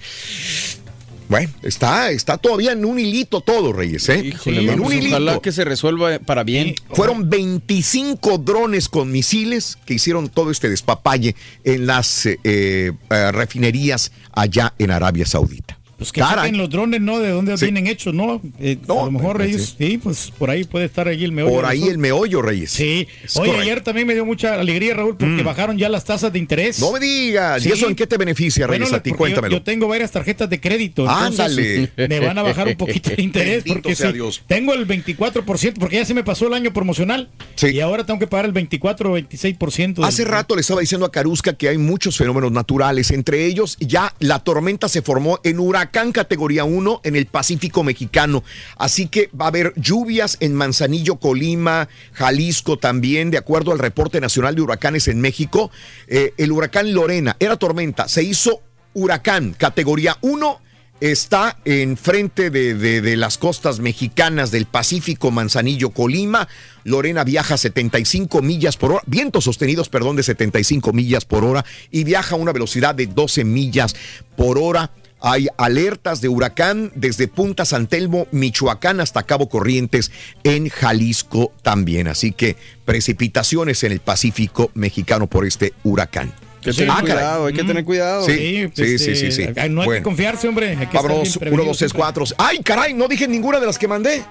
Bueno, 1.29 1.51
está, 1.61 2.11
está 2.11 2.37
todavía 2.37 2.71
en 2.71 2.85
un 2.85 2.99
hilito 2.99 3.41
todo, 3.41 3.73
Reyes, 3.73 4.07
¿eh? 4.09 4.25
Híjole, 4.25 4.61
en 4.61 4.65
man, 4.67 4.79
un 4.79 4.93
hilito. 4.93 5.15
ojalá 5.15 5.39
que 5.39 5.51
se 5.51 5.65
resuelva 5.65 6.19
para 6.19 6.43
bien. 6.43 6.75
Fueron 6.93 7.29
25 7.29 8.37
drones 8.37 8.87
con 8.87 9.11
misiles 9.11 9.77
que 9.85 9.95
hicieron 9.95 10.29
todo 10.29 10.51
este 10.51 10.69
despapalle 10.69 11.35
en 11.63 11.85
las 11.85 12.25
eh, 12.25 12.37
eh, 12.43 12.93
refinerías 13.31 14.11
allá 14.31 14.73
en 14.79 14.91
Arabia 14.91 15.25
Saudita. 15.25 15.76
Pues 15.97 16.11
que 16.11 16.21
saquen 16.21 16.57
los 16.57 16.69
drones, 16.69 17.01
¿no? 17.01 17.19
De 17.19 17.29
dónde 17.29 17.55
vienen 17.55 17.87
hechos, 17.87 18.13
¿no? 18.13 18.39
Eh, 18.59 18.77
a 18.83 18.93
lo 18.93 19.09
mejor 19.11 19.37
pues, 19.37 19.49
ellos, 19.49 19.75
sí. 19.77 19.97
pues 19.97 20.31
por 20.37 20.49
ahí 20.51 20.63
puede 20.63 20.85
estar 20.85 21.07
allí 21.07 21.23
el 21.25 21.31
meollo. 21.31 21.53
Por 21.55 21.65
ahí 21.65 21.83
el 21.87 21.97
meollo, 21.97 22.41
Reyes. 22.43 22.69
Sí. 22.71 23.07
Es 23.23 23.35
Oye, 23.37 23.47
correcto. 23.47 23.61
ayer 23.63 23.81
también 23.81 24.05
me 24.07 24.13
dio 24.13 24.23
mucha 24.25 24.59
alegría, 24.59 24.93
Raúl, 24.93 25.17
porque 25.17 25.41
Mm. 25.41 25.45
bajaron 25.45 25.77
ya 25.79 25.89
las 25.89 26.05
tasas 26.05 26.31
de 26.31 26.37
interés. 26.37 26.79
No 26.79 26.91
me 26.91 26.99
digas. 26.99 27.61
¿Y 27.65 27.69
Sí. 27.69 27.71
eso 27.73 27.87
en 27.89 27.95
qué 27.95 28.05
te 28.05 28.17
beneficia, 28.17 28.67
Reyes? 28.67 28.83
Bueno, 28.89 28.97
a 28.97 29.01
ti, 29.01 29.09
yo- 29.09 29.17
cuéntamelo. 29.17 29.55
Yo, 29.57 29.63
tengo 29.63 29.87
varias 29.87 30.11
tarjetas 30.11 30.47
de 30.49 30.61
crédito. 30.61 31.09
Ándale. 31.09 31.91
Me 31.97 32.19
van 32.19 32.37
a 32.37 32.43
bajar 32.43 32.67
un 32.67 32.75
poquito 32.75 33.09
de 33.09 33.21
interés 33.23 33.63
porque 33.65 33.95
sea 33.95 34.09
sí, 34.09 34.13
Dios. 34.13 34.43
tengo 34.47 34.73
el 34.75 34.85
24%, 34.85 35.79
porque 35.79 35.95
ya 35.95 36.05
se 36.05 36.13
me 36.13 36.23
pasó 36.23 36.47
el 36.47 36.53
año 36.53 36.71
promocional. 36.73 37.29
Y 37.61 37.79
ahora 37.79 38.05
tengo 38.05 38.19
que 38.19 38.27
pagar 38.27 38.45
el 38.45 38.51
24 38.51 39.11
o 39.11 39.17
26%. 39.17 40.03
Hace 40.05 40.25
rato 40.25 40.53
le 40.55 40.61
estaba 40.61 40.81
diciendo 40.81 41.05
a 41.07 41.11
Carusca 41.11 41.53
que 41.53 41.69
hay 41.69 41.77
muchos 41.79 42.17
fenómenos 42.17 42.51
naturales. 42.51 43.09
Entre 43.11 43.45
ellos, 43.45 43.77
ya 43.79 44.13
la 44.19 44.39
tormenta 44.39 44.87
se 44.89 45.01
formó 45.01 45.39
en 45.43 45.59
huracán 45.87 46.11
categoría 46.11 46.65
1 46.65 47.01
en 47.05 47.15
el 47.15 47.27
Pacífico 47.27 47.81
mexicano. 47.81 48.43
Así 48.77 49.07
que 49.07 49.29
va 49.39 49.45
a 49.45 49.47
haber 49.47 49.73
lluvias 49.77 50.35
en 50.41 50.53
Manzanillo, 50.53 51.15
Colima, 51.15 51.87
Jalisco 52.11 52.77
también, 52.77 53.31
de 53.31 53.37
acuerdo 53.37 53.71
al 53.71 53.79
reporte 53.79 54.19
nacional 54.19 54.53
de 54.55 54.61
huracanes 54.63 55.07
en 55.07 55.21
México. 55.21 55.71
Eh, 56.07 56.33
el 56.37 56.51
huracán 56.51 56.93
Lorena 56.93 57.37
era 57.39 57.55
tormenta, 57.55 58.09
se 58.09 58.21
hizo 58.23 58.61
huracán 58.93 59.55
categoría 59.57 60.17
1 60.21 60.61
está 60.99 61.57
enfrente 61.63 62.49
de, 62.49 62.73
de, 62.73 63.01
de 63.01 63.15
las 63.17 63.37
costas 63.37 63.79
mexicanas 63.79 64.49
del 64.51 64.65
Pacífico, 64.65 65.31
Manzanillo, 65.31 65.91
Colima. 65.91 66.47
Lorena 66.83 67.23
viaja 67.23 67.53
a 67.53 67.57
75 67.57 68.41
millas 68.41 68.77
por 68.77 68.93
hora, 68.93 69.03
vientos 69.05 69.43
sostenidos, 69.43 69.89
perdón, 69.89 70.15
de 70.15 70.23
75 70.23 70.91
millas 70.93 71.23
por 71.23 71.45
hora 71.45 71.63
y 71.91 72.03
viaja 72.03 72.35
a 72.35 72.39
una 72.39 72.51
velocidad 72.51 72.95
de 72.95 73.07
12 73.07 73.45
millas 73.45 73.95
por 74.35 74.57
hora. 74.57 74.91
Hay 75.19 75.47
alertas 75.57 76.21
de 76.21 76.29
huracán 76.29 76.91
desde 76.95 77.27
Punta 77.27 77.65
San 77.65 77.87
Telmo, 77.87 78.27
Michoacán, 78.31 78.99
hasta 78.99 79.23
Cabo 79.23 79.49
Corrientes, 79.49 80.11
en 80.43 80.69
Jalisco 80.69 81.51
también. 81.63 82.07
Así 82.07 82.31
que 82.31 82.55
precipitaciones 82.85 83.83
en 83.83 83.91
el 83.93 83.99
Pacífico 83.99 84.69
mexicano 84.73 85.27
por 85.27 85.45
este 85.45 85.73
huracán. 85.83 86.33
Que 86.61 86.73
tener 86.73 86.89
Ah, 86.91 86.95
caray. 86.95 87.11
cuidado, 87.13 87.45
hay 87.45 87.53
que 87.53 87.63
tener 87.63 87.85
cuidado. 87.85 88.25
Sí, 88.25 88.33
Sí, 88.33 88.57
sí, 88.63 88.71
pues, 88.75 89.01
sí, 89.01 89.15
sí, 89.15 89.25
eh, 89.25 89.31
sí. 89.31 89.69
No 89.69 89.81
hay 89.81 89.85
Bueno. 89.87 89.91
que 89.93 90.03
confiarse, 90.03 90.47
hombre. 90.47 90.75
Hay 90.75 90.87
que 90.87 90.97
Vámonos, 90.97 91.21
bien 91.21 91.31
1, 91.31 91.39
prevenido 91.39 91.65
2, 91.65 91.77
3, 91.77 91.91
siempre. 91.91 91.99
4. 91.99 92.25
¡Ay, 92.37 92.57
caray! 92.59 92.93
No 92.93 93.07
dije 93.07 93.27
ninguna 93.27 93.59
de 93.59 93.65
las 93.65 93.77
que 93.77 93.87
mandé. 93.87 94.23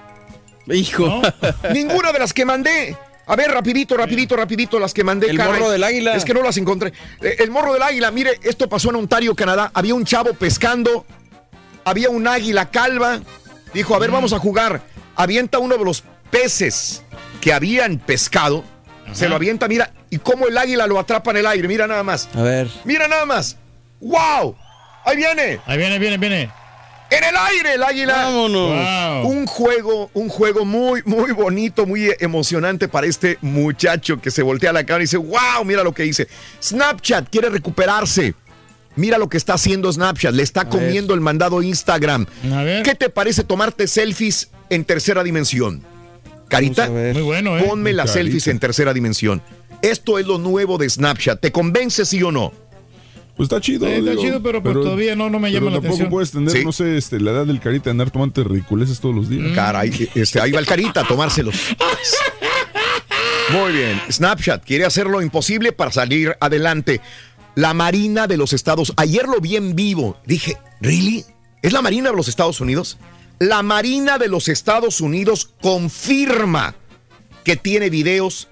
Hijo. 0.67 1.21
Ninguna 1.73 2.11
de 2.11 2.19
las 2.19 2.33
que 2.33 2.43
mandé. 2.45 2.97
A 3.27 3.35
ver, 3.35 3.51
rapidito, 3.51 3.97
rapidito, 3.97 4.35
rapidito, 4.37 4.79
las 4.79 4.93
que 4.93 5.03
mandé. 5.03 5.29
El 5.29 5.37
caray. 5.37 5.53
morro 5.59 5.69
del 5.69 5.83
águila. 5.83 6.15
Es 6.15 6.23
que 6.23 6.33
no 6.33 6.41
las 6.41 6.55
encontré. 6.57 6.93
Eh, 7.21 7.35
El 7.39 7.51
morro 7.51 7.73
del 7.73 7.83
águila, 7.83 8.09
mire, 8.09 8.39
esto 8.41 8.69
pasó 8.69 8.89
en 8.89 8.95
Ontario, 8.95 9.35
Canadá. 9.35 9.69
Había 9.73 9.95
un 9.95 10.05
chavo 10.05 10.33
pescando, 10.33 11.05
había 11.83 12.09
un 12.09 12.25
águila 12.25 12.71
calva. 12.71 13.19
Dijo, 13.73 13.95
a 13.95 13.99
ver, 13.99 14.11
vamos 14.11 14.31
a 14.31 14.39
jugar. 14.39 14.81
Avienta 15.15 15.59
uno 15.59 15.77
de 15.77 15.83
los 15.83 16.03
peces 16.31 17.03
que 17.41 17.51
habían 17.51 17.97
pescado. 17.99 18.63
Se 19.11 19.27
lo 19.29 19.35
avienta, 19.35 19.67
mira, 19.67 19.91
y 20.09 20.19
cómo 20.19 20.47
el 20.47 20.57
águila 20.57 20.87
lo 20.87 20.99
atrapa 20.99 21.31
en 21.31 21.37
el 21.37 21.47
aire. 21.47 21.67
Mira 21.67 21.87
nada 21.87 22.03
más. 22.03 22.29
A 22.33 22.41
ver. 22.41 22.69
Mira 22.85 23.07
nada 23.07 23.25
más. 23.25 23.57
¡Wow! 23.99 24.55
Ahí 25.05 25.17
viene. 25.17 25.59
Ahí 25.65 25.77
viene, 25.77 25.99
viene, 25.99 26.17
viene. 26.17 26.49
En 27.09 27.23
el 27.23 27.35
aire, 27.35 27.73
el 27.75 27.83
águila. 27.83 28.13
Vámonos. 28.15 28.69
Wow. 28.69 29.31
Un 29.31 29.45
juego, 29.45 30.09
un 30.13 30.27
juego 30.29 30.65
muy, 30.65 31.01
muy 31.05 31.31
bonito, 31.31 31.85
muy 31.85 32.11
emocionante 32.19 32.87
para 32.89 33.07
este 33.07 33.37
muchacho 33.41 34.19
que 34.21 34.29
se 34.29 34.43
voltea 34.43 34.71
a 34.71 34.73
la 34.73 34.83
cámara 34.85 35.03
y 35.03 35.05
dice, 35.05 35.17
wow, 35.17 35.63
mira 35.65 35.83
lo 35.83 35.93
que 35.93 36.05
hice. 36.05 36.27
Snapchat 36.61 37.29
quiere 37.29 37.49
recuperarse. 37.49 38.33
Mira 38.97 39.17
lo 39.17 39.29
que 39.29 39.37
está 39.37 39.53
haciendo 39.53 39.91
Snapchat. 39.93 40.33
Le 40.33 40.43
está 40.43 40.67
comiendo 40.67 41.13
el 41.13 41.21
mandado 41.21 41.61
Instagram. 41.61 42.25
A 42.51 42.63
ver. 42.63 42.83
¿Qué 42.83 42.95
te 42.95 43.09
parece 43.09 43.43
tomarte 43.43 43.87
selfies 43.87 44.49
en 44.69 44.83
tercera 44.83 45.23
dimensión? 45.23 45.83
Carita, 46.49 46.89
Muy 46.89 47.21
bueno, 47.21 47.57
¿eh? 47.57 47.63
ponme 47.67 47.93
las 47.93 48.07
Carita. 48.07 48.23
selfies 48.23 48.47
en 48.47 48.59
tercera 48.59 48.93
dimensión. 48.93 49.41
Esto 49.81 50.17
es 50.17 50.25
lo 50.25 50.39
nuevo 50.39 50.77
de 50.77 50.89
Snapchat. 50.89 51.39
¿Te 51.39 51.51
convence 51.51 52.05
sí 52.05 52.23
o 52.23 52.31
no? 52.31 52.51
Pues 53.37 53.45
está 53.47 53.61
chido. 53.61 53.85
Sí, 53.85 53.93
está 53.93 54.09
digo, 54.11 54.21
chido, 54.23 54.41
pero, 54.41 54.61
pues, 54.63 54.73
todavía 54.75 55.15
no- 55.15 55.29
no 55.29 55.39
me 55.39 55.49
pero 55.51 55.59
llama 55.65 55.71
la 55.71 55.75
tampoco 55.77 55.93
atención. 55.93 56.09
puedes 56.09 56.31
tener, 56.31 56.49
Sí. 56.51 56.65
no 56.65 56.71
sé, 56.71 56.97
este, 56.97 57.19
la 57.19 57.31
edad 57.31 57.45
del 57.45 57.59
carita 57.59 57.85
de 57.85 57.91
andar 57.91 58.09
tomando 58.11 58.43
ridiculeces 58.43 58.99
todos 58.99 59.13
los 59.15 59.29
días. 59.29 59.53
Caray, 59.53 60.09
este, 60.15 60.41
ahí 60.41 60.51
va 60.51 60.59
el 60.59 60.65
carita 60.65 61.01
a 61.01 61.07
tomárselos. 61.07 61.55
Muy 63.51 63.71
bien. 63.71 64.01
Snapchat 64.11 64.65
quiere 64.65 64.85
hacer 64.85 65.07
lo 65.07 65.21
imposible 65.21 65.71
para 65.71 65.91
salir 65.91 66.35
adelante. 66.39 66.99
La 67.55 67.73
Marina 67.73 68.27
de 68.27 68.37
los 68.37 68.53
Estados. 68.53 68.93
Ayer 68.97 69.25
lo 69.27 69.39
vi 69.39 69.55
en 69.55 69.75
vivo. 69.75 70.17
Dije, 70.25 70.57
¿really? 70.81 71.23
¿Es 71.61 71.73
la 71.73 71.81
Marina 71.81 72.09
de 72.11 72.15
los 72.15 72.27
Estados 72.27 72.59
Unidos? 72.59 72.97
La 73.39 73.61
Marina 73.63 74.17
de 74.17 74.27
los 74.27 74.47
Estados 74.47 74.99
Unidos 74.99 75.49
confirma 75.61 76.75
que 77.43 77.55
tiene 77.55 77.89
videos 77.89 78.49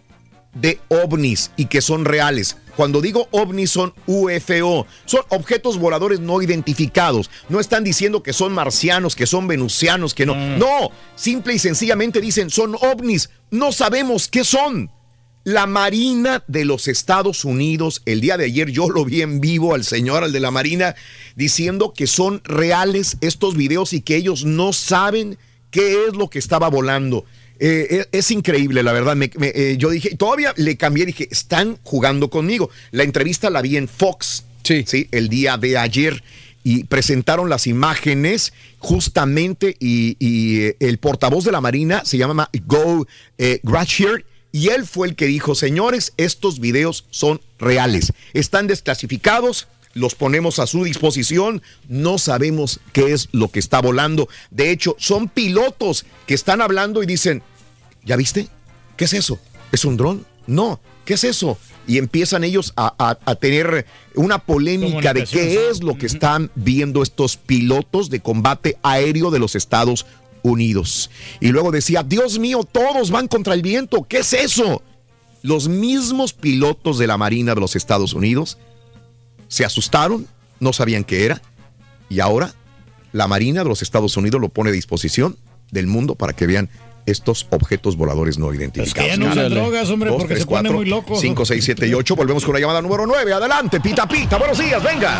de 0.53 0.79
ovnis 0.87 1.51
y 1.57 1.65
que 1.65 1.81
son 1.81 2.05
reales. 2.05 2.57
Cuando 2.75 3.01
digo 3.01 3.27
ovnis 3.31 3.71
son 3.71 3.93
UFO, 4.05 4.85
son 5.05 5.21
objetos 5.29 5.77
voladores 5.77 6.19
no 6.19 6.41
identificados. 6.41 7.29
No 7.49 7.59
están 7.59 7.83
diciendo 7.83 8.21
que 8.21 8.33
son 8.33 8.53
marcianos, 8.53 9.15
que 9.15 9.27
son 9.27 9.47
venusianos, 9.47 10.13
que 10.13 10.25
no. 10.25 10.35
No, 10.35 10.91
simple 11.15 11.53
y 11.53 11.59
sencillamente 11.59 12.21
dicen 12.21 12.49
son 12.49 12.75
ovnis. 12.75 13.29
No 13.51 13.71
sabemos 13.71 14.27
qué 14.27 14.43
son. 14.43 14.91
La 15.45 15.67
Marina 15.67 16.43
de 16.47 16.65
los 16.65 16.87
Estados 16.87 17.45
Unidos, 17.45 18.01
el 18.05 18.19
día 18.19 18.35
de 18.35 18.45
ayer 18.45 18.71
yo 18.71 18.89
lo 18.89 19.05
vi 19.05 19.21
en 19.21 19.39
vivo 19.39 19.75
al 19.75 19.83
señor, 19.83 20.23
al 20.23 20.31
de 20.31 20.39
la 20.39 20.49
Marina, 20.49 20.95
diciendo 21.35 21.93
que 21.95 22.07
son 22.07 22.41
reales 22.43 23.17
estos 23.21 23.55
videos 23.55 23.93
y 23.93 24.01
que 24.01 24.15
ellos 24.15 24.43
no 24.43 24.73
saben 24.73 25.37
qué 25.69 26.05
es 26.07 26.15
lo 26.15 26.31
que 26.31 26.39
estaba 26.39 26.67
volando. 26.67 27.25
Eh, 27.59 28.07
es, 28.11 28.19
es 28.25 28.31
increíble, 28.31 28.83
la 28.83 28.93
verdad. 28.93 29.15
Me- 29.15 29.31
me- 29.37 29.51
eh, 29.55 29.75
yo 29.77 29.89
dije, 29.89 30.15
todavía 30.15 30.53
le 30.57 30.75
cambié, 30.77 31.05
dije, 31.05 31.27
están 31.31 31.77
jugando 31.83 32.29
conmigo. 32.29 32.69
La 32.91 33.03
entrevista 33.03 33.49
la 33.49 33.61
vi 33.61 33.77
en 33.77 33.87
Fox, 33.87 34.45
sí, 34.85 35.07
el 35.11 35.29
día 35.29 35.57
de 35.57 35.77
ayer. 35.77 36.23
Y 36.67 36.85
presentaron 36.85 37.47
las 37.47 37.67
imágenes 37.67 38.51
justamente 38.79 39.75
y, 39.79 40.17
y, 40.19 40.61
eh, 40.61 40.75
el 40.79 40.97
portavoz 40.97 41.45
de 41.45 41.51
la 41.51 41.61
Marina 41.61 42.03
se 42.05 42.17
llama 42.17 42.49
Go 42.65 43.05
eh, 43.37 43.59
y 44.51 44.69
él 44.69 44.85
fue 44.85 45.07
el 45.09 45.15
que 45.15 45.27
dijo, 45.27 45.53
señores, 45.53 46.13
estos 46.17 46.59
videos 46.59 47.05
son 47.11 47.41
reales, 47.59 48.13
están 48.33 48.67
desclasificados, 48.67 49.67
los 49.95 50.13
ponemos 50.13 50.59
a 50.59 50.67
su 50.67 50.83
disposición, 50.83 51.63
no 51.87 52.17
sabemos 52.19 52.79
qué 52.93 53.13
es 53.13 53.29
lo 53.31 53.47
que 53.49 53.59
está 53.59 53.81
volando. 53.81 54.29
De 54.51 54.69
hecho, 54.69 54.95
son 54.99 55.27
pilotos 55.29 56.05
que 56.27 56.35
están 56.35 56.61
hablando 56.61 57.01
y 57.01 57.07
dicen, 57.07 57.41
¿ya 58.03 58.15
viste? 58.17 58.47
¿Qué 58.97 59.05
es 59.05 59.13
eso? 59.13 59.39
¿Es 59.71 59.83
un 59.85 59.97
dron? 59.97 60.25
No, 60.47 60.79
¿qué 61.05 61.15
es 61.15 61.23
eso? 61.23 61.57
Y 61.87 61.97
empiezan 61.97 62.43
ellos 62.43 62.73
a, 62.75 62.93
a- 62.99 63.17
a 63.25 63.35
tener 63.35 63.85
una 64.15 64.39
polémica 64.39 65.13
de 65.13 65.23
qué 65.25 65.69
es 65.69 65.81
lo 65.81 65.97
que 65.97 66.05
están 66.07 66.51
viendo 66.55 67.01
estos 67.01 67.37
pilotos 67.37 68.09
de 68.09 68.19
combate 68.19 68.77
aéreo 68.83 69.31
de 69.31 69.39
los 69.39 69.55
Estados 69.55 70.05
Unidos. 70.43 71.09
Y 71.39 71.49
luego 71.49 71.71
decía, 71.71 72.03
Dios 72.03 72.37
mío, 72.37 72.67
todos 72.69 73.11
van 73.11 73.27
contra 73.29 73.53
el 73.53 73.61
viento, 73.61 74.05
¿qué 74.09 74.19
es 74.19 74.33
eso? 74.33 74.81
Los 75.41 75.67
mismos 75.69 76.33
pilotos 76.33 76.97
de 76.97 77.07
la 77.07 77.17
Marina 77.17 77.55
de 77.55 77.61
los 77.61 77.75
Estados 77.77 78.13
Unidos 78.13 78.57
se 79.47 79.65
asustaron, 79.65 80.27
no 80.59 80.73
sabían 80.73 81.03
qué 81.03 81.25
era, 81.25 81.41
y 82.09 82.19
ahora 82.19 82.53
la 83.11 83.27
Marina 83.27 83.63
de 83.63 83.69
los 83.69 83.81
Estados 83.81 84.17
Unidos 84.17 84.41
lo 84.41 84.49
pone 84.49 84.69
a 84.69 84.73
disposición 84.73 85.37
del 85.71 85.87
mundo 85.87 86.15
para 86.15 86.33
que 86.33 86.47
vean 86.47 86.69
estos 87.05 87.47
objetos 87.51 87.95
voladores 87.97 88.37
no 88.39 88.51
identificados. 88.53 89.11
que 89.11 89.17
ya 89.17 89.17
no 89.17 89.49
drogas, 89.49 89.89
hombre, 89.89 90.09
Dos, 90.09 90.17
porque 90.19 90.33
tres, 90.33 90.43
se 90.43 90.47
ponen 90.47 90.63
cuatro, 90.63 90.77
muy 90.77 90.85
locos. 90.85 91.21
cinco, 91.21 91.45
seis, 91.45 91.63
siete 91.63 91.87
y 91.87 91.93
8. 91.93 92.15
Volvemos 92.15 92.43
con 92.43 92.53
la 92.55 92.59
llamada 92.59 92.81
número 92.81 93.05
9. 93.05 93.33
Adelante, 93.33 93.79
pita, 93.79 94.07
pita. 94.07 94.37
Buenos 94.37 94.57
días, 94.57 94.81
venga. 94.83 95.13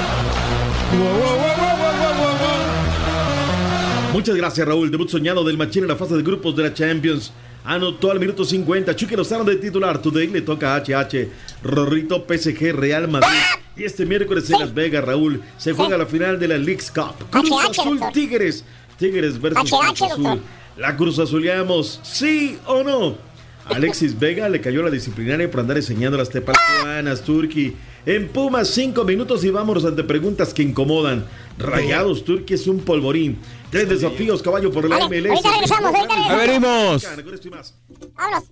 Muchas 4.14 4.36
gracias, 4.36 4.68
Raúl. 4.68 4.90
Debut 4.92 5.10
soñado 5.10 5.44
del 5.44 5.58
Machín 5.58 5.84
en 5.84 5.90
la 5.90 5.96
fase 5.96 6.16
de 6.16 6.24
grupos 6.24 6.56
de 6.56 6.64
la 6.64 6.74
Champions. 6.74 7.32
Anotó 7.66 8.12
al 8.12 8.20
minuto 8.20 8.46
50. 8.46 8.96
Chucky 8.96 9.16
Lozano 9.16 9.44
de 9.44 9.56
titular. 9.56 10.02
Today 10.02 10.28
le 10.28 10.42
toca 10.42 10.76
a 10.76 10.84
HH. 10.84 11.30
Rorrito 11.64 12.26
PSG 12.28 12.74
Real 12.74 13.08
Madrid. 13.08 13.30
Y 13.76 13.84
este 13.84 14.06
miércoles 14.06 14.50
en 14.52 14.60
Las 14.60 14.74
Vegas, 14.74 15.04
Raúl, 15.04 15.42
se 15.58 15.74
juega 15.74 15.98
la 15.98 16.06
final 16.06 16.40
de 16.40 16.48
la 16.48 16.58
Leagues 16.58 16.92
Cup. 16.92 17.30
Cruz 17.30 17.52
Azul. 17.70 18.00
Tigres. 18.14 18.64
Tigres 18.98 19.42
versus 19.42 19.70
Cruz 19.70 20.02
Azul. 20.02 20.42
La 20.78 20.96
Cruz 20.96 21.20
Azuleamos, 21.20 22.00
¿sí 22.04 22.58
o 22.66 22.84
no? 22.84 23.18
Alexis 23.66 24.18
Vega 24.20 24.48
le 24.50 24.62
cayó 24.62 24.84
la 24.84 24.92
disciplinaria 24.92 25.50
por 25.50 25.62
andar 25.62 25.78
enseñando 25.78 26.18
las 26.18 26.30
tepalcuanas, 26.30 27.22
Turki. 27.22 27.76
En 28.06 28.28
Pumas, 28.28 28.68
cinco 28.68 29.04
minutos 29.04 29.44
y 29.44 29.50
vámonos 29.50 29.86
ante 29.86 30.04
preguntas 30.04 30.54
que 30.54 30.62
incomodan. 30.62 31.26
Rayados, 31.58 32.24
Turki 32.24 32.54
es 32.54 32.68
un 32.68 32.80
polvorín. 32.80 33.40
Tres 33.72 33.90
desafíos, 33.90 34.42
caballo 34.44 34.72
por 34.72 34.88
la 34.88 34.98
Vale, 34.98 35.22
MLS. 35.22 35.32
ahorita 35.32 35.52
regresamos, 35.52 35.96
ahorita 35.96 36.16
regresamos. 36.36 37.74
Vámonos. 38.16 38.46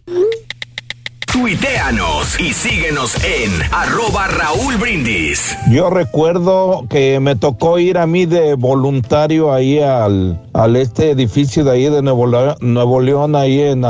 Tuiteanos 1.33 2.39
y 2.39 2.53
síguenos 2.53 3.15
en 3.23 3.51
arroba 3.71 4.27
Raúl 4.27 4.77
Brindis. 4.77 5.57
Yo 5.71 5.89
recuerdo 5.89 6.85
que 6.89 7.19
me 7.19 7.35
tocó 7.35 7.79
ir 7.79 7.97
a 7.97 8.05
mí 8.05 8.27
de 8.27 8.53
voluntario 8.53 9.51
ahí 9.51 9.79
al, 9.79 10.39
al 10.53 10.75
este 10.75 11.09
edificio 11.09 11.63
de 11.63 11.71
ahí 11.71 11.89
de 11.89 12.03
Nuevo, 12.03 12.27
Nuevo 12.61 13.01
León, 13.01 13.35
ahí 13.35 13.61
en, 13.61 13.83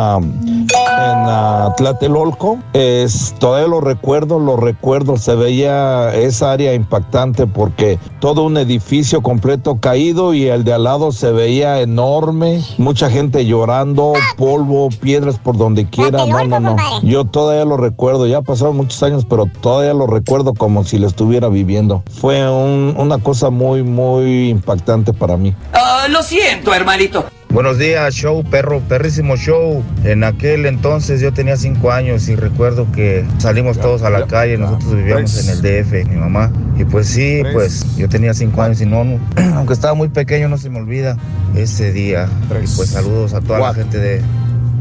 en 0.98 1.24
ah, 1.28 1.74
Tlatelolco. 1.78 2.60
Es, 2.74 3.36
todavía 3.40 3.68
lo 3.68 3.82
recuerdo, 3.82 4.40
lo 4.40 4.58
recuerdo. 4.58 5.18
Se 5.18 5.36
veía 5.36 6.14
esa 6.16 6.52
área 6.52 6.74
impactante 6.74 7.48
porque 7.48 8.00
todo 8.20 8.44
un 8.44 8.58
edificio 8.58 9.22
completo 9.22 9.78
caído 9.80 10.34
y 10.34 10.48
el 10.48 10.64
de 10.64 10.74
al 10.74 10.84
lado 10.84 11.12
se 11.12 11.32
veía 11.32 11.82
enorme. 11.82 12.62
Mucha 12.78 13.10
gente 13.10 13.46
llorando, 13.46 14.14
polvo, 14.38 14.90
piedras 15.02 15.38
por 15.40 15.58
donde 15.58 15.86
quiera. 15.90 16.26
No, 16.26 16.46
no, 16.46 16.60
no. 16.60 16.76
Yo 17.02 17.26
todavía 17.26 17.66
lo 17.66 17.78
recuerdo. 17.78 18.28
Ya 18.28 18.42
pasaron 18.42 18.78
muchos 18.78 19.02
años, 19.04 19.26
pero 19.30 19.46
todavía 19.62 19.94
lo 19.94 20.08
recuerdo 20.08 20.54
como 20.54 20.84
si 20.84 20.98
lo 20.98 21.08
estuviera 21.08 21.50
viviendo. 21.50 22.04
Fue 22.22 22.50
un- 22.50 22.96
una 22.98 23.18
cosa 23.18 23.50
muy, 23.50 23.84
muy 23.84 24.50
impactante 24.50 25.14
para 25.14 25.38
mí. 25.38 25.54
Ah, 25.74 26.08
lo 26.10 26.22
siento, 26.24 26.74
hermanito. 26.74 27.26
Buenos 27.54 27.78
días, 27.78 28.16
show, 28.16 28.44
perro, 28.44 28.80
perrísimo 28.80 29.38
show. 29.38 29.84
En 30.04 30.24
aquel 30.24 30.66
entonces 30.66 31.22
yo 31.22 31.32
tenía 31.34 31.56
cinco 31.56 31.92
años 31.92 32.28
y 32.28 32.36
recuerdo 32.36 32.92
que 32.92 33.24
salimos 33.38 33.80
todos 33.80 34.02
a 34.02 34.10
la 34.10 34.26
calle, 34.26 34.58
nosotros 34.58 34.96
vivíamos 34.96 35.38
en 35.38 35.50
el 35.50 35.62
DF, 35.62 36.10
mi 36.10 36.16
mamá. 36.16 36.52
Y 36.80 36.84
pues 36.84 37.06
sí, 37.10 37.44
pues 37.54 37.96
yo 37.96 38.10
tenía 38.10 38.34
cinco 38.34 38.64
años 38.64 38.82
y 38.82 38.88
no, 38.88 39.04
no, 39.04 39.20
aunque 39.56 39.74
estaba 39.74 39.94
muy 39.94 40.10
pequeño, 40.10 40.50
no 40.50 40.58
se 40.58 40.72
me 40.72 40.80
olvida 40.80 41.16
ese 41.56 41.94
día. 41.94 42.28
Y 42.50 42.76
pues 42.76 42.90
saludos 42.90 43.36
a 43.36 43.42
toda 43.42 43.60
la 43.60 43.74
gente 43.76 44.00
de, 44.00 44.24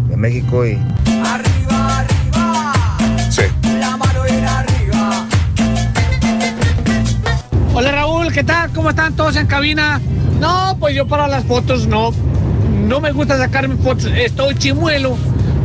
de 0.09 0.17
México 0.17 0.65
y 0.65 0.79
Sí. 3.29 3.43
Hola 7.75 7.93
Raúl, 7.93 8.33
¿qué 8.33 8.43
tal? 8.43 8.71
¿Cómo 8.73 8.89
están 8.89 9.15
todos 9.15 9.37
en 9.37 9.47
cabina? 9.47 10.01
No, 10.41 10.75
pues 10.81 10.95
yo 10.97 11.07
para 11.07 11.29
las 11.29 11.45
fotos 11.45 11.87
no. 11.87 12.13
No 12.93 13.01
me 13.01 13.11
gusta 13.11 13.39
sacarme 13.39 13.77
fotos. 13.77 14.05
Estoy 14.05 14.55
chimuelo. 14.55 15.17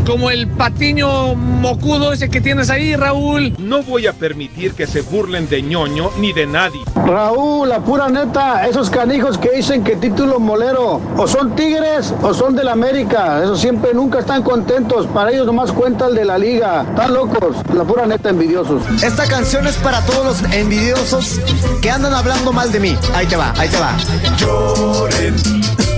Como 0.06 0.30
el 0.30 0.48
patiño 0.48 1.36
mocudo 1.36 2.14
ese 2.14 2.30
que 2.30 2.40
tienes 2.40 2.70
ahí, 2.70 2.96
Raúl. 2.96 3.54
No 3.60 3.84
voy 3.84 4.08
a 4.08 4.14
permitir 4.14 4.72
que 4.72 4.88
se 4.88 5.02
burlen 5.02 5.50
de 5.50 5.62
ñoño 5.62 6.10
ni 6.22 6.32
de 6.32 6.48
nadie. 6.48 6.80
Raúl, 6.96 7.68
la 7.68 7.80
pura 7.80 8.08
neta, 8.08 8.66
esos 8.66 8.90
canijos 8.90 9.38
que 9.38 9.52
dicen 9.52 9.84
que 9.84 9.98
título 9.98 10.40
molero, 10.40 11.02
o 11.18 11.28
son 11.28 11.54
tigres 11.54 12.14
o 12.22 12.34
son 12.34 12.56
del 12.56 12.70
América, 12.70 13.44
esos 13.44 13.60
siempre 13.60 13.94
nunca 13.94 14.20
están 14.20 14.42
contentos, 14.42 15.06
para 15.08 15.30
ellos 15.32 15.46
nomás 15.46 15.74
cuenta 15.74 16.08
el 16.08 16.16
de 16.16 16.24
la 16.24 16.38
liga, 16.38 16.86
están 16.90 17.14
locos, 17.14 17.58
la 17.76 17.84
pura 17.84 18.06
neta 18.06 18.30
envidiosos. 18.30 18.84
Esta 19.04 19.28
canción 19.28 19.68
es 19.68 19.76
para 19.76 20.00
todos 20.06 20.24
los 20.24 20.54
envidiosos 20.54 21.42
que 21.82 21.92
andan 21.92 22.14
hablando 22.14 22.54
mal 22.54 22.72
de 22.72 22.80
mí. 22.80 22.98
Ahí 23.14 23.26
te 23.26 23.36
va, 23.36 23.54
ahí 23.58 23.68
te 23.68 23.78
va. 23.78 23.98
Lloren. 24.38 25.97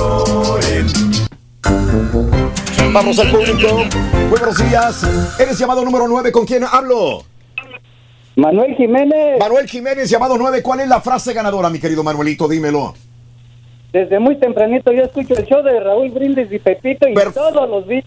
Lloren. 0.00 0.86
Vamos 2.92 3.18
al 3.18 3.30
público. 3.30 3.84
Buenos 4.30 4.56
días. 4.56 5.02
Eres 5.38 5.58
llamado 5.58 5.84
número 5.84 6.08
9. 6.08 6.32
¿Con 6.32 6.46
quién 6.46 6.64
hablo? 6.64 7.24
Manuel 8.36 8.74
Jiménez. 8.76 9.38
Manuel 9.38 9.68
Jiménez, 9.68 10.08
llamado 10.08 10.38
9. 10.38 10.62
¿Cuál 10.62 10.80
es 10.80 10.88
la 10.88 11.02
frase 11.02 11.34
ganadora, 11.34 11.68
mi 11.68 11.78
querido 11.78 12.02
Manuelito? 12.02 12.48
Dímelo. 12.48 12.94
Desde 13.92 14.20
muy 14.20 14.38
tempranito 14.38 14.92
yo 14.92 15.02
escucho 15.02 15.34
el 15.34 15.44
show 15.46 15.62
de 15.64 15.80
Raúl 15.80 16.10
Brindis 16.10 16.50
y 16.50 16.60
Pepito 16.60 17.08
y 17.08 17.14
todos 17.34 17.68
los 17.68 17.86
días. 17.88 18.04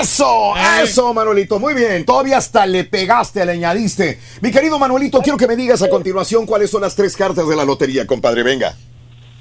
¡Eso! 0.00 0.54
¡Eso, 0.82 1.14
Manuelito! 1.14 1.60
Muy 1.60 1.74
bien. 1.74 2.04
Todavía 2.04 2.38
hasta 2.38 2.66
le 2.66 2.84
pegaste, 2.84 3.44
le 3.44 3.52
añadiste. 3.52 4.18
Mi 4.40 4.50
querido 4.50 4.78
Manuelito, 4.78 5.20
quiero 5.20 5.38
que 5.38 5.46
me 5.46 5.54
digas 5.54 5.82
a 5.82 5.88
continuación 5.88 6.46
cuáles 6.46 6.70
son 6.70 6.80
las 6.80 6.96
tres 6.96 7.16
cartas 7.16 7.46
de 7.46 7.54
la 7.54 7.64
lotería, 7.64 8.06
compadre. 8.06 8.42
Venga. 8.42 8.74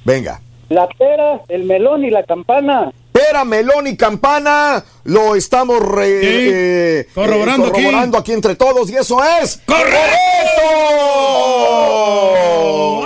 Venga. 0.05 0.41
La 0.69 0.87
pera, 0.87 1.41
el 1.47 1.63
melón 1.63 2.03
y 2.05 2.11
la 2.11 2.23
campana. 2.23 2.91
Pera, 3.11 3.43
melón 3.43 3.87
y 3.87 3.97
campana. 3.97 4.83
Lo 5.03 5.35
estamos 5.35 5.79
re- 5.81 6.99
eh, 7.01 7.07
corroborando 7.13 7.65
eh, 7.65 7.69
aquí. 7.69 7.81
corroborando 7.81 8.17
aquí. 8.17 8.31
entre 8.33 8.55
todos. 8.55 8.89
Y 8.89 8.95
eso 8.95 9.19
es. 9.41 9.59
¡Correcto! 9.65 9.99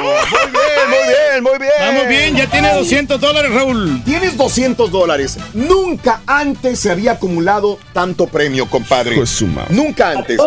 Muy 0.02 0.52
bien, 0.52 0.90
muy 0.90 1.08
bien, 1.08 1.44
muy 1.44 1.58
bien. 1.60 1.72
Vamos 1.80 2.08
bien, 2.08 2.36
ya 2.36 2.48
tiene 2.50 2.74
200 2.74 3.20
dólares, 3.20 3.54
Raúl. 3.54 4.02
Tienes 4.04 4.38
200 4.38 4.92
dólares. 4.92 5.38
Nunca 5.54 6.22
antes 6.28 6.80
se 6.80 6.92
había 6.92 7.14
acumulado 7.14 7.78
tanto 7.94 8.28
premio, 8.28 8.70
compadre. 8.70 9.16
Nunca 9.70 10.12
antes. 10.12 10.40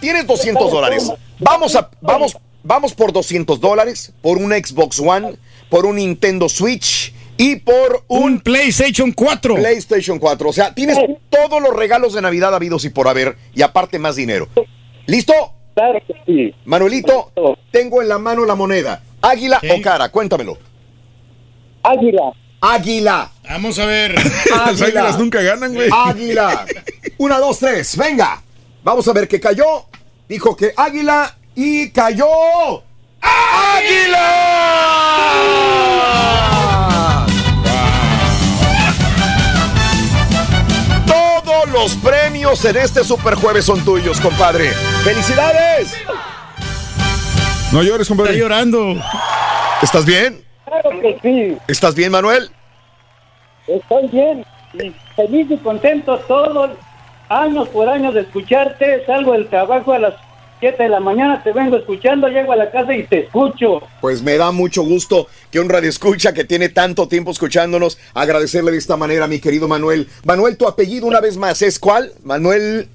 Tienes 0.00 0.26
200 0.26 0.70
dólares. 0.70 1.10
Vamos 1.40 1.74
a, 1.76 1.88
vamos, 2.00 2.36
vamos 2.62 2.94
por 2.94 3.12
200 3.12 3.60
dólares, 3.60 4.12
por 4.22 4.38
un 4.38 4.50
Xbox 4.52 4.98
One, 5.00 5.36
por 5.68 5.86
un 5.86 5.96
Nintendo 5.96 6.48
Switch 6.48 7.12
y 7.36 7.56
por 7.56 8.04
un, 8.08 8.40
PlayStation 8.40 9.12
4. 9.12 9.54
PlayStation 9.54 10.18
4. 10.18 10.48
O 10.48 10.52
sea, 10.52 10.74
tienes 10.74 10.98
todos 11.30 11.62
los 11.62 11.74
regalos 11.74 12.12
de 12.14 12.22
Navidad 12.22 12.54
habidos 12.54 12.84
y 12.84 12.90
por 12.90 13.08
haber, 13.08 13.36
y 13.54 13.62
aparte 13.62 13.98
más 13.98 14.16
dinero. 14.16 14.48
¿Listo? 15.06 15.32
Claro 15.74 16.00
que 16.06 16.14
sí. 16.26 16.54
Manuelito, 16.64 17.32
tengo 17.70 18.02
en 18.02 18.08
la 18.08 18.18
mano 18.18 18.44
la 18.44 18.56
moneda. 18.56 19.02
¿Águila 19.22 19.60
o 19.70 19.80
cara? 19.80 20.08
Cuéntamelo. 20.10 20.58
Águila. 21.82 22.32
Águila. 22.60 23.30
Vamos 23.48 23.78
a 23.78 23.86
ver. 23.86 24.14
Las 24.50 24.82
águilas 24.82 25.18
nunca 25.18 25.40
ganan, 25.40 25.74
güey. 25.74 25.88
Águila. 25.92 26.66
Una, 27.18 27.38
dos, 27.38 27.60
tres. 27.60 27.96
Venga. 27.96 28.42
Vamos 28.82 29.06
a 29.06 29.12
ver 29.12 29.28
qué 29.28 29.38
cayó. 29.38 29.86
Dijo 30.28 30.56
que 30.56 30.72
águila 30.76 31.36
y 31.54 31.90
cayó. 31.90 32.82
¡Águila! 33.20 34.34
Todos 41.06 41.68
los 41.70 41.94
premios 41.96 42.64
en 42.64 42.76
este 42.76 43.04
Super 43.04 43.34
Jueves 43.34 43.64
son 43.64 43.84
tuyos, 43.84 44.20
compadre. 44.20 44.70
¡Felicidades! 45.04 45.94
No 47.72 47.82
llores, 47.82 48.08
compadre. 48.08 48.32
Está 48.32 48.42
llorando. 48.42 48.96
¿Estás 49.82 50.04
bien? 50.06 50.42
Claro 50.64 50.90
que 51.00 51.18
sí. 51.22 51.58
¿Estás 51.68 51.94
bien, 51.94 52.12
Manuel? 52.12 52.50
Estoy 53.66 54.08
bien. 54.08 54.44
Y 54.74 54.94
feliz 55.16 55.46
y 55.50 55.56
contento 55.58 56.18
todos 56.20 56.70
años 57.28 57.68
por 57.68 57.88
años 57.88 58.14
de 58.14 58.20
escucharte. 58.22 59.04
Salgo 59.06 59.32
del 59.32 59.48
trabajo 59.48 59.92
a 59.92 59.98
las 59.98 60.14
7 60.60 60.82
de 60.82 60.88
la 60.88 61.00
mañana, 61.00 61.42
te 61.42 61.52
vengo 61.52 61.76
escuchando, 61.76 62.28
llego 62.28 62.52
a 62.52 62.56
la 62.56 62.70
casa 62.70 62.94
y 62.94 63.04
te 63.04 63.20
escucho. 63.20 63.82
Pues 64.00 64.22
me 64.22 64.36
da 64.36 64.52
mucho 64.52 64.82
gusto 64.82 65.26
que 65.50 65.60
un 65.60 65.68
radio 65.68 65.88
escucha 65.88 66.32
que 66.32 66.44
tiene 66.44 66.68
tanto 66.68 67.08
tiempo 67.08 67.30
escuchándonos, 67.30 67.98
agradecerle 68.14 68.72
de 68.72 68.78
esta 68.78 68.96
manera 68.96 69.26
mi 69.26 69.40
querido 69.40 69.68
Manuel. 69.68 70.08
Manuel, 70.24 70.56
tu 70.56 70.66
apellido 70.66 71.06
una 71.06 71.20
vez 71.20 71.36
más 71.36 71.62
es 71.62 71.78
cuál? 71.78 72.12
Manuel 72.22 72.88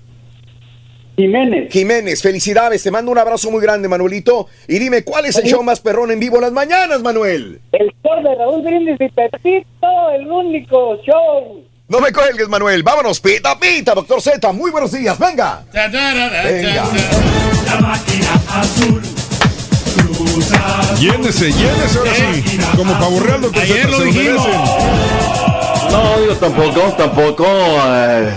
Jiménez. 1.15 1.71
Jiménez, 1.71 2.21
felicidades, 2.23 2.81
te 2.81 2.89
mando 2.89 3.11
un 3.11 3.17
abrazo 3.19 3.51
muy 3.51 3.61
grande, 3.61 3.87
Manuelito. 3.87 4.47
Y 4.67 4.79
dime, 4.79 5.03
¿cuál 5.03 5.25
es 5.25 5.37
el 5.37 5.45
show 5.45 5.61
más 5.61 5.79
perrón 5.79 6.11
en 6.11 6.19
vivo 6.19 6.37
en 6.37 6.41
las 6.41 6.51
mañanas, 6.51 7.03
Manuel? 7.03 7.59
El 7.71 7.93
show 8.03 8.23
de 8.23 8.35
Raúl 8.35 8.63
Brindis 8.63 8.99
y 8.99 9.09
Pepito, 9.09 10.09
el 10.15 10.27
único 10.27 10.97
show. 11.03 11.63
No 11.87 11.99
me 11.99 12.11
cuelgues, 12.11 12.47
Manuel. 12.47 12.81
Vámonos, 12.81 13.19
pita, 13.19 13.57
pita, 13.59 13.93
doctor 13.93 14.21
Z. 14.21 14.51
Muy 14.53 14.71
buenos 14.71 14.91
días, 14.91 15.17
venga. 15.19 15.63
Venga. 15.73 16.85
Llénese, 20.99 21.51
llénese 21.51 21.97
ahora 21.97 22.11
sí. 22.15 22.57
Como 22.77 22.93
pavo 22.93 23.19
real, 23.19 23.41
doctor 23.41 23.63
Ayer 23.63 23.89
lo 23.89 23.99
dijimos. 24.01 24.47
No, 25.91 26.19
digo, 26.21 26.35
tampoco, 26.39 26.81
tampoco. 26.97 27.45
eh, 27.47 28.33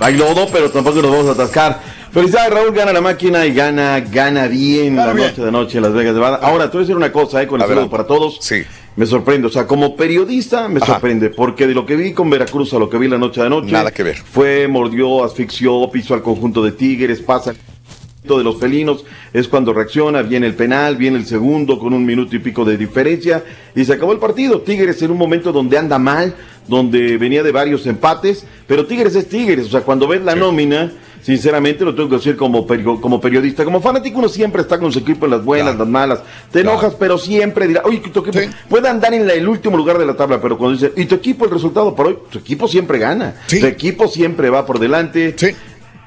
hay 0.00 0.16
lodo, 0.16 0.48
pero 0.52 0.70
tampoco 0.70 1.00
nos 1.02 1.10
vamos 1.10 1.28
a 1.28 1.32
atascar. 1.32 1.80
Felicidades, 2.12 2.52
Raúl, 2.52 2.72
gana 2.74 2.92
la 2.92 3.00
máquina 3.00 3.46
y 3.46 3.54
gana, 3.54 4.00
gana 4.00 4.48
bien 4.48 4.96
la 4.96 5.14
noche 5.14 5.40
de 5.42 5.52
noche 5.52 5.76
en 5.78 5.84
Las 5.84 5.92
Vegas, 5.92 6.14
Nevada. 6.14 6.40
Ahora, 6.42 6.64
te 6.66 6.72
voy 6.72 6.78
a 6.78 6.80
decir 6.82 6.96
una 6.96 7.12
cosa, 7.12 7.40
eh, 7.42 7.46
con 7.46 7.60
el 7.60 7.68
saludo 7.68 7.88
para 7.88 8.04
todos. 8.04 8.38
Sí. 8.40 8.62
Me 8.96 9.06
sorprende, 9.06 9.46
o 9.46 9.50
sea, 9.50 9.66
como 9.66 9.96
periodista 9.96 10.68
me 10.68 10.80
sorprende, 10.80 11.30
porque 11.30 11.66
de 11.66 11.74
lo 11.74 11.86
que 11.86 11.96
vi 11.96 12.12
con 12.12 12.28
Veracruz 12.28 12.74
a 12.74 12.78
lo 12.78 12.90
que 12.90 12.98
vi 12.98 13.08
la 13.08 13.18
noche 13.18 13.40
de 13.40 13.46
anoche. 13.46 13.72
Nada 13.72 13.92
que 13.92 14.02
ver. 14.02 14.16
Fue, 14.16 14.66
mordió, 14.68 15.24
asfixió, 15.24 15.88
pisó 15.90 16.14
al 16.14 16.22
conjunto 16.22 16.62
de 16.62 16.72
Tigres, 16.72 17.20
pasa 17.20 17.54
de 18.22 18.44
los 18.44 18.58
felinos, 18.58 19.04
es 19.32 19.48
cuando 19.48 19.72
reacciona, 19.72 20.22
viene 20.22 20.46
el 20.46 20.54
penal, 20.54 20.96
viene 20.96 21.18
el 21.18 21.26
segundo 21.26 21.78
con 21.78 21.92
un 21.92 22.04
minuto 22.04 22.36
y 22.36 22.38
pico 22.38 22.64
de 22.64 22.76
diferencia 22.76 23.42
y 23.74 23.84
se 23.84 23.94
acabó 23.94 24.12
el 24.12 24.18
partido. 24.18 24.60
Tigres 24.60 25.02
en 25.02 25.10
un 25.10 25.18
momento 25.18 25.52
donde 25.52 25.78
anda 25.78 25.98
mal, 25.98 26.34
donde 26.68 27.16
venía 27.16 27.42
de 27.42 27.52
varios 27.52 27.86
empates, 27.86 28.46
pero 28.66 28.86
Tigres 28.86 29.14
es 29.16 29.28
Tigres, 29.28 29.66
o 29.66 29.70
sea, 29.70 29.80
cuando 29.80 30.06
ves 30.06 30.22
la 30.22 30.34
nómina, 30.34 30.92
sinceramente 31.22 31.84
lo 31.84 31.94
tengo 31.94 32.08
que 32.08 32.16
decir 32.16 32.36
como, 32.36 32.66
perio- 32.66 33.00
como 33.00 33.20
periodista. 33.20 33.64
Como 33.64 33.80
fanático 33.80 34.18
uno 34.18 34.28
siempre 34.28 34.62
está 34.62 34.78
con 34.78 34.90
su 34.92 35.00
equipo 35.00 35.26
en 35.26 35.32
las 35.32 35.44
buenas, 35.44 35.76
las 35.78 35.88
malas. 35.88 36.20
Te 36.50 36.60
enojas, 36.60 36.94
pero 36.94 37.18
siempre 37.18 37.66
dirá, 37.68 37.82
oye, 37.84 37.98
tu 37.98 38.20
equipo 38.20 38.38
puede 38.68 38.88
andar 38.88 39.12
en 39.14 39.26
la- 39.26 39.34
el 39.34 39.48
último 39.48 39.76
lugar 39.76 39.98
de 39.98 40.06
la 40.06 40.14
tabla, 40.16 40.40
pero 40.40 40.56
cuando 40.58 40.76
dice, 40.78 40.92
¿y 40.96 41.06
tu 41.06 41.14
equipo 41.14 41.44
el 41.44 41.50
resultado 41.50 41.94
por 41.94 42.06
hoy? 42.06 42.18
Tu 42.30 42.38
equipo 42.38 42.66
siempre 42.68 42.98
gana. 42.98 43.34
Tu 43.60 43.66
equipo 43.66 44.08
siempre 44.08 44.50
va 44.50 44.64
por 44.66 44.78
delante. 44.78 45.32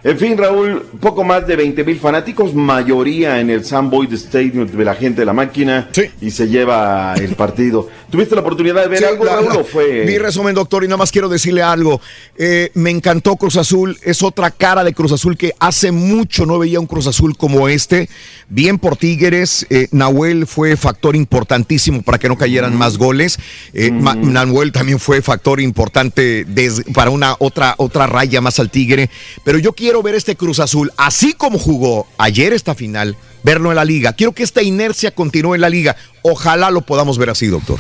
En 0.06 0.20
fin, 0.20 0.38
Raúl, 0.38 0.84
poco 1.00 1.24
más 1.24 1.48
de 1.48 1.56
20 1.56 1.86
mil 1.86 1.98
fanáticos, 1.98 2.54
mayoría 2.54 3.40
en 3.40 3.50
el 3.50 3.64
Sam 3.64 3.90
Boyd 3.90 4.12
Stadium 4.14 4.68
de 4.68 4.84
la 4.84 4.96
gente 4.96 5.22
de 5.22 5.26
la 5.26 5.32
máquina, 5.32 5.90
y 6.20 6.30
se 6.32 6.50
lleva 6.50 7.14
el 7.16 7.36
partido. 7.36 7.88
¿Tuviste 8.12 8.36
la 8.36 8.42
oportunidad 8.42 8.82
de 8.84 8.88
ver 8.90 9.00
Sí, 9.00 9.06
algo, 9.06 9.24
la- 9.24 9.36
Raúl, 9.36 9.48
la- 9.48 9.56
o 9.60 9.64
fue...? 9.64 10.04
Mi 10.06 10.18
resumen, 10.18 10.54
doctor, 10.56 10.84
y 10.84 10.88
nada 10.88 10.98
más 10.98 11.10
quiero 11.10 11.30
decirle 11.30 11.62
algo. 11.62 12.02
Eh, 12.38 12.70
me 12.74 12.90
encantó 12.90 13.38
Cruz 13.38 13.56
Azul, 13.56 13.98
es 14.04 14.22
otra 14.24 14.52
cara 14.52 14.84
de 14.84 14.94
Cruz 14.94 15.14
Azul 15.14 15.38
que 15.38 15.54
hace 15.60 15.94
mucho 15.94 16.46
no 16.46 16.60
veía 16.60 16.82
un 16.82 16.86
Cruz 16.86 17.08
Azul 17.08 17.38
como 17.38 17.70
este. 17.70 18.10
Bien 18.50 18.80
por 18.80 18.98
Tigres, 18.98 19.66
eh, 19.70 19.88
Nahuel 19.92 20.48
fue 20.48 20.76
factor 20.76 21.16
importantísimo 21.16 22.02
para 22.02 22.18
que 22.20 22.28
no 22.28 22.38
cayeran 22.38 22.78
más 22.78 22.98
goles. 22.98 23.40
Eh, 23.74 23.90
Ma- 23.90 24.16
Nahuel 24.16 24.74
también 24.74 25.00
fue 25.00 25.22
factor 25.22 25.62
importante 25.62 26.44
des- 26.44 26.84
para 26.94 27.10
una 27.10 27.38
otra, 27.40 27.76
otra 27.78 28.06
raya 28.06 28.42
más 28.42 28.60
al 28.60 28.70
Tigre. 28.70 29.10
Pero 29.46 29.60
yo 29.60 29.72
quiero 29.72 29.93
ver 30.02 30.16
este 30.16 30.36
Cruz 30.36 30.60
Azul, 30.60 30.92
así 30.98 31.34
como 31.34 31.60
jugó 31.60 32.08
ayer 32.18 32.54
esta 32.54 32.74
final, 32.74 33.18
verlo 33.44 33.70
en 33.70 33.76
la 33.76 33.86
liga. 33.86 34.14
Quiero 34.14 34.32
que 34.32 34.44
esta 34.44 34.64
inercia 34.64 35.12
continúe 35.12 35.56
en 35.56 35.62
la 35.62 35.70
liga. 35.70 35.96
Ojalá 36.22 36.72
lo 36.72 36.82
podamos 36.82 37.18
ver 37.18 37.30
así, 37.30 37.48
doctor. 37.48 37.78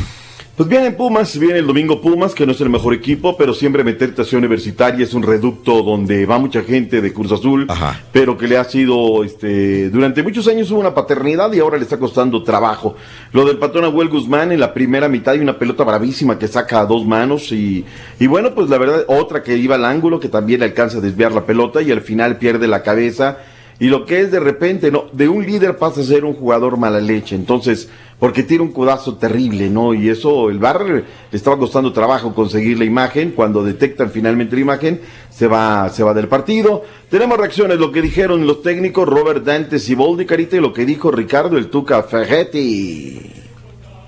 Pues 0.55 0.69
viene 0.69 0.91
Pumas, 0.91 1.39
viene 1.39 1.57
el 1.57 1.65
domingo 1.65 1.99
Pumas, 1.99 2.35
que 2.35 2.45
no 2.45 2.51
es 2.51 2.61
el 2.61 2.69
mejor 2.69 2.93
equipo, 2.93 3.35
pero 3.35 3.55
siempre 3.55 3.83
meterte 3.83 4.21
a 4.21 4.23
Ciudad 4.23 4.37
Universitaria 4.37 5.03
es 5.03 5.15
un 5.15 5.23
reducto 5.23 5.81
donde 5.81 6.27
va 6.27 6.37
mucha 6.37 6.61
gente 6.61 7.01
de 7.01 7.11
Cruz 7.11 7.31
Azul, 7.31 7.65
pero 8.11 8.37
que 8.37 8.47
le 8.47 8.57
ha 8.57 8.63
sido, 8.63 9.23
este, 9.23 9.89
durante 9.89 10.21
muchos 10.21 10.47
años 10.47 10.69
hubo 10.69 10.79
una 10.79 10.93
paternidad 10.93 11.51
y 11.53 11.59
ahora 11.59 11.77
le 11.77 11.83
está 11.83 11.97
costando 11.97 12.43
trabajo. 12.43 12.95
Lo 13.31 13.45
del 13.45 13.57
patrón 13.57 13.85
Abuel 13.85 14.09
Guzmán 14.09 14.51
en 14.51 14.59
la 14.59 14.75
primera 14.75 15.09
mitad 15.09 15.33
hay 15.33 15.39
una 15.39 15.57
pelota 15.57 15.83
bravísima 15.83 16.37
que 16.37 16.47
saca 16.47 16.81
a 16.81 16.85
dos 16.85 17.03
manos 17.03 17.51
y, 17.51 17.83
y 18.19 18.27
bueno, 18.27 18.53
pues 18.53 18.69
la 18.69 18.77
verdad, 18.77 19.05
otra 19.07 19.41
que 19.41 19.57
iba 19.57 19.73
al 19.73 19.85
ángulo 19.85 20.19
que 20.19 20.29
también 20.29 20.59
le 20.59 20.67
alcanza 20.67 20.99
a 20.99 21.01
desviar 21.01 21.31
la 21.31 21.47
pelota 21.47 21.81
y 21.81 21.89
al 21.89 22.01
final 22.01 22.37
pierde 22.37 22.67
la 22.67 22.83
cabeza. 22.83 23.39
Y 23.83 23.87
lo 23.87 24.05
que 24.05 24.21
es 24.21 24.31
de 24.31 24.39
repente, 24.39 24.91
¿no? 24.91 25.07
De 25.11 25.27
un 25.27 25.45
líder 25.45 25.75
pasa 25.75 25.99
a 25.99 26.03
ser 26.05 26.23
un 26.23 26.35
jugador 26.35 26.77
mala 26.77 27.01
leche. 27.01 27.35
Entonces, 27.35 27.89
porque 28.17 28.41
tiene 28.41 28.63
un 28.63 28.71
codazo 28.71 29.15
terrible, 29.15 29.69
¿no? 29.69 29.93
Y 29.93 30.07
eso, 30.07 30.49
el 30.49 30.57
bar 30.57 30.85
le 30.85 31.03
estaba 31.33 31.57
costando 31.57 31.91
trabajo 31.91 32.33
conseguir 32.33 32.79
la 32.79 32.85
imagen. 32.85 33.31
Cuando 33.31 33.61
detectan 33.61 34.09
finalmente 34.09 34.55
la 34.55 34.61
imagen, 34.61 35.01
se 35.29 35.47
va, 35.47 35.89
se 35.89 36.01
va 36.01 36.13
del 36.13 36.29
partido. 36.29 36.85
Tenemos 37.09 37.37
reacciones, 37.37 37.77
lo 37.77 37.91
que 37.91 38.01
dijeron 38.01 38.47
los 38.47 38.61
técnicos, 38.61 39.05
Robert 39.05 39.43
Dante 39.43 39.77
Siboldi, 39.79 40.25
Carita, 40.25 40.55
y 40.55 40.61
lo 40.61 40.71
que 40.71 40.85
dijo 40.85 41.11
Ricardo 41.11 41.57
el 41.57 41.67
Tuca 41.67 42.03
Ferretti. 42.03 43.19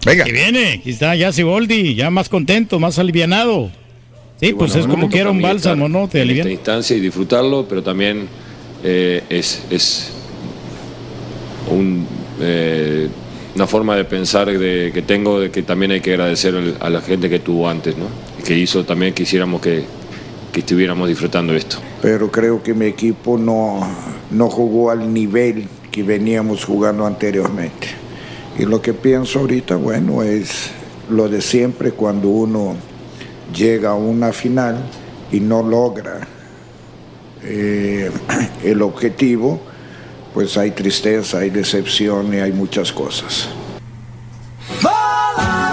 Venga. 0.06 0.24
Que 0.24 0.32
viene, 0.32 0.72
aquí 0.80 0.92
está 0.92 1.18
ya 1.18 1.34
Siboldi, 1.34 1.96
ya 1.96 2.10
más 2.10 2.30
contento, 2.30 2.80
más 2.80 2.98
alivianado. 2.98 3.70
Sí, 4.40 4.54
pues 4.54 4.72
bueno, 4.72 4.86
es 4.86 4.88
como 4.88 5.04
nos 5.04 5.12
que 5.12 5.20
era 5.20 5.32
un 5.32 5.42
bálsamo, 5.42 5.90
¿no? 5.90 6.08
Te 6.08 6.22
en 6.22 6.30
esta 6.30 6.50
instancia 6.50 6.96
y 6.96 7.02
disfrutarlo, 7.02 7.66
pero 7.68 7.84
también 7.84 8.30
eh, 8.88 9.24
es, 9.30 9.64
es 9.72 10.12
un, 11.72 12.06
eh, 12.40 13.08
una 13.56 13.66
forma 13.66 13.96
de 13.96 14.06
pensar 14.06 14.46
de, 14.46 14.92
que 14.94 15.02
tengo 15.02 15.40
de 15.40 15.50
que 15.50 15.64
también 15.64 15.92
hay 15.92 16.02
que 16.02 16.12
agradecer 16.12 16.54
a 16.80 16.90
la 16.92 17.02
gente 17.02 17.28
que 17.28 17.40
tuvo 17.40 17.68
antes, 17.68 17.98
¿no? 17.98 18.06
Que 18.46 18.56
hizo 18.56 18.86
también 18.86 19.16
que 19.16 19.24
hiciéramos 19.24 19.60
que, 19.60 19.86
que 20.54 20.60
estuviéramos 20.60 21.10
disfrutando 21.10 21.54
esto. 21.56 21.78
pero 22.00 22.30
creo 22.30 22.62
que 22.62 22.76
mi 22.76 22.86
equipo 22.86 23.40
no, 23.40 23.80
no 24.30 24.50
jugó 24.50 24.92
al 24.92 25.12
nivel 25.12 25.68
que 25.92 26.04
veníamos 26.04 26.64
jugando 26.64 27.08
anteriormente. 27.08 27.88
Y 28.60 28.66
lo 28.66 28.84
que 28.84 28.94
pienso 28.94 29.40
ahorita, 29.40 29.78
bueno, 29.78 30.22
es 30.22 30.70
lo 31.10 31.28
de 31.28 31.42
siempre 31.42 31.92
cuando 31.92 32.30
uno 32.30 32.76
llega 33.56 33.90
a 33.90 33.96
una 33.96 34.32
final 34.32 34.78
y 35.32 35.40
no 35.40 35.64
logra 35.64 36.35
eh, 37.46 38.12
el 38.64 38.82
objetivo, 38.82 39.62
pues 40.34 40.58
hay 40.58 40.72
tristeza, 40.72 41.40
hay 41.40 41.50
decepción 41.50 42.34
y 42.34 42.38
hay 42.38 42.52
muchas 42.52 42.92
cosas. 42.92 43.50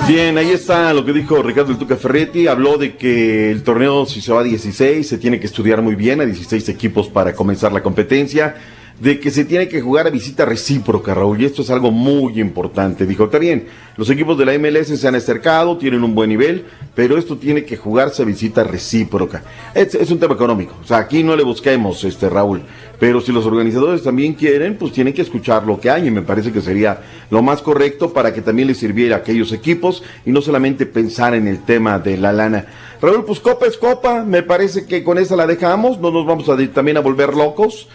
Bien, 0.06 0.36
ahí 0.36 0.50
está 0.50 0.92
lo 0.92 1.04
que 1.04 1.12
dijo 1.12 1.40
Ricardo 1.42 1.70
el 1.70 1.78
Tuca 1.78 1.96
Ferretti. 1.96 2.48
Habló 2.48 2.76
de 2.76 2.96
que 2.96 3.50
el 3.50 3.62
torneo, 3.62 4.04
si 4.04 4.20
se 4.20 4.32
va 4.32 4.40
a 4.40 4.42
16, 4.42 5.06
se 5.06 5.16
tiene 5.16 5.38
que 5.38 5.46
estudiar 5.46 5.80
muy 5.80 5.94
bien 5.94 6.20
a 6.20 6.24
16 6.24 6.68
equipos 6.68 7.08
para 7.08 7.34
comenzar 7.34 7.72
la 7.72 7.82
competencia. 7.82 8.56
De 9.02 9.18
que 9.18 9.32
se 9.32 9.44
tiene 9.44 9.66
que 9.66 9.80
jugar 9.80 10.06
a 10.06 10.10
visita 10.10 10.44
recíproca, 10.44 11.12
Raúl. 11.12 11.42
Y 11.42 11.44
esto 11.44 11.62
es 11.62 11.70
algo 11.70 11.90
muy 11.90 12.40
importante. 12.40 13.04
Dijo, 13.04 13.24
está 13.24 13.40
bien, 13.40 13.66
los 13.96 14.08
equipos 14.10 14.38
de 14.38 14.46
la 14.46 14.56
MLS 14.56 14.96
se 14.96 15.08
han 15.08 15.16
acercado, 15.16 15.76
tienen 15.76 16.04
un 16.04 16.14
buen 16.14 16.30
nivel, 16.30 16.66
pero 16.94 17.18
esto 17.18 17.36
tiene 17.36 17.64
que 17.64 17.76
jugarse 17.76 18.22
a 18.22 18.24
visita 18.24 18.62
recíproca. 18.62 19.42
Es, 19.74 20.08
un 20.08 20.20
tema 20.20 20.34
económico. 20.34 20.76
O 20.84 20.86
sea, 20.86 20.98
aquí 20.98 21.24
no 21.24 21.34
le 21.34 21.42
busquemos, 21.42 22.04
este 22.04 22.28
Raúl. 22.28 22.62
Pero 23.00 23.20
si 23.20 23.32
los 23.32 23.44
organizadores 23.44 24.04
también 24.04 24.34
quieren, 24.34 24.76
pues 24.76 24.92
tienen 24.92 25.12
que 25.12 25.22
escuchar 25.22 25.66
lo 25.66 25.80
que 25.80 25.90
hay 25.90 26.06
y 26.06 26.12
me 26.12 26.22
parece 26.22 26.52
que 26.52 26.60
sería 26.60 27.00
lo 27.28 27.42
más 27.42 27.60
correcto 27.60 28.12
para 28.12 28.32
que 28.32 28.40
también 28.40 28.68
les 28.68 28.78
sirviera 28.78 29.16
a 29.16 29.18
aquellos 29.18 29.50
equipos 29.50 30.04
y 30.24 30.30
no 30.30 30.40
solamente 30.42 30.86
pensar 30.86 31.34
en 31.34 31.48
el 31.48 31.64
tema 31.64 31.98
de 31.98 32.18
la 32.18 32.32
lana. 32.32 32.66
Raúl, 33.00 33.24
pues 33.24 33.40
copa 33.40 33.66
es 33.66 33.76
copa, 33.76 34.22
me 34.22 34.44
parece 34.44 34.86
que 34.86 35.02
con 35.02 35.18
esa 35.18 35.34
la 35.34 35.48
dejamos, 35.48 35.98
no 35.98 36.12
nos 36.12 36.24
vamos 36.24 36.48
a 36.48 36.56
también 36.72 36.98
a 36.98 37.00
volver 37.00 37.34
locos. 37.34 37.88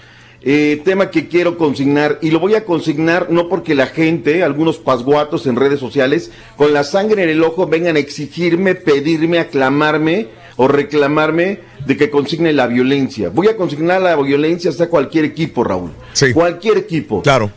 Eh, 0.43 0.81
tema 0.85 1.09
que 1.09 1.27
quiero 1.27 1.57
consignar 1.57 2.19
y 2.21 2.29
lo 2.29 2.39
voy 2.39 2.53
a 2.53 2.63
consignar 2.63 3.31
no 3.31 3.49
porque 3.49 3.73
la 3.73 3.87
gente, 3.87 4.43
algunos 4.43 4.77
pasguatos 4.77 5.47
en 5.47 5.55
redes 5.55 5.79
sociales, 5.79 6.31
con 6.55 6.73
la 6.73 6.83
sangre 6.83 7.23
en 7.23 7.29
el 7.29 7.43
ojo 7.43 7.65
vengan 7.65 7.95
a 7.95 7.99
exigirme, 7.99 8.75
pedirme, 8.75 9.39
aclamarme 9.39 10.27
o 10.55 10.67
reclamarme 10.67 11.59
de 11.85 11.97
que 11.97 12.09
consigne 12.09 12.53
la 12.53 12.67
violencia. 12.67 13.29
Voy 13.29 13.47
a 13.47 13.57
consignar 13.57 14.01
la 14.01 14.15
violencia 14.15 14.69
hasta 14.69 14.89
cualquier 14.89 15.25
equipo, 15.25 15.63
Raúl. 15.63 15.91
Cualquier 16.33 16.77
equipo. 16.77 17.21
Claro. 17.21 17.51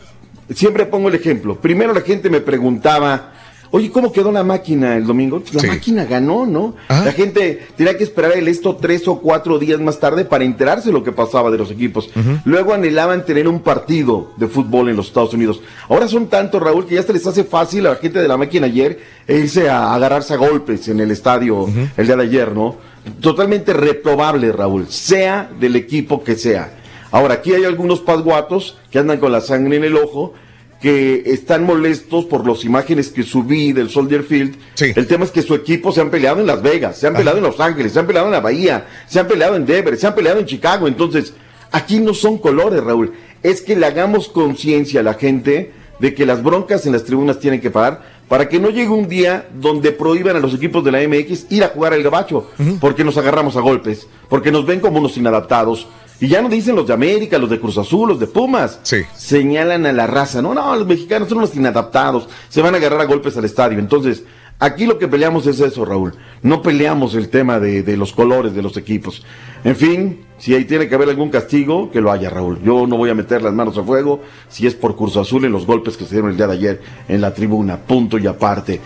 Siempre 0.53 0.85
pongo 0.85 1.09
el 1.09 1.15
ejemplo. 1.15 1.59
Primero 1.59 1.93
la 1.93 2.01
gente 2.01 2.29
me 2.29 2.41
preguntaba, 2.41 3.33
oye, 3.71 3.89
¿cómo 3.89 4.11
quedó 4.11 4.31
la 4.31 4.43
máquina 4.43 4.95
el 4.97 5.05
domingo? 5.05 5.39
Pues 5.39 5.63
La 5.63 5.73
máquina 5.73 6.05
ganó, 6.05 6.45
¿no? 6.45 6.75
La 6.89 7.11
gente 7.11 7.67
tenía 7.75 7.97
que 7.97 8.03
esperar 8.03 8.33
el 8.33 8.47
esto 8.47 8.75
tres 8.75 9.07
o 9.07 9.19
cuatro 9.19 9.57
días 9.57 9.79
más 9.79 9.99
tarde 9.99 10.25
para 10.25 10.43
enterarse 10.43 10.87
de 10.89 10.93
lo 10.93 11.03
que 11.03 11.11
pasaba 11.11 11.49
de 11.51 11.57
los 11.57 11.71
equipos. 11.71 12.09
Luego 12.45 12.73
anhelaban 12.73 13.25
tener 13.25 13.47
un 13.47 13.61
partido 13.61 14.31
de 14.37 14.47
fútbol 14.47 14.89
en 14.89 14.95
los 14.97 15.07
Estados 15.07 15.33
Unidos. 15.33 15.61
Ahora 15.89 16.07
son 16.07 16.27
tantos, 16.27 16.61
Raúl, 16.61 16.85
que 16.85 16.95
ya 16.95 17.03
se 17.03 17.13
les 17.13 17.25
hace 17.25 17.43
fácil 17.43 17.87
a 17.87 17.91
la 17.91 17.95
gente 17.95 18.21
de 18.21 18.27
la 18.27 18.37
máquina 18.37 18.67
ayer 18.67 18.99
e 19.27 19.37
irse 19.39 19.69
a 19.69 19.93
agarrarse 19.93 20.33
a 20.33 20.37
golpes 20.37 20.87
en 20.87 20.99
el 20.99 21.11
estadio 21.11 21.67
el 21.97 22.05
día 22.05 22.15
de 22.15 22.23
ayer, 22.23 22.53
¿no? 22.53 22.75
Totalmente 23.19 23.73
reprobable, 23.73 24.51
Raúl, 24.51 24.87
sea 24.89 25.49
del 25.59 25.75
equipo 25.75 26.23
que 26.23 26.35
sea. 26.35 26.77
Ahora, 27.11 27.35
aquí 27.35 27.53
hay 27.53 27.65
algunos 27.65 27.99
pasguatos 27.99 28.77
que 28.89 28.99
andan 28.99 29.17
con 29.19 29.31
la 29.31 29.41
sangre 29.41 29.75
en 29.77 29.83
el 29.83 29.97
ojo, 29.97 30.33
que 30.81 31.21
están 31.27 31.63
molestos 31.63 32.25
por 32.25 32.45
las 32.47 32.65
imágenes 32.65 33.09
que 33.09 33.21
subí 33.21 33.71
del 33.71 33.89
Soldier 33.89 34.23
Field. 34.23 34.55
El 34.79 35.05
tema 35.05 35.25
es 35.25 35.31
que 35.31 35.43
su 35.43 35.53
equipo 35.53 35.91
se 35.91 36.01
han 36.01 36.09
peleado 36.09 36.41
en 36.41 36.47
Las 36.47 36.63
Vegas, 36.63 36.97
se 36.97 37.05
han 37.05 37.13
peleado 37.13 37.37
en 37.37 37.43
Los 37.43 37.59
Ángeles, 37.59 37.93
se 37.93 37.99
han 37.99 38.07
peleado 38.07 38.27
en 38.27 38.33
la 38.33 38.39
Bahía, 38.39 38.87
se 39.07 39.19
han 39.19 39.27
peleado 39.27 39.55
en 39.55 39.65
Denver, 39.65 39.95
se 39.95 40.07
han 40.07 40.15
peleado 40.15 40.39
en 40.39 40.47
Chicago. 40.47 40.87
Entonces, 40.87 41.33
aquí 41.71 41.99
no 41.99 42.15
son 42.15 42.39
colores, 42.39 42.83
Raúl. 42.83 43.13
Es 43.43 43.61
que 43.61 43.75
le 43.75 43.85
hagamos 43.85 44.27
conciencia 44.27 45.01
a 45.01 45.03
la 45.03 45.13
gente 45.13 45.71
de 45.99 46.15
que 46.15 46.25
las 46.25 46.41
broncas 46.41 46.87
en 46.87 46.93
las 46.93 47.03
tribunas 47.03 47.39
tienen 47.39 47.61
que 47.61 47.69
parar 47.69 48.01
para 48.27 48.49
que 48.49 48.59
no 48.59 48.69
llegue 48.69 48.89
un 48.89 49.07
día 49.07 49.49
donde 49.53 49.91
prohíban 49.91 50.35
a 50.35 50.39
los 50.39 50.53
equipos 50.53 50.83
de 50.83 50.91
la 50.91 51.05
MX 51.07 51.51
ir 51.51 51.63
a 51.63 51.67
jugar 51.67 51.93
al 51.93 52.01
gabacho, 52.01 52.49
porque 52.79 53.03
nos 53.03 53.17
agarramos 53.17 53.55
a 53.55 53.59
golpes, 53.59 54.07
porque 54.29 54.51
nos 54.51 54.65
ven 54.65 54.79
como 54.79 54.99
unos 54.99 55.17
inadaptados. 55.17 55.87
Y 56.21 56.27
ya 56.27 56.41
no 56.41 56.47
dicen 56.49 56.75
los 56.75 56.87
de 56.87 56.93
América, 56.93 57.37
los 57.37 57.49
de 57.49 57.59
Cruz 57.59 57.77
Azul, 57.77 58.09
los 58.09 58.19
de 58.19 58.27
Pumas. 58.27 58.79
Señalan 59.17 59.85
a 59.87 59.91
la 59.91 60.05
raza. 60.07 60.41
No, 60.41 60.53
no, 60.53 60.75
los 60.75 60.87
mexicanos 60.87 61.27
son 61.27 61.41
los 61.41 61.55
inadaptados. 61.55 62.29
Se 62.47 62.61
van 62.61 62.75
a 62.75 62.77
agarrar 62.77 63.01
a 63.01 63.05
golpes 63.05 63.35
al 63.37 63.45
estadio. 63.45 63.79
Entonces, 63.79 64.23
aquí 64.59 64.85
lo 64.85 64.99
que 64.99 65.07
peleamos 65.07 65.47
es 65.47 65.59
eso, 65.59 65.83
Raúl. 65.83 66.13
No 66.43 66.61
peleamos 66.61 67.15
el 67.15 67.29
tema 67.29 67.59
de, 67.59 67.81
de 67.81 67.97
los 67.97 68.13
colores 68.13 68.53
de 68.53 68.61
los 68.61 68.77
equipos. 68.77 69.23
En 69.63 69.75
fin, 69.75 70.21
si 70.37 70.53
ahí 70.53 70.65
tiene 70.65 70.87
que 70.87 70.93
haber 70.93 71.09
algún 71.09 71.29
castigo, 71.31 71.89
que 71.89 72.01
lo 72.01 72.11
haya, 72.11 72.29
Raúl. 72.29 72.59
Yo 72.63 72.85
no 72.85 72.97
voy 72.97 73.09
a 73.09 73.15
meter 73.15 73.41
las 73.41 73.53
manos 73.53 73.75
a 73.79 73.83
fuego 73.83 74.21
si 74.47 74.67
es 74.67 74.75
por 74.75 74.95
Cruz 74.95 75.17
Azul 75.17 75.43
en 75.45 75.51
los 75.51 75.65
golpes 75.65 75.97
que 75.97 76.05
se 76.05 76.11
dieron 76.11 76.29
el 76.29 76.37
día 76.37 76.45
de 76.45 76.53
ayer 76.53 76.81
en 77.07 77.19
la 77.19 77.33
tribuna. 77.33 77.77
Punto 77.77 78.19
y 78.19 78.27
aparte. 78.27 78.79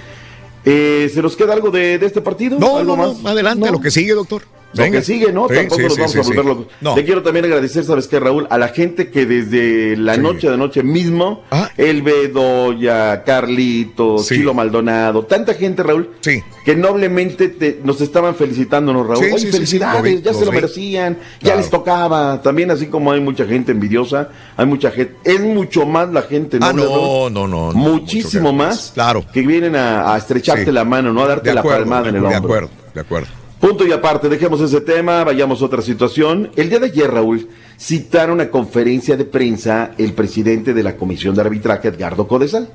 Eh, 0.63 1.11
¿Se 1.13 1.21
nos 1.21 1.35
queda 1.35 1.51
algo 1.53 1.69
de, 1.69 1.99
de 1.99 2.05
este 2.05 2.21
partido? 2.21 2.57
No, 2.59 2.77
¿Algo 2.77 2.95
no, 2.95 3.07
no, 3.07 3.13
más? 3.13 3.25
adelante, 3.33 3.65
No. 3.65 3.71
lo 3.73 3.79
que 3.81 3.91
sigue, 3.91 4.13
doctor. 4.13 4.41
Lo 4.75 4.91
que 4.91 5.01
sigue, 5.01 5.31
¿no? 5.31 5.47
Sí, 5.47 5.55
Tampoco 5.55 5.75
sí, 5.81 5.83
nos 5.87 5.97
vamos 5.97 6.11
sí, 6.11 6.17
a 6.17 6.21
volver 6.23 6.45
locos. 6.45 6.65
No. 6.81 6.95
Le 6.95 7.05
quiero 7.05 7.23
también 7.23 7.45
agradecer, 7.45 7.83
¿sabes 7.83 8.07
qué, 8.07 8.19
Raúl? 8.19 8.47
A 8.49 8.57
la 8.57 8.67
gente 8.69 9.09
que 9.09 9.25
desde 9.25 9.95
la 9.97 10.17
noche 10.17 10.49
de 10.49 10.57
noche 10.57 10.83
mismo, 10.83 11.43
Ah. 11.51 11.69
el 11.77 12.01
Bedoya, 12.01 13.23
Carlitos, 13.23 14.27
Chilo 14.27 14.53
Maldonado, 14.53 15.23
tanta 15.25 15.53
gente, 15.53 15.83
Raúl, 15.83 16.11
que 16.21 16.75
noblemente 16.75 17.49
te- 17.49 17.79
nos 17.83 18.01
estaban 18.01 18.35
felicitándonos, 18.35 19.07
Raúl. 19.07 19.25
Oye, 19.33 19.51
felicidades, 19.51 20.03
vi, 20.03 20.21
ya 20.21 20.33
se 20.33 20.45
lo 20.45 20.51
vi. 20.51 20.55
merecían, 20.57 21.17
ya 21.41 21.55
les 21.55 21.69
tocaba. 21.69 22.41
También 22.41 22.71
así 22.71 22.87
como 22.87 23.11
hay 23.11 23.21
mucha 23.21 23.45
gente 23.45 23.71
envidiosa, 23.71 24.29
hay 24.57 24.65
mucha 24.65 24.91
gente, 24.91 25.15
es 25.23 25.39
mucho 25.41 25.85
más 25.85 26.09
la 26.11 26.23
gente, 26.23 26.57
Ah, 26.61 26.73
no, 26.73 26.83
Raúl. 26.83 27.33
no, 27.33 27.47
no, 27.47 27.71
no, 27.71 27.77
Muchísimo 27.77 28.51
mucho 28.51 28.63
que- 28.63 28.69
más. 28.69 28.91
Claro. 28.93 29.25
Que 29.31 29.41
vienen 29.41 29.75
a, 29.75 30.13
a 30.13 30.17
estrecharte 30.17 30.71
la 30.71 30.83
mano, 30.85 31.13
¿no? 31.13 31.23
A 31.23 31.27
darte 31.27 31.49
De 31.49 31.55
la 31.55 31.63
palmada 31.63 32.09
en 32.09 32.15
el 32.15 32.21
de 32.21 32.27
hombro. 32.27 32.37
acuerdo, 32.43 32.69
de 32.93 33.01
acuerdo. 33.01 33.27
Punto 33.65 33.83
y 33.87 33.91
aparte, 33.91 34.29
dejemos 34.29 34.61
ese 34.61 34.79
tema, 34.81 35.23
vayamos 35.23 35.59
a 35.59 35.65
otra 35.65 35.81
situación. 35.81 36.51
El 36.55 36.69
día 36.69 36.77
de 36.77 36.85
ayer, 36.85 37.09
Raúl, 37.09 37.47
citaron 37.79 38.39
a 38.39 38.51
conferencia 38.51 39.17
de 39.17 39.25
prensa 39.25 39.89
el 39.97 40.13
presidente 40.13 40.71
de 40.75 40.83
la 40.83 40.95
Comisión 40.95 41.33
de 41.33 41.41
Arbitraje, 41.41 41.87
Edgardo 41.87 42.27
Codesal. 42.27 42.69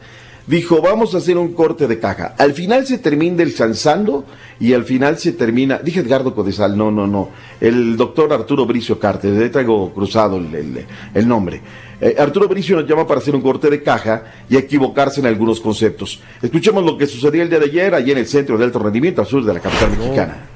Dijo, 0.48 0.82
vamos 0.82 1.14
a 1.14 1.18
hacer 1.18 1.38
un 1.38 1.52
corte 1.52 1.86
de 1.86 2.00
caja. 2.00 2.34
Al 2.38 2.54
final 2.54 2.88
se 2.88 2.98
termina 2.98 3.44
el 3.44 3.52
Sansando 3.52 4.24
y 4.58 4.72
al 4.72 4.82
final 4.82 5.16
se 5.18 5.30
termina, 5.30 5.78
dije 5.78 6.00
Edgardo 6.00 6.34
Codesal, 6.34 6.76
no, 6.76 6.90
no, 6.90 7.06
no, 7.06 7.28
el 7.60 7.96
doctor 7.96 8.32
Arturo 8.32 8.66
Bricio 8.66 8.98
Cárter, 8.98 9.30
le 9.30 9.48
traigo 9.48 9.94
cruzado 9.94 10.38
el, 10.38 10.52
el- 10.52 10.86
el 11.14 11.28
nombre. 11.28 11.60
Eh, 12.00 12.16
Arturo 12.18 12.48
Bricio 12.48 12.74
nos 12.74 12.88
llama 12.88 13.06
para 13.06 13.20
hacer 13.20 13.36
un 13.36 13.42
corte 13.42 13.70
de 13.70 13.80
caja 13.80 14.24
y 14.48 14.56
equivocarse 14.56 15.20
en 15.20 15.26
algunos 15.26 15.60
conceptos. 15.60 16.20
Escuchemos 16.42 16.82
lo 16.84 16.98
que 16.98 17.06
sucedió 17.06 17.42
el 17.44 17.48
día 17.48 17.60
de 17.60 17.66
ayer, 17.66 17.94
allí 17.94 18.10
en 18.10 18.18
el 18.18 18.26
Centro 18.26 18.58
de 18.58 18.64
Alto 18.64 18.80
Rendimiento, 18.80 19.20
al 19.20 19.28
sur 19.28 19.44
de 19.44 19.54
la 19.54 19.60
capital 19.60 19.90
mexicana. 19.96 20.46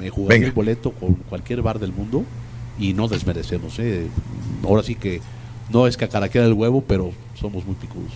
Me 0.00 0.10
jugaría 0.10 0.46
el 0.46 0.52
boleto 0.52 0.92
con 0.92 1.14
cualquier 1.14 1.62
bar 1.62 1.78
del 1.78 1.92
mundo 1.92 2.24
y 2.78 2.92
no 2.94 3.06
desmerecemos. 3.08 3.78
¿eh? 3.78 4.06
Ahora 4.64 4.82
sí 4.82 4.94
que 4.94 5.20
no 5.70 5.86
es 5.86 5.96
cacaraquear 5.96 6.46
el 6.46 6.54
huevo, 6.54 6.82
pero 6.86 7.12
somos 7.38 7.64
muy 7.64 7.74
picudos. 7.76 8.10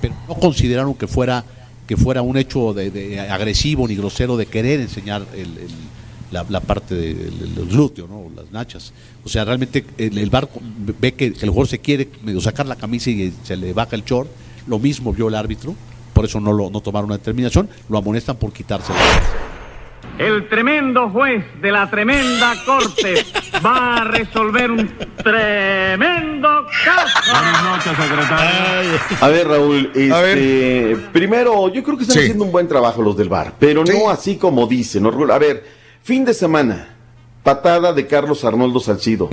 Pero 0.00 0.14
no 0.28 0.34
consideraron 0.34 0.94
que 0.94 1.06
fuera 1.06 1.44
que 1.86 1.96
fuera 1.96 2.20
un 2.20 2.36
hecho 2.36 2.74
de, 2.74 2.90
de 2.90 3.20
agresivo 3.20 3.86
ni 3.86 3.94
grosero 3.94 4.36
de 4.36 4.46
querer 4.46 4.80
enseñar 4.80 5.24
el- 5.34 5.40
el- 5.58 5.86
la, 6.32 6.44
la 6.48 6.60
parte 6.60 6.96
del 6.96 7.54
del 7.54 7.66
glúteo, 7.68 8.08
¿no? 8.08 8.24
las 8.34 8.50
nachas. 8.50 8.92
O 9.24 9.28
sea, 9.28 9.44
realmente 9.44 9.84
el, 9.96 10.18
el 10.18 10.28
bar 10.28 10.48
ve 11.00 11.14
que, 11.14 11.32
que 11.32 11.44
el 11.44 11.50
jugador 11.50 11.68
se 11.68 11.78
quiere 11.78 12.08
medio 12.24 12.40
sacar 12.40 12.66
la 12.66 12.74
camisa 12.74 13.10
y 13.10 13.32
se 13.44 13.56
le 13.56 13.72
baja 13.72 13.94
el 13.94 14.02
short. 14.04 14.28
Lo 14.66 14.80
mismo 14.80 15.12
vio 15.12 15.28
el 15.28 15.36
árbitro, 15.36 15.76
por 16.12 16.24
eso 16.24 16.40
no, 16.40 16.52
lo, 16.52 16.68
no 16.70 16.80
tomaron 16.80 17.08
una 17.10 17.18
determinación, 17.18 17.68
lo 17.88 17.98
amonestan 17.98 18.36
por 18.36 18.52
quitarse 18.52 18.92
la 18.92 18.98
camisa. 18.98 19.32
El 20.18 20.48
tremendo 20.48 21.10
juez 21.10 21.44
de 21.60 21.70
la 21.70 21.90
tremenda 21.90 22.54
corte 22.64 23.22
va 23.64 23.96
a 23.96 24.04
resolver 24.04 24.70
un 24.70 24.90
tremendo 25.22 26.48
caso. 26.84 27.32
Buenas 27.32 27.62
noches, 27.62 27.92
secretario. 27.96 28.90
A 29.20 29.28
ver, 29.28 29.46
Raúl, 29.46 29.92
este, 29.94 30.96
primero, 31.12 31.70
yo 31.70 31.82
creo 31.82 31.98
que 31.98 32.04
están 32.04 32.18
haciendo 32.18 32.44
un 32.44 32.52
buen 32.52 32.66
trabajo 32.66 33.02
los 33.02 33.14
del 33.14 33.28
bar, 33.28 33.52
pero 33.58 33.84
no 33.84 34.08
así 34.08 34.36
como 34.36 34.66
dicen, 34.66 35.02
¿no, 35.02 35.10
Raúl? 35.10 35.30
A 35.30 35.38
ver, 35.38 35.64
fin 36.02 36.24
de 36.24 36.32
semana, 36.32 36.94
patada 37.42 37.92
de 37.92 38.06
Carlos 38.06 38.42
Arnoldo 38.44 38.80
Salcido, 38.80 39.28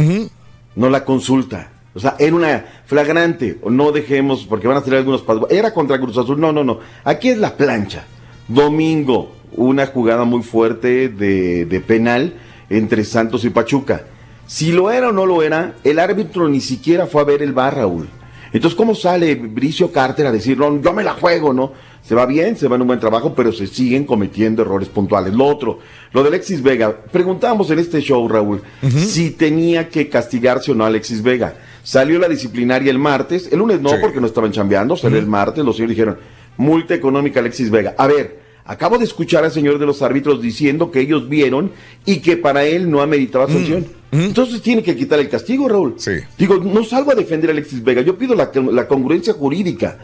no 0.76 0.90
la 0.90 1.06
consulta. 1.06 1.70
O 1.96 2.00
sea, 2.00 2.16
era 2.20 2.36
una 2.36 2.66
flagrante, 2.86 3.60
no 3.70 3.92
dejemos, 3.94 4.46
porque 4.46 4.68
van 4.68 4.78
a 4.78 4.82
salir 4.82 4.98
algunos 4.98 5.24
Era 5.50 5.74
contra 5.74 6.00
Cruz 6.00 6.18
Azul, 6.18 6.42
no, 6.42 6.52
no, 6.52 6.64
no. 6.64 6.80
Aquí 7.06 7.30
es 7.30 7.38
la 7.38 7.56
plancha. 7.56 8.06
Domingo, 8.48 9.32
una 9.56 9.88
jugada 9.88 10.24
muy 10.24 10.44
fuerte 10.44 11.10
de, 11.10 11.66
de 11.66 11.80
penal 11.82 12.34
entre 12.70 13.04
Santos 13.04 13.46
y 13.46 13.50
Pachuca. 13.50 14.06
Si 14.48 14.72
lo 14.72 14.92
era 14.92 15.10
o 15.10 15.12
no 15.12 15.26
lo 15.26 15.42
era, 15.42 15.76
el 15.84 16.00
árbitro 16.00 16.48
ni 16.50 16.62
siquiera 16.62 17.08
fue 17.08 17.22
a 17.22 17.26
ver 17.26 17.42
el 17.42 17.54
bar, 17.54 17.78
Raúl. 17.78 18.08
Entonces, 18.52 18.78
¿cómo 18.78 18.94
sale 18.94 19.34
Bricio 19.34 19.92
Carter 19.92 20.28
a 20.28 20.32
decir, 20.32 20.58
no, 20.60 20.80
yo 20.80 20.94
me 20.94 21.04
la 21.04 21.14
juego, 21.14 21.54
no? 21.54 21.74
Se 22.04 22.14
va 22.14 22.26
bien, 22.26 22.56
se 22.56 22.68
va 22.68 22.76
en 22.76 22.82
un 22.82 22.88
buen 22.88 23.00
trabajo, 23.00 23.34
pero 23.34 23.52
se 23.52 23.66
siguen 23.66 24.06
cometiendo 24.06 24.62
errores 24.62 24.90
puntuales. 24.90 25.34
Lo 25.34 25.46
otro, 25.46 25.80
lo 26.12 26.22
de 26.22 26.28
Alexis 26.28 26.62
Vega. 26.62 26.96
Preguntábamos 27.12 27.72
en 27.72 27.80
este 27.80 28.02
show, 28.02 28.28
Raúl, 28.28 28.62
si 28.96 29.32
tenía 29.32 29.90
que 29.90 30.08
castigarse 30.08 30.72
o 30.72 30.76
no 30.76 30.84
a 30.84 30.88
Alexis 30.88 31.24
Vega. 31.24 31.56
Salió 31.82 32.20
la 32.20 32.28
disciplinaria 32.28 32.92
el 32.92 33.00
martes, 33.00 33.50
el 33.52 33.60
lunes 33.60 33.82
no, 33.82 33.92
porque 34.00 34.22
no 34.22 34.28
estaban 34.28 34.52
chambeando, 34.52 34.96
salió 34.98 35.18
el 35.18 35.28
martes, 35.28 35.66
los 35.66 35.76
señores 35.76 35.98
dijeron, 35.98 36.18
multa 36.58 36.94
económica 36.94 37.40
a 37.40 37.42
Alexis 37.42 37.72
Vega. 37.72 37.96
A 37.98 38.06
ver, 38.06 38.43
acabo 38.66 38.98
de 38.98 39.06
escuchar 39.06 39.44
al 39.44 39.52
señor 39.52 39.80
de 39.80 39.86
los 39.86 40.02
árbitros 40.02 40.42
diciendo 40.42 40.92
que 40.92 41.02
ellos 41.02 41.28
vieron 41.30 41.72
y 42.06 42.18
que 42.20 42.38
para 42.38 42.66
él 42.66 42.90
no 42.90 43.02
ameritaba 43.02 43.48
sanción. 43.48 43.86
Entonces 44.12 44.62
tiene 44.62 44.84
que 44.84 44.96
quitar 44.96 45.20
el 45.20 45.30
castigo, 45.30 45.68
Raúl. 45.68 45.96
Digo, 46.38 46.58
no 46.58 46.84
salgo 46.84 47.12
a 47.12 47.16
defender 47.16 47.50
a 47.50 47.54
Alexis 47.54 47.84
Vega, 47.84 48.02
yo 48.02 48.18
pido 48.18 48.36
la, 48.36 48.52
la 48.72 48.88
congruencia 48.88 49.34
jurídica. 49.34 49.98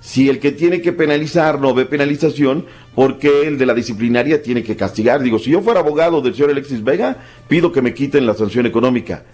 Si 0.00 0.28
el 0.28 0.38
que 0.38 0.52
tiene 0.52 0.80
que 0.80 0.92
penalizar 0.92 1.60
no 1.60 1.74
ve 1.74 1.84
penalización, 1.84 2.66
¿por 2.94 3.18
qué 3.18 3.48
el 3.48 3.58
de 3.58 3.66
la 3.66 3.74
disciplinaria 3.74 4.40
tiene 4.40 4.62
que 4.62 4.76
castigar? 4.76 5.20
Digo, 5.20 5.40
si 5.40 5.50
yo 5.50 5.62
fuera 5.62 5.80
abogado 5.80 6.20
del 6.20 6.34
señor 6.34 6.50
Alexis 6.50 6.84
Vega, 6.84 7.16
pido 7.48 7.72
que 7.72 7.82
me 7.82 7.92
quiten 7.92 8.24
la 8.24 8.34
sanción 8.34 8.66
económica. 8.66 9.24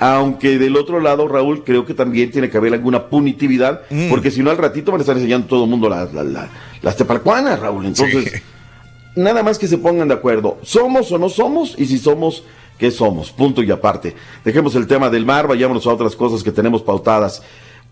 Aunque 0.00 0.58
del 0.58 0.76
otro 0.76 0.98
lado, 0.98 1.28
Raúl, 1.28 1.62
creo 1.62 1.84
que 1.84 1.92
también 1.92 2.30
tiene 2.30 2.48
que 2.48 2.56
haber 2.56 2.72
alguna 2.72 3.08
punitividad, 3.08 3.82
porque 4.08 4.30
si 4.30 4.42
no 4.42 4.50
al 4.50 4.56
ratito 4.56 4.90
van 4.90 5.00
a 5.00 5.02
estar 5.02 5.14
enseñando 5.14 5.46
todo 5.46 5.64
el 5.64 5.70
mundo 5.70 5.90
las, 5.90 6.12
las, 6.14 6.24
las, 6.24 6.48
las 6.80 6.96
tepalcuanas, 6.96 7.60
Raúl. 7.60 7.84
Entonces, 7.84 8.42
nada 9.14 9.42
más 9.42 9.58
que 9.58 9.68
se 9.68 9.76
pongan 9.76 10.08
de 10.08 10.14
acuerdo. 10.14 10.58
¿Somos 10.62 11.12
o 11.12 11.18
no 11.18 11.28
somos? 11.28 11.74
Y 11.78 11.84
si 11.84 11.98
somos, 11.98 12.44
¿qué 12.78 12.90
somos? 12.90 13.30
Punto 13.30 13.62
y 13.62 13.70
aparte. 13.70 14.14
Dejemos 14.42 14.74
el 14.74 14.86
tema 14.86 15.10
del 15.10 15.26
mar, 15.26 15.46
vayámonos 15.46 15.86
a 15.86 15.90
otras 15.90 16.16
cosas 16.16 16.42
que 16.42 16.50
tenemos 16.50 16.80
pautadas. 16.80 17.42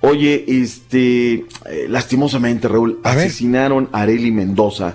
Oye, 0.01 0.45
este, 0.49 1.35
eh, 1.35 1.87
lastimosamente, 1.89 2.69
Raúl, 2.69 3.01
asesinaron 3.03 3.89
a 3.93 4.03
Areli 4.03 4.31
Mendoza, 4.31 4.95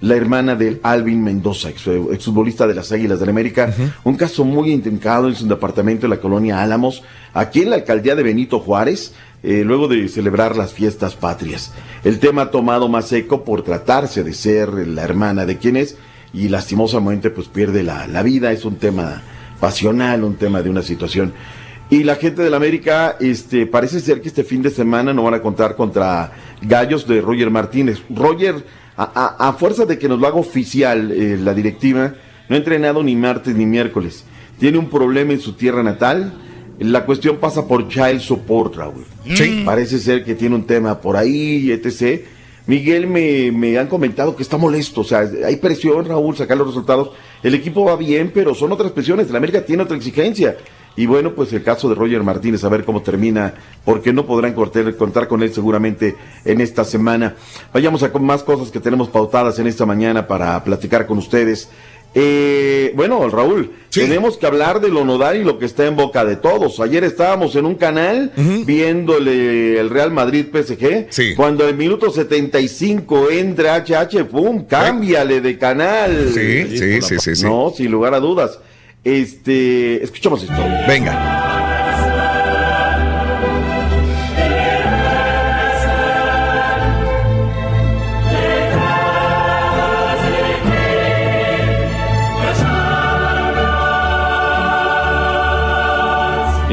la 0.00 0.16
hermana 0.16 0.54
del 0.54 0.80
Alvin 0.82 1.22
Mendoza, 1.22 1.68
ex- 1.68 1.86
exfutbolista 1.86 2.66
de 2.66 2.74
las 2.74 2.90
Águilas 2.92 3.20
del 3.20 3.28
América. 3.28 3.74
Un 4.04 4.16
caso 4.16 4.44
muy 4.44 4.70
intrincado 4.72 5.28
en 5.28 5.34
su 5.34 5.46
departamento 5.46 6.02
de 6.02 6.14
la 6.16 6.20
colonia 6.20 6.62
Álamos, 6.62 7.02
aquí 7.34 7.62
en 7.62 7.70
la 7.70 7.76
alcaldía 7.76 8.14
de 8.14 8.22
Benito 8.22 8.60
Juárez, 8.60 9.12
eh, 9.42 9.62
luego 9.64 9.88
de 9.88 10.08
celebrar 10.08 10.56
las 10.56 10.72
fiestas 10.72 11.16
patrias. 11.16 11.72
El 12.04 12.18
tema 12.18 12.42
ha 12.42 12.50
tomado 12.50 12.88
más 12.88 13.12
eco 13.12 13.44
por 13.44 13.62
tratarse 13.62 14.22
de 14.24 14.32
ser 14.34 14.68
la 14.88 15.02
hermana 15.02 15.46
de 15.46 15.58
quien 15.58 15.76
es 15.76 15.96
y 16.32 16.48
lastimosamente 16.48 17.30
pues 17.30 17.48
pierde 17.48 17.82
la, 17.82 18.06
la 18.06 18.22
vida. 18.22 18.52
Es 18.52 18.64
un 18.64 18.76
tema 18.76 19.22
pasional, 19.60 20.24
un 20.24 20.36
tema 20.36 20.62
de 20.62 20.70
una 20.70 20.82
situación. 20.82 21.32
Y 21.90 22.04
la 22.04 22.14
gente 22.14 22.42
del 22.42 22.54
América, 22.54 23.16
este, 23.18 23.66
parece 23.66 23.98
ser 24.00 24.20
que 24.20 24.28
este 24.28 24.44
fin 24.44 24.62
de 24.62 24.70
semana 24.70 25.12
no 25.12 25.24
van 25.24 25.34
a 25.34 25.42
contar 25.42 25.74
contra 25.74 26.32
Gallos 26.62 27.06
de 27.08 27.20
Roger 27.20 27.50
Martínez. 27.50 28.00
Roger, 28.08 28.64
a, 29.04 29.36
a- 29.38 29.48
a 29.48 29.52
fuerza 29.54 29.84
de 29.86 29.98
que 29.98 30.08
nos 30.08 30.18
lo 30.20 30.26
haga 30.26 30.36
oficial 30.36 31.10
eh, 31.12 31.38
la 31.40 31.54
directiva, 31.54 32.14
no 32.48 32.54
ha 32.54 32.58
entrenado 32.58 33.02
ni 33.02 33.16
martes 33.16 33.54
ni 33.54 33.66
miércoles. 33.66 34.24
Tiene 34.58 34.78
un 34.78 34.88
problema 34.90 35.32
en 35.32 35.40
su 35.40 35.52
tierra 35.54 35.82
natal. 35.82 36.32
La 36.78 37.04
cuestión 37.04 37.36
pasa 37.38 37.66
por 37.66 37.88
child 37.88 38.20
support, 38.20 38.74
Raúl. 38.76 39.04
Sí. 39.34 39.62
Parece 39.64 39.98
ser 39.98 40.24
que 40.24 40.34
tiene 40.34 40.54
un 40.54 40.64
tema 40.66 41.00
por 41.00 41.16
ahí, 41.16 41.70
etc. 41.70 42.22
Miguel 42.66 43.06
me, 43.06 43.50
me 43.52 43.78
han 43.78 43.86
comentado 43.86 44.34
que 44.36 44.42
está 44.42 44.56
molesto, 44.56 45.00
o 45.00 45.04
sea, 45.04 45.28
hay 45.44 45.56
presión, 45.56 46.04
Raúl, 46.06 46.36
sacar 46.36 46.56
los 46.56 46.66
resultados. 46.68 47.10
El 47.42 47.54
equipo 47.54 47.84
va 47.84 47.96
bien, 47.96 48.30
pero 48.34 48.54
son 48.54 48.70
otras 48.72 48.92
presiones. 48.92 49.28
El 49.28 49.36
América 49.36 49.64
tiene 49.64 49.82
otra 49.82 49.96
exigencia. 49.96 50.56
Y 51.00 51.06
bueno, 51.06 51.32
pues 51.34 51.50
el 51.54 51.62
caso 51.62 51.88
de 51.88 51.94
Roger 51.94 52.22
Martínez, 52.22 52.62
a 52.62 52.68
ver 52.68 52.84
cómo 52.84 53.00
termina, 53.00 53.54
porque 53.86 54.12
no 54.12 54.26
podrán 54.26 54.52
cortar- 54.52 54.94
contar 54.96 55.28
con 55.28 55.42
él 55.42 55.50
seguramente 55.54 56.14
en 56.44 56.60
esta 56.60 56.84
semana. 56.84 57.36
Vayamos 57.72 58.02
a 58.02 58.12
con 58.12 58.22
más 58.22 58.42
cosas 58.42 58.70
que 58.70 58.80
tenemos 58.80 59.08
pautadas 59.08 59.58
en 59.58 59.66
esta 59.66 59.86
mañana 59.86 60.26
para 60.26 60.62
platicar 60.62 61.06
con 61.06 61.16
ustedes. 61.16 61.70
Eh, 62.14 62.92
bueno, 62.96 63.26
Raúl, 63.30 63.70
tenemos 64.02 64.36
que 64.36 64.44
hablar 64.44 64.80
de 64.82 64.88
lo 64.88 65.04
nodal 65.06 65.38
y 65.38 65.44
lo 65.44 65.58
que 65.58 65.64
está 65.64 65.86
en 65.86 65.96
boca 65.96 66.22
de 66.24 66.36
todos. 66.36 66.80
Ayer 66.80 67.02
estábamos 67.04 67.56
en 67.56 67.64
un 67.64 67.76
canal 67.76 68.32
viéndole 68.66 69.78
el 69.80 69.88
Real 69.88 70.10
Madrid 70.10 70.46
PSG. 70.52 71.06
Cuando 71.34 71.66
en 71.68 71.76
minuto 71.78 72.10
75 72.10 73.30
entra 73.30 73.76
HH, 73.76 74.24
¡pum! 74.24 74.64
¡Cámbiale 74.66 75.40
de 75.40 75.56
canal! 75.56 76.30
Sí, 76.34 76.76
sí, 76.78 77.00
sí, 77.00 77.18
sí, 77.20 77.36
sí. 77.36 77.44
No, 77.44 77.72
sin 77.74 77.90
lugar 77.90 78.12
a 78.14 78.20
dudas. 78.20 78.58
Este, 79.04 80.02
escuchamos 80.02 80.42
esto. 80.42 80.62
Venga. 80.86 81.49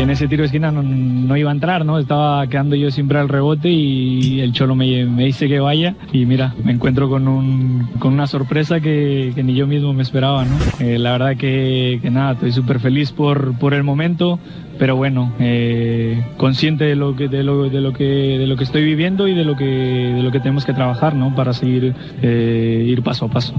En 0.07 0.11
ese 0.11 0.29
tiro 0.29 0.43
de 0.43 0.45
esquina 0.45 0.71
no, 0.71 0.83
no 0.83 1.35
iba 1.35 1.49
a 1.49 1.53
entrar, 1.53 1.83
¿no? 1.83 1.99
Estaba 1.99 2.47
quedando 2.47 2.77
yo 2.77 2.91
siempre 2.91 3.19
al 3.19 3.27
rebote 3.27 3.67
y 3.67 4.39
el 4.39 4.53
Cholo 4.53 4.73
me, 4.73 5.03
me 5.03 5.25
dice 5.25 5.49
que 5.49 5.59
vaya 5.59 5.95
y 6.13 6.25
mira, 6.25 6.55
me 6.63 6.71
encuentro 6.71 7.09
con, 7.09 7.27
un, 7.27 7.89
con 7.99 8.13
una 8.13 8.25
sorpresa 8.25 8.79
que, 8.79 9.33
ni 9.35 9.53
yo 9.53 9.67
mismo 9.67 9.91
me 9.91 10.03
esperaba, 10.03 10.45
¿no? 10.45 10.55
Eh, 10.79 10.97
la 10.97 11.11
verdad 11.11 11.35
que, 11.35 11.99
que 12.01 12.09
nada, 12.09 12.31
estoy 12.31 12.53
súper 12.53 12.79
feliz 12.79 13.11
por, 13.11 13.59
por 13.59 13.73
el 13.73 13.83
momento, 13.83 14.39
pero 14.77 14.95
bueno, 14.95 15.33
eh, 15.39 16.23
consciente 16.37 16.85
de 16.85 16.95
lo 16.95 17.15
que 17.15 17.27
de 17.27 17.43
lo, 17.43 17.69
de 17.69 17.81
lo 17.81 17.93
que 17.93 18.03
de 18.03 18.47
lo 18.47 18.55
que 18.55 18.63
estoy 18.63 18.83
viviendo 18.83 19.27
y 19.27 19.33
de 19.33 19.43
lo 19.43 19.55
que 19.55 19.65
de 19.65 20.21
lo 20.21 20.31
que 20.31 20.39
tenemos 20.39 20.65
que 20.65 20.73
trabajar, 20.73 21.15
¿no? 21.15 21.35
Para 21.35 21.53
seguir 21.53 21.93
eh, 22.21 22.85
ir 22.87 23.03
paso 23.03 23.25
a 23.25 23.29
paso. 23.29 23.53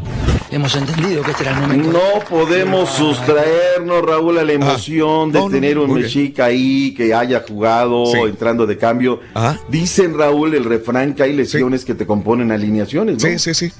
Hemos 0.50 0.74
entendido 0.76 1.22
que 1.22 1.30
este 1.30 1.42
era 1.44 1.52
el 1.54 1.60
momento. 1.60 1.92
No 1.92 2.24
podemos 2.28 2.88
sustraernos, 2.90 4.02
Raúl, 4.02 4.38
a 4.38 4.44
la 4.44 4.52
emoción 4.52 5.32
de 5.32 5.42
tener 5.50 5.78
un 5.78 5.92
mexica 5.92 6.46
ahí 6.46 6.94
que 6.94 7.14
haya 7.14 7.42
jugado 7.46 8.04
entrando 8.26 8.66
de 8.66 8.76
cambio. 8.78 9.20
Dicen, 9.68 10.16
Raúl, 10.16 10.54
el 10.54 10.64
refrán 10.64 11.14
que 11.14 11.22
hay 11.24 11.34
lesiones 11.34 11.84
que 11.84 11.94
te 11.94 12.06
componen 12.06 12.50
alineaciones, 12.52 13.22
¿no? 13.22 13.28
Sí, 13.28 13.38
sí, 13.38 13.54
sí. 13.54 13.72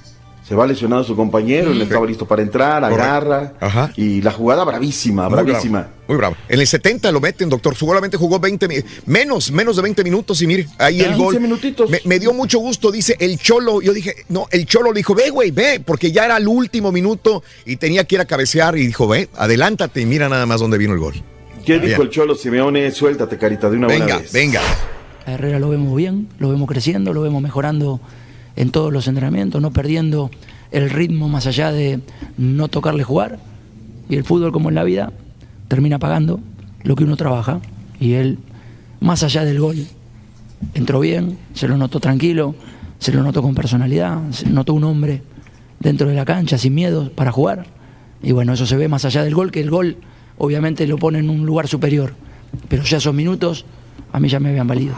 Se 0.48 0.54
va 0.54 0.66
lesionado 0.66 1.04
su 1.04 1.14
compañero, 1.14 1.72
él 1.72 1.82
estaba 1.82 2.06
listo 2.06 2.24
para 2.26 2.40
entrar, 2.40 2.82
agarra. 2.82 3.52
Y 3.96 4.22
la 4.22 4.32
jugada 4.32 4.64
bravísima, 4.64 5.28
Muy 5.28 5.34
bravísima. 5.42 5.80
bravo, 5.80 5.94
muy 6.08 6.16
bravo. 6.16 6.36
En 6.48 6.58
el 6.60 6.66
70 6.66 7.12
lo 7.12 7.20
meten, 7.20 7.50
doctor. 7.50 7.76
Seguramente 7.76 8.16
jugó 8.16 8.40
20 8.40 8.66
mi- 8.66 8.76
menos, 9.04 9.52
menos 9.52 9.76
de 9.76 9.82
20 9.82 10.02
minutos 10.04 10.40
y 10.40 10.46
mire, 10.46 10.66
ahí 10.78 11.00
el 11.00 11.08
15 11.08 11.22
gol. 11.22 11.40
minutitos. 11.40 11.90
Me, 11.90 12.00
me 12.06 12.18
dio 12.18 12.32
mucho 12.32 12.60
gusto, 12.60 12.90
dice 12.90 13.14
el 13.20 13.38
Cholo. 13.38 13.82
Yo 13.82 13.92
dije, 13.92 14.14
no, 14.30 14.46
el 14.50 14.64
Cholo 14.64 14.90
le 14.92 15.00
dijo, 15.00 15.14
ve, 15.14 15.28
güey, 15.28 15.50
ve, 15.50 15.82
porque 15.84 16.12
ya 16.12 16.24
era 16.24 16.38
el 16.38 16.48
último 16.48 16.92
minuto 16.92 17.42
y 17.66 17.76
tenía 17.76 18.04
que 18.04 18.14
ir 18.14 18.22
a 18.22 18.24
cabecear 18.24 18.78
y 18.78 18.86
dijo, 18.86 19.06
ve, 19.06 19.28
adelántate 19.36 20.00
y 20.00 20.06
mira 20.06 20.30
nada 20.30 20.46
más 20.46 20.60
dónde 20.60 20.78
vino 20.78 20.94
el 20.94 20.98
gol. 20.98 21.12
¿Qué 21.66 21.74
dijo 21.74 21.84
Bien. 21.86 22.00
el 22.00 22.08
Cholo 22.08 22.34
Simeone? 22.34 22.90
Suéltate, 22.90 23.36
carita, 23.36 23.68
de 23.68 23.76
una 23.76 23.88
buena 23.88 24.04
Venga, 24.06 24.18
vez. 24.20 24.32
venga. 24.32 24.62
A 25.26 25.32
Herrera 25.32 25.58
lo 25.58 25.68
vemos 25.68 25.94
bien, 25.94 26.30
lo 26.38 26.48
vemos 26.48 26.66
creciendo, 26.66 27.12
lo 27.12 27.20
vemos 27.20 27.42
mejorando 27.42 28.00
en 28.59 28.70
todos 28.70 28.93
los 28.93 29.06
entrenamientos, 29.06 29.62
no 29.62 29.70
perdiendo 29.70 30.32
el 30.72 30.90
ritmo 30.90 31.28
más 31.28 31.47
allá 31.47 31.70
de 31.70 32.01
no 32.36 32.66
tocarle 32.66 33.05
jugar. 33.05 33.39
Y 34.09 34.16
el 34.16 34.24
fútbol, 34.24 34.51
como 34.51 34.68
en 34.68 34.74
la 34.74 34.82
vida, 34.82 35.12
termina 35.68 36.01
pagando 36.01 36.40
lo 36.82 36.97
que 36.97 37.05
uno 37.05 37.16
trabaja. 37.16 37.60
Y 38.01 38.14
él, 38.14 38.39
más 38.98 39.22
allá 39.22 39.44
del 39.44 39.60
gol, 39.60 39.76
entró 40.74 40.98
bien, 40.98 41.39
se 41.55 41.68
lo 41.68 41.76
notó 41.76 42.01
tranquilo, 42.01 42.56
se 42.98 43.12
lo 43.12 43.22
notó 43.22 43.43
con 43.43 43.55
personalidad, 43.55 44.18
se 44.32 44.48
notó 44.48 44.74
un 44.74 44.82
hombre 44.82 45.22
dentro 45.78 46.09
de 46.09 46.16
la 46.16 46.24
cancha, 46.24 46.59
sin 46.59 46.74
miedo, 46.74 47.12
para 47.12 47.30
jugar. 47.30 47.66
Y 48.24 48.32
bueno, 48.32 48.55
eso 48.55 48.66
se 48.66 48.76
ve 48.76 48.89
más 48.89 49.05
allá 49.05 49.22
del 49.22 49.36
gol, 49.36 49.52
que 49.52 49.60
el 49.60 49.70
gol 49.70 49.98
obviamente 50.36 50.85
lo 50.89 50.98
pone 50.98 51.20
en 51.20 51.30
un 51.30 51.47
lugar 51.47 51.68
superior. 51.68 52.14
Pero 52.68 52.82
ya 52.82 52.97
esos 52.97 53.14
minutos 53.14 53.64
a 54.12 54.18
mí 54.18 54.28
ya 54.28 54.40
me 54.40 54.48
habían 54.48 54.66
valido. 54.66 54.97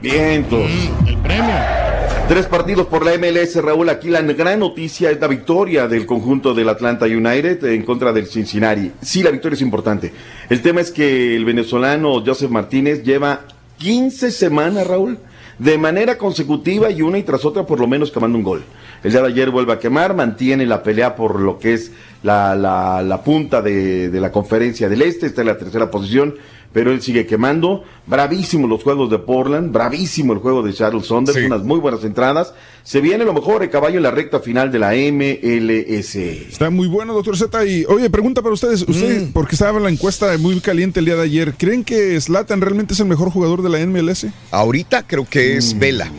Vientos. 0.00 0.70
el 1.06 1.18
premio. 1.18 1.83
Tres 2.26 2.46
partidos 2.46 2.86
por 2.86 3.04
la 3.04 3.12
MLS, 3.18 3.62
Raúl. 3.62 3.90
Aquí 3.90 4.08
la 4.08 4.22
gran 4.22 4.58
noticia 4.58 5.10
es 5.10 5.20
la 5.20 5.28
victoria 5.28 5.86
del 5.86 6.06
conjunto 6.06 6.54
del 6.54 6.70
Atlanta 6.70 7.04
United 7.04 7.62
en 7.64 7.82
contra 7.82 8.14
del 8.14 8.26
Cincinnati. 8.26 8.90
Sí, 9.02 9.22
la 9.22 9.30
victoria 9.30 9.56
es 9.56 9.60
importante. 9.60 10.10
El 10.48 10.62
tema 10.62 10.80
es 10.80 10.90
que 10.90 11.36
el 11.36 11.44
venezolano 11.44 12.22
Joseph 12.24 12.50
Martínez 12.50 13.02
lleva 13.04 13.42
15 13.76 14.30
semanas, 14.30 14.86
Raúl, 14.86 15.18
de 15.58 15.76
manera 15.76 16.16
consecutiva 16.16 16.90
y 16.90 17.02
una 17.02 17.18
y 17.18 17.24
tras 17.24 17.44
otra 17.44 17.66
por 17.66 17.78
lo 17.78 17.86
menos 17.86 18.10
quemando 18.10 18.38
un 18.38 18.44
gol. 18.44 18.64
El 19.02 19.12
día 19.12 19.20
de 19.20 19.28
ayer 19.28 19.50
vuelve 19.50 19.74
a 19.74 19.78
quemar, 19.78 20.16
mantiene 20.16 20.64
la 20.64 20.82
pelea 20.82 21.14
por 21.14 21.38
lo 21.38 21.58
que 21.58 21.74
es 21.74 21.92
la, 22.22 22.56
la, 22.56 23.02
la 23.02 23.22
punta 23.22 23.60
de, 23.60 24.08
de 24.08 24.20
la 24.20 24.32
conferencia 24.32 24.88
del 24.88 25.02
Este, 25.02 25.26
está 25.26 25.42
en 25.42 25.48
la 25.48 25.58
tercera 25.58 25.90
posición, 25.90 26.34
pero 26.74 26.90
él 26.92 27.00
sigue 27.00 27.24
quemando. 27.24 27.84
Bravísimo 28.06 28.66
los 28.66 28.82
juegos 28.82 29.08
de 29.08 29.18
Portland, 29.18 29.72
bravísimo 29.72 30.34
el 30.34 30.40
juego 30.40 30.62
de 30.62 30.74
Charles 30.74 31.06
Saunders, 31.06 31.38
unas 31.46 31.62
muy 31.62 31.78
buenas 31.80 32.04
entradas. 32.04 32.52
Se 32.82 33.00
viene 33.00 33.24
lo 33.24 33.32
mejor 33.32 33.62
el 33.62 33.70
caballo 33.70 33.96
en 33.96 34.02
la 34.02 34.10
recta 34.10 34.40
final 34.40 34.70
de 34.70 34.78
la 34.80 34.90
MLS. 34.90 36.16
Está 36.16 36.68
muy 36.68 36.88
bueno, 36.88 37.14
doctor 37.14 37.38
Z. 37.38 37.64
Y 37.64 37.84
oye, 37.86 38.10
pregunta 38.10 38.42
para 38.42 38.52
ustedes, 38.52 38.82
ustedes, 38.86 39.30
porque 39.32 39.54
estaba 39.54 39.80
la 39.80 39.88
encuesta 39.88 40.36
muy 40.36 40.60
caliente 40.60 40.98
el 40.98 41.06
día 41.06 41.16
de 41.16 41.22
ayer, 41.22 41.54
¿creen 41.54 41.84
que 41.84 42.20
Zlatan 42.20 42.60
realmente 42.60 42.92
es 42.92 43.00
el 43.00 43.06
mejor 43.06 43.30
jugador 43.30 43.62
de 43.62 43.70
la 43.70 43.86
MLS? 43.86 44.26
Ahorita 44.50 45.06
creo 45.06 45.26
que 45.26 45.56
es 45.56 45.78
Vela, 45.78 46.10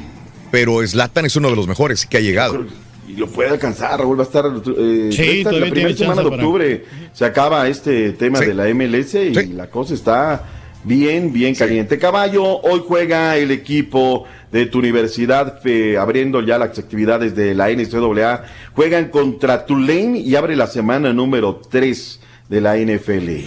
pero 0.52 0.88
Zlatan 0.88 1.26
es 1.26 1.36
uno 1.36 1.50
de 1.50 1.58
los 1.58 1.68
mejores 1.68 2.06
que 2.06 2.18
ha 2.18 2.22
llegado. 2.22 2.66
Y 3.08 3.14
lo 3.18 3.28
puede 3.28 3.50
alcanzar, 3.52 4.00
Raúl, 4.00 4.18
va 4.18 4.24
a 4.24 4.26
estar 4.26 4.46
eh, 4.46 5.10
Sí, 5.12 5.22
esta- 5.40 5.52
la 5.52 5.68
primera 5.70 5.96
semana 5.96 6.24
de 6.24 6.30
para- 6.30 6.42
octubre. 6.44 6.86
Se 7.14 7.26
acaba 7.26 7.68
este 7.68 8.12
tema 8.14 8.40
de 8.40 8.54
la 8.54 8.68
MLS 8.70 9.14
y 9.16 9.34
la 9.54 9.70
cosa 9.70 9.94
está 9.94 10.44
bien, 10.84 11.32
bien 11.32 11.54
caliente. 11.56 11.98
Caballo, 12.00 12.44
hoy 12.62 12.82
juega 12.88 13.38
el 13.38 13.52
equipo 13.52 14.26
de 14.52 14.66
tu 14.68 14.80
universidad 14.80 15.62
fe- 15.62 15.98
abriendo 15.98 16.42
ya 16.42 16.58
las 16.58 16.78
actividades 16.80 17.36
de 17.36 17.54
la 17.54 17.70
NCAA. 17.70 18.44
Juegan 18.74 19.10
contra 19.10 19.66
Tulane 19.66 20.20
y 20.20 20.36
abre 20.36 20.56
la 20.56 20.68
semana 20.68 21.14
número 21.14 21.62
3 21.70 22.20
de 22.50 22.62
la 22.62 22.78
NFL. 22.78 23.44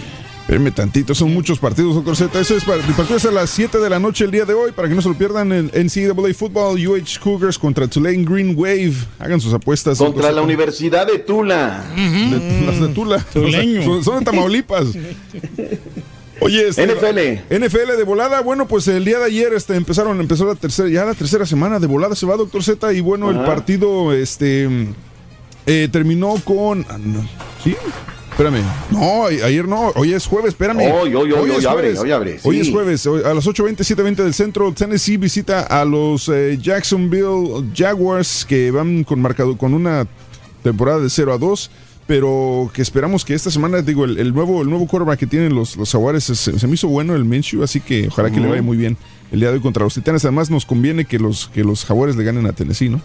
Espérenme 0.49 0.71
tantito, 0.71 1.15
son 1.15 1.35
muchos 1.35 1.59
partidos, 1.59 1.95
doctor 1.95 2.17
Z. 2.17 2.41
Eso 2.41 2.57
es 2.57 2.65
para, 2.65 2.83
el 2.83 2.95
partido 2.95 3.19
es 3.19 3.25
a 3.27 3.31
las 3.31 3.51
7 3.51 3.81
de 3.81 3.91
la 3.91 3.99
noche 3.99 4.25
el 4.25 4.31
día 4.31 4.47
de 4.47 4.55
hoy, 4.55 4.73
para 4.73 4.89
que 4.89 4.95
no 4.95 5.03
se 5.03 5.11
lo 5.11 5.15
pierdan 5.15 5.53
en 5.53 5.67
NCAA 5.67 6.33
Football, 6.33 6.89
UH 6.89 7.21
Cougars 7.23 7.59
contra 7.59 7.87
Tulane 7.87 8.25
Green 8.25 8.55
Wave. 8.57 8.95
Hagan 9.19 9.43
sus 9.43 9.53
apuestas. 9.53 9.99
Contra 9.99 10.33
la. 10.33 10.41
Universidad 10.41 11.07
de 11.07 11.19
Tula. 11.19 11.85
De- 11.95 12.63
las 12.65 12.81
de 12.81 12.89
Tula. 12.95 13.19
Tuleño. 13.31 13.83
Son, 13.83 14.03
son 14.03 14.19
de 14.21 14.25
Tamaulipas. 14.25 14.87
Oye, 16.41 16.67
este, 16.67 16.87
NFL. 16.87 17.55
NFL 17.55 17.99
de 17.99 18.05
volada, 18.05 18.41
bueno, 18.41 18.67
pues 18.67 18.89
el 18.89 19.05
día 19.05 19.19
de 19.19 19.27
ayer 19.27 19.53
este, 19.53 19.75
empezaron, 19.75 20.19
empezó 20.19 20.47
la 20.47 20.55
tercera, 20.55 20.89
ya 20.89 21.05
la 21.05 21.13
tercera 21.13 21.45
semana 21.45 21.79
de 21.79 21.87
volada 21.87 22.15
se 22.15 22.25
va 22.25 22.39
Doctor 22.39 22.65
Z 22.65 22.91
y 22.95 23.01
bueno, 23.01 23.31
el 23.31 23.45
partido 23.45 24.15
este 24.15 24.67
eh, 25.67 25.89
terminó 25.93 26.37
con 26.43 26.87
ah, 26.89 26.97
¿Sí? 27.63 27.77
Espérame. 28.39 28.63
No, 28.93 29.27
ayer 29.27 29.67
no, 29.67 29.89
hoy 29.97 30.13
es 30.13 30.25
jueves, 30.27 30.51
espérame. 30.51 30.93
Hoy, 30.93 31.13
hoy, 31.13 31.33
hoy, 31.33 31.51
es 31.51 31.57
hoy 31.57 31.65
abre, 31.67 31.83
jueves. 31.89 31.99
hoy 31.99 32.13
abre, 32.13 32.39
Hoy 32.45 32.55
sí. 32.57 32.61
es 32.61 32.71
jueves, 32.71 33.05
hoy- 33.07 33.23
a 33.25 33.35
las 33.35 33.45
8.20, 33.45 33.79
7.20 33.79 34.15
del 34.23 34.33
centro, 34.33 34.73
Tennessee 34.73 35.17
visita 35.17 35.63
a 35.63 35.85
los 35.85 36.29
eh, 36.29 36.57
Jacksonville 36.63 37.65
Jaguars 37.75 38.45
que 38.49 38.71
van 38.71 39.03
con 39.03 39.21
marcado 39.21 39.57
con 39.59 39.75
una 39.75 40.07
temporada 40.63 41.01
de 41.01 41.11
0 41.11 41.33
a 41.33 41.39
2, 41.39 41.71
pero 42.07 42.71
que 42.73 42.81
esperamos 42.81 43.25
que 43.25 43.35
esta 43.35 43.51
semana, 43.51 43.83
digo, 43.83 44.05
el, 44.05 44.21
el 44.21 44.33
nuevo 44.33 44.63
el 44.63 44.71
nuevo 44.71 44.87
quarterback 44.87 45.19
que 45.19 45.27
tienen 45.27 45.53
los, 45.57 45.77
los 45.77 45.91
Jaguares 45.91 46.23
se, 46.23 46.37
se 46.37 46.67
me 46.69 46.75
hizo 46.75 46.87
bueno 46.87 47.17
el 47.17 47.25
Minshew, 47.25 47.65
así 47.65 47.81
que 47.81 48.07
ojalá 48.07 48.31
que 48.31 48.39
le 48.39 48.47
vaya 48.47 48.63
muy 48.63 48.77
bien 48.77 48.97
el 49.33 49.41
día 49.41 49.49
de 49.49 49.57
hoy 49.57 49.61
contra 49.61 49.83
los 49.83 49.95
Titanes. 49.95 50.25
Además 50.25 50.49
nos 50.49 50.65
conviene 50.65 51.07
que 51.07 51.19
los 51.19 51.49
que 51.53 51.65
los 51.65 51.85
Jaguares 51.85 52.15
le 52.15 52.23
ganen 52.23 52.47
a 52.47 52.53
Tennessee, 52.53 52.89
¿no? 52.89 53.01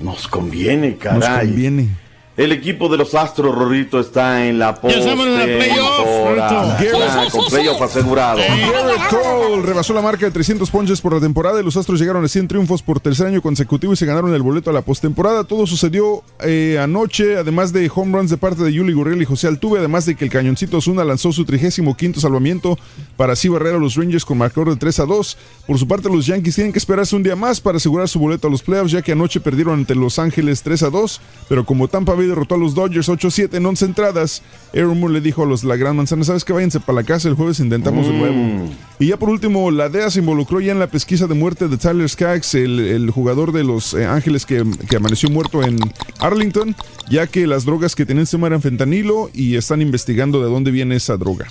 Nos 0.00 0.28
conviene, 0.28 0.90
Nos 0.90 0.98
caray. 0.98 1.46
conviene. 1.48 2.03
El 2.36 2.50
equipo 2.50 2.88
de 2.88 2.96
los 2.96 3.14
Astros, 3.14 3.54
Rorrito, 3.54 4.00
está 4.00 4.48
en 4.48 4.58
la 4.58 4.76
Ya 4.82 4.88
estamos 4.88 5.24
en 5.24 5.38
la 5.38 5.44
playoff. 5.44 6.76
Ya, 6.80 7.30
Con 7.30 7.46
playoff 7.46 7.80
asegurado. 7.80 8.38
Garrett 8.38 9.08
Cole 9.08 9.62
rebasó 9.62 9.94
la 9.94 10.02
marca 10.02 10.26
de 10.26 10.32
300 10.32 10.68
ponches 10.68 11.00
por 11.00 11.14
la 11.14 11.20
temporada 11.20 11.60
y 11.60 11.64
los 11.64 11.76
Astros 11.76 12.00
llegaron 12.00 12.24
a 12.24 12.28
100 12.28 12.48
triunfos 12.48 12.82
por 12.82 12.98
tercer 12.98 13.28
año 13.28 13.40
consecutivo 13.40 13.92
y 13.92 13.96
se 13.96 14.04
ganaron 14.04 14.34
el 14.34 14.42
boleto 14.42 14.70
a 14.70 14.72
la 14.72 14.82
postemporada. 14.82 15.44
Todo 15.44 15.64
sucedió 15.68 16.24
eh, 16.40 16.80
anoche, 16.82 17.36
además 17.36 17.72
de 17.72 17.88
home 17.94 18.18
runs 18.18 18.30
de 18.30 18.36
parte 18.36 18.64
de 18.64 18.72
Yuli 18.72 18.94
Gurriel 18.94 19.22
y 19.22 19.26
José 19.26 19.46
Altuve, 19.46 19.78
además 19.78 20.04
de 20.04 20.16
que 20.16 20.24
el 20.24 20.30
cañoncito 20.32 20.78
Osuna 20.78 21.04
lanzó 21.04 21.30
su 21.30 21.44
35 21.44 21.96
quinto 21.96 22.18
salvamiento 22.18 22.76
para 23.16 23.34
así 23.34 23.48
barrer 23.48 23.76
a 23.76 23.78
los 23.78 23.94
Rangers 23.94 24.24
con 24.24 24.38
marcador 24.38 24.70
de 24.70 24.76
3 24.76 24.98
a 24.98 25.06
2. 25.06 25.36
Por 25.68 25.78
su 25.78 25.86
parte, 25.86 26.08
los 26.08 26.26
Yankees 26.26 26.56
tienen 26.56 26.72
que 26.72 26.80
esperarse 26.80 27.14
un 27.14 27.22
día 27.22 27.36
más 27.36 27.60
para 27.60 27.76
asegurar 27.76 28.08
su 28.08 28.18
boleto 28.18 28.48
a 28.48 28.50
los 28.50 28.64
playoffs, 28.64 28.90
ya 28.90 29.02
que 29.02 29.12
anoche 29.12 29.38
perdieron 29.38 29.74
ante 29.78 29.94
Los 29.94 30.18
Ángeles 30.18 30.64
3 30.64 30.82
a 30.82 30.90
2, 30.90 31.20
pero 31.48 31.64
como 31.64 31.86
Tampa 31.86 32.14
Bay 32.14 32.23
derrotó 32.26 32.54
a 32.54 32.58
los 32.58 32.74
Dodgers 32.74 33.08
8-7 33.08 33.54
en 33.54 33.66
11 33.66 33.84
entradas, 33.84 34.42
Aaron 34.74 34.98
Moore 34.98 35.14
le 35.14 35.20
dijo 35.20 35.42
a 35.42 35.46
los 35.46 35.64
La 35.64 35.76
Gran 35.76 35.96
Manzana, 35.96 36.24
¿sabes 36.24 36.44
qué? 36.44 36.52
Váyanse 36.52 36.80
para 36.80 36.96
la 36.96 37.04
casa, 37.04 37.28
el 37.28 37.34
jueves 37.34 37.60
intentamos 37.60 38.06
de 38.06 38.12
nuevo. 38.12 38.70
Y 38.98 39.08
ya 39.08 39.18
por 39.18 39.28
último, 39.28 39.70
la 39.70 39.88
DEA 39.88 40.10
se 40.10 40.20
involucró 40.20 40.60
ya 40.60 40.72
en 40.72 40.78
la 40.78 40.86
pesquisa 40.86 41.26
de 41.26 41.34
muerte 41.34 41.68
de 41.68 41.76
Tyler 41.76 42.08
Skaggs, 42.08 42.54
el, 42.54 42.80
el 42.80 43.10
jugador 43.10 43.52
de 43.52 43.64
los 43.64 43.94
eh, 43.94 44.06
Ángeles 44.06 44.46
que, 44.46 44.64
que 44.88 44.96
amaneció 44.96 45.28
muerto 45.30 45.62
en 45.62 45.76
Arlington, 46.20 46.74
ya 47.10 47.26
que 47.26 47.46
las 47.46 47.64
drogas 47.64 47.94
que 47.94 48.06
tenían 48.06 48.22
encima 48.22 48.46
eran 48.46 48.62
fentanilo 48.62 49.30
y 49.32 49.56
están 49.56 49.82
investigando 49.82 50.42
de 50.42 50.50
dónde 50.50 50.70
viene 50.70 50.96
esa 50.96 51.16
droga. 51.16 51.46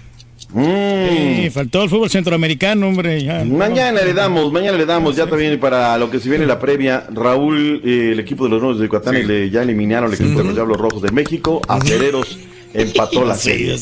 Sí, 0.55 1.49
faltó 1.49 1.83
el 1.83 1.89
fútbol 1.89 2.09
centroamericano, 2.09 2.87
hombre. 2.87 3.23
ya. 3.23 3.43
Mañana 3.43 4.01
le 4.01 4.13
damos, 4.13 4.51
mañana 4.51 4.77
le 4.77 4.85
damos, 4.85 5.15
ya 5.15 5.25
también 5.25 5.59
para 5.59 5.97
lo 5.97 6.11
que 6.11 6.19
se 6.19 6.29
viene 6.29 6.45
la 6.45 6.59
previa. 6.59 7.05
Raúl, 7.11 7.81
eh, 7.83 8.11
el 8.13 8.19
equipo 8.19 8.43
de 8.45 8.51
los 8.51 8.61
Nuevos 8.61 8.79
de 8.79 8.85
Yucatán 8.85 9.27
le, 9.27 9.49
ya 9.49 9.63
eliminaron 9.63 10.09
al 10.09 10.13
equipo 10.13 10.39
de 10.39 10.43
los 10.45 10.53
Diablos 10.53 10.77
Rojos 10.77 11.01
de 11.01 11.11
México. 11.11 11.61
Acereros 11.67 12.37
empató 12.73 13.25
la 13.25 13.35
serie. 13.35 13.75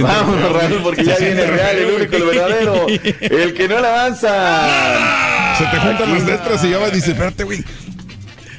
Vámonos, 0.00 0.52
Raúl, 0.52 0.82
porque 0.82 1.04
ya 1.04 1.16
viene 1.18 1.42
el 1.42 1.48
real, 1.48 1.76
el 1.76 1.94
único, 1.94 2.16
el 2.16 2.22
verdadero. 2.24 2.86
El 3.20 3.54
que 3.54 3.68
no 3.68 3.80
le 3.80 3.86
avanza. 3.86 5.54
Se 5.56 5.64
te 5.64 5.76
juntan 5.78 6.14
las 6.14 6.24
letras 6.24 6.64
y 6.64 6.70
ya 6.70 6.78
va, 6.78 6.90
dice, 6.90 7.12
espérate, 7.12 7.44
güey. 7.44 7.60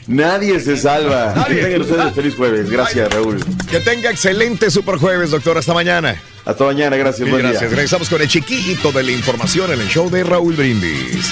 Nadie 0.08 0.60
se 0.60 0.76
salva. 0.76 1.46
Que 1.48 1.56
tengan 1.56 1.82
ustedes 1.82 2.14
feliz 2.14 2.36
jueves. 2.36 2.70
Gracias, 2.70 3.14
Raúl. 3.14 3.40
Que 3.70 3.80
tenga 3.80 4.10
excelente 4.10 4.72
Super 4.72 4.96
Jueves, 4.96 5.30
doctor. 5.30 5.58
Hasta 5.58 5.74
mañana. 5.74 6.16
Hasta 6.46 6.64
mañana, 6.64 6.96
gracias. 6.96 7.22
Bien, 7.22 7.32
buen 7.32 7.44
día. 7.44 7.52
gracias. 7.52 7.72
Regresamos 7.72 8.10
con 8.10 8.22
el 8.22 8.28
chiquito 8.28 8.92
de 8.92 9.04
la 9.04 9.12
información 9.12 9.72
en 9.72 9.82
el 9.82 9.88
show 9.88 10.10
de 10.10 10.24
Raúl 10.24 10.56
Brindis. 10.56 11.30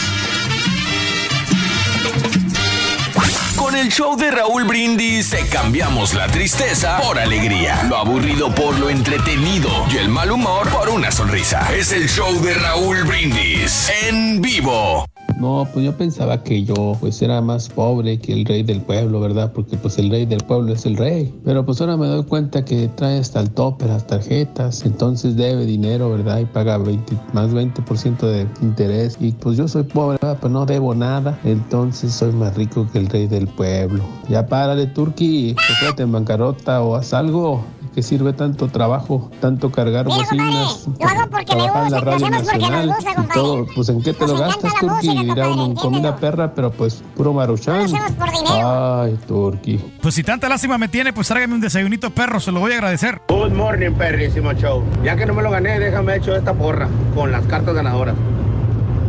Con 3.55 3.75
el 3.75 3.89
show 3.89 4.15
de 4.15 4.31
Raúl 4.31 4.63
Brindis 4.63 5.29
te 5.29 5.45
cambiamos 5.47 6.13
la 6.13 6.27
tristeza 6.27 6.99
por 7.01 7.19
alegría, 7.19 7.83
lo 7.89 7.97
aburrido 7.97 8.53
por 8.53 8.77
lo 8.79 8.89
entretenido 8.89 9.69
y 9.91 9.97
el 9.97 10.09
mal 10.09 10.31
humor 10.31 10.69
por 10.69 10.89
una 10.89 11.11
sonrisa. 11.11 11.67
Es 11.75 11.91
el 11.91 12.07
show 12.07 12.39
de 12.41 12.53
Raúl 12.53 13.03
Brindis 13.03 13.91
en 14.07 14.41
vivo. 14.41 15.05
No, 15.39 15.67
pues 15.71 15.85
yo 15.85 15.95
pensaba 15.95 16.41
que 16.43 16.63
yo 16.63 16.97
pues 16.99 17.21
era 17.21 17.41
más 17.41 17.69
pobre 17.69 18.19
que 18.19 18.33
el 18.33 18.45
rey 18.45 18.63
del 18.63 18.81
pueblo, 18.81 19.19
¿verdad? 19.19 19.51
Porque 19.53 19.77
pues 19.77 19.99
el 19.99 20.09
rey 20.09 20.25
del 20.25 20.43
pueblo 20.43 20.73
es 20.73 20.85
el 20.85 20.97
rey. 20.97 21.33
Pero 21.45 21.63
pues 21.63 21.79
ahora 21.79 21.95
me 21.95 22.07
doy 22.07 22.23
cuenta 22.23 22.65
que 22.65 22.87
trae 22.95 23.19
hasta 23.19 23.39
el 23.41 23.51
tope 23.51 23.85
las 23.85 24.07
tarjetas, 24.07 24.83
entonces 24.83 25.35
debe 25.35 25.65
dinero, 25.65 26.09
¿verdad? 26.09 26.39
Y 26.39 26.45
paga 26.45 26.77
20, 26.79 27.15
más 27.33 27.53
20% 27.53 28.17
de 28.19 28.47
interés. 28.61 29.17
Y 29.19 29.31
pues 29.31 29.57
yo 29.57 29.67
soy 29.67 29.83
pobre, 29.83 30.17
¿verdad? 30.21 30.39
Pues 30.41 30.51
no 30.51 30.65
debo 30.65 30.95
nada, 30.95 31.39
entonces 31.43 32.13
soy 32.13 32.31
más 32.31 32.55
rico 32.55 32.87
que 32.91 32.97
el 32.97 33.07
rey 33.07 33.27
del 33.27 33.47
pueblo. 33.47 34.03
Ya 34.29 34.47
párale, 34.47 34.87
Turki, 34.87 35.53
pues 35.53 35.79
quédate 35.79 36.03
en 36.03 36.11
bancarrota 36.11 36.81
o 36.81 36.95
haz 36.95 37.13
algo. 37.13 37.63
¿Qué 37.97 38.03
sirve 38.03 38.31
tanto 38.31 38.67
trabajo, 38.67 39.31
tanto 39.41 39.71
cargar 39.71 40.05
bocinas? 40.05 40.87
Lo 40.99 41.07
hago 41.07 41.31
porque 41.31 41.55
me 41.55 41.63
trabajar 41.63 41.85
en 41.87 41.91
la 41.91 41.97
gusta, 41.97 41.99
lo 41.99 42.05
radio 42.05 42.27
hacemos 42.27 42.43
porque 42.43 42.59
nos 42.59 42.69
nacional 42.69 42.87
gusta, 42.89 43.33
todo, 43.33 43.65
pues 43.73 43.89
en 43.89 44.03
qué 44.03 44.13
te 44.13 44.19
Nos 44.19 44.29
lo 44.29 44.37
gastas, 44.37 44.71
la 44.71 44.79
Turki? 44.81 45.23
Dirá 45.23 45.49
uno 45.49 45.65
en 45.65 45.73
comida 45.73 46.15
perra, 46.15 46.53
pero 46.53 46.71
pues 46.71 47.03
puro 47.15 47.33
maruchan. 47.33 47.79
Lo 47.79 47.83
hacemos 47.85 48.11
por 48.11 48.29
dinero. 48.31 49.01
Ay, 49.01 49.17
Turki. 49.27 49.77
Pues 49.99 50.13
si 50.13 50.21
tanta 50.21 50.47
lástima 50.47 50.77
me 50.77 50.89
tiene, 50.89 51.11
pues 51.11 51.27
tráigame 51.27 51.55
un 51.55 51.61
desayunito 51.61 52.11
perro, 52.11 52.39
se 52.39 52.51
lo 52.51 52.59
voy 52.59 52.73
a 52.73 52.75
agradecer. 52.75 53.19
Good 53.29 53.53
morning, 53.53 53.93
perrísimo 53.93 54.53
show. 54.53 54.83
Ya 55.03 55.15
que 55.15 55.25
no 55.25 55.33
me 55.33 55.41
lo 55.41 55.49
gané, 55.49 55.79
déjame 55.79 56.17
hecho 56.17 56.35
esta 56.35 56.53
porra 56.53 56.87
con 57.15 57.31
las 57.31 57.47
cartas 57.47 57.73
ganadoras. 57.73 58.13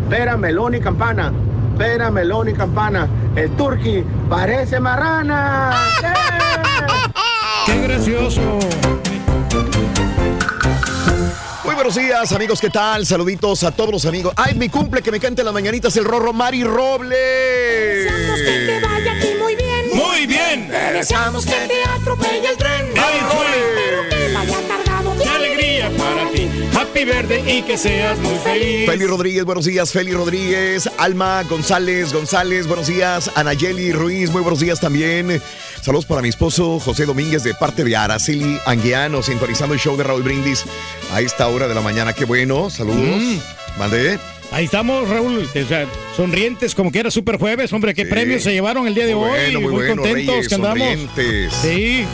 Pera, 0.09 0.39
melón 0.39 0.75
y 0.75 0.81
campana. 0.81 1.31
Pera, 1.77 2.11
melón 2.11 2.49
y 2.49 2.55
campana. 2.55 3.07
El 3.37 3.51
turqui 3.51 4.03
parece 4.31 4.81
marrana. 4.81 5.73
¡Qué 7.69 7.83
gracioso! 7.83 8.41
Muy 11.65 11.75
buenos 11.75 11.95
días, 11.97 12.33
amigos, 12.33 12.63
¿qué 12.63 12.71
tal? 12.71 13.05
Saluditos 13.05 13.63
a 13.63 13.71
todos 13.71 13.93
los 13.93 14.07
amigos. 14.07 14.33
¡Ay, 14.37 14.55
mi 14.55 14.71
cumple! 14.71 15.03
Que 15.03 15.11
me 15.11 15.21
cante 15.21 15.45
las 15.45 15.53
mañanitas 15.53 15.95
el 15.99 16.07
Rorro 16.07 16.33
Mari 16.33 16.65
Robles. 16.65 17.11
Deseamos 17.11 18.41
que 18.41 18.67
te 18.67 18.81
vaya 18.81 19.13
aquí 19.13 19.35
muy 19.39 19.55
bien. 19.55 19.87
Muy 19.93 20.27
bien. 20.27 20.69
Te 20.71 20.93
deseamos 20.95 21.45
que 21.45 21.53
te 21.53 21.85
atropelle 21.85 22.49
el 22.49 22.57
tren. 22.57 22.87
Pero 22.95 23.29
que 23.29 23.78
verde 27.05 27.43
y 27.47 27.63
que 27.63 27.77
seas 27.77 28.19
muy 28.19 28.37
feliz. 28.39 28.89
Feli 28.89 29.07
Rodríguez, 29.07 29.45
buenos 29.45 29.65
días. 29.65 29.93
Feli 29.93 30.13
Rodríguez. 30.13 30.89
Alma 30.99 31.43
González, 31.45 32.13
González, 32.13 32.67
buenos 32.67 32.87
días. 32.87 33.31
Anayeli 33.35 33.93
Ruiz, 33.93 34.31
muy 34.31 34.43
buenos 34.43 34.61
días 34.61 34.81
también. 34.81 35.41
Saludos 35.81 36.07
para 36.07 36.23
mi 36.23 36.29
esposo 36.29 36.81
José 36.81 37.07
Domínguez 37.07 37.43
de 37.43 37.55
parte 37.55 37.85
de 37.85 37.97
Araceli 37.97 38.59
Anguiano, 38.67 39.23
sintonizando 39.23 39.75
el 39.75 39.81
show 39.81 39.97
de 39.97 40.05
Raúl 40.05 40.23
Brindis 40.23 40.65
a 41.13 41.21
esta 41.21 41.49
hora 41.49 41.69
de 41.69 41.75
la 41.75 41.81
mañana. 41.81 42.13
Qué 42.13 42.25
bueno, 42.25 42.71
saludos. 42.71 43.21
Mm. 43.21 43.39
Mandé. 43.79 44.19
Ahí 44.51 44.65
estamos, 44.65 45.07
Raúl, 45.09 45.45
o 45.45 45.69
sea, 45.69 45.87
sonrientes 46.17 46.75
como 46.75 46.91
que 46.91 46.99
era 47.01 47.11
Super 47.11 47.37
Jueves, 47.39 47.71
hombre, 47.75 47.93
qué 47.95 48.05
Sí. 48.05 48.11
premios 48.11 48.43
se 48.43 48.51
llevaron 48.53 48.87
el 48.87 48.95
día 48.95 49.05
de 49.05 49.15
Muy 49.15 49.25
hoy, 49.25 49.31
bueno, 49.31 49.61
muy 49.61 49.71
muy, 49.73 49.85
bueno, 49.87 50.03
contentos 50.03 50.35
Reyes, 50.35 50.49
que 50.49 50.55
andamos. 50.55 50.79
sonrientes. 50.89 51.53
Sí, 51.61 52.05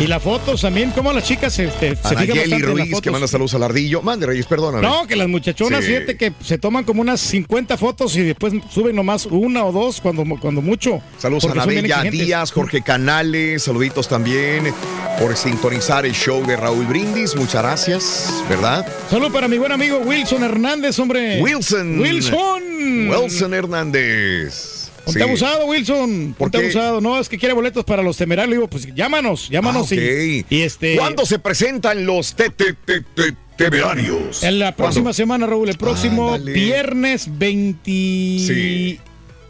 y 0.00 0.06
las 0.08 0.20
fotos 0.20 0.60
también, 0.62 0.90
como 0.90 1.12
las 1.12 1.22
chicas 1.22 1.54
se, 1.54 1.70
se, 1.70 1.94
se 1.94 2.16
fijan 2.16 2.60
Ruiz, 2.60 3.00
que 3.00 3.10
manda 3.12 3.28
saludos 3.28 3.54
al 3.54 3.62
ardillo. 3.62 4.02
Mande, 4.02 4.26
Reyes, 4.26 4.46
perdóname. 4.46 4.82
No, 4.86 5.06
que 5.06 5.14
las 5.14 5.28
muchachonas, 5.28 5.84
Sí. 5.84 5.92
fíjate 5.92 6.16
que 6.16 6.32
se 6.44 6.58
toman 6.58 6.82
como 6.82 7.02
unas 7.02 7.20
50 7.20 7.76
fotos 7.78 8.16
y 8.16 8.22
después 8.22 8.52
suben 8.68 8.96
nomás 8.96 9.26
una 9.26 9.64
o 9.64 9.70
dos 9.70 10.00
cuando, 10.00 10.24
cuando 10.40 10.60
mucho. 10.60 11.00
Saludos 11.18 11.44
a 11.44 11.52
Anabella. 11.52 12.02
Díaz, 12.02 12.50
Jorge 12.50 12.82
Canales, 12.82 13.62
saluditos 13.62 14.08
también 14.08 14.74
por 15.20 15.36
sintonizar 15.36 16.04
el 16.04 16.12
show 16.14 16.44
de 16.44 16.56
Raúl 16.56 16.84
Brindis. 16.86 17.36
Muchas 17.36 17.62
gracias, 17.62 18.28
¿verdad? 18.48 18.84
Saludos 19.08 19.32
para 19.32 19.46
mi 19.46 19.56
buen 19.56 19.70
amigo 19.72 19.98
Wilson 19.98 20.42
Hernández, 20.42 20.98
hombre. 20.98 21.40
Wilson. 21.40 21.75
Wilson. 21.84 23.08
Wilson 23.10 23.54
Hernández. 23.54 24.90
Ponte 25.04 25.20
Sí. 25.20 25.24
abusado, 25.24 25.66
Wilson. 25.66 26.34
¿Por 26.36 26.50
Ponte 26.50 26.58
qué? 26.58 26.64
abusado. 26.64 27.00
No, 27.00 27.20
es 27.20 27.28
que 27.28 27.38
quiere 27.38 27.54
boletos 27.54 27.84
para 27.84 28.02
los 28.02 28.16
temerarios. 28.16 28.56
Digo, 28.56 28.68
pues 28.68 28.92
llámanos, 28.94 29.48
llámanos 29.48 29.92
Ah, 29.92 29.94
y- 29.94 30.44
y, 30.50 30.62
este. 30.62 30.96
¿Cuándo 30.96 31.24
se 31.24 31.38
presentan 31.38 32.04
los 32.04 32.34
te- 32.34 32.50
te- 32.50 32.72
te- 32.72 33.02
te- 33.02 33.34
temerarios? 33.56 34.42
En 34.42 34.58
la 34.58 34.74
próxima 34.74 35.04
¿Cuándo? 35.04 35.12
semana, 35.14 35.46
Raúl, 35.46 35.68
el 35.68 35.78
próximo 35.78 36.36
viernes 36.40 37.28
20... 37.38 37.80
Sí. 37.90 39.00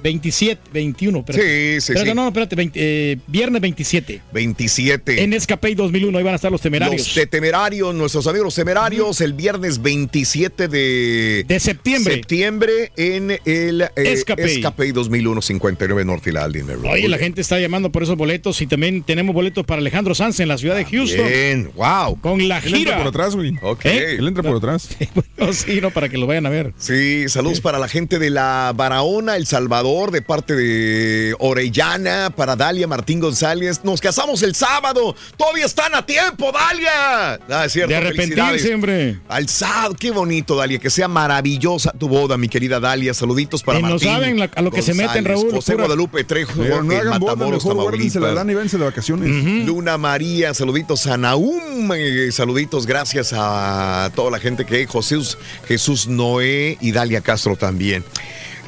27, 0.02 0.70
21. 0.72 1.18
espérate. 1.20 1.44
Sí, 1.44 1.70
sí, 1.80 1.92
Espérate, 1.92 2.10
sí. 2.10 2.14
No, 2.14 2.26
espérate, 2.28 2.56
20, 2.56 2.78
eh, 2.80 3.18
viernes 3.26 3.60
27. 3.62 4.22
27. 4.32 5.22
En 5.22 5.32
Escape 5.32 5.74
2001, 5.74 6.18
ahí 6.18 6.24
van 6.24 6.32
a 6.34 6.36
estar 6.36 6.50
los 6.52 6.60
temerarios. 6.60 7.06
Los 7.06 7.14
de 7.14 7.26
temerarios, 7.26 7.94
nuestros 7.94 8.26
amigos 8.26 8.44
los 8.46 8.54
temerarios, 8.54 9.20
el 9.20 9.32
viernes 9.32 9.82
27 9.82 10.68
de, 10.68 11.44
de 11.46 11.60
septiembre. 11.60 12.14
septiembre 12.14 12.92
en 12.96 13.32
el 13.44 13.82
eh, 13.82 13.90
Escape. 13.96 14.44
Escape 14.44 14.92
2001, 14.92 15.42
59 15.42 16.04
North 16.04 16.22
Philadelphia. 16.22 16.76
Oye, 16.90 17.08
la 17.08 17.18
gente 17.18 17.40
está 17.40 17.58
llamando 17.58 17.90
por 17.90 18.02
esos 18.02 18.16
boletos 18.16 18.60
y 18.62 18.66
también 18.66 19.02
tenemos 19.02 19.34
boletos 19.34 19.64
para 19.66 19.80
Alejandro 19.80 20.14
Sanz 20.14 20.40
en 20.40 20.48
la 20.48 20.58
ciudad 20.58 20.76
de 20.76 20.84
Houston. 20.84 21.26
Bien, 21.26 21.70
wow. 21.74 22.18
Con 22.20 22.46
la 22.48 22.58
Él 22.58 22.64
entra 22.66 22.78
gira. 22.78 22.98
por 22.98 23.06
atrás, 23.08 23.34
güey. 23.34 23.54
Ok. 23.62 23.84
¿Eh? 23.86 24.16
Él 24.18 24.26
entra 24.28 24.42
por 24.42 24.56
atrás. 24.56 24.88
No, 25.38 25.52
sí, 25.52 25.80
no, 25.82 25.90
para 25.90 26.08
que 26.08 26.16
lo 26.16 26.26
vayan 26.26 26.46
a 26.46 26.48
ver. 26.50 26.72
Sí, 26.78 27.28
saludos 27.28 27.60
para 27.60 27.78
la 27.78 27.88
gente 27.88 28.18
de 28.18 28.30
la 28.30 28.72
Barahona, 28.74 29.36
El 29.36 29.46
Salvador, 29.46 29.85
de 29.86 30.20
parte 30.20 30.54
de 30.54 31.34
Orellana, 31.38 32.30
para 32.34 32.56
Dalia 32.56 32.88
Martín 32.88 33.20
González. 33.20 33.80
Nos 33.84 34.00
casamos 34.00 34.42
el 34.42 34.54
sábado. 34.56 35.14
Todavía 35.36 35.64
están 35.64 35.94
a 35.94 36.04
tiempo, 36.04 36.50
Dalia. 36.50 37.34
Ah, 37.48 37.64
es 37.66 37.72
cierto. 37.72 37.90
De 37.90 37.96
arrepentirse, 37.96 38.74
hombre. 38.74 39.18
Al 39.28 39.48
sábado, 39.48 39.94
qué 39.98 40.10
bonito, 40.10 40.56
Dalia. 40.56 40.78
Que 40.80 40.90
sea 40.90 41.06
maravillosa 41.06 41.92
tu 41.92 42.08
boda, 42.08 42.36
mi 42.36 42.48
querida 42.48 42.80
Dalia. 42.80 43.14
Saluditos 43.14 43.62
para 43.62 43.78
Y 43.78 43.82
no 43.82 43.90
Martín. 43.90 44.08
saben 44.08 44.38
la- 44.40 44.50
a 44.56 44.62
lo 44.62 44.70
que 44.72 44.82
se 44.82 44.92
meten, 44.92 45.24
Raúl, 45.24 45.52
José 45.52 45.72
pura- 45.72 45.84
Guadalupe 45.84 46.24
Trejo, 46.24 46.60
Pero 46.62 46.82
no 46.82 46.92
hagan 46.96 47.20
boda, 47.20 47.34
Matamoros, 47.36 47.64
mejor 47.64 47.82
guárdense 47.82 48.18
la 48.20 48.32
lana 48.32 48.50
y 48.52 48.54
váyanse 48.56 48.78
de 48.78 48.84
vacaciones. 48.84 49.28
Luna 49.66 49.96
María, 49.98 50.52
saluditos 50.52 51.06
a 51.06 51.16
Naum, 51.16 51.90
eh, 51.94 52.30
saluditos 52.32 52.86
gracias 52.86 53.32
a 53.32 54.10
toda 54.16 54.30
la 54.32 54.40
gente 54.40 54.64
que 54.64 54.86
Jesús, 54.88 55.38
Jesús 55.68 56.08
Noé 56.08 56.76
y 56.80 56.90
Dalia 56.92 57.20
Castro 57.20 57.54
también. 57.56 58.04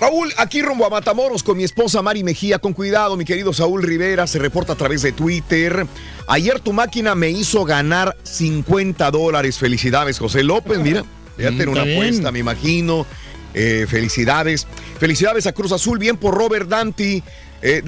Raúl, 0.00 0.32
aquí 0.36 0.62
rumbo 0.62 0.86
a 0.86 0.90
Matamoros 0.90 1.42
con 1.42 1.56
mi 1.56 1.64
esposa 1.64 2.02
Mari 2.02 2.22
Mejía. 2.22 2.60
Con 2.60 2.72
cuidado, 2.72 3.16
mi 3.16 3.24
querido 3.24 3.52
Saúl 3.52 3.82
Rivera, 3.82 4.26
se 4.28 4.38
reporta 4.38 4.74
a 4.74 4.76
través 4.76 5.02
de 5.02 5.10
Twitter. 5.10 5.86
Ayer 6.28 6.60
tu 6.60 6.72
máquina 6.72 7.16
me 7.16 7.30
hizo 7.30 7.64
ganar 7.64 8.16
50 8.22 9.10
dólares. 9.10 9.58
Felicidades, 9.58 10.18
José 10.20 10.44
López. 10.44 10.78
Mira, 10.78 11.04
ya 11.36 11.50
Mm, 11.50 11.56
tiene 11.56 11.72
una 11.72 11.82
bien. 11.84 11.98
apuesta, 11.98 12.30
me 12.30 12.38
imagino. 12.38 13.06
Eh, 13.54 13.86
felicidades. 13.88 14.66
Felicidades 14.98 15.46
a 15.46 15.52
Cruz 15.52 15.72
Azul, 15.72 15.98
bien 15.98 16.16
por 16.16 16.34
Robert 16.34 16.68
Dante. 16.68 17.22
eh, 17.60 17.82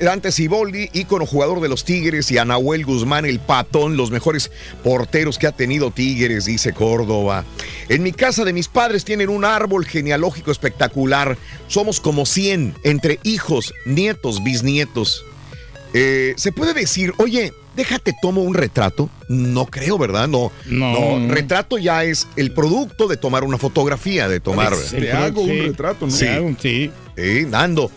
Dante 0.00 0.32
Siboldi, 0.32 0.90
ícono 0.92 1.26
jugador 1.26 1.60
de 1.60 1.68
los 1.68 1.84
Tigres, 1.84 2.30
y 2.32 2.38
a 2.38 2.44
Nahuel 2.44 2.84
Guzmán, 2.84 3.24
el 3.24 3.38
patón, 3.38 3.96
los 3.96 4.10
mejores 4.10 4.50
porteros 4.82 5.38
que 5.38 5.46
ha 5.46 5.52
tenido 5.52 5.92
Tigres, 5.92 6.46
dice 6.46 6.72
Córdoba. 6.72 7.44
En 7.88 8.02
mi 8.02 8.12
casa 8.12 8.44
de 8.44 8.52
mis 8.52 8.66
padres 8.66 9.04
tienen 9.04 9.28
un 9.28 9.44
árbol 9.44 9.84
genealógico 9.86 10.50
espectacular. 10.50 11.38
Somos 11.68 12.00
como 12.00 12.26
100, 12.26 12.74
entre 12.82 13.20
hijos, 13.22 13.74
nietos, 13.86 14.42
bisnietos. 14.42 15.24
Eh, 15.94 16.34
¿Se 16.36 16.50
puede 16.50 16.74
decir, 16.74 17.12
oye, 17.18 17.52
déjate 17.76 18.14
tomo 18.20 18.42
un 18.42 18.54
retrato? 18.54 19.08
No 19.28 19.66
creo, 19.66 19.98
¿verdad? 19.98 20.28
No, 20.28 20.52
No. 20.66 21.28
Retrato 21.28 21.78
ya 21.78 22.04
es 22.04 22.28
el 22.36 22.52
producto 22.52 23.08
de 23.08 23.16
tomar 23.16 23.44
una 23.44 23.58
fotografía, 23.58 24.28
de 24.28 24.40
tomar. 24.40 24.74
Te 24.76 25.12
hago 25.12 25.42
un 25.42 25.48
sí. 25.48 25.60
retrato, 25.60 26.06
¿no? 26.06 26.12
Sí. 26.12 26.26
Sí. 26.60 26.90
Eh, 27.16 27.46
Nando, 27.48 27.90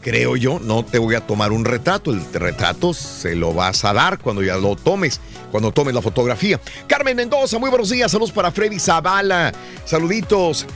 creo 0.00 0.36
yo, 0.36 0.60
no 0.60 0.84
te 0.84 0.98
voy 0.98 1.14
a 1.14 1.20
tomar 1.26 1.52
un 1.52 1.64
retrato. 1.64 2.12
El 2.12 2.22
retrato 2.32 2.92
se 2.94 3.34
lo 3.34 3.54
vas 3.54 3.84
a 3.84 3.92
dar 3.92 4.18
cuando 4.18 4.42
ya 4.42 4.56
lo 4.56 4.76
tomes, 4.76 5.20
cuando 5.50 5.72
tomes 5.72 5.94
la 5.94 6.02
fotografía. 6.02 6.60
Carmen 6.86 7.16
Mendoza, 7.16 7.58
muy 7.58 7.70
buenos 7.70 7.90
días. 7.90 8.10
Saludos 8.12 8.32
para 8.32 8.50
Freddy 8.50 8.78
Zavala. 8.78 9.52
Saluditos. 9.84 10.66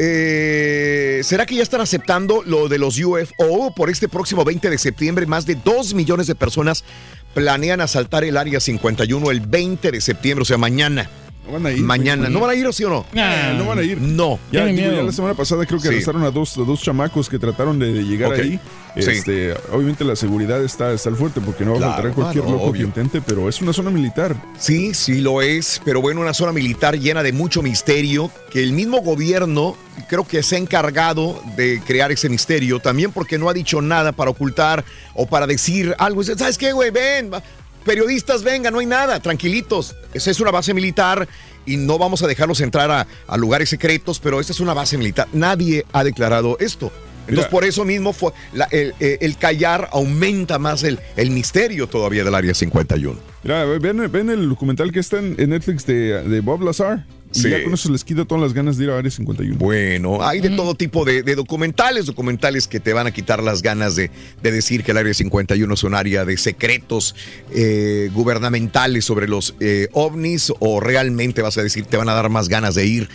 Eh, 0.00 1.22
¿Será 1.24 1.44
que 1.44 1.56
ya 1.56 1.62
están 1.64 1.80
aceptando 1.80 2.44
lo 2.46 2.68
de 2.68 2.78
los 2.78 2.98
UFO? 3.00 3.74
Por 3.74 3.90
este 3.90 4.08
próximo 4.08 4.44
20 4.44 4.70
de 4.70 4.78
septiembre, 4.78 5.26
más 5.26 5.44
de 5.44 5.56
2 5.56 5.92
millones 5.94 6.28
de 6.28 6.36
personas 6.36 6.84
planean 7.34 7.80
asaltar 7.80 8.24
el 8.24 8.36
área 8.36 8.60
51 8.60 9.30
el 9.30 9.40
20 9.40 9.92
de 9.92 10.00
septiembre, 10.00 10.42
o 10.42 10.46
sea, 10.46 10.58
mañana. 10.58 11.08
Van 11.52 11.66
a 11.66 11.70
ir, 11.72 11.80
mañana. 11.82 12.28
¿No 12.28 12.40
van 12.40 12.50
a 12.50 12.54
ir 12.54 12.66
o 12.66 12.72
sí 12.72 12.84
o 12.84 12.88
no? 12.90 13.06
No 13.12 13.66
van 13.66 13.78
a 13.78 13.82
ir. 13.82 14.00
No. 14.00 14.38
Ya, 14.52 14.66
digo, 14.66 15.02
la 15.02 15.12
semana 15.12 15.34
pasada 15.34 15.64
creo 15.66 15.78
que 15.78 15.88
Sí. 15.88 15.94
arrestaron 15.94 16.22
a 16.24 16.30
dos, 16.30 16.56
a 16.58 16.62
dos 16.62 16.80
chamacos 16.82 17.28
que 17.28 17.38
trataron 17.38 17.78
de, 17.78 17.92
de 17.92 18.02
llegar 18.04 18.32
ahí. 18.32 18.60
Sí. 18.96 19.10
Este, 19.10 19.52
Obviamente 19.72 20.02
la 20.04 20.16
seguridad 20.16 20.62
está, 20.64 20.92
está 20.92 21.08
al 21.08 21.16
fuerte 21.16 21.40
porque 21.40 21.64
no 21.64 21.72
va 21.72 21.76
a 21.76 21.80
Claro, 21.80 21.94
faltar 21.94 22.12
cualquier 22.14 22.44
claro, 22.44 22.58
loco 22.58 22.70
obvio. 22.70 22.80
que 22.82 22.86
intente, 23.00 23.20
pero 23.24 23.48
es 23.48 23.60
una 23.60 23.72
zona 23.72 23.90
militar. 23.90 24.34
Sí, 24.58 24.92
sí 24.94 25.20
lo 25.20 25.40
es, 25.40 25.80
pero 25.84 26.00
bueno, 26.00 26.20
una 26.20 26.34
zona 26.34 26.52
militar 26.52 26.98
llena 26.98 27.22
de 27.22 27.32
mucho 27.32 27.62
misterio, 27.62 28.30
que 28.50 28.62
el 28.62 28.72
mismo 28.72 29.00
gobierno 29.02 29.76
creo 30.08 30.24
que 30.26 30.42
se 30.42 30.56
ha 30.56 30.58
encargado 30.58 31.40
de 31.56 31.80
crear 31.86 32.10
ese 32.10 32.28
misterio, 32.28 32.80
también 32.80 33.12
porque 33.12 33.38
no 33.38 33.48
ha 33.48 33.52
dicho 33.54 33.80
nada 33.82 34.12
para 34.12 34.30
ocultar 34.30 34.84
o 35.14 35.26
para 35.26 35.46
decir 35.46 35.94
algo. 35.98 36.22
¿Sabes 36.24 36.58
qué, 36.58 36.72
güey? 36.72 36.90
Ven, 36.90 37.30
va- 37.32 37.42
periodistas, 37.84 38.42
venga, 38.42 38.70
no 38.70 38.78
hay 38.80 38.86
nada, 38.86 39.20
tranquilitos. 39.20 39.94
Esa 40.14 40.30
es 40.30 40.40
una 40.40 40.50
base 40.50 40.74
militar 40.74 41.28
y 41.66 41.76
no 41.76 41.98
vamos 41.98 42.22
a 42.22 42.26
dejarlos 42.26 42.60
entrar 42.60 42.90
a, 42.90 43.06
a 43.26 43.36
lugares 43.36 43.68
secretos, 43.68 44.18
pero 44.20 44.40
esta 44.40 44.52
es 44.52 44.60
una 44.60 44.74
base 44.74 44.96
militar. 44.98 45.28
Nadie 45.32 45.84
ha 45.92 46.04
declarado 46.04 46.56
esto. 46.60 46.90
Entonces, 47.22 47.44
Mira. 47.44 47.50
por 47.50 47.64
eso 47.66 47.84
mismo 47.84 48.14
fue 48.14 48.32
la- 48.54 48.68
el, 48.70 48.94
eh, 49.00 49.18
el 49.20 49.36
callar 49.36 49.90
aumenta 49.92 50.58
más 50.58 50.82
el, 50.82 50.98
el 51.14 51.30
misterio 51.30 51.86
todavía 51.86 52.24
del 52.24 52.34
Área 52.34 52.54
51. 52.54 53.18
Mira, 53.42 53.64
ven, 53.66 54.10
ven 54.10 54.30
el 54.30 54.48
documental 54.48 54.90
que 54.92 55.00
está 55.00 55.18
en, 55.18 55.34
en 55.38 55.50
Netflix 55.50 55.84
de, 55.84 56.22
de 56.26 56.40
Bob 56.40 56.62
Lazar. 56.62 57.04
Y 57.34 57.40
Sí. 57.40 57.50
ya 57.50 57.62
con 57.62 57.74
eso 57.74 57.90
les 57.92 58.04
quita 58.04 58.24
todas 58.24 58.42
las 58.42 58.54
ganas 58.54 58.78
de 58.78 58.84
ir 58.84 58.90
a 58.90 58.98
Área 58.98 59.10
51. 59.10 59.56
Bueno, 59.58 60.22
hay 60.26 60.40
de 60.40 60.50
todo 60.50 60.74
tipo 60.74 61.04
de, 61.04 61.22
de 61.22 61.34
documentales, 61.34 62.06
documentales 62.06 62.66
que 62.66 62.80
te 62.80 62.92
van 62.94 63.06
a 63.06 63.10
quitar 63.10 63.42
las 63.42 63.60
ganas 63.60 63.96
de, 63.96 64.10
de 64.42 64.50
decir 64.52 64.82
que 64.82 64.92
el 64.92 64.96
Área 64.98 65.12
51 65.12 65.74
es 65.74 65.84
un 65.84 65.94
área 65.94 66.24
de 66.24 66.36
secretos 66.38 67.14
eh, 67.52 68.10
gubernamentales 68.14 69.04
sobre 69.04 69.28
los 69.28 69.54
eh, 69.60 69.88
ovnis 69.92 70.52
o 70.58 70.80
realmente 70.80 71.42
vas 71.42 71.58
a 71.58 71.62
decir 71.62 71.84
te 71.84 71.96
van 71.98 72.08
a 72.08 72.14
dar 72.14 72.30
más 72.30 72.48
ganas 72.48 72.74
de 72.74 72.86
ir. 72.86 73.08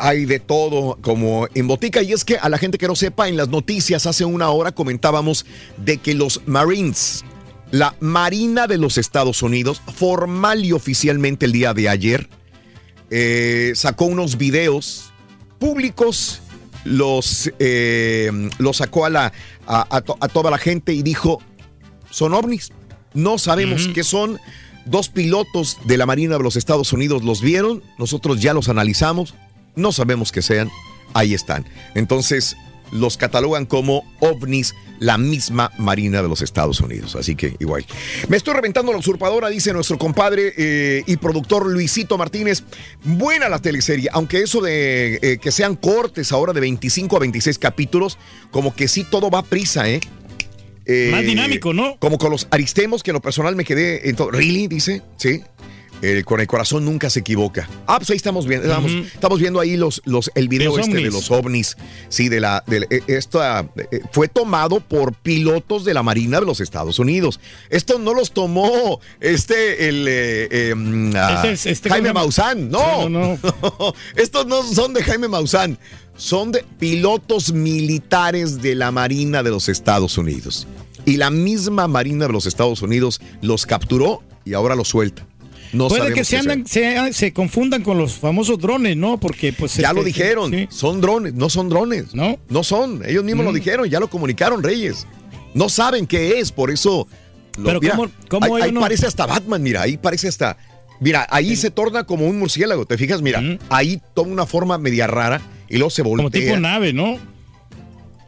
Hay 0.00 0.26
de 0.26 0.38
todo 0.38 0.96
como 1.02 1.48
en 1.54 1.66
botica 1.66 2.00
y 2.02 2.12
es 2.12 2.24
que 2.24 2.36
a 2.36 2.48
la 2.48 2.58
gente 2.58 2.78
que 2.78 2.86
no 2.86 2.94
sepa, 2.94 3.28
en 3.28 3.36
las 3.36 3.48
noticias 3.48 4.06
hace 4.06 4.24
una 4.24 4.50
hora 4.50 4.70
comentábamos 4.70 5.44
de 5.76 5.98
que 5.98 6.14
los 6.14 6.42
Marines, 6.46 7.24
la 7.72 7.96
Marina 7.98 8.68
de 8.68 8.78
los 8.78 8.96
Estados 8.96 9.42
Unidos, 9.42 9.82
formal 9.96 10.64
y 10.64 10.70
oficialmente 10.70 11.46
el 11.46 11.52
día 11.52 11.74
de 11.74 11.88
ayer, 11.88 12.28
eh, 13.10 13.72
sacó 13.74 14.06
unos 14.06 14.36
videos 14.38 15.10
públicos, 15.58 16.40
los, 16.84 17.50
eh, 17.58 18.30
los 18.58 18.76
sacó 18.78 19.04
a, 19.04 19.10
la, 19.10 19.32
a, 19.66 19.96
a 19.96 20.00
to- 20.00 20.16
a 20.20 20.28
toda 20.28 20.50
la 20.50 20.58
gente 20.58 20.92
y 20.92 21.02
dijo, 21.02 21.42
son 22.10 22.34
ovnis, 22.34 22.70
no 23.14 23.38
sabemos 23.38 23.88
qué 23.88 24.04
son. 24.04 24.38
Dos 24.84 25.10
pilotos 25.10 25.76
de 25.84 25.98
la 25.98 26.06
Marina 26.06 26.38
de 26.38 26.42
los 26.42 26.56
Estados 26.56 26.94
Unidos 26.94 27.22
los 27.22 27.42
vieron, 27.42 27.82
nosotros 27.98 28.40
ya 28.40 28.54
los 28.54 28.70
analizamos, 28.70 29.34
no 29.76 29.92
sabemos 29.92 30.32
qué 30.32 30.40
sean, 30.40 30.70
ahí 31.12 31.34
están. 31.34 31.66
Entonces 31.94 32.56
los 32.92 33.16
catalogan 33.16 33.66
como 33.66 34.04
ovnis 34.20 34.74
la 35.00 35.16
misma 35.16 35.70
Marina 35.78 36.22
de 36.22 36.28
los 36.28 36.42
Estados 36.42 36.80
Unidos. 36.80 37.14
Así 37.16 37.36
que 37.36 37.54
igual. 37.60 37.84
Me 38.28 38.36
estoy 38.36 38.54
reventando 38.54 38.90
la 38.92 38.98
usurpadora, 38.98 39.48
dice 39.48 39.72
nuestro 39.72 39.96
compadre 39.98 40.52
eh, 40.56 41.02
y 41.06 41.16
productor 41.18 41.66
Luisito 41.66 42.18
Martínez. 42.18 42.64
Buena 43.04 43.48
la 43.48 43.60
teleserie, 43.60 44.08
aunque 44.12 44.42
eso 44.42 44.60
de 44.60 45.18
eh, 45.22 45.38
que 45.40 45.52
sean 45.52 45.76
cortes 45.76 46.32
ahora 46.32 46.52
de 46.52 46.60
25 46.60 47.16
a 47.16 47.20
26 47.20 47.58
capítulos, 47.58 48.18
como 48.50 48.74
que 48.74 48.88
sí 48.88 49.04
todo 49.04 49.30
va 49.30 49.40
a 49.40 49.42
prisa, 49.44 49.88
¿eh? 49.88 50.00
Eh, 50.90 51.10
Más 51.12 51.22
dinámico, 51.22 51.74
¿no? 51.74 51.96
Como 51.98 52.16
con 52.18 52.30
los 52.32 52.48
aristemos, 52.50 53.02
que 53.02 53.10
en 53.10 53.14
lo 53.14 53.20
personal 53.20 53.54
me 53.54 53.64
quedé. 53.64 54.08
en 54.08 54.16
todo- 54.16 54.30
¿Really? 54.30 54.68
Dice, 54.68 55.02
sí. 55.18 55.42
Eh, 56.00 56.22
con 56.24 56.40
el 56.40 56.46
corazón 56.46 56.84
nunca 56.84 57.10
se 57.10 57.20
equivoca. 57.20 57.68
Ah, 57.86 57.96
pues 57.98 58.10
ahí 58.10 58.16
estamos 58.16 58.46
viendo, 58.46 58.68
estamos, 59.12 59.40
viendo 59.40 59.58
ahí 59.58 59.76
los, 59.76 60.00
los, 60.04 60.30
el 60.36 60.48
video 60.48 60.76
Los 60.76 60.86
este 60.86 61.02
de 61.02 61.10
los 61.10 61.30
ovnis. 61.32 61.76
Sí, 62.08 62.28
de 62.28 62.40
la, 62.40 62.62
de, 62.68 62.86
eh, 62.88 63.00
esta, 63.08 63.66
eh, 63.90 64.00
fue 64.12 64.28
tomado 64.28 64.78
por 64.78 65.12
pilotos 65.14 65.84
de 65.84 65.94
la 65.94 66.04
Marina 66.04 66.38
de 66.38 66.46
los 66.46 66.60
Estados 66.60 67.00
Unidos. 67.00 67.40
Esto 67.68 67.98
no 67.98 68.14
los 68.14 68.30
tomó 68.32 69.00
este, 69.20 69.88
el 69.88 70.06
eh, 70.08 70.72
mm, 70.76 71.10
ah, 71.16 71.32
Este 71.36 71.52
es- 71.52 71.66
este 71.66 71.88
Jaime. 71.90 72.12
Maussan. 72.12 72.70
No, 72.70 73.02
Sí, 73.02 73.08
no, 73.10 73.38
estos 74.16 74.46
no 74.46 74.62
son 74.62 74.94
de 74.94 75.02
Jaime 75.02 75.26
Maussan. 75.26 75.78
Son 76.16 76.52
de 76.52 76.64
pilotos 76.78 77.52
militares 77.52 78.60
de 78.62 78.74
la 78.74 78.90
Marina 78.92 79.42
de 79.42 79.50
los 79.50 79.68
Estados 79.68 80.16
Unidos. 80.18 80.66
Y 81.04 81.16
la 81.16 81.30
misma 81.30 81.88
Marina 81.88 82.26
de 82.26 82.32
los 82.32 82.46
Estados 82.46 82.82
Unidos 82.82 83.20
los 83.40 83.66
capturó 83.66 84.22
y 84.44 84.54
ahora 84.54 84.74
los 84.76 84.88
suelta. 84.88 85.26
No 85.72 85.88
Puede 85.88 86.12
que 86.14 86.24
se, 86.24 86.38
andan, 86.38 86.66
se, 86.66 87.12
se 87.12 87.32
confundan 87.32 87.82
con 87.82 87.98
los 87.98 88.14
famosos 88.14 88.58
drones, 88.58 88.96
¿no? 88.96 89.18
Porque 89.20 89.52
pues... 89.52 89.74
Ya 89.76 89.88
este, 89.88 89.94
lo 89.94 90.04
dijeron, 90.04 90.50
sí. 90.50 90.66
son 90.70 91.00
drones, 91.00 91.34
no 91.34 91.50
son 91.50 91.68
drones. 91.68 92.14
¿No? 92.14 92.38
No 92.48 92.64
son, 92.64 93.02
ellos 93.06 93.22
mismos 93.24 93.44
lo 93.44 93.52
Mm. 93.52 93.54
dijeron, 93.56 93.88
ya 93.88 94.00
lo 94.00 94.08
comunicaron 94.08 94.62
Reyes. 94.62 95.06
No 95.54 95.68
saben 95.68 96.06
qué 96.06 96.38
es, 96.40 96.52
por 96.52 96.70
eso... 96.70 97.06
lo- 97.58 97.64
Pero 97.64 97.80
mira, 97.80 97.96
¿cómo- 97.96 98.10
cómo 98.28 98.56
ahí, 98.56 98.62
ahí 98.62 98.72
no- 98.72 98.80
parece 98.80 99.06
hasta 99.06 99.26
Batman, 99.26 99.62
mira, 99.62 99.82
ahí 99.82 99.96
parece 99.96 100.28
hasta... 100.28 100.56
Mira, 101.00 101.26
ahí 101.30 101.54
se 101.54 101.70
torna 101.70 102.04
como 102.04 102.26
un 102.26 102.38
murciélago, 102.38 102.84
¿te 102.86 102.98
fijas? 102.98 103.22
Mira, 103.22 103.40
ahí 103.68 104.00
toma 104.14 104.32
una 104.32 104.46
forma 104.46 104.78
media 104.78 105.06
rara 105.06 105.40
y 105.68 105.74
luego 105.76 105.90
se 105.90 106.02
voltea. 106.02 106.24
Como 106.24 106.30
tipo 106.30 106.56
nave, 106.56 106.92
¿no? 106.92 107.18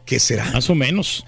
¿Qué 0.05 0.19
será? 0.19 0.49
Más 0.51 0.69
o 0.69 0.75
menos. 0.75 1.25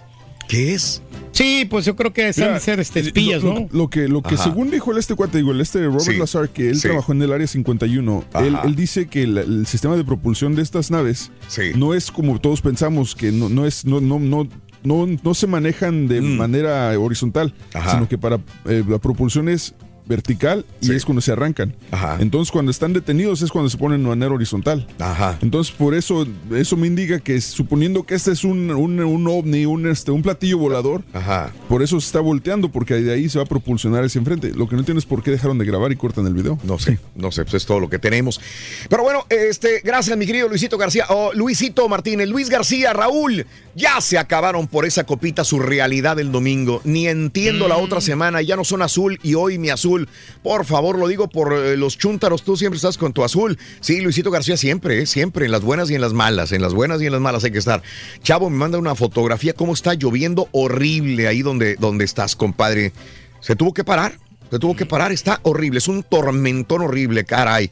¿Qué 0.47 0.73
es? 0.73 1.01
Sí, 1.33 1.65
pues 1.69 1.83
yo 1.85 1.95
creo 1.95 2.13
que 2.13 2.31
Mira, 2.35 2.47
han 2.47 2.53
de 2.53 2.59
ser 2.59 2.79
este, 2.79 2.99
espías, 3.01 3.43
lo, 3.43 3.53
¿no? 3.53 3.59
Lo, 3.61 3.67
lo 3.71 3.89
que, 3.89 4.07
lo 4.07 4.21
que 4.21 4.35
Ajá. 4.35 4.43
según 4.45 4.71
dijo 4.71 4.91
el 4.91 4.97
este 4.99 5.15
cuate, 5.15 5.39
digo, 5.39 5.51
el 5.51 5.59
este 5.61 5.83
Robert 5.83 6.01
Sí. 6.03 6.17
Lazar, 6.17 6.49
que 6.49 6.69
él 6.69 6.75
Sí. 6.75 6.83
trabajó 6.87 7.11
en 7.11 7.21
el 7.23 7.33
área 7.33 7.47
51, 7.47 8.23
él, 8.35 8.55
él 8.63 8.75
dice 8.75 9.07
que 9.07 9.23
el, 9.23 9.37
el 9.37 9.67
sistema 9.67 9.95
de 9.97 10.03
propulsión 10.03 10.55
de 10.55 10.61
estas 10.61 10.91
naves 10.91 11.31
Sí. 11.47 11.71
no 11.75 11.93
es 11.93 12.11
como 12.11 12.39
todos 12.39 12.61
pensamos, 12.61 13.15
que 13.15 13.31
no, 13.31 13.49
no 13.49 13.65
es, 13.65 13.83
no, 13.85 13.99
no, 13.99 14.19
no, 14.19 14.47
no, 14.83 15.07
no 15.23 15.33
se 15.33 15.47
manejan 15.47 16.07
de 16.07 16.21
manera 16.21 16.97
horizontal, 16.99 17.53
Mm. 17.73 17.77
Ajá. 17.77 17.91
sino 17.91 18.07
que 18.07 18.17
para 18.17 18.39
eh, 18.65 18.83
la 18.87 18.99
propulsión 18.99 19.49
es 19.49 19.73
vertical 20.05 20.65
y 20.81 20.87
Sí. 20.87 20.93
es 20.93 21.05
cuando 21.05 21.21
se 21.21 21.31
arrancan. 21.31 21.73
Ajá. 21.91 22.17
Entonces 22.19 22.51
cuando 22.51 22.71
están 22.71 22.93
detenidos 22.93 23.41
es 23.41 23.51
cuando 23.51 23.69
se 23.69 23.77
ponen 23.77 24.01
de 24.03 24.09
manera 24.09 24.33
horizontal. 24.33 24.87
Ajá. 24.99 25.37
Entonces 25.41 25.73
por 25.73 25.93
eso 25.93 26.25
eso 26.55 26.77
me 26.77 26.87
indica 26.87 27.19
que 27.19 27.39
suponiendo 27.41 28.03
que 28.03 28.15
este 28.15 28.31
es 28.31 28.43
un, 28.43 28.71
un, 28.71 28.99
un 28.99 29.27
ovni, 29.27 29.65
un, 29.65 29.87
este, 29.87 30.11
un 30.11 30.21
platillo 30.21 30.57
volador, 30.57 31.03
Ajá. 31.13 31.51
por 31.69 31.81
eso 31.83 31.99
se 31.99 32.07
está 32.07 32.19
volteando, 32.19 32.69
porque 32.69 32.95
de 32.95 33.13
ahí 33.13 33.29
se 33.29 33.37
va 33.39 33.45
a 33.45 33.47
propulsionar 33.47 34.03
hacia 34.03 34.19
enfrente. 34.19 34.51
Lo 34.53 34.67
que 34.67 34.75
no 34.75 34.81
entiendo 34.81 34.99
es 34.99 35.05
por 35.05 35.23
qué 35.23 35.31
dejaron 35.31 35.57
de 35.57 35.65
grabar 35.65 35.91
y 35.91 35.95
cortan 35.95 36.25
el 36.27 36.33
video. 36.33 36.57
No 36.63 36.79
sé, 36.79 36.99
no 37.15 37.31
sé, 37.31 37.43
pues 37.43 37.55
es 37.55 37.65
todo 37.65 37.79
lo 37.79 37.89
que 37.89 37.99
tenemos. 37.99 38.39
Pero 38.89 39.03
bueno, 39.03 39.25
este, 39.29 39.81
gracias 39.83 40.17
mi 40.17 40.25
querido 40.25 40.47
Luisito 40.49 40.77
García, 40.77 41.05
o 41.09 41.31
Luisito 41.33 41.87
Martínez, 41.89 42.27
Luis 42.27 42.49
García, 42.49 42.93
Raúl, 42.93 43.45
ya 43.75 43.99
se 44.01 44.17
acabaron 44.17 44.67
por 44.67 44.85
esa 44.85 45.03
copita 45.05 45.43
su 45.43 45.59
realidad 45.59 46.19
el 46.19 46.31
domingo. 46.31 46.81
Ni 46.83 47.07
entiendo 47.07 47.67
la 47.67 47.77
otra 47.77 48.01
semana, 48.01 48.41
ya 48.41 48.55
no 48.55 48.63
son 48.63 48.81
azul 48.81 49.19
y 49.23 49.33
hoy 49.35 49.57
mi 49.57 49.69
azul. 49.69 49.92
Por 50.41 50.65
favor, 50.65 50.97
lo 50.97 51.07
digo 51.07 51.29
por 51.29 51.53
eh, 51.53 51.77
los 51.77 51.97
chúntaros, 51.97 52.43
tú 52.43 52.57
siempre 52.57 52.77
estás 52.77 52.97
con 52.97 53.13
tu 53.13 53.23
azul. 53.23 53.57
Sí, 53.79 54.01
Luisito 54.01 54.31
García 54.31 54.57
siempre, 54.57 55.01
eh, 55.01 55.05
siempre, 55.05 55.45
en 55.45 55.51
las 55.51 55.61
buenas 55.61 55.89
y 55.89 55.95
en 55.95 56.01
las 56.01 56.13
malas, 56.13 56.51
en 56.51 56.61
las 56.61 56.73
buenas 56.73 57.01
y 57.01 57.05
en 57.05 57.11
las 57.11 57.21
malas 57.21 57.43
hay 57.43 57.51
que 57.51 57.57
estar. 57.57 57.81
Chavo 58.21 58.49
me 58.49 58.57
manda 58.57 58.77
una 58.77 58.95
fotografía, 58.95 59.53
cómo 59.53 59.73
está 59.73 59.93
lloviendo 59.93 60.49
horrible 60.51 61.27
ahí 61.27 61.41
donde, 61.41 61.75
donde 61.75 62.05
estás, 62.05 62.35
compadre. 62.35 62.93
Se 63.39 63.55
tuvo 63.55 63.73
que 63.73 63.83
parar. 63.83 64.17
Se 64.51 64.59
tuvo 64.59 64.75
que 64.75 64.85
parar, 64.85 65.11
está 65.11 65.39
horrible, 65.41 65.79
es 65.79 65.87
un 65.87 66.03
tormentón 66.03 66.83
horrible, 66.83 67.25
caray. 67.25 67.71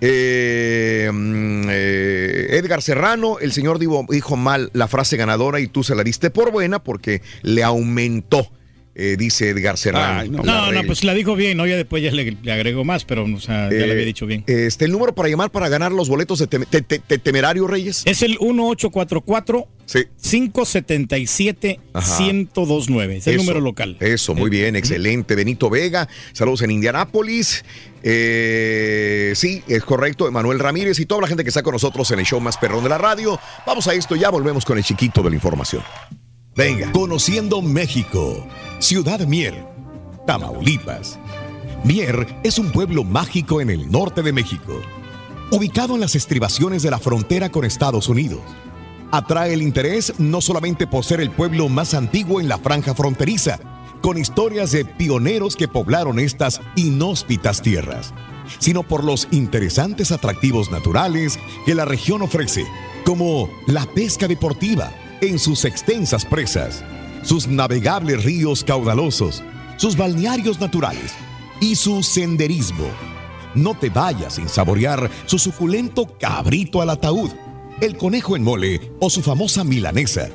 Eh, 0.00 1.10
mm, 1.12 1.68
Edgar 1.70 2.82
Serrano, 2.82 3.38
el 3.40 3.52
señor 3.52 3.78
dijo 3.80 4.36
mal 4.36 4.70
la 4.74 4.86
frase 4.86 5.16
ganadora 5.16 5.60
y 5.60 5.66
tú 5.66 5.82
se 5.82 5.94
la 5.94 6.04
diste 6.04 6.30
por 6.30 6.52
buena 6.52 6.78
porque 6.82 7.22
le 7.42 7.64
aumentó, 7.64 8.48
eh, 8.96 9.16
dice 9.18 9.50
Edgar 9.50 9.76
Serrano. 9.76 10.20
Ay, 10.20 10.28
no. 10.30 10.42
No, 10.42 10.82
pues 10.86 11.02
la 11.04 11.14
dijo 11.14 11.34
bien, 11.34 11.56
¿no? 11.56 11.66
Ya 11.66 11.76
después 11.76 12.02
ya 12.02 12.10
le, 12.12 12.36
le 12.42 12.52
agregó 12.52 12.84
más, 12.84 13.04
pero 13.04 13.24
o 13.24 13.40
sea, 13.40 13.68
ya 13.70 13.76
Eh, 13.76 13.86
le 13.86 13.92
había 13.92 14.04
dicho 14.04 14.26
bien. 14.26 14.44
Este, 14.46 14.84
el 14.84 14.92
número 14.92 15.14
para 15.14 15.28
llamar 15.28 15.50
para 15.50 15.68
ganar 15.68 15.90
los 15.92 16.08
boletos 16.08 16.38
de 16.38 16.48
Tem- 16.48 16.66
Te- 16.68 16.82
Te- 16.82 16.98
Te- 17.00 17.18
Temerario 17.18 17.66
Reyes. 17.66 18.02
Es 18.04 18.22
el 18.22 18.38
1844 18.40 19.66
Sí. 19.86 20.04
577 20.22 21.78
Ajá. 21.92 22.18
1029. 22.20 23.16
Es 23.18 23.26
el 23.26 23.34
Eso, 23.34 23.42
número 23.42 23.60
local. 23.60 23.96
Eso, 24.00 24.34
muy 24.34 24.48
bien, 24.50 24.76
excelente. 24.76 25.34
Benito 25.34 25.68
Vega, 25.68 26.08
saludos 26.32 26.62
en 26.62 26.70
Indianápolis. 26.70 27.64
Eh, 28.02 29.32
sí, 29.34 29.62
es 29.68 29.82
correcto. 29.84 30.26
Emanuel 30.28 30.58
Ramírez 30.58 30.98
y 31.00 31.06
toda 31.06 31.22
la 31.22 31.26
gente 31.26 31.42
que 31.42 31.48
está 31.48 31.62
con 31.62 31.72
nosotros 31.72 32.10
en 32.12 32.18
el 32.20 32.24
show 32.26 32.40
más 32.40 32.56
perrón 32.56 32.82
de 32.84 32.90
la 32.90 32.98
radio. 32.98 33.38
Vamos 33.66 33.86
a 33.88 33.94
esto, 33.94 34.16
ya 34.16 34.30
volvemos 34.30 34.64
con 34.64 34.78
el 34.78 34.84
chiquito 34.84 35.22
de 35.22 35.30
la 35.30 35.36
información. 35.36 35.82
Venga. 36.56 36.92
Conociendo 36.92 37.60
México, 37.62 38.46
Ciudad 38.80 39.20
Mier, 39.20 39.66
Tamaulipas. 40.26 41.18
Mier 41.84 42.26
es 42.42 42.58
un 42.58 42.70
pueblo 42.70 43.04
mágico 43.04 43.60
en 43.60 43.70
el 43.70 43.90
norte 43.90 44.22
de 44.22 44.32
México, 44.32 44.80
ubicado 45.50 45.94
en 45.94 46.00
las 46.00 46.14
estribaciones 46.14 46.82
de 46.82 46.90
la 46.90 46.98
frontera 46.98 47.50
con 47.50 47.64
Estados 47.64 48.08
Unidos. 48.08 48.40
Atrae 49.10 49.54
el 49.54 49.62
interés 49.62 50.14
no 50.18 50.40
solamente 50.40 50.86
por 50.86 51.04
ser 51.04 51.20
el 51.20 51.30
pueblo 51.30 51.68
más 51.68 51.94
antiguo 51.94 52.40
en 52.40 52.48
la 52.48 52.58
franja 52.58 52.94
fronteriza, 52.94 53.58
con 54.02 54.18
historias 54.18 54.72
de 54.72 54.84
pioneros 54.84 55.56
que 55.56 55.68
poblaron 55.68 56.18
estas 56.18 56.60
inhóspitas 56.76 57.62
tierras, 57.62 58.12
sino 58.58 58.82
por 58.82 59.02
los 59.02 59.28
interesantes 59.30 60.12
atractivos 60.12 60.70
naturales 60.70 61.38
que 61.64 61.74
la 61.74 61.84
región 61.86 62.20
ofrece, 62.22 62.66
como 63.06 63.48
la 63.66 63.86
pesca 63.86 64.28
deportiva 64.28 64.92
en 65.22 65.38
sus 65.38 65.64
extensas 65.64 66.26
presas, 66.26 66.84
sus 67.24 67.48
navegables 67.48 68.22
ríos 68.22 68.62
caudalosos, 68.62 69.42
sus 69.76 69.96
balnearios 69.96 70.60
naturales 70.60 71.14
y 71.60 71.74
su 71.74 72.02
senderismo. 72.02 72.86
No 73.54 73.74
te 73.74 73.88
vayas 73.88 74.34
sin 74.34 74.48
saborear 74.48 75.10
su 75.26 75.38
suculento 75.38 76.06
cabrito 76.18 76.80
al 76.82 76.90
ataúd, 76.90 77.30
el 77.80 77.96
conejo 77.96 78.36
en 78.36 78.42
mole 78.42 78.92
o 79.00 79.10
su 79.10 79.22
famosa 79.22 79.64
milanesa. 79.64 80.28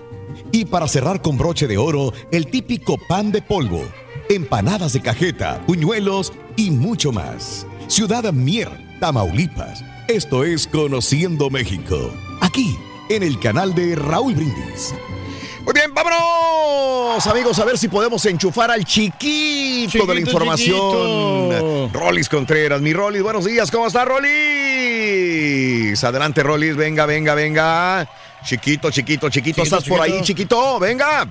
Y 0.51 0.65
para 0.65 0.87
cerrar 0.87 1.21
con 1.21 1.37
broche 1.37 1.67
de 1.67 1.77
oro, 1.77 2.11
el 2.31 2.47
típico 2.47 2.97
pan 3.07 3.31
de 3.31 3.41
polvo, 3.41 3.83
empanadas 4.29 4.93
de 4.93 5.01
cajeta, 5.01 5.63
puñuelos 5.65 6.33
y 6.55 6.71
mucho 6.71 7.11
más. 7.11 7.67
Ciudad 7.87 8.31
Mier, 8.33 8.69
Tamaulipas. 8.99 9.83
Esto 10.07 10.43
es 10.43 10.65
Conociendo 10.67 11.49
México. 11.49 12.11
Aquí, 12.41 12.75
en 13.09 13.21
el 13.21 13.39
canal 13.39 13.75
de 13.75 13.95
Raúl 13.95 14.33
Brindis. 14.33 14.93
Muy 15.69 15.81
bien, 15.81 15.93
vámonos, 15.93 17.27
amigos, 17.27 17.59
a 17.59 17.63
ver 17.63 17.77
si 17.77 17.89
podemos 17.89 18.25
enchufar 18.25 18.71
al 18.71 18.83
chiquito, 18.83 20.03
de 20.07 20.15
la 20.15 20.19
información. 20.19 20.79
chiquito. 20.79 21.89
Rolis 21.93 22.27
Contreras, 22.27 22.81
mi 22.81 22.91
Rolis, 22.91 23.21
buenos 23.21 23.45
días, 23.45 23.69
¿cómo 23.69 23.85
está 23.85 24.03
Rolis? 24.03 26.03
Adelante, 26.03 26.41
Rolis, 26.41 26.75
venga, 26.75 27.05
venga, 27.05 27.35
venga. 27.35 28.09
Chiquito, 28.43 28.89
chiquito, 28.89 29.29
chiquito, 29.29 29.31
Chiquito, 29.61 29.61
¿estás 29.61 29.83
por 29.83 30.01
ahí, 30.01 30.13
chiquito. 30.23 30.55
chiquito? 30.55 30.79
Venga. 30.79 31.27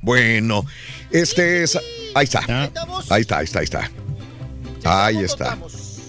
Bueno, 0.00 0.64
este 1.10 1.64
es. 1.64 1.78
Ahí 2.14 2.24
está. 2.24 2.40
Ahí 3.10 3.20
está, 3.20 3.36
ahí 3.36 3.44
está, 3.44 3.58
ahí 3.58 3.64
está. 3.64 3.90
Ahí 4.82 5.18
está. 5.18 5.58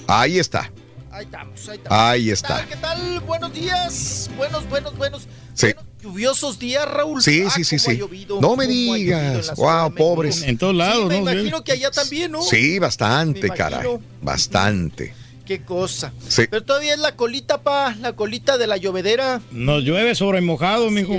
Ahí 0.07 0.39
está. 0.39 0.72
Ahí 1.18 1.26
estamos, 1.26 1.68
ahí 1.69 1.77
estamos. 1.77 1.99
Ahí 1.99 2.30
está. 2.30 2.65
¿Qué 2.68 2.76
tal? 2.76 3.19
Buenos 3.22 3.52
días. 3.52 4.30
Buenos, 4.38 4.69
buenos, 4.69 4.95
buenos. 4.95 5.27
Sí. 5.56 5.69
Lluviosos 6.03 6.60
días, 6.60 6.88
Raúl. 6.88 7.23
Sí, 7.23 7.44
Ah, 7.48 7.49
sí, 7.49 7.64
sí, 7.64 7.80
sí. 7.80 7.98
llovido, 7.98 8.39
No 8.39 8.56
me 8.56 8.68
digas. 8.68 9.56
Wow, 9.56 9.95
pobres. 9.95 10.44
En 10.44 10.60
todos 10.60 10.76
lados, 10.76 11.11
Sí, 11.11 11.18
me 11.19 11.22
¿no? 11.22 11.31
imagino 11.31 11.64
que 11.64 11.72
allá 11.72 11.89
también, 11.89 12.31
¿no? 12.34 12.44
Sí, 12.44 12.77
bastante, 12.77 13.49
Me 13.49 13.56
caray. 13.56 13.88
Bastante. 14.22 15.15
Qué 15.44 15.64
cosa. 15.64 16.14
Sí. 16.27 16.44
Pero 16.52 16.64
todavía 16.64 16.94
es 16.94 16.99
la 16.99 17.15
colita, 17.15 17.64
pa, 17.64 17.95
la 17.99 18.14
colita 18.14 18.60
de 18.60 18.68
la 18.68 18.77
llovedera. 18.77 19.41
Nos 19.49 19.81
llueve 19.84 20.14
sobre 20.14 20.41
mojado, 20.41 20.91
mijo. 20.91 21.14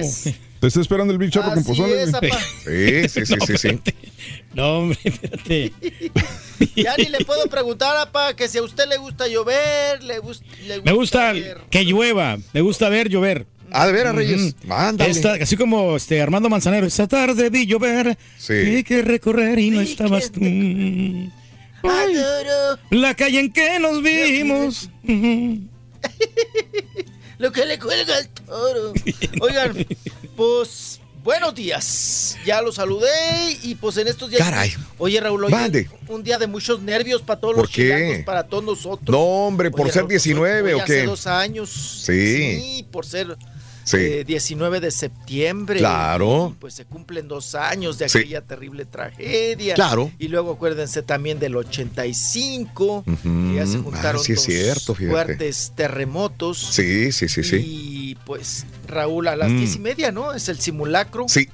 Te 0.60 0.66
está 0.66 0.80
esperando 0.80 1.12
el 1.12 1.18
Big 1.18 1.30
Charro 1.30 1.54
con 1.54 1.62
pozole. 1.64 2.02
es. 2.02 2.10
Sí, 2.64 3.08
sí, 3.08 3.26
sí, 3.26 3.34
No, 3.36 3.46
sí, 3.46 3.56
sí. 3.58 3.80
No, 4.54 4.78
hombre, 4.78 4.98
espérate. 5.04 5.72
Ya 6.74 6.96
ni 6.96 7.04
le 7.06 7.24
puedo 7.24 7.46
preguntar, 7.48 7.96
apa, 7.96 8.34
que 8.34 8.48
si 8.48 8.58
a 8.58 8.62
usted 8.62 8.88
le 8.88 8.96
gusta 8.96 9.28
llover, 9.28 10.02
le, 10.02 10.18
gus- 10.20 10.42
le 10.66 10.80
Me 10.82 10.90
gusta 10.92 11.32
ver. 11.32 11.58
que 11.70 11.84
llueva, 11.84 12.36
me 12.52 12.60
gusta 12.62 12.88
ver 12.88 13.08
llover. 13.08 13.46
Ah, 13.70 13.86
de 13.86 13.92
veras, 13.92 14.14
Reyes. 14.16 14.56
Esta- 15.06 15.34
así 15.34 15.56
como 15.56 15.94
este 15.96 16.20
Armando 16.20 16.48
Manzanero, 16.48 16.86
esta 16.86 17.06
tarde 17.06 17.48
vi 17.50 17.66
llover, 17.66 18.18
Sí. 18.38 18.54
hay 18.54 18.82
que 18.82 19.02
recorrer 19.02 19.58
y 19.60 19.70
no 19.70 19.80
estabas 19.80 20.32
tú. 20.32 20.40
Ay, 20.42 22.14
la 22.90 23.14
calle 23.14 23.38
en 23.38 23.52
que 23.52 23.78
nos 23.78 24.02
vimos. 24.02 24.90
Lo 27.38 27.52
que 27.52 27.64
le 27.66 27.78
cuelga 27.78 28.16
al 28.16 28.28
toro. 28.30 28.92
Oigan, 29.40 29.86
pues 30.38 31.00
buenos 31.24 31.52
días. 31.52 32.38
Ya 32.46 32.62
los 32.62 32.76
saludé 32.76 33.10
y 33.64 33.74
pues 33.74 33.96
en 33.96 34.06
estos 34.06 34.30
días. 34.30 34.40
Caray. 34.40 34.72
Oye, 34.98 35.20
Raúl, 35.20 35.44
hoy 35.44 35.50
Mande. 35.50 35.90
un 36.06 36.22
día 36.22 36.38
de 36.38 36.46
muchos 36.46 36.80
nervios 36.80 37.22
para 37.22 37.40
todos 37.40 37.54
¿Por 37.56 37.64
los 37.64 37.70
qué? 37.72 37.82
chilangos, 37.82 38.24
para 38.24 38.44
todos 38.46 38.62
nosotros. 38.62 39.08
No, 39.10 39.18
hombre, 39.18 39.72
por 39.72 39.80
Oye, 39.82 39.90
ser 39.92 40.02
Raúl, 40.02 40.08
pues, 40.10 40.22
19 40.22 40.74
hoy 40.74 40.80
o 40.80 40.82
Hace 40.84 41.00
qué. 41.00 41.06
dos 41.06 41.26
años. 41.26 42.02
Sí. 42.06 42.60
Sí, 42.60 42.86
por 42.92 43.04
ser 43.04 43.36
Sí. 43.88 43.96
eh, 43.98 44.24
19 44.24 44.80
de 44.80 44.90
septiembre. 44.90 45.78
Claro. 45.78 46.52
Y, 46.54 46.60
pues 46.60 46.74
se 46.74 46.84
cumplen 46.84 47.26
dos 47.28 47.54
años 47.54 47.98
de 47.98 48.08
Sí. 48.08 48.18
aquella 48.18 48.42
terrible 48.42 48.84
tragedia. 48.84 49.74
Claro. 49.74 50.10
Y 50.18 50.28
luego 50.28 50.52
acuérdense 50.52 51.02
también 51.02 51.38
del 51.38 51.56
85, 51.56 53.04
que 53.04 53.54
ya 53.54 53.66
se 53.66 53.78
Ujú. 53.78 53.90
juntaron 53.90 54.20
Ah, 54.20 54.24
sí 54.24 54.34
dos 54.34 54.42
cierto, 54.44 54.94
fuertes 54.94 55.72
terremotos. 55.74 56.58
Sí, 56.58 57.12
sí, 57.12 57.28
sí, 57.28 57.42
sí. 57.44 57.56
Y 57.56 58.14
pues, 58.26 58.66
Raúl, 58.86 59.28
a 59.28 59.36
las 59.36 59.50
Mm. 59.50 59.58
diez 59.58 59.76
y 59.76 59.78
media, 59.78 60.12
¿no? 60.12 60.32
Es 60.34 60.48
el 60.48 60.58
simulacro. 60.60 61.26
Sí. 61.28 61.48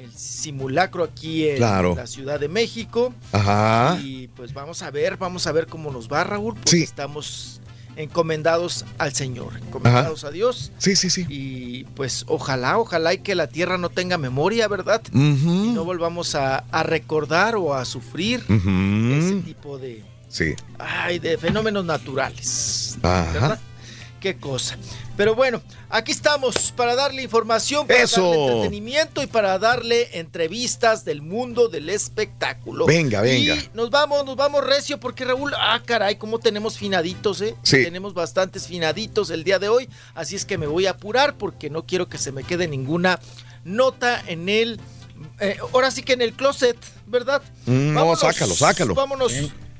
El 0.00 0.12
simulacro 0.12 1.02
aquí 1.04 1.48
en 1.48 1.56
Claro. 1.56 1.94
la 1.96 2.06
Ciudad 2.06 2.38
de 2.38 2.48
México. 2.48 3.12
Ajá. 3.32 3.98
Y 4.02 4.28
pues 4.28 4.52
vamos 4.54 4.82
a 4.82 4.90
ver, 4.90 5.16
vamos 5.16 5.46
a 5.46 5.52
ver 5.52 5.66
cómo 5.66 5.90
nos 5.90 6.08
va, 6.10 6.22
Raúl, 6.22 6.54
porque 6.54 6.70
Sí. 6.70 6.82
estamos 6.82 7.60
encomendados 7.96 8.84
al 8.98 9.12
Señor, 9.14 9.56
encomendados 9.56 10.24
a 10.24 10.30
Dios. 10.30 10.72
Sí, 10.78 10.96
sí, 10.96 11.10
sí. 11.10 11.26
Y 11.28 11.84
pues 11.94 12.24
ojalá, 12.28 12.78
ojalá 12.78 13.14
y 13.14 13.18
que 13.18 13.34
la 13.34 13.46
tierra 13.46 13.78
no 13.78 13.88
tenga 13.88 14.18
memoria, 14.18 14.68
¿verdad? 14.68 15.02
Y 15.12 15.72
no 15.74 15.84
volvamos 15.84 16.34
a, 16.34 16.58
a 16.70 16.82
recordar 16.82 17.56
o 17.56 17.74
a 17.74 17.84
sufrir 17.84 18.44
ese 18.48 19.42
tipo 19.44 19.78
de, 19.78 20.04
Sí. 20.28 20.54
ay, 20.78 21.18
de 21.18 21.38
fenómenos 21.38 21.84
naturales. 21.84 22.98
Ajá. 23.02 23.32
¿verdad? 23.32 23.60
Qué 24.26 24.38
cosa. 24.38 24.76
Pero 25.16 25.36
bueno, 25.36 25.62
aquí 25.88 26.10
estamos 26.10 26.72
para 26.72 26.96
darle 26.96 27.22
información, 27.22 27.86
para 27.86 28.02
Eso. 28.02 28.22
darle 28.22 28.46
entretenimiento 28.46 29.22
y 29.22 29.28
para 29.28 29.56
darle 29.60 30.18
entrevistas 30.18 31.04
del 31.04 31.22
mundo 31.22 31.68
del 31.68 31.88
espectáculo. 31.88 32.86
Venga, 32.86 33.20
venga. 33.20 33.54
Y 33.54 33.70
nos 33.72 33.88
vamos, 33.90 34.24
nos 34.24 34.34
vamos 34.34 34.66
recio 34.66 34.98
porque 34.98 35.24
Raúl, 35.24 35.54
ah, 35.56 35.80
caray, 35.84 36.16
cómo 36.16 36.40
tenemos 36.40 36.76
finaditos, 36.76 37.40
¿eh? 37.40 37.54
Sí. 37.62 37.84
Tenemos 37.84 38.14
bastantes 38.14 38.66
finaditos 38.66 39.30
el 39.30 39.44
día 39.44 39.60
de 39.60 39.68
hoy, 39.68 39.88
así 40.16 40.34
es 40.34 40.44
que 40.44 40.58
me 40.58 40.66
voy 40.66 40.86
a 40.86 40.90
apurar 40.90 41.38
porque 41.38 41.70
no 41.70 41.86
quiero 41.86 42.08
que 42.08 42.18
se 42.18 42.32
me 42.32 42.42
quede 42.42 42.66
ninguna 42.66 43.20
nota 43.62 44.20
en 44.26 44.48
el 44.48 44.80
eh, 45.38 45.56
ahora 45.72 45.92
sí 45.92 46.02
que 46.02 46.14
en 46.14 46.22
el 46.22 46.32
closet, 46.32 46.76
¿verdad? 47.06 47.42
Mm, 47.66 47.92
no, 47.92 48.16
sácalo, 48.16 48.56
sácalo. 48.56 48.92
Vámonos. 48.96 49.32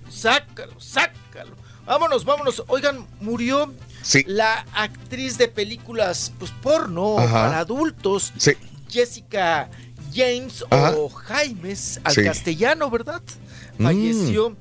Sácalo, 0.09 0.79
sácalo. 0.79 1.57
Vámonos, 1.87 2.25
vámonos. 2.25 2.65
Oigan, 2.67 3.07
murió 3.21 3.73
Sí. 4.07 4.23
la 4.29 4.65
actriz 4.73 5.37
de 5.37 5.49
películas 5.49 6.33
pues 6.39 6.53
porno 6.63 7.19
Ajá. 7.19 7.33
para 7.49 7.59
adultos, 7.59 8.33
Sí. 8.37 8.53
Jessica 8.89 9.69
James 10.15 10.65
Ajá. 10.71 10.95
o 10.97 11.09
Jaimes 11.09 12.01
al 12.05 12.15
Sí. 12.15 12.23
castellano, 12.23 12.89
¿verdad? 12.89 13.21
Mm. 13.79 13.83
Falleció. 13.85 14.57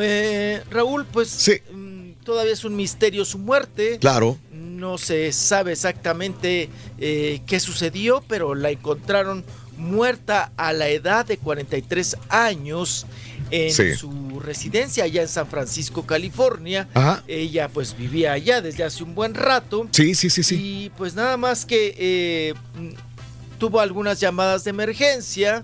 Eh, 0.00 0.62
Raúl, 0.70 1.06
pues 1.06 1.50
mm, 1.72 2.12
todavía 2.24 2.52
es 2.52 2.64
un 2.64 2.76
misterio 2.76 3.24
su 3.24 3.38
muerte. 3.38 3.98
Claro. 3.98 4.36
No 4.52 4.98
se 4.98 5.32
sabe 5.32 5.72
exactamente 5.72 6.68
eh, 6.98 7.40
qué 7.46 7.58
sucedió, 7.58 8.22
pero 8.28 8.54
la 8.54 8.70
encontraron 8.70 9.44
muerta 9.78 10.52
a 10.58 10.72
la 10.74 10.88
edad 10.88 11.24
de 11.24 11.38
43 11.38 12.16
años 12.28 13.06
en 13.50 13.72
Sí. 13.72 13.94
su 13.94 14.40
residencia 14.40 15.04
allá 15.04 15.22
en 15.22 15.28
San 15.28 15.46
Francisco, 15.46 16.06
California. 16.06 16.88
Ajá. 16.94 17.22
Ella 17.28 17.68
pues 17.68 17.96
vivía 17.96 18.32
allá 18.32 18.60
desde 18.60 18.84
hace 18.84 19.02
un 19.04 19.14
buen 19.14 19.34
rato. 19.34 19.88
Sí, 19.92 20.14
sí, 20.14 20.30
sí, 20.30 20.42
sí. 20.42 20.54
Y 20.56 20.90
pues 20.96 21.14
nada 21.14 21.36
más 21.36 21.64
que 21.66 21.94
eh, 21.98 22.54
tuvo 23.58 23.80
algunas 23.80 24.20
llamadas 24.20 24.64
de 24.64 24.70
emergencia 24.70 25.62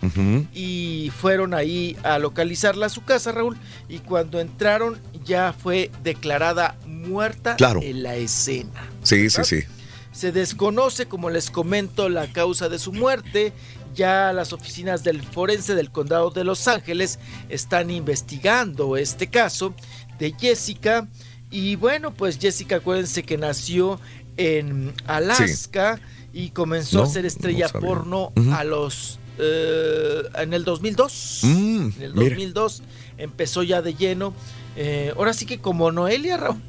y 0.52 1.10
fueron 1.18 1.54
ahí 1.54 1.96
a 2.02 2.18
localizarla 2.18 2.86
a 2.86 2.88
su 2.90 3.02
casa, 3.04 3.32
Raúl. 3.32 3.56
Y 3.88 4.00
cuando 4.00 4.38
entraron 4.40 5.00
ya 5.24 5.54
fue 5.54 5.90
declarada 6.02 6.76
muerta 6.86 7.56
Claro. 7.56 7.80
en 7.82 8.02
la 8.02 8.16
escena. 8.16 8.86
Sí, 9.02 9.30
sí, 9.30 9.42
sí. 9.44 9.60
Se 10.12 10.32
desconoce, 10.32 11.06
como 11.06 11.28
les 11.30 11.50
comento, 11.50 12.08
la 12.08 12.26
causa 12.32 12.68
de 12.68 12.78
su 12.78 12.92
muerte. 12.92 13.52
Ya 13.96 14.32
las 14.34 14.52
oficinas 14.52 15.02
del 15.02 15.22
forense 15.22 15.74
del 15.74 15.90
condado 15.90 16.30
de 16.30 16.44
Los 16.44 16.68
Ángeles 16.68 17.18
están 17.48 17.90
investigando 17.90 18.96
este 18.96 19.26
caso 19.28 19.74
de 20.18 20.34
Jessica. 20.38 21.08
Y 21.50 21.76
bueno, 21.76 22.12
pues 22.12 22.38
Jessica, 22.38 22.76
acuérdense 22.76 23.22
que 23.22 23.38
nació 23.38 23.98
en 24.36 24.92
Alaska 25.06 25.98
y 26.32 26.50
comenzó 26.50 26.98
No, 26.98 27.04
a 27.04 27.06
ser 27.06 27.24
estrella 27.24 27.70
no 27.72 27.80
porno 27.80 28.32
a 28.52 28.64
los 28.64 29.18
eh, 29.38 30.22
en 30.38 30.52
el 30.52 30.64
2002. 30.64 31.40
Mm, 31.44 31.46
en 31.96 32.02
el 32.02 32.12
mira. 32.14 32.30
2002 32.30 32.82
empezó 33.16 33.62
ya 33.62 33.80
de 33.80 33.94
lleno. 33.94 34.34
Eh, 34.76 35.14
ahora 35.16 35.32
sí 35.32 35.46
que 35.46 35.58
como 35.58 35.90
Noelia 35.90 36.36
Raúl. 36.36 36.60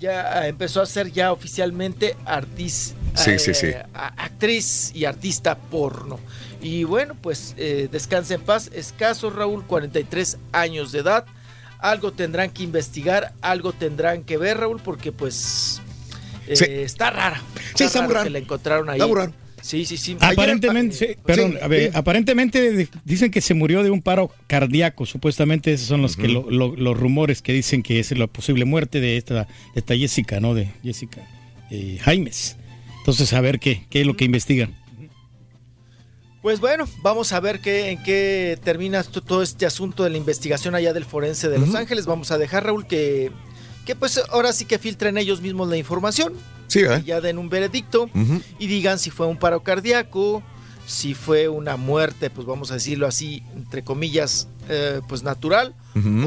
Ya 0.00 0.46
empezó 0.46 0.80
a 0.80 0.86
ser 0.86 1.10
ya 1.12 1.32
oficialmente 1.32 2.16
artis- 2.24 2.94
Sí, 3.18 3.30
eh, 3.32 3.38
sí, 3.38 3.54
sí. 3.54 3.66
a- 3.94 4.08
actriz 4.24 4.92
y 4.94 5.04
artista 5.04 5.56
porno. 5.58 6.18
Y 6.62 6.84
bueno, 6.84 7.14
pues 7.20 7.54
eh, 7.56 7.88
descansa 7.90 8.34
en 8.34 8.40
paz. 8.40 8.70
Escaso 8.74 9.30
Raúl, 9.30 9.64
43 9.66 10.38
años 10.52 10.92
de 10.92 11.00
edad. 11.00 11.24
Algo 11.78 12.12
tendrán 12.12 12.50
que 12.50 12.64
investigar, 12.64 13.32
algo 13.40 13.72
tendrán 13.72 14.24
que 14.24 14.36
ver, 14.36 14.58
Raúl, 14.58 14.80
porque 14.82 15.12
pues 15.12 15.80
eh, 16.48 16.56
Sí. 16.56 16.64
está 16.68 17.10
rara. 17.10 17.40
Sí, 17.76 17.84
está 17.84 18.00
raro 18.00 18.12
raro. 18.14 18.24
que 18.24 18.30
la 18.30 18.38
encontraron 18.38 18.88
ahí 18.90 18.96
Está 18.96 19.06
muy 19.06 19.16
raro. 19.16 19.32
Sí, 19.60 19.84
sí, 19.84 19.96
sí. 19.96 20.16
Aparentemente, 20.20 20.94
sí, 20.96 21.06
perdón, 21.26 21.52
sí, 21.52 21.58
a 21.60 21.66
ver, 21.68 21.90
sí. 21.90 21.98
aparentemente 21.98 22.88
dicen 23.04 23.30
que 23.30 23.40
se 23.40 23.54
murió 23.54 23.82
de 23.82 23.90
un 23.90 24.00
paro 24.02 24.30
cardíaco. 24.46 25.04
Supuestamente 25.04 25.72
esos 25.72 25.88
son 25.88 26.00
los 26.00 26.16
que 26.16 26.28
lo- 26.28 26.48
lo- 26.50 26.74
los 26.76 26.96
rumores 26.96 27.42
que 27.42 27.52
dicen 27.52 27.82
que 27.82 27.98
es 28.00 28.10
la 28.16 28.28
posible 28.28 28.64
muerte 28.64 29.00
de 29.00 29.16
esta, 29.16 29.34
de 29.34 29.48
esta 29.76 29.96
Jessica, 29.96 30.40
¿no? 30.40 30.54
De 30.54 30.70
Jessica 30.82 31.20
eh, 31.70 31.98
Jaimes. 32.00 32.56
Entonces, 32.98 33.32
a 33.32 33.40
ver 33.40 33.58
qué, 33.58 33.86
qué 33.90 34.00
es 34.02 34.06
lo 34.06 34.16
que 34.16 34.24
investigan. 34.24 34.76
Pues 36.42 36.60
bueno, 36.60 36.84
vamos 37.02 37.32
a 37.32 37.40
ver 37.40 37.60
qué, 37.60 37.90
en 37.90 38.02
qué 38.02 38.58
termina 38.62 39.02
todo 39.02 39.42
este 39.42 39.66
asunto 39.66 40.04
de 40.04 40.10
la 40.10 40.18
investigación 40.18 40.74
allá 40.74 40.92
del 40.92 41.04
forense 41.04 41.48
de 41.48 41.58
Los 41.58 41.74
Ángeles. 41.74 42.06
Vamos 42.06 42.30
a 42.30 42.38
dejar, 42.38 42.64
Raúl, 42.64 42.86
que, 42.86 43.32
que 43.84 43.96
pues 43.96 44.20
ahora 44.30 44.52
sí 44.52 44.64
que 44.64 44.78
filtren 44.78 45.18
ellos 45.18 45.40
mismos 45.40 45.68
la 45.68 45.76
información. 45.76 46.34
Sí, 46.68 46.82
¿verdad? 46.82 47.00
y 47.02 47.06
ya 47.06 47.20
den 47.20 47.38
un 47.38 47.48
veredicto 47.48 48.10
y 48.58 48.66
digan 48.66 48.98
si 48.98 49.10
fue 49.10 49.26
un 49.26 49.38
paro 49.38 49.62
cardíaco, 49.62 50.42
si 50.86 51.14
fue 51.14 51.48
una 51.48 51.76
muerte, 51.76 52.30
pues 52.30 52.46
vamos 52.46 52.70
a 52.70 52.74
decirlo 52.74 53.06
así, 53.06 53.42
entre 53.56 53.82
comillas, 53.82 54.48
eh, 54.68 55.00
pues 55.08 55.22
natural, 55.22 55.74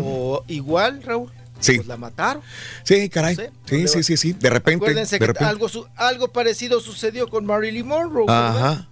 o 0.03 0.43
igual, 0.47 1.03
Raúl. 1.03 1.31
Sí. 1.61 1.75
Pues 1.77 1.87
la 1.87 1.97
mataron. 1.97 2.41
Sí, 2.83 3.07
caray. 3.09 3.35
No 3.35 3.43
sé, 3.43 3.51
Sí, 3.65 3.87
sí, 3.87 4.03
sí, 4.03 4.17
sí. 4.17 4.33
De 4.33 4.49
repente. 4.49 4.83
Acuérdense 4.85 5.15
de 5.15 5.19
que 5.19 5.27
repente. 5.27 5.45
algo, 5.45 5.67
algo 5.95 6.27
parecido 6.27 6.79
sucedió 6.81 7.29
con 7.29 7.45
Marilyn 7.45 7.87
Monroe. 7.87 8.25
Ajá. 8.27 8.87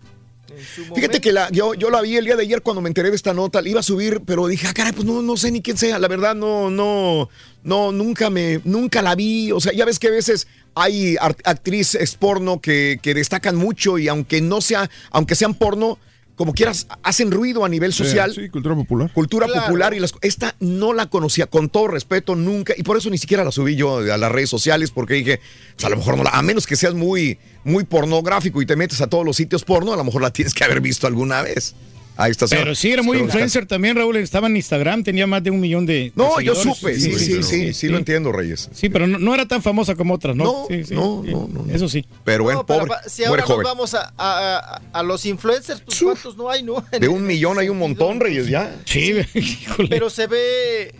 Fíjate 0.95 1.21
que 1.21 1.31
la, 1.31 1.49
yo, 1.51 1.73
yo 1.73 1.89
la 1.89 2.01
vi 2.01 2.17
el 2.17 2.25
día 2.25 2.35
de 2.35 2.43
ayer 2.43 2.61
cuando 2.61 2.81
me 2.81 2.89
enteré 2.89 3.09
de 3.09 3.15
esta 3.15 3.33
nota, 3.33 3.61
la 3.61 3.69
iba 3.69 3.79
a 3.79 3.83
subir, 3.83 4.21
pero 4.25 4.47
dije, 4.47 4.67
ah, 4.67 4.73
caray, 4.73 4.93
pues 4.93 5.05
no, 5.05 5.21
no 5.21 5.37
sé 5.37 5.51
ni 5.51 5.61
quién 5.61 5.77
sea. 5.77 5.99
La 5.99 6.07
verdad, 6.07 6.35
no, 6.35 6.69
no, 6.69 7.29
no, 7.63 7.91
nunca 7.91 8.29
me, 8.29 8.59
nunca 8.63 9.01
la 9.01 9.15
vi. 9.15 9.51
O 9.51 9.59
sea, 9.59 9.73
ya 9.73 9.85
ves 9.85 9.99
que 9.99 10.07
a 10.07 10.11
veces 10.11 10.47
hay 10.75 11.17
actrices 11.19 12.15
porno 12.15 12.61
que, 12.61 12.99
que 13.01 13.13
destacan 13.13 13.55
mucho 13.55 13.97
y 13.97 14.07
aunque 14.07 14.41
no 14.41 14.61
sea, 14.61 14.89
aunque 15.11 15.35
sean 15.35 15.53
porno, 15.53 15.99
como 16.39 16.53
quieras, 16.53 16.87
hacen 17.03 17.31
ruido 17.31 17.65
a 17.65 17.69
nivel 17.69 17.91
social. 17.91 18.33
Sí, 18.33 18.47
cultura 18.47 18.73
popular. 18.73 19.11
Cultura 19.11 19.45
Claro. 19.45 19.63
popular 19.63 19.93
y 19.93 19.99
las, 19.99 20.13
esta 20.21 20.55
no 20.61 20.93
la 20.93 21.07
conocía, 21.09 21.47
con 21.47 21.67
todo 21.67 21.89
respeto, 21.89 22.33
nunca, 22.37 22.73
y 22.77 22.83
por 22.83 22.95
eso 22.95 23.09
ni 23.09 23.17
siquiera 23.17 23.43
la 23.43 23.51
subí 23.51 23.75
yo 23.75 23.97
a 23.97 24.17
las 24.17 24.31
redes 24.31 24.49
sociales, 24.49 24.89
porque 24.89 25.15
dije, 25.15 25.41
pues 25.75 25.83
a 25.83 25.89
lo 25.89 25.97
mejor 25.97 26.15
no 26.15 26.23
la, 26.23 26.29
a 26.29 26.41
menos 26.41 26.65
que 26.65 26.77
seas 26.77 26.93
muy, 26.93 27.37
muy 27.65 27.83
pornográfico 27.83 28.61
y 28.61 28.65
te 28.65 28.77
metes 28.77 29.01
a 29.01 29.07
todos 29.07 29.25
los 29.25 29.35
sitios 29.35 29.65
porno, 29.65 29.91
a 29.91 29.97
lo 29.97 30.05
mejor 30.05 30.21
la 30.21 30.31
tienes 30.31 30.53
que 30.53 30.63
haber 30.63 30.79
visto 30.79 31.07
alguna 31.07 31.41
vez. 31.41 31.75
Ahí 32.21 32.31
está. 32.31 32.47
Pero 32.47 32.75
sí, 32.75 32.91
era 32.91 33.01
muy 33.01 33.15
Pero- 33.15 33.25
influencer 33.27 33.65
también, 33.65 33.95
Raúl. 33.95 34.17
Estaba 34.17 34.47
en 34.47 34.57
Instagram, 34.57 35.03
tenía 35.05 35.25
más 35.25 35.41
de 35.41 35.51
un 35.51 35.59
millón 35.61 35.85
de. 35.85 35.93
de 35.93 36.11
No, 36.15 36.41
yo 36.41 36.53
supe, 36.53 36.93
sí, 36.99 37.17
sí, 37.17 37.41
sí, 37.43 37.73
sí, 37.73 37.87
lo 37.87 37.97
entiendo, 37.97 38.33
Reyes. 38.33 38.69
Sí, 38.73 38.89
pero 38.89 39.07
no, 39.07 39.17
no 39.19 39.33
era 39.33 39.47
tan 39.47 39.61
famosa 39.61 39.95
como 39.95 40.15
otras, 40.15 40.35
¿no? 40.35 40.43
No, 40.43 40.65
Sí, 40.67 40.83
sí, 40.83 40.93
no, 40.95 41.23
sí. 41.25 41.31
no, 41.31 41.47
no, 41.47 41.73
Eso 41.73 41.87
sí. 41.87 42.05
Pero 42.25 42.45
pero 42.45 42.65
pobre, 42.65 42.91
si 43.07 43.21
muere 43.21 43.29
ahora 43.29 43.41
nos 43.43 43.49
joven. 43.51 43.63
vamos 43.63 43.93
a, 43.93 44.13
a- 44.17 44.57
a- 44.57 44.81
a 44.91 45.03
los 45.03 45.25
influencers, 45.25 45.79
pues 45.79 45.97
cuántos 46.03 46.35
no 46.35 46.49
hay, 46.49 46.61
¿no? 46.61 46.83
De 46.91 47.07
un 47.07 47.25
millón 47.25 47.57
hay 47.57 47.69
un 47.69 47.77
montón, 47.79 48.19
Reyes, 48.19 48.47
ya. 48.47 48.75
Sí, 48.83 49.13
Pero 49.89 50.09
se 50.09 50.27
ve, 50.27 50.93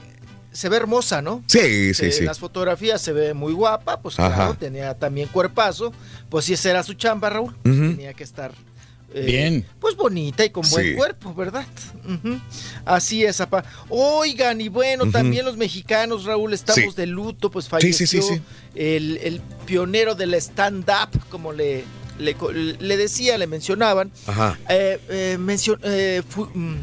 se 0.54 0.70
ve 0.70 0.78
hermosa, 0.78 1.22
¿no? 1.22 1.44
Sí, 1.48 1.94
sí, 1.94 2.06
Eh, 2.06 2.12
sí. 2.14 2.24
Las 2.24 2.40
fotografías 2.40 3.02
se 3.02 3.12
ve 3.12 3.34
muy 3.34 3.52
guapa, 3.52 4.00
pues 4.02 4.18
Ajá. 4.20 4.34
claro, 4.36 4.54
tenía 4.56 4.94
también 4.94 5.28
cuerpazo. 5.28 5.91
Pues 6.30 6.46
si 6.46 6.54
esa 6.54 6.70
era 6.70 6.84
su 6.84 6.94
chamba, 6.94 7.30
Raúl, 7.30 7.54
Ujú. 7.66 7.74
tenía 7.96 8.14
que 8.14 8.24
estar 8.24 8.52
eh, 9.14 9.23
Bien. 9.26 9.65
Pues 9.80 9.95
bonita 9.95 10.45
y 10.45 10.49
con 10.52 10.68
buen 10.69 10.86
Sí. 10.90 10.94
cuerpo, 10.95 11.34
¿verdad? 11.34 11.65
Así 12.86 13.23
es, 13.26 13.41
apa. 13.41 13.64
Oigan, 13.90 14.61
y 14.61 14.69
bueno, 14.69 15.10
también 15.11 15.45
los 15.45 15.57
mexicanos, 15.57 16.26
Raúl, 16.26 16.53
estamos 16.53 16.94
Sí. 16.95 17.02
de 17.02 17.06
luto, 17.07 17.49
pues 17.52 17.68
falleció 17.68 18.06
sí. 18.22 18.41
El, 18.76 19.18
el 19.18 19.41
pionero 19.65 20.15
del 20.15 20.34
stand-up, 20.36 21.10
como 21.30 21.53
le, 21.53 21.84
le, 22.19 22.98
decía, 22.98 23.38
le 23.38 23.48
mencionaban. 23.48 24.11
Ajá. 24.27 24.57
Eh, 24.69 24.99
eh, 25.10 26.22
fu- 26.27 26.49
mm, 26.53 26.76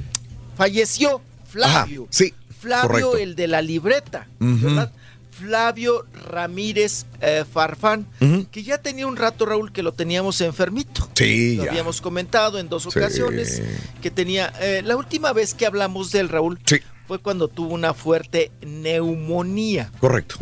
falleció 0.56 1.20
Flavio. 1.48 2.02
Ajá, 2.02 2.12
sí, 2.12 2.34
Flavio, 2.60 2.88
correcto. 2.88 3.16
el 3.18 3.34
de 3.36 3.46
la 3.48 3.62
libreta. 3.62 4.26
¿verdad? 4.38 4.92
Flavio 5.38 6.06
Ramírez 6.30 7.06
eh, 7.20 7.44
Farfán, 7.50 8.06
que 8.50 8.62
ya 8.62 8.78
tenía 8.78 9.06
un 9.06 9.16
rato, 9.16 9.44
Raúl, 9.46 9.72
que 9.72 9.82
lo 9.82 9.92
teníamos 9.92 10.40
enfermito. 10.40 11.08
Sí, 11.14 11.56
Lo 11.56 11.64
ya. 11.64 11.70
habíamos 11.70 12.00
comentado 12.00 12.58
en 12.58 12.68
dos 12.68 12.84
Sí. 12.84 12.88
ocasiones 12.98 13.62
que 14.02 14.10
tenía. 14.10 14.52
eh, 14.60 14.82
la 14.84 14.96
última 14.96 15.32
vez 15.32 15.54
que 15.54 15.66
hablamos 15.66 16.10
del 16.12 16.28
Raúl 16.28 16.58
Sí. 16.64 16.76
fue 17.06 17.18
cuando 17.18 17.48
tuvo 17.48 17.74
una 17.74 17.92
fuerte 17.94 18.50
neumonía. 18.66 19.90
Correcto. 20.00 20.36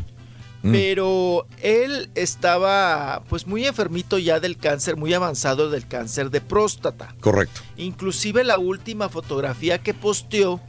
Mm. 0.65 0.73
Pero 0.73 1.47
él 1.61 2.09
estaba 2.15 3.23
pues 3.29 3.47
muy 3.47 3.67
enfermito 3.67 4.17
ya 4.19 4.41
del 4.41 4.57
cáncer, 4.57 4.97
muy 4.97 5.13
avanzado 5.13 5.69
del 5.69 5.87
cáncer 5.87 6.31
de 6.31 6.41
próstata. 6.41 7.15
Correcto. 7.21 7.61
Inclusive 7.77 8.45
la 8.45 8.59
última 8.59 9.11
fotografía 9.11 9.77
que 9.83 9.93
posteó 9.93 10.63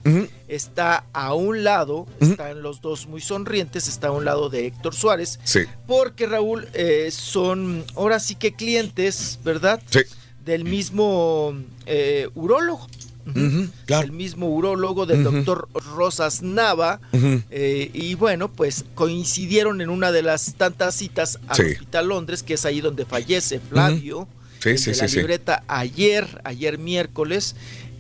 está 0.50 1.06
a 1.14 1.34
un 1.34 1.64
lado, 1.64 2.08
están 2.20 2.62
los 2.62 2.82
dos 2.82 3.08
muy 3.08 3.22
sonrientes, 3.22 3.88
está 3.88 4.10
a 4.10 4.12
un 4.12 4.26
lado 4.26 4.50
de 4.50 4.68
Héctor 4.68 4.94
Suárez, 4.94 5.40
Sí. 5.46 5.62
porque 5.88 6.28
Raúl 6.28 6.68
eh, 6.74 7.10
son 7.12 7.86
ahora 7.96 8.20
sí 8.20 8.36
que 8.36 8.54
clientes, 8.54 9.40
¿verdad? 9.46 9.82
Sí. 9.90 10.02
Del 10.44 10.66
mismo 10.66 11.56
eh, 11.86 12.28
urólogo. 12.36 12.86
Claro. 13.86 14.06
El 14.06 14.12
mismo 14.12 14.48
urólogo 14.50 15.06
del 15.06 15.24
doctor 15.24 15.68
Rosas 15.96 16.42
Nava. 16.42 17.00
Eh, 17.50 17.90
y 17.94 18.16
bueno, 18.16 18.52
pues 18.52 18.86
coincidieron 18.96 19.82
en 19.82 19.90
una 19.90 20.12
de 20.12 20.22
las 20.22 20.56
tantas 20.56 20.96
citas 20.96 21.40
al 21.48 21.56
Sí. 21.58 21.64
Hospital 21.64 22.08
Londres, 22.08 22.44
que 22.44 22.54
es 22.56 22.66
ahí 22.66 22.82
donde 22.82 23.06
fallece 23.06 23.60
Flavio. 23.60 24.28
Sí, 24.60 24.70
el 24.70 24.78
sí, 24.80 24.90
de 24.92 24.96
sí, 24.96 25.02
la 25.02 25.22
libreta 25.22 25.64
ayer, 25.68 26.42
ayer 26.44 26.78
miércoles. 26.78 27.56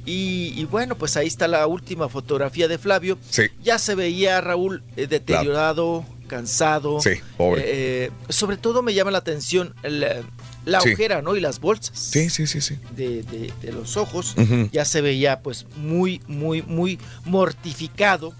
Y, 0.05 0.53
y 0.55 0.65
bueno, 0.65 0.95
pues 0.97 1.17
ahí 1.17 1.27
está 1.27 1.47
la 1.47 1.65
última 1.65 2.09
fotografía 2.09 2.67
de 2.67 2.77
Flavio. 2.77 3.17
Sí. 3.29 3.43
Ya 3.63 3.79
se 3.79 3.95
veía 3.95 4.39
Raúl 4.41 4.83
eh, 4.95 5.07
deteriorado, 5.07 6.05
cansado. 6.27 7.01
Sí, 7.01 7.11
pobre. 7.37 7.63
Eh, 7.65 8.11
sobre 8.29 8.57
todo 8.57 8.83
me 8.83 8.93
llama 8.93 9.09
la 9.11 9.17
atención 9.17 9.73
la, 9.83 10.17
la 10.65 10.81
Sí. 10.81 10.93
ojera, 10.93 11.21
¿no? 11.21 11.35
Y 11.35 11.39
las 11.41 11.59
bolsas 11.59 11.97
Sí, 11.97 12.29
sí, 12.29 12.47
sí, 12.47 12.59
sí. 12.61 12.77
de, 12.95 13.23
de- 13.23 13.53
de 13.61 13.71
los 13.71 13.97
ojos. 13.97 14.35
Ya 14.71 14.83
se 14.85 15.01
veía 15.01 15.39
pues 15.41 15.65
muy, 15.77 16.21
muy, 16.27 16.61
muy 16.63 16.99
mortificado 17.25 18.33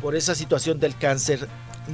por 0.00 0.16
esa 0.16 0.34
situación 0.34 0.80
del 0.80 0.96
cáncer 0.96 1.46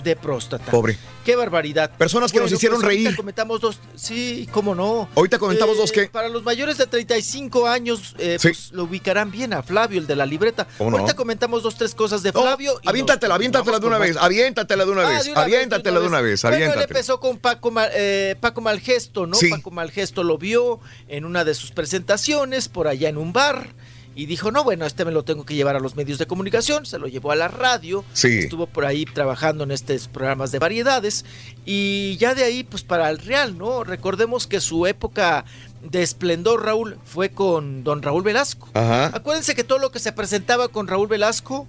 de 0.03 0.17
próstata. 0.17 0.71
Pobre. 0.71 0.99
Qué 1.25 1.37
barbaridad. 1.37 1.91
Personas 1.97 2.33
que 2.33 2.39
nos 2.41 2.53
hicieron 2.53 2.83
ahorita 2.85 3.05
reír. 3.09 3.17
comentamos 3.17 3.61
dos, 3.61 3.79
sí, 3.95 4.47
cómo 4.53 4.75
no. 4.75 5.09
Ahorita 5.15 5.39
comentamos 5.39 5.77
Eh, 5.77 5.81
dos 5.81 5.93
que. 5.93 6.07
Para 6.09 6.29
los 6.29 6.43
mayores 6.43 6.77
de 6.77 6.87
35 6.87 7.67
años, 7.67 8.15
eh, 8.19 8.37
Sí. 8.39 8.49
pues 8.49 8.73
lo 8.73 8.85
ubicarán 8.85 9.31
bien 9.31 9.53
a 9.55 9.63
Flavio, 9.63 9.99
el 10.01 10.07
de 10.07 10.17
la 10.17 10.27
libreta. 10.27 10.67
¿Cómo 10.77 10.91
no? 10.91 10.99
Ahorita 10.99 11.15
comentamos 11.17 11.63
dos, 11.63 11.77
tres 11.77 11.95
cosas 11.95 12.23
de 12.23 12.33
No, 12.33 12.43
Flavio. 12.43 12.79
y 12.83 12.89
aviéntatela, 12.89 13.35
aviéntatela 13.37 13.79
vamos 13.79 13.81
de 13.81 13.87
una 13.87 13.99
vez, 13.99 14.17
aviéntatela 14.19 14.85
de 14.85 14.91
una 14.91 15.03
Ah, 15.07 15.09
vez, 15.11 15.31
aviéntatela 15.35 16.01
de 16.01 16.07
una 16.09 16.21
vez, 16.21 16.43
Bueno, 16.43 16.73
él 16.75 16.83
empezó 16.83 17.21
con 17.21 17.39
Paco, 17.39 17.71
Mal- 17.71 17.91
eh, 17.95 18.37
Paco 18.41 18.61
Malgesto, 18.61 19.27
¿no? 19.27 19.37
Sí. 19.37 19.49
Paco 19.49 19.71
Malgesto 19.71 20.23
lo 20.25 20.37
vio 20.37 20.81
en 21.09 21.25
una 21.25 21.45
de 21.45 21.55
sus 21.55 21.71
presentaciones 21.71 22.69
por 22.69 22.87
allá 22.89 23.09
en 23.09 23.17
un 23.17 23.33
bar 23.33 23.69
y 24.17 24.27
dijo, 24.27 24.51
no, 24.53 24.63
bueno, 24.65 24.87
este 24.87 25.05
me 25.05 25.11
lo 25.13 25.25
tengo 25.25 25.45
que 25.45 25.55
llevar 25.55 25.77
a 25.77 25.81
los 25.81 25.97
medios 25.97 26.19
de 26.19 26.27
comunicación, 26.27 26.87
se 26.87 26.99
lo 26.99 27.09
llevó 27.09 27.33
a 27.33 27.37
la 27.37 27.49
radio, 27.49 28.05
Sí. 28.13 28.29
estuvo 28.39 28.67
por 28.67 28.85
ahí 28.85 29.05
trabajando 29.05 29.65
en 29.65 29.71
estos 29.73 30.07
programas 30.09 30.53
de 30.53 30.59
variedades 30.61 31.25
y 31.65 32.17
ya 32.19 32.35
de 32.35 32.45
ahí, 32.45 32.63
pues 32.65 32.83
para 32.85 33.11
el 33.11 33.19
Real, 33.19 33.59
¿no? 33.59 33.83
Recordemos 33.85 34.47
que 34.47 34.61
su 34.61 34.87
época 34.87 35.45
de 35.83 36.03
esplendor, 36.03 36.65
Raúl, 36.65 36.99
fue 37.05 37.31
con 37.31 37.83
don 37.85 38.03
Raúl 38.03 38.23
Velasco. 38.23 38.69
Ajá. 38.75 39.07
Acuérdense 39.15 39.55
que 39.55 39.65
todo 39.65 39.79
lo 39.79 39.91
que 39.91 39.99
se 39.99 40.13
presentaba 40.13 40.69
con 40.69 40.87
Raúl 40.87 41.09
Velasco 41.09 41.67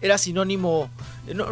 era 0.00 0.16
sinónimo 0.18 0.90
no, 1.34 1.46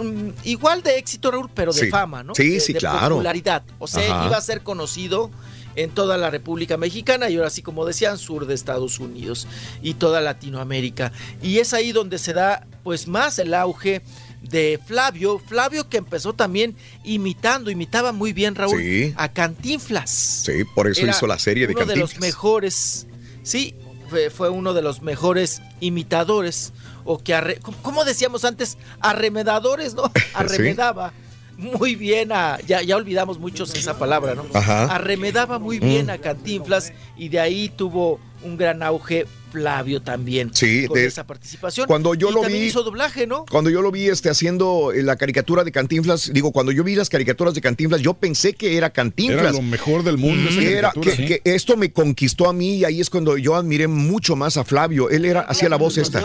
igual 0.44 0.82
de 0.82 0.98
éxito, 0.98 1.30
Raúl, 1.32 1.50
pero 1.52 1.72
de 1.72 1.80
Sí. 1.82 1.90
fama, 1.90 2.22
¿no? 2.22 2.34
Sí, 2.34 2.50
De- 2.50 2.60
sí, 2.60 2.72
de 2.74 2.78
claro. 2.78 3.16
popularidad. 3.16 3.62
O 3.78 3.86
sea, 3.88 4.02
Ajá. 4.20 4.26
iba 4.28 4.36
a 4.36 4.40
ser 4.40 4.62
conocido 4.62 5.30
en 5.76 5.90
toda 5.90 6.16
la 6.16 6.30
República 6.30 6.76
Mexicana 6.76 7.28
y 7.30 7.36
ahora 7.36 7.50
sí, 7.50 7.62
como 7.62 7.84
decían, 7.84 8.18
sur 8.18 8.46
de 8.46 8.54
Estados 8.54 8.98
Unidos 8.98 9.46
y 9.82 9.94
toda 9.94 10.20
Latinoamérica. 10.20 11.12
Y 11.42 11.58
es 11.58 11.72
ahí 11.74 11.92
donde 11.92 12.18
se 12.18 12.32
da, 12.32 12.66
pues, 12.82 13.06
más 13.06 13.38
el 13.38 13.54
auge 13.54 14.02
de 14.42 14.80
Flavio. 14.84 15.38
Flavio 15.38 15.88
que 15.88 15.96
empezó 15.98 16.32
también 16.32 16.76
imitando, 17.04 17.70
imitaba 17.70 18.12
muy 18.12 18.32
bien, 18.32 18.54
Raúl, 18.54 18.80
Sí. 18.80 19.14
a 19.16 19.32
Cantinflas. 19.32 20.10
Sí, 20.10 20.64
por 20.74 20.88
eso 20.88 21.02
Era 21.02 21.10
hizo 21.12 21.26
la 21.26 21.38
serie 21.38 21.66
de 21.66 21.74
uno 21.74 21.84
de 21.86 21.96
los 21.96 22.18
mejores, 22.18 23.06
sí, 23.42 23.74
fue, 24.08 24.30
fue 24.30 24.48
uno 24.50 24.72
de 24.72 24.82
los 24.82 25.02
mejores 25.02 25.60
imitadores, 25.80 26.72
o 27.04 27.18
que, 27.18 27.34
arre- 27.34 27.58
¿cómo- 27.60 27.76
¿cómo 27.82 28.04
decíamos 28.04 28.44
antes? 28.44 28.78
Arremedadores, 29.00 29.94
¿no? 29.94 30.10
Arremedaba 30.34 31.12
muy 31.58 31.94
bien 31.96 32.32
a, 32.32 32.58
ya, 32.66 32.82
ya 32.82 32.96
olvidamos 32.96 33.38
muchos 33.38 33.74
esa 33.74 33.98
palabra, 33.98 34.34
¿no? 34.34 34.44
Ajá. 34.54 34.84
Arremedaba 34.94 35.58
muy 35.58 35.78
bien 35.78 36.10
a 36.10 36.18
Cantinflas 36.18 36.92
y 37.16 37.28
de 37.28 37.40
ahí 37.40 37.68
tuvo 37.74 38.20
un 38.42 38.56
gran 38.56 38.82
auge 38.82 39.26
Flavio 39.50 40.02
también 40.02 40.50
Sí, 40.52 40.86
con 40.86 40.96
de- 40.98 41.06
esa 41.06 41.26
participación. 41.26 41.86
Cuando 41.86 42.12
yo 42.14 42.28
Y 42.28 42.34
lo 42.34 42.40
también 42.42 42.60
vi- 42.62 42.68
hizo 42.68 42.82
doblaje, 42.82 43.26
¿no? 43.26 43.46
Cuando 43.50 43.70
yo 43.70 43.80
lo 43.80 43.90
vi 43.90 44.08
este, 44.08 44.28
haciendo 44.28 44.92
eh, 44.92 45.02
la 45.02 45.16
caricatura 45.16 45.64
de 45.64 45.72
Cantinflas, 45.72 46.30
digo, 46.34 46.52
cuando 46.52 46.72
yo 46.72 46.84
vi 46.84 46.94
las 46.94 47.08
caricaturas 47.08 47.54
de 47.54 47.62
Cantinflas, 47.62 48.02
yo 48.02 48.12
pensé 48.12 48.52
que 48.52 48.76
era 48.76 48.90
Cantinflas. 48.90 49.40
Era 49.40 49.52
lo 49.52 49.62
mejor 49.62 50.02
del 50.02 50.18
mundo 50.18 50.50
esa 50.50 50.60
Que, 50.60 50.72
era- 50.76 50.92
que 50.92 51.40
esto 51.44 51.76
me 51.78 51.90
conquistó 51.90 52.50
a 52.50 52.52
mí 52.52 52.76
y 52.76 52.84
ahí 52.84 53.00
es 53.00 53.08
cuando 53.08 53.38
yo 53.38 53.54
admiré 53.54 53.88
mucho 53.88 54.36
más 54.36 54.58
a 54.58 54.64
Flavio. 54.64 55.08
Él 55.08 55.24
era, 55.24 55.40
hacía 55.40 55.70
la 55.70 55.76
voz 55.76 55.96
esta. 55.96 56.18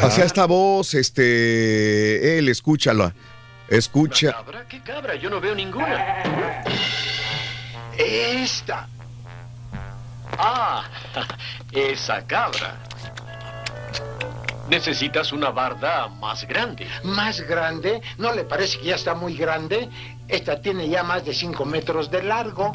Hacía 0.00 0.24
esta 0.24 0.46
voz, 0.46 0.94
este, 0.94 2.38
él, 2.38 2.48
escúchala. 2.48 3.14
Escucha. 3.68 4.32
¿Cabra? 4.32 4.64
¿Qué 4.66 4.80
cabra? 4.82 5.14
Yo 5.14 5.28
no 5.28 5.40
veo 5.40 5.54
ninguna. 5.54 6.22
Esta. 7.96 8.88
Ah, 10.38 10.84
esa 11.72 12.26
cabra. 12.26 12.76
Necesitas 14.68 15.32
una 15.32 15.50
barda 15.50 16.08
más 16.08 16.46
grande. 16.46 16.86
¿Más 17.02 17.40
grande? 17.42 18.00
¿No 18.18 18.32
le 18.32 18.44
parece 18.44 18.78
que 18.78 18.86
ya 18.86 18.94
está 18.94 19.14
muy 19.14 19.36
grande? 19.36 19.88
Esta 20.28 20.60
tiene 20.60 20.88
ya 20.90 21.02
más 21.02 21.24
de 21.24 21.32
5 21.32 21.64
metros 21.64 22.10
de 22.10 22.22
largo. 22.22 22.70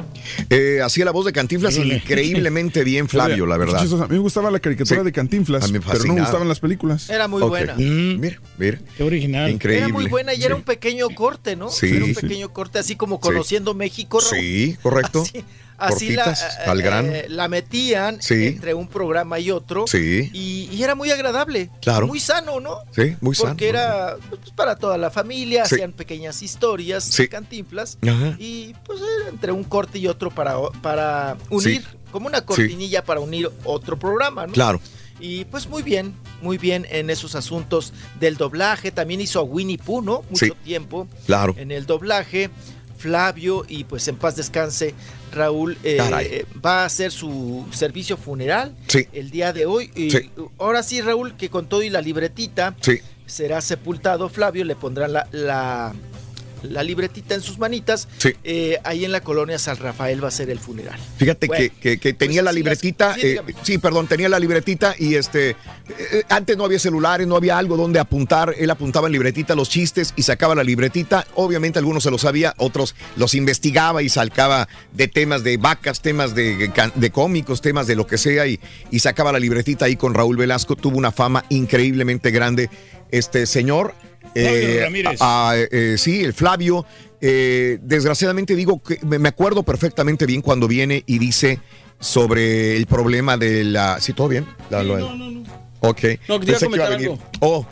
Eh, 0.50 0.82
hacía 0.84 1.06
la 1.06 1.12
voz 1.12 1.26
de 1.26 1.34
Cantinflas 1.34 1.76
Híjole. 1.76 1.96
increíble 1.98 2.50
bien, 2.84 3.08
Flavio, 3.08 3.46
la 3.46 3.58
verdad. 3.58 3.82
A 3.82 4.08
mí 4.08 4.14
me 4.14 4.18
gustaba 4.18 4.50
la 4.50 4.60
caricatura 4.60 5.02
Sí. 5.02 5.06
de 5.06 5.12
Cantinflas, 5.12 5.72
pero 5.72 6.04
no 6.06 6.14
me 6.16 6.22
gustaban 6.22 6.48
las 6.48 6.60
películas. 6.60 7.10
Era 7.12 7.28
muy 7.28 7.44
buena. 7.44 7.76
Mira, 7.76 8.40
mira. 8.58 8.80
Qué 8.98 9.04
original. 9.04 9.52
Increíble. 9.52 9.86
Era 9.86 9.94
muy 9.94 10.08
buena 10.08 10.34
y 10.34 10.44
era 10.44 10.56
un 10.56 10.64
pequeño 10.64 11.10
corte, 11.12 11.56
¿no? 11.56 11.70
Sí. 11.70 11.88
Era 11.96 12.06
un 12.06 12.16
Sí. 12.16 12.22
pequeño 12.22 12.52
corte, 12.52 12.80
así 12.80 12.96
como 12.96 13.20
conociendo 13.20 13.74
México. 13.76 14.20
Sí, 14.20 14.76
correcto. 14.82 15.22
Así, 15.34 15.44
así 15.86 16.12
la, 16.12 16.24
Cortitas, 16.26 16.58
eh, 16.60 16.70
al 16.70 16.82
grano. 16.82 17.12
eh, 17.12 17.26
la 17.30 17.48
metían 17.48 18.22
Sí. 18.22 18.48
entre 18.48 18.74
un 18.74 18.88
programa 18.88 19.40
y 19.40 19.52
otro. 19.52 19.86
Sí. 19.88 20.30
Y, 20.34 20.70
y 20.72 20.84
era 20.84 20.96
muy 20.96 21.12
agradable. 21.12 21.70
Claro. 21.82 22.08
Muy 22.08 22.20
sano, 22.20 22.60
¿no? 22.60 22.80
Sí, 22.96 23.16
muy 23.22 23.36
sano. 23.36 23.50
Porque 23.50 23.70
era 23.70 24.18
pues, 24.30 24.52
para 24.56 24.76
toda 24.76 24.98
la 24.98 25.10
familia, 25.12 25.66
Sí. 25.66 25.76
hacían 25.76 25.92
pequeñas 25.94 26.42
historias, 26.42 27.10
cantinflas. 27.30 27.98
Ajá. 28.08 28.36
Y 28.40 28.74
pues 28.86 29.00
era 29.20 29.30
entre 29.30 29.52
un 29.52 29.64
corte 29.64 30.00
y 30.00 30.08
otro 30.08 30.30
para, 30.32 30.56
para 30.82 31.38
unir, 31.50 31.84
como 32.12 32.28
una 32.28 32.42
cortinilla 32.46 33.04
para 33.04 33.20
unir 33.20 33.50
otro 33.64 33.98
programa, 33.98 34.48
¿no? 34.48 34.54
Claro. 34.54 34.80
Y 35.20 35.46
pues 35.46 35.68
muy 35.70 35.84
bien, 35.84 36.16
muy 36.42 36.58
bien 36.58 36.86
en 36.90 37.10
esos 37.10 37.36
asuntos 37.36 37.94
del 38.20 38.36
doblaje. 38.36 38.92
También 38.92 39.22
hizo 39.22 39.40
a 39.40 39.44
Winnie 39.44 39.78
Pooh, 39.78 40.02
¿no? 40.02 40.24
Mucho 40.30 40.54
tiempo. 40.64 41.08
Claro. 41.26 41.56
En 41.58 41.72
el 41.72 41.86
doblaje. 41.86 42.50
Flavio, 43.04 43.66
y 43.68 43.84
pues 43.84 44.08
en 44.08 44.16
paz 44.16 44.38
descanse, 44.38 44.96
Raúl 45.34 45.78
eh, 45.84 46.46
va 46.66 46.84
a 46.84 46.86
hacer 46.86 47.12
su 47.12 47.66
servicio 47.72 48.16
funeral 48.16 48.74
Sí. 48.88 49.08
el 49.12 49.30
día 49.30 49.52
de 49.52 49.66
hoy. 49.66 49.92
Y 49.94 50.10
Sí. 50.10 50.30
ahora 50.58 50.82
sí, 50.84 51.02
Raúl, 51.02 51.36
que 51.36 51.50
con 51.50 51.66
todo 51.68 51.84
y 51.84 51.90
la 51.90 52.00
libretita 52.00 52.76
Sí. 52.80 53.00
será 53.26 53.60
sepultado. 53.60 54.30
Flavio 54.30 54.64
le 54.64 54.78
pondrán 54.78 55.12
la, 55.12 55.28
la, 55.32 55.94
la 56.64 56.84
libretita 56.84 57.36
en 57.36 57.42
sus 57.42 57.58
manitas. 57.60 58.08
Sí. 58.18 58.34
Eh, 58.44 58.80
ahí 58.84 59.06
en 59.06 59.12
la 59.12 59.22
colonia 59.22 59.60
San 59.60 59.78
Rafael 59.78 60.24
va 60.24 60.30
a 60.30 60.32
ser 60.32 60.50
el 60.50 60.60
funeral. 60.60 61.00
Fíjate 61.18 61.48
Bueno, 61.48 61.62
que, 61.64 61.70
que- 61.80 61.98
que 62.00 62.14
tenía 62.14 62.42
la 62.42 62.52
libretita, 62.52 63.14
sí, 63.16 63.22
eh, 63.24 63.42
sí, 63.64 63.78
perdón, 63.78 64.08
tenía 64.08 64.30
la 64.30 64.40
libretita 64.40 64.96
y 64.98 65.16
este, 65.16 65.52
eh, 65.52 66.24
antes 66.30 66.58
no 66.58 66.66
había 66.66 66.80
celulares, 66.80 67.28
no 67.28 67.36
había 67.36 67.58
algo 67.58 67.78
donde 67.78 68.00
apuntar, 68.00 68.56
él 68.58 68.70
apuntaba 68.70 69.08
en 69.08 69.14
libretita 69.14 69.56
los 69.56 69.70
chistes 69.70 70.14
y 70.16 70.24
sacaba 70.24 70.56
la 70.56 70.64
libretita, 70.64 71.26
obviamente 71.36 71.80
algunos 71.80 72.04
se 72.04 72.12
los 72.12 72.22
sabía, 72.22 72.54
otros 72.58 72.96
los 73.16 73.34
investigaba 73.36 74.02
y 74.02 74.10
sacaba 74.10 74.68
de 74.94 75.08
temas 75.08 75.44
de 75.44 75.58
vacas, 75.58 76.02
temas 76.02 76.34
de, 76.36 76.72
de 76.96 77.12
cómicos, 77.12 77.62
temas 77.62 77.88
de 77.88 77.96
lo 77.96 78.08
que 78.08 78.18
sea 78.18 78.48
y, 78.48 78.60
y 78.92 79.00
sacaba 79.00 79.32
la 79.32 79.40
libretita 79.40 79.86
ahí 79.86 79.96
con 79.96 80.14
Raúl 80.14 80.38
Velasco, 80.38 80.76
tuvo 80.76 80.98
una 80.98 81.12
fama 81.12 81.46
increíblemente 81.50 82.32
grande 82.32 82.70
este 83.12 83.46
señor. 83.46 83.94
Flavio 84.34 84.82
Ramírez. 84.82 85.22
a- 85.22 85.52
a, 85.52 85.58
eh, 85.58 85.96
sí, 85.98 86.24
el 86.24 86.34
Flavio. 86.34 86.86
eh, 87.26 87.78
desgraciadamente 87.82 88.54
digo 88.56 88.84
que 88.84 89.00
me 89.06 89.30
acuerdo 89.30 89.64
perfectamente 89.64 90.26
bien 90.26 90.42
cuando 90.42 90.68
viene 90.68 91.04
y 91.06 91.20
dice 91.20 91.60
sobre 92.00 92.76
el 92.76 92.86
problema 92.86 93.38
de 93.38 93.64
la. 93.64 94.02
¿Sí, 94.02 94.12
todo 94.14 94.28
bien? 94.28 94.46
La- 94.70 94.84
lo- 94.84 94.98
Ok. 95.86 96.00
No, 96.28 96.40
quería 96.40 96.58
Pensé 96.58 96.68
que 96.70 96.76
iba 96.76 96.86
a 96.86 96.88
comentar 96.88 96.90
venir. 96.92 97.10
algo. 97.10 97.20
Oh, 97.40 97.66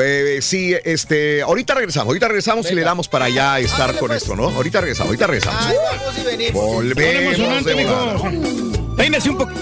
eh, 0.00 0.38
sí, 0.42 0.74
este, 0.84 1.42
ahorita 1.42 1.74
regresamos, 1.74 2.08
ahorita 2.08 2.28
regresamos 2.28 2.70
y 2.70 2.74
le 2.74 2.82
damos 2.82 3.08
para 3.08 3.24
allá 3.26 3.58
estar 3.60 3.96
con 3.98 4.12
esto, 4.12 4.34
¿no? 4.36 4.48
Ahorita 4.50 4.80
regresamos, 4.80 5.08
ahorita 5.08 5.26
regresamos. 5.26 5.66
Ahí 5.66 5.74
vamos 5.76 6.18
y 6.18 6.24
venimos. 6.24 6.52
Volvemos 6.64 7.24
emocionante, 7.38 7.70
de 7.70 7.76
mijo. 7.76 8.96
Peínese 8.96 9.30
un 9.30 9.38
poco. 9.38 9.52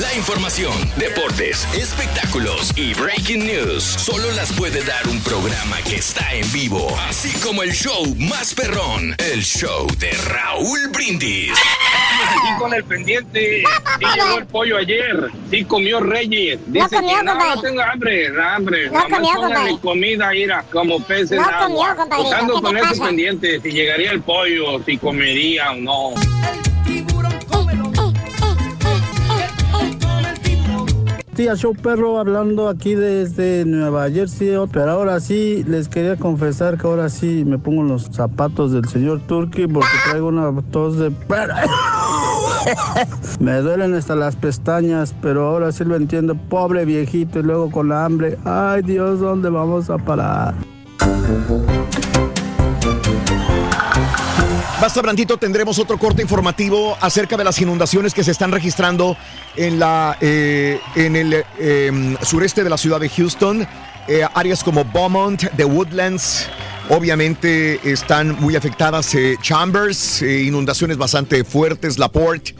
La 0.00 0.14
información, 0.14 0.72
deportes, 0.96 1.68
espectáculos 1.74 2.72
y 2.76 2.94
breaking 2.94 3.44
news 3.46 3.82
solo 3.84 4.30
las 4.32 4.50
puede 4.54 4.82
dar 4.84 5.06
un 5.06 5.20
programa 5.20 5.76
que 5.86 5.96
está 5.96 6.32
en 6.32 6.50
vivo, 6.50 6.96
así 7.08 7.30
como 7.40 7.62
el 7.62 7.72
show 7.72 8.02
más 8.16 8.54
perrón, 8.54 9.14
el 9.18 9.42
show 9.42 9.86
de 9.98 10.10
Raúl 10.30 10.88
Brindis. 10.94 11.52
Aquí 11.52 12.58
con 12.58 12.72
el 12.72 12.84
pendiente. 12.84 13.64
Sí 13.98 14.06
llegó 14.16 14.38
el 14.38 14.46
pollo 14.46 14.78
ayer. 14.78 15.28
Sí 15.50 15.62
comió 15.64 16.00
Reyes. 16.00 16.58
Dice 16.68 16.88
comió, 16.96 17.18
que 17.18 17.24
no, 17.24 17.32
compadre. 17.32 17.54
no 17.56 17.60
tengo 17.62 17.82
hambre, 17.82 18.30
no 18.30 18.42
hambre. 18.48 18.86
No 18.86 18.92
Nomás 18.92 19.10
comió, 19.18 19.32
compadre. 19.34 19.78
comida, 19.82 20.34
ira, 20.34 20.64
como 20.72 21.04
peces 21.04 21.32
No 21.32 21.36
en 21.48 21.54
agua. 21.54 21.66
comió, 21.66 21.96
compadrito, 21.96 22.22
Buscando 22.22 22.54
¿qué 22.54 22.60
te 22.60 22.66
con 22.66 22.76
ese 22.78 23.00
pendiente, 23.02 23.60
si 23.60 23.70
llegaría 23.72 24.10
el 24.12 24.22
pollo, 24.22 24.82
si 24.86 24.96
comería 24.96 25.72
o 25.72 25.76
no. 25.76 26.14
Tía 31.34 31.56
Show 31.56 31.74
Perro 31.74 32.18
hablando 32.18 32.68
aquí 32.68 32.94
desde 32.94 33.64
Nueva 33.64 34.10
Jersey, 34.10 34.54
pero 34.70 34.90
ahora 34.90 35.18
sí 35.18 35.64
les 35.66 35.88
quería 35.88 36.16
confesar 36.16 36.76
que 36.76 36.86
ahora 36.86 37.08
sí 37.08 37.44
me 37.46 37.58
pongo 37.58 37.82
los 37.84 38.10
zapatos 38.12 38.72
del 38.72 38.86
señor 38.86 39.20
Turkey 39.26 39.66
porque 39.66 39.88
traigo 40.10 40.28
una 40.28 40.52
tos 40.70 40.98
de 40.98 41.10
perro. 41.10 41.54
Me 43.40 43.56
duelen 43.56 43.94
hasta 43.94 44.14
las 44.14 44.36
pestañas, 44.36 45.14
pero 45.22 45.48
ahora 45.48 45.72
sí 45.72 45.84
lo 45.84 45.96
entiendo, 45.96 46.34
pobre 46.34 46.84
viejito 46.84 47.40
y 47.40 47.42
luego 47.44 47.70
con 47.70 47.88
la 47.88 48.04
hambre. 48.04 48.38
Ay 48.44 48.82
Dios, 48.82 49.20
¿dónde 49.20 49.48
vamos 49.48 49.88
a 49.88 49.96
parar? 49.96 50.54
Basta 54.82 55.00
Brantito, 55.00 55.36
tendremos 55.36 55.78
otro 55.78 55.96
corte 55.96 56.22
informativo 56.22 56.98
acerca 57.00 57.36
de 57.36 57.44
las 57.44 57.60
inundaciones 57.60 58.14
que 58.14 58.24
se 58.24 58.32
están 58.32 58.50
registrando 58.50 59.16
en, 59.54 59.78
la, 59.78 60.18
eh, 60.20 60.80
en 60.96 61.14
el 61.14 61.44
eh, 61.60 62.16
sureste 62.22 62.64
de 62.64 62.70
la 62.70 62.76
ciudad 62.76 62.98
de 62.98 63.08
Houston. 63.08 63.64
Eh, 64.08 64.26
áreas 64.34 64.64
como 64.64 64.84
Beaumont, 64.84 65.44
The 65.56 65.64
Woodlands, 65.64 66.48
obviamente 66.88 67.78
están 67.88 68.32
muy 68.40 68.56
afectadas. 68.56 69.14
eh, 69.14 69.36
Chambers, 69.40 70.20
inundaciones 70.22 70.96
bastante 70.96 71.44
fuertes, 71.44 71.96
Laporte 71.96 72.52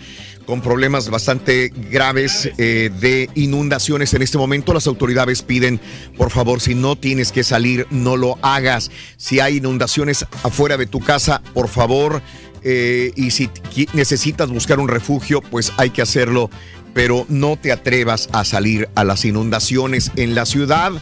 con 0.46 0.60
problemas 0.60 1.08
bastante 1.08 1.72
graves 1.90 2.50
eh, 2.58 2.90
de 3.00 3.30
inundaciones 3.34 4.14
en 4.14 4.22
este 4.22 4.38
momento. 4.38 4.74
Las 4.74 4.86
autoridades 4.86 5.42
piden, 5.42 5.80
por 6.16 6.30
favor, 6.30 6.60
si 6.60 6.74
no 6.74 6.96
tienes 6.96 7.32
que 7.32 7.44
salir, 7.44 7.86
no 7.90 8.16
lo 8.16 8.38
hagas. 8.42 8.90
Si 9.16 9.40
hay 9.40 9.56
inundaciones 9.56 10.26
afuera 10.42 10.76
de 10.76 10.86
tu 10.86 11.00
casa, 11.00 11.42
por 11.54 11.68
favor, 11.68 12.22
eh, 12.64 13.12
y 13.16 13.30
si 13.30 13.50
necesitas 13.92 14.48
buscar 14.50 14.78
un 14.78 14.88
refugio, 14.88 15.42
pues 15.42 15.72
hay 15.78 15.90
que 15.90 16.02
hacerlo, 16.02 16.50
pero 16.94 17.26
no 17.28 17.56
te 17.56 17.72
atrevas 17.72 18.28
a 18.32 18.44
salir 18.44 18.88
a 18.94 19.04
las 19.04 19.24
inundaciones 19.24 20.12
en 20.16 20.34
la 20.34 20.46
ciudad. 20.46 20.92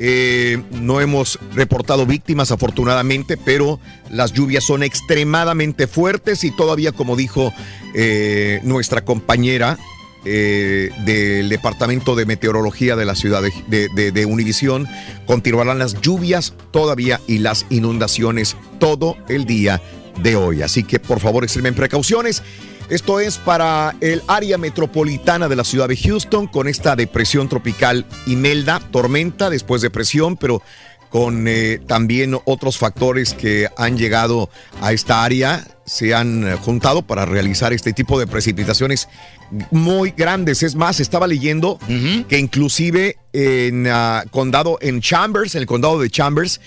Eh, 0.00 0.62
no 0.70 1.00
hemos 1.00 1.38
reportado 1.54 2.06
víctimas 2.06 2.52
afortunadamente, 2.52 3.36
pero 3.36 3.80
las 4.10 4.32
lluvias 4.32 4.64
son 4.64 4.82
extremadamente 4.84 5.86
fuertes 5.88 6.44
y 6.44 6.50
todavía, 6.52 6.92
como 6.92 7.16
dijo 7.16 7.52
eh, 7.94 8.60
nuestra 8.62 9.04
compañera 9.04 9.76
eh, 10.24 10.90
del 11.04 11.48
Departamento 11.48 12.14
de 12.14 12.26
Meteorología 12.26 12.94
de 12.96 13.04
la 13.06 13.14
ciudad 13.16 13.42
de, 13.42 13.52
de, 13.68 13.88
de- 13.94 14.12
de 14.12 14.24
Univisión, 14.26 14.86
continuarán 15.26 15.78
las 15.78 16.00
lluvias 16.00 16.54
todavía 16.70 17.20
y 17.26 17.38
las 17.38 17.66
inundaciones 17.70 18.56
todo 18.78 19.16
el 19.28 19.46
día 19.46 19.80
de 20.22 20.36
hoy. 20.36 20.62
Así 20.62 20.84
que 20.84 20.98
por 21.00 21.20
favor 21.20 21.44
extremen 21.44 21.74
precauciones. 21.74 22.42
Esto 22.88 23.20
es 23.20 23.36
para 23.36 23.94
el 24.00 24.22
área 24.28 24.56
metropolitana 24.56 25.48
de 25.48 25.56
la 25.56 25.64
ciudad 25.64 25.88
de 25.88 25.96
Houston 25.96 26.46
con 26.46 26.68
esta 26.68 26.96
depresión 26.96 27.46
tropical 27.46 28.06
Imelda, 28.26 28.80
tormenta 28.80 29.50
después 29.50 29.82
depresión, 29.82 30.38
pero 30.38 30.62
con 31.10 31.46
eh, 31.48 31.80
también 31.86 32.34
otros 32.46 32.78
factores 32.78 33.34
que 33.34 33.68
han 33.76 33.98
llegado 33.98 34.48
a 34.80 34.94
esta 34.94 35.22
área, 35.22 35.66
se 35.84 36.14
han 36.14 36.48
eh, 36.48 36.56
juntado 36.56 37.02
para 37.02 37.26
realizar 37.26 37.74
este 37.74 37.92
tipo 37.92 38.18
de 38.18 38.26
precipitaciones 38.26 39.08
muy 39.70 40.14
grandes. 40.16 40.62
Es 40.62 40.74
más, 40.74 40.98
estaba 40.98 41.26
leyendo 41.26 41.78
que 42.26 42.38
inclusive 42.38 43.18
en 43.34 43.86
ah, 43.86 44.24
condado, 44.30 44.78
en 44.80 45.02
Chambers, 45.02 45.54
en 45.54 45.60
el 45.60 45.66
condado 45.66 46.00
de 46.00 46.08
Chambers, 46.08 46.60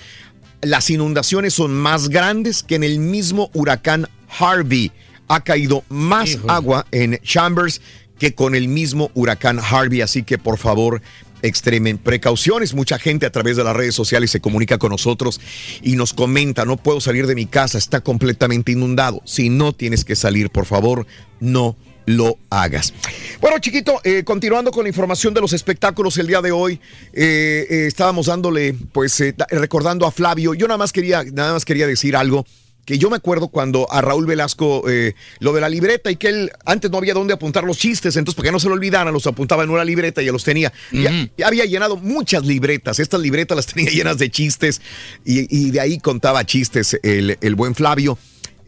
las 0.62 0.88
inundaciones 0.92 1.56
son 1.56 1.74
más 1.74 2.10
grandes 2.10 2.62
que 2.62 2.76
en 2.76 2.84
el 2.84 3.00
mismo 3.00 3.50
huracán 3.54 4.08
Harvey 4.40 4.92
ha 5.34 5.42
caído 5.44 5.84
más 5.90 6.38
agua 6.48 6.86
en 6.92 7.18
Chambers 7.24 7.82
que 8.20 8.34
con 8.36 8.54
el 8.54 8.68
mismo 8.68 9.10
huracán 9.14 9.60
Harvey. 9.60 10.02
Así 10.02 10.24
que 10.24 10.38
por 10.38 10.58
favor, 10.58 11.02
extremen 11.42 11.98
precauciones. 11.98 12.74
Mucha 12.74 13.00
gente 13.00 13.26
a 13.26 13.32
través 13.32 13.58
de 13.58 13.64
las 13.64 13.76
redes 13.76 13.96
sociales 13.96 14.30
se 14.30 14.42
comunica 14.42 14.78
con 14.78 14.92
nosotros 14.92 15.40
y 15.82 15.96
nos 15.96 16.14
comenta, 16.14 16.66
no 16.66 16.78
puedo 16.78 17.02
salir 17.02 17.26
de 17.28 17.36
mi 17.36 17.46
casa, 17.48 17.78
está 17.78 18.02
completamente 18.02 18.74
inundado. 18.74 19.22
Si 19.26 19.50
no 19.50 19.74
tienes 19.74 20.06
que 20.06 20.16
salir, 20.16 20.50
por 20.50 20.66
favor, 20.66 21.08
no 21.40 21.76
lo 22.06 22.38
hagas. 22.50 22.94
Bueno, 23.40 23.58
chiquito, 23.60 24.02
eh, 24.04 24.24
continuando 24.24 24.72
con 24.72 24.84
la 24.84 24.90
información 24.90 25.34
de 25.34 25.42
los 25.42 25.54
espectáculos 25.54 26.18
el 26.18 26.28
día 26.28 26.42
de 26.42 26.52
hoy, 26.52 26.80
eh, 27.14 27.66
eh, 27.70 27.86
estábamos 27.88 28.26
dándole, 28.26 28.76
pues, 28.92 29.24
da- 29.38 29.48
recordando 29.50 30.06
a 30.06 30.12
Flavio. 30.12 30.54
Yo 30.54 30.68
nada 30.68 30.78
más 30.80 30.92
quería, 30.92 31.24
nada 31.24 31.54
más 31.54 31.64
quería 31.64 31.88
decir 31.88 32.16
algo 32.16 32.46
que 32.92 32.98
yo 32.98 33.10
me 33.10 33.16
acuerdo 33.16 33.48
cuando 33.48 33.88
a 33.92 34.02
Raúl 34.02 34.26
Velasco 34.26 34.84
eh, 34.90 35.14
lo 35.40 35.54
de 35.54 35.62
la 35.62 35.70
libreta 35.70 36.12
y 36.12 36.18
que 36.18 36.28
él 36.28 36.52
antes 36.66 36.92
no 36.92 36.98
había 36.98 37.14
dónde 37.14 37.34
apuntar 37.34 37.64
los 37.64 37.78
chistes, 37.78 38.18
entonces 38.18 38.36
para 38.36 38.48
que 38.48 38.52
no 38.52 38.60
se 38.60 38.68
lo 38.68 38.74
olvidaran, 38.74 39.14
los 39.14 39.26
apuntaba 39.28 39.64
en 39.64 39.70
una 39.70 39.86
libreta 39.86 40.22
y 40.22 40.26
ya 40.26 40.32
los 40.34 40.44
tenía. 40.44 40.74
Ya- 40.92 41.30
ya, 41.38 41.48
había 41.48 41.64
llenado 41.66 41.96
muchas 41.96 42.46
libretas, 42.46 43.00
estas 43.00 43.22
libretas 43.22 43.56
las 43.56 43.66
tenía 43.74 43.90
llenas 43.92 44.18
de 44.18 44.30
chistes 44.30 44.82
y, 45.24 45.48
y 45.58 45.72
de 45.72 45.80
ahí 45.80 46.00
contaba 46.00 46.46
chistes 46.46 47.00
el, 47.02 47.38
el 47.40 47.56
buen 47.56 47.76
Flavio. 47.76 48.18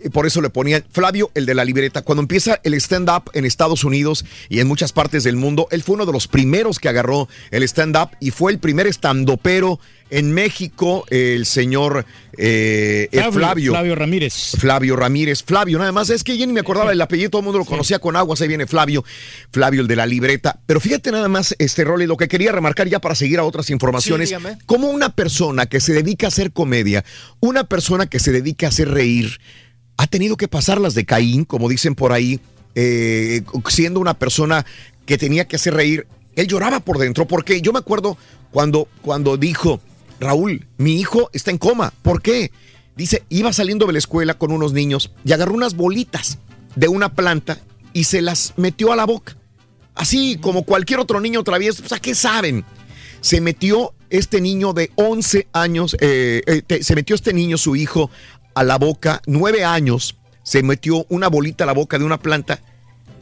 Y 0.04 0.10
Por 0.10 0.26
eso 0.28 0.42
le 0.42 0.50
ponían 0.50 0.84
Flavio, 0.92 1.32
el 1.34 1.46
de 1.46 1.56
la 1.56 1.66
libreta. 1.66 2.02
Cuando 2.02 2.22
empieza 2.22 2.60
el 2.64 2.74
stand-up 2.76 3.32
en 3.34 3.46
Estados 3.46 3.84
Unidos 3.84 4.26
y 4.50 4.60
en 4.60 4.68
muchas 4.68 4.92
partes 4.92 5.24
del 5.24 5.36
mundo, 5.36 5.68
él 5.72 5.82
fue 5.84 5.96
uno 5.96 6.06
de 6.06 6.12
los 6.12 6.28
primeros 6.28 6.80
que 6.80 6.90
agarró 6.90 7.30
el 7.52 7.64
stand-up 7.64 8.10
y 8.20 8.32
fue 8.32 8.52
el 8.52 8.60
primer 8.60 8.88
stand-upero 8.88 9.80
en 10.10 10.32
México, 10.32 11.06
el 11.10 11.46
señor 11.48 12.06
eh, 12.38 13.10
eh, 13.12 13.18
Flavio, 13.18 13.32
Flavio. 13.32 13.72
Flavio 13.72 13.96
Ramírez. 13.96 14.52
Flavio 14.60 14.96
Ramírez. 14.96 15.44
Flavio, 15.44 15.80
nada 15.80 15.92
más. 15.92 16.12
Es 16.12 16.24
que 16.24 16.38
yo 16.38 16.46
ni 16.46 16.54
me 16.54 16.60
acordaba 16.60 16.92
del 16.92 17.02
apellido, 17.02 17.32
todo 17.32 17.40
el 17.40 17.46
mundo 17.46 17.60
lo 17.60 17.66
conocía 17.66 17.98
con 17.98 18.16
aguas. 18.16 18.40
Ahí 18.42 18.48
viene 18.48 18.68
Flavio. 18.68 19.04
Flavio, 19.52 19.82
el 19.82 19.88
de 19.88 19.96
la 19.96 20.06
libreta. 20.06 20.60
Pero 20.68 20.80
fíjate 20.80 21.12
nada 21.12 21.28
más, 21.30 21.56
este 21.58 21.84
Rolly, 21.84 22.06
lo 22.06 22.18
que 22.18 22.28
quería 22.28 22.52
remarcar 22.52 22.88
ya 22.88 23.00
para 23.00 23.16
seguir 23.16 23.40
a 23.40 23.44
otras 23.44 23.72
informaciones. 23.72 24.30
Sí, 24.30 24.36
como 24.68 24.90
una 24.90 25.16
persona 25.16 25.66
que 25.66 25.80
se 25.80 25.94
dedica 25.94 26.28
a 26.28 26.30
hacer 26.30 26.52
comedia, 26.52 27.04
una 27.40 27.64
persona 27.64 28.06
que 28.06 28.20
se 28.20 28.32
dedica 28.32 28.68
a 28.68 28.70
hacer 28.70 28.90
reír, 28.90 29.40
ha 29.98 30.08
tenido 30.08 30.38
que 30.38 30.48
pasar 30.48 30.80
las 30.82 30.94
de 30.94 31.06
Caín, 31.06 31.46
como 31.46 31.70
dicen 31.70 31.96
por 31.96 32.12
ahí, 32.12 32.40
eh, 32.76 33.44
siendo 33.70 34.00
una 34.00 34.14
persona 34.16 34.66
que 35.06 35.18
tenía 35.18 35.48
que 35.48 35.56
hacer 35.56 35.74
reír. 35.74 36.08
Él 36.36 36.48
lloraba 36.48 36.80
por 36.80 36.98
dentro, 36.98 37.28
porque 37.28 37.62
yo 37.62 37.72
me 37.74 37.80
acuerdo 37.80 38.18
cuando, 38.52 38.88
cuando 39.02 39.38
dijo, 39.38 39.80
Raúl, 40.20 40.66
mi 40.78 41.00
hijo 41.00 41.30
está 41.34 41.52
en 41.52 41.58
coma. 41.58 41.94
¿Por 42.02 42.22
qué? 42.22 42.52
Dice, 42.96 43.24
iba 43.30 43.54
saliendo 43.54 43.86
de 43.86 43.94
la 43.94 44.00
escuela 44.00 44.36
con 44.36 44.52
unos 44.52 44.74
niños 44.74 45.12
y 45.26 45.34
agarró 45.34 45.54
unas 45.54 45.76
bolitas 45.76 46.40
de 46.76 46.88
una 46.88 47.14
planta 47.14 47.60
y 47.92 48.06
se 48.06 48.22
las 48.22 48.54
metió 48.58 48.92
a 48.92 48.96
la 48.96 49.06
boca. 49.06 49.36
Así 49.96 50.38
como 50.42 50.64
cualquier 50.64 51.00
otro 51.00 51.20
niño 51.20 51.44
travieso, 51.44 51.84
o 51.86 51.88
sea, 51.88 52.00
¿qué 52.00 52.16
saben? 52.16 52.66
Se 53.22 53.42
metió 53.42 53.94
este 54.10 54.42
niño 54.42 54.74
de 54.74 54.92
11 54.96 55.48
años, 55.54 55.96
eh, 56.00 56.64
eh, 56.68 56.84
se 56.84 56.96
metió 56.96 57.16
este 57.16 57.34
niño, 57.34 57.58
su 57.58 57.76
hijo, 57.76 58.10
a 58.56 58.64
la 58.64 58.78
boca, 58.78 59.22
9 59.26 59.64
años, 59.64 60.16
se 60.44 60.62
metió 60.64 61.06
una 61.10 61.28
bolita 61.28 61.64
a 61.64 61.68
la 61.68 61.74
boca 61.74 61.98
de 61.98 62.06
una 62.06 62.20
planta 62.20 62.60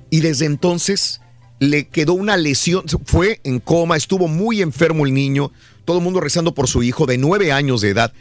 y 0.09 0.19
desde 0.21 0.45
entonces 0.45 1.21
le 1.59 1.87
quedó 1.87 2.13
una 2.13 2.37
lesión, 2.37 2.83
fue 3.05 3.39
en 3.43 3.59
coma, 3.59 3.95
estuvo 3.95 4.27
muy 4.27 4.61
enfermo 4.61 5.05
el 5.05 5.13
niño, 5.13 5.51
todo 5.85 5.97
el 5.99 6.03
mundo 6.03 6.19
rezando 6.19 6.53
por 6.55 6.67
su 6.67 6.81
hijo 6.83 7.05
de 7.05 7.17
9 7.17 7.51
años 7.51 7.81
de 7.81 7.89
edad, 7.89 8.13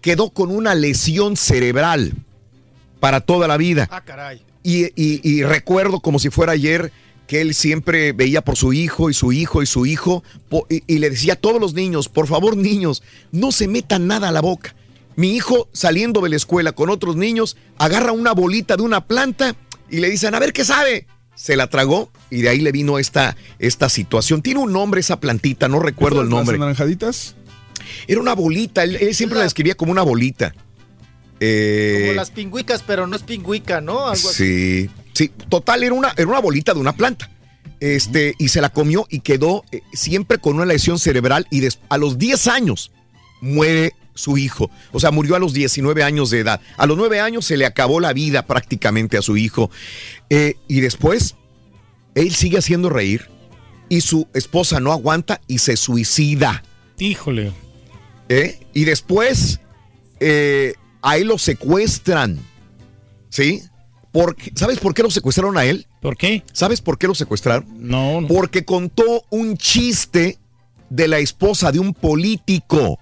quedó 0.00 0.30
con 0.30 0.50
una 0.50 0.74
lesión 0.74 1.36
cerebral 1.36 2.12
para 2.98 3.20
toda 3.20 3.46
la 3.48 3.56
vida. 3.56 3.88
Ah, 3.90 4.02
caray. 4.04 4.42
Y, 4.62 4.86
y- 5.00 5.20
y 5.22 5.42
recuerdo 5.42 6.00
como 6.00 6.18
si 6.18 6.30
fuera 6.30 6.52
ayer 6.52 6.92
que 7.26 7.40
él 7.40 7.54
siempre 7.54 8.12
veía 8.12 8.42
por 8.42 8.56
su 8.56 8.72
hijo 8.72 9.08
y 9.08 9.14
su 9.14 9.30
hijo 9.32 9.62
y 9.62 9.66
su 9.66 9.86
hijo 9.86 10.24
y 10.68 10.98
le 10.98 11.10
decía 11.10 11.34
a 11.34 11.36
todos 11.36 11.60
los 11.60 11.74
niños, 11.74 12.08
por 12.08 12.26
favor 12.26 12.56
niños, 12.56 13.02
no 13.30 13.52
se 13.52 13.68
metan 13.68 14.08
nada 14.08 14.28
a 14.28 14.32
la 14.32 14.40
boca. 14.40 14.74
Mi 15.20 15.36
hijo 15.36 15.68
saliendo 15.74 16.22
de 16.22 16.30
la 16.30 16.36
escuela 16.36 16.72
con 16.72 16.88
otros 16.88 17.14
niños 17.14 17.58
agarra 17.76 18.12
una 18.12 18.32
bolita 18.32 18.78
de 18.78 18.82
una 18.84 19.06
planta 19.06 19.54
y 19.90 19.98
le 19.98 20.08
dicen, 20.08 20.34
a 20.34 20.38
ver 20.38 20.54
qué 20.54 20.64
sabe. 20.64 21.06
Se 21.34 21.56
la 21.56 21.66
tragó 21.66 22.10
y 22.30 22.40
de 22.40 22.48
ahí 22.48 22.60
le 22.60 22.72
vino 22.72 22.98
esta, 22.98 23.36
esta 23.58 23.90
situación. 23.90 24.40
Tiene 24.40 24.60
un 24.60 24.72
nombre 24.72 25.00
esa 25.02 25.20
plantita, 25.20 25.68
no 25.68 25.78
recuerdo 25.78 26.22
el 26.22 26.30
¿Las 26.30 26.36
nombre. 26.38 26.56
naranjaditas? 26.56 27.34
Era 28.08 28.18
una 28.18 28.34
bolita, 28.34 28.82
él, 28.82 28.96
él 28.96 29.14
siempre 29.14 29.36
la 29.36 29.44
describía 29.44 29.74
como 29.74 29.92
una 29.92 30.00
bolita. 30.00 30.54
Eh, 31.38 32.04
Como 32.06 32.14
las 32.14 32.30
pingüicas, 32.30 32.82
pero 32.86 33.06
no 33.06 33.14
es 33.14 33.22
pingüica, 33.22 33.82
¿no? 33.82 34.06
Algo 34.08 34.30
así. 34.30 34.86
Sí, 34.86 34.90
sí, 35.12 35.30
total, 35.50 35.82
era 35.82 35.92
una, 35.92 36.14
era 36.16 36.28
una 36.28 36.40
bolita 36.40 36.72
de 36.72 36.80
una 36.80 36.94
planta. 36.94 37.30
Este, 37.78 38.36
y 38.38 38.48
se 38.48 38.62
la 38.62 38.70
comió 38.70 39.06
y 39.10 39.20
quedó 39.20 39.64
eh, 39.70 39.82
siempre 39.92 40.38
con 40.38 40.56
una 40.56 40.64
lesión 40.64 40.98
cerebral 40.98 41.46
y 41.50 41.68
a 41.90 41.98
los 41.98 42.16
10 42.16 42.46
años 42.46 42.90
muere 43.42 43.92
su 44.20 44.38
hijo. 44.38 44.70
O 44.92 45.00
sea, 45.00 45.10
murió 45.10 45.34
a 45.34 45.38
los 45.38 45.52
19 45.52 46.04
años 46.04 46.30
de 46.30 46.40
edad. 46.40 46.60
A 46.76 46.86
los 46.86 46.96
9 46.96 47.20
años 47.20 47.44
se 47.44 47.56
le 47.56 47.66
acabó 47.66 47.98
la 47.98 48.12
vida 48.12 48.46
prácticamente 48.46 49.18
a 49.18 49.22
su 49.22 49.36
hijo. 49.36 49.70
Eh, 50.28 50.54
y 50.68 50.80
después, 50.80 51.34
él 52.14 52.32
sigue 52.34 52.58
haciendo 52.58 52.88
reír 52.88 53.28
y 53.88 54.00
su 54.02 54.28
esposa 54.34 54.78
no 54.80 54.92
aguanta 54.92 55.40
y 55.48 55.58
se 55.58 55.76
suicida. 55.76 56.62
Híjole. 56.98 57.52
¿eh? 58.28 58.60
Y 58.72 58.84
después 58.84 59.60
eh, 60.20 60.74
a 61.02 61.16
él 61.18 61.26
lo 61.26 61.36
secuestran. 61.36 62.38
¿Sí? 63.28 63.62
Porque, 64.12 64.52
¿Sabes 64.54 64.78
por 64.78 64.94
qué 64.94 65.02
lo 65.02 65.10
secuestraron 65.10 65.58
a 65.58 65.64
él? 65.64 65.86
¿Por 66.00 66.16
qué? 66.16 66.42
¿Sabes 66.52 66.80
por 66.80 66.98
qué 66.98 67.06
lo 67.06 67.14
secuestraron? 67.14 67.66
No, 67.78 68.20
no. 68.20 68.28
Porque 68.28 68.64
contó 68.64 69.24
un 69.30 69.56
chiste 69.56 70.38
de 70.88 71.08
la 71.08 71.18
esposa 71.18 71.72
de 71.72 71.80
un 71.80 71.92
político. 71.92 72.98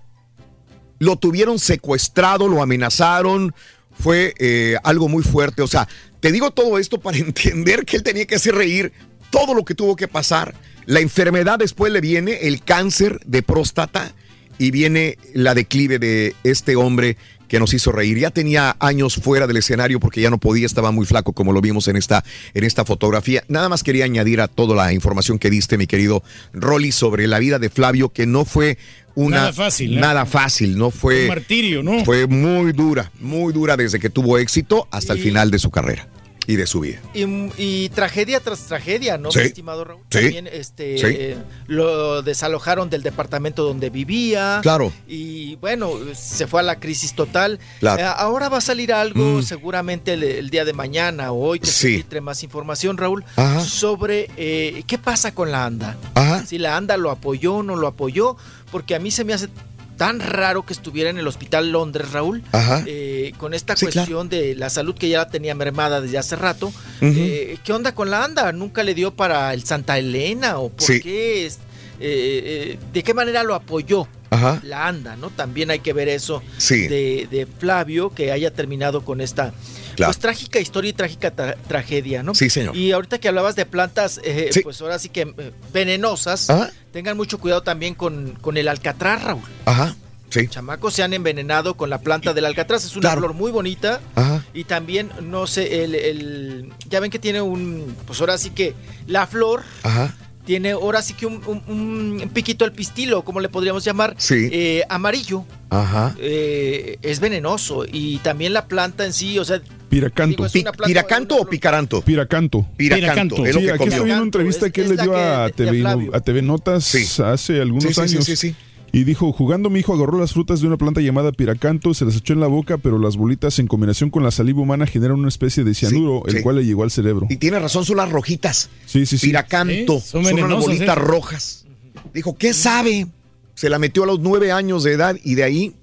Lo 0.99 1.17
tuvieron 1.17 1.59
secuestrado, 1.59 2.49
lo 2.49 2.63
amenazaron. 2.63 3.55
Fue 3.99 4.35
eh, 4.39 4.77
algo 4.85 5.09
muy 5.09 5.23
fuerte. 5.23 5.63
O 5.63 5.67
sea, 5.67 5.89
te 6.21 6.33
digo 6.33 6.51
todo 6.51 6.79
esto 6.79 7.01
para 7.01 7.19
entender 7.19 7.85
que 7.85 7.97
él 7.97 8.03
tenía 8.03 8.27
que 8.27 8.37
hacer 8.37 8.55
reír 8.55 8.93
todo 9.31 9.55
lo 9.55 9.65
que 9.65 9.75
tuvo 9.75 9.97
que 9.97 10.09
pasar. 10.09 10.55
La 10.87 11.01
enfermedad 11.01 11.59
después 11.59 11.93
le 11.93 12.01
viene, 12.01 12.39
el 12.43 12.63
cáncer 12.63 13.21
de 13.27 13.43
próstata, 13.43 14.15
y 14.59 14.71
viene 14.71 15.19
la 15.35 15.55
declive 15.55 15.99
de 15.99 16.35
este 16.43 16.77
hombre 16.77 17.17
que 17.49 17.59
nos 17.59 17.75
hizo 17.75 17.91
reír. 17.91 18.19
Ya 18.19 18.31
tenía 18.31 18.77
años 18.79 19.17
fuera 19.17 19.47
del 19.47 19.57
escenario 19.57 19.99
porque 19.99 20.21
ya 20.21 20.31
no 20.31 20.39
podía, 20.39 20.67
estaba 20.67 20.93
muy 20.93 21.07
flaco 21.07 21.33
como 21.33 21.53
lo 21.53 21.61
vimos 21.61 21.89
en 21.89 21.97
esta, 21.97 22.25
en 22.55 22.65
esta 22.65 22.85
fotografía. 22.85 23.43
Nada 23.49 23.69
más 23.69 23.83
quería 23.83 24.05
añadir 24.05 24.41
a 24.41 24.49
toda 24.49 24.77
la 24.77 24.93
información 24.93 25.39
que 25.39 25.51
diste, 25.51 25.79
mi 25.79 25.87
querido 25.87 26.23
Rolly, 26.53 26.93
sobre 26.93 27.27
la 27.27 27.39
vida 27.39 27.59
de 27.59 27.71
Flavio, 27.71 28.11
que 28.11 28.27
no 28.27 28.45
fue 28.45 28.79
una... 29.19 29.37
Nada 29.39 29.53
fácil, 29.53 29.97
¿eh? 29.99 30.01
Nada 30.01 30.27
fácil, 30.27 30.79
no 30.79 30.91
fue... 30.91 31.23
Un 31.23 31.29
martirio, 31.29 31.83
¿no? 31.83 32.05
Fue 32.05 32.27
muy 32.29 32.73
dura, 32.73 33.11
muy 33.21 33.53
dura 33.53 33.77
desde 33.77 33.99
que 33.99 34.11
tuvo 34.11 34.39
éxito 34.39 34.87
hasta 34.93 35.13
el 35.13 35.19
final 35.19 35.51
de 35.51 35.59
su 35.59 35.71
carrera 35.71 36.07
y 36.47 36.57
de 36.57 36.67
su 36.67 36.81
vida. 36.81 36.99
Y, 37.13 37.25
y 37.59 37.89
tragedia 37.91 38.41
tras 38.41 38.61
tragedia, 38.67 39.19
¿no, 39.19 39.31
Sí. 39.31 39.41
mi 39.41 39.45
estimado 39.45 39.85
Raúl? 39.85 40.01
Sí. 40.11 40.19
También 40.21 40.47
este, 40.51 40.97
Sí. 40.97 41.05
eh, 41.09 41.37
lo 41.67 42.23
desalojaron 42.23 42.89
del 42.89 43.03
departamento 43.03 43.65
donde 43.65 43.91
vivía. 43.91 44.61
Claro. 44.63 44.91
Y 45.07 45.57
bueno, 45.57 45.91
se 46.15 46.47
fue 46.47 46.61
a 46.61 46.63
la 46.63 46.81
crisis 46.81 47.13
total. 47.15 47.59
Claro. 47.81 48.03
Eh, 48.03 48.07
ahora 48.17 48.49
va 48.49 48.59
a 48.59 48.63
salir 48.63 48.95
algo 48.95 49.41
Mm. 49.41 49.43
seguramente 49.43 50.15
el, 50.15 50.23
el 50.23 50.49
día 50.49 50.65
de 50.65 50.73
mañana 50.73 51.33
o 51.33 51.49
hoy 51.49 51.61
que 51.61 51.67
se 51.67 51.73
Sí. 51.73 51.95
filtre 51.97 52.23
más 52.23 52.43
información, 52.43 52.97
Raúl, 52.97 53.25
Ajá. 53.37 53.61
sobre 53.61 54.31
eh, 54.39 54.85
qué 54.87 54.97
pasa 54.97 55.35
con 55.35 55.51
la 55.53 55.67
ANDA. 55.67 55.99
Ajá. 56.15 56.47
Si 56.47 56.57
la 56.57 56.79
ANDA 56.79 56.97
lo 56.97 57.11
apoyó 57.11 57.57
o 57.57 57.63
no 57.63 57.77
lo 57.77 57.89
apoyó, 57.89 58.39
porque 58.71 58.95
a 58.95 58.99
mí 58.99 59.11
se 59.11 59.25
me 59.25 59.33
hace 59.35 59.49
tan 59.97 60.21
raro 60.21 60.65
que 60.65 60.73
estuviera 60.73 61.11
en 61.11 61.19
el 61.19 61.27
hospital 61.27 61.73
Londres, 61.73 62.13
Raúl, 62.13 62.45
Ajá. 62.53 62.85
eh, 62.87 63.33
con 63.37 63.53
esta 63.53 63.75
Sí, 63.77 63.87
cuestión 63.87 64.29
de 64.29 64.55
la 64.55 64.71
salud 64.71 64.95
que 64.95 65.09
ya 65.09 65.19
la 65.19 65.29
tenía 65.29 65.55
mermada 65.57 66.01
desde 66.01 66.19
hace 66.19 66.37
rato. 66.37 66.73
Eh, 67.01 67.59
¿Qué 67.65 67.73
onda 67.73 67.93
con 67.95 68.09
la 68.11 68.23
ANDA? 68.25 68.53
¿Nunca 68.53 68.85
le 68.85 68.95
dio 68.95 69.13
para 69.15 69.53
el 69.55 69.65
Santa 69.65 69.99
Elena? 69.99 70.59
¿O 70.59 70.69
por 70.69 70.87
Sí. 70.87 71.01
qué? 71.01 71.47
es- 71.47 71.59
eh, 72.01 72.43
eh, 72.45 72.79
¿De 72.93 73.03
qué 73.03 73.13
manera 73.13 73.43
lo 73.43 73.57
apoyó? 73.57 74.07
Ajá. 74.31 74.61
La 74.63 74.87
ANDA, 74.87 75.17
¿no? 75.17 75.31
También 75.31 75.71
hay 75.73 75.81
que 75.81 75.93
ver 75.93 76.07
eso 76.09 76.43
Sí. 76.59 76.87
de, 76.87 77.27
de 77.29 77.47
Flavio, 77.47 78.11
que 78.15 78.31
haya 78.31 78.53
terminado 78.53 79.05
con 79.05 79.21
esta 79.21 79.53
Claro. 79.99 80.09
pues 80.11 80.19
trágica 80.19 80.59
historia 80.61 80.89
y 80.91 80.93
trágica 80.95 81.35
tra- 81.37 81.57
tragedia, 81.69 82.23
¿no? 82.23 82.35
Sí, 82.35 82.49
señor. 82.51 82.75
Y 82.77 82.93
ahorita 82.93 83.19
que 83.19 83.29
hablabas 83.29 83.55
de 83.57 83.67
plantas, 83.67 84.21
eh, 84.25 84.49
Sí. 84.53 84.61
pues 84.63 84.81
ahora 84.81 84.99
sí 84.99 85.09
que 85.11 85.23
eh, 85.37 85.53
venenosas, 85.73 86.49
Ajá. 86.51 86.71
tengan 86.93 87.17
mucho 87.17 87.39
cuidado 87.39 87.63
también 87.63 87.95
con, 87.95 88.33
con 88.41 88.57
el 88.57 88.69
alcatraz, 88.69 89.23
Raúl. 89.23 89.43
Ajá. 89.67 89.95
Sí. 90.31 90.47
Chamacos 90.47 90.93
se 90.95 91.03
han 91.03 91.15
envenenado 91.15 91.75
con 91.77 91.89
la 91.89 91.99
planta 92.01 92.35
del 92.35 92.45
alcatraz, 92.45 92.85
es 92.85 92.93
una 92.97 93.01
Claro. 93.09 93.21
flor 93.21 93.35
muy 93.35 93.51
bonita. 93.51 94.01
Ajá. 94.15 94.45
Y 94.53 94.65
también, 94.65 95.11
no 95.23 95.47
sé, 95.47 95.85
el, 95.85 95.95
el- 95.95 96.73
ya 96.89 97.01
ven 97.01 97.11
que 97.11 97.19
tiene 97.19 97.41
un, 97.41 97.97
pues 98.07 98.21
ahora 98.21 98.37
sí 98.37 98.51
que 98.51 98.75
la 99.07 99.27
flor 99.27 99.63
Ajá. 99.85 100.15
tiene 100.45 100.73
ahora 100.73 101.01
sí 101.01 101.15
que 101.15 101.25
un, 101.25 101.43
un- 101.47 102.21
un 102.23 102.31
piquito 102.35 102.67
al 102.67 102.73
pistilo, 102.73 103.25
como 103.25 103.41
le 103.41 103.49
podríamos 103.49 103.85
llamar, 103.85 104.15
Sí. 104.19 104.51
eh, 104.53 104.85
amarillo. 104.91 105.45
Ajá. 105.71 106.15
Eh, 106.19 106.99
es 107.03 107.21
venenoso 107.21 107.85
y 107.91 108.19
también 108.19 108.53
la 108.53 108.67
planta 108.69 109.07
en 109.07 109.13
sí, 109.15 109.39
o 109.39 109.45
sea, 109.47 109.63
Piracanto. 109.89 110.47
Pi- 110.53 110.65
¿Piracanto 110.87 111.37
o 111.37 111.47
picaranto? 111.49 112.03
Piracanto. 112.03 112.67
Piracanto, 112.77 113.47
es 113.47 113.55
lo 113.55 113.61
Sí, 113.61 113.67
que 113.67 113.73
aquí 113.73 113.85
estoy 113.85 114.05
viendo 114.05 114.15
una 114.15 114.23
entrevista 114.25 114.71
que 114.71 114.83
él 114.83 114.89
le 114.97 115.03
dio 115.03 115.17
a 115.17 115.49
TV, 115.51 115.79
No- 115.79 116.11
a 116.13 116.21
TV 116.21 116.43
Notas 116.43 117.21
hace 117.21 117.61
algunos 117.61 117.85
Sí, 117.85 117.89
sí, 117.95 117.95
sí, 117.95 118.01
años. 118.15 118.25
sí, 118.25 118.37
sí. 118.37 118.55
Y 118.91 119.05
dijo, 119.05 119.33
jugando 119.33 119.69
mi 119.69 119.81
hijo 119.81 119.93
agarró 119.95 120.19
las 120.19 120.33
frutas 120.33 120.63
de 120.63 120.67
una 120.67 120.79
planta 120.79 121.03
llamada 121.03 121.31
piracanto, 121.31 121.93
se 121.93 122.07
las 122.07 122.17
echó 122.17 122.33
en 122.33 122.41
la 122.41 122.47
boca, 122.47 122.79
pero 122.79 122.99
las 122.99 123.19
bolitas 123.19 123.59
en 123.59 123.67
combinación 123.67 124.09
con 124.09 124.23
la 124.23 124.31
saliva 124.31 124.63
humana 124.63 124.87
generan 124.87 125.19
una 125.19 125.29
especie 125.29 125.63
de 125.63 125.75
cianuro, 125.75 126.23
el 126.27 126.37
sí. 126.37 126.43
cual 126.43 126.57
le 126.57 126.65
llegó 126.65 126.85
al 126.85 126.91
cerebro. 126.91 127.27
Y 127.29 127.37
tiene 127.37 127.59
razón, 127.59 127.85
son 127.85 127.99
las 127.99 128.11
rojitas. 128.11 128.71
Sí, 128.87 129.05
sí, 129.05 129.19
sí. 129.19 129.27
Piracanto. 129.27 130.01
Sí, 130.01 130.07
son 130.09 130.25
son 130.25 130.43
unas 130.43 130.65
bolitas 130.65 130.97
rojas. 130.97 131.67
Dijo, 132.15 132.37
¿qué 132.39 132.55
sabe? 132.55 133.07
Se 133.55 133.69
la 133.69 133.79
metió 133.79 134.05
a 134.05 134.07
los 134.07 134.21
nueve 134.21 134.53
años 134.53 134.85
de 134.85 134.93
edad 134.93 135.17
y 135.23 135.35
de 135.35 135.45
ahí 135.45 135.75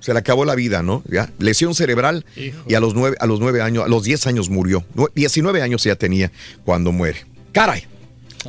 se 0.00 0.12
le 0.12 0.18
acabó 0.18 0.44
la 0.44 0.54
vida, 0.54 0.82
¿no? 0.82 1.02
Ya, 1.08 1.30
lesión 1.38 1.74
cerebral 1.74 2.24
y 2.66 2.74
a 2.74 2.80
los 2.80 2.94
nueve, 2.94 3.16
a 3.20 3.26
los 3.26 3.38
nueve 3.40 3.62
años, 3.62 3.84
a 3.84 3.88
los 3.88 4.02
diez 4.04 4.26
años 4.26 4.48
murió. 4.48 4.84
Nue- 4.94 5.10
19 5.14 5.62
años 5.62 5.84
ya 5.84 5.94
tenía 5.96 6.32
cuando 6.64 6.90
muere. 6.92 7.24
Caray. 7.52 7.86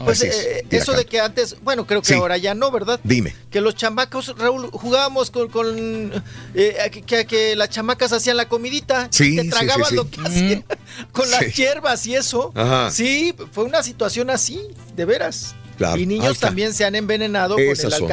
Pues 0.05 0.19
Así 0.21 0.27
es, 0.27 0.35
eh, 0.45 0.65
eso 0.69 0.93
de 0.93 1.03
que 1.05 1.19
antes, 1.19 1.57
bueno, 1.63 1.85
creo 1.85 2.01
que 2.01 2.07
Sí. 2.07 2.13
ahora 2.13 2.37
ya 2.37 2.53
no, 2.53 2.71
¿verdad? 2.71 3.01
Dime. 3.03 3.35
Que 3.49 3.59
los 3.59 3.75
chamacos, 3.75 4.33
Raúl, 4.37 4.69
jugábamos 4.71 5.31
con, 5.31 5.49
con 5.49 6.23
eh, 6.55 7.03
que, 7.05 7.55
las 7.57 7.69
chamacas 7.71 8.13
hacían 8.13 8.37
la 8.37 8.47
comidita, 8.47 9.09
Sí, 9.11 9.35
te 9.35 9.49
tragaban 9.49 9.83
sí, 9.83 9.89
sí. 9.89 9.95
lo 9.97 10.09
que 10.09 10.21
hacían 10.21 10.65
con 11.11 11.25
Sí. 11.25 11.31
las 11.31 11.53
hierbas 11.55 12.07
y 12.07 12.15
eso. 12.15 12.53
Ajá. 12.55 12.89
Sí, 12.89 13.35
fue 13.51 13.65
una 13.65 13.83
situación 13.83 14.29
así, 14.29 14.61
de 14.95 15.03
veras. 15.03 15.55
Claro. 15.77 15.99
Y 15.99 16.05
niños 16.05 16.39
también 16.39 16.73
se 16.73 16.85
han 16.85 16.95
envenenado 16.95 17.55
con 17.55 17.63
el 17.63 17.75
son. 17.75 18.07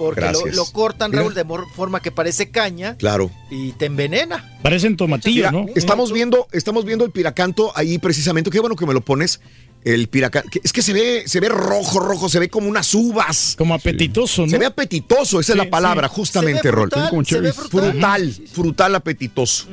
Porque 0.00 0.52
lo, 0.54 0.64
cortan, 0.66 1.10
Mira. 1.10 1.22
Raúl, 1.22 1.34
de 1.34 1.44
forma 1.74 2.00
que 2.00 2.10
parece 2.10 2.50
caña 2.50 2.96
Claro. 2.96 3.30
y 3.50 3.72
te 3.72 3.84
envenena. 3.84 4.58
Parecen 4.62 4.96
tomatillos, 4.96 5.36
Mira, 5.36 5.52
¿no? 5.52 5.66
Estamos 5.76 6.10
viendo, 6.10 6.48
estamos 6.52 6.86
viendo 6.86 7.04
el 7.04 7.10
piracanto 7.10 7.70
ahí 7.76 7.98
precisamente. 7.98 8.50
Qué 8.50 8.60
bueno 8.60 8.76
que 8.76 8.86
me 8.86 8.94
lo 8.94 9.02
pones. 9.02 9.40
El 9.84 10.08
piracanto. 10.08 10.50
Es 10.62 10.72
que 10.72 10.82
se 10.82 10.92
ve, 10.92 11.22
se 11.26 11.40
ve 11.40 11.48
rojo, 11.48 12.00
rojo, 12.00 12.28
se 12.28 12.38
ve 12.38 12.48
como 12.50 12.68
unas 12.68 12.94
uvas. 12.94 13.54
Como 13.56 13.74
apetitoso, 13.74 14.42
¿no? 14.42 14.48
Se 14.50 14.58
ve 14.58 14.66
apetitoso, 14.66 15.40
esa 15.40 15.52
es 15.52 15.58
la 15.58 15.70
palabra, 15.70 16.08
sí. 16.08 16.14
justamente, 16.16 16.70
Rol. 16.70 16.90
frutal, 16.90 17.52
frutal. 17.52 18.34
Frutal, 18.52 18.94
apetitoso. 18.94 19.66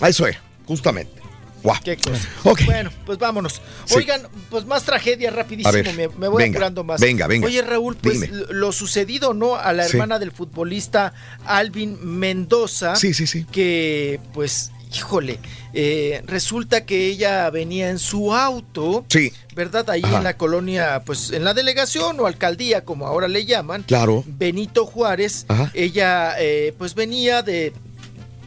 A 0.00 0.08
Eso 0.08 0.26
es, 0.26 0.36
justamente. 0.64 1.25
Guau. 1.66 1.80
Qué 1.82 1.96
cosa. 1.96 2.28
Bueno, 2.64 2.90
pues 3.04 3.18
vámonos. 3.18 3.60
Sí. 3.86 3.96
Oigan, 3.96 4.22
pues 4.50 4.64
más 4.66 4.84
tragedia 4.84 5.30
rapidísimo, 5.32 5.72
ver, 5.72 5.92
me, 5.94 6.08
me 6.08 6.28
voy 6.28 6.44
venga, 6.44 6.58
apurando 6.58 6.84
más. 6.84 7.00
venga, 7.00 7.26
venga. 7.26 7.46
Oye, 7.46 7.60
Raúl, 7.62 7.96
pues 7.96 8.20
Dime. 8.20 8.44
lo 8.50 8.70
sucedido, 8.70 9.34
¿no? 9.34 9.56
A 9.56 9.72
la 9.72 9.84
Sí. 9.84 9.92
hermana 9.92 10.20
del 10.20 10.30
futbolista 10.30 11.12
Alvin 11.44 11.98
Mendoza. 12.02 12.94
Sí, 12.94 13.12
sí, 13.14 13.26
sí. 13.26 13.44
Que, 13.50 14.20
pues, 14.32 14.70
híjole, 14.96 15.40
eh, 15.74 16.22
resulta 16.26 16.84
que 16.86 17.06
ella 17.08 17.50
venía 17.50 17.90
en 17.90 17.98
su 17.98 18.32
auto. 18.32 19.04
Sí. 19.08 19.32
¿Verdad? 19.56 19.90
Ahí 19.90 20.02
Ajá. 20.04 20.18
en 20.18 20.22
la 20.24 20.36
colonia, 20.36 21.02
pues 21.04 21.32
en 21.32 21.42
la 21.44 21.52
delegación 21.52 22.20
o 22.20 22.26
alcaldía, 22.26 22.84
como 22.84 23.08
ahora 23.08 23.26
le 23.26 23.44
llaman. 23.44 23.82
Claro. 23.82 24.22
Benito 24.26 24.86
Juárez. 24.86 25.46
Ajá. 25.48 25.72
Ella, 25.74 26.36
eh, 26.38 26.74
pues 26.78 26.94
venía 26.94 27.42
de. 27.42 27.72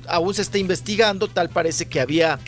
Aún 0.08 0.34
se 0.34 0.42
está 0.42 0.58
investigando, 0.58 1.28
tal 1.28 1.50
parece 1.50 1.86
que 1.86 2.00
había 2.00 2.40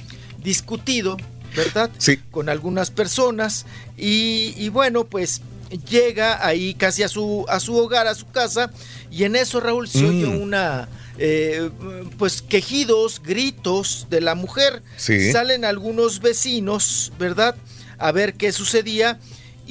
discutido, 0.44 1.18
¿verdad? 1.56 1.90
Sí. 1.98 2.18
Con 2.32 2.50
algunas 2.50 2.92
personas. 2.92 3.66
Y, 3.98 4.53
y 4.58 4.70
bueno, 4.70 5.06
pues 5.06 5.42
llega 5.90 6.45
ahí 6.45 6.74
casi 6.74 7.03
a 7.03 7.08
su, 7.08 7.45
a 7.50 7.60
su 7.60 7.76
hogar, 7.78 8.08
a 8.08 8.16
su 8.16 8.28
casa. 8.32 8.72
Y 9.10 9.24
en 9.24 9.36
eso, 9.36 9.60
Raúl, 9.60 9.88
se 9.88 10.06
oye 10.06 10.26
Mm. 10.26 10.42
una. 10.42 10.90
eh, 11.24 11.70
pues 12.18 12.42
quejidos, 12.42 13.22
gritos 13.24 14.08
de 14.10 14.22
la 14.22 14.34
mujer. 14.34 14.82
Sí. 14.98 15.32
Salen 15.32 15.66
algunos 15.66 16.20
vecinos, 16.20 17.11
¿verdad? 17.20 17.56
A 18.00 18.11
ver 18.11 18.34
qué 18.34 18.52
sucedía. 18.52 19.20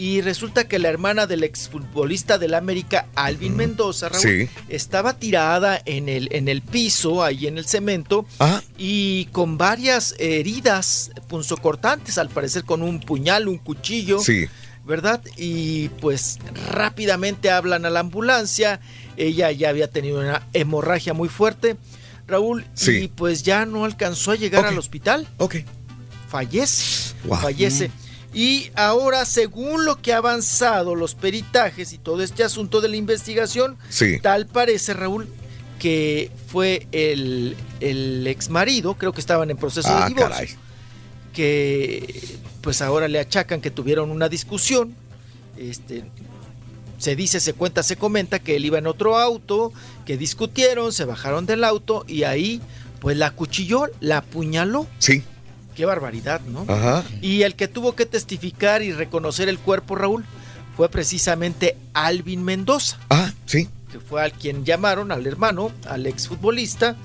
Y 0.01 0.23
resulta 0.23 0.67
que 0.67 0.79
la 0.79 0.89
hermana 0.89 1.27
del 1.27 1.45
exfutbolista 1.45 2.39
del 2.39 2.55
América, 2.55 3.05
Alvin 3.17 3.55
Mendoza, 3.55 4.09
Raúl, 4.09 4.23
Sí. 4.23 4.49
estaba 4.71 5.19
tirada 5.19 5.79
en 5.85 6.09
el, 6.09 6.29
en 6.33 6.49
el 6.49 6.63
piso, 6.63 7.23
ahí 7.23 7.47
en 7.47 7.59
el 7.59 7.67
cemento, 7.67 8.25
Ajá. 8.39 8.63
y 8.79 9.27
con 9.27 9.59
varias 9.59 10.15
heridas 10.19 11.11
punzocortantes, 11.29 12.17
al 12.17 12.31
parecer 12.31 12.65
con 12.65 12.83
un 12.83 13.01
puñal, 13.01 13.47
un 13.47 13.59
cuchillo. 13.59 14.21
Sí. 14.21 14.47
¿Verdad? 14.87 15.21
Y 15.37 15.91
pues 16.01 16.39
rápidamente 16.71 17.51
hablan 17.51 17.85
a 17.85 17.91
la 17.91 18.01
ambulancia. 18.01 18.81
Ella 19.19 19.53
ya 19.53 19.69
había 19.69 19.91
tenido 19.91 20.21
una 20.21 20.47
hemorragia 20.55 21.13
muy 21.13 21.29
fuerte, 21.29 21.77
Raúl, 22.27 22.65
Sí. 22.73 22.93
y 23.03 23.09
pues 23.09 23.43
ya 23.43 23.67
no 23.67 23.85
alcanzó 23.85 24.31
a 24.31 24.37
llegar 24.37 24.65
al 24.65 24.79
hospital. 24.79 25.29
Ok. 25.37 25.57
Fallece. 26.31 27.13
Fallece. 27.29 27.91
Y 28.33 28.71
ahora, 28.77 29.25
según 29.25 29.85
lo 29.85 30.01
que 30.01 30.13
ha 30.13 30.19
avanzado 30.19 30.95
los 30.95 31.15
peritajes 31.15 31.93
y 31.93 31.99
todo 31.99 32.23
este 32.23 32.45
asunto 32.45 32.81
de 32.81 32.89
la 32.89 32.97
investigación, 32.97 33.77
Sí. 33.89 34.21
tal 34.21 34.47
parece, 34.47 34.95
Raúl, 34.95 35.29
que 35.81 36.31
fue 36.47 36.87
el, 36.93 37.57
el 37.81 38.27
ex 38.27 38.49
marido, 38.51 38.95
creo 38.95 39.13
que 39.13 39.21
estaban 39.21 39.51
en 39.51 39.57
proceso 39.57 39.89
Ah, 39.91 40.03
de 40.05 40.09
divorcio, 40.15 40.29
caray. 40.31 40.49
que 41.33 42.39
pues 42.61 42.83
ahora 42.83 43.09
le 43.09 43.19
achacan 43.19 43.61
que 43.61 43.71
tuvieron 43.71 44.11
una 44.11 44.29
discusión. 44.29 44.95
Este, 45.57 46.05
se 46.99 47.17
dice, 47.17 47.41
se 47.41 47.55
cuenta, 47.55 47.83
se 47.83 47.97
comenta 47.97 48.39
que 48.39 48.57
él 48.57 48.65
iba 48.67 48.79
en 48.79 48.87
otro 48.87 49.19
auto, 49.19 49.73
que 50.05 50.17
discutieron, 50.19 50.93
se 50.93 51.05
bajaron 51.07 51.47
del 51.47 51.65
auto 51.65 52.05
y 52.07 52.25
ahí 52.25 52.61
pues 53.01 53.17
la 53.17 53.31
cuchilló, 53.31 53.87
la 54.01 54.19
apuñaló. 54.19 54.87
Sí. 54.99 55.23
Qué 55.75 55.85
barbaridad, 55.87 56.41
¿no? 56.43 56.65
Ajá. 56.69 57.05
Y 57.23 57.43
el 57.43 57.55
que 57.55 57.69
tuvo 57.69 57.95
que 57.95 58.07
testificar 58.07 58.83
y 58.83 58.93
reconocer 58.93 59.49
el 59.49 59.59
cuerpo, 59.59 59.95
Raúl, 59.95 60.25
fue 60.77 60.89
precisamente 60.89 61.77
Alvin 61.95 62.43
Mendoza, 62.45 62.99
Ah, 63.11 63.33
sí. 63.47 63.69
que 63.93 64.01
fue 64.01 64.23
al 64.23 64.33
quien 64.33 64.65
llamaron, 64.65 65.13
al 65.13 65.27
hermano, 65.27 65.73
al 65.89 66.07
exfutbolista, 66.07 66.97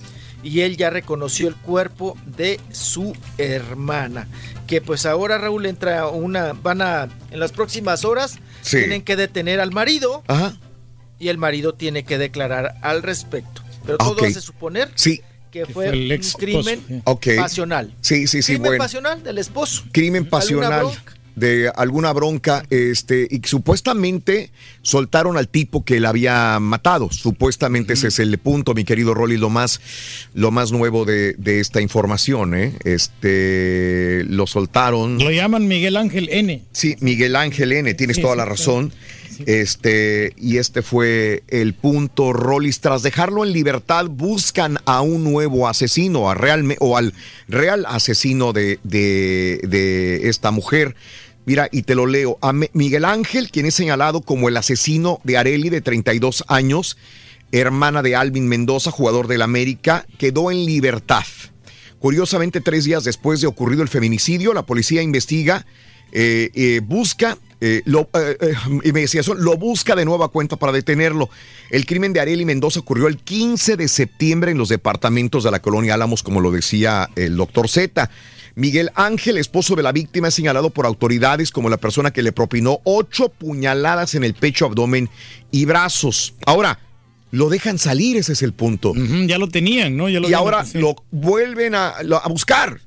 y 0.43 0.61
él 0.61 0.77
ya 0.77 0.89
reconoció 0.91 1.47
el 1.47 1.55
cuerpo 1.55 2.17
de 2.25 2.59
su 2.71 3.15
hermana. 3.37 4.27
Que 4.67 4.81
pues 4.81 5.05
ahora, 5.05 5.37
Raúl, 5.37 5.65
entra 5.65 6.07
una, 6.07 6.53
van 6.53 6.81
a, 6.81 7.07
en 7.31 7.39
las 7.39 7.51
próximas 7.51 8.05
horas, 8.05 8.39
Sí. 8.61 8.77
tienen 8.77 9.01
que 9.03 9.15
detener 9.15 9.59
al 9.59 9.71
marido 9.71 10.23
Ajá. 10.27 10.55
y 11.19 11.29
el 11.29 11.37
marido 11.37 11.73
tiene 11.73 12.03
que 12.03 12.17
declarar 12.17 12.75
al 12.81 13.03
respecto. 13.03 13.61
Pero 13.85 13.97
todo 13.99 14.13
ok. 14.13 14.23
hace 14.23 14.41
suponer 14.41 14.91
Sí. 14.95 15.21
Que 15.55 15.65
fue 15.65 15.73
fue 15.73 15.87
el 15.89 16.05
un 16.07 16.11
ex 16.11 16.33
crimen 16.33 16.81
pasional. 17.37 17.93
Sí, 18.01 18.27
sí, 18.27 18.41
sí, 18.41 18.53
crimen 18.53 18.69
bueno. 18.71 18.83
pasional 18.83 19.23
del 19.23 19.37
esposo. 19.37 19.83
crimen 19.93 20.23
¿Alguna 20.23 20.29
pasional 20.29 20.87
de 21.35 21.69
alguna 21.75 22.13
bronca 22.13 22.65
este 22.69 23.27
y 23.29 23.39
que 23.39 23.49
supuestamente 23.49 24.51
soltaron 24.81 25.37
al 25.37 25.49
tipo 25.49 25.83
que 25.83 25.99
la 25.99 26.09
había 26.09 26.59
matado 26.61 27.11
supuestamente 27.11 27.91
ese 27.93 28.07
es 28.07 28.19
el 28.19 28.37
punto 28.37 28.73
mi 28.73 28.85
querido 28.85 29.13
Rolly 29.13 29.35
lo 29.35 29.49
más 29.49 29.81
lo 30.33 30.51
más 30.51 30.71
nuevo 30.71 31.03
de, 31.03 31.33
de 31.33 31.59
esta 31.59 31.81
información 31.81 32.55
¿eh? 32.55 32.73
este 32.85 34.23
lo 34.29 34.47
soltaron 34.47 35.17
Lo 35.17 35.29
llaman 35.29 35.67
Miguel 35.67 35.97
Ángel 35.97 36.29
N. 36.31 36.63
Sí, 36.71 36.95
Miguel 37.01 37.35
Ángel 37.35 37.73
N, 37.73 37.93
tienes 37.95 38.15
Sí, 38.15 38.21
toda 38.21 38.35
sí, 38.35 38.37
la 38.37 38.45
sí. 38.45 38.51
Este, 39.45 40.33
y 40.37 40.57
este 40.57 40.81
fue 40.81 41.43
el 41.47 41.73
punto, 41.73 42.33
Rollis. 42.33 42.79
Tras 42.79 43.03
dejarlo 43.03 43.43
en 43.43 43.53
libertad, 43.53 44.05
buscan 44.09 44.79
a 44.85 45.01
un 45.01 45.23
nuevo 45.23 45.67
asesino, 45.67 46.29
a 46.29 46.35
real, 46.35 46.75
o 46.79 46.97
al 46.97 47.13
real 47.47 47.85
asesino 47.87 48.53
de, 48.53 48.79
de, 48.83 50.29
esta 50.29 50.51
mujer. 50.51 50.95
Mira, 51.45 51.69
y 51.71 51.83
te 51.83 51.95
lo 51.95 52.05
leo. 52.05 52.37
A 52.41 52.53
Miguel 52.53 53.05
Ángel, 53.05 53.51
quien 53.51 53.65
es 53.65 53.75
señalado 53.75 54.21
como 54.21 54.49
el 54.49 54.57
asesino 54.57 55.19
de 55.23 55.37
Areli, 55.37 55.69
de 55.69 55.81
32 55.81 56.45
años, 56.47 56.97
hermana 57.51 58.01
de 58.01 58.15
Alvin 58.15 58.47
Mendoza, 58.47 58.91
jugador 58.91 59.27
del 59.27 59.41
América, 59.41 60.05
quedó 60.17 60.49
en 60.51 60.65
libertad. 60.65 61.25
Curiosamente, 61.99 62.61
tres 62.61 62.83
días 62.83 63.03
después 63.03 63.41
de 63.41 63.47
ocurrido 63.47 63.81
el 63.81 63.89
feminicidio, 63.89 64.53
la 64.53 64.65
policía 64.65 65.01
investiga, 65.01 65.65
eh, 66.11 66.49
eh, 66.53 66.81
busca, 66.83 67.37
eh, 67.67 67.81
lo, 67.85 68.11
eh, 68.13 68.37
eh, 68.41 68.53
investigación, 68.83 69.43
lo 69.43 69.57
busca 69.57 69.95
de 69.95 70.05
nueva 70.05 70.27
cuenta 70.27 70.55
para 70.55 70.71
detenerlo. 70.71 71.31
El 71.71 71.87
crimen 71.87 72.13
de 72.13 72.19
Areli 72.19 72.45
Mendoza 72.45 72.79
ocurrió 72.79 73.07
el 73.07 73.17
15 73.17 73.75
de 73.75 73.87
septiembre 73.87 74.51
en 74.51 74.59
los 74.59 74.69
departamentos 74.69 75.43
de 75.43 75.49
la 75.49 75.63
colonia 75.63 75.95
Álamos, 75.95 76.21
como 76.21 76.41
lo 76.41 76.51
decía 76.51 77.09
el 77.15 77.35
doctor 77.35 77.67
Z. 77.67 78.11
Miguel 78.53 78.91
Ángel, 78.93 79.39
esposo 79.39 79.75
de 79.75 79.81
la 79.81 79.91
víctima, 79.91 80.27
es 80.27 80.35
señalado 80.35 80.69
por 80.69 80.85
autoridades 80.85 81.49
como 81.49 81.71
la 81.71 81.77
persona 81.77 82.11
que 82.11 82.21
le 82.21 82.31
propinó 82.31 82.81
ocho 82.83 83.29
puñaladas 83.29 84.13
en 84.13 84.23
el 84.23 84.35
pecho, 84.35 84.67
abdomen 84.67 85.09
y 85.49 85.65
brazos. 85.65 86.35
Ahora, 86.45 86.79
lo 87.31 87.49
dejan 87.49 87.79
salir, 87.79 88.15
ese 88.17 88.33
es 88.33 88.43
el 88.43 88.53
punto. 88.53 88.93
Ya 89.25 89.39
lo 89.39 89.49
tenían, 89.49 89.97
¿no? 89.97 90.07
Ya 90.07 90.19
lo 90.19 90.29
y 90.29 90.33
ahora 90.33 90.63
lo 90.75 90.95
vuelven 91.09 91.73
a, 91.73 91.95
a 91.97 92.29
buscar. 92.29 92.79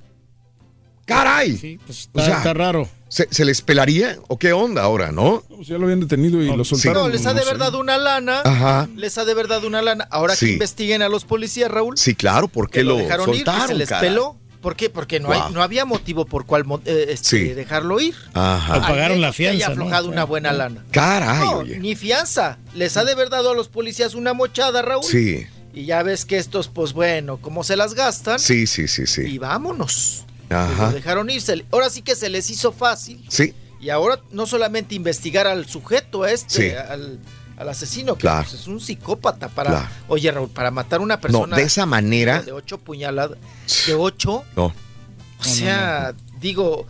¡Caray! 1.09 1.79
está- 1.89 2.37
está 2.37 2.55
raro. 2.55 2.89
¿se, 3.09 3.27
se 3.31 3.45
les 3.45 3.63
pelaría? 3.63 4.19
¿O 4.29 4.39
qué 4.39 4.53
onda 4.53 4.83
ahora, 4.83 5.11
no? 5.11 5.43
Pues 5.49 5.67
ya 5.69 5.79
lo 5.79 5.85
habían 5.85 6.01
detenido 6.01 6.43
y 6.43 6.55
lo 6.55 6.65
soltaron. 6.65 7.05
No, 7.05 7.09
les 7.09 7.25
ha 7.27 7.33
de 7.35 7.41
no 7.41 7.47
verdad 7.47 7.75
una 7.75 7.97
lana. 7.99 8.43
Ajá. 8.45 8.89
Les 8.95 9.17
ha 9.19 9.25
de 9.25 9.35
verdad 9.35 9.65
una 9.65 9.81
lana. 9.83 10.07
Ahora 10.11 10.37
Sí. 10.37 10.47
que 10.47 10.53
investiguen 10.53 11.03
a 11.03 11.09
los 11.09 11.25
policías, 11.25 11.71
Raúl. 11.71 11.97
Sí, 11.97 12.15
claro, 12.15 12.49
¿por 12.49 12.69
qué 12.71 12.81
que 12.81 12.85
lo, 12.85 12.93
lo, 12.93 12.99
dejaron 12.99 13.29
ir, 13.31 13.37
que 13.37 13.45
soltaron? 13.47 13.69
se 13.69 13.75
les 13.75 13.89
caray? 13.89 14.09
peló. 14.11 14.37
¿Por 14.61 14.75
qué? 14.75 14.91
Porque 14.91 15.21
no, 15.21 15.29
Wow. 15.29 15.43
hay, 15.47 15.53
no 15.55 15.63
había 15.63 15.85
motivo 15.85 16.27
por 16.27 16.45
cual 16.45 16.65
mo- 16.65 16.81
eh, 16.85 17.07
este, 17.11 17.29
Sí. 17.29 17.45
dejarlo 17.55 18.01
ir. 18.01 18.15
Ajá. 18.35 18.79
O 18.79 18.81
pagaron 18.83 19.21
la 19.21 19.33
fianza, 19.33 19.67
¿no? 19.69 19.73
aflojado 19.73 20.09
una 20.09 20.25
buena 20.25 20.53
lana. 20.53 20.85
Caray, 20.91 21.45
No, 21.47 21.59
oye. 21.59 21.79
ni 21.79 21.95
fianza. 21.95 22.59
Les 22.75 22.97
ha 22.97 23.05
de 23.05 23.13
haber 23.13 23.31
dado 23.31 23.53
a 23.53 23.55
los 23.55 23.69
policías 23.69 24.15
una 24.15 24.33
mochada, 24.35 24.83
Raúl. 24.83 25.05
Sí, 25.05 25.47
Y 25.75 25.85
ya 25.85 26.03
ves 26.03 26.25
que 26.25 26.39
estos, 26.39 26.67
pues 26.67 26.93
bueno, 26.93 27.37
como 27.37 27.63
se 27.63 27.77
las 27.77 27.95
gastan. 27.95 28.41
sí, 28.41 28.67
sí, 28.67 28.89
sí, 28.89 29.07
sí. 29.07 29.23
Y 29.23 29.39
vámonos. 29.39 30.25
Lo 30.49 30.57
Ajá. 30.59 30.93
dejaron 30.93 31.29
irse. 31.31 31.65
Ahora 31.71 31.91
sí 31.91 32.03
que 32.03 32.15
se 32.17 32.29
les 32.29 32.49
hizo 32.51 32.73
fácil. 32.73 33.25
Sí, 33.29 33.55
Y 33.81 33.91
ahora 33.91 34.21
no 34.33 34.45
solamente 34.47 34.95
investigar 34.97 35.47
al 35.47 35.67
sujeto 35.69 36.27
este, 36.27 36.71
Sí. 36.71 36.77
al, 36.77 37.21
al 37.57 37.69
asesino, 37.69 38.15
que 38.15 38.23
Claro. 38.23 38.47
pues, 38.49 38.61
es 38.61 38.67
un 38.67 38.81
psicópata 38.81 39.49
para, 39.49 39.71
Claro. 39.71 39.89
oye 40.09 40.31
Raúl, 40.33 40.49
para 40.49 40.71
matar 40.71 40.99
a 41.01 41.03
una 41.03 41.15
no, 41.17 41.21
persona 41.21 41.57
de 41.57 41.63
esa 41.63 41.87
manera, 41.87 42.43
de 42.43 42.53
ocho 42.53 42.79
puñaladas, 42.79 43.39
de 43.87 43.95
ocho, 43.95 44.45
no. 44.57 44.67
o 44.67 45.45
sea, 45.45 46.13
digo, 46.41 46.87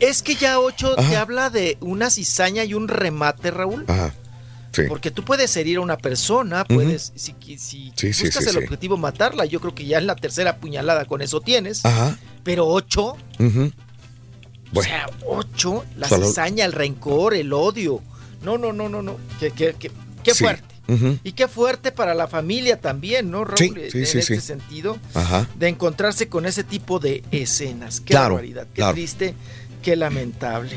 es 0.00 0.22
que 0.22 0.34
ya 0.36 0.60
ocho 0.60 0.94
te 0.96 1.16
habla 1.16 1.50
de 1.50 1.76
una 1.80 2.08
cizaña 2.10 2.64
y 2.64 2.72
un 2.74 2.88
remate, 2.88 3.50
Raúl. 3.50 3.84
Ajá. 3.88 4.14
Sí. 4.74 4.82
Porque 4.88 5.10
tú 5.10 5.24
puedes 5.24 5.56
herir 5.56 5.78
a 5.78 5.80
una 5.80 5.96
persona, 5.96 6.64
puedes, 6.64 7.12
si, 7.14 7.34
si 7.40 7.58
sí, 7.58 7.92
buscas 8.24 8.44
sí, 8.44 8.50
el 8.50 8.56
objetivo 8.58 8.96
matarla, 8.96 9.44
yo 9.44 9.60
creo 9.60 9.74
que 9.74 9.86
ya 9.86 9.98
en 9.98 10.06
la 10.06 10.16
tercera 10.16 10.56
puñalada 10.56 11.04
con 11.04 11.22
eso 11.22 11.40
tienes. 11.40 11.84
Ajá. 11.84 12.18
Pero 12.42 12.66
ocho, 12.66 13.16
o 14.74 14.82
sea, 14.82 15.06
ocho, 15.26 15.84
la 15.96 16.08
Salud. 16.08 16.26
cizaña, 16.26 16.64
el 16.64 16.72
rencor, 16.72 17.34
el 17.34 17.52
odio. 17.52 18.00
No, 18.42 18.58
no, 18.58 18.72
no, 18.72 18.88
no, 18.88 19.00
no. 19.02 19.16
Qué, 19.40 19.50
qué, 19.52 19.74
qué, 19.78 19.90
qué 20.22 20.34
fuerte. 20.34 20.74
Y 21.24 21.32
qué 21.32 21.48
fuerte 21.48 21.92
para 21.92 22.12
la 22.14 22.26
familia 22.28 22.78
también, 22.78 23.30
¿no, 23.30 23.44
Raúl? 23.44 23.56
Sí, 23.58 23.72
En 23.74 23.90
sí, 23.90 24.04
sí, 24.04 24.18
este 24.18 24.34
sí. 24.34 24.40
sentido, 24.40 24.98
Ajá. 25.14 25.48
de 25.58 25.68
encontrarse 25.68 26.28
con 26.28 26.44
ese 26.44 26.62
tipo 26.64 26.98
de 26.98 27.22
escenas. 27.30 28.00
Qué 28.00 28.08
Claro, 28.12 28.34
barbaridad, 28.34 28.66
qué 28.66 28.80
claro. 28.82 28.92
triste, 28.92 29.34
qué 29.82 29.96
lamentable. 29.96 30.76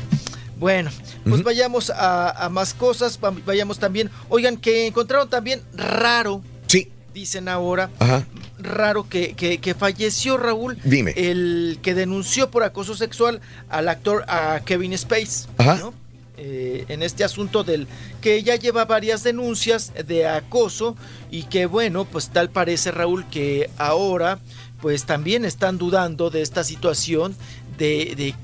Bueno, 0.58 0.90
pues 1.28 1.42
vayamos 1.42 1.90
a, 1.90 2.30
a 2.30 2.48
más 2.48 2.74
cosas, 2.74 3.18
va- 3.22 3.34
vayamos 3.46 3.78
también. 3.78 4.10
Oigan, 4.28 4.56
que 4.56 4.86
encontraron 4.86 5.28
también 5.30 5.62
raro, 5.74 6.42
Sí. 6.66 6.88
dicen 7.14 7.48
ahora, 7.48 7.90
Ajá. 7.98 8.26
raro 8.58 9.08
que, 9.08 9.34
que- 9.34 9.58
que 9.58 9.74
falleció 9.74 10.36
Raúl. 10.36 10.78
Dime. 10.84 11.12
El 11.16 11.78
que 11.82 11.94
denunció 11.94 12.50
por 12.50 12.64
acoso 12.64 12.94
sexual 12.96 13.40
al 13.68 13.88
actor 13.88 14.24
a 14.28 14.60
Kevin 14.64 14.92
Space. 14.94 15.46
Ajá. 15.58 15.76
¿no? 15.76 15.94
Eh, 16.40 16.84
en 16.88 17.02
este 17.02 17.24
asunto 17.24 17.64
del 17.64 17.88
que 18.20 18.42
ya 18.44 18.54
lleva 18.54 18.84
varias 18.84 19.24
denuncias 19.24 19.92
de 20.06 20.28
acoso 20.28 20.96
y 21.32 21.42
que 21.44 21.66
bueno, 21.66 22.04
pues 22.04 22.28
tal 22.28 22.48
parece 22.50 22.92
Raúl 22.92 23.26
que 23.28 23.70
ahora 23.76 24.38
pues 24.80 25.04
también 25.04 25.44
están 25.44 25.78
dudando 25.78 26.30
de 26.30 26.42
esta 26.42 26.62
situación 26.62 27.34
de, 27.76 28.14
de 28.16 28.34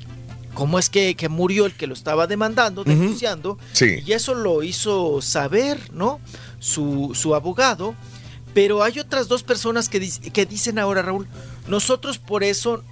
cómo 0.54 0.78
es 0.78 0.88
que, 0.90 1.14
que 1.16 1.28
murió 1.28 1.66
el 1.66 1.72
que 1.74 1.86
lo 1.86 1.94
estaba 1.94 2.26
demandando, 2.26 2.84
denunciando. 2.84 3.58
Sí. 3.72 3.96
Y 4.06 4.12
eso 4.12 4.34
lo 4.34 4.62
hizo 4.62 5.20
saber, 5.20 5.92
¿no? 5.92 6.20
Su, 6.60 7.12
su 7.14 7.34
abogado. 7.34 7.94
Pero 8.54 8.82
hay 8.84 9.00
otras 9.00 9.26
dos 9.28 9.42
personas 9.42 9.88
que, 9.88 10.08
que 10.32 10.46
dicen 10.46 10.78
ahora, 10.78 11.02
Raúl, 11.02 11.26
nosotros 11.66 12.18
por 12.18 12.44
eso, 12.44 12.84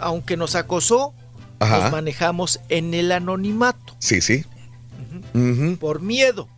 aunque 0.00 0.36
nos 0.36 0.54
acosó, 0.54 1.12
Ajá. 1.58 1.78
nos 1.84 1.92
manejamos 1.92 2.58
en 2.70 2.94
el 2.94 3.12
anonimato, 3.12 3.94
Sí, 3.98 4.20
sí. 4.20 4.44
Por 5.78 6.00
miedo. 6.00 6.48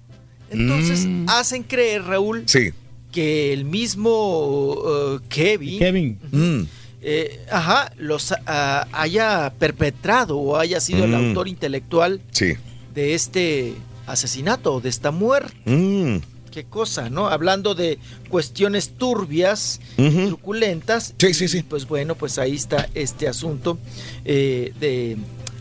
Entonces 0.51 1.07
Mm. 1.07 1.27
hacen 1.29 1.63
creer, 1.65 2.05
Raúl, 2.05 2.45
Sí. 2.47 2.71
que 3.11 3.53
el 3.53 3.65
mismo 3.65 4.77
eh, 4.87 5.19
Kevin, 5.29 5.79
Kevin. 5.79 6.19
Mm. 6.31 6.63
Eh, 7.09 7.41
ajá, 7.53 7.93
los 7.99 8.35
ah, 8.47 8.89
haya 8.93 9.53
perpetrado 9.61 10.37
o 10.39 10.57
haya 10.57 10.81
sido 10.81 11.05
el 11.05 11.11
Mm. 11.13 11.29
autor 11.29 11.47
intelectual 11.49 12.21
Sí. 12.33 12.55
de 12.95 13.15
este 13.15 13.75
asesinato, 14.07 14.81
de 14.81 14.89
esta 14.89 15.13
muerte. 15.13 15.55
Mm. 15.67 16.19
Qué 16.51 16.65
cosa, 16.65 17.09
¿no? 17.11 17.29
Hablando 17.29 17.75
de 17.75 17.99
cuestiones 18.29 18.91
turbias, 18.97 19.81
Ujú. 19.99 20.27
truculentas. 20.29 21.15
Sí, 21.19 21.33
sí, 21.35 21.49
sí. 21.49 21.59
Y, 21.59 21.63
pues 21.63 21.87
bueno, 21.87 22.15
pues 22.17 22.39
ahí 22.39 22.55
está 22.57 22.89
este 22.95 23.29
asunto 23.29 23.79
eh, 24.25 24.73
de, 24.81 25.17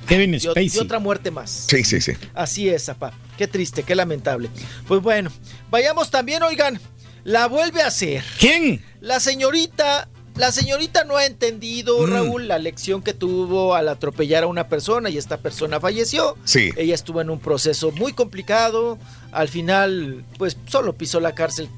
Kevin 0.08 0.32
de, 0.32 0.40
Spacey. 0.40 0.70
de 0.70 0.80
otra 0.80 1.00
muerte 1.00 1.32
más. 1.32 1.66
Sí, 1.70 1.84
sí, 1.84 2.00
sí. 2.02 2.14
Así 2.34 2.70
es, 2.70 2.86
papá. 2.86 3.14
Qué 3.38 3.48
triste, 3.48 3.84
qué 3.84 3.94
lamentable. 3.94 4.50
Pues 4.88 5.02
bueno, 5.02 5.30
vayamos 5.70 6.10
también, 6.10 6.42
oigan, 6.44 6.80
la 7.26 7.48
vuelve 7.48 7.82
a 7.82 7.88
hacer. 7.88 8.24
¿Quién? 8.40 8.82
La 9.02 9.20
señorita, 9.20 10.08
la 10.36 10.52
señorita 10.52 11.04
no 11.06 11.18
ha 11.18 11.26
entendido, 11.26 12.00
Mm. 12.02 12.10
Raúl, 12.12 12.48
la 12.48 12.60
lección 12.60 13.02
que 13.02 13.14
tuvo 13.14 13.74
al 13.76 13.88
atropellar 13.90 14.44
a 14.44 14.48
una 14.48 14.68
persona 14.68 15.10
y 15.10 15.18
esta 15.18 15.38
persona 15.38 15.80
falleció. 15.80 16.36
Sí. 16.44 16.72
Ella 16.76 16.94
estuvo 16.96 17.22
en 17.22 17.30
un 17.30 17.40
proceso 17.40 17.92
muy 17.92 18.14
complicado. 18.14 18.98
Al 19.32 19.48
final, 19.48 20.26
pues 20.38 20.58
solo 20.68 20.94
pisó 20.94 21.20
la 21.20 21.34
cárcel, 21.36 21.70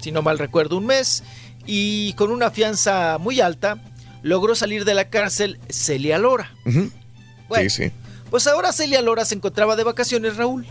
si 0.00 0.12
no 0.12 0.22
mal 0.22 0.38
recuerdo, 0.38 0.76
un 0.76 0.86
mes. 0.86 1.22
Y 1.66 2.12
con 2.14 2.30
una 2.30 2.50
fianza 2.50 3.18
muy 3.18 3.40
alta, 3.40 3.82
logró 4.22 4.54
salir 4.54 4.84
de 4.84 4.94
la 4.94 5.08
cárcel 5.10 5.58
Celia 5.68 6.18
Lora. 6.18 6.52
Bueno, 7.48 7.68
Sí, 7.70 7.84
sí. 7.84 7.90
pues 8.30 8.46
ahora 8.46 8.72
Celia 8.72 9.02
Lora 9.02 9.24
se 9.24 9.34
encontraba 9.34 9.74
de 9.76 9.84
vacaciones, 9.84 10.36
Raúl, 10.36 10.66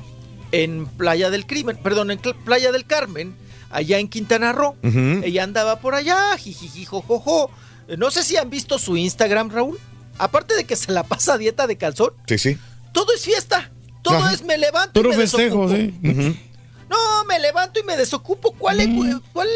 en 0.51 0.85
Playa 0.85 1.29
del 1.29 1.45
Crimen, 1.45 1.77
perdón, 1.77 2.11
en 2.11 2.19
Playa 2.45 2.71
del 2.71 2.85
Carmen, 2.85 3.35
allá 3.73 3.97
en 3.99 4.07
Quintana 4.07 4.53
Roo. 4.53 4.75
Ella 4.83 5.43
andaba 5.43 5.79
por 5.79 5.95
allá, 5.95 6.37
jijiji, 6.37 6.85
jojojo. 6.85 7.51
No 7.97 8.11
sé 8.11 8.23
si 8.23 8.37
han 8.37 8.49
visto 8.49 8.79
su 8.79 8.95
Instagram, 8.95 9.49
Raúl. 9.49 9.79
Aparte 10.17 10.55
de 10.55 10.63
que 10.65 10.75
se 10.75 10.91
la 10.91 11.03
pasa 11.03 11.33
a 11.33 11.37
dieta 11.37 11.67
de 11.67 11.75
calzón, 11.77 12.13
Sí, 12.27 12.37
sí. 12.37 12.57
todo 12.93 13.13
es 13.13 13.21
fiesta. 13.23 13.69
Todo 14.03 14.17
Ajá. 14.17 14.33
es 14.33 14.43
me 14.43 14.57
levanto 14.57 14.99
y 14.99 15.03
Puro 15.03 15.09
me 15.15 15.21
festejo, 15.23 15.67
desocupo. 15.67 15.97
sí. 16.01 16.09
Ujú. 16.09 16.35
No, 16.89 17.25
me 17.25 17.39
levanto 17.39 17.79
y 17.79 17.83
me 17.83 17.97
desocupo. 17.97 18.51
¿Cuál 18.51 18.81
es, 18.81 18.89
cuál, 19.31 19.49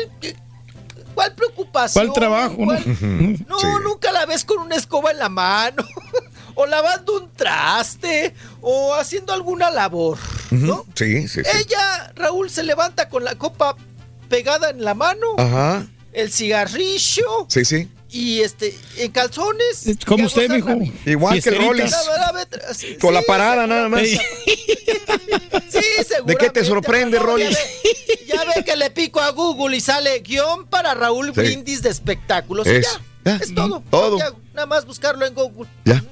cuál 1.14 1.36
preocupación? 1.36 2.06
¿Cuál 2.08 2.14
trabajo? 2.16 2.56
no? 2.58 2.66
¿Cuál-. 2.66 3.46
No, 3.48 3.60
Sí. 3.60 3.68
nunca 3.84 4.12
la 4.12 4.26
ves 4.26 4.44
con 4.46 4.60
una 4.60 4.76
escoba 4.76 5.12
en 5.12 5.20
la 5.20 5.30
mano, 5.30 5.84
o 6.56 6.66
lavando 6.66 7.18
un 7.18 7.30
traste, 7.34 8.34
o 8.62 8.94
haciendo 8.96 9.34
alguna 9.34 9.70
labor, 9.70 10.18
¿no? 10.52 10.86
Sí, 10.96 11.28
sí, 11.28 11.42
sí. 11.44 11.50
Ella, 11.60 12.14
Raúl, 12.16 12.50
se 12.50 12.64
levanta 12.64 13.10
con 13.10 13.24
la 13.24 13.36
copa 13.36 13.76
pegada 14.28 14.70
en 14.70 14.84
la 14.84 14.94
mano, 14.94 15.28
Ajá. 15.38 15.86
el 16.14 16.32
cigarrillo, 16.32 17.46
Sí, 17.50 17.66
sí. 17.66 17.88
y 18.10 18.42
este, 18.42 18.78
en 18.98 19.12
calzones. 19.12 19.88
Es 19.88 19.98
como 20.06 20.26
usted, 20.26 20.50
mijo. 20.50 20.70
Igual 21.06 21.42
que 21.42 21.50
el. 21.50 21.58
Rollis. 21.58 21.96
Sí, 22.76 22.96
Con 23.00 23.14
la 23.14 23.22
sí, 23.22 23.26
parada 23.28 23.66
nada 23.68 23.90
más. 23.90 24.02
Sí, 25.70 25.80
¿De 26.26 26.36
qué 26.36 26.50
te 26.50 26.64
sorprende, 26.66 27.20
Rolly? 27.20 27.44
Ya 27.46 27.50
ve, 27.50 28.26
ya 28.28 28.44
ve 28.56 28.64
que 28.66 28.76
le 28.76 28.90
pico 28.90 29.20
a 29.20 29.30
Google 29.32 29.76
y 29.78 29.82
sale 29.82 30.20
guion 30.20 30.66
para 30.68 30.94
Raúl 30.94 31.28
Sí. 31.28 31.32
Brindis 31.42 31.82
de 31.82 31.90
espectáculos. 31.90 32.66
Es. 32.68 32.80
Y 32.80 32.82
ya, 33.26 33.38
Ya. 33.38 33.44
es 33.44 33.54
todo. 33.54 33.84
Nada 34.54 34.66
más 34.66 34.86
buscarlo 34.86 35.26
en 35.26 35.34
Google. 35.34 35.70
Ya. 35.86 36.04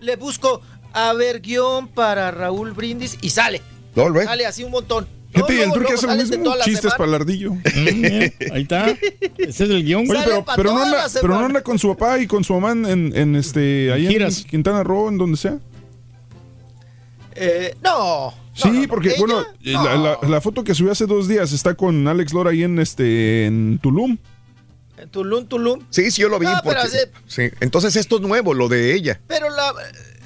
Le 0.00 0.16
busco 0.16 0.60
a 0.92 1.12
ver 1.12 1.40
guion 1.40 1.88
para 1.88 2.30
Raúl 2.30 2.72
Brindis 2.72 3.16
y 3.20 3.30
sale. 3.30 3.62
No. 3.94 4.06
Sale 4.24 4.46
así 4.46 4.64
un 4.64 4.70
montón. 4.72 5.06
Fíjate, 5.32 5.54
y 5.54 5.60
el 5.60 5.72
turque 5.72 5.92
hace 5.94 6.06
lo 6.06 6.14
mismo. 6.14 6.54
Chistes 6.64 6.92
para 6.94 7.08
el 7.08 7.14
ardillo. 7.14 7.52
Mm, 7.52 7.60
mira, 8.00 8.32
ahí 8.52 8.62
está. 8.62 8.90
Ese 8.90 9.64
es 9.64 9.70
el 9.70 9.84
guion. 9.84 10.08
Oye, 10.10 10.20
pero, 10.24 10.44
pero, 10.56 10.72
no 10.74 10.82
anda, 10.82 11.06
la 11.06 11.08
pero 11.20 11.28
no 11.28 11.44
anda 11.46 11.62
con 11.62 11.78
su 11.78 11.88
papá 11.88 12.18
y 12.18 12.26
con 12.26 12.44
su 12.44 12.52
mamá 12.58 12.72
en, 12.90 13.16
en 13.16 13.36
este 13.36 13.92
ahí 13.92 14.06
Giras. 14.08 14.38
en 14.38 14.44
Quintana 14.44 14.82
Roo, 14.82 15.08
en 15.08 15.18
donde 15.18 15.36
sea. 15.36 15.58
Eh, 17.34 17.74
no. 17.82 18.34
Sí, 18.54 18.68
no, 18.68 18.74
no, 18.74 18.80
no. 18.82 18.88
porque 18.88 19.08
Ella, 19.10 19.18
bueno, 19.18 19.40
eh, 19.64 19.72
la, 19.72 19.96
la- 19.96 20.18
la 20.28 20.40
foto 20.42 20.62
que 20.64 20.74
subió 20.74 20.92
hace 20.92 21.06
dos 21.06 21.26
días 21.28 21.52
está 21.52 21.74
con 21.74 22.06
Alex 22.06 22.32
Lora 22.34 22.50
ahí 22.50 22.62
en 22.64 22.78
este 22.78 23.46
en 23.46 23.78
Tulum. 23.82 24.18
En 24.98 25.08
Tulum, 25.08 25.46
Tulum. 25.46 25.80
Sí, 25.88 26.10
sí, 26.10 26.20
yo 26.20 26.28
lo 26.28 26.38
vi. 26.38 26.46
No, 26.46 26.60
pero 26.62 26.80
porque- 26.82 26.88
sí. 27.26 27.48
sí. 27.48 27.56
Entonces 27.60 27.96
esto 27.96 28.16
es 28.16 28.22
nuevo, 28.22 28.52
lo 28.52 28.68
de 28.68 28.94
ella. 28.94 29.18
Pero 29.26 29.48
la, 29.48 29.72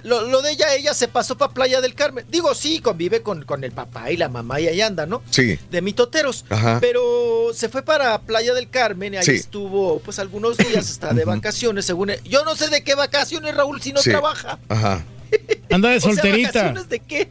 lo, 0.06 0.22
lo 0.28 0.40
de 0.42 0.52
ella, 0.52 0.74
ella 0.74 0.94
se 0.94 1.08
pasó 1.08 1.36
para 1.36 1.52
Playa 1.52 1.80
del 1.80 1.94
Carmen. 1.94 2.24
Digo, 2.28 2.54
sí, 2.54 2.80
convive 2.80 3.22
con, 3.22 3.44
con 3.44 3.64
el 3.64 3.72
papá 3.72 4.10
y 4.10 4.16
la 4.16 4.28
mamá 4.28 4.60
y 4.60 4.68
ahí 4.68 4.80
anda, 4.80 5.04
¿no? 5.06 5.22
Sí. 5.30 5.58
De 5.70 5.82
mitoteros. 5.82 6.44
Ajá. 6.48 6.78
Pero 6.80 7.50
se 7.52 7.68
fue 7.68 7.82
para 7.82 8.18
Playa 8.22 8.54
del 8.54 8.70
Carmen 8.70 9.14
y 9.14 9.16
ahí 9.18 9.24
Sí. 9.24 9.32
estuvo 9.32 9.98
pues 10.00 10.18
algunos 10.18 10.56
días, 10.56 10.88
está 10.90 11.12
de 11.12 11.24
vacaciones, 11.24 11.84
según 11.84 12.10
él. 12.10 12.20
Yo 12.24 12.44
no 12.44 12.56
sé 12.56 12.68
de 12.68 12.82
qué 12.82 12.94
vacaciones, 12.94 13.54
Raúl, 13.54 13.82
si 13.82 13.92
no 13.92 14.00
Sí. 14.00 14.10
trabaja. 14.10 14.58
Ajá. 14.68 15.04
Anda 15.70 15.90
de 15.90 15.96
O 15.96 16.00
sea, 16.00 16.12
solterita. 16.12 16.48
¿vacaciones 16.62 16.88
de 16.88 17.00
qué? 17.00 17.28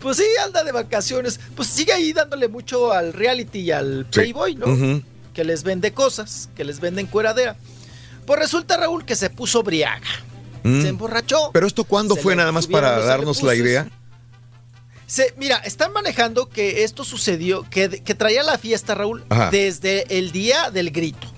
Pues 0.00 0.16
sí, 0.18 0.24
anda 0.44 0.62
de 0.64 0.72
vacaciones. 0.72 1.40
Pues 1.54 1.68
sigue 1.68 1.92
ahí 1.92 2.12
dándole 2.12 2.48
mucho 2.48 2.92
al 2.92 3.12
reality 3.12 3.60
y 3.60 3.70
al 3.70 4.04
Sí. 4.10 4.20
Playboy, 4.20 4.54
¿no? 4.56 4.66
Ujú. 4.66 5.02
Que 5.32 5.44
les 5.44 5.62
vende 5.62 5.92
cosas, 5.92 6.48
que 6.56 6.64
les 6.64 6.80
venden 6.80 7.06
cueradera. 7.06 7.56
Pues 8.26 8.38
resulta, 8.40 8.76
Raúl, 8.76 9.04
que 9.04 9.14
se 9.16 9.30
puso 9.30 9.62
briaga. 9.62 10.00
Mm. 10.66 10.82
Se 10.82 10.88
emborrachó. 10.88 11.50
Pero 11.52 11.66
esto 11.66 11.84
cuándo 11.84 12.14
Se 12.14 12.22
fue 12.22 12.34
nada 12.36 12.52
más 12.52 12.66
para 12.66 12.98
darnos 13.00 13.42
la 13.42 13.54
idea. 13.54 13.88
Se, 15.06 15.32
mira, 15.36 15.58
están 15.58 15.92
manejando 15.92 16.48
que 16.48 16.82
esto 16.82 17.04
sucedió, 17.04 17.64
que, 17.70 17.88
que 18.02 18.14
traía 18.14 18.42
la 18.42 18.58
fiesta, 18.58 18.94
Raúl, 18.94 19.24
Ajá. 19.28 19.50
desde 19.50 20.18
el 20.18 20.32
día 20.32 20.70
del 20.70 20.90
grito. 20.90 21.28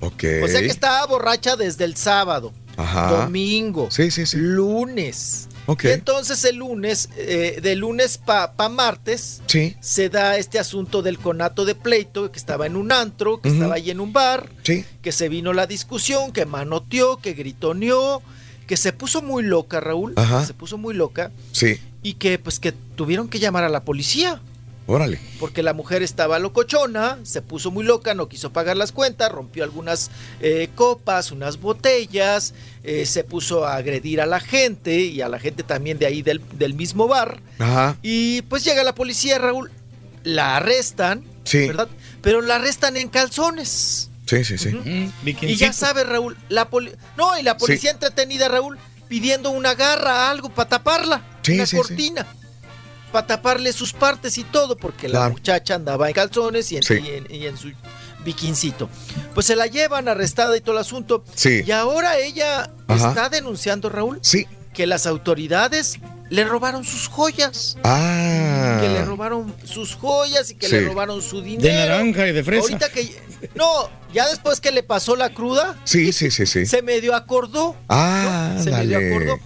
Ok. 0.00 0.24
O 0.42 0.48
sea 0.48 0.60
que 0.60 0.66
estaba 0.68 1.04
borracha 1.06 1.56
desde 1.56 1.84
el 1.84 1.96
sábado. 1.96 2.52
Ajá. 2.80 3.10
domingo, 3.24 3.88
Sí, 3.90 4.08
sí, 4.12 4.24
sí. 4.24 4.36
lunes. 4.36 5.48
Ok. 5.66 5.82
Y 5.84 5.88
entonces 5.88 6.44
el 6.44 6.56
lunes, 6.58 7.08
eh, 7.16 7.58
de 7.60 7.74
lunes 7.74 8.18
para 8.18 8.52
martes, 8.68 9.42
Sí. 9.46 9.74
se 9.80 10.08
da 10.08 10.36
este 10.38 10.60
asunto 10.60 11.02
del 11.02 11.18
conato 11.18 11.64
de 11.64 11.74
pleito, 11.74 12.30
que 12.30 12.38
estaba 12.38 12.66
en 12.66 12.76
un 12.76 12.92
antro, 12.92 13.40
que 13.40 13.48
estaba 13.48 13.74
ahí 13.74 13.90
en 13.90 13.98
un 13.98 14.12
bar, 14.12 14.48
Sí. 14.62 14.84
que 15.02 15.10
se 15.10 15.28
vino 15.28 15.52
la 15.52 15.66
discusión, 15.66 16.30
que 16.30 16.46
manoteó, 16.46 17.16
que 17.16 17.32
gritoneó, 17.32 18.22
que 18.68 18.76
se 18.76 18.92
puso 18.92 19.20
muy 19.22 19.42
loca, 19.42 19.80
Raúl, 19.80 20.12
Ajá. 20.14 20.44
se 20.46 20.54
puso 20.54 20.78
muy 20.78 20.94
loca, 20.94 21.32
Sí. 21.50 21.80
y 22.04 22.14
que 22.14 22.38
pues 22.38 22.60
que 22.60 22.70
tuvieron 22.94 23.28
que 23.28 23.40
llamar 23.40 23.64
a 23.64 23.68
la 23.68 23.82
policía. 23.82 24.40
Órale. 24.86 25.18
Porque 25.38 25.62
la 25.62 25.74
mujer 25.74 26.02
estaba 26.02 26.38
locochona, 26.38 27.18
se 27.22 27.42
puso 27.42 27.70
muy 27.70 27.84
loca, 27.84 28.14
no 28.14 28.28
quiso 28.28 28.52
pagar 28.54 28.76
las 28.76 28.90
cuentas, 28.92 29.30
rompió 29.30 29.62
algunas 29.64 30.10
eh, 30.40 30.70
copas, 30.74 31.30
unas 31.30 31.60
botellas, 31.60 32.54
eh, 32.84 33.04
se 33.04 33.22
puso 33.24 33.66
a 33.66 33.76
agredir 33.76 34.20
a 34.22 34.26
la 34.26 34.40
gente 34.40 34.98
y 35.00 35.20
a 35.20 35.28
la 35.28 35.38
gente 35.38 35.62
también 35.62 35.98
de 35.98 36.06
ahí 36.06 36.22
del, 36.22 36.40
del 36.58 36.72
mismo 36.72 37.06
bar. 37.06 37.40
Ajá. 37.58 37.98
Y 38.02 38.40
pues 38.42 38.64
llega 38.64 38.82
la 38.82 38.94
policía, 38.94 39.38
Raúl, 39.38 39.70
la 40.24 40.56
arrestan, 40.56 41.22
Sí. 41.44 41.66
¿verdad? 41.66 41.88
Pero 42.22 42.40
la 42.40 42.54
arrestan 42.56 42.96
en 42.96 43.08
calzones. 43.08 44.07
Sí, 44.28 44.44
sí, 44.44 44.58
sí. 44.58 45.10
Y 45.40 45.56
ya 45.56 45.72
sabe, 45.72 46.04
Raúl, 46.04 46.36
la 46.50 46.68
poli- 46.68 46.92
no, 47.16 47.38
y 47.38 47.42
la 47.42 47.56
policía 47.56 47.90
entretenida, 47.90 48.48
Raúl, 48.48 48.78
pidiendo 49.08 49.50
una 49.50 49.74
garra, 49.74 50.28
algo 50.28 50.50
para 50.50 50.68
taparla, 50.68 51.22
Sí, 51.42 51.52
una 51.54 51.64
sí, 51.64 51.70
sí. 51.70 51.76
cortina. 51.82 52.26
Para 53.10 53.26
taparle 53.26 53.72
sus 53.72 53.94
partes 53.94 54.36
y 54.36 54.44
todo, 54.44 54.76
porque 54.76 55.08
la 55.08 55.20
Claro. 55.20 55.30
muchacha 55.32 55.74
andaba 55.76 56.08
en 56.08 56.14
calzones 56.14 56.70
y 56.72 56.76
en, 56.76 56.82
Sí. 56.82 56.94
y 57.02 57.08
en- 57.08 57.26
y 57.34 57.46
en 57.46 57.56
su 57.56 57.72
biquincito. 58.22 58.90
Pues 59.32 59.46
se 59.46 59.56
la 59.56 59.66
llevan 59.66 60.08
arrestada 60.08 60.54
y 60.56 60.60
todo 60.60 60.72
el 60.72 60.80
asunto. 60.82 61.24
Sí. 61.34 61.62
Y 61.66 61.70
ahora 61.70 62.18
ella 62.18 62.70
Ajá. 62.86 63.08
está 63.08 63.28
denunciando, 63.30 63.88
Raúl, 63.88 64.18
Sí. 64.20 64.46
Que 64.78 64.86
las 64.86 65.06
autoridades 65.08 65.98
le 66.30 66.44
robaron 66.44 66.84
sus 66.84 67.08
joyas. 67.08 67.76
Ah. 67.82 68.78
Que 68.80 68.88
le 68.88 69.04
robaron 69.04 69.52
sus 69.64 69.96
joyas 69.96 70.52
y 70.52 70.54
que 70.54 70.68
Sí. 70.68 70.72
le 70.76 70.84
robaron 70.86 71.20
su 71.20 71.42
dinero. 71.42 71.64
De 71.64 71.72
naranja 71.74 72.28
y 72.28 72.32
de 72.32 72.44
fresa. 72.44 72.62
Ahorita 72.62 72.88
que. 72.90 73.20
No, 73.56 73.90
ya 74.14 74.28
después 74.28 74.60
que 74.60 74.70
le 74.70 74.84
pasó 74.84 75.16
la 75.16 75.30
cruda, 75.30 75.76
Sí, 75.82 76.12
sí, 76.12 76.30
sí, 76.30 76.46
sí. 76.46 76.64
se 76.64 76.80
medio 76.82 77.16
acordó. 77.16 77.74
Ah, 77.88 78.54
Se 78.62 78.70
medio 78.70 79.00
dale. 79.00 79.10
acordó. 79.16 79.38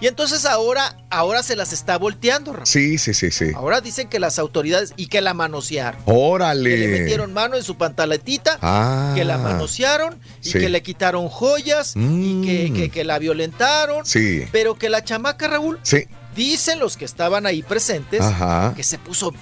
Y 0.00 0.06
entonces 0.06 0.44
ahora, 0.44 0.96
ahora 1.10 1.42
se 1.42 1.56
las 1.56 1.72
está 1.72 1.98
volteando, 1.98 2.52
Raúl. 2.52 2.66
Sí, 2.66 2.98
sí, 2.98 3.14
sí, 3.14 3.30
sí. 3.32 3.46
Ahora 3.54 3.80
dicen 3.80 4.08
que 4.08 4.20
las 4.20 4.38
autoridades 4.38 4.92
y 4.96 5.08
que 5.08 5.20
la 5.20 5.34
manosearon. 5.34 6.00
Órale. 6.06 6.70
Que 6.70 6.76
le 6.76 6.86
metieron 7.00 7.32
mano 7.32 7.56
en 7.56 7.64
su 7.64 7.76
pantaletita, 7.76 8.58
Ah. 8.62 9.12
que 9.16 9.24
la 9.24 9.38
manosearon 9.38 10.20
y 10.42 10.50
Sí. 10.50 10.58
que 10.60 10.68
le 10.68 10.82
quitaron 10.82 11.28
joyas 11.28 11.94
y 11.96 12.42
que, 12.42 12.72
que- 12.72 12.90
que 12.90 13.04
la 13.04 13.18
violentaron. 13.18 14.06
Sí. 14.06 14.44
Pero 14.52 14.76
que 14.78 14.88
la 14.88 15.02
chamaca, 15.02 15.48
Raúl, 15.48 15.80
Sí. 15.82 16.06
dicen 16.36 16.78
los 16.78 16.96
que 16.96 17.04
estaban 17.04 17.44
ahí 17.46 17.62
presentes, 17.64 18.20
Ajá. 18.20 18.74
que 18.76 18.84
se 18.84 18.98
puso, 18.98 19.32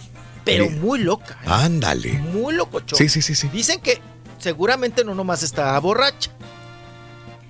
pero 0.44 0.70
muy 0.70 1.00
loca. 1.00 1.38
¿eh? 1.42 1.48
Ándale. 1.48 2.12
Muy 2.14 2.54
locochón. 2.54 2.96
Sí, 2.98 3.10
sí, 3.10 3.20
sí, 3.20 3.34
sí. 3.34 3.48
Dicen 3.52 3.78
que 3.80 4.00
seguramente 4.38 5.04
no 5.04 5.14
nomás 5.14 5.42
estaba 5.42 5.78
borracha, 5.80 6.30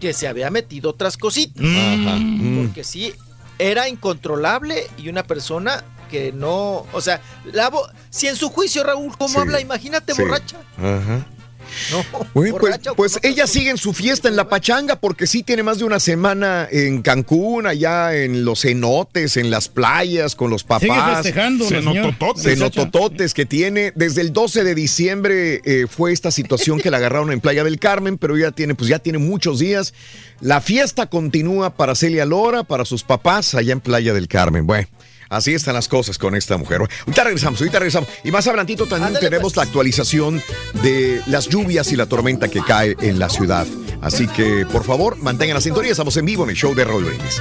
que 0.00 0.12
se 0.12 0.28
había 0.28 0.50
metido 0.50 0.90
otras 0.90 1.16
cositas. 1.16 1.64
Ajá. 1.64 2.16
Mm. 2.16 2.66
Porque 2.66 2.84
sí, 2.84 3.12
era 3.58 3.88
incontrolable 3.88 4.86
y 4.98 5.08
una 5.08 5.22
persona 5.24 5.84
que 6.10 6.32
no, 6.32 6.86
o 6.92 7.00
sea, 7.00 7.20
la 7.52 7.70
si 8.10 8.28
en 8.28 8.36
su 8.36 8.50
juicio 8.50 8.84
Raúl, 8.84 9.16
¿cómo 9.18 9.34
Sí. 9.34 9.38
habla? 9.40 9.60
Imagínate 9.60 10.14
Sí. 10.14 10.22
borracha. 10.22 10.58
Ajá. 10.78 11.26
No, 11.90 12.04
pues, 12.32 12.52
pues 12.96 13.18
ella 13.22 13.46
sigue 13.46 13.70
en 13.70 13.78
su 13.78 13.92
fiesta 13.92 14.28
en 14.28 14.36
la 14.36 14.48
pachanga 14.48 14.96
porque 14.96 15.26
sí 15.26 15.42
tiene 15.42 15.62
más 15.62 15.78
de 15.78 15.84
una 15.84 16.00
semana 16.00 16.68
en 16.70 17.02
Cancún, 17.02 17.66
allá 17.66 18.14
en 18.16 18.44
los 18.44 18.62
cenotes, 18.62 19.36
en 19.36 19.50
las 19.50 19.68
playas, 19.68 20.34
con 20.34 20.50
los 20.50 20.64
papás. 20.64 20.82
Sigue 20.82 21.14
festejando. 21.14 21.66
Cenotototes. 21.66 22.42
Cenotototes 22.42 23.34
que 23.34 23.46
tiene. 23.46 23.92
Desde 23.94 24.20
el 24.22 24.32
12 24.32 24.64
de 24.64 24.74
diciembre 24.74 25.60
eh, 25.64 25.86
fue 25.88 26.12
esta 26.12 26.30
situación 26.30 26.80
que 26.80 26.90
la 26.90 26.98
agarraron 26.98 27.32
en 27.32 27.40
Playa 27.40 27.64
del 27.64 27.78
Carmen, 27.78 28.18
pero 28.18 28.36
ya 28.36 28.50
tiene, 28.50 28.74
pues 28.74 28.88
ya 28.88 28.98
tiene 28.98 29.18
muchos 29.18 29.58
días. 29.58 29.94
La 30.40 30.60
fiesta 30.60 31.06
continúa 31.06 31.74
para 31.74 31.94
Celia 31.94 32.26
Lora, 32.26 32.62
para 32.62 32.84
sus 32.84 33.02
papás 33.02 33.54
allá 33.54 33.72
en 33.72 33.80
Playa 33.80 34.12
del 34.12 34.28
Carmen. 34.28 34.66
Bueno. 34.66 34.88
Así 35.28 35.54
están 35.54 35.74
las 35.74 35.88
cosas 35.88 36.18
con 36.18 36.34
esta 36.34 36.56
mujer. 36.56 36.80
Ahorita 36.80 37.24
regresamos, 37.24 37.60
ahorita 37.60 37.78
regresamos. 37.78 38.08
Y 38.24 38.30
más 38.30 38.46
adelantito 38.46 38.84
también 38.86 39.08
Ándale, 39.08 39.26
tenemos 39.26 39.52
pues. 39.52 39.56
la 39.56 39.62
actualización 39.64 40.42
de 40.82 41.22
las 41.26 41.48
lluvias 41.48 41.92
y 41.92 41.96
la 41.96 42.06
tormenta 42.06 42.48
que 42.48 42.62
cae 42.62 42.96
en 43.00 43.18
la 43.18 43.28
ciudad. 43.28 43.66
Así 44.00 44.26
que, 44.28 44.66
por 44.70 44.84
favor, 44.84 45.16
mantengan 45.16 45.54
la 45.54 45.60
sintonía. 45.60 45.90
Estamos 45.90 46.16
en 46.16 46.26
vivo 46.26 46.44
en 46.44 46.50
el 46.50 46.56
show 46.56 46.74
de 46.74 46.84
Brindis. 46.84 47.40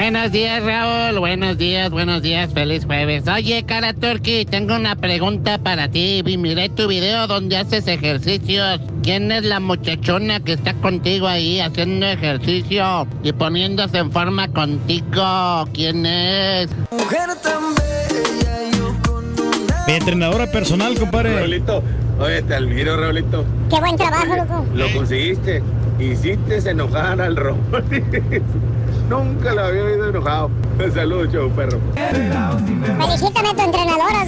Buenos 0.00 0.32
días, 0.32 0.62
Raúl. 0.64 1.18
Buenos 1.18 1.58
días, 1.58 1.90
buenos 1.90 2.22
días. 2.22 2.50
Feliz 2.54 2.86
jueves. 2.86 3.28
Oye, 3.28 3.62
cara 3.66 3.92
Turkey, 3.92 4.46
tengo 4.46 4.74
una 4.74 4.96
pregunta 4.96 5.58
para 5.58 5.88
ti. 5.90 6.22
Vi- 6.24 6.38
Miré 6.38 6.70
tu 6.70 6.88
video 6.88 7.26
donde 7.26 7.58
haces 7.58 7.86
ejercicios. 7.86 8.80
¿Quién 9.02 9.30
es 9.30 9.44
la 9.44 9.60
muchachona 9.60 10.40
que 10.40 10.54
está 10.54 10.72
contigo 10.72 11.26
ahí 11.28 11.60
haciendo 11.60 12.06
ejercicio 12.06 13.06
y 13.22 13.32
poniéndose 13.34 13.98
en 13.98 14.10
forma 14.10 14.48
contigo? 14.48 15.68
¿Quién 15.74 16.06
es? 16.06 16.70
Mujer 16.90 17.28
tan 17.42 17.74
bella, 17.74 18.78
yo 18.78 18.94
Mi 19.86 19.92
entrenadora 19.92 20.50
personal, 20.50 20.98
compadre. 20.98 21.36
Raulito, 21.40 21.82
oye, 22.18 22.40
te 22.40 22.54
admiro, 22.54 22.96
Raulito. 22.98 23.44
Qué 23.68 23.78
buen 23.78 23.96
trabajo, 23.96 24.34
loco. 24.34 24.64
Lo 24.74 24.90
conseguiste. 24.94 25.62
Hiciste 25.98 26.56
enojar 26.70 27.20
al 27.20 27.36
Rolis. 27.36 27.60
Nunca 29.10 29.52
lo 29.52 29.64
había 29.64 29.82
oído 29.82 30.08
enojado. 30.08 30.50
Saludos, 30.94 31.32
show, 31.32 31.50
perro. 31.50 31.80
Felicítame 31.96 33.48
a 33.48 33.54
tu 33.54 33.60
entrenadora, 33.60 34.24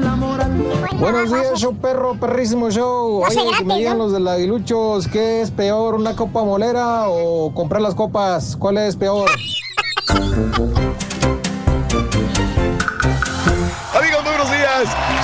la 0.00 0.16
moral. 0.16 0.50
Buenos 0.98 1.30
días, 1.32 1.60
show 1.60 1.72
perro, 1.76 2.16
perrísimo 2.18 2.72
show. 2.72 3.20
No 3.20 3.26
Oye, 3.28 3.36
que 3.36 3.44
me 3.44 3.50
gratis, 3.50 3.76
digan 3.76 3.98
¿no? 3.98 4.04
los 4.04 4.12
del 4.12 4.26
Aguiluchos, 4.26 5.06
¿qué 5.06 5.42
es 5.42 5.52
peor, 5.52 5.94
una 5.94 6.16
copa 6.16 6.42
molera 6.42 7.08
o 7.08 7.54
comprar 7.54 7.80
las 7.82 7.94
copas? 7.94 8.56
¿Cuál 8.56 8.78
es 8.78 8.96
peor? 8.96 9.30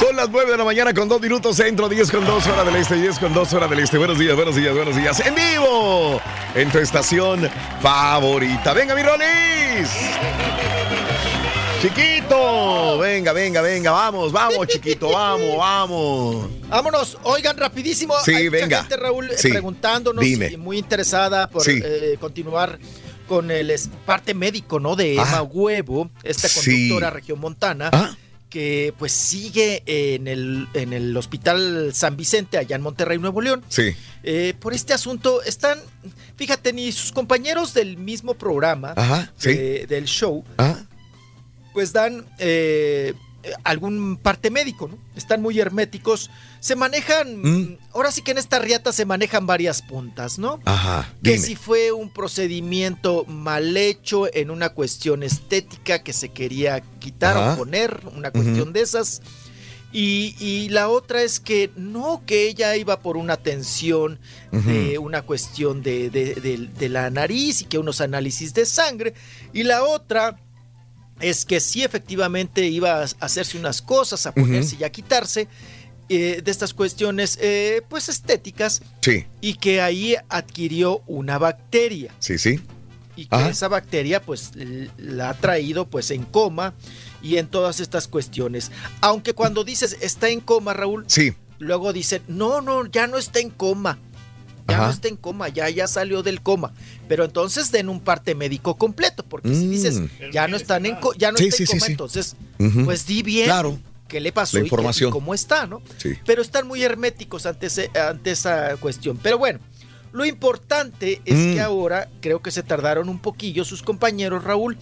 Son 0.01 0.15
las 0.17 0.29
9 0.31 0.51
de 0.53 0.57
la 0.59 0.65
mañana 0.65 0.95
con 0.95 1.09
2 1.09 1.21
minutos 1.21 1.57
centro, 1.57 1.89
10 1.89 2.11
con 2.11 2.25
2 2.25 2.47
hora 2.47 2.65
del 2.65 2.77
este, 2.77 2.95
10 2.97 3.19
con 3.19 3.33
2 3.35 3.53
hora 3.55 3.67
del 3.69 3.79
este. 3.81 3.99
Buenos 3.99 4.19
días, 4.19 4.37
buenos 4.37 4.55
días, 4.57 4.75
buenos 4.75 4.97
días. 4.97 5.21
En 5.21 5.35
vivo, 5.35 6.21
en 6.55 6.71
tu 6.71 6.79
estación 6.79 7.49
favorita. 7.81 8.73
Venga, 8.73 8.95
mi 8.95 9.03
Rolis. 9.03 9.89
Chiquito, 11.81 12.99
venga, 12.99 13.33
venga, 13.33 13.61
venga, 13.63 13.93
vamos, 13.93 14.33
vamos, 14.33 14.67
chiquito, 14.67 15.11
vamos, 15.11 15.57
vamos. 15.57 16.47
Vámonos, 16.69 17.19
oigan 17.23 17.57
rapidísimo. 17.57 18.15
Sí, 18.25 18.35
Hay 18.35 18.45
mucha 18.51 18.59
venga. 18.63 18.81
gente, 18.81 18.97
Raúl, 18.97 19.31
eh, 19.31 19.35
Sí, 19.39 19.49
preguntándonos 19.51 20.25
dime. 20.25 20.49
y 20.53 20.57
muy 20.57 20.79
interesada 20.79 21.49
por 21.49 21.63
Sí. 21.63 21.81
eh, 21.85 22.17
continuar 22.21 22.79
con 23.29 23.51
el 23.53 23.73
parte 24.05 24.35
médico, 24.35 24.81
¿no? 24.81 24.97
De 24.97 25.15
Emma 25.15 25.37
Ah. 25.39 25.43
Huevo, 25.43 26.11
esta 26.25 26.49
Sí. 26.49 26.89
conductora 26.89 27.11
regiomontana. 27.11 27.91
Ah. 27.93 28.17
Que 28.49 28.95
pues 28.99 29.13
sigue 29.13 29.83
en 29.87 30.27
el, 30.27 30.69
en 30.75 30.93
el 30.93 31.17
Hospital 31.17 31.91
San 31.93 32.17
Vicente, 32.17 32.57
allá 32.59 32.77
en 32.77 32.83
Monterrey, 32.83 33.19
Nuevo 33.19 33.41
León. 33.41 33.63
Sí. 33.69 33.95
Eh, 34.23 34.55
por 34.59 34.73
este 34.75 34.93
asunto 34.95 35.43
están, 35.43 35.79
fíjate, 36.37 36.73
ni 36.73 36.91
sus 36.93 37.13
compañeros 37.13 37.75
del 37.75 37.97
mismo 37.99 38.35
programa, 38.35 38.95
Ajá, 38.97 39.33
sí. 39.37 39.53
de- 39.55 39.87
del 39.87 40.07
show, 40.07 40.45
Ah. 40.57 40.77
pues 41.75 41.93
dan 41.93 42.25
eh, 42.39 43.13
eh, 43.13 43.15
algún 43.65 44.17
parte 44.17 44.51
médico, 44.51 44.89
¿no? 44.89 44.99
Están 45.17 45.41
muy 45.43 45.59
herméticos. 45.61 46.29
Se 46.61 46.75
manejan, 46.77 47.41
Mm. 47.41 47.79
ahora 47.95 48.11
sí 48.11 48.23
que 48.23 48.33
en 48.33 48.39
esta 48.39 48.59
riata 48.59 48.93
se 48.93 49.05
manejan 49.07 49.47
varias 49.47 49.81
puntas, 49.83 50.39
¿no? 50.39 50.59
Ajá, 50.65 51.09
Que 51.23 51.39
si 51.39 51.55
fue 51.55 51.93
un 51.93 52.11
procedimiento 52.13 53.25
mal 53.27 53.77
hecho 53.77 54.27
en 54.35 54.51
una 54.51 54.71
cuestión 54.71 55.23
estética 55.23 56.03
que 56.03 56.13
se 56.13 56.31
quería 56.31 56.81
quitar 56.99 57.37
Ajá. 57.37 57.55
o 57.55 57.57
poner, 57.59 58.01
una 58.17 58.31
cuestión 58.33 58.73
de 58.73 58.81
esas. 58.81 59.23
Y, 59.91 60.35
y 60.39 60.69
la 60.69 60.89
otra 60.91 61.23
es 61.23 61.41
que 61.41 61.71
no, 61.75 62.23
que 62.27 62.47
ella 62.49 62.77
iba 62.77 63.01
por 63.01 63.17
una 63.17 63.39
tensión 63.39 64.21
de 64.53 64.99
una 64.99 65.23
cuestión 65.23 65.83
de, 65.83 66.11
de- 66.11 66.35
de- 66.35 66.69
de 66.79 66.89
la 66.91 67.09
nariz 67.09 67.63
y 67.63 67.65
que 67.65 67.79
unos 67.79 68.03
análisis 68.03 68.53
de 68.53 68.67
sangre. 68.67 69.15
Y 69.55 69.63
la 69.63 69.85
otra 69.85 70.39
es 71.21 71.45
que 71.45 71.61
sí 71.61 71.83
efectivamente 71.83 72.67
iba 72.67 73.03
a 73.03 73.07
hacerse 73.21 73.59
unas 73.59 73.83
cosas, 73.83 74.27
a 74.27 74.33
ponerse 74.33 74.77
y 74.81 74.85
a 74.85 74.91
quitarse 74.91 75.49
eh, 76.09 76.41
de 76.43 76.51
estas 76.51 76.73
cuestiones 76.75 77.39
eh, 77.41 77.83
pues 77.89 78.09
estéticas 78.09 78.83
Sí, 79.03 79.27
y 79.41 79.55
que 79.55 79.81
ahí 79.83 80.17
adquirió 80.29 81.03
una 81.07 81.37
bacteria 81.39 82.15
sí, 82.19 82.39
sí. 82.39 82.61
y 83.15 83.27
que 83.27 83.37
Ajá. 83.37 83.51
esa 83.51 83.69
bacteria 83.69 84.23
pues 84.23 84.53
la 84.97 85.31
ha 85.31 85.35
traído 85.35 85.87
pues 85.89 86.11
en 86.11 86.25
coma 86.25 86.73
y 87.21 87.37
en 87.37 87.49
todas 87.49 87.81
estas 87.81 88.07
cuestiones. 88.09 88.71
Aunque 89.01 89.35
cuando 89.35 89.65
dices 89.65 89.97
está 90.01 90.29
en 90.31 90.41
coma, 90.41 90.73
Raúl, 90.73 91.05
Sí. 91.09 91.33
luego 91.59 91.93
dicen, 91.93 92.23
no, 92.29 92.61
no, 92.63 92.87
ya 92.87 93.07
no 93.09 93.19
está 93.19 93.41
en 93.41 93.51
coma. 93.51 93.99
Ya 94.69 94.75
Ajá. 94.77 94.87
no 94.87 94.93
está 94.93 95.09
en 95.09 95.17
coma, 95.17 95.49
ya, 95.49 95.71
ya 95.71 95.87
salió 95.89 96.23
del 96.23 96.43
coma. 96.43 96.75
Pero 97.09 97.25
entonces 97.25 97.73
den 97.73 97.89
un 97.89 98.01
parte 98.01 98.35
médico 98.35 98.77
completo, 98.77 99.25
porque 99.27 99.55
si 99.55 99.67
dices, 99.67 100.03
ya 100.31 100.47
no 100.47 100.57
están 100.59 100.85
en 100.85 100.97
co- 100.97 101.15
ya 101.15 101.33
no 101.33 101.37
Mm. 101.39 101.39
Sí, 101.39 101.47
está 101.49 101.57
sí, 101.57 101.63
en 101.63 101.69
coma, 101.69 101.87
sí. 101.87 101.93
entonces, 101.93 102.37
pues 102.85 103.07
di 103.07 103.23
bien 103.23 103.47
Claro. 103.47 103.79
qué 104.09 104.21
le 104.21 104.31
pasó 104.31 104.59
La 104.59 104.65
información. 104.65 105.09
y 105.09 105.13
cómo 105.13 105.33
está, 105.33 105.67
¿no? 105.67 105.81
Sí. 105.97 106.15
Pero 106.27 106.43
están 106.43 106.67
muy 106.69 106.83
herméticos 106.83 107.47
ante, 107.47 107.67
ese- 107.69 107.91
ante 107.99 108.31
esa 108.33 108.77
cuestión. 108.77 109.19
Pero 109.23 109.39
bueno, 109.39 109.59
lo 110.13 110.27
importante 110.27 111.23
es 111.25 111.35
Mm. 111.37 111.53
que 111.55 111.61
ahora 111.63 112.09
creo 112.21 112.43
que 112.43 112.51
se 112.51 112.63
tardaron 112.63 113.09
un 113.09 113.21
poquillo 113.21 113.65
sus 113.65 113.83
compañeros, 113.83 114.45
Raúl, 114.45 114.77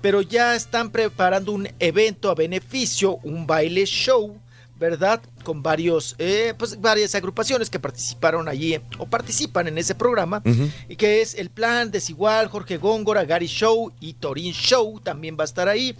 pero 0.00 0.22
ya 0.22 0.54
están 0.54 0.90
preparando 0.90 1.50
un 1.50 1.68
evento 1.80 2.30
a 2.30 2.34
beneficio, 2.36 3.18
un 3.24 3.46
baile 3.46 3.86
show, 3.86 4.36
¿verdad? 4.78 5.22
Con 5.44 5.62
varios, 5.62 6.16
eh, 6.18 6.54
pues 6.58 6.80
varias 6.80 7.14
agrupaciones 7.14 7.70
que 7.70 7.78
participaron 7.78 8.48
allí 8.48 8.74
eh, 8.74 8.82
o 8.98 9.06
participan 9.06 9.68
en 9.68 9.78
ese 9.78 9.94
programa, 9.94 10.42
y 10.88 10.96
que 10.96 11.22
es 11.22 11.34
el 11.34 11.50
Plan, 11.50 11.90
Desigual, 11.90 12.48
Jorge 12.48 12.78
Góngora, 12.78 13.24
Gary 13.24 13.46
Show 13.46 13.92
y 14.00 14.14
Torín 14.14 14.52
Show 14.52 15.00
también 15.00 15.36
va 15.38 15.42
a 15.42 15.44
estar 15.44 15.68
ahí. 15.68 15.96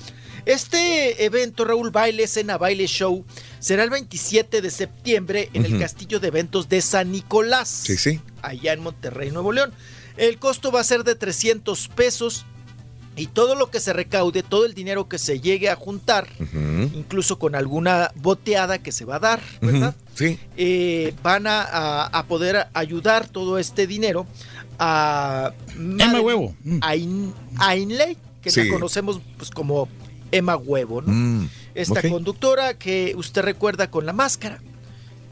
Este 0.46 1.24
evento, 1.24 1.64
Raúl 1.64 1.90
Baile, 1.90 2.26
Cena 2.26 2.58
Baile 2.58 2.86
Show, 2.86 3.24
será 3.60 3.84
el 3.84 3.90
27 3.90 4.60
de 4.60 4.70
septiembre 4.70 5.48
en 5.52 5.64
el. 5.64 5.78
Castillo 5.78 6.20
de 6.20 6.28
Eventos 6.28 6.68
de 6.68 6.80
San 6.82 7.10
Nicolás 7.10 7.68
Sí, 7.68 7.96
sí. 7.96 8.20
allá 8.42 8.72
en 8.72 8.80
Monterrey, 8.80 9.30
Nuevo 9.30 9.52
León. 9.52 9.72
El 10.16 10.38
costo 10.38 10.70
va 10.70 10.80
a 10.80 10.84
ser 10.84 11.02
de 11.04 11.14
300 11.14 11.88
pesos 11.88 12.44
y 13.16 13.26
todo 13.26 13.54
lo 13.54 13.70
que 13.70 13.78
se 13.80 13.92
recaude, 13.92 14.42
todo 14.42 14.64
el 14.64 14.72
dinero 14.74 15.08
que 15.08 15.18
se 15.18 15.38
llegue 15.40 15.68
a 15.68 15.76
juntar, 15.76 16.28
incluso 16.94 17.38
con 17.38 17.54
alguna 17.54 18.10
boteada 18.16 18.78
que 18.78 18.90
se 18.92 19.04
va 19.04 19.16
a 19.16 19.20
dar, 19.20 19.40
¿verdad? 19.60 19.94
Sí. 20.14 20.38
Eh, 20.56 21.14
van 21.22 21.46
a, 21.46 21.62
a- 21.62 22.06
a 22.06 22.22
poder 22.26 22.68
ayudar 22.74 23.28
todo 23.28 23.58
este 23.58 23.86
dinero 23.86 24.26
a 24.78 25.52
Emma 25.76 26.20
Huevo. 26.20 26.54
Mm. 26.64 26.78
Ain- 26.82 27.34
Ainley, 27.58 28.16
que 28.40 28.50
Sí. 28.50 28.64
la 28.64 28.72
conocemos 28.72 29.20
pues 29.36 29.50
como 29.50 29.88
Emma 30.30 30.56
Huevo, 30.56 31.02
¿no? 31.02 31.12
Mm, 31.12 31.48
Esta 31.74 32.02
conductora 32.08 32.74
que 32.74 33.14
usted 33.16 33.42
recuerda 33.42 33.90
con 33.90 34.04
la 34.06 34.12
máscara, 34.12 34.60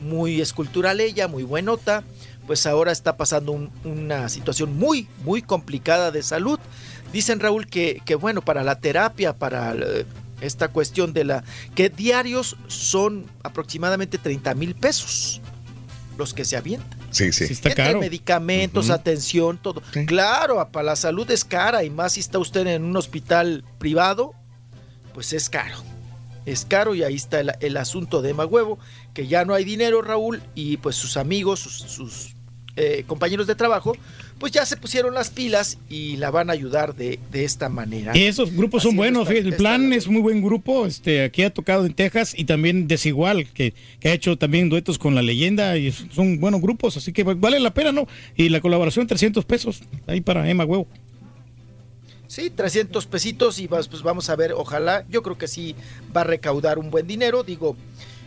muy 0.01 0.41
escultural 0.41 1.01
ella, 1.01 1.29
muy 1.29 1.43
buenota, 1.43 2.05
pues 2.47 2.67
ahora 2.67 2.91
está 2.93 3.17
pasando 3.17 3.53
un- 3.53 3.71
una 3.85 4.29
situación 4.29 4.77
muy, 4.79 5.07
muy 5.25 5.43
complicada 5.43 6.11
de 6.11 6.23
salud. 6.23 6.59
Dicen 7.13 7.41
Raúl 7.41 7.67
que, 7.67 8.03
que 8.05 8.15
bueno, 8.15 8.43
para 8.43 8.63
la 8.63 8.81
terapia, 8.81 9.37
para 9.37 9.75
eh, 9.75 10.07
esta 10.41 10.69
cuestión 10.69 11.13
de 11.13 11.25
la... 11.25 11.45
que 11.75 11.91
diarios 11.91 12.57
son 12.69 13.27
aproximadamente 13.43 14.19
30 14.19 14.55
mil 14.55 14.75
pesos 14.75 15.41
los 16.17 16.35
que 16.35 16.45
se 16.45 16.57
avientan. 16.57 16.99
Sí, 17.11 17.33
sí. 17.33 17.45
Entre 17.45 17.95
medicamentos, 17.97 18.87
Ujú. 18.87 18.95
atención, 18.95 19.59
todo. 19.59 19.83
Claro, 20.07 20.69
para 20.71 20.85
la 20.85 20.97
salud 20.97 21.29
es 21.31 21.45
cara 21.45 21.83
y 21.83 21.91
más 21.91 22.13
si 22.13 22.21
está 22.21 22.39
usted 22.39 22.67
en 22.67 22.85
un 22.85 22.97
hospital 22.97 23.65
privado, 23.79 24.35
pues 25.15 25.33
es 25.33 25.51
caro. 25.51 25.79
Es 26.47 26.65
caro 26.65 26.95
y 26.95 27.03
ahí 27.03 27.17
está 27.17 27.41
el, 27.41 27.53
el 27.61 27.77
asunto 27.77 28.23
de 28.23 28.31
Emma 28.31 28.47
Huevo, 28.47 28.79
que 29.15 29.27
ya 29.27 29.45
no 29.45 29.55
hay 29.55 29.65
dinero, 29.65 30.03
Raúl, 30.03 30.43
y 30.55 30.77
pues 30.77 30.97
sus 30.97 31.17
amigos, 31.17 31.61
sus, 31.61 31.75
sus, 31.75 32.35
eh, 32.77 33.05
compañeros 33.07 33.47
de 33.47 33.55
trabajo, 33.55 33.97
pues 34.41 34.53
ya 34.53 34.65
se 34.65 34.79
pusieron 34.79 35.13
las 35.13 35.29
pilas 35.29 35.79
y 35.91 36.17
la 36.17 36.31
van 36.31 36.49
a 36.49 36.55
ayudar 36.55 36.97
de, 36.97 37.21
de 37.31 37.45
esta 37.45 37.69
manera. 37.69 38.17
Y 38.17 38.25
esos 38.25 38.51
grupos 38.53 38.83
son 38.83 38.97
buenos, 38.97 39.29
el 39.29 39.55
plan 39.55 39.93
es 39.93 40.09
muy 40.09 40.23
buen 40.23 40.43
grupo, 40.43 40.87
este, 40.87 41.23
aquí 41.23 41.43
ha 41.43 41.53
tocado 41.53 41.85
en 41.85 41.93
Texas 41.93 42.35
y 42.37 42.47
también 42.47 42.89
Desigual, 42.89 43.47
que, 43.53 43.75
que 44.01 44.09
ha 44.09 44.13
hecho 44.15 44.39
también 44.39 44.71
duetos 44.71 44.99
con 44.99 45.15
la 45.15 45.21
leyenda 45.21 45.77
y 45.77 45.93
son 45.93 46.41
buenos 46.41 46.63
grupos, 46.63 46.97
así 46.97 47.13
que 47.13 47.23
vale 47.23 47.61
la 47.61 47.75
pena, 47.75 47.93
¿no? 47.93 48.09
Y 48.35 48.49
la 48.49 48.63
colaboración 48.63 49.07
300 49.07 49.45
pesos 49.45 49.83
ahí 50.07 50.23
para 50.23 50.49
Emma 50.49 50.65
Huevo. 50.65 50.89
Sí, 52.27 52.49
300 52.49 53.07
pesitos 53.07 53.59
y 53.59 53.69
pues 53.69 54.03
vamos 54.03 54.31
a 54.31 54.37
ver, 54.37 54.55
ojalá, 54.55 55.05
yo 55.11 55.23
creo 55.23 55.37
que 55.37 55.49
sí 55.49 55.77
va 56.17 56.23
a 56.23 56.25
recaudar 56.25 56.79
un 56.79 56.91
buen 56.91 57.07
dinero, 57.07 57.43
digo, 57.43 57.77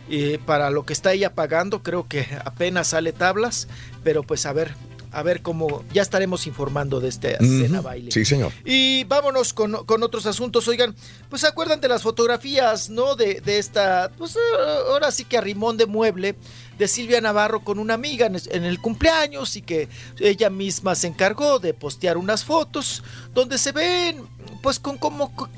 eh, 0.08 0.38
para 0.46 0.70
lo 0.70 0.84
que 0.84 0.92
está 0.92 1.12
ella 1.12 1.34
pagando, 1.34 1.82
creo 1.82 2.06
que 2.06 2.24
apenas 2.44 2.88
sale 2.88 3.12
tablas, 3.12 3.66
pero 4.04 4.22
pues 4.22 4.46
a 4.46 4.52
ver, 4.52 4.74
a 5.14 5.22
ver 5.22 5.42
cómo, 5.42 5.84
ya 5.92 6.02
estaremos 6.02 6.46
informando 6.46 7.00
de 7.00 7.08
este 7.08 7.36
cena 7.38 7.78
Ujú. 7.80 7.88
baile. 7.88 8.10
Sí, 8.10 8.24
señor. 8.24 8.52
Y 8.64 9.04
vámonos 9.04 9.52
con, 9.52 9.84
con 9.86 10.02
otros 10.02 10.26
asuntos. 10.26 10.66
Oigan, 10.68 10.94
pues 11.30 11.42
se 11.42 11.48
acuerdan 11.48 11.80
de 11.80 11.88
las 11.88 12.02
fotografías, 12.02 12.90
¿no? 12.90 13.14
De, 13.16 13.40
de 13.40 13.58
esta, 13.58 14.10
pues 14.18 14.36
eh, 14.36 14.38
ahora 14.90 15.10
sí 15.10 15.24
que 15.24 15.38
arrimón 15.38 15.76
de 15.76 15.86
mueble 15.86 16.34
de 16.78 16.88
Silvia 16.88 17.20
Navarro 17.20 17.60
con 17.60 17.78
una 17.78 17.94
amiga 17.94 18.26
en, 18.26 18.64
el 18.64 18.80
cumpleaños 18.80 19.54
y 19.56 19.62
que 19.62 19.88
ella 20.18 20.50
misma 20.50 20.94
se 20.96 21.06
encargó 21.06 21.60
de 21.60 21.72
postear 21.72 22.16
unas 22.16 22.44
fotos 22.44 23.02
donde 23.32 23.58
se 23.58 23.70
ven, 23.70 24.22
pues 24.62 24.80
con 24.80 24.98
como 24.98 25.32
con, 25.36 25.50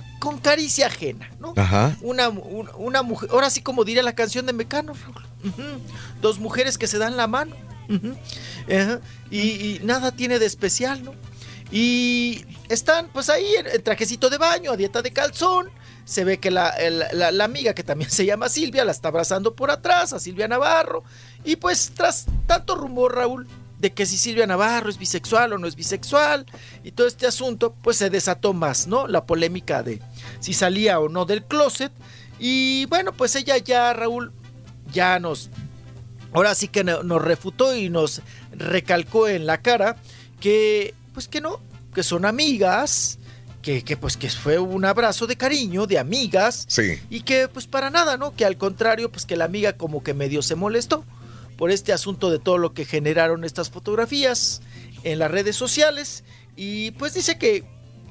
caricia 0.42 0.88
ajena, 0.88 1.30
¿no? 1.40 1.54
Ajá. 1.56 1.96
Una, 2.02 2.28
un- 2.28 2.68
una 2.76 3.02
mujer, 3.02 3.30
ahora 3.32 3.48
sí 3.48 3.62
como 3.62 3.84
diría 3.84 4.02
la 4.02 4.14
canción 4.14 4.44
de 4.44 4.52
Mecano, 4.52 4.92
dos 6.20 6.38
mujeres 6.38 6.76
que 6.78 6.86
se 6.86 6.98
dan 6.98 7.16
la 7.16 7.26
mano. 7.26 7.54
Y, 9.30 9.80
nada 9.82 10.12
tiene 10.12 10.38
de 10.38 10.46
especial, 10.46 11.02
¿no? 11.04 11.14
Y 11.72 12.44
están 12.68 13.08
pues 13.12 13.28
ahí 13.28 13.46
en, 13.58 13.66
en 13.66 13.82
trajecito 13.82 14.30
de 14.30 14.38
baño, 14.38 14.72
a 14.72 14.76
dieta 14.76 15.02
de 15.02 15.12
calzón. 15.12 15.68
Se 16.04 16.22
ve 16.22 16.38
que 16.38 16.52
la, 16.52 16.72
la- 17.12 17.32
la 17.32 17.44
amiga 17.44 17.74
que 17.74 17.82
también 17.82 18.10
se 18.12 18.24
llama 18.24 18.48
Silvia 18.48 18.84
la 18.84 18.92
está 18.92 19.08
abrazando 19.08 19.54
por 19.56 19.70
atrás 19.70 20.12
a 20.12 20.20
Silvia 20.20 20.46
Navarro. 20.46 21.02
Y 21.44 21.56
pues 21.56 21.90
tras 21.94 22.26
tanto 22.46 22.76
rumor, 22.76 23.16
Raúl, 23.16 23.48
de 23.80 23.92
que 23.92 24.06
si 24.06 24.16
Silvia 24.16 24.46
Navarro 24.46 24.88
es 24.88 24.96
bisexual 24.98 25.52
o 25.52 25.58
no 25.58 25.66
es 25.66 25.74
bisexual 25.76 26.46
y 26.84 26.92
todo 26.92 27.06
este 27.08 27.26
asunto, 27.26 27.74
pues 27.82 27.96
se 27.98 28.08
desató 28.10 28.52
más, 28.52 28.86
¿no? 28.86 29.06
La 29.08 29.26
polémica 29.26 29.82
de 29.82 30.00
si 30.40 30.52
salía 30.54 31.00
o 31.00 31.08
no 31.08 31.24
del 31.24 31.44
closet. 31.44 31.92
Y 32.38 32.86
bueno, 32.86 33.12
pues 33.12 33.34
ella 33.34 33.56
ya, 33.58 33.92
Raúl, 33.92 34.32
ya 34.92 35.18
nos 35.18 35.50
ahora 36.32 36.54
sí 36.54 36.68
que 36.68 36.84
no- 36.84 37.02
nos 37.02 37.22
refutó 37.22 37.74
y 37.76 37.88
nos 37.90 38.22
recalcó 38.52 39.28
en 39.28 39.46
la 39.46 39.58
cara 39.62 39.96
que 40.40 40.94
pues 41.14 41.28
que 41.28 41.40
no, 41.40 41.60
que 41.94 42.02
son 42.02 42.24
amigas, 42.26 43.18
que, 43.62 43.82
que, 43.82 43.96
pues 43.96 44.16
que 44.16 44.28
fue 44.30 44.58
un 44.58 44.84
abrazo 44.84 45.26
de 45.26 45.36
cariño, 45.36 45.86
de 45.86 45.98
amigas, 45.98 46.66
Sí. 46.68 46.98
y 47.10 47.22
que 47.22 47.48
pues 47.48 47.66
para 47.66 47.88
nada, 47.90 48.16
¿no? 48.18 48.34
Que 48.34 48.44
al 48.44 48.56
contrario, 48.58 49.10
pues 49.10 49.24
que 49.24 49.34
la 49.36 49.46
amiga 49.46 49.72
como 49.74 50.02
que 50.02 50.12
medio 50.14 50.42
se 50.42 50.54
molestó 50.54 51.04
por 51.56 51.70
este 51.70 51.92
asunto 51.94 52.30
de 52.30 52.38
todo 52.38 52.58
lo 52.58 52.74
que 52.74 52.84
generaron 52.84 53.44
estas 53.44 53.70
fotografías 53.70 54.60
en 55.04 55.18
las 55.18 55.30
redes 55.30 55.56
sociales 55.56 56.22
y 56.54 56.90
pues 56.92 57.14
dice 57.14 57.38
que, 57.38 57.64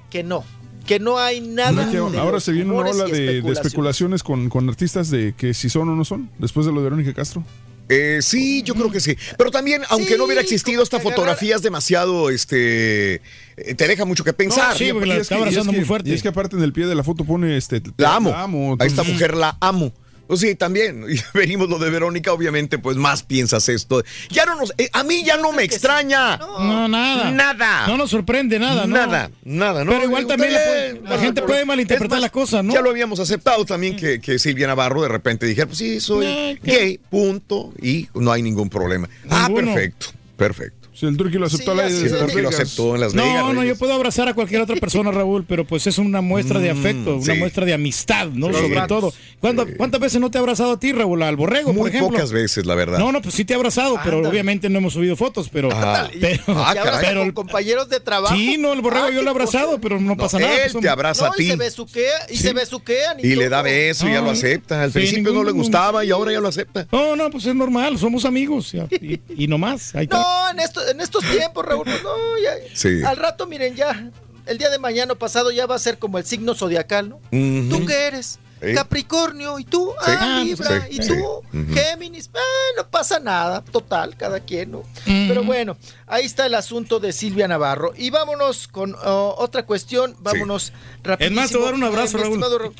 que 0.10 0.24
no, 0.24 0.44
que 0.88 1.00
no 1.00 1.20
hay 1.20 1.42
nada. 1.42 1.90
Que 1.92 1.98
de 2.00 2.18
ahora 2.20 2.40
se 2.40 2.52
viene 2.54 2.72
una 2.74 2.90
ola 2.90 3.06
de, 3.06 3.38
especulaciones 3.52 4.24
con, 4.24 4.50
con 4.50 4.68
artistas 4.68 5.12
de 5.12 5.36
que 5.38 5.54
si 5.54 5.70
son 5.70 5.90
o 5.90 5.96
no 5.96 6.04
son, 6.06 6.32
después 6.40 6.66
de 6.66 6.72
lo 6.72 6.80
de 6.80 6.86
Verónica 6.86 7.14
Castro. 7.14 7.44
Eh, 7.90 8.20
sí, 8.22 8.64
yo 8.64 8.74
creo 8.74 8.92
que 8.92 9.00
sí. 9.00 9.16
Pero 9.38 9.52
también, 9.52 9.84
aunque 9.90 10.18
no 10.18 10.26
hubiera 10.26 10.42
existido 10.42 10.82
esta 10.84 10.98
fotografía, 11.04 11.56
es 11.56 11.62
demasiado, 11.62 12.30
este, 12.30 13.16
eh, 13.58 13.76
te 13.76 13.88
deja 13.88 14.06
mucho 14.06 14.24
que 14.24 14.34
pensar. 14.34 14.76
Y 15.16 15.20
es 15.22 15.28
que- 15.30 15.36
y 15.52 15.56
es 15.60 15.68
que- 15.72 15.78
Y 16.10 16.14
es 16.14 16.22
que 16.24 16.28
aparte 16.30 16.56
en 16.56 16.64
el 16.64 16.74
pie 16.74 16.88
de 16.88 16.96
la 16.96 17.04
foto 17.04 17.24
pone 17.26 17.58
este. 17.58 17.82
La 17.98 18.16
amo. 18.16 18.32
a 18.80 18.86
esta 18.88 19.04
mujer 19.14 19.36
la 19.36 19.58
amo. 19.62 19.94
Pues 20.28 20.40
sí, 20.42 20.56
también. 20.56 21.06
Y 21.16 21.20
venimos 21.38 21.70
lo 21.70 21.78
de 21.80 21.90
Verónica, 21.90 22.34
obviamente, 22.34 22.78
pues 22.80 22.98
más 22.98 23.24
piensas 23.24 23.70
esto. 23.70 24.04
Ya 24.30 24.46
no 24.46 24.56
nos. 24.56 24.74
eh, 24.78 24.90
a 24.94 25.04
mí 25.04 25.24
ya 25.24 25.38
no 25.38 25.52
me 25.52 25.64
extraña. 25.64 26.38
No, 26.38 26.88
nada. 26.88 27.32
Nada. 27.32 27.88
No 27.88 27.98
nos 27.98 28.10
sorprende 28.10 28.58
nada, 28.60 28.86
¿no? 28.88 28.96
Nada, 28.96 29.30
nada, 29.44 29.84
¿no? 29.84 29.92
Pero 29.92 30.04
igual 30.06 30.28
también 30.28 30.54
la, 30.54 30.60
puede- 30.60 31.02
la 31.02 31.20
gente 31.20 31.42
puede 31.44 31.66
malinterpretar 31.66 32.18
más, 32.18 32.22
las 32.22 32.32
cosas, 32.32 32.64
¿no? 32.64 32.74
Ya 32.74 32.82
lo 32.82 32.90
habíamos 32.90 33.20
aceptado 33.20 33.66
también 33.66 33.96
que, 33.96 34.20
que 34.20 34.40
Silvia 34.40 34.68
Navarro 34.68 35.02
de 35.04 35.10
repente 35.10 35.46
dijera, 35.46 35.68
pues 35.68 35.78
sí, 35.78 36.00
soy 36.00 36.60
gay, 36.64 37.00
punto, 37.10 37.74
y 37.82 38.08
no 38.16 38.32
hay 38.32 38.42
ningún 38.42 38.70
problema. 38.70 39.08
Ah, 39.30 39.50
perfecto, 39.54 40.08
perfecto. 40.38 40.85
Si 40.96 41.06
el 41.06 41.18
Turqui 41.18 41.38
lo 41.38 41.46
aceptó 41.48 41.72
Sí, 41.74 41.78
la 41.78 41.86
así 41.86 41.98
Sí, 42.00 42.06
es. 42.06 42.12
el 42.14 42.20
Turqui 42.20 42.42
lo 42.42 42.50
aceptó 42.50 42.96
en 42.96 43.02
Las 43.02 43.14
Vegas. 43.14 43.34
No, 43.44 43.54
no, 43.54 43.64
yo 43.64 43.76
puedo 43.78 43.94
abrazar 43.94 44.28
a 44.30 44.34
cualquier 44.34 44.62
otra 44.62 44.76
persona, 44.78 45.12
Raúl, 45.12 45.44
pero 45.48 45.66
pues 45.66 45.86
es 45.88 45.98
una 45.98 46.22
muestra 46.22 46.60
de 46.60 46.74
Mm, 46.74 46.80
afecto, 46.80 47.16
una 47.18 47.34
sí. 47.34 47.40
muestra 47.40 47.66
de 47.66 47.74
amistad, 47.74 48.28
¿no? 48.30 48.48
Sí. 48.48 48.54
Sobre 48.54 48.82
todo. 48.88 49.14
¿Cuánto- 49.40 49.68
¿Cuántas 49.78 50.00
veces 50.00 50.22
no 50.22 50.32
te 50.32 50.38
ha 50.38 50.42
abrazado 50.42 50.72
a 50.72 50.80
ti, 50.80 50.92
Raúl? 50.94 51.22
Al 51.24 51.36
borrego, 51.36 51.68
por 51.74 51.76
Muy 51.76 51.90
ejemplo. 51.90 52.10
pocas 52.12 52.32
veces, 52.32 52.66
la 52.66 52.76
verdad. 52.76 52.98
No, 53.00 53.12
no, 53.12 53.22
pues 53.22 53.36
sí 53.36 53.44
te 53.46 53.54
ha 53.54 53.58
abrazado, 53.58 54.00
pero 54.04 54.28
obviamente 54.28 54.70
no 54.70 54.78
hemos 54.80 54.94
subido 54.94 55.16
fotos, 55.16 55.50
pero. 55.52 55.70
Ah. 55.74 56.10
pero 56.22 56.42
Ah, 56.48 56.74
y 57.12 57.16
con 57.16 57.32
compañeros 57.32 57.90
de 57.90 58.00
trabajo. 58.00 58.34
sí, 58.36 58.58
no, 58.58 58.74
el 58.74 58.82
borrego 58.82 59.06
Ah, 59.08 59.12
yo 59.12 59.22
lo 59.22 59.28
he 59.28 59.32
abrazado, 59.32 59.80
pero 59.82 60.00
no, 60.00 60.16
pasa 60.16 60.40
nada. 60.40 60.54
él 60.66 60.72
pues, 60.72 60.82
te 60.82 60.90
abraza 60.90 61.26
No, 61.28 61.32
a 61.32 61.36
y 61.36 61.38
ti. 61.44 61.50
se 61.50 61.56
besuquea, 61.58 62.14
y 62.30 62.38
Sí. 62.38 62.44
se 62.44 62.54
besuquean. 62.54 63.18
Y 63.22 63.36
le 63.36 63.50
da 63.50 63.62
beso 63.62 64.08
y 64.08 64.14
ya 64.14 64.22
lo 64.22 64.30
Ah, 64.30 64.34
acepta. 64.34 64.82
Al 64.84 64.92
principio 64.92 65.34
no 65.34 65.44
le 65.44 65.52
gustaba 65.52 66.04
y 66.06 66.12
ahora 66.12 66.32
ya 66.32 66.40
lo 66.40 66.48
acepta. 66.48 66.88
No, 66.92 67.16
no, 67.16 67.30
pues 67.30 67.46
es 67.46 67.56
normal, 67.56 67.98
somos 67.98 68.26
amigos. 68.26 68.74
y, 68.74 69.20
y 69.38 69.48
no 69.48 69.58
más. 69.58 69.94
Ahí 69.96 70.04
está. 70.06 70.18
No, 70.18 70.50
en, 70.52 70.60
esto, 70.60 70.82
en 70.90 71.02
estos 71.02 71.24
tiempos, 71.24 71.66
Raúl, 71.66 71.84
pues 71.86 72.04
no, 72.04 72.38
ya. 72.42 72.54
Sí. 72.74 73.04
Al 73.04 73.18
rato, 73.18 73.46
miren, 73.48 73.76
ya. 73.76 74.12
El 74.46 74.58
día 74.58 74.70
de 74.70 74.78
mañana 74.78 75.16
pasado 75.16 75.52
ya 75.52 75.66
va 75.66 75.76
a 75.76 75.80
ser 75.80 75.98
como 75.98 76.18
el 76.18 76.26
signo 76.26 76.54
zodiacal, 76.54 77.10
¿no? 77.10 77.20
¿Tú 77.32 77.86
qué 77.86 78.08
eres? 78.08 78.40
Sí. 78.62 78.74
Capricornio, 78.74 79.60
¿y 79.60 79.66
tú? 79.66 79.92
Sí. 80.06 80.12
Ah, 80.18 80.42
Libra, 80.44 80.88
sí, 80.88 80.98
¿y 80.98 81.04
sí. 81.04 81.10
tú? 81.10 81.44
Géminis, 81.74 82.30
ah, 82.34 82.40
no 82.78 82.88
pasa 82.90 83.20
nada, 83.20 83.62
total, 83.64 84.16
cada 84.16 84.40
quien, 84.40 84.72
¿no? 84.72 84.84
Pero 85.06 85.44
bueno, 85.44 85.78
ahí 86.08 86.26
está 86.26 86.46
el 86.46 86.56
asunto 86.56 87.00
de 87.00 87.12
Silvia 87.12 87.48
Navarro. 87.48 87.94
Y 87.98 88.12
vámonos 88.12 88.68
con 88.68 88.96
oh, 89.04 89.36
otra 89.38 89.66
cuestión, 89.66 90.16
vámonos 90.20 90.72
rapidísimo. 91.04 91.42
Es 91.42 91.44
más, 91.44 91.52
te 91.52 91.58
voy 91.58 91.64
a 91.64 91.72
dar 91.72 91.76
un 91.76 91.84
abrazo, 91.84 92.18
Eh, 92.18 92.22
Raúl. 92.22 92.34
estimado. 92.34 92.74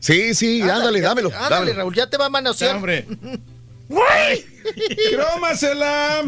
Sí, 0.00 0.34
sí, 0.34 0.62
ándale, 0.62 1.00
dámelo. 1.00 1.28
Ándale, 1.28 1.50
dámelo. 1.50 1.74
Raúl, 1.74 1.94
ya 1.94 2.08
te 2.10 2.16
va 2.16 2.26
a 2.26 2.30
manosear. 2.30 2.76
Hombre. 2.76 3.06
¡Crómasela! 5.10 6.24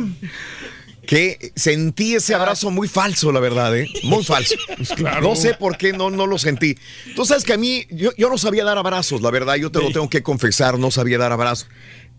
Que 1.10 1.52
sentí 1.56 2.14
ese 2.14 2.36
abrazo 2.36 2.70
muy 2.70 2.86
falso, 2.86 3.32
la 3.32 3.40
verdad, 3.40 3.76
¿eh? 3.76 3.88
Muy 4.04 4.22
falso. 4.24 4.54
claro. 4.96 5.20
No 5.28 5.34
sé 5.34 5.54
por 5.54 5.76
qué 5.76 5.92
no, 5.92 6.08
no 6.08 6.26
lo 6.28 6.38
sentí. 6.38 6.76
Tú 7.16 7.26
sabes 7.26 7.42
que 7.42 7.52
a 7.52 7.56
mí, 7.56 7.84
yo, 7.90 8.12
yo 8.16 8.30
no 8.30 8.38
sabía 8.38 8.62
dar 8.64 8.78
abrazos, 8.78 9.20
la 9.20 9.32
verdad, 9.32 9.56
yo 9.56 9.72
te 9.72 9.80
lo 9.82 9.90
tengo 9.90 10.08
que 10.08 10.22
confesar, 10.22 10.78
no 10.78 10.92
sabía 10.92 11.18
dar 11.18 11.32
abrazos. 11.32 11.66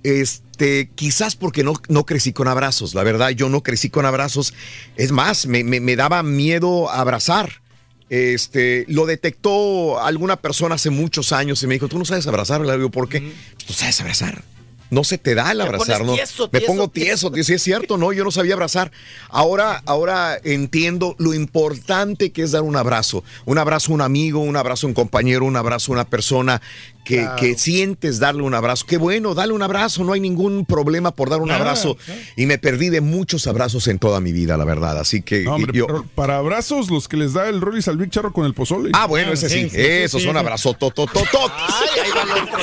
Este, 0.03 0.90
quizás 0.95 1.38
porque 1.38 1.64
no, 1.64 1.74
no 1.88 2.06
crecí 2.06 2.34
con 2.34 2.50
abrazos, 2.50 2.94
la 2.94 3.03
verdad, 3.03 3.30
yo 3.30 3.48
no 3.48 3.64
crecí 3.64 3.90
con 3.90 4.06
abrazos. 4.06 4.53
Es 4.98 5.11
más, 5.14 5.45
me, 5.45 5.64
me- 5.64 5.80
me 5.80 5.95
daba 5.95 6.22
miedo 6.22 6.90
abrazar. 6.92 7.61
Este, 8.10 8.84
lo 8.90 9.06
detectó 9.06 10.02
alguna 10.03 10.36
persona 10.36 10.76
hace 10.76 10.90
muchos 10.90 11.32
años 11.32 11.64
y 11.64 11.68
me 11.68 11.76
dijo, 11.76 11.88
tú 11.88 11.98
no 11.98 12.03
sabes 12.03 12.28
abrazar, 12.28 12.60
le 12.60 12.76
digo, 12.76 12.92
¿por 12.92 13.08
qué? 13.08 13.22
Tú 13.66 13.72
sabes 13.72 14.02
abrazar. 14.02 14.44
No 14.92 15.03
se 15.03 15.18
te 15.18 15.34
da 15.36 15.52
el 15.52 15.61
abrazar, 15.61 16.06
¿no? 16.06 16.14
tieso, 16.14 16.50
me 16.52 16.60
tieso, 16.60 16.68
pongo 16.68 16.88
tieso, 16.90 17.32
sí 17.44 17.53
es 17.53 17.64
cierto, 17.64 17.98
no, 17.98 18.14
yo 18.14 18.24
no 18.24 18.30
sabía 18.30 18.53
abrazar. 18.53 18.92
Ahora, 19.30 19.82
ahora 19.86 20.38
entiendo 20.44 21.16
lo 21.18 21.34
importante 21.34 22.32
que 22.32 22.44
es 22.44 22.52
dar 22.52 22.61
un 22.61 22.76
abrazo. 22.76 23.24
Un 23.45 23.58
abrazo 23.58 23.94
a 23.94 23.95
un 23.95 24.02
amigo, 24.02 24.40
un 24.42 24.58
abrazo 24.58 24.86
a 24.86 24.90
un 24.90 24.94
compañero, 24.94 25.45
un 25.45 25.56
abrazo 25.56 25.92
a 25.92 25.95
una 25.95 26.10
persona 26.10 26.61
que, 27.04 27.18
Claro. 27.18 27.36
que 27.38 27.58
sientes 27.58 28.20
darle 28.20 28.44
un 28.44 28.54
abrazo. 28.54 28.86
Qué 28.88 28.98
bueno, 28.98 29.34
dale 29.34 29.54
un 29.54 29.62
abrazo, 29.64 30.04
no 30.04 30.14
hay 30.14 30.20
ningún 30.20 30.66
problema 30.66 31.12
por 31.16 31.30
dar 31.30 31.40
un 31.42 31.48
Nada, 31.48 31.60
abrazo. 31.62 31.98
Y 32.36 32.46
me 32.46 32.58
perdí 32.58 32.90
de 32.90 33.02
muchos 33.02 33.48
abrazos 33.48 33.88
en 33.88 34.00
toda 34.00 34.20
mi 34.22 34.32
vida, 34.32 34.56
la 34.58 34.66
verdad. 34.66 35.00
Así 35.00 35.22
que 35.22 35.42
No, 35.44 35.56
hombre, 35.56 35.72
yo. 35.78 36.06
para 36.16 36.38
abrazos, 36.38 36.90
los 36.90 37.08
que 37.08 37.18
les 37.18 37.34
da 37.34 37.50
el 37.50 37.60
Rollis 37.62 37.88
al 37.88 37.98
Big 37.98 38.10
Charro 38.12 38.32
con 38.34 38.46
el 38.46 38.54
pozole. 38.54 38.92
Ah, 38.94 39.08
bueno, 39.08 39.32
Ah, 39.32 39.34
ese 39.34 39.50
sí, 39.50 39.64
sí, 39.64 39.70
sí, 39.70 39.76
sí, 39.78 39.82
esos 39.82 40.22
sí. 40.22 40.28
son 40.28 40.38
abrazos 40.38 40.78
totototot. 40.78 41.52
Ay, 41.58 42.00
ahí 42.04 42.12
va 42.16 42.22
el 42.24 42.44
otro. 42.44 42.58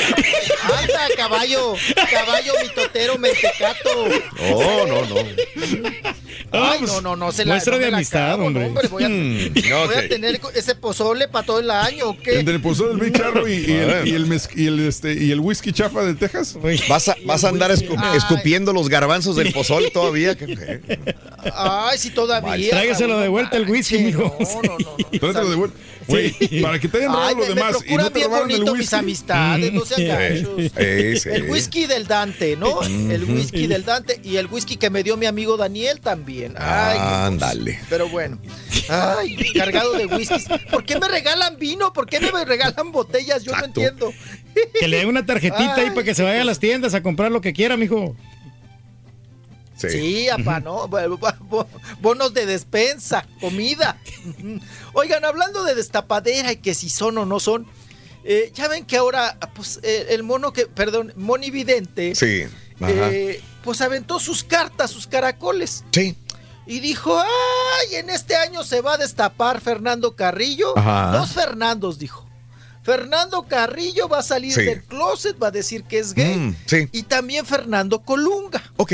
Anda, 0.78 1.00
caballo, 1.17 1.75
caballo 2.10 2.52
mitotero 2.62 3.18
mentecato. 3.18 4.07
No, 4.50 4.86
no, 4.86 5.07
no. 5.07 5.17
Ay, 6.50 6.78
pues, 6.78 6.91
no, 6.92 7.00
no, 7.02 7.17
no 7.17 7.31
se 7.33 7.44
la 7.44 7.55
muestra 7.55 7.75
no 7.76 7.84
de 7.84 7.91
la 7.91 7.97
amistad, 7.99 8.28
acabo, 8.33 8.47
hombre. 8.47 8.70
no, 8.70 8.81
voy, 8.89 9.05
a, 9.05 9.08
Mm, 9.08 9.52
voy 9.55 9.70
a 9.73 9.84
ok. 9.84 10.08
tener 10.08 10.41
ese 10.55 10.75
pozole 10.75 11.28
para 11.28 11.44
todo 11.44 11.60
el 11.60 11.70
año, 11.70 12.08
¿o 12.08 12.18
qué? 12.18 12.39
Entre 12.39 12.55
el 12.55 12.62
pozole 12.62 12.91
del 12.94 13.00
Big 13.10 13.12
Charro 13.20 13.47
y, 13.47 13.52
y 13.52 13.76
A 13.81 13.86
ver. 13.86 13.97
el, 14.02 14.08
y, 14.08 14.15
el 14.15 14.26
mez- 14.28 14.48
y 14.55 14.66
el, 14.66 14.81
este, 14.86 15.12
y 15.15 15.31
el 15.31 15.40
whisky 15.40 15.73
chafa 15.73 16.02
de 16.05 16.15
Texas. 16.15 16.57
Vas 16.89 17.08
a, 17.08 17.16
vas 17.24 17.44
a 17.44 17.48
andar 17.48 17.70
escu- 17.70 17.97
Ay. 17.98 18.18
escupiendo 18.18 18.73
los 18.73 18.89
garbanzos 18.89 19.36
del 19.36 19.52
pozol 19.52 19.90
todavía. 19.92 20.36
Ay, 21.55 21.98
sí, 21.98 22.10
todavía. 22.10 22.70
Tráigaselo 22.70 23.18
de 23.18 23.28
vuelta 23.28 23.57
el 23.57 23.68
whisky, 23.68 23.98
mijo. 23.98 24.36
No, 24.39 24.62
no, 24.62 24.78
no. 24.78 24.97
no. 25.12 25.18
Trátelo 25.18 25.50
de 25.50 25.57
vuelta. 25.57 25.76
Güey, 26.08 26.62
para 26.62 26.78
que 26.78 26.88
te 26.88 26.98
hayan 26.98 27.12
robado 27.12 27.28
Ay, 27.28 27.34
lo 27.34 27.40
me, 27.42 27.48
me 27.48 27.54
demás 27.54 27.76
y 27.86 27.96
no 27.96 28.10
te 28.10 28.18
bien 28.18 28.26
robaron 28.28 28.50
el 28.50 28.56
bonito 28.58 28.74
mis 28.76 28.92
amistades, 28.94 29.72
no 29.72 29.84
sean 29.84 30.08
gachos. 30.08 30.72
El 31.26 31.50
whisky 31.50 31.86
del 31.86 32.06
Dante, 32.06 32.56
¿no? 32.56 32.82
El 32.82 33.24
whisky 33.24 33.66
del 33.66 33.84
Dante 33.84 34.20
y 34.24 34.36
el 34.36 34.46
whisky 34.46 34.76
que 34.76 34.90
me 34.90 35.02
dio 35.02 35.16
mi 35.16 35.26
amigo 35.26 35.56
Daniel 35.56 36.00
también. 36.00 36.54
Ay, 36.56 36.98
Ándale. 36.98 37.78
Pero 37.90 38.08
bueno, 38.08 38.38
ay, 38.88 39.36
cargado 39.54 39.92
de 39.92 40.06
whiskies. 40.06 40.46
¿Por 40.70 40.84
qué 40.84 40.98
me 40.98 41.08
regalan 41.08 41.58
vino? 41.58 41.92
¿Por 41.92 42.06
qué 42.06 42.20
me 42.20 42.44
regalan 42.44 42.90
botellas? 42.90 43.44
Yo 43.44 43.52
no 43.56 43.64
entiendo. 43.64 44.12
Que 44.80 44.88
le 44.88 44.98
dé 44.98 45.06
una 45.06 45.24
tarjetita 45.26 45.74
ahí 45.74 45.84
Ay. 45.86 45.90
para 45.90 46.04
que 46.04 46.14
se 46.14 46.22
vaya 46.22 46.42
a 46.42 46.44
las 46.44 46.58
tiendas 46.58 46.94
a 46.94 47.02
comprar 47.02 47.30
lo 47.30 47.40
que 47.40 47.52
quiera, 47.52 47.76
mijo. 47.76 48.16
Sí. 49.78 49.89
Sí, 49.90 50.28
apá, 50.28 50.60
¿no? 50.60 50.89
Bo- 50.89 51.18
bo- 51.40 51.66
Bonos 52.00 52.34
de 52.34 52.47
despensa, 52.47 53.26
comida. 53.40 53.97
Oigan, 54.92 55.24
hablando 55.24 55.62
de 55.65 55.74
destapadera 55.74 56.52
y 56.52 56.57
que 56.57 56.74
si 56.74 56.90
son 56.90 57.16
o 57.18 57.24
no 57.26 57.40
son, 57.40 57.66
eh, 58.24 58.50
ya 58.55 58.68
ven 58.68 58.84
que 58.84 58.97
ahora, 58.97 59.39
pues, 59.55 59.81
eh, 59.82 60.07
el 60.10 60.23
mono 60.23 60.52
que, 60.52 60.66
perdón, 60.66 61.12
monividente, 61.16 62.15
Sí. 62.15 62.44
Eh, 62.81 63.42
pues 63.65 63.81
aventó 63.81 64.20
sus 64.20 64.44
cartas, 64.44 64.90
sus 64.92 65.07
caracoles. 65.08 65.84
Sí. 65.92 66.16
Y 66.66 66.78
dijo, 66.81 67.18
ay, 67.18 67.97
en 67.97 68.10
este 68.10 68.36
año 68.36 68.62
se 68.62 68.81
va 68.82 68.94
a 68.94 68.97
destapar 68.98 69.60
Fernando 69.60 70.15
Carrillo. 70.15 70.76
Ajá. 70.78 71.16
Dos 71.18 71.32
Fernandos, 71.32 71.98
dijo. 71.98 72.24
Fernando 72.84 73.47
Carrillo 73.48 74.08
va 74.08 74.18
a 74.18 74.23
salir 74.23 74.52
Sí. 74.52 74.62
del 74.62 74.82
closet, 74.84 75.36
va 75.42 75.48
a 75.48 75.50
decir 75.50 75.84
que 75.84 75.98
es 75.98 76.15
gay. 76.15 76.36
Mm, 76.36 76.57
sí. 76.66 76.89
Y 76.92 77.02
también 77.02 77.44
Fernando 77.47 78.00
Colunga, 78.02 78.62
Ok. 78.76 78.92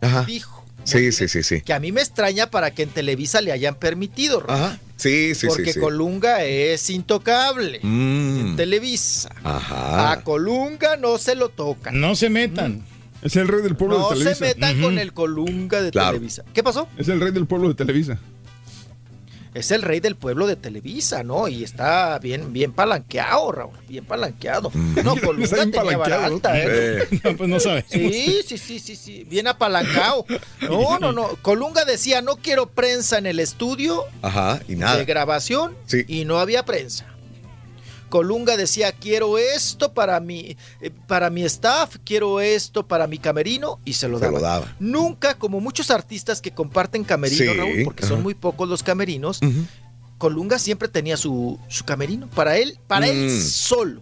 Ajá. 0.00 0.24
dijo. 0.24 0.64
Sí, 0.84 1.10
sí, 1.10 1.26
sí, 1.26 1.42
sí. 1.42 1.62
Que 1.62 1.72
a 1.72 1.80
mí 1.80 1.90
me 1.90 2.00
extraña 2.00 2.48
para 2.48 2.70
que 2.70 2.84
en 2.84 2.90
Televisa 2.90 3.40
le 3.40 3.50
hayan 3.50 3.74
permitido, 3.74 4.44
Ajá. 4.48 4.78
Sí, 4.96 5.34
sí, 5.34 5.46
porque 5.48 5.66
sí. 5.66 5.72
sí. 5.74 5.80
Colunga 5.80 6.44
es 6.44 6.88
intocable. 6.90 7.80
Mm. 7.82 8.38
En 8.40 8.56
Televisa. 8.56 9.28
Ajá. 9.44 10.12
A 10.12 10.22
Colunga 10.22 10.96
no 10.96 11.18
se 11.18 11.34
lo 11.34 11.48
tocan. 11.48 12.00
No 12.00 12.14
se 12.14 12.30
metan. 12.30 12.82
Es 13.20 13.34
el 13.36 13.48
rey 13.48 13.62
del 13.62 13.74
pueblo 13.76 13.98
No 13.98 14.10
de 14.10 14.16
se 14.16 14.22
Televisa. 14.24 14.44
metan 14.46 14.80
con 14.82 14.98
el 14.98 15.12
Colunga 15.12 15.82
de 15.82 15.90
Claro. 15.90 16.12
Televisa. 16.12 16.44
¿Qué 16.54 16.62
pasó? 16.62 16.88
Es 16.96 17.08
el 17.08 17.20
rey 17.20 17.32
del 17.32 17.46
pueblo 17.46 17.68
de 17.68 17.74
Televisa. 17.74 18.18
Es 19.56 19.70
el 19.70 19.80
rey 19.80 20.00
del 20.00 20.16
pueblo 20.16 20.46
de 20.46 20.54
Televisa, 20.56 21.22
¿no? 21.22 21.48
Y 21.48 21.64
está 21.64 22.18
bien, 22.18 22.52
bien 22.52 22.72
palanqueado, 22.72 23.50
Raúl, 23.52 23.72
bien 23.88 24.04
palanqueado. 24.04 24.70
No, 25.02 25.14
Está 25.14 25.20
Colunga 25.26 25.56
bien 25.56 25.70
tenía 25.70 25.96
vara 25.96 26.16
palanqueado, 26.18 26.34
alta, 26.34 26.58
¿eh? 26.58 27.08
Eh, 27.10 27.20
No, 27.24 27.36
pues 27.36 27.48
no 27.48 27.58
sabemos. 27.60 27.90
Sí, 27.90 28.42
sí, 28.46 28.58
sí, 28.58 28.78
sí, 28.78 28.96
sí, 28.96 29.24
bien 29.24 29.46
apalancado. 29.46 30.26
No, 30.60 30.98
no, 30.98 31.12
no. 31.12 31.28
Colunga 31.40 31.84
decía, 31.86 32.20
no 32.20 32.36
quiero 32.36 32.66
prensa 32.68 33.16
en 33.16 33.24
el 33.26 33.40
estudio 33.40 34.04
Ajá. 34.20 34.60
Y 34.68 34.76
nada. 34.76 34.98
de 34.98 35.04
grabación 35.06 35.74
Sí. 35.86 36.04
y 36.06 36.26
no 36.26 36.38
había 36.38 36.64
prensa. 36.66 37.06
Colunga 38.16 38.56
decía, 38.56 38.92
quiero 38.92 39.36
esto 39.36 39.92
para 39.92 40.18
mi, 40.20 40.56
eh, 40.80 40.90
para 41.06 41.28
mi 41.28 41.42
staff, 41.44 41.96
quiero 42.02 42.40
esto 42.40 42.86
para 42.88 43.06
mi 43.06 43.18
camerino 43.18 43.78
y 43.84 43.92
se 43.92 44.08
lo 44.08 44.18
Se 44.18 44.24
daba. 44.24 44.38
lo 44.38 44.42
daba. 44.42 44.76
Nunca, 44.80 45.34
como 45.38 45.60
muchos 45.60 45.90
artistas 45.90 46.40
que 46.40 46.50
comparten 46.50 47.04
camerino, 47.04 47.52
Sí, 47.52 47.58
Raúl, 47.58 47.82
porque 47.84 48.06
son 48.06 48.22
muy 48.22 48.32
pocos 48.32 48.70
los 48.70 48.82
camerinos. 48.82 49.38
Colunga 50.16 50.58
siempre 50.58 50.88
tenía 50.88 51.18
su, 51.18 51.58
su 51.68 51.84
camerino 51.84 52.26
para 52.28 52.56
él, 52.56 52.78
para 52.86 53.06
él 53.06 53.26
Mm. 53.26 53.42
solo. 53.42 54.00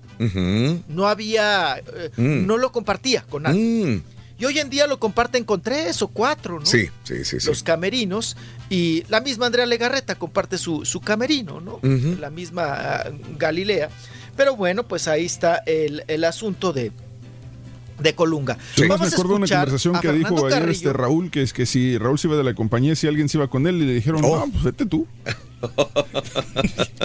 No 0.86 1.08
había, 1.08 1.78
eh, 1.78 2.10
Mm. 2.16 2.46
no 2.46 2.56
lo 2.56 2.70
compartía 2.70 3.22
con 3.28 3.42
nadie. 3.42 3.60
Mm. 3.60 4.02
Y 4.38 4.44
hoy 4.46 4.58
en 4.58 4.68
día 4.68 4.86
lo 4.88 4.98
comparten 4.98 5.44
con 5.44 5.60
tres 5.60 6.02
o 6.02 6.08
cuatro, 6.08 6.58
¿no? 6.58 6.66
Sí, 6.66 6.88
sí, 7.04 7.24
sí, 7.24 7.38
sí. 7.40 7.46
Los 7.46 7.62
camerinos. 7.62 8.36
Y 8.68 9.04
la 9.08 9.20
misma 9.20 9.46
Andrea 9.46 9.64
Legarreta 9.66 10.16
comparte 10.16 10.58
su, 10.58 10.84
su 10.84 11.00
camerino, 11.00 11.60
¿no? 11.60 11.78
La 12.18 12.30
misma 12.30 12.64
ah, 12.74 13.10
Galilea. 13.38 13.90
Pero 14.36 14.56
bueno, 14.56 14.82
pues 14.82 15.06
ahí 15.06 15.24
está 15.26 15.62
el, 15.66 16.02
el 16.08 16.24
asunto 16.24 16.72
de, 16.72 16.90
de 18.00 18.14
Colunga. 18.16 18.58
Yo 18.74 18.88
más 18.88 18.98
Vamos 18.98 19.00
me 19.00 19.06
a 19.06 19.08
acuerdo 19.14 19.30
de 19.34 19.36
una 19.36 19.46
conversación 19.46 19.94
a 19.96 20.00
que 20.00 20.12
dijo 20.12 20.36
ayer 20.46 20.50
Carrillo. 20.50 20.70
este 20.72 20.92
Raúl, 20.92 21.30
que 21.30 21.42
es 21.42 21.52
que 21.52 21.64
si 21.66 21.96
Raúl 21.98 22.18
se 22.18 22.26
iba 22.26 22.36
de 22.36 22.42
la 22.42 22.54
compañía, 22.54 22.96
si 22.96 23.06
alguien 23.06 23.28
se 23.28 23.38
iba 23.38 23.46
con 23.48 23.68
él, 23.68 23.76
y 23.76 23.86
le 23.86 23.94
dijeron, 23.94 24.22
Oh. 24.24 24.44
no, 24.46 24.52
pues 24.52 24.64
vete 24.64 24.84
tú. 24.86 25.06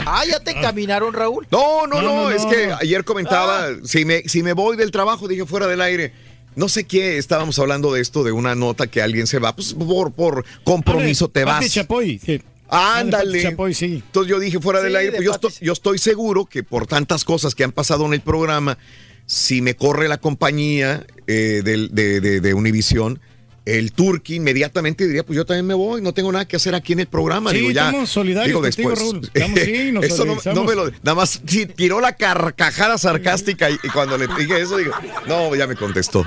Ah, 0.05 0.23
ya 0.27 0.39
te 0.39 0.51
encaminaron, 0.51 1.13
Raúl. 1.13 1.47
No, 1.51 1.85
no, 1.87 2.01
no, 2.01 2.07
No, 2.07 2.23
no, 2.23 2.29
es 2.31 2.43
no. 2.43 2.49
que 2.49 2.73
ayer 2.81 3.03
comentaba, 3.05 3.67
Ah. 3.67 3.73
si, 3.83 4.05
me, 4.05 4.23
si 4.23 4.41
me 4.43 4.53
voy 4.53 4.75
del 4.77 4.91
trabajo, 4.91 5.27
dije 5.27 5.45
fuera 5.45 5.67
del 5.67 5.81
aire, 5.81 6.13
no 6.59 6.69
sé 6.69 6.83
qué, 6.83 7.17
estábamos 7.17 7.57
hablando 7.57 7.91
de 7.93 8.01
esto, 8.01 8.23
de 8.23 8.31
una 8.31 8.53
nota 8.53 8.87
que 8.87 9.01
alguien 9.01 9.25
se 9.27 9.39
va, 9.39 9.55
pues 9.55 9.73
por, 9.73 10.11
por 10.11 10.45
compromiso 10.63 11.29
te 11.29 11.45
Pati 11.45 11.65
vas. 11.65 11.73
Chapoy. 11.73 12.19
sí. 12.23 12.41
Ándale. 12.71 13.31
Pati 13.39 13.43
Chapoy, 13.49 13.73
sí. 13.73 14.03
Entonces 14.05 14.29
yo 14.29 14.39
dije 14.39 14.59
fuera 14.59 14.81
del 14.81 14.91
Sí, 14.91 14.97
aire, 14.97 15.11
de 15.11 15.17
pues 15.17 15.25
yo, 15.25 15.31
estoy, 15.31 15.51
yo 15.61 15.73
estoy 15.73 15.97
seguro 15.97 16.45
que 16.45 16.61
por 16.63 16.85
tantas 16.85 17.23
cosas 17.23 17.55
que 17.55 17.63
han 17.63 17.71
pasado 17.71 18.05
en 18.05 18.13
el 18.13 18.21
programa, 18.21 18.77
si 19.25 19.61
me 19.61 19.75
corre 19.75 20.07
la 20.07 20.17
compañía 20.19 21.05
eh, 21.27 21.61
del- 21.63 21.89
de, 21.95 22.19
de, 22.21 22.41
de 22.41 22.53
Univisión, 22.53 23.19
el 23.65 23.91
Turqui 23.91 24.35
inmediatamente 24.35 25.05
diría, 25.05 25.23
pues 25.23 25.37
yo 25.37 25.45
también 25.45 25.67
me 25.67 25.75
voy, 25.75 26.01
no 26.01 26.11
tengo 26.13 26.31
nada 26.31 26.47
que 26.47 26.55
hacer 26.55 26.73
aquí 26.73 26.93
en 26.93 27.01
el 27.01 27.07
programa. 27.07 27.51
Sí, 27.51 27.57
digo, 27.57 27.71
ya, 27.71 27.87
estamos 27.87 28.09
solidarios 28.09 28.47
digo 28.47 28.61
contigo, 28.61 28.89
después. 28.89 28.99
Raúl. 29.13 29.29
Estamos, 29.33 29.59
sí, 29.59 29.91
nos 29.91 30.03
eso 30.05 30.25
no, 30.25 30.63
me 30.63 30.75
lo, 30.75 30.89
nada 30.89 31.15
más 31.15 31.41
sí, 31.45 31.65
tiró 31.67 32.01
la 32.01 32.13
carcajada 32.15 32.97
sarcástica 32.97 33.69
y, 33.69 33.75
y 33.83 33.89
cuando 33.89 34.17
le 34.17 34.27
dije 34.27 34.59
eso, 34.61 34.77
digo, 34.77 34.91
no, 35.27 35.53
ya 35.55 35.67
me 35.67 35.75
contestó. 35.75 36.25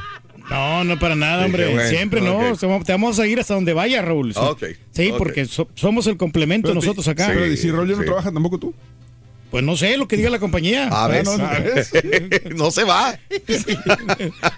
No, 0.52 0.84
no 0.84 0.98
para 0.98 1.14
nada, 1.16 1.44
hombre. 1.46 1.72
bueno, 1.72 1.88
Siempre 1.88 2.20
no. 2.20 2.56
Te 2.84 2.92
vamos- 2.92 3.18
a 3.18 3.22
seguir 3.22 3.40
hasta 3.40 3.54
donde 3.54 3.72
vaya, 3.72 4.02
Raúl. 4.02 4.34
Sí, 4.34 4.40
Sí, 4.92 5.12
porque 5.16 5.46
so- 5.46 5.68
somos 5.74 6.06
el 6.06 6.16
complemento 6.16 6.68
Pero 6.68 6.74
nosotros 6.80 7.06
acá. 7.08 7.26
Pero 7.28 7.46
¿y 7.46 7.56
si 7.56 7.70
Rollo 7.70 7.94
no 7.96 8.00
sí. 8.02 8.06
trabaja 8.06 8.30
tampoco 8.32 8.58
tú? 8.58 8.74
Pues 9.50 9.62
no 9.62 9.76
sé 9.76 9.98
lo 9.98 10.08
que 10.08 10.16
diga 10.16 10.30
la 10.30 10.38
compañía. 10.38 10.88
A 10.88 11.04
Ah, 11.04 11.08
ver, 11.08 11.26
no, 11.26 11.36
no. 11.36 11.44
no 12.56 12.70
se 12.70 12.84
va. 12.84 13.18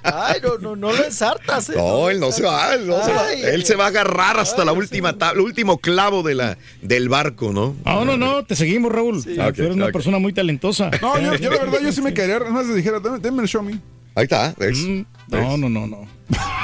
Ay, 0.04 0.40
no, 0.40 0.58
no, 0.58 0.76
no 0.76 0.92
lo 0.92 1.04
ensartas. 1.04 1.70
¿eh? 1.70 1.74
No, 1.76 2.10
él 2.10 2.20
no 2.20 2.30
se 2.30 2.42
va, 2.44 2.74
él 2.74 2.86
no 2.86 3.04
se 3.04 3.12
va. 3.12 3.26
Ay, 3.26 3.42
Él 3.42 3.64
se 3.64 3.74
va 3.74 3.86
a 3.86 3.88
agarrar 3.88 4.38
hasta 4.38 4.64
la 4.64 4.70
última 4.72 5.12
tabla, 5.18 5.40
el 5.40 5.46
último 5.46 5.78
clavo 5.78 6.22
de 6.22 6.34
la, 6.36 6.58
del 6.80 7.08
barco, 7.08 7.52
¿no? 7.52 7.74
No, 7.84 8.04
no, 8.04 8.16
no, 8.16 8.44
te 8.44 8.54
seguimos, 8.54 8.92
Raúl. 8.92 9.18
Ok, 9.18 9.24
Tú 9.24 9.62
eres 9.62 9.74
una 9.74 9.88
persona 9.90 10.18
muy 10.18 10.32
talentosa. 10.32 10.90
No, 11.02 11.18
yo, 11.20 11.34
yo 11.36 11.50
la 11.50 11.58
verdad, 11.64 11.78
yo 11.82 11.90
sí 11.90 12.00
me 12.00 12.14
quedaría, 12.14 12.38
nada 12.38 12.50
más 12.50 12.66
le 12.66 12.74
dijera, 12.74 13.00
dame, 13.00 13.18
dame 13.18 13.42
el 13.42 13.48
show 13.48 13.62
me. 13.64 13.80
Ahí 14.14 14.24
está, 14.24 14.54
¿ves? 14.58 14.78
Mm, 14.78 15.02
No, 15.28 15.56
no, 15.56 15.68
no, 15.68 15.86
no. 15.86 16.08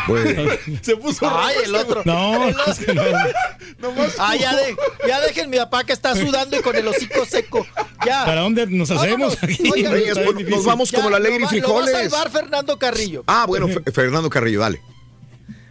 Bueno. 0.09 0.51
Se 0.83 0.97
puso 0.97 1.29
Ay, 1.29 1.55
rojo 1.57 1.67
el 1.67 1.75
este 1.75 1.91
otro. 1.91 2.03
No, 2.05 2.49
El 2.49 2.55
otro. 2.59 2.73
es 2.73 2.79
que 2.79 2.95
no. 2.95 3.03
Nomás 3.79 4.15
Ah, 4.19 4.35
ya, 4.37 4.55
de, 4.57 4.77
ya 5.07 5.21
dejen 5.21 5.51
mi 5.51 5.57
papá 5.59 5.85
que 5.85 5.93
está 5.93 6.15
sudando 6.15 6.57
y 6.59 6.63
con 6.63 6.75
el 6.77 6.87
hocico 6.89 7.25
seco. 7.27 7.67
Ya. 8.07 8.25
¿Para 8.25 8.41
dónde 8.43 8.67
nos 8.67 8.91
hacemos 8.91 9.37
Vámonos. 9.37 9.43
aquí? 9.43 9.71
Oigan, 9.71 9.93
Reyes, 9.93 10.17
Está 10.17 10.31
bien 10.33 10.51
nos 10.51 10.65
vamos 10.65 10.91
como 10.93 11.11
la 11.11 11.19
ley 11.19 11.35
y 11.51 11.61
Lo 11.61 11.75
va 11.75 11.85
a 11.85 11.87
salvar 11.87 12.31
Fernando 12.31 12.79
Carrillo. 12.79 13.25
Ah, 13.27 13.45
bueno, 13.47 13.69
Fe- 13.69 13.91
Fernando 13.93 14.31
Carrillo, 14.31 14.61
dale. 14.61 14.81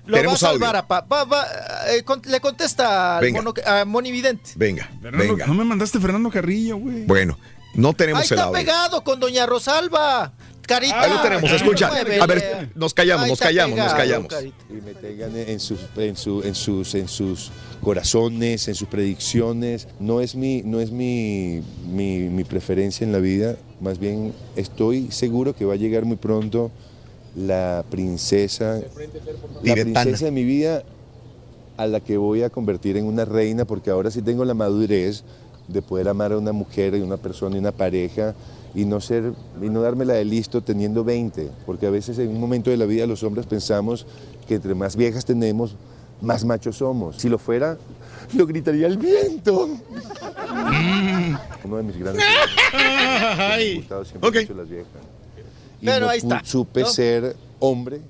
Lo 0.05 0.13
va 0.13 0.17
a 0.17 0.21
tenemos 0.21 0.39
salvar 0.39 0.75
audio. 0.75 0.79
a 0.79 0.87
pa- 0.87 1.01
va- 1.01 1.23
va, 1.25 1.47
eh, 1.89 2.03
con- 2.03 2.21
le 2.25 2.39
contesta 2.39 3.17
al 3.17 3.23
Venga. 3.23 3.41
mono, 3.41 3.53
a 3.65 3.85
Moni 3.85 4.11
Vidente. 4.11 4.51
Venga, 4.55 4.89
Fernando, 5.01 5.33
venga. 5.33 5.47
No 5.47 5.53
me 5.53 5.63
mandaste 5.63 5.99
Fernando 5.99 6.29
Carrillo, 6.31 6.77
güey. 6.77 7.05
Bueno, 7.05 7.37
no 7.75 7.89
Ahí 7.89 7.93
tenemos 7.95 8.31
el 8.31 8.37
está 8.37 8.43
audio. 8.45 8.53
pegado 8.59 9.03
con 9.03 9.19
Doña 9.19 9.45
Rosalba. 9.45 10.33
Carita. 10.69 11.01
Ahí 11.01 11.09
lo 11.11 11.21
tenemos, 11.21 11.51
escucha. 11.51 11.87
A 11.87 12.25
ver, 12.27 12.69
nos 12.75 12.93
callamos, 12.93 13.27
nos 13.27 13.39
callamos, 13.39 13.77
nos 13.77 13.93
callamos. 13.93 14.33
Y 14.69 14.73
me 14.73 14.93
tengan 14.93 15.35
en 15.35 15.59
sus, 15.59 15.79
en, 15.97 16.15
su- 16.15 16.43
en 16.43 16.55
sus, 16.55 16.95
en 16.95 17.07
sus 17.07 17.51
corazones, 17.81 18.67
en 18.67 18.75
sus 18.75 18.87
predicciones. 18.87 19.87
No 19.99 20.21
es, 20.21 20.35
mi, 20.35 20.61
no 20.63 20.79
es 20.79 20.91
mi, 20.91 21.61
mi, 21.91 22.19
mi 22.29 22.43
preferencia 22.43 23.03
en 23.03 23.11
la 23.11 23.17
vida, 23.19 23.55
más 23.81 23.97
bien 23.99 24.33
estoy 24.55 25.11
seguro 25.11 25.55
que 25.55 25.65
va 25.65 25.73
a 25.73 25.77
llegar 25.77 26.05
muy 26.05 26.17
pronto 26.17 26.69
la 27.35 27.83
princesa, 27.89 28.79
la 29.63 29.73
princesa 29.73 30.25
de 30.25 30.31
mi 30.31 30.43
vida 30.43 30.83
a 31.77 31.87
la 31.87 31.99
que 32.01 32.17
voy 32.17 32.43
a 32.43 32.49
convertir 32.49 32.97
en 32.97 33.05
una 33.05 33.25
reina, 33.25 33.65
porque 33.65 33.89
ahora 33.89 34.11
sí 34.11 34.21
tengo 34.21 34.43
la 34.45 34.53
madurez 34.53 35.23
de 35.67 35.81
poder 35.81 36.09
amar 36.09 36.33
a 36.33 36.37
una 36.37 36.51
mujer 36.51 36.95
y 36.95 37.01
una 37.01 37.17
persona 37.17 37.55
y 37.55 37.59
una 37.59 37.71
pareja 37.71 38.35
y 38.75 38.85
no 38.85 39.01
ser 39.01 39.33
y 39.61 39.69
no 39.69 39.81
dármela 39.81 40.13
de 40.13 40.25
listo 40.25 40.61
teniendo 40.61 41.03
20, 41.03 41.49
porque 41.65 41.87
a 41.87 41.89
veces 41.89 42.19
en 42.19 42.29
un 42.29 42.39
momento 42.39 42.69
de 42.69 42.77
la 42.77 42.85
vida 42.85 43.05
los 43.07 43.23
hombres 43.23 43.45
pensamos 43.45 44.05
que 44.47 44.55
entre 44.55 44.75
más 44.75 44.95
viejas 44.95 45.25
tenemos, 45.25 45.75
más 46.21 46.43
machos 46.45 46.77
somos. 46.77 47.15
Si 47.17 47.29
lo 47.29 47.37
fuera, 47.37 47.77
lo 48.35 48.45
gritaría 48.45 48.87
el 48.87 48.97
viento. 48.97 49.69
Uno 51.63 51.77
de 51.77 51.83
mis 51.83 51.97
grandes 51.97 52.23
Ay. 52.73 53.77
gustado 53.77 54.05
siempre 54.05 54.29
Ok. 54.29 54.35
mucho 54.41 54.53
las 54.53 54.69
viejas. 54.69 54.87
Y 55.81 55.85
Pero 55.85 56.05
no 56.05 56.09
ahí 56.11 56.17
está, 56.19 56.41
supe 56.43 56.81
¿no? 56.81 56.87
ser 56.87 57.35
hombre 57.59 58.01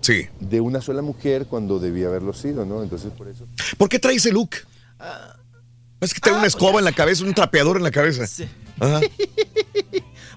Sí. 0.00 0.26
de 0.40 0.60
una 0.60 0.80
sola 0.80 1.02
mujer 1.02 1.46
cuando 1.46 1.78
debía 1.78 2.08
haberlo 2.08 2.32
sido, 2.32 2.64
¿no? 2.64 2.82
Entonces 2.82 3.10
por 3.16 3.28
eso 3.28 3.46
¿Por 3.78 3.88
qué 3.88 3.98
trae 3.98 4.16
ese 4.16 4.32
look? 4.32 4.50
Es 6.00 6.12
que 6.14 6.20
Ah, 6.24 6.32
una 6.32 6.40
pues 6.40 6.54
escoba 6.54 6.78
en 6.78 6.84
la 6.84 6.92
cabeza, 6.92 7.24
un 7.24 7.34
trapeador 7.34 7.76
en 7.78 7.82
la 7.82 7.90
cabeza. 7.90 8.26
Sí. 8.26 8.48
Ajá. 8.80 9.00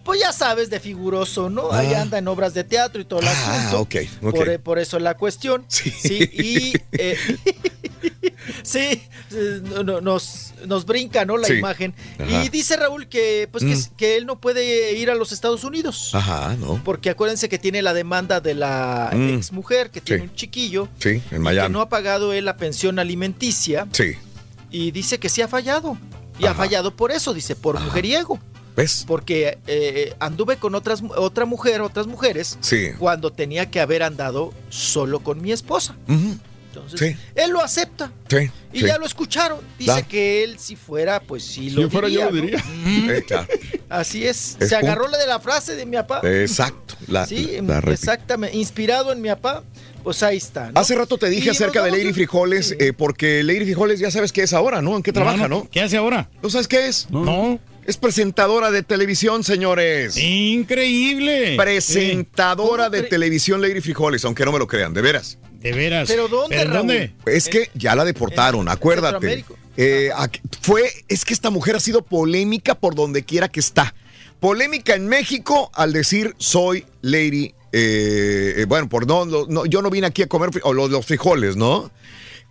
Pues 0.02 0.22
ya 0.22 0.32
sabes, 0.34 0.72
de 0.72 0.80
figuroso, 0.80 1.50
¿no? 1.52 1.72
Ahí 1.72 1.94
Ah. 1.94 2.02
anda 2.02 2.18
en 2.18 2.28
obras 2.28 2.54
de 2.56 2.64
teatro 2.64 3.00
y 3.02 3.06
todo 3.06 3.20
el 3.20 3.28
Ah, 3.28 3.32
asunto. 3.68 3.82
ok, 3.82 3.96
ok. 4.24 4.32
Por, 4.36 4.50
eh, 4.50 4.58
por 4.58 4.80
eso 4.80 4.98
la 4.98 5.16
cuestión. 5.16 5.66
Sí. 5.68 5.94
y 6.02 6.74
eh, 6.94 7.16
sí, 8.64 9.04
no- 9.64 9.84
no- 9.84 10.02
nos, 10.02 10.54
nos 10.66 10.86
brinca, 10.86 11.26
¿no? 11.26 11.38
La 11.38 11.48
Sí. 11.48 11.54
imagen. 11.56 11.94
Ajá. 12.18 12.44
Y 12.44 12.50
dice 12.50 12.76
Raúl 12.78 13.08
que, 13.08 13.48
pues, 13.52 13.64
que, 13.64 13.76
Mm. 13.76 13.96
que 13.98 14.18
él 14.18 14.26
no 14.26 14.40
puede 14.40 14.94
ir 14.98 15.12
a 15.12 15.16
los 15.16 15.32
Estados 15.32 15.64
Unidos. 15.64 16.12
Ajá, 16.16 16.56
no. 16.58 16.82
Porque 16.84 17.10
acuérdense 17.12 17.48
que 17.50 17.60
tiene 17.60 17.82
la 17.84 17.94
demanda 17.94 18.40
de 18.40 18.56
la 18.56 19.12
Mm. 19.14 19.30
ex 19.38 19.52
mujer 19.52 19.92
que 19.92 20.02
tiene 20.02 20.24
Sí. 20.24 20.30
un 20.30 20.36
chiquillo. 20.36 20.88
Sí, 21.00 21.10
en 21.10 21.22
Que 21.30 21.40
Miami. 21.40 21.72
no 21.74 21.82
ha 21.82 21.90
pagado 21.90 22.34
él 22.34 22.46
la 22.46 22.58
pensión 22.58 22.98
alimenticia. 23.00 23.88
Sí. 23.92 24.16
Y 24.70 24.92
dice 24.92 25.20
que 25.20 25.30
sí 25.30 25.42
ha 25.42 25.48
fallado. 25.48 25.98
Y 26.40 26.46
ha 26.46 26.54
fallado 26.54 26.96
por 26.96 27.12
eso, 27.12 27.34
dice, 27.34 27.56
por 27.56 27.80
mujeriego. 27.80 28.40
¿Ves? 28.76 29.04
Porque 29.06 29.58
eh, 29.68 30.14
anduve 30.20 30.56
con 30.58 30.74
otras, 30.74 31.04
otra 31.18 31.44
mujer, 31.46 31.82
otras 31.82 32.08
mujeres, 32.08 32.58
Sí. 32.62 32.92
cuando 32.98 33.32
tenía 33.34 33.70
que 33.70 33.82
haber 33.82 34.04
andado 34.04 34.54
solo 34.70 35.20
con 35.20 35.42
mi 35.42 35.52
esposa. 35.52 35.96
Entonces, 36.08 37.00
Sí. 37.00 37.18
él 37.36 37.52
lo 37.52 37.62
acepta. 37.62 38.12
Sí. 38.30 38.50
Y 38.72 38.82
sí. 38.82 38.86
ya 38.86 38.98
lo 38.98 39.06
escucharon. 39.06 39.60
Dice 39.78 40.04
que 40.04 40.44
él, 40.44 40.60
si 40.60 40.76
fuera, 40.78 41.20
pues 41.20 41.44
sí 41.44 41.70
Si 41.70 41.70
lo 41.72 41.82
yo 41.82 41.90
fuera 41.90 42.08
yo 42.08 42.26
lo 42.26 42.32
¿no? 42.32 42.42
diría. 42.42 42.64
Eh, 42.86 43.24
claro. 43.28 43.48
Así 43.90 44.26
es. 44.26 44.56
Es 44.60 44.70
Se 44.70 44.76
agarró 44.76 45.08
la 45.08 45.18
de 45.18 45.26
la 45.28 45.40
frase 45.40 45.76
de 45.76 45.86
mi 45.86 45.98
papá. 45.98 46.22
Exacto. 46.24 46.96
La, 47.08 47.26
sí, 47.26 47.48
la- 47.56 47.62
la 47.64 47.82
réplica. 47.82 47.94
exactamente. 47.96 48.56
Inspirado 48.56 49.12
en 49.12 49.20
mi 49.22 49.30
papá, 49.30 49.64
pues 50.04 50.24
ahí 50.24 50.38
está. 50.38 50.72
¿no? 50.72 50.80
Hace 50.80 50.96
rato 50.96 51.18
te 51.18 51.30
dije 51.30 51.48
Y 51.48 51.50
acerca 51.50 51.84
de 51.84 51.92
Lady 51.92 52.10
a- 52.10 52.14
Frijoles, 52.14 52.68
sí. 52.70 52.76
eh, 52.80 52.94
porque 52.94 53.44
Lady 53.44 53.66
Frijoles 53.66 54.00
ya 54.00 54.12
sabes 54.12 54.32
qué 54.32 54.44
es 54.44 54.54
ahora, 54.54 54.82
¿no? 54.82 54.96
¿En 54.98 55.04
qué 55.04 55.12
trabaja, 55.14 55.48
no? 55.48 55.68
¿Qué 55.72 55.82
hace 55.82 55.98
ahora? 55.98 56.30
¿No 56.42 56.50
sabes 56.50 56.68
qué 56.68 56.88
es? 56.88 57.08
No. 57.10 57.60
Es 57.86 57.98
presentadora 57.98 58.70
de 58.70 58.84
televisión, 58.84 59.44
señores. 59.44 60.16
Increíble. 60.18 61.56
Presentadora 61.58 62.86
¿Cómo 62.86 62.96
de 62.98 63.06
cre- 63.06 63.10
televisión 63.10 63.62
Lady 63.62 63.82
Frijoles, 63.82 64.24
aunque 64.26 64.46
no 64.46 64.52
me 64.52 64.60
lo 64.60 64.68
crean, 64.68 64.94
de 64.94 65.02
veras. 65.02 65.38
De 65.60 65.74
veras. 65.74 66.08
¿Pero 66.08 66.28
dónde, 66.28 66.56
¿Pero 66.56 66.70
Raúl? 66.72 66.88
dónde? 66.88 67.14
Es 67.26 67.50
que 67.50 67.70
ya 67.74 67.96
la 67.96 68.06
deportaron, 68.06 68.62
en 68.62 68.70
acuérdate. 68.70 69.44
Eh, 69.78 70.10
aquí- 70.16 70.40
fue, 70.62 70.90
es 71.08 71.26
que 71.26 71.34
esta 71.34 71.50
mujer 71.50 71.76
ha 71.76 71.80
sido 71.80 72.02
polémica 72.04 72.76
por 72.76 72.96
donde 72.96 73.24
quiera 73.24 73.48
que 73.50 73.60
está. 73.60 73.94
Polémica 74.40 74.94
en 74.96 75.08
México 75.08 75.72
al 75.74 75.92
decir 75.92 76.36
soy 76.38 76.86
Lady. 77.02 77.54
Eh, 77.72 78.66
bueno, 78.68 78.90
por 78.90 79.06
no, 79.08 79.66
yo 79.66 79.82
no 79.82 79.90
vine 79.90 80.08
aquí 80.08 80.24
a 80.24 80.28
comer 80.28 80.50
o 80.64 80.74
los, 80.74 80.90
los 80.90 81.06
frijoles, 81.06 81.56
¿no? 81.56 81.92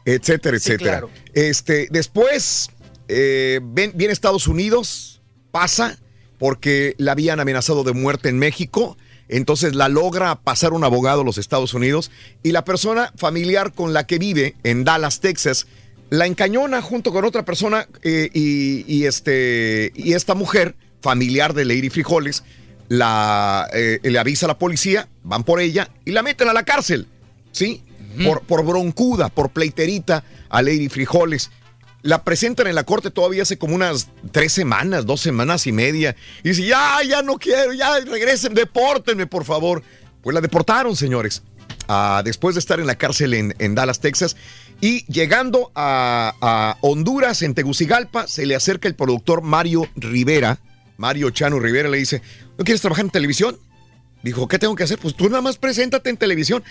Etcétera, 0.04 0.58
Sí, 0.58 0.70
etcétera. 0.72 0.90
claro. 1.00 1.10
Este, 1.34 1.88
después 1.90 2.70
eh, 3.08 3.60
ven- 3.62 3.92
viene 3.94 4.12
Estados 4.12 4.46
Unidos, 4.48 5.20
pasa 5.50 5.98
porque 6.38 6.94
la 6.98 7.12
habían 7.12 7.40
amenazado 7.40 7.84
de 7.84 7.92
muerte 7.92 8.28
en 8.28 8.38
México. 8.38 8.96
Entonces 9.30 9.74
la 9.74 9.88
logra 9.90 10.36
pasar 10.36 10.72
un 10.72 10.84
abogado 10.84 11.20
a 11.20 11.24
los 11.24 11.36
Estados 11.36 11.74
Unidos 11.74 12.10
y 12.42 12.52
la 12.52 12.64
persona 12.64 13.12
familiar 13.16 13.74
con 13.74 13.92
la 13.92 14.06
que 14.06 14.18
vive 14.18 14.54
en 14.62 14.84
Dallas, 14.84 15.20
Texas, 15.20 15.66
la 16.08 16.26
encañona 16.26 16.80
junto 16.80 17.12
con 17.12 17.26
otra 17.26 17.44
persona 17.44 17.86
eh, 18.02 18.30
y, 18.32 18.84
y 18.90 19.04
este, 19.04 19.92
y 19.94 20.14
esta 20.14 20.34
mujer, 20.34 20.74
familiar 21.02 21.52
de 21.52 21.66
Lady 21.66 21.90
Frijoles, 21.90 22.42
la, 22.88 23.68
eh, 23.72 24.00
le 24.02 24.18
avisa 24.18 24.46
a 24.46 24.48
la 24.48 24.58
policía, 24.58 25.08
van 25.22 25.44
por 25.44 25.60
ella 25.60 25.90
y 26.04 26.12
la 26.12 26.22
meten 26.22 26.48
a 26.48 26.52
la 26.52 26.64
cárcel, 26.64 27.06
¿sí? 27.52 27.82
por, 28.24 28.42
por 28.42 28.64
broncuda, 28.64 29.28
por 29.28 29.50
pleiterita 29.50 30.24
a 30.48 30.62
Lady 30.62 30.88
Frijoles. 30.88 31.50
La 32.02 32.22
presentan 32.22 32.68
en 32.68 32.74
la 32.74 32.84
corte 32.84 33.10
todavía 33.10 33.42
hace 33.42 33.58
como 33.58 33.74
unas 33.74 34.08
tres 34.30 34.52
semanas, 34.52 35.04
dos 35.04 35.20
semanas 35.20 35.66
y 35.66 35.72
media. 35.72 36.14
Y 36.42 36.50
dice, 36.50 36.64
ya, 36.64 36.98
ya 37.06 37.22
no 37.22 37.38
quiero, 37.38 37.72
ya 37.72 37.98
regresen, 38.00 38.54
depórtenme, 38.54 39.26
por 39.26 39.44
favor. 39.44 39.82
Pues 40.22 40.32
la 40.32 40.40
deportaron, 40.40 40.94
señores. 40.94 41.42
Ah, 41.88 42.22
después 42.24 42.54
de 42.54 42.60
estar 42.60 42.78
en 42.78 42.86
la 42.86 42.96
cárcel 42.96 43.34
en, 43.34 43.54
en 43.58 43.74
Dallas, 43.74 44.00
Texas. 44.00 44.36
Y 44.80 45.04
llegando 45.12 45.72
a, 45.74 46.34
a 46.40 46.78
Honduras, 46.82 47.42
en 47.42 47.54
Tegucigalpa, 47.54 48.28
se 48.28 48.46
le 48.46 48.54
acerca 48.54 48.86
el 48.86 48.94
productor 48.94 49.42
Mario 49.42 49.88
Rivera. 49.96 50.60
Mario 50.98 51.30
Chano 51.30 51.58
Rivera 51.58 51.88
le 51.88 51.98
dice, 51.98 52.22
¿no 52.58 52.64
quieres 52.64 52.80
trabajar 52.82 53.04
en 53.06 53.10
televisión? 53.10 53.56
Dijo, 54.22 54.48
¿qué 54.48 54.58
tengo 54.58 54.74
que 54.74 54.82
hacer? 54.82 54.98
Pues 54.98 55.14
tú 55.14 55.28
nada 55.28 55.40
más 55.42 55.56
preséntate 55.58 56.10
en 56.10 56.16
televisión 56.16 56.64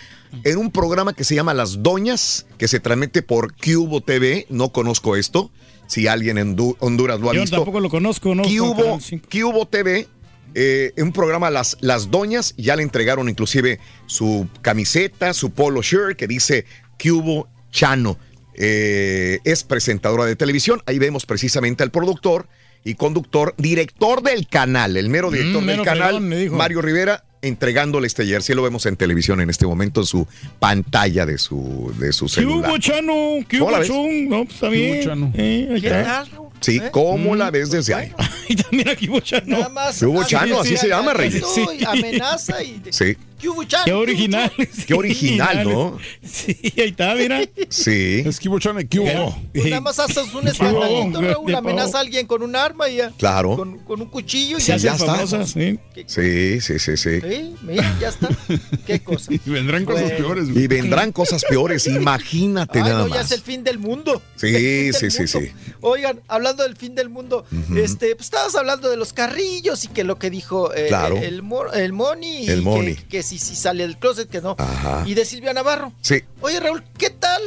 en 0.44 0.58
un 0.58 0.70
programa 0.70 1.14
que 1.14 1.24
se 1.24 1.34
llama 1.34 1.54
Las 1.54 1.82
Doñas, 1.82 2.46
que 2.58 2.68
se 2.68 2.80
transmite 2.82 3.22
por 3.22 3.56
Cubo 3.56 4.02
TV. 4.02 4.46
No 4.50 4.74
conozco 4.74 5.16
esto. 5.16 5.50
Si 5.88 6.08
alguien 6.08 6.38
en 6.38 6.58
Du- 6.58 6.76
Honduras 6.80 7.22
lo 7.22 7.30
ha 7.30 7.34
Yo 7.34 7.42
visto. 7.42 7.56
tampoco 7.56 7.80
lo 7.80 7.90
conozco, 7.90 8.36
¿no? 8.36 8.44
Cubo. 8.44 9.00
Cubo 9.32 9.66
TV, 9.66 10.10
eh, 10.56 10.92
un 10.98 11.14
programa 11.14 11.50
Las, 11.50 11.78
Las 11.80 12.12
Doñas, 12.12 12.54
ya 12.58 12.76
le 12.76 12.84
entregaron 12.84 13.30
inclusive 13.30 13.80
su 14.08 14.50
camiseta, 14.62 15.34
su 15.34 15.52
polo 15.52 15.82
shirt 15.82 16.18
que 16.18 16.28
dice 16.28 16.66
Cubo 17.02 17.48
Chano. 17.72 18.18
Eh, 18.56 19.40
es 19.46 19.64
presentadora 19.64 20.26
de 20.26 20.36
televisión. 20.36 20.82
Ahí 20.86 21.00
vemos 21.00 21.26
precisamente 21.26 21.84
al 21.84 21.92
productor 21.92 22.50
y 22.88 22.96
conductor, 22.96 23.54
director 23.58 24.24
del 24.24 24.48
canal, 24.48 24.96
el 24.96 25.10
mero 25.10 25.30
director 25.30 25.62
Mm, 25.62 25.66
del 25.66 25.76
mero 25.78 25.84
canal, 25.84 26.08
fregón, 26.08 26.30
me 26.30 26.38
dijo. 26.38 26.56
Mario 26.56 26.82
Rivera, 26.82 27.24
entregándole 27.42 28.08
este 28.08 28.26
jersey. 28.26 28.56
Lo 28.56 28.64
vemos 28.64 28.86
en 28.86 28.96
televisión 28.96 29.42
en 29.42 29.50
este 29.50 29.66
momento 29.66 30.00
en 30.00 30.06
su 30.08 30.26
pantalla 30.60 31.26
de 31.26 31.38
su, 31.38 31.94
de 32.00 32.14
su 32.14 32.26
¿Qué 32.28 32.32
celular. 32.32 32.70
hubo, 32.70 32.78
Chano? 32.78 33.14
¿Qué 33.48 33.60
¿Cómo 33.60 33.76
hubo? 33.76 33.84
Chon? 33.84 34.30
No, 34.30 34.44
pues 34.46 34.56
está 34.56 34.70
bien. 34.70 35.32
Eh, 35.36 35.80
¿Qué? 35.82 36.06
Sí, 36.62 36.78
¿Eh? 36.78 36.90
¿cómo 36.92 37.36
la 37.36 37.52
ves 37.52 37.70
desde 37.72 37.94
ahí? 37.94 38.12
Y 38.50 38.56
también 38.56 38.88
aquí 38.88 39.10
hubo 39.10 39.20
Chano. 39.20 39.58
Nada 39.58 39.68
más. 39.68 40.00
¿Qué 40.00 40.06
hubo, 40.06 40.24
Chano? 40.24 40.62
Así 40.62 40.78
se 40.78 40.88
llama, 40.88 41.14
Rey. 41.14 41.30
Rey. 41.30 41.84
Amenaza 41.86 42.64
y. 42.64 42.82
Sí, 42.92 43.18
¿Qué 43.40 43.50
hubo, 43.50 43.64
Chano? 43.64 43.86
Qué 43.86 43.94
original. 43.94 44.52
qué 44.88 44.94
original, 44.94 45.64
¿no? 45.64 45.98
Sí, 46.24 46.58
ahí 46.78 46.90
está, 46.90 47.14
mira. 47.16 47.42
Sí. 47.70 48.24
Es 48.26 48.40
que 48.40 48.50
Chane, 48.60 48.88
¿qué 48.88 49.00
hubo? 49.00 49.38
Pues 49.54 49.66
nada 49.66 49.82
más 49.82 50.00
haces 50.00 50.34
un 50.34 50.48
escandalito, 50.48 51.22
Raúl. 51.22 51.54
Amenaza 51.56 51.98
a 51.98 52.02
alguien 52.02 52.26
con 52.26 52.42
un 52.42 52.56
arma 52.56 52.90
y 52.90 52.98
ya. 52.98 53.12
Claro. 53.18 53.56
Con, 53.56 53.78
con 53.80 54.02
un 54.02 54.10
cuchillo 54.10 54.58
y 54.58 54.62
Se 54.62 54.68
ya 54.78 54.94
hacen 54.94 54.94
está. 54.94 55.06
famosas, 55.16 55.50
sí. 55.52 55.80
Sí, 56.08 56.62
sí, 56.62 56.80
sí, 56.80 56.98
sí. 56.98 57.22
Sí, 57.22 57.56
mira, 57.62 57.98
ya 58.00 58.10
está. 58.10 58.30
Qué 58.86 59.00
cosa. 59.02 59.32
Y 59.46 59.50
vendrán 59.50 59.86
cosas 59.86 60.04
Bueno. 60.04 60.18
peores, 60.18 60.52
güey. 60.52 60.64
Y 60.64 60.68
vendrán 60.68 61.12
cosas 61.12 61.44
peores, 61.48 61.86
imagínate 61.88 62.80
Ay, 62.80 62.84
nada 62.90 63.00
no, 63.04 63.08
ya 63.10 63.16
más. 63.22 63.26
es 63.28 63.32
el 63.34 63.42
fin 63.42 63.64
del 63.64 63.78
mundo. 63.80 64.22
Sí, 64.36 64.48
El 64.56 64.94
sí, 64.94 65.08
del 65.08 65.12
sí, 65.12 65.38
mundo. 65.38 65.50
sí. 65.66 65.74
Oigan, 65.82 66.22
hablando 66.28 66.64
del 66.64 66.76
fin 66.76 66.96
del 66.96 67.10
mundo, 67.10 67.46
este, 67.76 68.16
pues 68.16 68.28
estabas 68.28 68.56
hablando 68.56 68.90
de 68.90 68.98
los 68.98 69.14
carrillos 69.14 69.84
y 69.84 69.88
que 69.90 70.04
lo 70.04 70.18
que 70.18 70.30
dijo 70.30 70.74
eh, 70.74 70.86
Claro. 70.88 71.18
el, 71.18 71.44
Mo- 71.44 71.72
el 71.72 71.94
Moni, 71.94 72.46
y 72.46 72.50
El 72.50 72.60
que- 72.60 72.66
Moni. 72.66 72.96
Que, 72.96 73.24
si, 73.28 73.38
si 73.40 73.56
sale 73.56 73.84
del 73.86 73.98
closet, 73.98 74.30
que 74.30 74.42
no. 74.42 74.56
Ajá. 74.58 75.04
Y 75.06 75.14
de 75.14 75.26
Silvia 75.26 75.54
Navarro. 75.54 75.92
Sí. 76.02 76.24
Oye, 76.42 76.60
Raúl, 76.60 76.84
¿qué 76.98 77.10
tal 77.10 77.42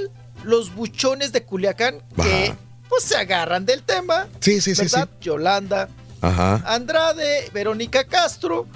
los 0.44 0.74
buchones 0.74 1.32
de 1.32 1.42
Culiacán 1.44 2.02
que 2.22 2.54
pues 2.88 3.04
se 3.04 3.16
agarran 3.16 3.64
del 3.66 3.82
tema? 3.82 4.26
Sí, 4.40 4.60
sí, 4.60 4.74
sí, 4.74 4.82
¿verdad? 4.82 5.08
Yolanda, 5.20 5.88
Ajá. 6.20 6.62
Andrade, 6.66 7.48
Verónica 7.54 8.04
Castro, 8.04 8.66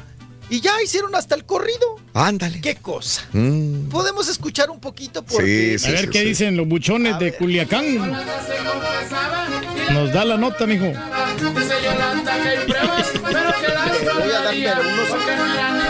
y 0.50 0.60
ya 0.60 0.73
hicieron 0.83 1.15
hasta 1.15 1.34
el 1.34 1.44
corrido. 1.44 1.97
Ándale. 2.12 2.60
¿Qué 2.60 2.76
cosa? 2.76 3.23
Mm. 3.33 3.89
Podemos 3.89 4.28
escuchar 4.28 4.70
un 4.70 4.78
poquito 4.81 5.23
porque 5.24 5.78
Sí, 5.78 5.89
A 5.89 5.92
ver 5.92 6.10
qué 6.10 6.23
dicen 6.23 6.57
los 6.57 6.68
buchones 6.68 7.18
de 7.18 7.34
Culiacán. 7.34 8.12
Nos 9.92 10.12
da 10.12 10.24
la 10.24 10.36
nota, 10.36 10.66
mijo. 10.66 10.84
Voy 10.84 10.94
a 10.94 11.97
dar 11.97 12.23
todavía, 14.05 14.74
pero 14.76 14.89
unos- 14.89 15.83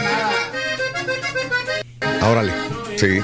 nada. 0.00 0.30
Órale. 2.22 2.52
Sí. 2.96 3.20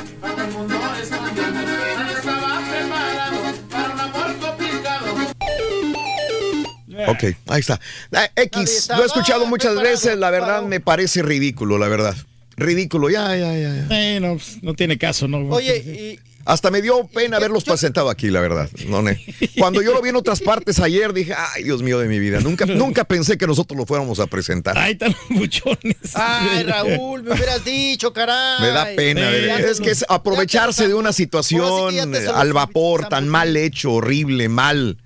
Ok, 7.09 7.25
ahí 7.47 7.61
está. 7.61 7.81
Ah, 8.13 8.29
X, 8.35 8.89
lo 8.97 9.03
he 9.03 9.07
escuchado 9.07 9.47
muchas 9.47 9.77
veces, 9.77 10.19
la 10.19 10.31
verdad 10.31 10.63
me 10.63 10.81
parece 10.81 11.23
ridículo, 11.23 11.79
la 11.79 11.89
verdad. 11.89 12.17
Ridículo, 12.57 13.11
ya, 13.11 13.37
ya, 13.37 13.53
ya. 13.57 13.75
ya. 13.75 13.87
Eh, 13.91 14.19
no, 14.19 14.33
pues, 14.35 14.63
no 14.63 14.75
tiene 14.75 14.97
caso, 14.99 15.29
¿no? 15.29 15.39
Oye, 15.49 15.77
y, 15.77 16.19
Hasta 16.47 16.71
me 16.71 16.81
dio 16.81 17.09
pena 17.09 17.39
haberlos 17.39 17.65
presentado 17.65 18.09
aquí, 18.09 18.31
la 18.31 18.41
verdad. 18.41 18.71
No, 18.87 19.03
ne. 19.03 19.21
Cuando 19.59 19.83
yo 19.83 19.93
lo 19.93 20.01
vi 20.01 20.11
en 20.11 20.17
otras 20.17 20.41
partes 20.41 20.79
ayer, 20.79 21.13
dije, 21.13 21.35
ay, 21.37 21.65
Dios 21.65 21.83
mío 21.83 21.99
de 21.99 22.07
mi 22.07 22.21
vida. 22.21 22.39
Nunca, 22.39 22.65
nunca 22.67 23.03
pensé 23.03 23.37
que 23.37 23.49
nosotros 23.49 23.77
lo 23.77 23.85
fuéramos 23.85 24.21
a 24.21 24.29
presentar. 24.29 24.79
Ahí 24.79 24.93
están 24.93 25.13
los 25.29 25.29
buchones. 25.41 25.97
Ay, 26.15 26.63
Raúl, 26.63 27.25
me 27.25 27.35
hubieras 27.35 27.65
dicho, 27.65 28.13
caray. 28.13 28.61
Me 28.61 28.69
da 28.69 28.87
pena. 28.95 29.29
es 29.33 29.81
que 29.81 29.91
es 29.91 30.05
aprovecharse 30.09 30.87
de 30.87 30.95
una 30.95 31.13
situación 31.13 32.15
eh, 32.15 32.29
al 32.33 32.53
vapor, 32.53 33.09
tan 33.09 33.29
mal 33.29 33.57
hecho, 33.57 33.95
horrible, 33.95 34.49
mal. 34.49 34.99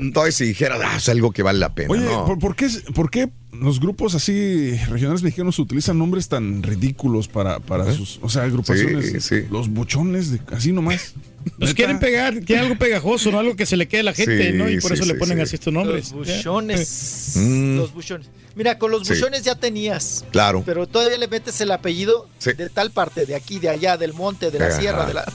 Entonces, 0.00 0.34
si 0.34 0.46
dijera, 0.46 0.78
ah, 0.82 0.96
es 0.96 1.08
algo 1.10 1.30
que 1.30 1.42
vale 1.42 1.58
la 1.58 1.74
pena. 1.74 1.92
Oye, 1.92 2.04
no. 2.04 2.24
¿por, 2.24 2.38
por 2.38 2.56
qué, 2.56 2.68
por 2.94 3.10
qué 3.10 3.28
los 3.60 3.80
grupos 3.80 4.14
así 4.14 4.76
regionales 4.88 5.22
mexicanos 5.22 5.58
utilizan 5.58 5.98
nombres 5.98 6.28
tan 6.28 6.62
ridículos 6.62 7.28
para, 7.28 7.60
para 7.60 7.92
sus, 7.92 8.18
o 8.22 8.28
sea, 8.28 8.42
agrupaciones? 8.44 9.10
Sí, 9.12 9.20
sí. 9.20 9.46
Los 9.50 9.68
buchones, 9.68 10.30
de, 10.32 10.40
así 10.52 10.72
nomás. 10.72 11.14
Nos 11.58 11.74
quieren 11.74 12.00
pegar, 12.00 12.40
quieren 12.40 12.64
algo 12.64 12.76
pegajoso, 12.76 13.30
¿no? 13.30 13.38
Algo 13.38 13.54
que 13.54 13.66
se 13.66 13.76
le 13.76 13.86
quede 13.86 14.00
a 14.00 14.04
la 14.04 14.12
gente, 14.14 14.50
Sí, 14.50 14.58
¿no? 14.58 14.68
Y 14.68 14.80
por 14.80 14.90
sí, 14.90 14.94
eso 15.00 15.04
le 15.04 15.14
ponen 15.14 15.38
sí. 15.38 15.42
así 15.44 15.54
estos 15.54 15.72
nombres. 15.72 16.10
Los 16.12 16.26
buchones. 16.26 17.32
Mm. 17.36 17.76
Los 17.76 17.94
buchones. 17.94 18.26
Mira, 18.56 18.78
con 18.78 18.90
los 18.90 19.06
Sí. 19.06 19.14
buchones 19.14 19.42
ya 19.44 19.54
tenías. 19.54 20.24
Claro. 20.32 20.62
Pero 20.66 20.86
todavía 20.88 21.18
le 21.18 21.28
metes 21.28 21.60
el 21.60 21.70
apellido 21.70 22.28
Sí. 22.38 22.52
de 22.54 22.68
tal 22.68 22.90
parte, 22.90 23.26
de 23.26 23.36
aquí, 23.36 23.60
de 23.60 23.68
allá, 23.68 23.96
del 23.96 24.12
monte, 24.12 24.50
de 24.50 24.58
la 24.58 24.66
Ajá. 24.68 24.80
sierra, 24.80 25.06
de 25.06 25.14
la. 25.14 25.32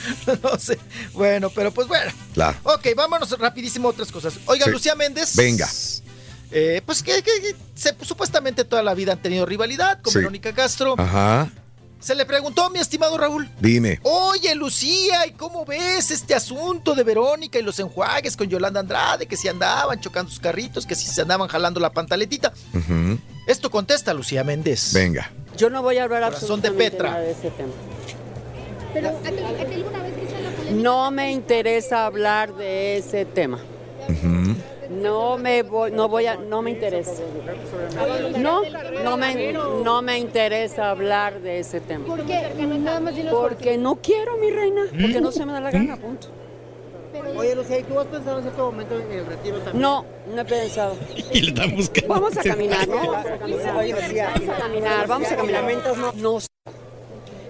no 0.42 0.58
sé. 0.58 0.78
Bueno, 1.12 1.50
pero 1.50 1.72
pues 1.72 1.88
bueno. 1.88 2.10
Claro. 2.32 2.56
Ok, 2.62 2.86
vámonos 2.96 3.30
rapidísimo 3.38 3.88
a 3.88 3.90
otras 3.90 4.10
cosas. 4.10 4.34
Oiga, 4.46 4.64
Sí. 4.64 4.70
Lucía 4.70 4.94
Méndez. 4.94 5.36
Venga. 5.36 5.68
Eh, 6.52 6.82
pues 6.84 7.02
que, 7.02 7.22
que- 7.22 7.40
que 7.40 7.56
se- 7.74 7.94
supuestamente 8.02 8.64
toda 8.64 8.82
la 8.82 8.94
vida 8.94 9.12
han 9.12 9.22
tenido 9.22 9.46
rivalidad 9.46 10.00
con 10.02 10.12
Sí. 10.12 10.18
Verónica 10.18 10.52
Castro. 10.52 10.94
Ajá. 10.98 11.48
Se 12.00 12.14
le 12.14 12.24
preguntó, 12.24 12.70
mi 12.70 12.78
estimado 12.78 13.18
Raúl. 13.18 13.48
Dime. 13.60 14.00
Oye, 14.04 14.54
Lucía, 14.54 15.26
¿y 15.26 15.32
cómo 15.32 15.66
ves 15.66 16.10
este 16.10 16.34
asunto 16.34 16.94
de 16.94 17.02
Verónica 17.04 17.58
y 17.58 17.62
los 17.62 17.78
enjuagues 17.78 18.38
con 18.38 18.48
Yolanda 18.48 18.80
Andrade? 18.80 19.26
Que 19.26 19.36
si 19.36 19.48
andaban 19.48 20.00
chocando 20.00 20.30
sus 20.30 20.40
carritos, 20.40 20.86
que 20.86 20.94
si 20.94 21.06
se 21.06 21.20
andaban 21.20 21.46
jalando 21.48 21.78
la 21.78 21.90
pantaletita. 21.92 22.52
Esto 23.46 23.70
contesta 23.70 24.14
Lucía 24.14 24.42
Méndez. 24.44 24.92
Venga. 24.94 25.30
Yo 25.58 25.68
no 25.68 25.82
voy 25.82 25.98
a 25.98 26.04
hablar 26.04 26.22
Corazón 26.32 26.62
de 26.62 26.68
absolutamente 26.68 26.90
Petra. 26.90 27.10
nada 27.10 27.20
de 27.22 27.30
ese 27.32 27.50
tema. 27.50 27.72
No 30.72 31.10
me 31.10 31.32
interesa 31.32 32.06
hablar 32.06 32.54
de 32.56 32.96
ese 32.96 33.24
tema. 33.26 33.58
No 34.90 35.38
me 35.38 35.62
voy, 35.62 35.92
no 35.92 36.08
voy 36.08 36.26
a, 36.26 36.36
no 36.36 36.62
me 36.62 36.72
interesa. 36.72 37.22
No, 38.38 38.62
no 39.04 39.16
me, 39.16 39.52
no 39.52 40.02
me 40.02 40.18
interesa 40.18 40.90
hablar 40.90 41.40
de 41.40 41.60
ese 41.60 41.80
tema. 41.80 42.06
¿Por 42.06 42.24
qué? 42.26 42.48
Porque 43.30 43.78
no 43.78 43.96
quiero, 43.96 44.36
mi 44.38 44.50
reina, 44.50 44.82
porque 44.90 45.20
no 45.20 45.30
se 45.30 45.46
me 45.46 45.52
da 45.52 45.60
la 45.60 45.70
gana, 45.70 45.96
punto. 45.96 46.28
Oye, 47.36 47.54
Lucía, 47.54 47.78
¿y 47.78 47.82
tú 47.84 47.98
has 47.98 48.06
pensado 48.06 48.38
en 48.38 48.42
cierto 48.44 48.66
momento 48.66 48.98
en 48.98 49.12
el 49.12 49.26
retiro 49.26 49.58
también? 49.58 49.82
No, 49.82 50.04
no 50.32 50.40
he 50.40 50.44
pensado. 50.44 50.96
Y 51.32 51.40
le 51.42 51.48
están 51.48 51.76
buscando. 51.76 52.08
Vamos 52.08 52.36
a 52.36 52.42
caminar, 52.42 52.88
¿no? 52.88 52.96
Vamos 52.96 53.26
a 53.26 53.38
caminar. 53.38 53.76
Oye, 53.76 53.92
Lucía, 53.92 54.30
Vamos 54.34 54.48
a 54.48 54.58
caminar, 54.58 55.06
vamos 55.06 55.32
a 55.32 55.36
caminar. 55.36 56.16
No, 56.16 56.38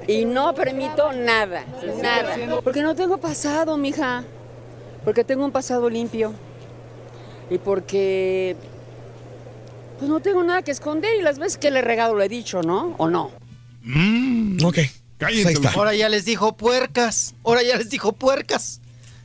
y 0.06 0.24
no 0.24 0.54
permito 0.54 1.12
nada, 1.12 1.64
nada. 2.02 2.60
Porque 2.64 2.82
no 2.82 2.94
tengo 2.94 3.18
pasado, 3.18 3.76
mija. 3.76 4.24
Porque 5.04 5.24
tengo 5.24 5.44
un 5.44 5.52
pasado 5.52 5.88
limpio. 5.88 6.32
Y 7.50 7.58
porque 7.58 8.56
pues 9.98 10.08
no 10.08 10.20
tengo 10.20 10.42
nada 10.42 10.62
que 10.62 10.70
esconder 10.70 11.10
y 11.18 11.22
las 11.22 11.38
veces 11.38 11.58
que 11.58 11.70
le 11.70 11.80
he 11.80 11.82
regado 11.82 12.14
lo 12.14 12.22
he 12.22 12.28
dicho, 12.28 12.62
¿no? 12.62 12.94
¿O 12.96 13.08
no? 13.08 13.30
ok. 14.64 14.78
Cállense, 15.18 15.48
Ahí 15.48 15.54
está. 15.54 15.72
Ahora 15.72 15.94
ya 15.94 16.08
les 16.08 16.24
dijo 16.24 16.56
puercas. 16.56 17.34
Ahora 17.44 17.62
ya 17.62 17.76
les 17.76 17.90
dijo 17.90 18.12
puercas. 18.12 18.80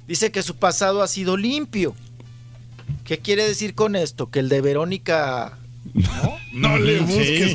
Dice 0.07 0.31
que 0.31 0.43
su 0.43 0.57
pasado 0.57 1.01
ha 1.01 1.07
sido 1.07 1.37
limpio. 1.37 1.95
¿Qué 3.05 3.19
quiere 3.19 3.47
decir 3.47 3.75
con 3.75 3.95
esto? 3.95 4.29
Que 4.29 4.39
el 4.39 4.49
de 4.49 4.59
Verónica. 4.61 5.57
No 6.51 6.77
le 6.77 6.99
Sí, 6.99 7.03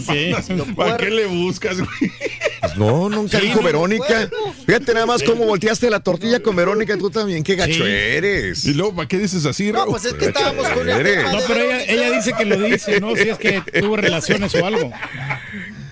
busques, 0.02 0.47
sí. 0.47 0.73
¿Para 0.75 0.97
qué 0.97 1.10
le 1.10 1.27
buscas, 1.27 1.77
güey? 1.78 2.12
Pues 2.60 2.77
no, 2.77 3.09
nunca 3.10 3.39
Sí, 3.39 3.47
dijo 3.47 3.59
no, 3.60 3.67
Verónica. 3.67 4.28
bueno. 4.31 4.55
Fíjate 4.67 4.94
nada 4.94 5.07
más 5.07 5.23
cómo 5.23 5.44
volteaste 5.44 5.91
la 5.91 6.01
tortilla 6.01 6.41
con 6.41 6.57
Verónica, 6.57 6.97
tú 6.97 7.10
también. 7.10 7.43
Qué 7.43 7.55
gacho 7.55 7.73
Sí. 7.73 7.83
eres. 7.85 8.65
Y 8.65 8.75
luego, 8.75 8.94
¿para 8.94 9.09
qué 9.09 9.19
dices 9.19 9.44
así, 9.47 9.73
No, 9.73 9.86
pues 9.86 10.05
es 10.07 10.15
que 10.15 10.27
estábamos 10.27 10.67
con 10.69 10.86
tema 10.86 11.33
No, 11.33 11.39
pero 11.47 11.60
ella, 11.86 12.10
dice 12.12 12.33
que 12.36 12.44
lo 12.47 12.59
dice, 12.59 13.01
¿no? 13.01 13.15
Si 13.15 13.28
es 13.28 13.39
que 13.39 13.62
tuvo 13.81 13.97
relaciones 13.99 14.55
o 14.55 14.65
algo. 14.67 14.91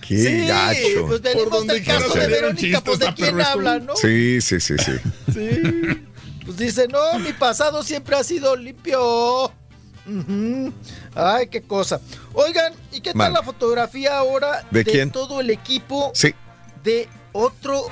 Qué 0.07 0.17
Sí, 0.17 0.47
gacho. 0.47 1.07
pues 1.07 1.23
del 1.23 1.83
quiera 1.83 2.01
caso 2.01 2.15
de 2.15 2.27
Verónica, 2.29 2.81
pues 2.81 2.99
de 2.99 3.15
quién 3.15 3.41
habla, 3.41 3.79
¿no? 3.79 3.95
Sí, 3.97 4.41
sí, 4.41 4.59
sí, 4.61 4.75
sí. 4.79 4.93
Sí. 5.35 5.61
Pues 6.47 6.57
dice, 6.57 6.89
no, 6.89 7.19
mi 7.19 7.33
pasado 7.35 7.83
siempre 7.83 8.17
ha 8.17 8.25
sido 8.25 8.57
limpio. 8.57 9.53
Ay, 11.15 11.49
qué 11.49 11.63
cosa. 11.63 12.01
Oigan, 12.35 12.73
¿y 12.93 13.01
qué 13.01 13.11
tal 13.11 13.17
Mal. 13.19 13.33
la 13.35 13.43
fotografía 13.43 14.19
ahora 14.19 14.65
¿De 14.71 14.85
quién? 14.85 15.11
todo 15.11 15.41
el 15.41 15.51
equipo 15.51 16.11
Sí. 16.15 16.35
de 16.85 17.09
otro 17.33 17.83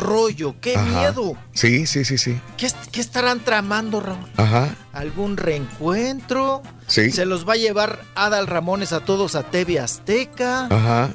rollo? 0.00 0.54
¡Qué 0.60 0.76
Ajá. 0.76 0.86
miedo! 1.00 1.36
Sí, 1.52 1.86
sí, 1.86 2.04
sí, 2.04 2.18
sí. 2.18 2.40
¿Qué, 2.56 2.66
est- 2.66 2.86
qué 2.90 3.00
estarán 3.00 3.40
tramando, 3.40 4.00
Raúl? 4.00 4.28
Ajá. 4.36 4.76
¿Algún 4.92 5.36
reencuentro? 5.36 6.62
Sí. 6.86 7.10
¿Se 7.10 7.24
los 7.26 7.48
va 7.48 7.54
a 7.54 7.56
llevar 7.56 8.00
Adal 8.14 8.46
Ramones 8.46 8.92
a 8.92 9.00
todos 9.00 9.34
a 9.34 9.42
TV 9.44 9.78
Azteca? 9.80 10.66
Ajá. 10.66 11.10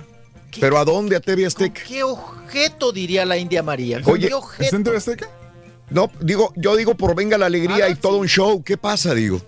¿Pero 0.60 0.80
a 0.80 0.86
dónde? 0.86 1.16
¿A 1.16 1.20
TV 1.20 1.46
Azteca? 1.46 1.82
¿Qué 1.88 2.02
objeto 2.04 2.92
diría 2.92 3.26
la 3.26 3.38
India 3.38 3.62
María? 3.62 4.02
¿Con 4.02 4.14
Oye, 4.16 4.28
¿qué 4.30 4.34
objeto? 4.34 4.64
¿Está 4.64 4.76
en 4.78 4.84
TV 4.84 4.98
Azteca? 4.98 5.30
No, 5.90 6.10
digo, 6.20 6.52
yo 6.56 6.76
digo 6.76 6.96
por 6.96 7.16
venga 7.16 7.38
la 7.38 7.46
alegría 7.46 7.86
Ah, 7.86 7.90
y 7.90 7.96
todo 7.96 8.14
sí. 8.16 8.20
un 8.22 8.28
show. 8.28 8.64
¿Qué 8.64 8.76
pasa, 8.76 9.14
digo? 9.14 9.40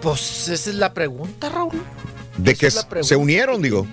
Pues 0.00 0.48
esa 0.48 0.70
es 0.70 0.76
la 0.76 0.92
pregunta, 0.92 1.48
Raúl. 1.48 1.82
De 2.36 2.52
Esa 2.52 2.88
que 2.88 3.02
se 3.02 3.16
unieron, 3.16 3.62
digo. 3.62 3.86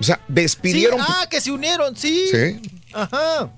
O 0.00 0.02
sea, 0.02 0.16
Sí, 0.16 0.22
despidieron. 0.28 1.00
ah, 1.00 1.26
que 1.30 1.40
se 1.40 1.52
unieron, 1.52 1.96
sí. 1.96 2.28
Sí. 2.30 2.60
Ajá. 2.92 3.50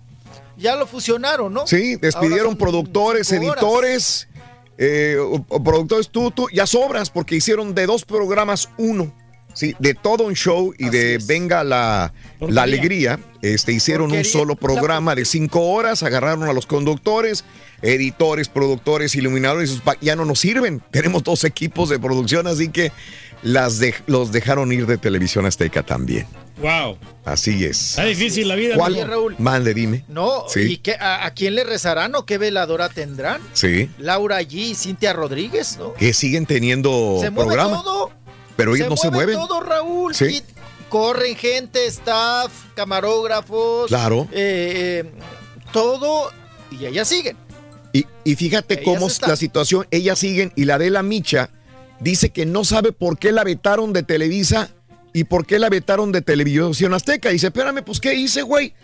Ya 0.56 0.76
lo 0.76 0.86
fusionaron, 0.86 1.52
¿no? 1.52 1.66
Sí, 1.66 1.96
despidieron 1.96 2.56
productores, 2.56 3.30
editores, 3.32 4.28
eh, 4.78 5.16
productores, 5.64 6.08
tú, 6.08 6.30
tú, 6.30 6.48
ya 6.52 6.66
sobras, 6.66 7.10
porque 7.10 7.36
hicieron 7.36 7.74
de 7.74 7.86
dos 7.86 8.04
programas 8.04 8.68
uno. 8.78 9.12
Sí, 9.56 9.74
de 9.78 9.94
todo 9.94 10.24
un 10.24 10.34
show 10.34 10.72
y 10.78 10.90
de 10.90 11.18
Venga 11.26 11.64
la, 11.64 12.12
la 12.40 12.62
Alegría, 12.62 13.18
este, 13.42 13.72
hicieron 13.72 14.12
un 14.12 14.22
solo 14.24 14.54
programa 14.54 15.14
de 15.14 15.24
cinco 15.24 15.62
horas, 15.62 16.02
agarraron 16.02 16.44
a 16.44 16.52
los 16.52 16.66
conductores, 16.66 17.42
editores, 17.82 18.48
productores, 18.48 19.14
iluminadores, 19.14 19.80
ya 20.02 20.14
no 20.14 20.24
nos 20.26 20.40
sirven. 20.40 20.82
Tenemos 20.90 21.24
dos 21.24 21.44
equipos 21.44 21.88
de 21.88 21.98
producción, 21.98 22.46
así 22.46 22.68
que 22.68 22.92
las 23.42 23.78
de- 23.78 23.94
los 24.06 24.30
dejaron 24.30 24.72
ir 24.72 24.86
de 24.86 24.98
Televisión 24.98 25.46
Azteca 25.46 25.82
también. 25.82 26.26
Wow. 26.60 26.96
Así 27.26 27.64
es. 27.64 27.90
Está 27.90 28.04
difícil 28.04 28.48
la 28.48 28.54
vida. 28.54 28.76
¿Cuál? 28.76 28.92
Oye, 28.94 29.04
Raúl. 29.04 29.36
Mande, 29.38 29.74
dime. 29.74 30.04
No, 30.08 30.44
Sí. 30.48 30.60
¿y 30.60 30.76
qué, 30.78 30.94
a, 30.94 31.26
a 31.26 31.30
quién 31.34 31.54
le 31.54 31.64
rezarán 31.64 32.14
o 32.14 32.24
qué 32.24 32.38
veladora 32.38 32.88
tendrán? 32.88 33.42
Sí. 33.52 33.90
Laura 33.98 34.40
G 34.42 34.52
y 34.54 34.74
Cintia 34.74 35.12
Rodríguez, 35.12 35.76
¿no? 35.78 35.92
Que 35.94 36.14
siguen 36.14 36.46
teniendo 36.46 37.18
se 37.20 37.28
mueve 37.30 37.54
programa. 37.54 37.82
todo. 37.82 38.10
Pero 38.56 38.74
ellos 38.74 38.88
no 38.88 38.96
se 38.96 39.10
mueve 39.10 39.34
mueven. 39.34 39.48
todo, 39.48 39.60
Raúl. 39.60 40.14
Sí. 40.14 40.42
Corren 40.88 41.36
gente, 41.36 41.86
staff, 41.86 42.50
camarógrafos. 42.74 43.88
Claro. 43.88 44.28
eh, 44.32 45.02
eh, 45.04 45.12
todo. 45.72 46.30
Y 46.70 46.86
ellas 46.86 47.08
siguen. 47.08 47.36
Y, 47.92 48.06
y 48.24 48.36
fíjate 48.36 48.74
Ellas 48.74 48.84
cómo 48.84 49.06
es 49.06 49.20
la 49.22 49.36
situación. 49.36 49.86
Ellas 49.90 50.18
siguen 50.18 50.52
y 50.56 50.64
la 50.64 50.78
de 50.78 50.90
la 50.90 51.02
Micha 51.02 51.50
dice 52.00 52.30
que 52.30 52.46
no 52.46 52.64
sabe 52.64 52.92
por 52.92 53.18
qué 53.18 53.32
la 53.32 53.44
vetaron 53.44 53.92
de 53.92 54.02
Televisa 54.02 54.70
y 55.12 55.24
por 55.24 55.46
qué 55.46 55.58
la 55.58 55.68
vetaron 55.70 56.12
de 56.12 56.22
Televisión 56.22 56.94
Azteca. 56.94 57.30
Dice, 57.30 57.48
espérame, 57.48 57.82
pues 57.84 58.00
¿qué 58.00 58.14
hice, 58.14 58.42
güey? 58.42 58.74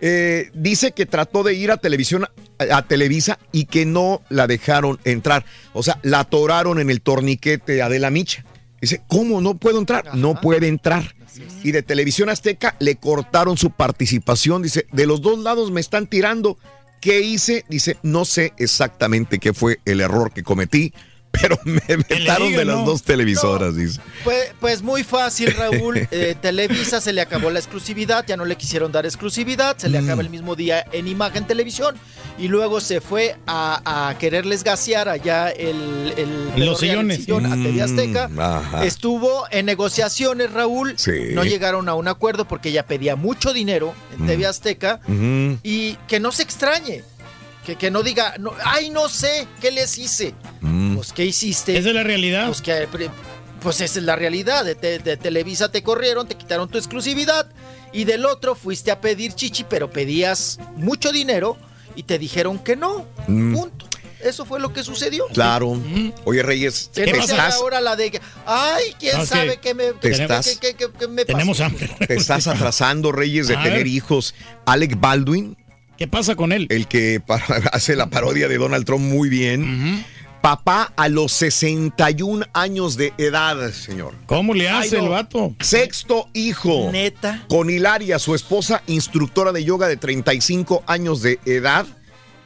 Eh, 0.00 0.50
dice 0.52 0.92
que 0.92 1.06
trató 1.06 1.42
de 1.42 1.54
ir 1.54 1.70
a 1.70 1.78
televisión 1.78 2.24
a, 2.24 2.76
a 2.76 2.86
Televisa 2.86 3.38
y 3.52 3.64
que 3.64 3.86
no 3.86 4.20
la 4.28 4.46
dejaron 4.46 4.98
entrar. 5.04 5.44
O 5.72 5.82
sea, 5.82 5.98
la 6.02 6.20
atoraron 6.20 6.80
en 6.80 6.90
el 6.90 7.00
torniquete 7.00 7.80
a 7.82 7.88
de 7.88 7.98
la 7.98 8.10
Micha. 8.10 8.44
Dice, 8.86 9.02
¿cómo 9.08 9.40
no 9.40 9.56
puedo 9.56 9.80
entrar? 9.80 10.14
No 10.14 10.40
puede 10.40 10.68
entrar. 10.68 11.16
Y 11.64 11.72
de 11.72 11.82
Televisión 11.82 12.28
Azteca 12.28 12.76
le 12.78 12.94
cortaron 12.94 13.56
su 13.56 13.72
participación. 13.72 14.62
Dice, 14.62 14.86
de 14.92 15.06
los 15.06 15.20
dos 15.22 15.40
lados 15.40 15.72
me 15.72 15.80
están 15.80 16.06
tirando. 16.06 16.56
¿Qué 17.00 17.20
hice? 17.20 17.64
Dice, 17.68 17.96
no 18.04 18.24
sé 18.24 18.52
exactamente 18.58 19.40
qué 19.40 19.52
fue 19.52 19.80
el 19.86 20.00
error 20.00 20.32
que 20.32 20.44
cometí, 20.44 20.94
pero 21.40 21.58
me 21.64 21.80
vetaron 21.96 22.52
de 22.52 22.64
las 22.64 22.76
¿no? 22.78 22.84
dos 22.84 23.02
televisoras, 23.02 23.76
dice. 23.76 24.00
Pues, 24.24 24.52
pues 24.60 24.82
muy 24.82 25.04
fácil, 25.04 25.52
Raúl. 25.54 26.08
Eh, 26.18 26.34
Televisa 26.40 27.00
se 27.00 27.12
le 27.12 27.20
acabó 27.20 27.50
la 27.50 27.58
exclusividad, 27.58 28.24
ya 28.26 28.36
no 28.36 28.44
le 28.44 28.56
quisieron 28.56 28.92
dar 28.92 29.04
exclusividad, 29.06 29.76
se 29.76 29.88
le 29.88 29.98
acaba 29.98 30.22
el 30.22 30.30
mismo 30.30 30.54
día 30.54 30.84
en 30.92 31.08
Imagen 31.08 31.46
Televisión 31.46 31.96
y 32.38 32.48
luego 32.48 32.80
se 32.80 33.00
fue 33.00 33.36
a, 33.46 34.08
a 34.10 34.18
quererles 34.18 34.62
gasear 34.64 35.08
allá 35.08 35.50
el, 35.50 36.14
el 36.16 36.64
Los 36.66 36.80
sillones. 36.80 37.18
sillón 37.24 37.46
a 37.46 37.54
TV 37.54 37.82
Azteca. 37.82 38.28
Mm, 38.28 38.40
ajá. 38.40 38.84
Estuvo 38.84 39.44
en 39.50 39.66
negociaciones, 39.66 40.52
Raúl. 40.52 40.94
Sí. 40.96 41.12
No 41.32 41.44
llegaron 41.44 41.88
a 41.88 41.94
un 41.94 42.08
acuerdo 42.08 42.46
porque 42.46 42.68
ella 42.70 42.86
pedía 42.86 43.16
mucho 43.16 43.52
dinero 43.52 43.94
en 44.16 44.24
Mm. 44.24 44.26
TV 44.28 44.46
Azteca 44.46 45.00
y 45.62 45.94
que 46.08 46.20
no 46.20 46.32
se 46.32 46.42
extrañe. 46.42 47.02
Que, 47.66 47.74
que 47.76 47.90
no 47.90 48.02
diga, 48.04 48.36
no, 48.38 48.52
ay, 48.64 48.90
no 48.90 49.08
sé, 49.08 49.48
¿qué 49.60 49.72
les 49.72 49.98
hice? 49.98 50.34
Mm. 50.60 50.94
Pues, 50.94 51.12
¿qué 51.12 51.24
hiciste? 51.24 51.76
Esa 51.76 51.88
es 51.88 51.94
la 51.96 52.04
realidad. 52.04 52.46
Pues, 52.46 52.62
que, 52.62 52.86
pues 53.60 53.80
esa 53.80 53.98
es 53.98 54.04
la 54.04 54.14
realidad. 54.14 54.64
De, 54.64 54.76
de- 54.76 55.00
de 55.00 55.16
Televisa 55.16 55.70
te 55.72 55.82
corrieron, 55.82 56.28
te 56.28 56.36
quitaron 56.36 56.68
tu 56.68 56.78
exclusividad. 56.78 57.48
Y 57.92 58.04
del 58.04 58.24
otro 58.24 58.54
fuiste 58.54 58.90
a 58.92 59.00
pedir 59.00 59.32
chichi, 59.32 59.64
pero 59.64 59.90
pedías 59.90 60.60
mucho 60.76 61.10
dinero 61.10 61.56
y 61.96 62.04
te 62.04 62.18
dijeron 62.20 62.58
que 62.60 62.76
no. 62.76 63.04
Mm. 63.26 63.54
Punto. 63.54 63.86
Eso 64.20 64.44
fue 64.46 64.60
lo 64.60 64.72
que 64.72 64.82
sucedió. 64.84 65.26
Claro. 65.32 65.76
Oye, 66.24 66.42
Reyes, 66.42 66.90
Que 66.94 67.04
te 67.04 67.18
estás, 67.18 67.54
ahora 67.56 67.80
la 67.80 67.96
de 67.96 68.10
que, 68.12 68.20
ay, 68.46 68.94
quién 68.98 69.16
No, 69.18 69.26
sabe 69.26 69.54
que 69.56 69.60
qué 69.60 69.74
me, 69.74 69.92
te 69.92 70.10
qué- 70.10 70.22
estás- 70.22 70.58
qué- 70.60 70.74
qué- 70.74 70.88
qué 70.98 71.06
me 71.08 71.24
pasó? 71.26 71.36
Tenemos 71.36 71.60
hambre. 71.60 71.90
te 72.06 72.14
estás 72.14 72.46
atrasando, 72.46 73.12
Reyes, 73.12 73.48
de 73.48 73.56
A 73.56 73.62
tener 73.62 73.78
ver. 73.78 73.86
hijos. 73.88 74.34
Alec 74.64 74.98
Baldwin, 74.98 75.56
¿Qué 75.98 76.06
pasa 76.06 76.34
con 76.36 76.52
él? 76.52 76.66
el 76.70 76.86
que 76.86 77.22
hace 77.72 77.96
la 77.96 78.08
parodia 78.10 78.48
de 78.48 78.58
Donald 78.58 78.84
Trump 78.84 79.04
muy 79.04 79.28
bien. 79.28 80.04
Papá 80.42 80.92
a 80.96 81.08
los 81.08 81.32
61 81.32 82.46
años 82.52 82.96
de 82.96 83.12
edad, 83.18 83.72
señor. 83.72 84.14
¿Cómo 84.26 84.54
le 84.54 84.68
Ay, 84.68 84.86
hace 84.86 84.98
no. 84.98 85.04
el 85.04 85.08
vato? 85.08 85.54
Sexto 85.60 86.28
hijo. 86.34 86.90
Neta. 86.92 87.44
Con 87.48 87.68
Hilaria, 87.68 88.18
su 88.20 88.34
esposa, 88.34 88.82
instructora 88.86 89.50
de 89.52 89.64
yoga 89.64 89.88
de 89.88 89.96
35 89.96 90.84
años 90.86 91.22
de 91.22 91.40
edad. 91.46 91.84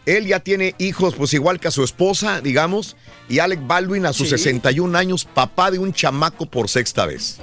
Él 0.06 0.26
ya 0.26 0.40
tiene 0.40 0.74
hijos, 0.78 1.14
pues 1.14 1.34
igual 1.34 1.60
que 1.60 1.68
a 1.68 1.70
su 1.70 1.84
esposa, 1.84 2.40
digamos. 2.40 2.96
Y 3.28 3.40
Alec 3.40 3.66
Baldwin 3.66 4.06
a 4.06 4.14
sus 4.14 4.30
Sí. 4.30 4.38
61 4.38 4.96
años, 4.96 5.26
papá 5.26 5.70
de 5.70 5.78
un 5.78 5.92
chamaco 5.92 6.46
por 6.46 6.68
sexta 6.70 7.04
vez. 7.04 7.36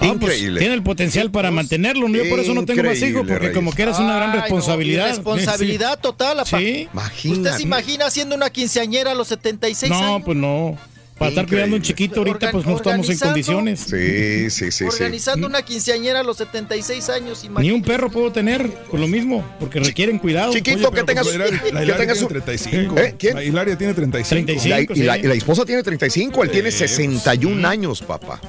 Ah, 0.00 0.14
pues, 0.18 0.38
tiene 0.38 0.74
el 0.74 0.82
potencial 0.82 1.30
para 1.30 1.50
mantenerlo. 1.50 2.08
Yo 2.08 2.28
por 2.28 2.40
eso 2.40 2.54
no 2.54 2.64
tengo 2.64 2.82
más 2.82 3.00
hijos, 3.02 3.22
porque 3.22 3.38
Reyes. 3.38 3.54
como 3.54 3.72
que 3.72 3.82
eres 3.82 3.98
una 3.98 4.16
gran 4.16 4.30
Ay, 4.30 4.36
no, 4.36 4.40
responsabilidad. 4.42 5.08
responsabilidad 5.08 5.98
total. 6.02 6.38
Sí. 6.44 6.88
Imagínate. 6.92 7.40
¿Usted 7.40 7.56
se 7.56 7.62
imagina 7.62 8.06
haciendo 8.06 8.34
una 8.34 8.50
quinceañera 8.50 9.12
a 9.12 9.14
los 9.14 9.28
76 9.28 9.90
No, 9.90 9.98
años? 9.98 10.22
pues 10.24 10.36
no. 10.36 10.76
Para 11.22 11.30
estar 11.30 11.46
cuidando 11.46 11.76
a 11.76 11.78
un 11.78 11.82
chiquito 11.82 12.20
ahorita, 12.20 12.50
pues 12.50 12.66
no 12.66 12.76
estamos 12.76 13.08
en 13.08 13.18
condiciones. 13.18 13.80
Sí, 13.80 14.50
sí, 14.50 14.70
sí, 14.70 14.72
sí. 14.72 14.84
Organizando 14.84 15.46
una 15.46 15.62
quinceañera 15.62 16.20
a 16.20 16.22
los 16.22 16.36
76 16.38 17.08
años, 17.08 17.40
Ni 17.42 17.46
imagínate. 17.48 17.74
un 17.74 17.82
perro 17.82 18.10
puedo 18.10 18.32
tener, 18.32 18.68
por 18.90 18.98
lo 19.00 19.06
mismo, 19.08 19.44
porque 19.60 19.80
requieren 19.80 20.18
cuidado. 20.18 20.52
Chiquito, 20.52 20.90
que 20.90 20.94
Pero, 20.96 21.06
tengas, 21.06 21.26
pues, 21.26 21.36
la 21.38 21.46
Hilaria- 21.48 21.72
la 21.92 21.96
tengas 21.96 22.18
tiene 22.18 22.22
un- 22.22 22.28
35. 22.28 22.98
¿Eh? 22.98 23.14
¿Quién? 23.18 23.34
La 23.34 23.44
Hilaria 23.44 23.78
tiene 23.78 23.94
35. 23.94 24.46
35. 24.46 24.92
Y 24.94 24.96
la, 25.02 25.04
y 25.04 25.06
la- 25.06 25.14
sí. 25.14 25.20
y 25.24 25.28
la 25.28 25.34
esposa 25.34 25.64
tiene 25.64 25.82
35, 25.82 26.42
él 26.44 26.50
tiene 26.50 26.70
Sí. 26.70 26.78
61 26.78 27.64
años, 27.66 28.02
papá. 28.02 28.40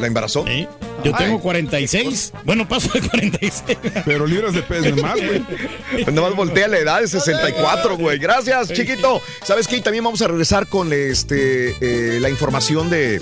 ¿La 0.00 0.06
embarazó? 0.06 0.44
Sí. 0.46 0.66
Yo 1.04 1.12
Ay. 1.14 1.24
tengo 1.26 1.40
46. 1.40 2.32
Bueno, 2.44 2.66
paso 2.66 2.88
de 2.94 3.00
46. 3.08 3.78
Pero 4.06 4.26
libras 4.26 4.54
de 4.54 4.62
peso 4.62 4.96
más, 4.96 5.16
güey. 5.16 5.42
Pues 6.04 6.06
Nada 6.14 6.28
más 6.28 6.36
voltea 6.36 6.66
la 6.68 6.78
edad 6.78 7.00
de 7.02 7.08
64, 7.08 7.96
güey. 7.98 8.18
Gracias, 8.18 8.72
chiquito. 8.72 9.20
¿Sabes 9.44 9.66
qué? 9.68 9.76
Y 9.76 9.80
También 9.82 10.02
vamos 10.04 10.22
a 10.22 10.28
regresar 10.28 10.66
con 10.68 10.92
este 10.92 11.76
eh, 11.80 12.20
la 12.22 12.30
información 12.30 12.88
de, 12.88 13.20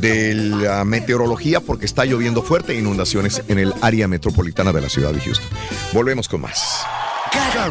de 0.00 0.34
la 0.34 0.84
meteorología 0.84 1.60
porque 1.60 1.86
está 1.86 2.04
lloviendo 2.04 2.42
fuerte 2.42 2.74
inundaciones 2.74 3.42
en 3.46 3.60
el 3.60 3.72
área 3.80 4.08
metropolitana 4.08 4.72
de 4.72 4.80
la 4.80 4.88
ciudad 4.88 5.12
de 5.12 5.20
Houston. 5.20 5.46
Volvemos 5.92 6.28
con 6.28 6.40
más. 6.40 6.84
Cada, 7.32 7.70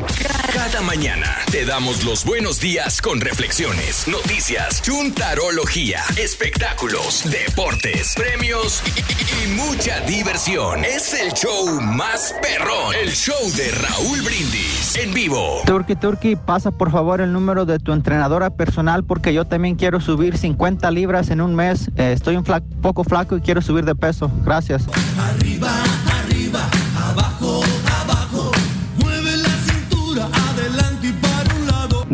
cada 0.53 0.81
mañana 0.81 1.27
te 1.51 1.65
damos 1.65 2.03
los 2.03 2.25
buenos 2.25 2.59
días 2.59 3.01
con 3.01 3.21
reflexiones, 3.21 4.07
noticias, 4.07 4.81
chuntarología, 4.81 5.99
espectáculos, 6.17 7.23
deportes, 7.29 8.13
premios 8.15 8.81
y, 8.95 8.99
y- 8.99 9.43
y 9.45 9.55
mucha 9.55 9.99
diversión. 10.01 10.83
Es 10.83 11.13
el 11.13 11.31
show 11.33 11.79
más 11.81 12.33
perrón, 12.41 12.95
el 13.03 13.11
show 13.11 13.37
de 13.55 13.71
Raúl 13.71 14.21
Brindis 14.21 14.95
en 14.95 15.13
vivo. 15.13 15.61
Turki 15.65 15.95
Turki, 15.95 16.35
pasa 16.35 16.71
por 16.71 16.91
favor 16.91 17.21
el 17.21 17.31
número 17.31 17.65
de 17.65 17.77
tu 17.79 17.91
entrenadora 17.93 18.49
personal 18.51 19.03
porque 19.03 19.33
yo 19.33 19.45
también 19.45 19.75
quiero 19.75 19.99
subir 20.01 20.37
50 20.37 20.89
libras 20.91 21.29
en 21.29 21.39
un 21.41 21.55
mes. 21.55 21.89
Eh, 21.97 22.13
estoy 22.13 22.35
un 22.35 22.43
fla- 22.45 22.63
poco 22.81 23.03
flaco 23.03 23.37
y 23.37 23.41
quiero 23.41 23.61
subir 23.61 23.85
de 23.85 23.95
peso. 23.95 24.31
Gracias. 24.43 24.83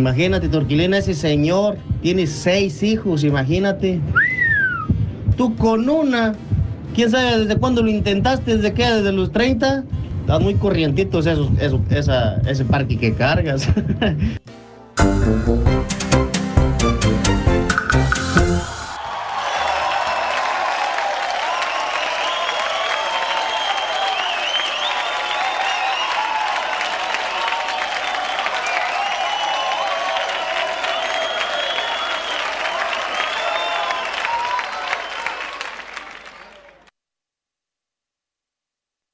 Imagínate, 0.01 0.47
Torquilena, 0.47 0.99
ese 0.99 1.15
señor 1.15 1.75
tiene 2.03 2.27
seis 2.27 2.83
hijos, 2.83 3.23
imagínate. 3.23 3.99
Tú 5.35 5.55
con 5.55 5.89
una, 5.89 6.35
quién 6.93 7.09
sabe 7.09 7.39
desde 7.39 7.57
cuándo 7.57 7.81
lo 7.81 7.89
intentaste, 7.89 8.57
desde 8.57 8.73
qué, 8.73 8.85
desde 8.85 9.11
los 9.11 9.31
30. 9.31 9.83
Estás 10.21 10.39
muy 10.41 10.53
corrientitos 10.53 11.25
esos, 11.25 11.49
eso- 11.59 11.81
esa, 11.89 12.35
ese 12.47 12.63
parque 12.63 12.95
que 12.97 13.13
cargas. 13.13 13.67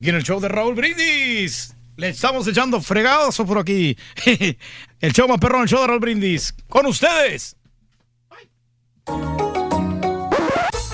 Y 0.03 0.09
en 0.09 0.15
el 0.15 0.23
show 0.23 0.41
de 0.41 0.49
Raúl 0.49 0.75
Brindis. 0.75 1.73
Le 1.95 2.09
estamos 2.09 2.45
echando 2.45 2.81
fregados 2.81 3.37
por 3.37 3.57
aquí. 3.57 3.97
El 4.99 5.13
show 5.13 5.29
más 5.29 5.39
perrón, 5.39 5.61
el 5.61 5.69
show 5.69 5.79
de 5.79 5.87
Raúl 5.87 6.01
Brindis. 6.01 6.53
Con 6.67 6.85
ustedes. 6.87 7.55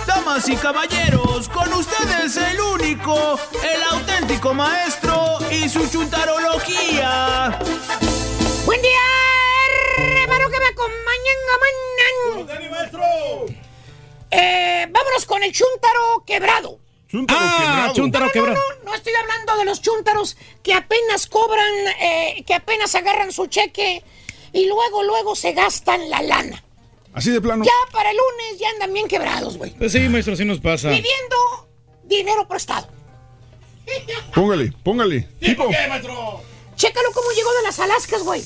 Damas 0.05 0.47
y 0.47 0.55
caballeros, 0.57 1.49
con 1.49 1.73
ustedes 1.73 2.37
el 2.37 2.59
único, 2.59 3.39
el 3.63 3.83
auténtico 3.91 4.53
maestro 4.53 5.37
y 5.51 5.67
su 5.69 5.87
chuntarología. 5.89 7.59
Buen 8.65 8.81
día, 8.81 10.21
hermano 10.21 10.49
que 10.49 10.59
me 10.59 10.65
acompañan. 10.65 11.37
mañana. 12.45 12.69
maestro! 12.69 13.01
Eh, 14.29 14.87
vámonos 14.91 15.25
con 15.25 15.41
el 15.43 15.51
chúntaro 15.51 16.23
quebrado. 16.25 16.88
Chúntaro 17.09 17.39
Ah, 17.41 17.57
quebrado. 17.59 17.93
chúntaro 17.95 18.25
no, 18.25 18.31
quebrado. 18.31 18.55
No, 18.59 18.75
no, 18.83 18.91
no 18.91 18.95
estoy 18.95 19.13
hablando 19.15 19.57
de 19.57 19.65
los 19.65 19.81
chúntaros 19.81 20.37
que 20.61 20.73
apenas 20.73 21.25
cobran, 21.27 21.73
eh, 21.99 22.43
que 22.45 22.53
apenas 22.53 22.93
agarran 22.95 23.31
su 23.31 23.47
cheque 23.47 24.03
y 24.53 24.67
luego, 24.67 25.03
luego 25.03 25.35
se 25.35 25.53
gastan 25.53 26.09
la 26.09 26.21
lana. 26.21 26.63
Así 27.13 27.31
de 27.31 27.41
plano. 27.41 27.65
Ya 27.65 27.91
para 27.91 28.11
el 28.11 28.17
lunes 28.17 28.59
ya 28.59 28.69
andan 28.69 28.93
bien 28.93 29.07
quebrados, 29.07 29.57
güey. 29.57 29.71
Pues 29.71 29.91
sí, 29.91 29.99
maestro, 30.07 30.35
sí 30.35 30.45
nos 30.45 30.59
pasa. 30.59 30.89
Pidiendo 30.89 31.67
dinero 32.03 32.47
prestado. 32.47 32.87
Póngale, 34.35 34.71
póngale. 34.83 35.21
Tipo. 35.39 35.67
Chécalo 36.75 37.11
cómo 37.11 37.31
llegó 37.31 37.51
de 37.53 37.63
las 37.63 37.79
Alaskas, 37.79 38.21
güey. 38.23 38.43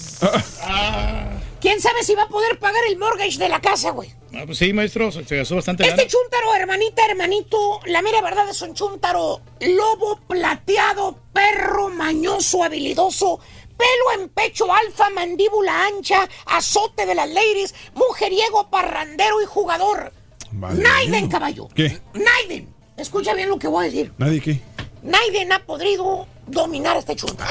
¿Quién 1.63 1.79
sabe 1.79 2.03
si 2.03 2.13
va 2.13 2.23
a 2.23 2.27
poder 2.27 2.59
pagar 2.59 2.83
el 2.89 2.97
mortgage 2.97 3.37
de 3.37 3.47
la 3.47 3.61
casa, 3.61 3.91
güey? 3.91 4.13
Ah, 4.35 4.43
pues 4.45 4.57
sí, 4.57 4.73
maestro, 4.73 5.13
se 5.13 5.23
se 5.23 5.37
gastó 5.37 5.55
bastante 5.55 5.83
Este 5.83 5.95
lana. 5.95 6.09
chúntaro, 6.09 6.53
hermanita, 6.55 7.05
hermanito, 7.05 7.79
la 7.85 8.01
mera 8.01 8.21
verdad 8.21 8.49
es 8.49 8.61
un 8.63 8.73
chúntaro 8.73 9.39
lobo 9.61 10.19
plateado, 10.27 11.17
perro 11.31 11.87
mañoso, 11.87 12.65
habilidoso, 12.65 13.39
pelo 13.77 14.21
en 14.21 14.27
pecho 14.27 14.73
alfa, 14.73 15.09
mandíbula 15.11 15.85
ancha, 15.85 16.27
azote 16.47 17.05
de 17.05 17.15
las 17.15 17.29
ladies, 17.29 17.73
mujeriego, 17.93 18.69
parrandero 18.69 19.41
y 19.41 19.45
jugador. 19.45 20.11
Naiden, 20.51 21.29
caballo. 21.29 21.69
¿Qué? 21.73 21.97
Naiden. 22.13 22.75
Escucha 22.97 23.33
bien 23.35 23.47
lo 23.47 23.57
que 23.57 23.69
voy 23.69 23.85
a 23.85 23.89
decir. 23.89 24.11
¿Nadie 24.17 24.41
qué? 24.41 24.59
Naiden 25.01 25.53
ha 25.53 25.59
podido 25.65 26.27
dominar 26.45 26.97
a 26.97 26.99
este 26.99 27.15
chúntaro. 27.15 27.49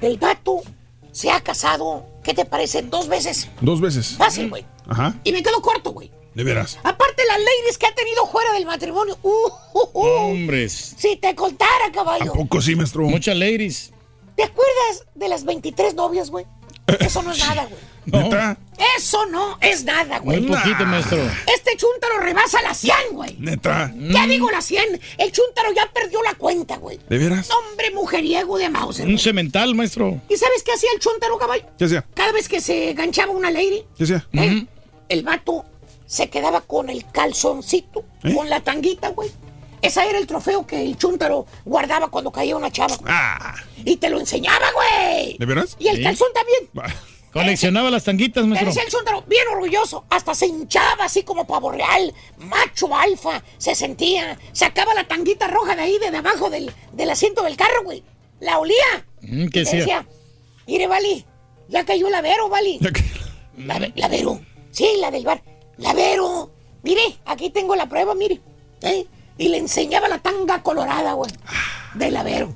El 0.00 0.18
vato 0.18 0.62
se 1.12 1.30
ha 1.30 1.40
casado, 1.40 2.04
¿qué 2.22 2.34
te 2.34 2.44
parece? 2.44 2.82
Dos 2.82 3.08
veces. 3.08 3.48
Dos 3.60 3.80
veces. 3.80 4.14
Fácil, 4.16 4.50
güey. 4.50 4.64
Ajá. 4.86 5.14
Y 5.24 5.32
me 5.32 5.42
quedo 5.42 5.60
corto, 5.60 5.92
güey. 5.92 6.10
De 6.34 6.44
veras. 6.44 6.78
Aparte 6.82 7.22
las 7.28 7.38
ladies 7.38 7.76
que 7.78 7.86
ha 7.86 7.94
tenido 7.94 8.26
fuera 8.26 8.52
del 8.54 8.64
matrimonio. 8.64 9.18
Uh, 9.22 9.28
uh, 9.74 9.88
uh. 9.92 10.06
Hombres. 10.30 10.94
Si 10.96 11.16
te 11.16 11.34
contara, 11.34 11.92
caballo. 11.92 12.32
Poco 12.32 12.60
sí, 12.62 12.74
maestro. 12.74 13.02
Muchas 13.02 13.36
ladies. 13.36 13.92
¿Te 14.36 14.44
acuerdas 14.44 15.04
de 15.14 15.28
las 15.28 15.44
23 15.44 15.94
novias, 15.94 16.30
güey? 16.30 16.46
Eso 17.00 17.22
no 17.22 17.32
es 17.32 17.38
nada, 17.38 17.64
güey. 17.66 17.80
¿Neta? 18.04 18.56
Eso 18.98 19.26
no 19.26 19.58
es 19.60 19.84
nada, 19.84 20.18
güey. 20.18 20.40
Muy 20.40 20.56
poquito, 20.56 20.84
maestro. 20.84 21.18
Este 21.54 21.76
chúntaro 21.76 22.18
rebasa 22.18 22.60
la 22.62 22.74
100, 22.74 22.94
güey. 23.12 23.36
¿Neta? 23.38 23.92
Ya 23.96 24.26
digo 24.26 24.50
la 24.50 24.60
100. 24.60 25.00
El 25.18 25.30
chúntaro 25.32 25.72
ya 25.72 25.88
perdió 25.92 26.20
la 26.22 26.34
cuenta, 26.34 26.76
güey. 26.78 26.98
¿De 27.08 27.18
veras? 27.18 27.48
Hombre 27.50 27.90
mujeriego 27.92 28.58
de 28.58 28.68
Mauser. 28.70 29.06
Un 29.06 29.18
cemental, 29.18 29.74
maestro. 29.74 30.20
¿Y 30.28 30.36
sabes 30.36 30.62
qué 30.64 30.72
hacía 30.72 30.90
el 30.94 31.00
chúntaro, 31.00 31.38
caballo? 31.38 31.64
¿Qué 31.78 31.84
hacía? 31.84 32.04
Cada 32.14 32.32
vez 32.32 32.48
que 32.48 32.60
se 32.60 32.92
ganchaba 32.94 33.30
una 33.32 33.50
lady, 33.50 33.84
¿Qué 33.96 34.04
hacía? 34.04 34.26
¿eh? 34.32 34.66
el 35.08 35.22
vato 35.22 35.64
se 36.06 36.28
quedaba 36.28 36.60
con 36.62 36.90
el 36.90 37.06
calzoncito, 37.10 38.04
¿Eh? 38.24 38.34
con 38.34 38.50
la 38.50 38.60
tanguita, 38.60 39.10
güey. 39.10 39.30
Ese 39.82 40.08
era 40.08 40.18
el 40.18 40.26
trofeo 40.26 40.66
que 40.66 40.80
el 40.80 40.96
chúntaro 40.96 41.44
guardaba 41.64 42.08
cuando 42.08 42.30
caía 42.30 42.56
una 42.56 42.70
chava. 42.70 42.96
Ah. 43.06 43.54
Y 43.84 43.96
te 43.96 44.08
lo 44.08 44.20
enseñaba, 44.20 44.66
güey. 44.72 45.36
¿De 45.38 45.44
veras? 45.46 45.76
Y 45.78 45.88
el 45.88 45.96
Sí. 45.96 46.02
calzón 46.04 46.28
también. 46.32 46.92
Coleccionaba 47.32 47.90
las 47.90 48.04
tanguitas, 48.04 48.44
maestro. 48.46 48.68
decía 48.68 48.82
el 48.82 48.90
chúntaro, 48.90 49.22
bien 49.26 49.42
orgulloso. 49.52 50.04
Hasta 50.10 50.34
se 50.34 50.46
hinchaba 50.46 51.04
así 51.04 51.22
como 51.22 51.46
pavo 51.46 51.72
real. 51.72 52.12
Macho 52.38 52.94
alfa. 52.94 53.42
Se 53.58 53.74
sentía. 53.74 54.38
Sacaba 54.52 54.92
la 54.94 55.08
tanguita 55.08 55.48
roja 55.48 55.74
de 55.74 55.82
ahí, 55.82 55.98
de 55.98 56.10
debajo 56.10 56.50
del, 56.50 56.70
del 56.92 57.10
asiento 57.10 57.42
del 57.42 57.56
carro, 57.56 57.82
güey. 57.84 58.04
La 58.40 58.58
olía. 58.58 59.06
Mm, 59.22 59.44
Y 59.44 59.48
¿Qué 59.48 59.64
te 59.64 59.76
decía? 59.76 60.06
mire, 60.66 60.86
Vali, 60.86 61.24
ya 61.68 61.84
cayó 61.86 62.10
la 62.10 62.20
Vero, 62.20 62.48
Vali. 62.50 62.78
La, 63.56 63.78
Ve- 63.78 63.92
la 63.96 64.08
Vero. 64.08 64.40
Sí, 64.70 64.86
la 65.00 65.10
del 65.10 65.24
bar. 65.24 65.42
La 65.78 65.94
Vero. 65.94 66.50
Mire, 66.82 67.16
aquí 67.24 67.48
tengo 67.50 67.74
la 67.76 67.88
prueba, 67.88 68.14
mire. 68.14 68.40
¿Eh? 68.82 69.06
Y 69.38 69.48
le 69.48 69.58
enseñaba 69.58 70.08
la 70.08 70.18
tanga 70.18 70.62
colorada, 70.62 71.14
güey. 71.14 71.30
De 71.94 72.10
la 72.10 72.22
Vero. 72.22 72.54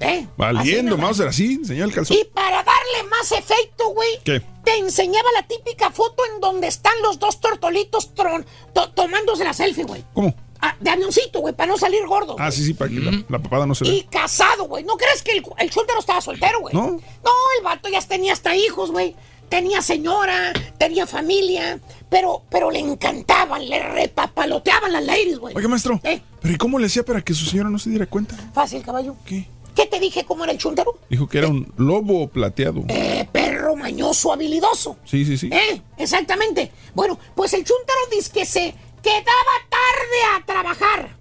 ¿Eh? 0.00 0.20
Así 0.20 0.28
Valiendo, 0.36 0.90
nomás. 0.92 1.06
Mauser, 1.18 1.28
así, 1.28 1.54
enseñó 1.54 1.84
el 1.84 1.92
calzón. 1.92 2.16
Y 2.16 2.24
para 2.24 2.62
darle 2.62 3.02
más 3.10 3.32
efecto, 3.32 3.88
güey, 3.88 4.20
¿Qué? 4.24 4.40
te 4.64 4.76
enseñaba 4.76 5.28
la 5.34 5.42
típica 5.46 5.90
foto 5.90 6.22
en 6.32 6.40
donde 6.40 6.68
están 6.68 6.92
los 7.02 7.18
dos 7.18 7.40
tortolitos 7.40 8.14
tron- 8.14 8.44
to- 8.72 8.90
tomándose 8.90 9.42
la 9.42 9.52
selfie, 9.52 9.82
güey. 9.84 10.04
¿Cómo? 10.14 10.32
Ah, 10.60 10.76
de 10.78 10.90
avioncito, 10.90 11.40
güey, 11.40 11.54
para 11.54 11.68
no 11.72 11.78
salir 11.78 12.06
gordo. 12.06 12.36
Ah, 12.38 12.50
sí, 12.52 12.64
sí, 12.64 12.74
para 12.74 12.90
que 12.90 12.98
la, 13.00 13.12
la 13.28 13.38
papada 13.40 13.66
no 13.66 13.74
se 13.74 13.86
Y 13.86 14.02
vea. 14.02 14.10
casado, 14.22 14.64
güey. 14.64 14.84
¿No 14.84 14.96
crees 14.96 15.22
que 15.22 15.32
el, 15.32 15.44
el 15.58 15.70
chúntaro 15.70 15.98
estaba 16.00 16.20
soltero, 16.20 16.60
güey? 16.60 16.74
No. 16.74 16.86
No, 16.92 17.30
el 17.58 17.64
vato 17.64 17.88
ya 17.88 18.00
tenía 18.02 18.32
hasta 18.32 18.54
hijos, 18.54 18.90
güey. 18.92 19.16
Tenía 19.48 19.80
señora, 19.80 20.52
tenía 20.78 21.06
familia, 21.06 21.80
pero, 22.10 22.42
pero 22.50 22.70
le 22.70 22.80
encantaban, 22.80 23.68
le 23.68 23.80
repapaloteaban 23.82 24.92
las 24.92 25.04
ladies, 25.04 25.38
güey. 25.38 25.54
Oiga, 25.56 25.68
maestro, 25.68 26.00
¿Eh? 26.04 26.20
¿pero 26.40 26.54
y 26.54 26.58
cómo 26.58 26.78
le 26.78 26.86
hacía 26.86 27.02
para 27.04 27.22
que 27.22 27.32
su 27.32 27.46
señora 27.46 27.70
no 27.70 27.78
se 27.78 27.90
diera 27.90 28.06
cuenta? 28.06 28.36
Fácil, 28.52 28.82
caballo. 28.82 29.16
¿Qué? 29.24 29.46
¿Qué 29.74 29.86
te 29.86 30.00
dije 30.00 30.24
cómo 30.24 30.42
era 30.44 30.52
el 30.52 30.58
chúntaro? 30.58 30.98
Dijo 31.08 31.28
que 31.28 31.38
era 31.38 31.48
un 31.48 31.72
lobo 31.76 32.28
plateado. 32.28 32.82
Eh, 32.88 33.28
perro 33.30 33.76
mañoso, 33.76 34.32
habilidoso. 34.32 34.96
Sí, 35.04 35.24
sí, 35.24 35.38
sí. 35.38 35.50
¿Eh? 35.52 35.80
Exactamente. 35.96 36.72
Bueno, 36.94 37.18
pues 37.36 37.52
el 37.54 37.64
chúntaro 37.64 38.00
dice 38.10 38.32
que 38.32 38.44
se 38.44 38.74
quedaba 39.02 39.54
tarde 39.70 40.36
a 40.36 40.44
trabajar. 40.44 41.16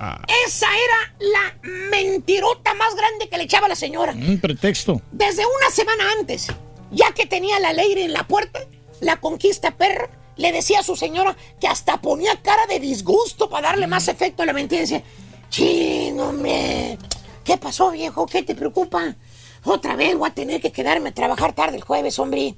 Ah. 0.00 0.20
Esa 0.46 0.66
era 0.66 1.14
la 1.20 1.68
mentirota 1.90 2.74
más 2.74 2.96
grande 2.96 3.28
que 3.28 3.36
le 3.36 3.44
echaba 3.44 3.68
la 3.68 3.76
señora. 3.76 4.12
Un 4.12 4.40
pretexto. 4.40 5.00
Desde 5.12 5.44
una 5.44 5.70
semana 5.70 6.04
antes, 6.18 6.48
ya 6.90 7.12
que 7.12 7.26
tenía 7.26 7.58
la 7.60 7.72
ley 7.72 7.92
en 7.96 8.12
la 8.12 8.26
puerta, 8.26 8.60
la 9.00 9.16
conquista 9.20 9.72
perra 9.76 10.08
le 10.36 10.52
decía 10.52 10.80
a 10.80 10.82
su 10.82 10.96
señora 10.96 11.36
que 11.60 11.66
hasta 11.68 12.00
ponía 12.00 12.40
cara 12.42 12.66
de 12.66 12.80
disgusto 12.80 13.50
para 13.50 13.68
darle 13.68 13.86
más 13.86 14.08
efecto 14.08 14.42
a 14.42 14.46
la 14.46 14.52
mentira. 14.54 14.80
Decía, 14.80 15.02
chino, 15.50 16.30
hombre, 16.30 16.96
¿qué 17.44 17.56
pasó, 17.58 17.90
viejo? 17.90 18.26
¿Qué 18.26 18.42
te 18.42 18.54
preocupa? 18.54 19.16
Otra 19.64 19.96
vez 19.96 20.16
voy 20.16 20.28
a 20.30 20.34
tener 20.34 20.60
que 20.60 20.72
quedarme 20.72 21.10
a 21.10 21.14
trabajar 21.14 21.52
tarde 21.54 21.76
el 21.76 21.82
jueves, 21.82 22.18
hombre. 22.18 22.54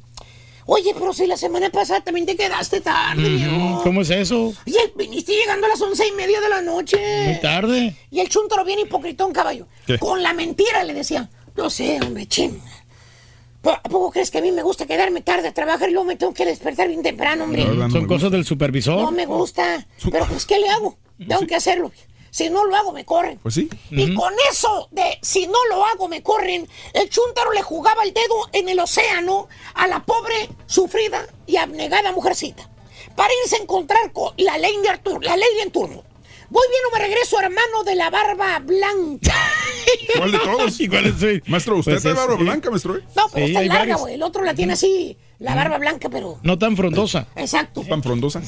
Oye, 0.66 0.94
pero 0.96 1.12
si 1.12 1.26
la 1.26 1.36
semana 1.36 1.70
pasada 1.70 2.02
también 2.02 2.24
te 2.24 2.36
quedaste 2.36 2.80
tarde, 2.80 3.28
viejo. 3.28 3.50
Mm, 3.52 3.82
¿Cómo 3.82 4.02
es 4.02 4.10
eso? 4.10 4.52
Y 4.64 4.76
el- 4.76 4.92
viniste 4.94 5.32
llegando 5.32 5.66
a 5.66 5.70
las 5.70 5.80
once 5.80 6.06
y 6.06 6.12
media 6.12 6.40
de 6.40 6.48
la 6.48 6.62
noche. 6.62 6.98
Muy 7.26 7.40
tarde. 7.40 7.96
Y 8.12 8.20
el 8.20 8.28
chúntaro 8.28 8.64
bien 8.64 8.78
hipocritón, 8.78 9.32
caballo. 9.32 9.66
¿Qué? 9.86 9.98
Con 9.98 10.22
la 10.22 10.32
mentira 10.34 10.84
le 10.84 10.94
decía, 10.94 11.28
no 11.56 11.68
sé, 11.68 11.98
hombre, 12.00 12.26
chin. 12.26 12.62
¿A 13.64 13.82
poco 13.82 14.10
crees 14.10 14.30
que 14.30 14.38
a 14.38 14.42
mí 14.42 14.50
me 14.50 14.62
gusta 14.62 14.86
quedarme 14.86 15.20
tarde 15.20 15.48
a 15.48 15.54
trabajar 15.54 15.88
y 15.88 15.92
luego 15.92 16.06
me 16.06 16.16
tengo 16.16 16.34
que 16.34 16.44
despertar 16.44 16.88
bien 16.88 17.02
temprano, 17.02 17.44
hombre? 17.44 17.64
Son 17.90 18.06
cosas 18.06 18.30
del 18.32 18.44
supervisor. 18.44 19.02
No 19.02 19.12
me 19.12 19.26
gusta. 19.26 19.86
Pero 20.10 20.26
pues, 20.26 20.46
¿qué 20.46 20.58
le 20.58 20.68
hago? 20.68 20.96
Tengo 21.18 21.46
que 21.46 21.54
hacerlo. 21.54 21.92
Si 22.30 22.48
no 22.48 22.64
lo 22.64 22.74
hago, 22.74 22.92
me 22.92 23.04
corren. 23.04 23.38
Pues 23.42 23.54
sí. 23.54 23.68
Y 23.90 24.14
con 24.14 24.32
eso 24.50 24.88
de 24.90 25.18
si 25.20 25.46
no 25.46 25.58
lo 25.68 25.84
hago, 25.84 26.08
me 26.08 26.22
corren, 26.22 26.66
el 26.94 27.10
chúntaro 27.10 27.52
le 27.52 27.62
jugaba 27.62 28.02
el 28.04 28.14
dedo 28.14 28.48
en 28.52 28.70
el 28.70 28.80
océano 28.80 29.48
a 29.74 29.86
la 29.86 30.02
pobre, 30.02 30.48
sufrida 30.66 31.26
y 31.46 31.56
abnegada 31.56 32.10
mujercita. 32.10 32.68
Para 33.14 33.32
irse 33.44 33.56
a 33.56 33.62
encontrar 33.62 34.12
con 34.12 34.32
la 34.38 34.56
ley 34.56 34.74
de 34.82 34.88
Arturo, 34.88 35.20
la 35.20 35.36
ley 35.36 35.60
en 35.62 35.70
turno. 35.70 36.02
Voy 36.52 36.66
bien 36.68 36.82
o 36.86 36.94
me 36.94 36.98
regreso, 37.02 37.40
hermano 37.40 37.82
de 37.82 37.94
la 37.94 38.10
barba 38.10 38.58
blanca. 38.58 39.34
¿Cuál 40.18 40.32
de 40.32 40.38
todos? 40.38 40.78
Maestro, 41.46 41.76
usted 41.78 41.92
Pues 41.92 42.04
es- 42.04 42.14
barba 42.14 42.36
sí. 42.36 42.42
blanca, 42.42 42.68
maestro. 42.70 42.96
¿eh? 42.98 43.02
No, 43.16 43.28
pero 43.32 43.46
Sí, 43.46 43.56
está 43.56 43.74
larga, 43.74 43.96
güey. 43.96 44.14
El 44.14 44.22
otro 44.22 44.44
la 44.44 44.54
tiene 44.54 44.74
así, 44.74 45.16
la 45.38 45.54
barba 45.54 45.78
blanca, 45.78 46.10
pero. 46.10 46.38
No 46.42 46.58
tan 46.58 46.76
frondosa. 46.76 47.26
Exacto. 47.36 47.82
Tan 47.88 48.02
frondosa. 48.02 48.40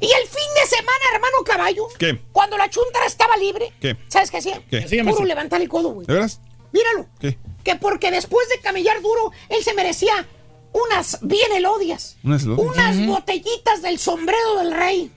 Y 0.00 0.06
el 0.06 0.26
fin 0.26 0.48
de 0.62 0.66
semana, 0.74 1.04
hermano 1.14 1.36
caballo, 1.44 1.86
¿Qué? 1.98 2.18
cuando 2.32 2.56
la 2.56 2.70
chuntara 2.70 3.04
estaba 3.04 3.36
libre, 3.36 3.70
¿Qué? 3.78 3.94
¿sabes 4.08 4.30
qué 4.30 4.38
hacía? 4.38 4.62
¿Qué? 4.70 4.78
Hacía, 4.84 5.04
Puro 5.04 5.26
levantar 5.26 5.60
el 5.60 5.68
codo, 5.68 5.90
güey. 5.90 6.06
¿De 6.06 6.14
veras? 6.14 6.40
Míralo. 6.72 7.06
¿Qué? 7.20 7.36
Que 7.62 7.76
porque 7.76 8.10
después 8.10 8.48
de 8.48 8.58
camellar 8.60 9.02
duro, 9.02 9.32
él 9.50 9.62
se 9.62 9.74
merecía 9.74 10.26
unas 10.72 11.18
bien 11.20 11.52
elodias. 11.52 12.16
Unas 12.24 12.44
elodias. 12.44 12.74
Unas 12.74 13.06
botellitas 13.06 13.82
del 13.82 13.98
sombrero 13.98 14.56
del 14.60 14.72
rey. 14.72 15.10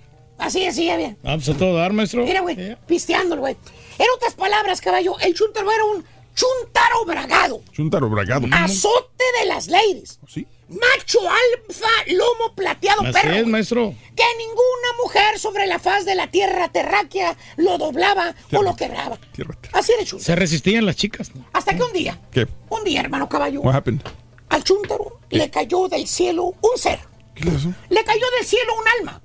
Así 0.44 0.66
decía 0.66 0.98
bien. 0.98 1.18
Ah, 1.24 1.36
pues 1.36 1.50
a 1.50 1.54
todo 1.58 1.76
dar, 1.76 1.94
maestro. 1.94 2.24
Mira, 2.24 2.42
güey, 2.42 2.76
pisteando, 2.86 3.38
güey. 3.38 3.56
En 3.98 4.06
otras 4.16 4.34
palabras, 4.36 4.82
caballo, 4.82 5.16
el 5.20 5.34
chuntaro 5.34 5.72
era 5.72 5.84
un 5.86 6.04
chuntaro 6.36 7.06
bragado. 7.06 7.62
Chuntaro 7.72 8.10
bragado. 8.10 8.48
Azote 8.52 9.24
de 9.40 9.46
las 9.48 9.68
ladies. 9.68 10.20
¿Sí? 10.28 10.46
Macho 10.68 11.20
alfa, 11.22 11.88
lomo 12.08 12.56
plateado, 12.56 13.02
Así 13.04 13.14
perro. 13.14 13.34
es, 13.36 13.46
maestro. 13.48 13.94
Que 14.16 14.24
ninguna 14.40 15.04
mujer 15.04 15.38
sobre 15.38 15.68
la 15.68 15.78
faz 15.78 16.04
de 16.06 16.16
la 16.16 16.32
tierra 16.32 16.70
terráquea 16.72 17.38
lo 17.58 17.78
doblaba 17.78 18.34
o 18.52 18.64
lo 18.64 18.76
quebraba. 18.76 19.18
Tierra, 19.34 19.56
Así 19.74 19.92
era 19.92 20.04
chuntaro. 20.04 20.26
Se 20.26 20.36
resistían 20.36 20.86
las 20.86 20.96
chicas. 20.96 21.32
Hasta 21.54 21.76
que 21.76 21.84
un 21.84 21.94
día, 21.94 22.20
¿Qué? 22.32 22.48
un 22.70 22.84
día, 22.84 23.02
hermano 23.02 23.30
caballo, 23.30 23.62
What 23.62 23.76
happened? 23.76 24.02
al 24.50 24.64
chuntaro 24.64 25.20
le 25.30 25.50
cayó 25.52 25.88
del 25.88 26.08
cielo 26.08 26.44
un 26.62 26.78
ser. 26.78 27.00
¿Qué 27.36 27.46
le 27.46 27.52
pasó? 27.52 27.74
Le 27.90 28.04
cayó 28.04 28.26
del 28.38 28.46
cielo 28.48 28.74
un 28.80 28.88
alma. 29.00 29.22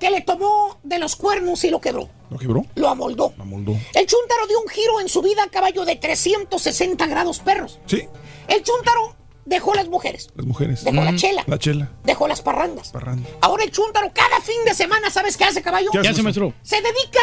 Que 0.00 0.10
le 0.10 0.22
tomó 0.22 0.80
de 0.82 0.98
los 0.98 1.14
cuernos 1.14 1.62
y 1.62 1.70
lo 1.70 1.80
quebró. 1.80 2.08
¿Lo 2.30 2.38
quebró? 2.38 2.64
Lo 2.74 2.88
amoldó. 2.88 3.34
Lo 3.36 3.44
moldó. 3.44 3.72
El 3.94 4.06
chúntaro 4.06 4.46
dio 4.48 4.60
un 4.60 4.68
giro 4.68 5.00
en 5.00 5.08
su 5.08 5.20
vida 5.22 5.44
a 5.44 5.48
caballo 5.48 5.84
de 5.84 5.94
360 5.96 7.06
grados 7.06 7.38
perros. 7.40 7.78
Sí, 7.86 8.08
El 8.48 8.62
chúntaro 8.62 9.14
dejó 9.44 9.74
las 9.74 9.88
mujeres, 9.88 10.30
las 10.34 10.46
mujeres. 10.46 10.84
Dejó 10.84 11.02
la 11.04 11.14
chela. 11.16 11.44
La 11.46 11.58
chela. 11.58 11.90
dejó 12.04 12.26
las 12.26 12.40
parrandas. 12.40 12.90
Parranda. 12.90 13.28
Ahora 13.42 13.62
el 13.62 13.70
chúntaro 13.70 14.10
cada 14.14 14.40
fin 14.40 14.64
de 14.64 14.74
semana, 14.74 15.10
¿sabes 15.10 15.36
qué 15.36 15.44
hace 15.44 15.60
caballo? 15.62 15.90
¿Qué 15.92 15.98
hace, 15.98 16.08
¿Qué 16.08 16.12
hace, 16.14 16.22
maestro? 16.22 16.54
Se 16.62 16.76
dedica 16.76 17.20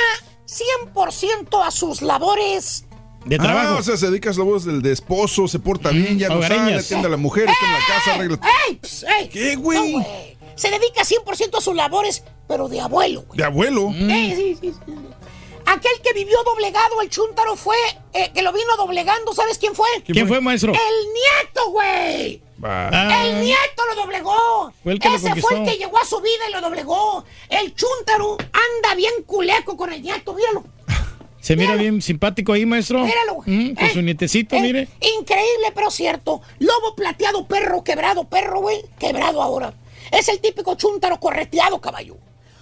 100% 0.93 1.65
a 1.65 1.71
sus 1.71 2.01
labores 2.01 2.85
De 3.25 3.37
trabajo. 3.37 3.75
Ah, 3.75 3.79
o 3.79 3.83
sea, 3.83 3.97
se 3.97 4.07
dedica 4.07 4.29
a 4.29 4.31
las 4.31 4.37
labores 4.37 4.65
del 4.65 4.81
de 4.81 4.91
esposo, 4.91 5.47
se 5.47 5.59
porta 5.59 5.89
bien, 5.89 6.19
ya 6.19 6.29
no 6.29 6.41
sale, 6.41 6.75
atiende 6.75 7.07
a 7.07 7.09
la 7.09 7.17
mujer, 7.17 7.49
está 7.49 7.65
en 7.65 7.73
la 7.73 7.79
casa, 7.79 8.13
arregla. 8.13 8.39
¡Ey! 8.69 8.79
ey! 9.19 9.29
¿Qué, 9.29 9.55
güey? 9.55 9.95
No, 9.95 10.05
Se 10.57 10.69
dedica 10.69 11.03
100% 11.03 11.57
a 11.57 11.61
sus 11.61 11.75
labores, 11.75 12.23
pero 12.47 12.67
de 12.67 12.81
abuelo. 12.81 13.21
güey. 13.27 13.37
De 13.37 13.43
abuelo. 13.45 13.91
Eh, 13.93 14.33
sí, 14.35 14.57
sí, 14.59 14.73
sí. 14.85 14.93
Aquel 15.65 15.91
que 16.01 16.13
vivió 16.13 16.37
doblegado 16.43 17.01
el 17.01 17.09
chúntaro 17.09 17.55
fue, 17.57 17.75
eh, 18.13 18.31
que 18.33 18.41
lo 18.41 18.53
vino 18.53 18.75
doblegando, 18.77 19.33
¿sabes 19.33 19.57
quién 19.57 19.75
fue? 19.75 19.87
¿Quién 20.05 20.27
fue, 20.27 20.39
maestro? 20.39 20.71
El 20.73 21.07
nieto, 21.13 21.71
güey. 21.71 22.41
Ah. 22.63 23.23
El 23.25 23.41
nieto 23.41 23.85
lo 23.89 24.01
doblegó. 24.01 24.71
Fue 24.81 24.93
el 24.93 24.99
que 24.99 25.09
lo 25.09 25.15
Ese 25.15 25.35
fue 25.35 25.57
el 25.59 25.65
que 25.65 25.77
llegó 25.77 25.97
a 25.99 26.05
su 26.05 26.19
vida 26.21 26.47
y 26.49 26.53
lo 26.53 26.61
doblegó. 26.61 27.25
El 27.49 27.75
chúntaro 27.75 28.37
anda 28.39 28.95
bien 28.95 29.13
culeco 29.25 29.75
con 29.77 29.91
el 29.91 30.01
nieto, 30.01 30.33
míralo. 30.33 30.63
Se 31.41 31.55
mira 31.55 31.75
bien 31.75 32.01
simpático 32.01 32.53
ahí, 32.53 32.65
maestro. 32.65 33.03
Míralo. 33.03 33.37
Mm, 33.45 33.75
con 33.75 33.85
Eh, 33.85 33.93
su 33.93 34.01
nietecito, 34.01 34.55
eh, 34.55 34.61
mire. 34.61 34.87
Increíble, 35.19 35.71
pero 35.75 35.91
cierto. 35.91 36.41
Lobo 36.59 36.95
plateado, 36.95 37.45
perro 37.47 37.83
quebrado, 37.83 38.23
perro, 38.23 38.61
güey. 38.61 38.83
Quebrado 38.99 39.41
ahora. 39.41 39.73
Es 40.11 40.27
el 40.29 40.39
típico 40.39 40.75
chúntaro 40.75 41.19
correteado, 41.19 41.79
caballo. 41.81 42.17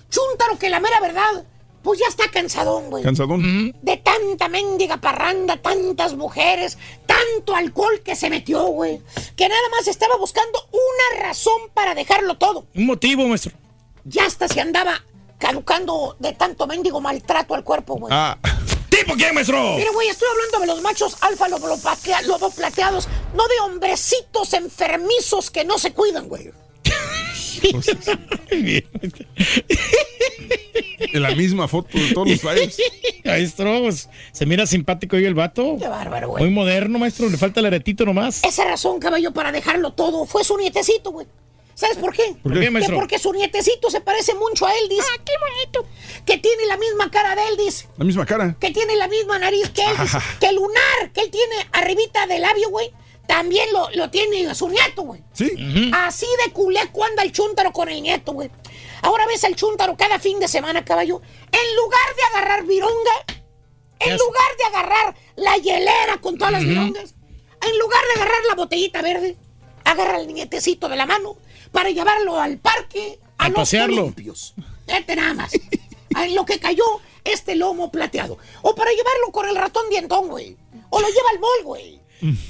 Chúntaro 0.10 0.58
que 0.58 0.70
la 0.70 0.80
mera 0.80 1.00
verdad, 1.00 1.46
pues 1.82 2.00
ya 2.00 2.06
está 2.08 2.30
cansadón, 2.32 2.90
güey. 2.90 3.04
Cansadón. 3.04 3.76
De 3.82 3.98
tanta 3.98 4.48
mendiga 4.48 4.98
parranda, 4.98 5.58
tantas 5.58 6.16
mujeres, 6.16 6.78
tanto 7.06 7.56
alcohol 7.56 8.02
que 8.04 8.16
se 8.16 8.30
metió, 8.30 8.64
güey. 8.68 9.02
Que 9.36 9.48
nada 9.50 9.70
más 9.72 9.88
estaba 9.88 10.16
buscando 10.18 10.60
una 10.72 11.24
razón 11.28 11.60
para 11.74 11.94
dejarlo 11.96 12.38
todo. 12.38 12.66
Un 12.76 12.86
motivo, 12.86 13.28
maestro. 13.28 13.54
Ya 14.04 14.26
hasta 14.26 14.48
se 14.48 14.62
andaba 14.62 15.04
caducando 15.38 16.16
de 16.20 16.34
tanto 16.34 16.66
mendigo 16.68 17.02
maltrato 17.02 17.54
al 17.56 17.64
cuerpo, 17.64 17.96
güey. 17.98 18.14
Ah. 18.16 18.38
¿Tipo 18.90 19.14
quién, 19.16 19.34
maestro? 19.36 19.62
Mira, 19.76 19.92
güey, 19.92 20.08
estoy 20.08 20.28
hablando 20.32 20.60
de 20.60 20.68
los 20.68 20.82
machos 20.82 21.18
alfa 21.22 21.50
lobo, 21.50 21.68
platea- 21.78 22.22
lobo 22.22 22.50
plateados, 22.50 23.08
no 23.34 23.46
de 23.48 23.60
hombrecitos 23.66 24.54
enfermizos 24.54 25.52
que 25.52 25.66
no 25.66 25.78
se 25.78 25.92
cuidan, 25.94 26.30
güey. 26.30 26.52
En 31.14 31.22
la 31.22 31.32
misma 31.36 31.68
foto 31.68 31.98
de 31.98 32.14
todos 32.14 32.30
los 32.30 32.42
flyers. 32.42 32.78
Maestro, 33.24 33.82
pues, 33.82 34.10
se 34.32 34.46
mira 34.46 34.66
simpático 34.66 35.16
ahí 35.16 35.26
el 35.26 35.34
vato. 35.34 35.78
Qué 35.80 35.88
bárbaro, 35.88 36.30
güey. 36.30 36.44
Muy 36.44 36.54
moderno, 36.54 37.00
maestro. 37.00 37.30
Le 37.30 37.38
falta 37.38 37.60
el 37.60 37.66
aretito 37.68 38.06
nomás. 38.06 38.44
Esa 38.44 38.66
razón, 38.66 39.00
caballo, 39.00 39.32
para 39.32 39.52
dejarlo 39.52 39.94
todo 39.94 40.26
fue 40.26 40.44
su 40.44 40.58
nietecito, 40.58 41.12
güey. 41.12 41.28
¿Sabes 41.74 41.98
por 41.98 42.14
qué? 42.14 42.24
¿Por 42.42 42.54
qué, 42.54 42.62
Que 42.62 42.72
maestro? 42.72 42.96
porque 42.96 43.20
su 43.20 43.34
nietecito 43.34 43.90
se 43.90 44.00
parece 44.00 44.34
mucho 44.36 44.66
a 44.66 44.72
Eldis. 44.74 45.02
¡Ah, 45.02 45.22
qué 45.26 45.34
bonito! 45.38 45.86
Que 46.26 46.38
tiene 46.38 46.66
la 46.68 46.78
misma 46.78 47.12
cara 47.12 47.36
de 47.36 47.42
Eldis. 47.50 47.88
La 47.98 48.06
misma 48.06 48.26
cara. 48.26 48.56
Que 48.60 48.72
tiene 48.72 48.96
la 48.96 49.10
misma 49.10 49.38
nariz 49.40 49.70
que 49.72 49.84
Eldis. 49.84 50.12
que 50.40 50.48
el 50.48 50.56
lunar 50.56 51.12
que 51.14 51.22
él 51.22 51.30
tiene 51.32 51.56
arribita 51.74 52.28
del 52.28 52.42
labio, 52.44 52.70
güey. 52.70 52.92
También 53.28 53.72
lo, 53.74 53.90
lo 53.92 54.10
tiene 54.10 54.54
su 54.56 54.70
nieto, 54.70 55.02
güey. 55.04 55.22
Sí. 55.34 55.50
Así 55.94 56.28
de 56.46 56.52
culeco 56.52 57.04
anda 57.04 57.24
el 57.24 57.32
chúntaro 57.32 57.72
con 57.72 57.90
el 57.90 58.02
nieto, 58.02 58.34
güey. 58.34 58.50
Ahora 59.02 59.26
ves 59.28 59.44
al 59.44 59.56
chúntaro 59.56 59.96
cada 59.98 60.20
fin 60.20 60.40
de 60.40 60.48
semana, 60.48 60.86
caballo. 60.86 61.22
En 61.52 61.76
lugar 61.76 62.16
de 62.16 62.24
agarrar 62.38 62.66
vironga, 62.66 63.12
en 64.00 64.18
lugar 64.18 64.58
de 64.58 64.64
agarrar 64.66 65.16
la 65.36 65.58
hielera 65.58 66.18
con 66.22 66.38
todas 66.38 66.54
las 66.54 66.62
Ujú. 66.62 66.70
virongas, 66.72 67.16
en 67.68 67.80
lugar 67.80 68.02
de 68.14 68.22
agarrar 68.22 68.44
la 68.48 68.56
botellita 68.56 69.02
verde, 69.02 69.38
agarra 69.84 70.18
al 70.18 70.28
nietecito 70.34 70.88
de 70.90 70.96
la 70.96 71.06
mano 71.06 71.38
para 71.72 71.90
llevarlo 71.90 72.40
al 72.40 72.58
parque 72.58 73.20
a, 73.38 73.46
A 73.46 73.50
los 73.50 73.56
pasearlo. 73.58 73.96
columpios. 73.98 74.54
Vete 74.88 75.16
nada 75.16 75.34
más. 75.34 75.52
En 76.18 76.36
lo 76.36 76.46
que 76.46 76.60
cayó 76.60 76.84
este 77.24 77.56
lomo 77.56 77.92
plateado. 77.92 78.38
O 78.62 78.76
para 78.76 78.92
llevarlo 78.92 79.32
con 79.32 79.48
el 79.50 79.56
ratón 79.56 79.90
dientón, 79.90 80.28
güey. 80.30 80.56
O 80.90 81.02
lo 81.02 81.08
lleva 81.08 81.30
al 81.32 81.40
mall, 81.40 81.64
güey. 81.64 82.00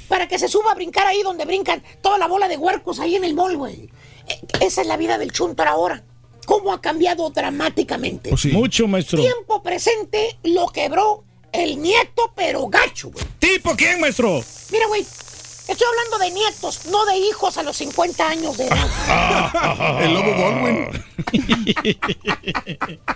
Para 0.08 0.28
que 0.28 0.38
se 0.38 0.48
suba 0.48 0.72
a 0.72 0.74
brincar 0.74 1.06
ahí 1.06 1.22
donde 1.22 1.44
brincan 1.44 1.82
toda 2.00 2.18
la 2.18 2.26
bola 2.26 2.48
de 2.48 2.56
huercos 2.56 3.00
ahí 3.00 3.16
en 3.16 3.24
el 3.24 3.34
mall, 3.34 3.56
güey. 3.56 3.90
Eh, 4.28 4.40
Esa 4.60 4.80
es 4.82 4.86
la 4.86 4.96
vida 4.96 5.18
del 5.18 5.32
chuntar 5.32 5.68
ahora. 5.68 6.02
¿Cómo 6.46 6.72
ha 6.72 6.80
cambiado 6.80 7.28
dramáticamente? 7.30 8.30
Mucho, 8.52 8.86
maestro. 8.86 9.20
Tiempo 9.20 9.62
presente 9.62 10.38
lo 10.44 10.68
quebró 10.68 11.24
el 11.52 11.80
nieto, 11.82 12.32
pero 12.36 12.66
gacho, 12.68 13.10
güey. 13.10 13.24
¿Tipo 13.38 13.74
quién, 13.76 14.00
maestro? 14.00 14.40
Mira, 14.70 14.86
güey. 14.86 15.02
Estoy 15.02 15.88
hablando 15.88 16.18
de 16.18 16.30
nietos, 16.30 16.86
no 16.86 17.04
de 17.06 17.16
hijos 17.16 17.58
a 17.58 17.64
los 17.64 17.76
50 17.76 18.28
años 18.28 18.56
de 18.56 18.68
edad. 18.68 19.98
El 20.00 20.14
lobo 20.14 20.30
Baldwin. 20.30 20.88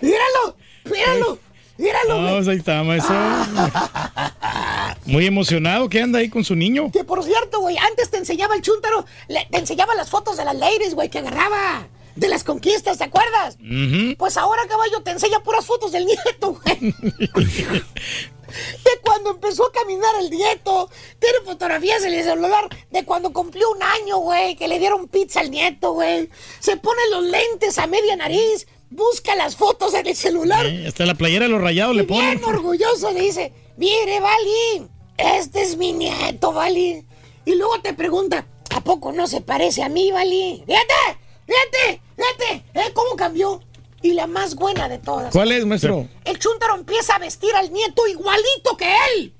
¡Míralo! 0.00 0.56
¡Míralo! 0.90 1.38
¡Míralo! 1.78 2.16
güey! 2.20 2.24
Vamos, 2.32 2.48
ahí 2.48 2.56
está, 2.58 2.82
maestro. 2.82 3.16
Muy 5.06 5.26
emocionado 5.26 5.88
que 5.88 6.00
anda 6.02 6.18
ahí 6.18 6.28
con 6.28 6.44
su 6.44 6.54
niño. 6.54 6.90
Que 6.92 7.04
por 7.04 7.24
cierto, 7.24 7.60
güey, 7.60 7.78
antes 7.78 8.10
te 8.10 8.18
enseñaba 8.18 8.54
el 8.54 8.62
chúntaro, 8.62 9.04
le- 9.28 9.46
te 9.50 9.58
enseñaba 9.58 9.94
las 9.94 10.10
fotos 10.10 10.36
de 10.36 10.44
las 10.44 10.56
ladies, 10.56 10.94
güey, 10.94 11.08
que 11.08 11.18
agarraba. 11.18 11.88
De 12.16 12.26
las 12.26 12.42
conquistas, 12.42 12.98
¿te 12.98 13.04
acuerdas? 13.04 13.56
Pues 14.18 14.36
ahora, 14.36 14.66
caballo, 14.66 15.02
te 15.04 15.12
enseña 15.12 15.38
puras 15.40 15.64
fotos 15.64 15.92
del 15.92 16.04
nieto, 16.04 16.60
güey. 16.64 16.92
de 18.48 18.90
cuando 19.04 19.30
empezó 19.30 19.66
a 19.68 19.72
caminar 19.72 20.10
el 20.20 20.28
nieto. 20.30 20.90
Tiene 21.20 21.38
fotografías 21.44 22.02
en 22.04 22.14
el 22.14 22.24
celular 22.24 22.68
de 22.90 23.04
cuando 23.04 23.32
cumplió 23.32 23.70
un 23.70 23.82
año, 23.84 24.18
güey, 24.18 24.56
que 24.56 24.66
le 24.66 24.80
dieron 24.80 25.06
pizza 25.06 25.40
al 25.40 25.50
nieto, 25.52 25.92
güey. 25.92 26.28
Se 26.58 26.76
pone 26.76 27.00
los 27.12 27.22
lentes 27.22 27.78
a 27.78 27.86
media 27.86 28.16
nariz, 28.16 28.66
busca 28.90 29.34
las 29.36 29.56
fotos 29.56 29.94
en 29.94 30.06
el 30.06 30.16
celular. 30.16 30.66
Eh, 30.66 30.86
hasta 30.86 31.06
la 31.06 31.14
playera 31.14 31.46
de 31.46 31.50
los 31.50 31.60
rayados 31.60 31.94
le 31.94 32.04
pone. 32.04 32.36
Bien 32.36 32.44
orgulloso 32.44 33.10
le 33.12 33.20
dice, 33.22 33.52
mire, 33.76 34.20
Vali, 34.20 34.88
este 35.16 35.62
es 35.62 35.76
mi 35.76 35.92
nieto, 35.92 36.52
Vali. 36.52 37.04
Y 37.44 37.54
luego 37.54 37.80
te 37.80 37.94
pregunta, 37.94 38.46
¿a 38.74 38.80
poco 38.82 39.12
no 39.12 39.26
se 39.26 39.40
parece 39.40 39.82
a 39.82 39.88
mí, 39.88 40.10
Vali? 40.12 40.62
Fíjate, 40.66 41.18
fíjate, 41.46 42.02
fíjate, 42.16 42.64
¿eh? 42.74 42.92
¿Cómo 42.94 43.16
cambió? 43.16 43.60
Y 44.00 44.12
la 44.12 44.26
más 44.26 44.54
buena 44.54 44.88
de 44.88 44.98
todas. 44.98 45.32
¿Cuál 45.32 45.50
es, 45.50 45.66
maestro? 45.66 46.06
El 46.24 46.38
chúntaro 46.38 46.76
empieza 46.76 47.16
a 47.16 47.18
vestir 47.18 47.52
al 47.54 47.72
nieto 47.72 48.06
igualito 48.06 48.76
que 48.76 48.94
él. 49.16 49.34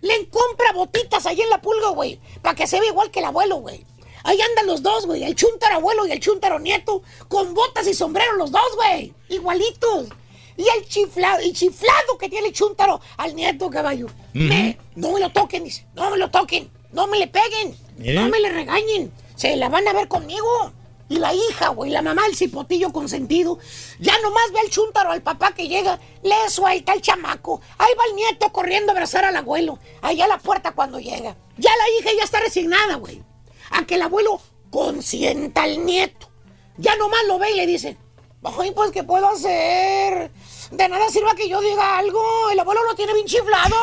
Le 0.00 0.28
compra 0.28 0.72
botitas 0.72 1.26
ahí 1.26 1.40
en 1.40 1.50
la 1.50 1.60
pulga, 1.60 1.88
güey, 1.88 2.20
para 2.40 2.54
que 2.54 2.66
se 2.66 2.80
vea 2.80 2.88
igual 2.88 3.10
que 3.10 3.18
el 3.18 3.26
abuelo, 3.26 3.56
güey. 3.56 3.84
Ahí 4.28 4.38
andan 4.42 4.66
los 4.66 4.82
dos, 4.82 5.06
güey, 5.06 5.24
el 5.24 5.34
chúntaro 5.34 5.76
abuelo 5.76 6.06
y 6.06 6.12
el 6.12 6.20
chúntaro 6.20 6.58
nieto, 6.58 7.02
con 7.28 7.54
botas 7.54 7.86
y 7.86 7.94
sombrero 7.94 8.34
los 8.34 8.50
dos, 8.50 8.76
güey, 8.76 9.14
igualitos. 9.30 10.08
Y 10.56 10.66
el 10.76 10.86
chiflado, 10.86 11.40
y 11.40 11.52
chiflado 11.54 12.18
que 12.18 12.28
tiene 12.28 12.48
el 12.48 12.52
chúntaro 12.52 13.00
al 13.16 13.34
nieto, 13.34 13.70
caballo. 13.70 14.06
Me- 14.34 14.78
no 14.96 15.12
me 15.12 15.20
lo 15.20 15.30
toquen, 15.30 15.64
dice, 15.64 15.86
no 15.94 16.10
me 16.10 16.18
lo 16.18 16.30
toquen, 16.30 16.70
no 16.92 17.06
me 17.06 17.18
le 17.18 17.26
peguen, 17.28 17.74
¿Eh? 18.02 18.12
no 18.12 18.28
me 18.28 18.38
le 18.38 18.50
regañen, 18.50 19.10
se 19.34 19.56
la 19.56 19.70
van 19.70 19.88
a 19.88 19.94
ver 19.94 20.08
conmigo. 20.08 20.72
Y 21.10 21.16
la 21.20 21.32
hija, 21.32 21.68
güey, 21.70 21.90
la 21.90 22.02
mamá, 22.02 22.20
el 22.28 22.36
cipotillo 22.36 22.92
consentido, 22.92 23.58
ya 23.98 24.12
nomás 24.20 24.52
ve 24.52 24.60
al 24.60 24.68
chúntaro 24.68 25.10
al 25.10 25.22
papá 25.22 25.52
que 25.54 25.66
llega, 25.66 25.98
le 26.22 26.34
suelta 26.50 26.92
el 26.92 27.00
chamaco. 27.00 27.62
Ahí 27.78 27.90
va 27.98 28.04
el 28.10 28.14
nieto 28.16 28.52
corriendo 28.52 28.92
a 28.92 28.94
abrazar 28.94 29.24
al 29.24 29.34
abuelo, 29.36 29.78
allá 30.02 30.26
a 30.26 30.28
la 30.28 30.36
puerta 30.38 30.72
cuando 30.72 30.98
llega. 31.00 31.34
Ya 31.56 31.70
la 31.70 31.98
hija 31.98 32.10
ya 32.18 32.24
está 32.24 32.40
resignada, 32.40 32.96
güey, 32.96 33.22
a 33.70 33.84
que 33.86 33.96
el 33.96 34.02
abuelo 34.02 34.40
consienta 34.70 35.62
al 35.62 35.84
nieto. 35.84 36.30
Ya 36.76 36.96
nomás 36.96 37.20
lo 37.26 37.38
ve 37.38 37.50
y 37.52 37.56
le 37.56 37.66
dice, 37.66 37.96
ay, 38.44 38.70
pues, 38.72 38.90
¿qué 38.90 39.02
puedo 39.02 39.28
hacer? 39.28 40.30
De 40.70 40.88
nada 40.88 41.08
sirva 41.10 41.34
que 41.34 41.48
yo 41.48 41.60
diga 41.60 41.98
algo, 41.98 42.50
el 42.50 42.60
abuelo 42.60 42.82
lo 42.84 42.94
tiene 42.94 43.14
bien 43.14 43.26
chiflado. 43.26 43.76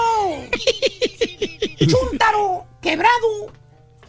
Chúntaro, 1.88 2.66
quebrado, 2.82 3.52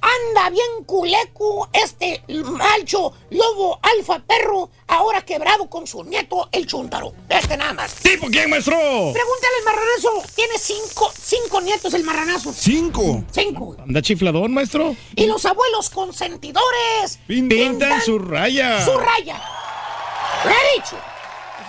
anda 0.00 0.50
bien 0.50 0.84
culeco 0.84 1.68
este 1.73 2.23
macho 2.28 3.12
lobo 3.31 3.78
alfa 3.83 4.18
perro, 4.20 4.70
ahora 4.89 5.23
quebrado 5.23 5.68
con 5.68 5.86
su 5.86 6.05
nieto 6.05 6.49
el 6.52 6.66
chúntaro. 6.66 7.12
Este 7.28 7.57
nada 7.57 7.73
más. 7.73 7.94
¿Tipo 7.97 8.26
quién, 8.28 8.50
maestro? 8.50 8.75
Pregúntale 8.76 9.57
al 9.58 9.65
marranazo, 9.65 10.23
tiene 10.34 10.55
cinco, 10.58 11.12
cinco 11.20 11.60
nietos 11.60 11.94
el 11.94 12.05
marranazo. 12.05 12.52
¿Cinco? 12.52 13.25
Cinco. 13.31 13.76
¿Anda 13.78 14.02
chifladón, 14.02 14.52
maestro? 14.55 14.94
Y 15.15 15.26
los 15.26 15.44
abuelos 15.47 15.91
consentidores 15.91 17.18
Pintan 17.26 18.00
su 18.02 18.18
raya. 18.18 18.84
su 18.84 18.97
raya. 18.99 19.41
Lo 20.44 20.50
he 20.50 20.76
dicho. 20.76 20.97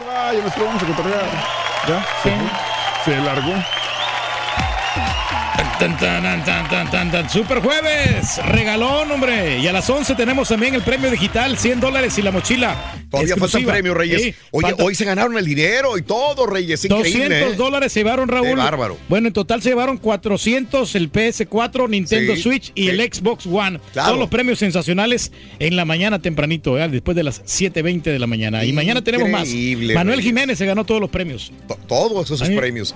Ay, 0.09 0.37
nuestro 0.37 0.65
vamos 0.65 0.83
a 0.83 0.85
cotorrear. 0.85 1.25
¿Ya? 1.87 2.05
¿Se, 2.21 2.29
fue? 2.29 3.15
se 3.15 3.21
largó. 3.21 3.53
Tan, 5.79 5.95
tan, 5.99 6.23
tan, 6.23 6.43
tan, 6.43 6.69
tan, 6.69 6.89
tan, 6.91 7.11
tan. 7.11 7.29
Super 7.29 7.59
jueves, 7.59 8.43
regalón, 8.47 9.11
hombre. 9.11 9.59
Y 9.59 9.67
a 9.67 9.73
las 9.73 9.87
11 9.87 10.15
tenemos 10.15 10.49
también 10.49 10.73
el 10.73 10.81
premio 10.81 11.11
digital, 11.11 11.55
100 11.55 11.79
dólares 11.79 12.17
y 12.17 12.23
la 12.23 12.31
mochila. 12.31 12.95
Todavía 13.11 13.35
faltan 13.35 13.43
exclusiva. 13.45 13.71
premios, 13.73 13.95
Reyes. 13.95 14.21
Sí, 14.23 14.33
Oye, 14.51 14.67
falta- 14.69 14.83
hoy 14.83 14.95
se 14.95 15.05
ganaron 15.05 15.37
el 15.37 15.45
dinero 15.45 15.95
y 15.97 16.01
todo, 16.01 16.47
Reyes. 16.47 16.83
Increíble. 16.83 17.11
200 17.41 17.53
¿eh? 17.53 17.55
dólares 17.55 17.91
se 17.93 17.99
llevaron, 17.99 18.27
Raúl. 18.27 18.47
Qué 18.49 18.55
bárbaro. 18.55 18.97
Bueno, 19.07 19.27
en 19.27 19.33
total 19.33 19.61
se 19.61 19.69
llevaron 19.69 19.97
400 19.97 20.95
el 20.95 21.11
PS4, 21.11 21.87
Nintendo 21.87 22.35
Sí, 22.35 22.41
Switch 22.41 22.71
y 22.73 22.83
sí. 22.85 22.89
el 22.89 22.99
Xbox 23.13 23.45
One. 23.45 23.79
Claro. 23.93 24.07
Todos 24.09 24.19
los 24.19 24.29
premios 24.29 24.57
sensacionales 24.57 25.31
en 25.59 25.75
la 25.75 25.85
mañana 25.85 26.19
tempranito, 26.19 26.77
¿eh? 26.79 26.89
después 26.89 27.15
de 27.15 27.23
las 27.23 27.43
7.20 27.45 28.01
de 28.11 28.17
la 28.19 28.25
mañana. 28.27 28.65
Y 28.65 28.73
mañana 28.73 29.03
tenemos 29.03 29.29
más. 29.29 29.47
Manuel 29.47 30.17
Reyes. 30.17 30.25
Jiménez 30.25 30.57
se 30.57 30.65
ganó 30.65 30.83
todos 30.85 30.99
los 30.99 31.09
premios. 31.11 31.51
To- 31.67 31.77
Todos 31.87 32.25
esos 32.31 32.41
Ay. 32.49 32.57
premios. 32.57 32.95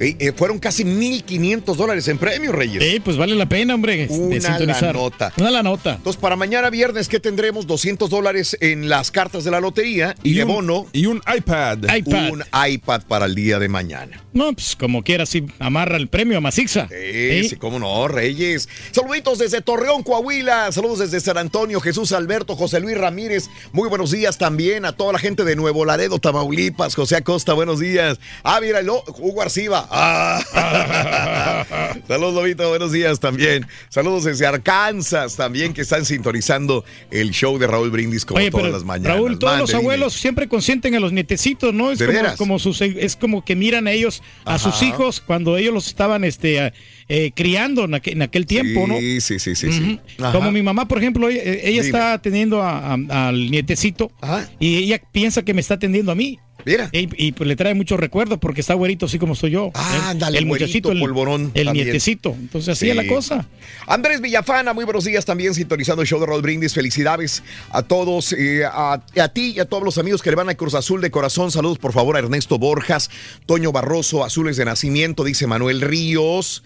Eh, 0.00 0.16
eh, 0.18 0.32
fueron 0.34 0.58
casi 0.58 0.82
1.500 0.82 1.76
dólares 1.76 2.08
en 2.08 2.16
premios, 2.18 2.54
Reyes. 2.54 2.82
Sí, 2.82 3.00
pues 3.00 3.16
vale 3.18 3.34
la 3.34 3.46
pena, 3.46 3.74
hombre, 3.74 4.06
de 4.06 4.12
Una 4.14 4.40
sintonizar. 4.40 4.82
la 4.82 4.92
nota. 4.94 5.32
Una 5.36 5.50
la 5.50 5.62
nota. 5.62 5.94
Entonces, 5.96 6.20
para 6.20 6.36
mañana 6.36 6.70
viernes, 6.70 7.06
¿qué 7.08 7.20
tendremos? 7.20 7.66
200 7.66 8.08
dólares 8.08 8.56
en 8.60 8.88
las 8.88 9.10
cartas 9.10 9.44
de 9.44 9.50
la 9.50 9.60
lotería 9.60 10.14
y, 10.22 10.32
de 10.34 10.44
un- 10.44 10.54
bono. 10.54 10.86
Y 10.94 11.04
un 11.06 11.20
iPad. 11.36 11.78
iPad. 11.94 12.30
Un 12.32 12.42
iPad 12.68 13.02
para 13.06 13.26
el 13.26 13.34
día 13.34 13.58
de 13.58 13.68
mañana. 13.68 14.24
No, 14.32 14.52
pues 14.54 14.74
como 14.74 15.02
quiera, 15.02 15.26
sí, 15.26 15.44
amarra 15.58 15.96
el 15.98 16.08
premio 16.08 16.38
a 16.38 16.40
Macixa. 16.40 16.88
Sí, 16.88 17.48
sí, 17.50 17.56
cómo 17.56 17.78
no, 17.78 18.08
Reyes. 18.08 18.68
Saluditos 18.92 19.38
desde 19.38 19.60
Torreón, 19.60 20.02
Coahuila. 20.02 20.72
Saludos 20.72 21.00
desde 21.00 21.20
San 21.20 21.36
Antonio, 21.36 21.80
Jesús 21.80 22.12
Alberto, 22.12 22.56
José 22.56 22.80
Luis 22.80 22.96
Ramírez. 22.96 23.48
Muy 23.72 23.88
buenos 23.90 24.12
días 24.12 24.38
también 24.38 24.84
a 24.86 24.92
toda 24.92 25.12
la 25.12 25.18
gente 25.18 25.44
de 25.44 25.56
Nuevo 25.56 25.84
Laredo, 25.84 26.18
Tamaulipas. 26.18 26.94
José 26.94 27.16
Acosta, 27.16 27.52
buenos 27.52 27.80
días. 27.80 28.18
Ah, 28.44 28.60
o- 28.88 29.04
Hugo 29.18 29.42
Arciba. 29.42 29.88
Saludos, 32.06 32.34
Lobito, 32.34 32.68
buenos 32.68 32.92
días 32.92 33.18
también. 33.18 33.66
Saludos 33.88 34.24
desde 34.24 34.46
Arkansas 34.46 35.36
también 35.36 35.72
que 35.72 35.80
están 35.82 36.04
sintonizando 36.04 36.84
el 37.10 37.30
show 37.32 37.58
de 37.58 37.66
Raúl 37.66 37.90
Brindis 37.90 38.24
como 38.24 38.38
Oye, 38.38 38.50
todas 38.50 38.64
pero 38.66 38.76
las 38.76 38.84
mañanas. 38.84 39.16
Raúl, 39.16 39.38
todos 39.38 39.52
Mande, 39.52 39.60
los 39.62 39.70
dime. 39.70 39.80
abuelos 39.80 40.12
siempre 40.14 40.48
consienten 40.48 40.94
a 40.94 41.00
los 41.00 41.12
nietecitos, 41.12 41.74
¿no? 41.74 41.90
Es 41.90 41.98
¿De 41.98 42.06
como, 42.06 42.18
veras? 42.18 42.36
como 42.36 42.58
sus, 42.60 42.80
es 42.80 43.16
como 43.16 43.44
que 43.44 43.56
miran 43.56 43.86
a 43.88 43.92
ellos, 43.92 44.22
a 44.44 44.54
Ajá. 44.54 44.70
sus 44.70 44.82
hijos, 44.82 45.20
cuando 45.20 45.56
ellos 45.56 45.74
los 45.74 45.86
estaban 45.88 46.22
este, 46.24 46.72
eh, 47.08 47.32
criando 47.34 47.84
en 47.84 47.94
aquel, 47.94 48.12
en 48.14 48.22
aquel 48.22 48.46
tiempo, 48.46 48.86
¿no? 48.86 48.96
Sí, 48.98 49.20
sí, 49.20 49.38
sí, 49.40 49.56
sí. 49.56 49.98
Como 50.32 50.52
mi 50.52 50.62
mamá, 50.62 50.86
por 50.86 50.98
ejemplo, 50.98 51.28
ella, 51.28 51.80
está 51.80 52.12
atendiendo 52.12 52.62
a- 52.62 52.94
a- 52.94 53.28
al 53.28 53.50
nietecito 53.50 54.12
y 54.60 54.76
ella 54.84 55.00
piensa 55.12 55.42
que 55.42 55.52
me 55.54 55.60
está 55.60 55.74
atendiendo 55.74 56.12
a 56.12 56.14
mí. 56.14 56.38
Mira. 56.64 56.88
Y, 56.92 57.08
y, 57.28 57.32
pues 57.32 57.46
le 57.48 57.56
trae 57.56 57.74
muchos 57.74 57.98
recuerdos 58.00 58.38
porque 58.38 58.60
está 58.60 58.74
güerito 58.74 59.06
así 59.06 59.18
como 59.18 59.32
estoy 59.34 59.50
yo. 59.50 59.70
Ah, 59.74 59.92
El- 59.94 60.00
ándale, 60.10 60.38
el 60.38 60.46
güerito, 60.46 60.64
muchachito, 60.66 60.92
el, 60.92 61.00
polvorón 61.00 61.50
el 61.54 61.66
también. 61.66 61.86
nietecito. 61.86 62.30
Entonces 62.38 62.68
así 62.70 62.86
Sí. 62.86 62.90
es 62.90 62.96
la 62.96 63.06
cosa. 63.06 63.46
Andrés 63.86 64.20
Villafana, 64.20 64.72
muy 64.72 64.84
buenos 64.84 65.04
días 65.04 65.24
también 65.24 65.54
sintonizando 65.54 66.02
el 66.02 66.08
show 66.08 66.20
de 66.20 66.26
Raúl 66.26 66.42
Brindis. 66.42 66.74
Felicidades 66.74 67.42
a 67.70 67.82
todos, 67.82 68.32
eh, 68.32 68.64
a, 68.64 69.00
a 69.16 69.28
ti 69.30 69.54
y 69.56 69.60
a 69.60 69.64
todos 69.64 69.82
los 69.82 69.98
amigos 69.98 70.22
que 70.22 70.30
le 70.30 70.36
van 70.36 70.48
a 70.48 70.54
Cruz 70.54 70.74
Azul 70.74 71.00
de 71.00 71.10
corazón. 71.10 71.50
Saludos 71.50 71.78
por 71.78 71.92
favor 71.92 72.16
a 72.16 72.20
Ernesto 72.20 72.58
Borjas, 72.58 73.10
Toño 73.46 73.72
Barroso, 73.72 74.24
Azules 74.24 74.56
de 74.56 74.64
Nacimiento, 74.64 75.24
dice 75.24 75.46
Manuel 75.46 75.80
Ríos. 75.80 76.62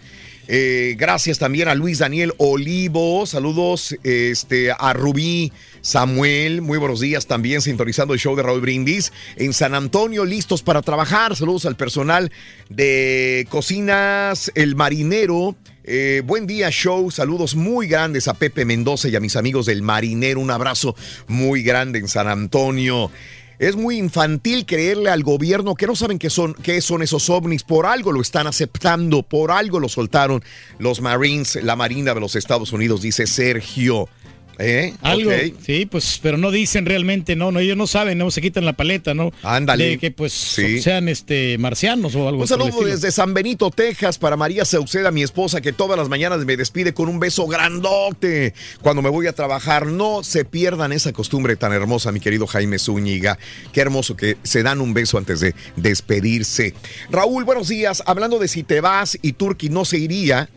Eh, 0.47 0.95
gracias 0.97 1.39
también 1.39 1.67
a 1.67 1.75
Luis 1.75 1.99
Daniel 1.99 2.33
Olivo. 2.37 3.25
Saludos 3.25 3.95
este, 4.03 4.71
a 4.71 4.93
Rubí 4.93 5.51
Samuel. 5.81 6.61
Muy 6.61 6.77
buenos 6.77 6.99
días 6.99 7.25
también 7.25 7.61
sintonizando 7.61 8.13
el 8.13 8.19
show 8.19 8.35
de 8.35 8.43
Raúl 8.43 8.61
Brindis. 8.61 9.11
En 9.37 9.53
San 9.53 9.73
Antonio, 9.73 10.25
listos 10.25 10.61
para 10.61 10.81
trabajar. 10.81 11.35
Saludos 11.35 11.65
al 11.65 11.75
personal 11.75 12.31
de 12.69 13.47
Cocinas 13.49 14.51
El 14.55 14.75
Marinero. 14.75 15.55
Eh, 15.83 16.21
buen 16.25 16.47
día, 16.47 16.69
show. 16.71 17.09
Saludos 17.11 17.55
muy 17.55 17.87
grandes 17.87 18.27
a 18.27 18.33
Pepe 18.33 18.65
Mendoza 18.65 19.07
y 19.07 19.15
a 19.15 19.19
mis 19.19 19.35
amigos 19.35 19.65
del 19.65 19.81
Marinero. 19.81 20.39
Un 20.39 20.51
abrazo 20.51 20.95
muy 21.27 21.63
grande 21.63 21.99
en 21.99 22.07
San 22.07 22.27
Antonio. 22.27 23.11
Es 23.59 23.75
muy 23.75 23.97
infantil 23.97 24.65
creerle 24.65 25.09
al 25.09 25.23
gobierno 25.23 25.75
que 25.75 25.87
no 25.87 25.95
saben 25.95 26.19
qué 26.19 26.29
son, 26.29 26.53
qué 26.55 26.81
son 26.81 27.01
esos 27.01 27.29
ovnis. 27.29 27.63
Por 27.63 27.85
algo 27.85 28.11
lo 28.11 28.21
están 28.21 28.47
aceptando, 28.47 29.23
por 29.23 29.51
algo 29.51 29.79
lo 29.79 29.89
soltaron 29.89 30.43
los 30.77 31.01
Marines, 31.01 31.59
la 31.63 31.75
Marina 31.75 32.13
de 32.13 32.19
los 32.19 32.35
Estados 32.35 32.73
Unidos, 32.73 33.01
dice 33.01 33.27
Sergio. 33.27 34.09
¿Eh? 34.57 34.93
Algo, 35.01 35.31
sí, 35.65 35.85
pues, 35.85 36.19
pero 36.21 36.37
no 36.37 36.49
dicen 36.51 36.85
realmente, 36.85 37.35
no, 37.35 37.51
no, 37.51 37.59
ellos 37.59 37.75
no 37.75 37.87
saben, 37.87 38.17
no 38.17 38.31
se 38.31 38.41
quitan 38.41 38.65
la 38.65 38.73
paleta, 38.73 39.13
¿no? 39.13 39.31
Ándale. 39.43 39.89
De 39.89 39.97
que 39.97 40.11
pues 40.11 40.31
Sí. 40.33 40.81
sean 40.81 41.09
este 41.09 41.57
marcianos 41.57 42.15
o 42.15 42.27
algo 42.27 42.41
Un 42.41 42.47
saludo 42.47 42.83
desde 42.85 43.11
San 43.11 43.33
Benito, 43.33 43.69
Texas, 43.71 44.17
para 44.17 44.37
María 44.37 44.63
Sauceda, 44.65 45.11
mi 45.11 45.23
esposa, 45.23 45.61
que 45.61 45.73
todas 45.73 45.97
las 45.97 46.07
mañanas 46.09 46.45
me 46.45 46.55
despide 46.57 46.93
con 46.93 47.09
un 47.09 47.19
beso 47.19 47.47
grandote 47.47 48.53
cuando 48.81 49.01
me 49.01 49.09
voy 49.09 49.27
a 49.27 49.33
trabajar. 49.33 49.87
No 49.87 50.23
se 50.23 50.45
pierdan 50.45 50.91
esa 50.91 51.11
costumbre 51.13 51.55
tan 51.55 51.73
hermosa, 51.73 52.11
mi 52.11 52.19
querido 52.19 52.47
Jaime 52.47 52.79
Zúñiga. 52.79 53.37
Qué 53.73 53.81
hermoso 53.81 54.15
que 54.15 54.37
se 54.43 54.63
dan 54.63 54.81
un 54.81 54.93
beso 54.93 55.17
antes 55.17 55.39
de 55.41 55.53
despedirse. 55.75 56.73
Raúl, 57.09 57.43
buenos 57.43 57.67
días. 57.67 58.03
Hablando 58.05 58.39
de 58.39 58.47
si 58.47 58.63
te 58.63 58.81
vas 58.81 59.17
y 59.21 59.33
Turki 59.33 59.69
no 59.69 59.85
se 59.85 59.97
iría, 59.97 60.49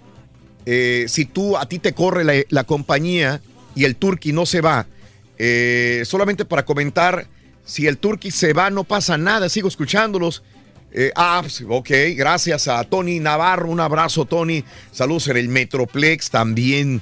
eh, 0.67 1.07
si 1.09 1.25
tú 1.25 1.57
a 1.57 1.67
ti 1.68 1.78
te 1.78 1.93
corre 1.94 2.25
la, 2.25 2.35
la 2.51 2.65
compañía 2.65 3.41
y 3.78 3.84
el 3.84 3.94
Turki 3.94 4.32
no 4.32 4.44
se 4.44 4.60
va, 4.60 4.86
eh, 5.39 6.02
solamente 6.05 6.44
para 6.44 6.65
comentar, 6.65 7.28
si 7.65 7.86
el 7.86 7.97
Turki 7.97 8.32
se 8.32 8.52
va 8.52 8.70
no 8.70 8.82
pasa 8.82 9.16
nada, 9.16 9.48
sigo 9.48 9.68
escuchándolos. 9.68 10.42
Eh, 10.90 11.12
ah, 11.15 11.39
pues, 11.42 11.62
ok, 11.68 11.90
gracias 12.16 12.66
a 12.66 12.82
Tony 12.82 13.20
Navarro, 13.20 13.70
un 13.70 13.78
abrazo 13.78 14.24
Tony, 14.24 14.65
saludos 14.90 15.28
en 15.28 15.36
el 15.36 15.48
Metroplex 15.48 16.28
también. 16.28 17.00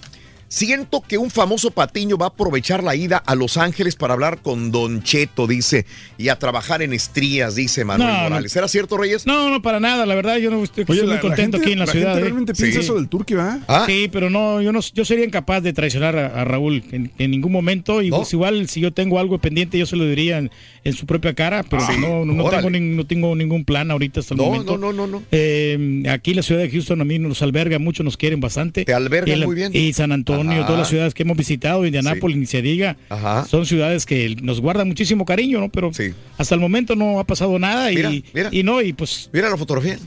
Siento 0.48 1.02
que 1.06 1.18
un 1.18 1.28
famoso 1.30 1.72
patiño 1.72 2.16
va 2.16 2.26
a 2.26 2.28
aprovechar 2.28 2.84
la 2.84 2.94
ida 2.94 3.16
a 3.16 3.34
Los 3.34 3.56
Ángeles 3.56 3.96
para 3.96 4.14
hablar 4.14 4.38
con 4.42 4.70
Don 4.70 5.02
Cheto, 5.02 5.48
dice, 5.48 5.86
y 6.18 6.28
a 6.28 6.38
trabajar 6.38 6.82
en 6.82 6.92
estrías, 6.92 7.56
dice 7.56 7.84
Manuel 7.84 8.08
No, 8.08 8.14
no. 8.16 8.22
Morales. 8.24 8.52
¿Será 8.52 8.68
cierto, 8.68 8.96
Reyes? 8.96 9.26
No, 9.26 9.50
no, 9.50 9.60
para 9.60 9.80
nada, 9.80 10.06
la 10.06 10.14
verdad, 10.14 10.36
yo 10.36 10.52
no 10.52 10.62
estoy, 10.62 10.84
Oye, 10.88 11.00
estoy 11.00 11.08
la- 11.08 11.14
muy 11.14 11.14
la 11.16 11.20
contento 11.20 11.56
gente- 11.58 11.66
aquí 11.66 11.72
en 11.72 11.78
la, 11.80 11.86
la 11.86 11.92
ciudad. 11.92 12.06
gente 12.10 12.20
¿eh? 12.20 12.22
realmente 12.24 12.54
piensa 12.54 12.78
eso 12.80 12.94
del 12.94 13.08
Turqui, 13.08 13.34
¿va? 13.34 13.58
Ah. 13.66 13.84
Sí, 13.88 14.08
pero 14.12 14.30
no, 14.30 14.62
yo 14.62 14.70
no, 14.70 14.78
yo 14.80 15.04
sería 15.04 15.24
incapaz 15.24 15.64
de 15.64 15.72
traicionar 15.72 16.16
a, 16.16 16.26
a 16.40 16.44
Raúl 16.44 16.84
en, 16.92 17.10
en 17.18 17.30
ningún 17.32 17.50
momento. 17.50 18.00
Y 18.00 18.10
pues 18.10 18.32
igual 18.32 18.68
si 18.68 18.80
yo 18.80 18.92
tengo 18.92 19.18
algo 19.18 19.38
pendiente, 19.38 19.78
yo 19.78 19.86
se 19.86 19.96
lo 19.96 20.04
diría 20.06 20.38
en, 20.38 20.52
en 20.84 20.92
su 20.92 21.06
propia 21.06 21.34
cara, 21.34 21.64
pero 21.68 21.82
Ah, 21.82 21.96
no, 21.98 22.24
no, 22.24 22.48
tengo 22.50 22.70
ni- 22.70 22.80
no 22.80 23.04
tengo 23.04 23.34
ningún 23.34 23.64
plan 23.64 23.90
ahorita 23.90 24.20
hasta 24.20 24.34
el 24.34 24.38
No, 24.38 24.44
momento. 24.44 24.78
no, 24.78 24.92
no, 24.92 25.06
no, 25.08 25.18
no. 25.18 25.22
Eh, 25.32 26.04
aquí 26.08 26.34
la 26.34 26.42
ciudad 26.42 26.60
de 26.62 26.70
Houston 26.70 27.00
a 27.00 27.04
mí 27.04 27.18
nos 27.18 27.42
alberga 27.42 27.80
mucho, 27.80 28.04
nos 28.04 28.16
quieren 28.16 28.38
bastante. 28.40 28.84
Te 28.84 28.92
la- 29.36 29.46
muy 29.46 29.56
bien. 29.56 29.74
Y 29.74 29.92
San 29.92 30.12
Antonio, 30.12 30.35
Ajá. 30.40 30.66
todas 30.66 30.78
las 30.80 30.88
ciudades 30.88 31.14
que 31.14 31.22
hemos 31.22 31.36
visitado, 31.36 31.84
Indianápolis, 31.86 32.36
ni 32.36 32.46
se 32.46 32.62
diga, 32.62 32.96
Ajá. 33.08 33.44
son 33.46 33.66
ciudades 33.66 34.06
que 34.06 34.36
nos 34.42 34.60
guardan 34.60 34.88
muchísimo 34.88 35.24
cariño, 35.24 35.60
¿no? 35.60 35.68
Pero 35.68 35.90
hasta 36.38 36.54
el 36.54 36.60
momento 36.60 36.94
no 36.96 37.18
ha 37.20 37.24
pasado 37.24 37.58
nada 37.58 37.90
Mira, 37.90 38.10
y, 38.12 38.24
mira. 38.32 38.48
y 38.52 38.62
no, 38.62 38.80
y 38.82 38.92
pues... 38.92 39.30
Mira 39.32 39.48
la 39.50 39.56
fotografía. 39.56 39.98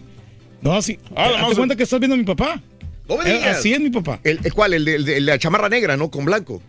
No, 0.61 0.81
sí. 0.81 0.99
Ah, 1.15 1.31
Hazte 1.41 1.55
cuenta 1.55 1.75
que 1.75 1.83
estás 1.83 1.99
viendo 1.99 2.15
a 2.15 2.17
mi 2.17 2.25
papá. 2.25 2.61
No 3.07 3.17
me 3.17 3.29
Eh, 3.29 3.33
digas. 3.37 3.57
Así 3.57 3.73
es 3.73 3.79
mi 3.79 3.89
papá. 3.89 4.19
¿El, 4.23 4.39
el 4.43 4.53
cuál? 4.53 4.73
El 4.73 4.85
de, 4.85 4.95
el 4.95 5.05
de 5.05 5.21
la 5.21 5.39
chamarra 5.39 5.69
negra, 5.69 5.95
¿no? 5.97 6.11
Con 6.11 6.25
blanco. 6.25 6.61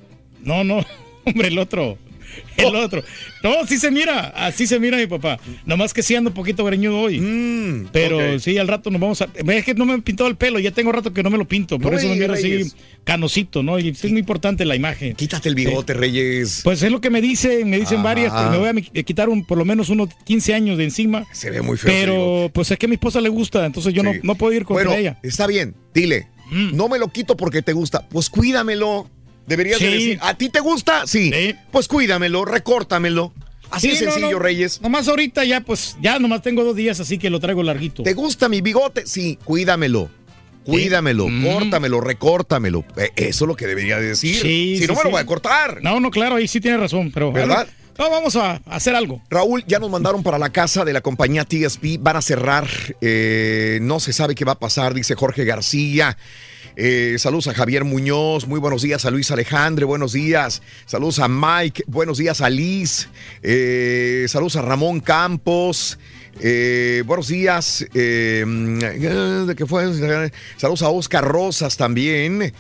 No, 0.42 0.64
no, 0.64 0.84
hombre, 1.24 1.48
el 1.48 1.58
otro. 1.58 1.98
El 2.57 2.76
otro. 2.76 3.02
No, 3.42 3.67
sí 3.67 3.78
se 3.78 3.91
mira, 3.91 4.28
así 4.36 4.67
se 4.67 4.78
mira 4.78 4.97
mi 4.99 5.07
papá. 5.07 5.39
Nomás 5.65 5.94
que 5.94 6.02
sí 6.02 6.15
ando 6.15 6.31
un 6.31 6.34
poquito 6.34 6.65
greñudo 6.65 6.99
hoy. 7.00 7.18
Pero 7.92 8.18
Mm, 8.20 8.34
ok. 8.34 8.41
sí, 8.41 8.59
al 8.59 8.68
rato 8.68 8.91
nos 8.91 9.00
vamos 9.00 9.23
a. 9.23 9.28
Es 9.34 9.65
que 9.65 9.75
no 9.75 9.86
me 9.86 9.94
he 9.94 9.99
pintado 10.02 10.28
el 10.28 10.36
pelo, 10.36 10.59
ya 10.59 10.70
tengo 10.70 10.92
rato 10.92 11.12
que 11.12 11.23
no 11.23 11.31
me 11.31 11.39
lo 11.39 11.47
pinto. 11.47 11.78
Por 11.78 11.92
No 11.92 11.99
eso 11.99 12.09
me 12.09 12.17
miro 12.17 12.34
así 12.34 12.50
digas. 12.50 12.76
canosito, 13.05 13.62
¿no? 13.62 13.78
Y 13.78 13.94
sí 13.94 14.07
es 14.09 14.12
muy 14.12 14.20
importante 14.20 14.65
la 14.65 14.76
imagen. 14.76 15.15
Quítate 15.15 15.49
el 15.49 15.55
bigote, 15.55 15.94
Reyes. 15.94 16.60
Pues 16.65 16.83
es 16.83 16.91
lo 16.92 17.00
que 17.00 17.10
me 17.10 17.20
dicen, 17.20 17.68
me 17.70 17.78
dicen 17.78 18.02
varias, 18.02 18.33
pero 18.33 18.50
me 18.50 18.59
voy 18.59 18.68
a 18.68 18.73
eh, 18.99 19.05
quitar 19.05 19.28
un, 19.28 19.44
por 19.44 19.57
lo 19.59 19.65
menos 19.65 19.89
unos 19.89 20.10
15 20.25 20.55
años 20.55 20.76
de 20.78 20.84
encima. 20.84 21.25
Se 21.33 21.50
ve 21.50 21.62
muy 21.62 21.76
feo. 21.78 21.92
Pero 21.92 22.50
pues 22.52 22.70
es 22.70 22.78
que 22.78 22.86
a 22.86 22.89
mi 22.89 22.94
esposa 22.97 23.20
le 23.20 23.28
gusta, 23.31 23.65
entonces 23.65 23.92
yo 23.94 24.02
no, 24.02 24.12
Sí. 24.12 24.20
no 24.23 24.34
puedo 24.34 24.52
ir 24.52 24.65
contra 24.65 24.86
bueno, 24.86 25.00
ella. 25.00 25.18
Mm. 25.23 25.26
está 25.26 25.47
bien, 25.47 25.75
dile. 25.94 26.28
No 26.52 26.89
me 26.89 26.99
lo 26.99 27.09
quito 27.12 27.36
porque 27.36 27.62
te 27.62 27.73
gusta. 27.73 28.09
Pues 28.09 28.28
cuídamelo. 28.28 29.09
Deberías 29.50 29.80
de 29.80 29.90
decir, 29.90 30.18
¿a 30.22 30.34
ti 30.34 30.48
te 30.48 30.60
gusta? 30.60 31.06
Sí. 31.06 31.32
Pues 31.72 31.88
cuídamelo, 31.88 32.44
recórtamelo. 32.44 33.32
Así 33.70 33.88
Sí, 33.88 33.92
de 34.04 34.10
sencillo, 34.10 34.30
no. 34.32 34.38
Reyes. 34.38 34.80
Nomás 34.80 35.06
ahorita 35.08 35.44
ya, 35.44 35.60
pues, 35.60 35.96
ya 36.00 36.18
nomás 36.18 36.42
tengo 36.42 36.64
dos 36.64 36.74
días, 36.74 36.98
así 37.00 37.18
que 37.18 37.30
lo 37.30 37.38
traigo 37.40 37.62
larguito. 37.62 38.02
¿Te 38.04 38.14
gusta 38.14 38.48
mi 38.48 38.60
bigote? 38.62 39.06
Sí, 39.06 39.38
cuídamelo. 39.44 40.08
Cuídamelo, 40.64 41.26
Mm. 41.28 41.44
córtamelo, 41.44 42.00
recórtamelo. 42.00 42.84
Eh, 42.96 43.10
Eso 43.16 43.44
es 43.44 43.48
lo 43.48 43.56
que 43.56 43.66
debería 43.66 43.98
de 43.98 44.08
decir. 44.08 44.36
Sí, 44.36 44.76
si 44.78 44.86
no 44.86 44.94
me 44.94 45.02
lo 45.04 45.10
voy 45.10 45.20
a 45.20 45.26
cortar. 45.26 45.78
No, 45.82 45.98
no, 46.00 46.10
claro, 46.10 46.36
ahí 46.36 46.46
sí 46.46 46.60
tiene 46.60 46.76
razón, 46.76 47.10
pero. 47.12 47.32
¿Verdad? 47.32 47.66
No, 48.00 48.08
vamos 48.08 48.34
a 48.34 48.62
hacer 48.64 48.94
algo. 48.94 49.20
Raúl, 49.28 49.62
ya 49.66 49.78
nos 49.78 49.90
mandaron 49.90 50.22
para 50.22 50.38
la 50.38 50.48
casa 50.48 50.86
de 50.86 50.94
la 50.94 51.02
compañía 51.02 51.44
TSP. 51.44 51.98
Van 52.00 52.16
a 52.16 52.22
cerrar. 52.22 52.66
eh, 53.02 53.78
no 53.82 54.00
se 54.00 54.14
sabe 54.14 54.34
qué 54.34 54.46
va 54.46 54.52
a 54.52 54.58
pasar, 54.58 54.94
dice 54.94 55.14
Jorge 55.14 55.44
García. 55.44 56.16
Eh, 56.76 57.16
saludos 57.18 57.48
a 57.48 57.52
Javier 57.52 57.84
Muñoz, 57.84 58.46
muy 58.46 58.58
buenos 58.58 58.80
días 58.80 59.04
a 59.04 59.10
Luis 59.10 59.30
Alejandre, 59.30 59.84
buenos 59.84 60.14
días. 60.14 60.62
Saludos 60.86 61.18
a 61.18 61.28
Mike, 61.28 61.84
buenos 61.88 62.16
días 62.16 62.40
a 62.40 62.48
Liz. 62.48 63.10
Eh, 63.42 64.24
saludos 64.28 64.56
a 64.56 64.62
Ramón 64.62 65.00
Campos. 65.00 65.98
Buenos 67.04 67.28
días. 67.28 67.84
eh, 67.92 69.44
¿De 69.46 69.54
qué 69.54 69.66
fue? 69.66 69.84
Saludos 70.56 70.80
a 70.80 70.88
Oscar 70.88 71.28
Rosas 71.28 71.76
también. 71.76 72.50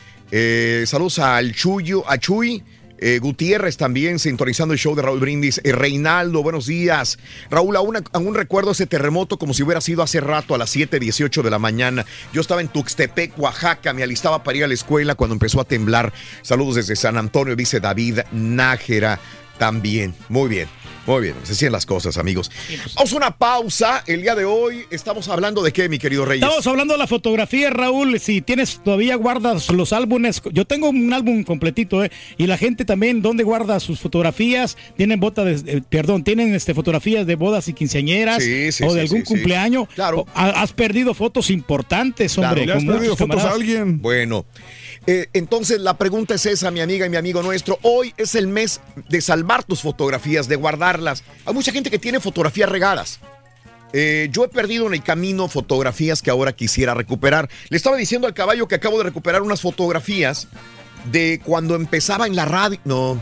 Saludos 0.84 1.18
al 1.18 1.54
Chuyo, 1.54 2.04
a 2.06 2.18
Chuy. 2.18 2.62
Eh, 3.00 3.18
Gutiérrez 3.18 3.76
también 3.76 4.18
sintonizando 4.18 4.74
el 4.74 4.78
show 4.78 4.94
de 4.94 5.02
Raúl 5.02 5.20
Brindis. 5.20 5.60
Eh, 5.64 5.72
Reinaldo, 5.72 6.42
buenos 6.42 6.66
días. 6.66 7.18
Raúl, 7.50 7.74
aún, 7.76 7.96
aún 8.12 8.34
recuerdo 8.34 8.72
ese 8.72 8.86
terremoto 8.86 9.38
como 9.38 9.54
si 9.54 9.62
hubiera 9.62 9.80
sido 9.80 10.02
hace 10.02 10.20
rato 10.20 10.54
a 10.54 10.58
las 10.58 10.70
7:18 10.70 11.42
de 11.42 11.50
la 11.50 11.58
mañana. 11.58 12.04
Yo 12.32 12.40
estaba 12.40 12.60
en 12.60 12.68
Tuxtepec, 12.68 13.38
Oaxaca. 13.38 13.92
Me 13.92 14.02
alistaba 14.02 14.42
para 14.42 14.58
ir 14.58 14.64
a 14.64 14.68
la 14.68 14.74
escuela 14.74 15.14
cuando 15.14 15.34
empezó 15.34 15.60
a 15.60 15.64
temblar. 15.64 16.12
Saludos 16.42 16.76
desde 16.76 16.94
San 16.94 17.16
Antonio, 17.16 17.56
dice 17.56 17.80
David 17.80 18.20
Nájera 18.32 19.18
también. 19.58 20.14
Muy 20.28 20.48
bien. 20.48 20.79
Muy 21.10 21.22
bien, 21.22 21.34
se 21.42 21.56
siguen 21.56 21.72
las 21.72 21.86
cosas, 21.86 22.18
amigos. 22.18 22.52
Vamos 22.94 23.12
a 23.12 23.16
una 23.16 23.36
pausa. 23.36 24.04
El 24.06 24.22
día 24.22 24.36
de 24.36 24.44
hoy 24.44 24.84
estamos 24.92 25.28
hablando 25.28 25.60
de 25.60 25.72
qué, 25.72 25.88
mi 25.88 25.98
querido 25.98 26.24
Reyes. 26.24 26.44
Estamos 26.44 26.64
hablando 26.68 26.94
de 26.94 26.98
la 26.98 27.08
fotografía, 27.08 27.68
Raúl. 27.68 28.20
Si 28.20 28.42
tienes 28.42 28.80
todavía 28.84 29.16
guardas 29.16 29.70
los 29.70 29.92
álbumes, 29.92 30.40
yo 30.52 30.66
tengo 30.66 30.88
un 30.88 31.12
álbum 31.12 31.42
completito, 31.42 32.04
¿eh? 32.04 32.12
Y 32.38 32.46
la 32.46 32.56
gente 32.56 32.84
también, 32.84 33.22
¿dónde 33.22 33.42
guarda 33.42 33.80
sus 33.80 33.98
fotografías? 33.98 34.76
Tienen 34.96 35.18
bota 35.18 35.44
de, 35.44 35.78
eh, 35.78 35.82
perdón, 35.88 36.22
tienen 36.22 36.54
este 36.54 36.74
fotografías 36.74 37.26
de 37.26 37.34
bodas 37.34 37.66
y 37.66 37.72
quinceañeras 37.72 38.40
Sí, 38.40 38.70
sí, 38.70 38.84
o 38.84 38.90
sí, 38.90 38.94
de 38.94 39.00
algún 39.00 39.18
sí, 39.22 39.26
sí. 39.26 39.34
cumpleaños. 39.34 39.88
Claro. 39.92 40.26
Has 40.32 40.72
perdido 40.72 41.12
fotos 41.14 41.50
importantes, 41.50 42.38
hombre. 42.38 42.66
Claro. 42.66 42.78
con 42.86 42.86
muchos 42.86 43.16
camaradas. 43.16 43.52
alguien? 43.52 44.00
Bueno, 44.00 44.46
eh, 45.06 45.28
entonces 45.32 45.80
la 45.80 45.94
pregunta 45.94 46.34
es 46.34 46.46
esa, 46.46 46.70
mi 46.70 46.80
amiga 46.80 47.06
y 47.06 47.10
mi 47.10 47.16
amigo 47.16 47.42
nuestro. 47.42 47.78
Hoy 47.82 48.14
es 48.16 48.34
el 48.34 48.46
mes 48.46 48.80
de 49.08 49.20
salvar 49.20 49.64
tus 49.64 49.80
fotografías, 49.80 50.48
de 50.48 50.56
guardarlas. 50.56 51.24
Hay 51.46 51.54
mucha 51.54 51.72
gente 51.72 51.90
que 51.90 51.98
tiene 51.98 52.20
fotografías 52.20 52.68
regadas. 52.68 53.20
Eh, 53.92 54.28
yo 54.30 54.44
he 54.44 54.48
perdido 54.48 54.86
en 54.86 54.94
el 54.94 55.02
camino 55.02 55.48
fotografías 55.48 56.22
que 56.22 56.30
ahora 56.30 56.52
quisiera 56.52 56.94
recuperar. 56.94 57.48
Le 57.68 57.76
estaba 57.76 57.96
diciendo 57.96 58.26
al 58.26 58.34
caballo 58.34 58.68
que 58.68 58.76
acabo 58.76 58.98
de 58.98 59.04
recuperar 59.04 59.42
unas 59.42 59.60
fotografías 59.60 60.48
de 61.10 61.40
cuando 61.44 61.74
empezaba 61.74 62.26
en 62.26 62.36
la 62.36 62.44
radio. 62.44 62.78
No, 62.84 63.20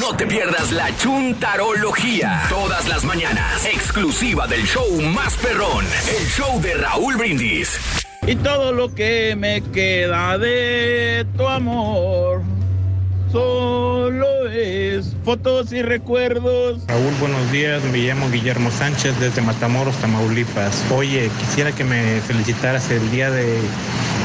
No 0.00 0.16
te 0.16 0.26
pierdas 0.26 0.72
la 0.72 0.96
chuntarología. 0.96 2.42
Todas 2.48 2.88
las 2.88 3.04
mañanas. 3.04 3.64
Exclusiva 3.66 4.48
del 4.48 4.66
show 4.66 5.00
más 5.00 5.34
perrón. 5.34 5.84
El 6.08 6.26
show 6.26 6.60
de 6.60 6.74
Raúl 6.74 7.16
Brindis. 7.16 7.78
Y 8.26 8.34
todo 8.34 8.72
lo 8.72 8.92
que 8.92 9.36
me 9.36 9.62
queda 9.62 10.38
de 10.38 11.24
tu 11.36 11.46
amor 11.46 12.42
solo 13.36 14.48
es 14.50 15.14
fotos 15.22 15.70
y 15.72 15.82
recuerdos. 15.82 16.80
Raúl, 16.86 17.14
buenos 17.20 17.52
días. 17.52 17.82
Me 17.92 17.98
llamo 17.98 18.30
Guillermo 18.30 18.70
Sánchez 18.70 19.20
desde 19.20 19.42
Matamoros, 19.42 19.94
Tamaulipas. 19.96 20.82
Oye, 20.90 21.30
quisiera 21.40 21.70
que 21.70 21.84
me 21.84 22.22
felicitaras 22.22 22.90
el 22.90 23.10
día 23.10 23.30
de 23.30 23.58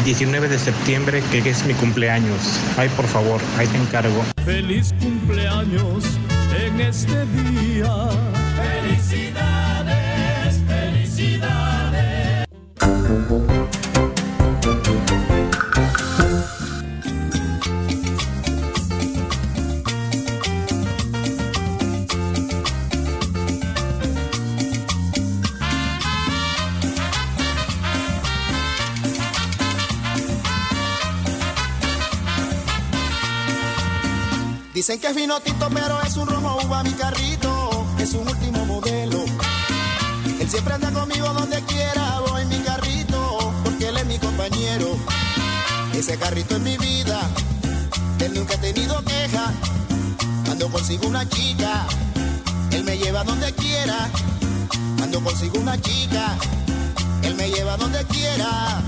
19 0.06 0.48
de 0.48 0.58
septiembre, 0.58 1.22
que 1.30 1.40
es 1.40 1.66
mi 1.66 1.74
cumpleaños. 1.74 2.58
Ay, 2.78 2.88
por 2.96 3.06
favor, 3.06 3.42
ahí 3.58 3.68
te 3.68 3.78
encargo. 3.78 4.24
Feliz 4.46 4.94
cumpleaños 5.02 6.06
en 6.66 6.80
este 6.80 7.26
día. 7.26 7.94
Felicidades, 8.56 10.62
felicidades. 10.68 12.48
Dicen 34.82 35.00
que 35.00 35.10
es 35.10 35.16
vino 35.16 35.40
tinto, 35.42 35.70
pero 35.72 36.02
es 36.02 36.18
un 36.18 36.28
rojo 36.28 36.58
uva 36.66 36.82
mi 36.82 36.90
carrito, 36.94 37.86
es 38.00 38.16
un 38.16 38.28
último 38.28 38.66
modelo. 38.66 39.24
Él 40.40 40.50
siempre 40.50 40.74
anda 40.74 40.90
conmigo 40.90 41.32
donde 41.34 41.62
quiera, 41.66 42.20
voy 42.28 42.46
mi 42.46 42.58
carrito, 42.62 43.54
porque 43.64 43.90
él 43.90 43.98
es 43.98 44.06
mi 44.08 44.18
compañero. 44.18 44.98
Ese 45.94 46.18
carrito 46.18 46.56
es 46.56 46.62
mi 46.62 46.78
vida, 46.78 47.22
él 48.22 48.34
nunca 48.34 48.56
ha 48.56 48.58
tenido 48.58 49.04
queja. 49.04 49.54
Cuando 50.46 50.68
consigo 50.72 51.06
una 51.10 51.30
chica, 51.30 51.86
él 52.72 52.84
me 52.84 52.98
lleva 52.98 53.24
donde 53.24 53.54
quiera. 53.54 54.10
Cuando 54.98 55.24
consigo 55.24 55.60
una 55.60 55.80
chica, 55.80 56.36
él 57.22 57.36
me 57.36 57.52
lleva 57.52 57.78
donde 57.78 58.04
quiera. 58.06 58.82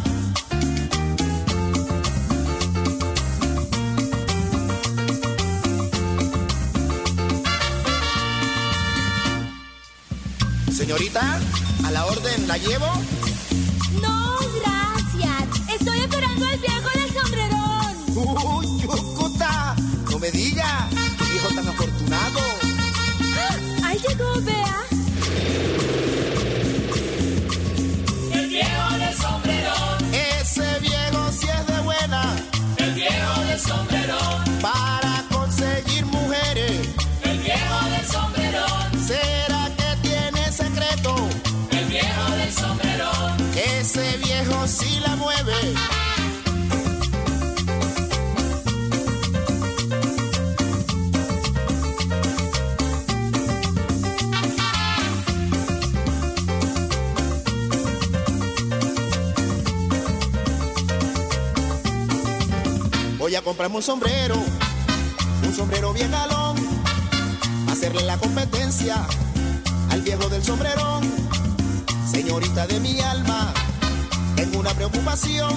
Señorita, 10.83 11.39
a 11.85 11.91
la 11.91 12.05
orden 12.07 12.45
la 12.45 12.57
llevo. 12.57 12.87
No, 14.01 14.35
gracias. 14.59 15.69
Estoy 15.79 15.99
esperando 16.01 16.45
al 16.45 16.59
viejo 16.59 16.89
del 16.99 17.13
sombrerón. 17.13 18.57
Uy, 18.57 18.81
Yucuta, 18.81 19.75
no 20.11 20.19
me 20.19 20.29
diga, 20.31 20.89
qué 21.17 21.23
viejo 21.31 21.55
tan 21.55 21.67
afortunado. 21.69 22.39
¡Ah! 23.33 23.55
Ahí 23.85 23.97
llegó, 24.05 24.41
viejo 44.73 44.83
sí 44.83 44.99
la 44.99 45.15
mueve. 45.15 45.53
Voy 63.17 63.35
a 63.35 63.41
comprarme 63.41 63.77
un 63.77 63.81
sombrero, 63.81 64.35
un 65.43 65.55
sombrero 65.55 65.93
bien 65.93 66.11
galón, 66.11 66.57
hacerle 67.71 68.03
la 68.03 68.17
competencia 68.17 68.95
al 69.89 70.01
viejo 70.01 70.29
del 70.29 70.43
sombrerón. 70.43 71.03
Señorita 72.11 72.67
de 72.67 72.79
mi 72.79 72.99
alma, 72.99 73.53
tengo 74.35 74.59
una 74.59 74.73
preocupación, 74.73 75.53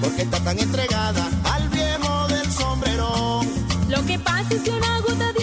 porque 0.00 0.22
está 0.22 0.40
tan 0.40 0.58
entregada 0.58 1.28
al 1.44 1.68
viejo 1.68 2.28
del 2.28 2.50
sombrerón. 2.50 3.46
Lo 3.88 4.04
que 4.04 4.18
pasa 4.18 4.54
es 4.54 4.62
que 4.62 4.70
una 4.70 5.00
gota 5.00 5.32
de 5.32 5.35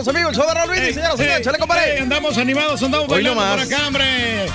estamos 0.00 0.16
amigos, 0.16 0.32
el 0.32 0.38
show 0.38 0.48
de 0.48 0.54
Raúl 0.54 0.70
Brindis, 0.70 0.94
señoras 0.94 1.14
y 1.14 1.22
señores, 1.22 1.42
chale, 1.42 1.58
compadre. 1.58 1.92
Ey, 1.92 1.98
andamos 1.98 2.38
animados, 2.38 2.82
andamos 2.82 3.08
Hoy 3.08 3.22
bailando 3.22 3.40
nomás. 3.40 3.66
por 3.66 3.74
acá, 3.74 3.86
hombre. 3.86 4.46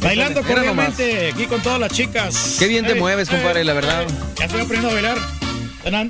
Bailando 0.00 0.40
nomás. 0.40 0.54
cordialmente 0.54 1.30
aquí 1.30 1.46
con 1.46 1.62
todas 1.62 1.80
las 1.80 1.92
chicas. 1.92 2.56
Qué 2.58 2.68
bien 2.68 2.86
te 2.86 2.94
mueves, 2.94 3.28
compadre, 3.28 3.64
la 3.64 3.72
verdad. 3.72 4.06
Ya 4.38 4.44
estoy 4.44 4.60
aprendiendo 4.60 4.90
a 4.90 4.94
bailar. 4.94 5.18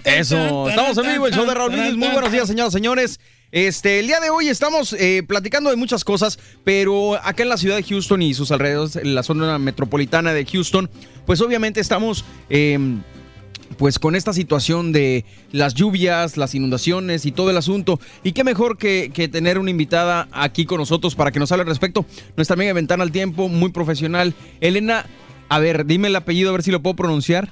Eso, 0.04 0.68
estamos 0.68 0.96
vivo, 1.06 1.26
el 1.26 1.34
show 1.34 1.46
de 1.46 1.54
Raúl 1.54 1.72
Brindis. 1.72 1.96
Muy 1.96 2.08
buenos 2.08 2.30
días, 2.30 2.46
señoras 2.46 2.74
y 2.74 2.76
señores. 2.76 3.20
Este, 3.52 4.00
el 4.00 4.06
día 4.06 4.20
de 4.20 4.28
hoy 4.28 4.48
estamos 4.48 4.92
eh, 4.92 5.22
platicando 5.26 5.70
de 5.70 5.76
muchas 5.76 6.04
cosas, 6.04 6.38
pero 6.62 7.14
acá 7.14 7.42
en 7.42 7.48
la 7.48 7.56
ciudad 7.56 7.76
de 7.76 7.84
Houston 7.84 8.20
y 8.20 8.34
sus 8.34 8.50
alrededores, 8.50 8.96
en 8.96 9.14
la 9.14 9.22
zona 9.22 9.58
metropolitana 9.58 10.34
de 10.34 10.44
Houston, 10.44 10.90
pues 11.24 11.40
obviamente 11.40 11.80
estamos 11.80 12.24
eh, 12.50 12.78
pues 13.78 13.98
con 13.98 14.16
esta 14.16 14.32
situación 14.32 14.92
de 14.92 15.24
las 15.52 15.74
lluvias, 15.74 16.36
las 16.36 16.54
inundaciones 16.54 17.26
y 17.26 17.32
todo 17.32 17.50
el 17.50 17.56
asunto. 17.56 18.00
Y 18.22 18.32
qué 18.32 18.44
mejor 18.44 18.78
que, 18.78 19.10
que 19.12 19.28
tener 19.28 19.58
una 19.58 19.70
invitada 19.70 20.28
aquí 20.32 20.64
con 20.64 20.78
nosotros 20.78 21.14
para 21.14 21.32
que 21.32 21.38
nos 21.38 21.52
hable 21.52 21.62
al 21.62 21.68
respecto. 21.68 22.06
Nuestra 22.36 22.54
amiga 22.54 22.68
de 22.68 22.74
Ventana 22.74 23.02
al 23.02 23.12
Tiempo, 23.12 23.48
muy 23.48 23.70
profesional. 23.70 24.34
Elena, 24.60 25.06
a 25.48 25.58
ver, 25.58 25.86
dime 25.86 26.08
el 26.08 26.16
apellido, 26.16 26.50
a 26.50 26.52
ver 26.52 26.62
si 26.62 26.70
lo 26.70 26.82
puedo 26.82 26.96
pronunciar. 26.96 27.50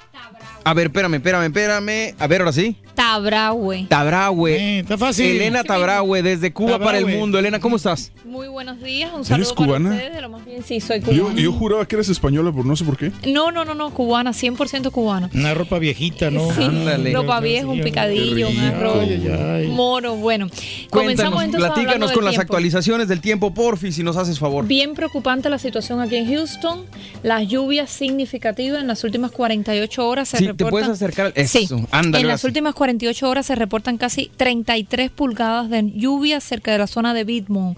A 0.65 0.75
ver, 0.75 0.87
espérame, 0.87 1.15
espérame, 1.15 1.47
espérame. 1.47 2.15
A 2.19 2.27
ver, 2.27 2.41
ahora 2.41 2.53
sí. 2.53 2.77
Tabraue. 2.95 3.87
Tabraue. 3.89 4.81
está 4.81 4.97
fácil. 4.97 5.27
Elena 5.27 5.65
Tabraue, 5.65 6.23
desde 6.23 6.53
Cuba 6.53 6.79
para 6.79 6.99
el 6.99 7.07
mundo. 7.07 7.39
Elena, 7.39 7.59
¿cómo 7.61 7.77
estás? 7.77 8.13
Muy 8.25 8.49
buenos 8.49 8.81
días, 8.83 9.11
un 9.13 9.19
¿Eres 9.21 9.29
saludo 9.29 9.55
para 9.55 9.67
cubana? 9.67 9.91
ustedes, 9.91 10.15
de 10.15 10.21
lo 10.21 10.29
más 10.29 10.45
bien, 10.45 10.63
sí, 10.65 10.81
soy 10.81 11.01
cubana. 11.01 11.35
yo 11.41 11.53
juraba 11.53 11.87
que 11.87 11.97
eres 11.97 12.09
española, 12.09 12.51
pero 12.53 12.65
no 12.65 12.75
sé 12.77 12.85
por 12.85 12.97
qué. 12.97 13.13
No, 13.27 13.51
no, 13.51 13.65
no, 13.65 13.75
no, 13.75 13.91
cubana, 13.91 14.31
100% 14.33 14.91
cubana. 14.91 15.31
Una 15.35 15.55
ropa 15.55 15.79
viejita, 15.79 16.31
¿no? 16.31 16.51
Sí, 16.55 16.63
Ándale. 16.63 17.13
ropa 17.13 17.41
vieja, 17.41 17.67
un 17.67 17.81
picadillo, 17.81 18.49
un 18.49 18.59
arroz, 18.59 18.99
Ay, 19.01 19.23
ay, 19.27 19.39
ay. 19.63 19.67
moro, 19.69 20.15
bueno. 20.17 20.47
Cuéntanos, 20.49 20.91
Comenzamos 20.91 21.45
entonces 21.45 21.71
platícanos 21.73 22.09
del 22.11 22.15
con 22.17 22.25
las 22.25 22.33
tiempo. 22.33 22.43
actualizaciones 22.43 23.09
del 23.09 23.21
tiempo, 23.21 23.53
porfi, 23.55 23.93
si 23.93 24.03
nos 24.03 24.17
haces 24.17 24.39
favor. 24.39 24.67
Bien 24.67 24.95
preocupante 24.95 25.49
la 25.51 25.59
situación 25.59 26.01
aquí 26.01 26.17
en 26.17 26.27
Houston. 26.33 26.85
Las 27.23 27.47
lluvias 27.49 27.91
significativas 27.91 28.81
en 28.81 28.87
las 28.89 29.03
últimas 29.05 29.31
48 29.33 30.09
horas 30.09 30.29
se 30.29 30.39
Sí, 30.39 30.45
te 30.45 30.49
reportan. 30.51 30.71
puedes 30.71 30.89
acercar. 30.89 31.33
Eso, 31.35 31.59
Sí, 31.59 31.69
ándale, 31.91 32.23
en 32.23 32.29
las 32.29 32.45
últimas 32.45 32.75
48 32.75 32.84
horas 33.23 33.47
se 33.47 33.55
reportan 33.55 33.99
casi 33.99 34.31
33 34.37 35.11
pulgadas 35.11 35.71
de 35.71 35.93
lluvia 35.95 36.41
cerca 36.41 36.73
de 36.73 36.79
la 36.79 36.87
zona 36.87 37.15
de 37.15 37.25
Beaumont, 37.25 37.77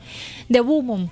de 0.49 0.60
Beaumont. 0.60 1.10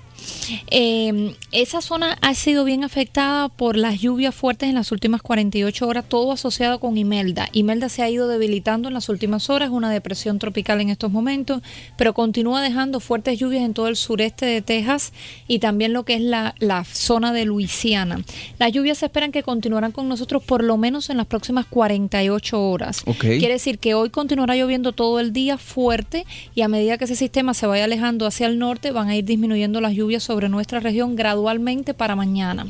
Eh, 0.69 1.35
esa 1.51 1.81
zona 1.81 2.17
ha 2.21 2.33
sido 2.35 2.65
bien 2.65 2.83
afectada 2.83 3.49
por 3.49 3.77
las 3.77 3.99
lluvias 3.99 4.35
fuertes 4.35 4.69
en 4.69 4.75
las 4.75 4.91
últimas 4.91 5.21
48 5.21 5.87
horas, 5.87 6.05
todo 6.07 6.31
asociado 6.31 6.79
con 6.79 6.97
Imelda. 6.97 7.49
Imelda 7.51 7.89
se 7.89 8.01
ha 8.01 8.09
ido 8.09 8.27
debilitando 8.27 8.87
en 8.87 8.93
las 8.93 9.09
últimas 9.09 9.49
horas, 9.49 9.69
una 9.69 9.89
depresión 9.89 10.39
tropical 10.39 10.81
en 10.81 10.89
estos 10.89 11.11
momentos, 11.11 11.61
pero 11.97 12.13
continúa 12.13 12.61
dejando 12.61 12.99
fuertes 12.99 13.39
lluvias 13.39 13.63
en 13.63 13.73
todo 13.73 13.87
el 13.87 13.95
sureste 13.95 14.45
de 14.45 14.61
Texas 14.61 15.13
y 15.47 15.59
también 15.59 15.93
lo 15.93 16.03
que 16.03 16.15
es 16.15 16.21
la, 16.21 16.55
la 16.59 16.83
zona 16.83 17.33
de 17.33 17.45
Luisiana. 17.45 18.23
Las 18.59 18.71
lluvias 18.71 18.99
se 18.99 19.05
esperan 19.05 19.31
que 19.31 19.43
continuarán 19.43 19.91
con 19.91 20.07
nosotros 20.07 20.43
por 20.43 20.63
lo 20.63 20.77
menos 20.77 21.09
en 21.09 21.17
las 21.17 21.27
próximas 21.27 21.65
48 21.65 22.61
horas. 22.61 23.03
Quiere 23.19 23.53
decir 23.53 23.79
que 23.79 23.93
hoy 23.93 24.09
continuará 24.09 24.55
lloviendo 24.55 24.91
todo 24.91 25.19
el 25.19 25.33
día 25.33 25.57
fuerte 25.57 26.25
y 26.53 26.61
a 26.61 26.67
medida 26.67 26.97
que 26.97 27.05
ese 27.05 27.15
sistema 27.15 27.53
se 27.53 27.67
vaya 27.67 27.85
alejando 27.85 28.25
hacia 28.25 28.47
el 28.47 28.59
norte 28.59 28.91
van 28.91 29.09
a 29.09 29.15
ir 29.15 29.25
disminuyendo 29.25 29.81
las 29.81 29.93
lluvias 29.93 30.14
sobre 30.19 30.49
nuestra 30.49 30.79
región 30.79 31.15
gradualmente 31.15 31.93
para 31.93 32.15
mañana. 32.15 32.67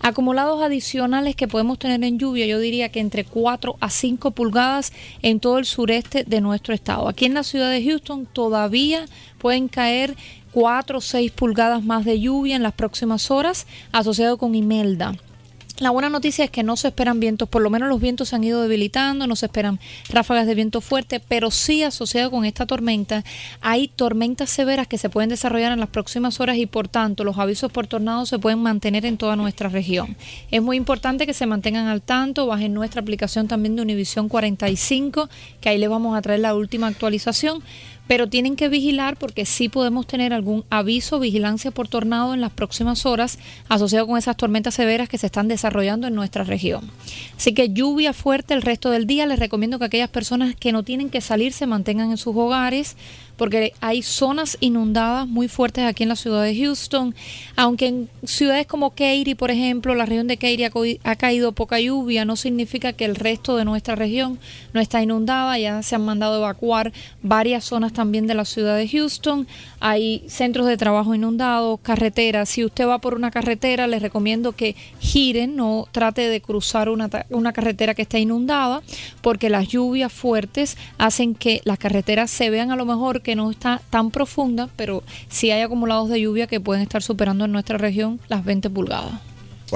Acumulados 0.00 0.62
adicionales 0.62 1.36
que 1.36 1.48
podemos 1.48 1.78
tener 1.78 2.02
en 2.04 2.18
lluvia, 2.18 2.46
yo 2.46 2.58
diría 2.58 2.90
que 2.90 3.00
entre 3.00 3.24
4 3.24 3.76
a 3.80 3.90
5 3.90 4.30
pulgadas 4.32 4.92
en 5.22 5.40
todo 5.40 5.58
el 5.58 5.64
sureste 5.64 6.24
de 6.24 6.40
nuestro 6.40 6.74
estado. 6.74 7.08
Aquí 7.08 7.24
en 7.24 7.34
la 7.34 7.42
ciudad 7.42 7.70
de 7.70 7.84
Houston 7.84 8.26
todavía 8.26 9.06
pueden 9.38 9.68
caer 9.68 10.16
4 10.52 10.98
o 10.98 11.00
6 11.00 11.30
pulgadas 11.32 11.82
más 11.82 12.04
de 12.04 12.20
lluvia 12.20 12.56
en 12.56 12.62
las 12.62 12.74
próximas 12.74 13.30
horas 13.30 13.66
asociado 13.92 14.38
con 14.38 14.54
Imelda. 14.54 15.14
La 15.78 15.90
buena 15.90 16.10
noticia 16.10 16.44
es 16.44 16.50
que 16.50 16.62
no 16.62 16.76
se 16.76 16.88
esperan 16.88 17.18
vientos, 17.18 17.48
por 17.48 17.62
lo 17.62 17.70
menos 17.70 17.88
los 17.88 18.00
vientos 18.00 18.28
se 18.28 18.36
han 18.36 18.44
ido 18.44 18.62
debilitando, 18.62 19.26
no 19.26 19.36
se 19.36 19.46
esperan 19.46 19.80
ráfagas 20.10 20.46
de 20.46 20.54
viento 20.54 20.80
fuerte, 20.80 21.18
pero 21.18 21.50
sí 21.50 21.82
asociado 21.82 22.30
con 22.30 22.44
esta 22.44 22.66
tormenta 22.66 23.24
hay 23.60 23.88
tormentas 23.88 24.50
severas 24.50 24.86
que 24.86 24.98
se 24.98 25.08
pueden 25.08 25.30
desarrollar 25.30 25.72
en 25.72 25.80
las 25.80 25.88
próximas 25.88 26.40
horas 26.40 26.56
y 26.58 26.66
por 26.66 26.88
tanto 26.88 27.24
los 27.24 27.38
avisos 27.38 27.72
por 27.72 27.86
tornados 27.86 28.28
se 28.28 28.38
pueden 28.38 28.60
mantener 28.60 29.06
en 29.06 29.16
toda 29.16 29.34
nuestra 29.34 29.70
región. 29.70 30.16
Es 30.50 30.62
muy 30.62 30.76
importante 30.76 31.26
que 31.26 31.34
se 31.34 31.46
mantengan 31.46 31.86
al 31.86 32.02
tanto, 32.02 32.46
bajen 32.46 32.74
nuestra 32.74 33.00
aplicación 33.00 33.48
también 33.48 33.74
de 33.74 33.82
Univisión 33.82 34.28
45, 34.28 35.28
que 35.60 35.68
ahí 35.70 35.78
les 35.78 35.88
vamos 35.88 36.16
a 36.16 36.22
traer 36.22 36.40
la 36.40 36.54
última 36.54 36.86
actualización 36.86 37.62
pero 38.12 38.26
tienen 38.26 38.56
que 38.56 38.68
vigilar 38.68 39.16
porque 39.16 39.46
sí 39.46 39.70
podemos 39.70 40.06
tener 40.06 40.34
algún 40.34 40.66
aviso, 40.68 41.18
vigilancia 41.18 41.70
por 41.70 41.88
tornado 41.88 42.34
en 42.34 42.42
las 42.42 42.52
próximas 42.52 43.06
horas 43.06 43.38
asociado 43.70 44.06
con 44.06 44.18
esas 44.18 44.36
tormentas 44.36 44.74
severas 44.74 45.08
que 45.08 45.16
se 45.16 45.24
están 45.24 45.48
desarrollando 45.48 46.08
en 46.08 46.14
nuestra 46.14 46.44
región. 46.44 46.90
Así 47.38 47.54
que 47.54 47.70
lluvia 47.70 48.12
fuerte 48.12 48.52
el 48.52 48.60
resto 48.60 48.90
del 48.90 49.06
día. 49.06 49.24
Les 49.24 49.38
recomiendo 49.38 49.78
que 49.78 49.86
aquellas 49.86 50.10
personas 50.10 50.54
que 50.54 50.72
no 50.72 50.82
tienen 50.82 51.08
que 51.08 51.22
salir 51.22 51.54
se 51.54 51.66
mantengan 51.66 52.10
en 52.10 52.18
sus 52.18 52.36
hogares 52.36 52.98
porque 53.36 53.72
hay 53.80 54.02
zonas 54.02 54.56
inundadas 54.60 55.26
muy 55.26 55.48
fuertes 55.48 55.84
aquí 55.84 56.02
en 56.02 56.10
la 56.10 56.16
ciudad 56.16 56.42
de 56.42 56.56
Houston, 56.56 57.14
aunque 57.56 57.86
en 57.86 58.08
ciudades 58.24 58.66
como 58.66 58.90
Katy, 58.90 59.34
por 59.34 59.50
ejemplo, 59.50 59.94
la 59.94 60.06
región 60.06 60.26
de 60.26 60.36
Katy 60.36 60.98
ha, 61.04 61.16
caído 61.16 61.52
poca 61.52 61.80
lluvia, 61.80 62.24
no 62.24 62.36
significa 62.36 62.92
que 62.92 63.04
el 63.04 63.16
resto 63.16 63.56
de 63.56 63.64
nuestra 63.64 63.94
región 63.94 64.38
no 64.72 64.80
está 64.80 65.02
inundada, 65.02 65.58
ya 65.58 65.82
se 65.82 65.94
han 65.94 66.04
mandado 66.04 66.38
evacuar 66.38 66.92
varias 67.22 67.64
zonas 67.64 67.92
también 67.92 68.26
de 68.26 68.34
la 68.34 68.44
ciudad 68.44 68.76
de 68.76 68.88
Houston, 68.88 69.46
hay 69.80 70.24
centros 70.28 70.66
de 70.66 70.76
trabajo 70.76 71.14
inundados, 71.14 71.80
carreteras, 71.80 72.48
si 72.48 72.64
usted 72.64 72.86
va 72.86 72.98
por 72.98 73.14
una 73.14 73.30
carretera, 73.30 73.86
les 73.86 74.02
recomiendo 74.02 74.52
que 74.52 74.76
giren, 75.00 75.56
no 75.56 75.86
trate 75.90 76.28
de 76.28 76.40
cruzar 76.40 76.88
una, 76.88 77.08
una 77.30 77.52
carretera 77.52 77.94
que 77.94 78.02
está 78.02 78.18
inundada, 78.18 78.82
porque 79.20 79.48
las 79.48 79.68
lluvias 79.68 80.12
fuertes 80.12 80.76
hacen 80.98 81.34
que 81.34 81.60
las 81.64 81.78
carreteras 81.78 82.30
se 82.30 82.50
vean 82.50 82.70
a 82.70 82.76
lo 82.76 82.84
mejor 82.84 83.21
que 83.22 83.36
no 83.36 83.50
está 83.50 83.80
tan 83.90 84.10
profunda, 84.10 84.68
pero 84.76 85.02
sí 85.28 85.50
hay 85.50 85.62
acumulados 85.62 86.08
de 86.10 86.20
lluvia 86.20 86.46
que 86.46 86.60
pueden 86.60 86.82
estar 86.82 87.02
superando 87.02 87.44
en 87.44 87.52
nuestra 87.52 87.78
región 87.78 88.20
las 88.28 88.44
20 88.44 88.70
pulgadas. 88.70 89.12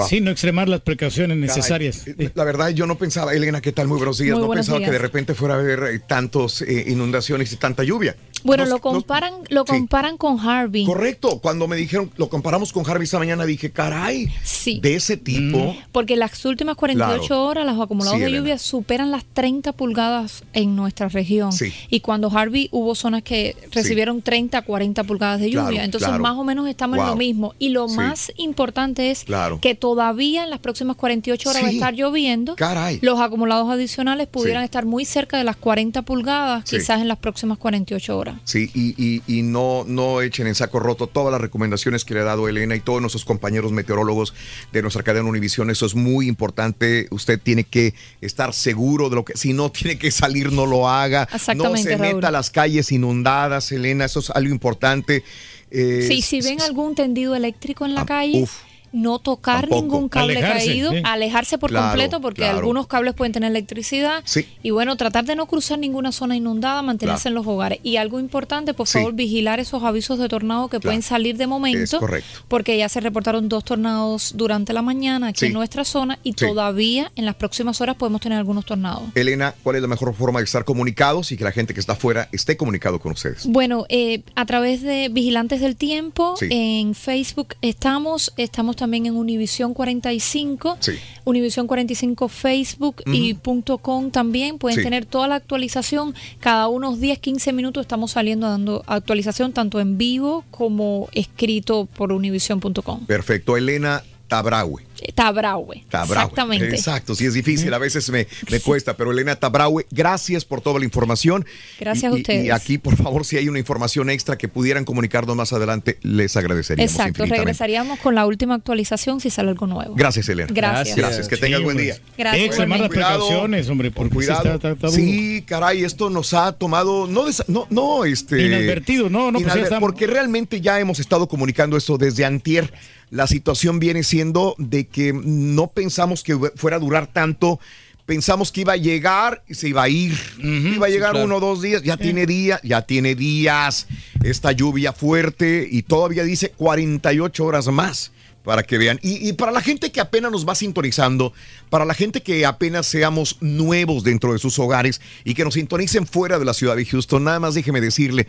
Sí, 0.07 0.21
no 0.21 0.29
extremar 0.29 0.69
las 0.69 0.81
precauciones 0.81 1.37
necesarias. 1.37 2.03
Caray, 2.05 2.31
La 2.35 2.43
verdad, 2.43 2.69
yo 2.69 2.85
no 2.85 2.97
pensaba, 2.97 3.33
Elena, 3.33 3.61
¿qué 3.61 3.71
tal? 3.71 3.87
Muy 3.87 3.97
buenos 3.97 4.19
días. 4.19 4.33
Muy 4.33 4.41
no 4.41 4.47
buenos 4.47 4.65
pensaba 4.65 4.79
días. 4.79 4.89
que 4.89 4.93
de 4.93 4.99
repente 4.99 5.33
fuera 5.33 5.55
a 5.55 5.59
haber 5.59 5.83
eh, 5.85 5.99
tantos 6.05 6.61
eh, 6.61 6.85
inundaciones 6.87 7.51
y 7.51 7.55
tanta 7.55 7.83
lluvia. 7.83 8.15
Bueno, 8.43 8.63
No- 8.63 8.69
lo 8.69 8.75
no- 8.77 8.81
comparan, 8.81 9.33
lo 9.49 9.61
sí. 9.61 9.67
comparan 9.67 10.17
con 10.17 10.39
Harvey. 10.39 10.85
Correcto. 10.85 11.39
Cuando 11.39 11.67
me 11.67 11.75
dijeron, 11.75 12.11
lo 12.17 12.29
comparamos 12.29 12.71
con 12.71 12.87
Harvey 12.89 13.03
esta 13.05 13.19
mañana, 13.19 13.45
dije, 13.45 13.71
caray, 13.71 14.27
Sí. 14.43 14.79
de 14.81 14.95
ese 14.95 15.17
tipo. 15.17 15.75
Porque 15.91 16.15
las 16.15 16.43
últimas 16.45 16.75
48 16.75 17.27
Claro. 17.27 17.43
horas 17.45 17.65
los 17.65 17.81
acumulados 17.81 18.15
Sí, 18.15 18.21
de 18.21 18.27
Elena. 18.27 18.41
lluvia 18.41 18.57
superan 18.57 19.11
las 19.11 19.25
30 19.25 19.73
pulgadas 19.73 20.43
en 20.53 20.75
nuestra 20.75 21.09
región. 21.09 21.51
Sí. 21.51 21.73
Y 21.89 21.99
cuando 22.01 22.29
Harvey 22.29 22.69
hubo 22.71 22.95
zonas 22.95 23.23
que 23.23 23.55
recibieron 23.71 24.21
30, 24.21 24.61
40 24.61 25.03
pulgadas 25.03 25.39
de 25.39 25.49
lluvia. 25.49 25.69
Claro, 25.69 25.85
Entonces 25.85 26.07
claro. 26.07 26.23
más 26.23 26.35
o 26.37 26.43
menos 26.43 26.67
estamos 26.67 26.99
en 26.99 27.05
lo 27.05 27.15
mismo. 27.15 27.53
Y 27.59 27.69
lo 27.69 27.87
Sí. 27.89 27.95
más 27.97 28.31
importante 28.37 29.11
es 29.11 29.23
Claro. 29.23 29.59
que 29.61 29.75
todavía 29.75 30.43
en 30.43 30.49
las 30.49 30.59
próximas 30.59 30.95
48 30.95 31.49
horas 31.49 31.63
va 31.63 31.67
a 31.67 31.71
estar 31.71 31.93
lloviendo. 31.93 32.55
Caray. 32.55 32.99
Los 33.01 33.19
acumulados 33.19 33.69
adicionales 33.69 34.27
pudieran 34.27 34.61
Sí. 34.63 34.65
estar 34.65 34.85
muy 34.85 35.05
cerca 35.05 35.37
de 35.37 35.43
las 35.43 35.55
40 35.57 36.01
pulgadas, 36.03 36.63
Sí. 36.69 36.77
quizás 36.77 37.01
en 37.01 37.07
las 37.07 37.17
próximas 37.17 37.57
48 37.57 38.17
horas. 38.17 38.26
Sí, 38.43 38.69
y, 38.73 38.95
y- 38.97 39.21
y 39.27 39.41
no, 39.41 39.83
no 39.87 40.21
echen 40.21 40.47
en 40.47 40.55
saco 40.55 40.79
roto 40.79 41.07
todas 41.07 41.31
las 41.31 41.41
recomendaciones 41.41 42.05
que 42.05 42.13
le 42.13 42.21
ha 42.21 42.23
dado 42.23 42.47
Elena 42.47 42.75
y 42.75 42.79
todos 42.79 43.01
nuestros 43.01 43.25
compañeros 43.25 43.71
meteorólogos 43.71 44.33
de 44.71 44.81
nuestra 44.81 45.03
cadena 45.03 45.27
Univisión. 45.27 45.69
Eso 45.69 45.85
es 45.85 45.95
muy 45.95 46.27
importante. 46.27 47.07
Usted 47.11 47.39
tiene 47.41 47.63
que 47.63 47.93
estar 48.21 48.53
seguro 48.53 49.09
de 49.09 49.15
lo 49.15 49.25
que, 49.25 49.37
si 49.37 49.53
no 49.53 49.71
tiene 49.71 49.97
que 49.97 50.11
salir, 50.11 50.51
no 50.51 50.65
lo 50.65 50.89
haga. 50.89 51.27
No 51.55 51.75
se 51.77 51.95
Raúl. 51.97 52.15
meta 52.15 52.27
a 52.29 52.31
las 52.31 52.49
calles 52.49 52.91
inundadas, 52.91 53.71
Elena. 53.71 54.05
Eso 54.05 54.19
es 54.19 54.29
algo 54.31 54.51
importante. 54.51 55.23
Eh, 55.69 56.05
Sí, 56.07 56.21
si 56.21 56.39
ven 56.41 56.61
algún 56.61 56.95
tendido 56.95 57.35
eléctrico 57.35 57.85
en 57.85 57.93
la 57.93 58.05
calle, 58.05 58.43
uf. 58.43 58.51
No 58.91 59.19
tocar 59.19 59.61
Tampoco. 59.61 59.81
ningún 59.81 60.09
cable 60.09 60.37
Alejarse, 60.37 60.67
caído, 60.67 60.91
sí. 60.91 61.01
alejarse 61.03 61.57
por 61.57 61.69
Claro, 61.69 61.87
completo 61.87 62.21
porque 62.21 62.41
claro. 62.41 62.57
algunos 62.59 62.87
cables 62.87 63.13
pueden 63.13 63.31
tener 63.33 63.49
electricidad 63.51 64.21
Sí. 64.25 64.45
y 64.63 64.71
bueno, 64.71 64.95
tratar 64.95 65.25
de 65.25 65.35
no 65.35 65.45
cruzar 65.47 65.79
ninguna 65.79 66.11
zona 66.11 66.35
inundada, 66.35 66.81
mantenerse 66.81 67.23
Claro. 67.23 67.29
en 67.29 67.35
los 67.45 67.47
hogares. 67.53 67.79
Y 67.83 67.97
algo 67.97 68.19
importante, 68.19 68.73
por 68.73 68.87
Sí. 68.87 68.93
favor, 68.99 69.13
vigilar 69.13 69.59
esos 69.59 69.83
avisos 69.83 70.19
de 70.19 70.27
tornado 70.29 70.67
que 70.69 70.79
pueden 70.79 71.01
salir 71.01 71.37
de 71.37 71.47
momento, 71.47 71.83
Es 71.83 71.95
correcto. 71.95 72.39
porque 72.47 72.77
ya 72.77 72.89
se 72.89 72.99
reportaron 72.99 73.49
dos 73.49 73.63
tornados 73.63 74.33
durante 74.35 74.73
la 74.73 74.81
mañana 74.81 75.27
aquí 75.27 75.39
Sí. 75.41 75.45
en 75.47 75.53
nuestra 75.53 75.83
zona 75.83 76.17
y 76.23 76.29
Sí. 76.31 76.37
todavía 76.47 77.11
en 77.15 77.25
las 77.25 77.35
próximas 77.35 77.81
horas 77.81 77.95
podemos 77.97 78.21
tener 78.21 78.37
algunos 78.37 78.65
tornados. 78.65 79.03
Elena, 79.15 79.53
¿cuál 79.63 79.75
es 79.75 79.81
la 79.81 79.87
mejor 79.87 80.13
forma 80.13 80.39
de 80.39 80.45
estar 80.45 80.63
comunicados 80.65 81.31
y 81.31 81.37
que 81.37 81.43
la 81.43 81.51
gente 81.51 81.73
que 81.73 81.79
está 81.79 81.93
afuera 81.93 82.29
esté 82.31 82.55
comunicado 82.57 82.99
con 82.99 83.11
ustedes? 83.11 83.45
Bueno, 83.47 83.85
eh, 83.89 84.23
a 84.35 84.45
través 84.45 84.81
de 84.81 85.09
Vigilantes 85.09 85.59
del 85.61 85.75
Tiempo, 85.75 86.35
Sí. 86.37 86.47
en 86.49 86.95
Facebook 86.95 87.55
estamos, 87.61 88.33
estamos 88.37 88.76
también 88.77 89.05
en 89.07 89.17
Univisión 89.17 89.73
45, 89.73 90.77
Sí. 90.79 90.93
Univisión 91.25 91.67
45 91.67 92.29
Facebook 92.29 93.03
y 93.05 93.33
punto 93.33 93.77
.com 93.79 94.11
también. 94.11 94.57
Pueden 94.57 94.77
Sí. 94.77 94.83
tener 94.83 95.05
toda 95.05 95.27
la 95.27 95.35
actualización. 95.35 96.15
Cada 96.39 96.69
unos 96.69 96.99
10, 97.01 97.19
15 97.19 97.51
minutos 97.51 97.81
estamos 97.81 98.11
saliendo 98.11 98.47
dando 98.49 98.83
actualización 98.87 99.51
tanto 99.51 99.79
en 99.81 99.97
vivo 99.97 100.45
como 100.51 101.09
escrito 101.11 101.85
por 101.97 102.13
univision.com. 102.13 103.05
Perfecto. 103.05 103.57
Elena 103.57 104.03
Tabraue. 104.27 104.83
Tabraue. 105.15 105.83
Tabraue. 105.89 106.13
Exactamente. 106.23 106.69
Exacto, 106.75 107.15
sí 107.15 107.25
es 107.25 107.33
difícil, 107.33 107.73
a 107.73 107.77
veces 107.77 108.09
me, 108.09 108.27
me 108.51 108.59
cuesta, 108.59 108.97
pero 108.97 109.11
Elena 109.11 109.35
Tabraue, 109.35 109.85
gracias 109.91 110.43
por 110.43 110.61
toda 110.61 110.79
la 110.79 110.85
información. 110.85 111.45
Gracias 111.79 112.03
Y- 112.11 112.15
a 112.15 112.17
ustedes. 112.19 112.45
Y 112.45 112.49
aquí, 112.51 112.77
por 112.77 112.95
favor, 112.97 113.25
si 113.25 113.37
hay 113.37 113.47
una 113.47 113.59
información 113.59 114.09
extra 114.09 114.37
que 114.37 114.47
pudieran 114.47 114.85
comunicarnos 114.85 115.35
más 115.35 115.53
adelante, 115.53 115.97
les 116.01 116.35
agradeceríamos 116.35 116.91
Exacto, 116.91 117.25
regresaríamos 117.25 117.99
con 117.99 118.15
la 118.15 118.25
última 118.25 118.55
actualización 118.55 119.19
si 119.21 119.29
sale 119.29 119.49
algo 119.49 119.67
nuevo. 119.67 119.95
Gracias, 119.95 120.27
Elena. 120.29 120.49
Gracias. 120.53 120.95
Gracias, 120.97 121.27
que 121.27 121.37
tengas 121.37 121.59
Sí, 121.59 121.63
buen 121.63 121.77
día. 121.77 121.97
Gracias, 122.17 122.45
Extremar 122.45 122.79
las 122.79 122.89
precauciones, 122.89 123.69
hombre, 123.69 123.91
sí 123.95 124.09
cuidado. 124.09 124.39
está- 124.43 124.55
está- 124.55 124.71
está 124.71 124.87
duro. 124.87 124.99
Sí, 124.99 125.43
caray, 125.47 125.83
esto 125.83 126.09
nos 126.09 126.33
ha 126.33 126.51
tomado, 126.53 127.07
no, 127.07 127.27
desa- 127.27 127.45
no, 127.47 127.67
no, 127.69 128.03
este... 128.05 128.45
Inadvertido, 128.45 129.09
no, 129.09 129.31
no, 129.31 129.39
pues 129.39 129.53
inadver-. 129.55 129.79
Porque 129.79 130.07
realmente 130.07 130.59
ya 130.59 130.79
hemos 130.79 130.99
estado 130.99 131.27
comunicando 131.27 131.77
esto 131.77 131.97
desde 131.97 132.25
antier. 132.25 132.73
La 133.09 133.27
situación 133.27 133.79
viene 133.79 134.03
siendo 134.03 134.55
de 134.57 134.87
que 134.87 135.13
no 135.13 135.67
pensamos 135.67 136.23
que 136.23 136.37
fuera 136.55 136.77
a 136.77 136.79
durar 136.79 137.07
tanto. 137.07 137.59
Pensamos 138.05 138.51
que 138.51 138.61
iba 138.61 138.73
a 138.73 138.77
llegar 138.77 139.43
y 139.47 139.53
se 139.53 139.69
iba 139.69 139.83
a 139.83 139.89
ir. 139.89 140.17
iba 140.39 140.87
a 140.87 140.89
llegar 140.89 141.11
claro. 141.11 141.25
uno 141.25 141.37
o 141.37 141.39
dos 141.39 141.61
días. 141.61 141.83
Ya 141.83 141.97
tiene 141.97 142.25
días, 142.25 142.59
ya 142.63 142.81
tiene 142.81 143.15
días. 143.15 143.87
Esta 144.23 144.51
lluvia 144.51 144.93
fuerte 144.93 145.67
y 145.69 145.83
todavía 145.83 146.23
dice 146.23 146.51
48 146.51 147.45
horas 147.45 147.67
más 147.67 148.11
para 148.47 148.63
que 148.63 148.77
vean. 148.77 148.97
Y, 149.01 149.27
y 149.27 149.33
para 149.33 149.51
la 149.51 149.59
gente 149.61 149.91
que 149.91 149.99
apenas 149.99 150.31
nos 150.31 150.47
va 150.47 150.55
sintonizando, 150.55 151.33
para 151.69 151.83
la 151.83 151.93
gente 151.93 152.21
que 152.21 152.45
apenas 152.45 152.87
seamos 152.87 153.35
nuevos 153.41 154.05
dentro 154.05 154.31
de 154.31 154.39
sus 154.39 154.57
hogares 154.57 155.01
y 155.25 155.33
que 155.33 155.43
nos 155.43 155.55
sintonicen 155.55 156.07
fuera 156.07 156.39
de 156.39 156.45
la 156.45 156.53
ciudad 156.53 156.77
de 156.77 156.85
Houston, 156.85 157.25
nada 157.25 157.41
más 157.41 157.55
déjeme 157.55 157.81
decirle, 157.81 158.25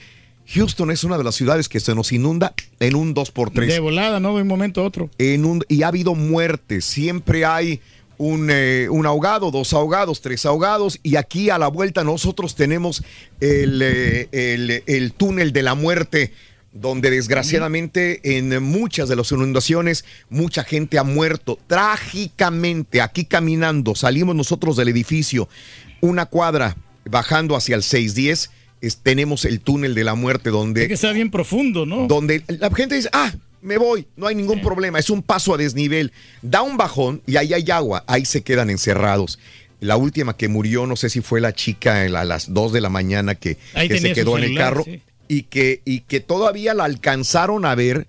Houston 0.55 0.91
es 0.91 1.05
una 1.05 1.18
de 1.18 1.25
las 1.25 1.35
ciudades 1.35 1.68
que 1.68 1.81
se 1.81 1.94
nos 1.94 2.12
inunda 2.12 2.55
en 2.81 2.94
un 2.94 3.15
2x3 3.15 3.67
De 3.67 3.81
volada, 3.81 4.18
¿no? 4.20 4.35
De 4.36 4.43
un 4.43 4.49
momento 4.49 4.81
a 4.81 4.85
otro. 4.85 5.10
en 5.18 5.44
un, 5.44 5.65
y 5.68 5.83
ha 5.83 5.89
habido 5.89 6.15
muertes. 6.15 6.85
Siempre 6.85 7.44
hay 7.44 7.81
un, 8.17 8.49
eh, 8.51 8.89
un 8.91 9.07
ahogado, 9.07 9.51
dos 9.51 9.73
ahogados, 9.75 10.20
tres 10.23 10.47
ahogados. 10.47 10.99
Y 11.02 11.17
aquí 11.17 11.51
a 11.51 11.59
la 11.59 11.68
vuelta 11.68 12.02
nosotros 12.02 12.55
tenemos 12.55 13.02
el, 13.41 13.81
eh, 13.83 14.28
el- 14.33 14.83
el 14.86 15.12
túnel 15.12 15.52
de 15.52 15.62
la 15.62 15.75
muerte. 15.75 16.33
Donde 16.70 17.10
desgraciadamente 17.10 18.36
en 18.36 18.62
muchas 18.62 19.09
de 19.09 19.17
las 19.17 19.33
inundaciones 19.33 20.05
mucha 20.28 20.65
gente 20.65 20.99
ha 20.99 21.02
muerto 21.02 21.59
trágicamente. 21.67 23.01
Aquí 23.01 23.25
caminando, 23.25 23.94
salimos 23.94 24.36
nosotros 24.36 24.77
del 24.77 24.89
edificio, 24.89 25.49
una 26.01 26.27
cuadra 26.27 26.77
bajando 27.09 27.57
hacia 27.57 27.75
el 27.75 27.83
610, 27.83 28.51
es- 28.81 28.99
tenemos 28.99 29.45
el 29.45 29.61
túnel 29.61 29.95
de 29.95 30.05
la 30.05 30.15
muerte 30.15 30.51
donde 30.51 30.83
Es 30.83 30.89
que 30.89 30.95
está 30.95 31.13
bien 31.13 31.31
profundo, 31.31 31.87
¿no? 31.87 32.07
donde 32.07 32.43
la 32.47 32.71
gente 32.71 32.95
dice, 32.95 33.09
ah, 33.13 33.33
me 33.61 33.77
voy, 33.77 34.07
no 34.17 34.27
hay 34.27 34.35
ningún 34.35 34.61
problema, 34.61 34.99
es 34.99 35.11
un 35.11 35.23
paso 35.23 35.55
a 35.55 35.57
desnivel. 35.57 36.13
Da 36.43 36.63
un 36.63 36.77
bajón 36.77 37.23
y 37.27 37.37
ahí 37.37 37.53
hay 37.55 37.71
agua, 37.71 38.05
ahí 38.07 38.25
se 38.25 38.43
quedan 38.43 38.71
encerrados. 38.71 39.39
La 39.81 39.97
última 39.97 40.37
que 40.37 40.49
murió, 40.49 40.87
no 40.87 40.97
sé 40.97 41.09
si 41.11 41.21
fue 41.21 41.41
la 41.41 41.53
chica 41.53 42.03
a 42.03 42.25
las 42.25 42.53
2 42.53 42.73
de 42.73 42.81
la 42.81 42.89
mañana 42.89 43.35
que, 43.35 43.57
se 43.75 44.13
quedó 44.13 44.39
en 44.39 44.45
el 44.45 44.57
carro 44.57 44.85
sí. 44.85 45.03
y, 45.29 45.43
que, 45.43 45.83
y 45.85 46.01
que 46.01 46.21
todavía 46.21 46.75
la 46.75 46.85
alcanzaron 46.85 47.65
a 47.65 47.75
ver, 47.75 48.07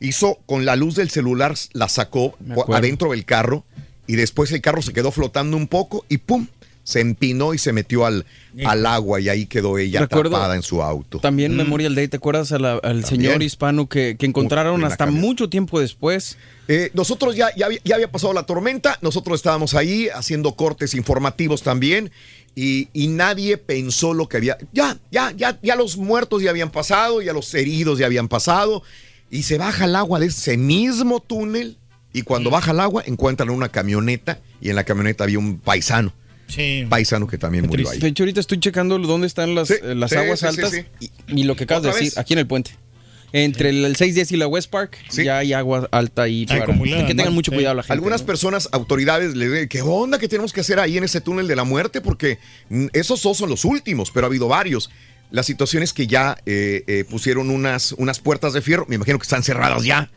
hizo 0.00 0.40
con 0.46 0.64
la 0.64 0.76
luz 0.76 0.96
del 0.96 1.10
celular, 1.10 1.54
la 1.72 1.88
sacó 1.88 2.36
adentro 2.72 3.12
del 3.12 3.24
carro 3.24 3.64
y 4.06 4.16
después 4.16 4.50
el 4.52 4.60
carro 4.60 4.82
se 4.82 4.92
quedó 4.92 5.12
flotando 5.12 5.56
un 5.56 5.68
poco 5.68 6.04
y 6.08 6.18
¡pum! 6.18 6.46
Se 6.84 6.98
empinó 7.00 7.54
y 7.54 7.58
se 7.58 7.72
metió 7.72 8.04
al, 8.06 8.26
al 8.64 8.84
agua 8.86 9.20
y 9.20 9.28
ahí 9.28 9.46
quedó 9.46 9.78
ella 9.78 10.00
Recuerdo 10.00 10.30
atrapada 10.30 10.56
en 10.56 10.62
su 10.62 10.82
auto. 10.82 11.20
También 11.20 11.56
Memorial 11.56 11.94
Day, 11.94 12.08
¿te 12.08 12.16
acuerdas 12.16 12.50
a 12.50 12.58
la- 12.58 12.74
al 12.78 13.04
señor 13.04 13.40
hispano 13.42 13.88
que, 13.88 14.16
que 14.18 14.26
encontraron 14.26 14.82
hasta 14.84 15.04
camioneta. 15.04 15.26
mucho 15.26 15.48
tiempo 15.48 15.78
después? 15.78 16.36
Eh, 16.66 16.90
nosotros 16.94 17.36
ya, 17.36 17.54
ya, 17.56 17.66
había- 17.66 17.78
ya 17.84 17.94
había 17.94 18.10
pasado 18.10 18.32
la 18.32 18.42
tormenta, 18.44 18.98
nosotros 19.00 19.36
estábamos 19.38 19.74
ahí 19.74 20.08
haciendo 20.12 20.54
cortes 20.56 20.94
informativos 20.94 21.62
también 21.62 22.10
y, 22.56 22.88
y 22.92 23.06
nadie 23.06 23.58
pensó 23.58 24.12
lo 24.12 24.28
que 24.28 24.38
había. 24.38 24.58
Ya, 24.72 24.98
ya, 25.12 25.30
ya, 25.36 25.58
ya 25.62 25.76
los 25.76 25.96
muertos 25.96 26.42
ya 26.42 26.50
habían 26.50 26.70
pasado, 26.70 27.22
ya 27.22 27.32
los 27.32 27.54
heridos 27.54 28.00
ya 28.00 28.06
habían 28.06 28.26
pasado 28.28 28.82
y 29.30 29.44
se 29.44 29.56
baja 29.56 29.84
el 29.84 29.94
agua 29.94 30.18
de 30.18 30.26
ese 30.26 30.56
mismo 30.56 31.20
túnel 31.20 31.78
y 32.12 32.22
cuando 32.22 32.50
baja 32.50 32.72
el 32.72 32.80
agua 32.80 33.04
encuentran 33.06 33.50
una 33.50 33.68
camioneta 33.70 34.40
y 34.60 34.68
en 34.70 34.74
la 34.76 34.82
camioneta 34.84 35.22
había 35.24 35.38
un 35.38 35.58
paisano. 35.60 36.12
Sí. 36.54 36.86
Paisano 36.88 37.26
que 37.26 37.38
también 37.38 37.66
murió 37.66 37.88
ahí. 37.90 37.98
De 37.98 38.08
hecho, 38.08 38.22
ahorita 38.24 38.40
estoy 38.40 38.60
checando 38.60 38.98
dónde 38.98 39.26
están 39.26 39.54
las, 39.54 39.68
Sí, 39.68 39.74
eh, 39.82 39.94
las 39.94 40.10
sí, 40.10 40.16
aguas 40.16 40.42
altas 40.42 40.70
sí. 40.70 40.84
Y, 41.00 41.40
y 41.40 41.44
lo 41.44 41.56
que 41.56 41.64
acabas 41.64 41.82
de 41.82 41.88
¿Otra 41.90 41.98
decir, 42.00 42.12
vez? 42.14 42.18
aquí 42.18 42.32
en 42.34 42.38
el 42.40 42.46
puente. 42.46 42.72
Entre 43.34 43.70
el, 43.70 43.82
el 43.86 43.96
610 43.96 44.32
y 44.32 44.36
la 44.36 44.46
West 44.46 44.68
Park, 44.70 44.98
ya 45.10 45.38
hay 45.38 45.54
agua 45.54 45.88
alta 45.90 46.24
ahí. 46.24 46.44
para- 46.44 46.64
acumulada, 46.64 47.06
que 47.06 47.14
tengan 47.14 47.32
mucho 47.32 47.50
Sí. 47.50 47.56
cuidado 47.56 47.74
la 47.76 47.82
gente. 47.82 47.94
Algunas 47.94 48.20
¿no? 48.20 48.26
personas, 48.26 48.68
autoridades, 48.72 49.34
le 49.34 49.48
dicen, 49.48 49.68
¿qué 49.68 49.80
onda 49.80 50.18
que 50.18 50.28
tenemos 50.28 50.52
que 50.52 50.60
hacer 50.60 50.78
ahí 50.78 50.98
en 50.98 51.04
ese 51.04 51.22
túnel 51.22 51.48
de 51.48 51.56
la 51.56 51.64
muerte? 51.64 52.02
Porque 52.02 52.38
mm, 52.68 52.88
esos 52.92 53.22
dos 53.22 53.38
son 53.38 53.48
los 53.48 53.64
últimos, 53.64 54.10
pero 54.10 54.26
ha 54.26 54.28
habido 54.28 54.48
varios. 54.48 54.90
La 55.30 55.42
situación 55.42 55.82
es 55.82 55.94
que 55.94 56.06
ya 56.06 56.36
eh, 56.44 56.84
eh, 56.86 57.04
pusieron 57.08 57.48
unas, 57.48 57.92
unas 57.92 58.20
puertas 58.20 58.52
de 58.52 58.60
fierro, 58.60 58.84
me 58.86 58.96
imagino 58.96 59.18
que 59.18 59.22
están 59.22 59.42
cerradas 59.42 59.82
ya. 59.82 60.10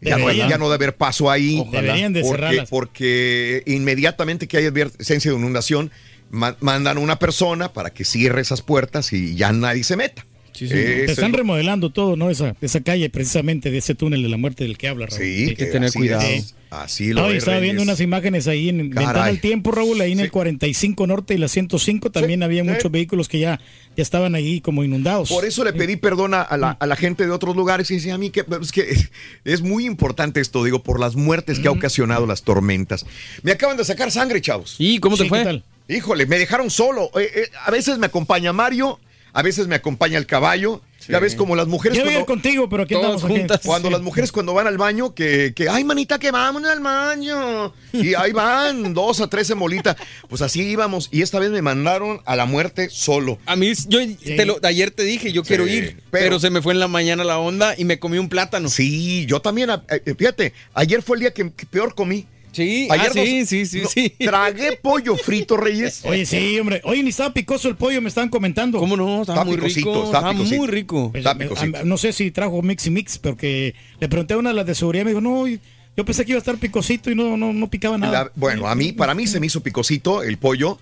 Ya 0.00 0.16
no, 0.16 0.24
ya 0.48 0.58
no 0.58 0.64
debe 0.70 0.84
haber 0.84 0.96
paso 0.96 1.30
ahí. 1.30 1.58
Deberían 1.72 2.12
de 2.12 2.22
porque, 2.22 2.56
porque 2.70 3.62
inmediatamente 3.66 4.46
que 4.46 4.58
hay 4.58 4.66
advertencia 4.66 5.30
de 5.30 5.36
inundación, 5.36 5.90
ma- 6.30 6.56
mandan 6.60 6.98
a 6.98 7.00
una 7.00 7.18
persona 7.18 7.72
para 7.72 7.90
que 7.90 8.04
cierre 8.04 8.40
esas 8.40 8.62
puertas 8.62 9.12
y 9.12 9.34
ya 9.34 9.52
nadie 9.52 9.82
se 9.84 9.96
meta. 9.96 10.24
Sí. 10.66 10.74
Eso 10.74 10.82
Te 10.82 11.04
es 11.04 11.10
están 11.10 11.32
lo- 11.32 11.38
remodelando 11.38 11.90
todo, 11.90 12.16
¿no? 12.16 12.30
Esa, 12.30 12.56
esa 12.60 12.80
calle, 12.80 13.08
precisamente 13.10 13.70
de 13.70 13.78
ese 13.78 13.94
túnel 13.94 14.22
de 14.22 14.28
la 14.28 14.36
muerte 14.38 14.64
del 14.64 14.76
que 14.78 14.88
habla, 14.88 15.06
Raúl. 15.06 15.20
Sí, 15.22 15.54
que 15.54 15.66
tener 15.66 15.88
así 15.90 15.98
cuidado. 15.98 16.22
es. 16.26 16.54
Así 16.70 17.14
lo 17.14 17.22
No, 17.22 17.30
estaba 17.30 17.60
viendo 17.60 17.82
unas 17.82 17.98
imágenes 18.00 18.46
ahí 18.46 18.68
en 18.68 18.90
Ventana 18.90 19.24
al 19.24 19.40
Tiempo, 19.40 19.70
Raúl, 19.70 19.98
ahí 20.02 20.12
en 20.12 20.20
el 20.20 20.30
45 20.30 21.06
Norte 21.06 21.32
y 21.32 21.38
la 21.38 21.48
105 21.48 22.10
también 22.10 22.42
había 22.42 22.62
sí. 22.62 22.68
muchos 22.68 22.90
vehículos 22.92 23.26
que 23.26 23.38
ya, 23.38 23.58
ya 23.96 24.02
estaban 24.02 24.34
ahí 24.34 24.60
como 24.60 24.84
inundados. 24.84 25.30
Por 25.30 25.46
eso 25.46 25.64
le 25.64 25.72
pedí 25.72 25.96
perdón 25.96 26.34
a, 26.34 26.46
la, 26.58 26.72
a 26.72 26.86
la 26.86 26.94
gente 26.96 27.24
de 27.24 27.30
otros 27.30 27.56
lugares 27.56 27.90
y 27.90 27.94
decía 27.94 28.16
a 28.16 28.18
mí 28.18 28.28
que 28.28 28.44
es, 28.60 28.70
que 28.70 28.86
es 29.46 29.62
muy 29.62 29.86
importante 29.86 30.40
esto, 30.42 30.62
digo, 30.62 30.82
por 30.82 31.00
las 31.00 31.16
muertes 31.16 31.58
que 31.58 31.68
ha 31.68 31.70
ocasionado 31.70 32.26
las 32.26 32.42
tormentas. 32.42 33.06
Me 33.42 33.52
acaban 33.52 33.78
de 33.78 33.84
sacar 33.86 34.10
sangre, 34.10 34.42
chavos. 34.42 34.76
¿Y 34.78 34.98
cómo 34.98 35.16
te 35.16 35.22
Sí, 35.22 35.28
fue? 35.30 35.38
¿qué 35.38 35.44
tal? 35.46 35.64
Híjole, 35.88 36.26
me 36.26 36.38
dejaron 36.38 36.68
solo. 36.68 37.10
Eh, 37.18 37.30
eh, 37.34 37.48
a 37.64 37.70
veces 37.70 37.96
me 37.96 38.04
acompaña 38.04 38.52
Mario, 38.52 39.00
a 39.32 39.42
veces 39.42 39.66
me 39.68 39.74
acompaña 39.74 40.18
el 40.18 40.26
caballo. 40.26 40.82
Ya 41.08 41.20
ves 41.20 41.34
como 41.36 41.56
las 41.56 41.68
mujeres 41.68 41.96
Yo 41.96 42.04
voy 42.04 42.12
a 42.12 42.18
ir 42.18 42.24
cuando, 42.26 42.42
contigo, 42.42 42.68
pero 42.68 42.82
aquí 42.82 42.92
Todas 42.92 43.24
aquí. 43.24 43.32
juntas. 43.32 43.60
cuando 43.64 43.88
Sí. 43.88 43.92
las 43.92 44.02
mujeres 44.02 44.30
cuando 44.30 44.52
van 44.52 44.66
al 44.66 44.76
baño 44.76 45.14
que, 45.14 45.54
que 45.56 45.66
ay 45.70 45.82
manita 45.82 46.18
que 46.18 46.30
vamos 46.30 46.62
al 46.64 46.80
baño 46.80 47.72
y 47.94 48.12
ahí 48.14 48.32
van 48.32 48.92
dos 48.94 49.20
a 49.22 49.28
tres 49.30 49.48
en 49.48 49.58
bolita. 49.58 49.96
Pues 50.28 50.42
así 50.42 50.60
íbamos 50.62 51.08
y 51.10 51.22
esta 51.22 51.38
vez 51.38 51.50
me 51.50 51.62
mandaron 51.62 52.20
a 52.26 52.36
la 52.36 52.44
muerte 52.44 52.88
solo. 52.90 53.38
A 53.46 53.56
mí, 53.56 53.72
yo 53.86 54.00
te 54.22 54.44
lo- 54.44 54.58
ayer 54.64 54.90
te 54.90 55.04
dije, 55.04 55.32
yo 55.32 55.44
quiero 55.44 55.66
ir, 55.66 56.02
pero, 56.10 56.24
pero- 56.24 56.40
se 56.40 56.50
me 56.50 56.60
fue 56.60 56.74
en 56.74 56.80
la 56.80 56.88
mañana 56.88 57.24
la 57.24 57.38
onda 57.38 57.74
y 57.78 57.86
me 57.86 57.98
comí 57.98 58.18
un 58.18 58.28
plátano. 58.28 58.68
Sí, 58.68 59.24
yo 59.26 59.40
también, 59.40 59.70
eh, 59.88 60.14
fíjate, 60.14 60.52
ayer 60.74 61.00
fue 61.02 61.16
el 61.16 61.20
día 61.20 61.32
que, 61.32 61.50
que 61.52 61.64
peor 61.64 61.94
comí. 61.94 62.26
Sí, 62.52 62.88
Ayer 62.90 63.06
ah, 63.08 63.10
sí, 63.12 63.38
nos- 63.40 63.48
sí, 63.48 63.66
sí, 63.66 63.80
no, 63.82 63.88
sí. 63.88 64.10
Tragué 64.18 64.78
pollo 64.80 65.16
frito, 65.16 65.56
Reyes. 65.56 66.00
Oye, 66.04 66.26
sí, 66.26 66.58
hombre. 66.58 66.80
Oye, 66.84 67.02
ni 67.02 67.10
estaba 67.10 67.32
picoso 67.32 67.68
el 67.68 67.76
pollo, 67.76 68.00
me 68.02 68.08
estaban 68.08 68.30
comentando. 68.30 68.78
¿Cómo 68.78 68.96
no? 68.96 69.20
Estaba 69.20 69.40
Está 69.40 69.44
muy 69.44 69.56
picosito, 69.56 69.92
rico. 69.94 70.04
está 70.04 70.30
picosito. 70.30 70.56
muy 70.56 70.66
rico. 70.68 71.10
Está 71.14 71.36
picosito. 71.38 71.84
no 71.84 71.98
sé 71.98 72.12
si 72.12 72.30
trajo 72.30 72.60
mix 72.62 72.86
y 72.86 72.90
mix, 72.90 73.18
porque 73.18 73.74
le 74.00 74.08
pregunté 74.08 74.34
a 74.34 74.38
una 74.38 74.50
de 74.50 74.56
las 74.56 74.66
de 74.66 74.74
seguridad, 74.74 75.04
me 75.04 75.10
dijo, 75.10 75.20
no, 75.20 75.46
yo 75.46 76.04
pensé 76.04 76.24
que 76.24 76.32
iba 76.32 76.38
a 76.38 76.40
estar 76.40 76.56
picosito 76.58 77.10
y 77.10 77.14
no, 77.14 77.36
no, 77.36 77.52
no 77.52 77.68
picaba 77.68 77.98
nada. 77.98 78.24
La- 78.24 78.32
bueno, 78.34 78.66
a 78.68 78.74
mí, 78.74 78.92
para 78.92 79.14
mí 79.14 79.26
se 79.26 79.40
me 79.40 79.46
hizo 79.46 79.62
picosito 79.62 80.22
el 80.22 80.38
pollo. 80.38 80.78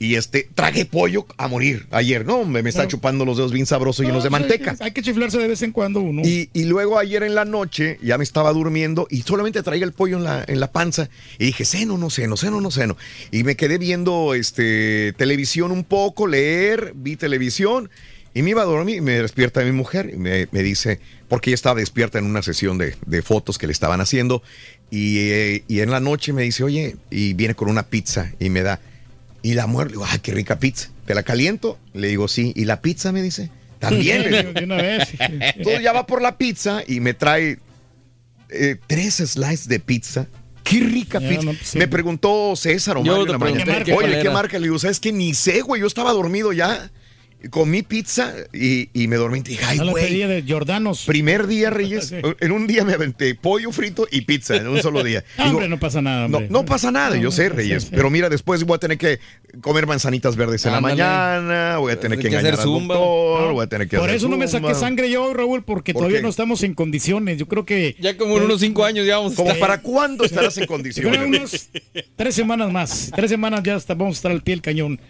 Y 0.00 0.14
este, 0.14 0.48
tragué 0.54 0.84
pollo 0.84 1.26
a 1.36 1.48
morir 1.48 1.86
ayer, 1.90 2.24
¿no? 2.24 2.44
Me, 2.44 2.62
me 2.62 2.68
está 2.68 2.82
Bueno. 2.82 2.90
chupando 2.90 3.24
los 3.24 3.36
dedos 3.36 3.52
bien 3.52 3.66
sabrosos 3.66 4.06
llenos 4.06 4.22
de 4.22 4.30
No, 4.30 4.38
pues, 4.38 4.48
manteca. 4.48 4.70
Hay 4.70 4.76
que, 4.76 4.84
hay 4.84 4.90
que 4.92 5.02
chiflarse 5.02 5.38
de 5.38 5.48
vez 5.48 5.60
en 5.62 5.72
cuando 5.72 6.00
uno. 6.00 6.22
Y, 6.24 6.50
y 6.52 6.64
luego 6.66 6.98
ayer 6.98 7.24
en 7.24 7.34
la 7.34 7.44
noche 7.44 7.98
ya 8.00 8.16
me 8.16 8.22
estaba 8.22 8.52
durmiendo 8.52 9.08
y 9.10 9.22
solamente 9.22 9.62
traía 9.64 9.84
el 9.84 9.92
pollo 9.92 10.18
en 10.18 10.24
la, 10.24 10.44
en 10.46 10.60
la 10.60 10.70
panza. 10.70 11.10
Y 11.38 11.46
dije, 11.46 11.64
seno, 11.64 11.98
no 11.98 12.10
seno, 12.10 12.36
seno, 12.36 12.60
no 12.60 12.70
seno. 12.70 12.96
Y 13.32 13.42
me 13.42 13.56
quedé 13.56 13.76
viendo 13.78 14.34
este, 14.34 15.14
televisión 15.16 15.72
un 15.72 15.82
poco, 15.82 16.28
leer, 16.28 16.92
vi 16.94 17.16
televisión. 17.16 17.90
Y 18.34 18.42
me 18.42 18.50
iba 18.50 18.62
a 18.62 18.66
dormir 18.66 18.96
y 18.96 19.00
me 19.00 19.20
despierta 19.20 19.64
mi 19.64 19.72
mujer 19.72 20.10
y 20.14 20.16
me, 20.16 20.46
me 20.52 20.62
dice, 20.62 21.00
porque 21.28 21.50
ella 21.50 21.56
estaba 21.56 21.80
despierta 21.80 22.18
en 22.20 22.26
una 22.26 22.42
sesión 22.42 22.78
de, 22.78 22.94
de 23.04 23.22
fotos 23.22 23.58
que 23.58 23.66
le 23.66 23.72
estaban 23.72 24.00
haciendo. 24.00 24.44
Y, 24.92 25.18
eh, 25.30 25.64
y 25.66 25.80
en 25.80 25.90
la 25.90 25.98
noche 25.98 26.32
me 26.32 26.42
dice, 26.44 26.62
oye, 26.62 26.94
y 27.10 27.32
viene 27.32 27.56
con 27.56 27.68
una 27.68 27.82
pizza 27.84 28.32
y 28.38 28.48
me 28.50 28.62
da. 28.62 28.80
Y 29.42 29.54
la 29.54 29.66
mujer, 29.66 29.88
le 29.88 29.92
digo, 29.92 30.04
ay, 30.08 30.18
qué 30.20 30.32
rica 30.32 30.58
pizza. 30.58 30.88
¿Te 31.06 31.14
la 31.14 31.22
caliento? 31.22 31.78
Le 31.94 32.08
digo, 32.08 32.28
sí. 32.28 32.52
¿Y 32.56 32.64
la 32.64 32.80
pizza? 32.82 33.12
Me 33.12 33.22
dice, 33.22 33.50
también. 33.78 34.22
le 34.22 34.38
digo. 34.42 34.52
de 34.52 34.64
una 34.64 34.76
vez. 34.76 35.08
Entonces 35.18 35.80
ya 35.82 35.92
va 35.92 36.06
por 36.06 36.20
la 36.22 36.36
pizza 36.36 36.82
y 36.86 37.00
me 37.00 37.14
trae 37.14 37.58
eh, 38.50 38.76
tres 38.86 39.14
slices 39.16 39.68
de 39.68 39.80
pizza. 39.80 40.26
Qué 40.64 40.80
rica 40.80 41.18
Ya, 41.20 41.28
pizza. 41.28 41.42
no, 41.44 41.52
pues, 41.54 41.68
sí. 41.68 41.78
Me 41.78 41.88
preguntó 41.88 42.54
César 42.56 42.96
o 42.98 43.04
Yo 43.04 43.12
Mario 43.12 43.20
en 43.22 43.26
te 43.26 43.32
la 43.32 43.38
pregunté 43.38 43.64
mañana. 43.66 43.84
qué 43.84 43.92
Oye, 43.94 44.10
¿qué 44.12 44.20
era". 44.20 44.32
marca? 44.32 44.58
Le 44.58 44.64
digo, 44.66 44.78
¿sabes 44.78 45.00
que 45.00 45.12
Ni 45.12 45.32
sé, 45.34 45.60
güey. 45.62 45.80
Yo 45.80 45.86
estaba 45.86 46.12
dormido 46.12 46.52
ya. 46.52 46.90
Comí 47.50 47.82
pizza 47.82 48.34
y, 48.52 48.88
y 48.92 49.06
me 49.06 49.14
dormí. 49.14 49.38
Y 49.38 49.42
dije, 49.42 49.64
ay, 49.64 49.78
No 49.78 49.84
la 49.84 49.90
güey. 49.92 50.12
de 50.18 50.44
Jordanos. 50.48 51.04
Primer 51.06 51.46
día, 51.46 51.70
Reyes. 51.70 52.08
Sí. 52.08 52.16
En 52.40 52.52
un 52.52 52.66
día 52.66 52.84
me 52.84 52.94
aventé 52.94 53.34
pollo 53.34 53.70
frito 53.70 54.06
y 54.10 54.22
pizza 54.22 54.56
en 54.56 54.66
un 54.66 54.80
solo 54.82 55.04
día. 55.04 55.24
Digo, 55.36 55.50
hombre, 55.50 55.68
no 55.68 55.78
pasa 55.78 56.00
nada, 56.02 56.26
no, 56.26 56.38
hombre. 56.38 56.48
no 56.50 56.64
pasa 56.64 56.90
nada, 56.90 57.16
yo 57.16 57.30
sé, 57.30 57.48
no, 57.50 57.56
Reyes. 57.56 57.82
sí, 57.84 57.88
sí. 57.90 57.94
Pero 57.94 58.10
mira, 58.10 58.28
después 58.28 58.64
voy 58.64 58.76
a 58.76 58.78
tener 58.78 58.98
que 58.98 59.18
comer 59.60 59.86
manzanitas 59.86 60.36
verdes 60.36 60.64
en 60.66 60.74
Ándale. 60.74 60.96
la 60.96 61.04
mañana, 61.04 61.78
voy 61.78 61.92
a 61.92 62.00
tener 62.00 62.18
que 62.18 62.22
que 62.22 62.28
engañar 62.28 62.54
hacer 62.54 62.60
al 62.60 62.66
zumba. 62.66 62.94
doctor, 62.96 63.40
No, 63.48 63.52
voy 63.52 63.64
a 63.64 63.66
tener 63.68 63.88
que 63.88 63.96
Por 63.98 64.06
hacer 64.06 64.16
eso 64.16 64.28
no 64.28 64.36
me 64.36 64.48
saqué 64.48 64.74
sangre 64.74 65.10
yo, 65.10 65.32
Raúl, 65.34 65.62
porque 65.64 65.92
¿Por 65.92 66.00
todavía 66.00 66.18
qué? 66.18 66.22
no 66.24 66.28
estamos 66.30 66.62
en 66.64 66.74
condiciones. 66.74 67.38
Yo 67.38 67.46
creo 67.46 67.64
que. 67.64 67.94
Ya 68.00 68.16
como 68.16 68.36
en 68.38 68.44
unos 68.44 68.60
cinco 68.60 68.84
años 68.84 69.06
ya 69.06 69.18
vamos 69.18 69.34
a 69.34 69.36
¿Como 69.36 69.50
estar. 69.50 69.60
para 69.60 69.80
cuándo 69.82 70.24
estarás 70.24 70.56
en 70.58 70.66
condiciones? 70.66 71.20
unos 71.20 71.68
tres 72.16 72.34
semanas 72.34 72.72
más. 72.72 73.10
Tres 73.14 73.30
semanas 73.30 73.62
ya 73.62 73.76
hasta 73.76 73.94
vamos 73.94 74.16
a 74.16 74.18
estar 74.18 74.32
al 74.32 74.42
pie 74.42 74.54
del 74.54 74.62
cañón. 74.62 75.00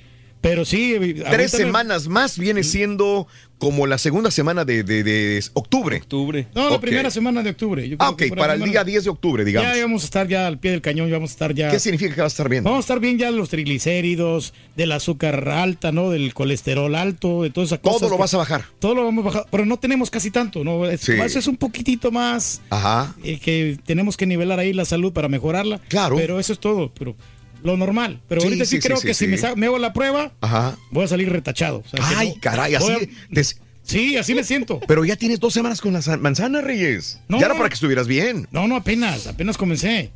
Pero 0.40 0.64
sí. 0.64 0.94
Tres 1.30 1.52
me- 1.52 1.58
semanas 1.58 2.06
más 2.08 2.38
viene 2.38 2.62
siendo 2.62 3.26
como 3.58 3.88
la 3.88 3.98
segunda 3.98 4.30
semana 4.30 4.64
de, 4.64 4.84
de- 4.84 5.02
de 5.02 5.44
octubre. 5.54 5.96
Octubre. 5.96 6.46
No, 6.54 6.70
la 6.70 6.80
primera 6.80 7.10
semana 7.10 7.42
de 7.42 7.50
octubre. 7.50 7.88
Yo 7.88 7.96
Ah, 7.98 8.14
creo 8.16 8.30
ok, 8.32 8.38
para 8.38 8.54
el 8.54 8.62
día 8.62 8.84
10 8.84 9.02
de 9.02 9.10
octubre, 9.10 9.44
digamos. 9.44 9.74
Ya 9.74 9.82
vamos 9.82 10.02
a 10.02 10.04
estar 10.04 10.28
ya 10.28 10.46
al 10.46 10.60
pie 10.60 10.70
del 10.70 10.80
cañón, 10.80 11.08
ya 11.08 11.14
vamos 11.16 11.30
a 11.30 11.32
estar 11.32 11.52
ya. 11.54 11.68
¿Qué 11.68 11.80
significa 11.80 12.14
que 12.14 12.20
vas 12.20 12.32
a 12.32 12.34
estar 12.34 12.48
bien? 12.48 12.62
Vamos 12.62 12.78
a 12.78 12.80
estar 12.82 13.00
bien 13.00 13.18
ya 13.18 13.32
los 13.32 13.48
triglicéridos, 13.48 14.54
del 14.76 14.92
azúcar 14.92 15.48
alta, 15.48 15.90
¿no? 15.90 16.10
Del 16.10 16.34
colesterol 16.34 16.94
alto, 16.94 17.42
de 17.42 17.50
todas 17.50 17.70
esas 17.70 17.80
cosas. 17.80 17.98
Todo 18.00 18.10
lo 18.10 18.16
que- 18.16 18.20
vas 18.20 18.34
a 18.34 18.38
bajar. 18.38 18.64
Todo 18.78 18.94
lo 18.94 19.04
vamos 19.04 19.24
a 19.24 19.28
bajar, 19.28 19.46
pero 19.50 19.66
no 19.66 19.76
tenemos 19.76 20.08
casi 20.08 20.30
tanto, 20.30 20.62
¿no? 20.62 20.86
Es, 20.86 21.00
Sí. 21.00 21.12
más 21.14 21.34
es 21.34 21.48
un 21.48 21.56
poquitito 21.56 22.12
más 22.12 22.60
Ajá. 22.70 23.16
eh, 23.24 23.40
que 23.40 23.76
tenemos 23.84 24.16
que 24.16 24.26
nivelar 24.26 24.60
ahí 24.60 24.72
la 24.72 24.84
salud 24.84 25.12
para 25.12 25.28
mejorarla. 25.28 25.80
Claro. 25.88 26.14
Pero 26.14 26.38
eso 26.38 26.52
es 26.52 26.60
todo, 26.60 26.92
pero 26.96 27.16
lo 27.62 27.76
normal. 27.76 28.20
Pero 28.28 28.40
Sí, 28.40 28.46
ahorita 28.48 28.64
sí, 28.64 28.78
creo 28.78 29.00
que 29.00 29.14
si 29.14 29.26
me, 29.26 29.36
me 29.56 29.66
hago 29.66 29.78
la 29.78 29.92
prueba, 29.92 30.32
Ajá. 30.40 30.76
voy 30.90 31.04
a 31.04 31.08
salir 31.08 31.30
retachado. 31.30 31.82
O 31.84 31.88
sea, 31.88 32.00
que 32.08 32.14
Ay, 32.16 32.28
no- 32.34 32.40
caray, 32.40 32.74
así. 32.74 32.92
voy 32.92 33.04
a- 33.04 33.08
des- 33.30 33.60
Sí, 33.82 34.18
así 34.18 34.34
me 34.34 34.44
siento. 34.44 34.80
Pero 34.86 35.02
ya 35.06 35.16
tienes 35.16 35.40
dos 35.40 35.54
semanas 35.54 35.80
con 35.80 35.94
las 35.94 36.06
manzanas, 36.20 36.62
Reyes. 36.62 37.20
No, 37.26 37.38
ya 37.38 37.46
era 37.46 37.54
no. 37.54 37.58
para 37.58 37.70
que 37.70 37.74
estuvieras 37.74 38.06
bien. 38.06 38.46
No, 38.52 38.68
no, 38.68 38.76
apenas, 38.76 39.26
apenas 39.26 39.56
comencé. 39.56 40.10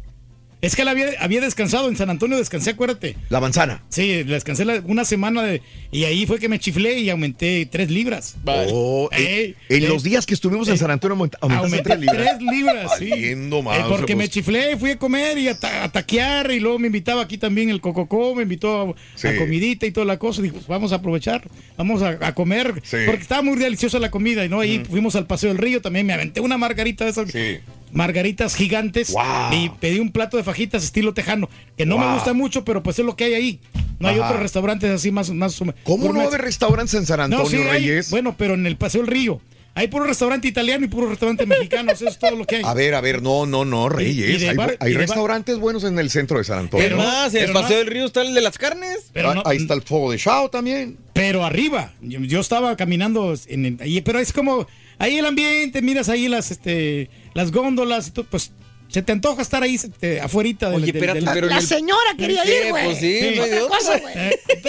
Es 0.62 0.76
que 0.76 0.84
la 0.84 0.92
había, 0.92 1.06
había 1.18 1.40
descansado 1.40 1.88
en 1.88 1.96
San 1.96 2.08
Antonio, 2.08 2.38
descansé, 2.38 2.70
acuérdate. 2.70 3.16
La 3.30 3.40
manzana. 3.40 3.82
Sí, 3.88 4.22
descansé 4.22 4.64
la- 4.64 4.80
una 4.86 5.04
semana 5.04 5.42
de, 5.42 5.60
y 5.90 6.04
ahí 6.04 6.24
fue 6.24 6.38
que 6.38 6.48
me 6.48 6.60
chiflé 6.60 7.00
y 7.00 7.10
aumenté 7.10 7.66
tres 7.66 7.90
libras. 7.90 8.36
Oh, 8.46 9.08
en- 9.10 9.26
Ey, 9.26 9.56
en 9.68 9.82
ey. 9.82 9.88
los 9.88 10.04
días 10.04 10.24
que 10.24 10.34
estuvimos 10.34 10.68
en 10.68 10.78
San 10.78 10.92
Antonio 10.92 11.16
aumenta- 11.16 11.36
aumentaste 11.40 11.66
Aumenté 11.66 11.90
tres 11.90 12.00
libras. 12.00 12.38
tres 12.38 12.50
libras, 12.52 12.92
sí. 12.96 13.10
Valiendo 13.10 13.58
Eh, 13.74 13.84
porque 13.88 14.14
me 14.14 14.22
pues. 14.24 14.30
chiflé, 14.30 14.76
fui 14.76 14.90
a 14.92 14.98
comer 15.00 15.36
y 15.38 15.48
a, 15.48 15.58
ta- 15.58 15.82
a 15.82 15.90
taquear 15.90 16.52
y 16.52 16.60
luego 16.60 16.78
me 16.78 16.86
invitaba 16.86 17.22
aquí 17.22 17.38
también 17.38 17.68
el 17.68 17.80
Cococó, 17.80 18.36
me 18.36 18.44
invitó 18.44 18.82
a, 18.92 18.94
Sí. 19.16 19.26
a 19.26 19.36
comidita 19.36 19.86
y 19.86 19.90
toda 19.90 20.06
la 20.06 20.20
cosa. 20.20 20.42
Dije, 20.42 20.54
pues 20.54 20.68
vamos 20.68 20.92
a 20.92 20.94
aprovechar, 20.96 21.42
vamos 21.76 22.02
a, 22.02 22.18
a 22.24 22.34
comer, 22.36 22.80
Sí. 22.84 22.98
porque 23.04 23.22
estaba 23.22 23.42
muy 23.42 23.56
deliciosa 23.58 23.98
la 23.98 24.12
comida 24.12 24.44
y 24.44 24.48
no 24.48 24.60
ahí 24.60 24.80
fuimos 24.88 25.16
al 25.16 25.26
Paseo 25.26 25.48
del 25.48 25.58
Río 25.58 25.82
también, 25.82 26.06
me 26.06 26.12
aventé 26.12 26.40
una 26.40 26.56
margarita 26.56 27.04
de 27.04 27.10
esas 27.10 27.32
Sí. 27.32 27.58
Margaritas 27.92 28.54
gigantes 28.54 29.12
Wow. 29.12 29.22
y 29.52 29.68
pedí 29.80 30.00
un 30.00 30.10
plato 30.12 30.36
de 30.36 30.42
fajitas 30.44 30.82
estilo 30.84 31.14
tejano, 31.14 31.48
que 31.76 31.86
no 31.86 31.96
Wow. 31.96 32.06
me 32.06 32.14
gusta 32.14 32.32
mucho, 32.32 32.64
pero 32.64 32.82
pues 32.82 32.98
es 32.98 33.04
lo 33.04 33.16
que 33.16 33.24
hay 33.24 33.34
ahí. 33.34 33.60
No 33.98 34.08
hay 34.08 34.16
Ajá. 34.18 34.26
otros 34.28 34.42
restaurantes 34.42 34.90
así 34.90 35.10
más 35.12 35.30
más 35.30 35.56
¿Cómo 35.58 35.72
no 35.84 35.96
gourmet. 35.96 36.26
haber 36.26 36.40
restaurantes 36.42 36.94
en 36.94 37.06
San 37.06 37.20
Antonio, 37.20 37.44
No, 37.44 37.50
sí, 37.50 37.56
hay, 37.56 37.86
Reyes? 37.86 38.10
bueno, 38.10 38.34
pero 38.36 38.54
en 38.54 38.66
el 38.66 38.76
Paseo 38.76 39.02
del 39.02 39.10
Río. 39.10 39.40
Hay 39.74 39.88
puro 39.88 40.04
restaurante 40.04 40.46
italiano 40.46 40.84
y 40.84 40.88
puro 40.88 41.08
restaurante 41.08 41.46
mexicano, 41.46 41.92
eso 41.92 42.06
es 42.06 42.18
todo 42.18 42.32
lo 42.32 42.44
que 42.44 42.56
hay. 42.56 42.62
A 42.62 42.74
ver, 42.74 42.94
a 42.94 43.00
ver, 43.00 43.22
no, 43.22 43.46
no, 43.46 43.64
no, 43.64 43.88
Reyes. 43.88 44.42
hay 44.46 44.54
bar- 44.54 44.76
hay 44.80 44.92
bar- 44.92 45.00
restaurantes 45.00 45.58
buenos 45.58 45.84
en 45.84 45.98
el 45.98 46.10
centro 46.10 46.36
de 46.36 46.44
San 46.44 46.58
Antonio. 46.58 46.84
Pero 46.86 46.98
más, 46.98 47.34
en 47.34 47.44
el 47.44 47.52
Paseo 47.52 47.70
no- 47.70 47.76
del 47.78 47.86
Río 47.86 48.04
está 48.04 48.20
el 48.20 48.34
de 48.34 48.42
las 48.42 48.58
carnes. 48.58 49.10
Pero 49.14 49.30
Ah, 49.30 49.34
no- 49.36 49.42
ahí 49.46 49.56
está 49.56 49.72
el 49.72 49.80
fuego 49.80 50.10
de 50.12 50.18
Chao 50.18 50.50
también. 50.50 50.98
Pero 51.14 51.42
arriba, 51.42 51.92
yo, 52.02 52.20
yo 52.20 52.40
estaba 52.40 52.76
caminando 52.76 53.34
en, 53.46 53.78
ahí, 53.80 54.02
pero 54.02 54.18
es 54.18 54.34
como 54.34 54.66
ahí 55.02 55.18
el 55.18 55.26
ambiente, 55.26 55.82
miras 55.82 56.08
ahí 56.08 56.28
las 56.28 56.50
este 56.50 57.10
las 57.34 57.50
góndolas 57.52 58.08
y 58.08 58.10
todo, 58.12 58.26
pues 58.30 58.52
se 58.88 59.00
te 59.00 59.10
antoja 59.12 59.40
estar 59.40 59.62
ahí 59.62 59.76
este, 59.76 60.20
afuerita 60.20 60.66
del, 60.70 60.82
Oye, 60.82 60.86
del- 60.92 60.96
espérate, 60.96 61.20
del- 61.20 61.30
pero 61.32 61.46
en 61.46 61.52
La 61.54 61.60
el- 61.60 61.66
señora 61.66 62.14
quería 62.18 62.42
¿Qué? 62.42 62.64
ir, 62.66 62.70
güey. 62.70 62.84
Pues 62.84 62.98
sí, 62.98 63.20
no 63.36 63.68
cosa, 63.68 63.98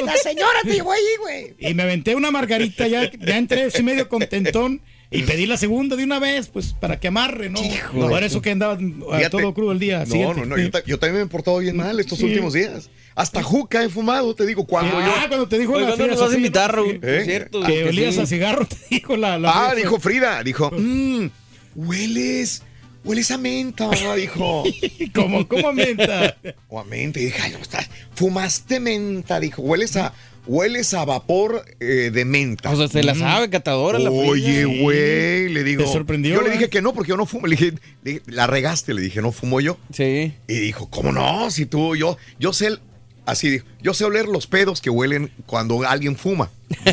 La 0.05 0.17
señora 0.17 0.59
te 0.63 0.71
llevó 0.73 0.91
ahí, 0.93 1.01
güey. 1.19 1.53
y 1.59 1.73
me 1.73 1.83
aventé 1.83 2.15
una 2.15 2.31
margarita 2.31 2.87
ya, 2.87 3.11
ya 3.11 3.37
entré 3.37 3.63
así 3.63 3.83
medio 3.83 4.07
contentón 4.09 4.81
y 5.11 5.23
pedí 5.23 5.45
la 5.45 5.57
segunda 5.57 5.95
de 5.97 6.03
una 6.05 6.19
vez, 6.19 6.47
pues 6.47 6.73
para 6.73 6.99
que 6.99 7.09
amarre, 7.09 7.49
¿no? 7.49 7.61
Hijo. 7.63 8.07
Por 8.09 8.23
eso 8.23 8.41
que 8.41 8.51
andaba 8.51 8.77
Fíjate. 8.77 9.29
todo 9.29 9.53
crudo 9.53 9.73
el 9.73 9.79
día. 9.79 9.99
No, 9.99 10.05
siguiente. 10.07 10.39
no, 10.39 10.45
no, 10.45 10.57
yo, 10.57 10.71
ta- 10.71 10.83
yo 10.85 10.97
también 10.97 11.17
me 11.17 11.23
he 11.23 11.29
portado 11.29 11.59
bien 11.59 11.75
mal 11.75 11.99
estos 11.99 12.17
Sí. 12.17 12.25
últimos 12.25 12.53
días. 12.53 12.89
Hasta 13.15 13.43
juca 13.43 13.83
he 13.83 13.89
fumado, 13.89 14.33
te 14.35 14.45
digo, 14.45 14.65
cuando 14.65 14.97
Ah, 14.97 15.19
yo... 15.21 15.27
cuando 15.27 15.47
te 15.47 15.59
dijo 15.59 15.73
Oye, 15.73 15.81
la 15.81 15.87
¿cuándo 15.89 16.03
Frida 16.05 16.15
nos 16.15 16.21
vas 16.25 16.33
a 16.33 16.37
invitar. 16.37 16.79
¿Eh? 17.01 17.17
Es 17.19 17.25
cierto. 17.25 17.61
Que 17.61 17.73
que 17.73 17.83
olías 17.89 18.15
sí. 18.15 18.21
a 18.21 18.25
cigarro, 18.25 18.65
te 18.67 18.75
dijo 18.89 19.15
la, 19.15 19.37
la 19.37 19.51
Ah, 19.51 19.69
Frida 19.69 19.75
dijo 19.83 19.99
Frida, 19.99 20.43
dijo, 20.43 20.71
mmm, 20.75 21.27
hueles, 21.75 22.63
hueles 23.03 23.31
a 23.31 23.37
menta, 23.37 23.87
mamá", 23.87 24.15
dijo. 24.15 24.63
¿Cómo, 25.13 25.47
cómo 25.47 25.73
menta? 25.73 26.37
O 26.69 26.79
a 26.79 26.83
menta, 26.83 27.19
y 27.19 27.25
dije, 27.25 27.39
ay, 27.41 27.51
no, 27.51 27.59
estás, 27.59 27.87
fumaste 28.15 28.79
menta, 28.79 29.39
dijo, 29.39 29.61
hueles 29.61 29.95
a, 29.95 30.11
hueles 30.47 30.93
a 30.95 31.05
vapor 31.05 31.63
eh, 31.79 32.09
de 32.11 32.25
menta. 32.25 32.71
O 32.71 32.75
sea, 32.75 32.87
se 32.87 33.03
la 33.03 33.13
sabe, 33.13 33.49
catadora 33.51 33.99
la. 33.99 34.09
Oye, 34.09 34.65
güey, 34.65 35.49
le 35.49 35.63
digo. 35.63 35.83
¿Te 35.83 35.91
sorprendió, 35.91 36.33
Yo 36.35 36.41
le 36.41 36.49
eh? 36.49 36.53
dije 36.53 36.69
que 36.69 36.81
no, 36.81 36.93
porque 36.95 37.09
yo 37.09 37.17
no 37.17 37.27
fumo. 37.27 37.45
Le 37.45 37.55
dije, 37.57 37.73
le 38.03 38.11
dije, 38.13 38.21
la 38.25 38.47
regaste, 38.47 38.95
le 38.95 39.01
dije, 39.01 39.21
no 39.21 39.31
fumo 39.31 39.61
yo. 39.61 39.77
Sí. 39.93 40.33
Y 40.47 40.53
dijo, 40.59 40.89
¿cómo 40.89 41.11
no? 41.11 41.51
Si 41.51 41.67
tú, 41.67 41.95
yo, 41.95 42.17
yo 42.39 42.53
sé, 42.53 42.67
el- 42.67 42.79
así 43.25 43.49
dijo, 43.49 43.65
yo 43.81 43.93
sé 43.93 44.05
oler 44.05 44.25
los 44.27 44.47
pedos 44.47 44.81
que 44.81 44.89
huelen 44.89 45.31
cuando 45.45 45.83
alguien 45.87 46.15
fuma. 46.17 46.49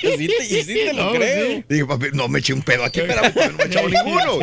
Sí 0.00 0.26
te, 0.28 0.44
y 0.46 0.62
sí 0.64 0.74
te 0.74 0.92
lo 0.92 1.04
No, 1.06 1.12
creo. 1.12 1.46
sí. 1.46 1.64
Digo, 1.68 1.88
papi, 1.88 2.06
no 2.12 2.28
me 2.28 2.38
eché 2.38 2.52
un 2.52 2.62
pedo 2.62 2.84
aquí, 2.84 3.00
espérame, 3.00 3.32
no 3.52 3.56
me 3.58 3.64
he 3.64 3.66
echado 3.66 3.88
ninguno. 4.04 4.38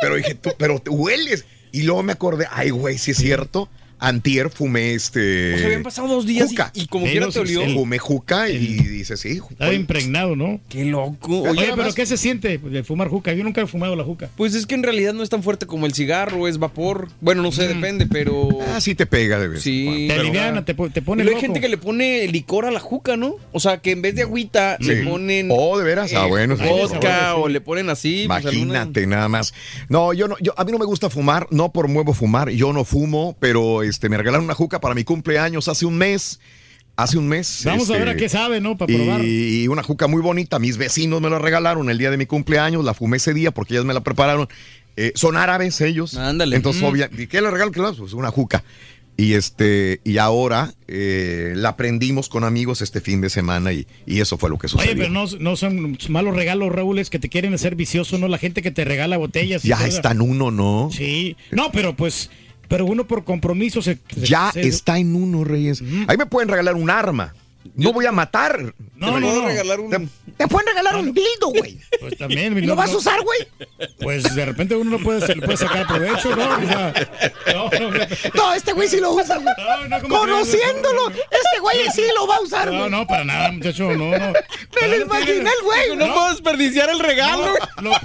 Pero 0.00 0.14
dije, 0.16 0.34
tú, 0.34 0.50
pero 0.58 0.78
te 0.80 0.90
hueles. 0.90 1.44
Y 1.72 1.82
luego 1.82 2.02
me 2.02 2.12
acordé, 2.12 2.46
ay, 2.50 2.70
güey, 2.70 2.98
sí 2.98 3.10
es 3.12 3.16
cierto. 3.16 3.68
Antier 4.08 4.50
fumé 4.50 4.94
este. 4.94 5.54
O 5.54 5.58
sea, 5.58 5.66
habían 5.66 5.82
pasado 5.82 6.08
dos 6.08 6.26
días 6.26 6.46
y- 6.46 6.50
juca. 6.50 6.70
y, 6.74 6.86
como 6.86 7.06
Sí, 7.06 7.12
quiera 7.12 7.26
te 7.26 7.32
sí, 7.32 7.38
olió. 7.38 7.64
sí. 7.64 7.74
Fumé 7.74 7.98
juca 7.98 8.48
y 8.50 8.58
dice, 8.58 9.16
sí. 9.16 9.40
Estaba 9.50 9.72
impregnado, 9.72 10.36
¿no? 10.36 10.60
Qué 10.68 10.84
loco. 10.84 11.42
Oye, 11.42 11.50
Oye, 11.50 11.72
pero 11.76 11.92
¿qué 11.94 12.06
se 12.06 12.16
siente 12.16 12.58
de 12.58 12.84
fumar 12.84 13.08
juca? 13.08 13.32
Yo 13.32 13.44
nunca 13.44 13.60
he 13.62 13.66
fumado 13.66 13.96
la 13.96 14.04
juca. 14.04 14.28
pues 14.36 14.54
es 14.54 14.66
que 14.66 14.74
en 14.74 14.82
realidad 14.82 15.12
no 15.14 15.22
es 15.22 15.30
tan 15.30 15.42
fuerte 15.42 15.66
como 15.66 15.86
el 15.86 15.94
cigarro, 15.94 16.48
es 16.48 16.58
vapor. 16.58 17.08
Bueno, 17.20 17.42
no 17.42 17.52
sé, 17.52 17.68
depende, 17.68 18.06
pero. 18.06 18.48
Ah, 18.74 18.80
sí 18.80 18.94
te 18.94 19.06
pega 19.06 19.38
de 19.38 19.48
vez. 19.48 19.62
Sí. 19.62 20.06
Te 20.08 20.14
Pero- 20.14 20.20
aliviana, 20.22 20.64
te, 20.64 20.74
te 20.74 21.02
pone 21.02 21.24
Pero 21.24 21.34
hay 21.36 21.40
gente 21.40 21.60
que 21.60 21.68
le 21.68 21.78
pone 21.78 22.26
licor 22.28 22.66
a 22.66 22.70
la 22.70 22.80
juca, 22.80 23.16
¿no? 23.16 23.36
O 23.52 23.60
sea, 23.60 23.78
que 23.78 23.90
en 23.92 24.02
vez 24.02 24.14
de 24.14 24.22
agüita 24.22 24.76
Sí. 24.80 24.86
le 24.88 25.04
ponen. 25.04 25.48
Oh, 25.50 25.78
de 25.78 25.84
veras. 25.84 26.12
Ah, 26.14 26.26
eh, 26.26 26.28
bueno. 26.28 26.56
sí. 26.56 26.64
Vodka 26.64 27.36
o 27.36 27.48
le 27.48 27.60
ponen 27.60 27.90
así. 27.90 28.24
pues, 28.26 28.44
alguna- 28.46 28.54
Imagínate 28.82 29.06
nada 29.06 29.28
más. 29.28 29.54
No, 29.88 30.12
yo 30.12 30.28
no, 30.28 30.36
yo 30.40 30.52
a 30.56 30.64
mí 30.64 30.72
no 30.72 30.78
me 30.78 30.84
gusta 30.84 31.10
fumar, 31.10 31.46
no 31.50 31.72
por 31.72 31.88
muevo 31.88 32.12
fumar, 32.14 32.50
yo 32.50 32.72
no 32.72 32.84
fumo, 32.84 33.36
pero 33.40 33.82
este 33.94 34.08
me 34.08 34.16
regalaron 34.16 34.44
una 34.44 34.54
juca 34.54 34.80
para 34.80 34.94
mi 34.94 35.04
cumpleaños 35.04 35.68
hace 35.68 35.86
un 35.86 35.96
mes. 35.96 36.40
Hace 36.96 37.18
un 37.18 37.26
mes. 37.26 37.62
Vamos 37.64 37.90
a 37.90 37.94
este, 37.94 38.04
ver 38.04 38.14
a 38.14 38.16
qué 38.16 38.28
sabe, 38.28 38.60
¿no? 38.60 38.76
Para 38.76 38.94
probar. 38.94 39.24
Y, 39.24 39.66
una 39.66 39.82
juca 39.82 40.06
muy 40.06 40.22
bonita. 40.22 40.60
Mis 40.60 40.76
vecinos 40.76 41.20
me 41.20 41.28
la 41.28 41.40
regalaron 41.40 41.90
el 41.90 41.98
día 41.98 42.10
de 42.10 42.16
mi 42.16 42.26
cumpleaños. 42.26 42.84
La 42.84 42.94
fumé 42.94 43.16
ese 43.16 43.34
día 43.34 43.50
porque 43.50 43.74
ellas 43.74 43.84
me 43.84 43.94
la 43.94 44.02
prepararon. 44.02 44.48
Eh, 44.96 45.10
son 45.16 45.36
árabes 45.36 45.80
ellos. 45.80 46.16
Ándale. 46.16 46.54
Entonces, 46.54 46.82
Mm. 46.82 46.86
obvia, 46.86 47.10
¿y 47.18 47.26
qué 47.26 47.40
le 47.40 47.50
regalan? 47.50 47.72
¿Qué 47.72 47.80
le 47.80 47.86
dan? 47.86 47.96
Pues 47.96 48.12
una 48.12 48.30
juca. 48.30 48.62
Y 49.16 49.34
este, 49.34 50.00
y 50.04 50.18
ahora 50.18 50.74
eh, 50.88 51.52
la 51.56 51.70
aprendimos 51.70 52.28
con 52.28 52.42
amigos 52.44 52.80
este 52.82 53.00
fin 53.00 53.20
de 53.20 53.30
semana 53.30 53.72
y, 53.72 53.86
y 54.06 54.20
eso 54.20 54.38
fue 54.38 54.50
lo 54.50 54.58
que 54.58 54.66
sucedió. 54.68 54.92
Oye, 54.92 55.00
pero 55.00 55.12
no, 55.12 55.26
no 55.38 55.56
son 55.56 55.96
malos 56.08 56.34
regalos, 56.34 56.72
Raúl, 56.72 56.98
es 56.98 57.10
que 57.10 57.20
te 57.20 57.28
quieren 57.28 57.54
hacer 57.54 57.76
vicioso, 57.76 58.18
¿no? 58.18 58.26
La 58.28 58.38
gente 58.38 58.60
que 58.62 58.70
te 58.72 58.84
regala 58.84 59.16
botellas. 59.16 59.64
y 59.64 59.68
ya 59.68 59.78
todo. 59.78 59.86
está 59.86 60.10
en 60.12 60.20
uno, 60.20 60.50
¿no? 60.50 60.90
Sí. 60.92 61.36
No, 61.52 61.70
pero 61.72 61.94
pues, 61.94 62.30
pero 62.68 62.84
uno 62.86 63.06
por 63.06 63.24
compromiso 63.24 63.82
se... 63.82 63.98
Ya 64.16 64.50
se- 64.52 64.66
está 64.66 64.98
en 64.98 65.14
uno, 65.14 65.44
Reyes. 65.44 65.82
Ahí 66.06 66.16
me 66.16 66.26
pueden 66.26 66.48
regalar 66.48 66.74
un 66.74 66.90
arma. 66.90 67.34
No 67.74 67.92
voy 67.92 68.06
a 68.06 68.12
matar. 68.12 68.60
No, 68.96 69.14
Te 69.14 69.20
no, 69.20 69.34
no. 69.34 69.46
regalar 69.46 69.80
un. 69.80 70.10
Te 70.36 70.46
pueden 70.48 70.66
regalar 70.68 70.96
un 70.96 71.12
dildo, 71.14 71.48
güey. 71.48 71.78
Pues 72.00 72.16
también. 72.18 72.54
¿Lo 72.60 72.66
no, 72.66 72.76
vas 72.76 72.90
a 72.92 72.96
usar, 72.96 73.20
güey? 73.22 73.38
Pues 74.00 74.34
de 74.34 74.44
repente 74.44 74.76
uno 74.76 74.98
no 74.98 75.02
puede, 75.02 75.26
se 75.26 75.34
le 75.34 75.42
puede 75.42 75.56
sacar 75.56 75.86
provecho, 75.86 76.34
¿no? 76.36 76.44
O 76.44 76.66
sea, 76.66 76.94
no, 77.54 77.70
no, 78.34 78.54
este 78.54 78.72
güey 78.72 78.88
sí 78.88 79.00
lo 79.00 79.12
usa, 79.12 79.36
güey. 79.38 79.54
No, 79.56 79.88
no, 79.88 80.00
¿cómo 80.02 80.18
Conociéndolo, 80.18 81.08
este 81.10 81.60
güey 81.60 81.76
sí 81.94 82.02
lo 82.14 82.26
va 82.26 82.36
a 82.36 82.40
usar, 82.40 82.70
No, 82.70 82.78
güey. 82.80 82.90
no, 82.90 83.06
para 83.06 83.24
nada, 83.24 83.52
muchacho, 83.52 83.84
no, 83.92 84.10
no. 84.18 84.32
Me 84.80 84.88
lo 84.88 84.96
imaginé 85.02 85.40
el 85.50 85.64
güey. 85.64 85.96
No, 85.96 86.12
puedo 86.14 86.30
desperdiciar 86.30 86.90
el 86.90 86.98
regalo. 87.00 87.54
No, 87.80 87.90
lo, 87.90 87.96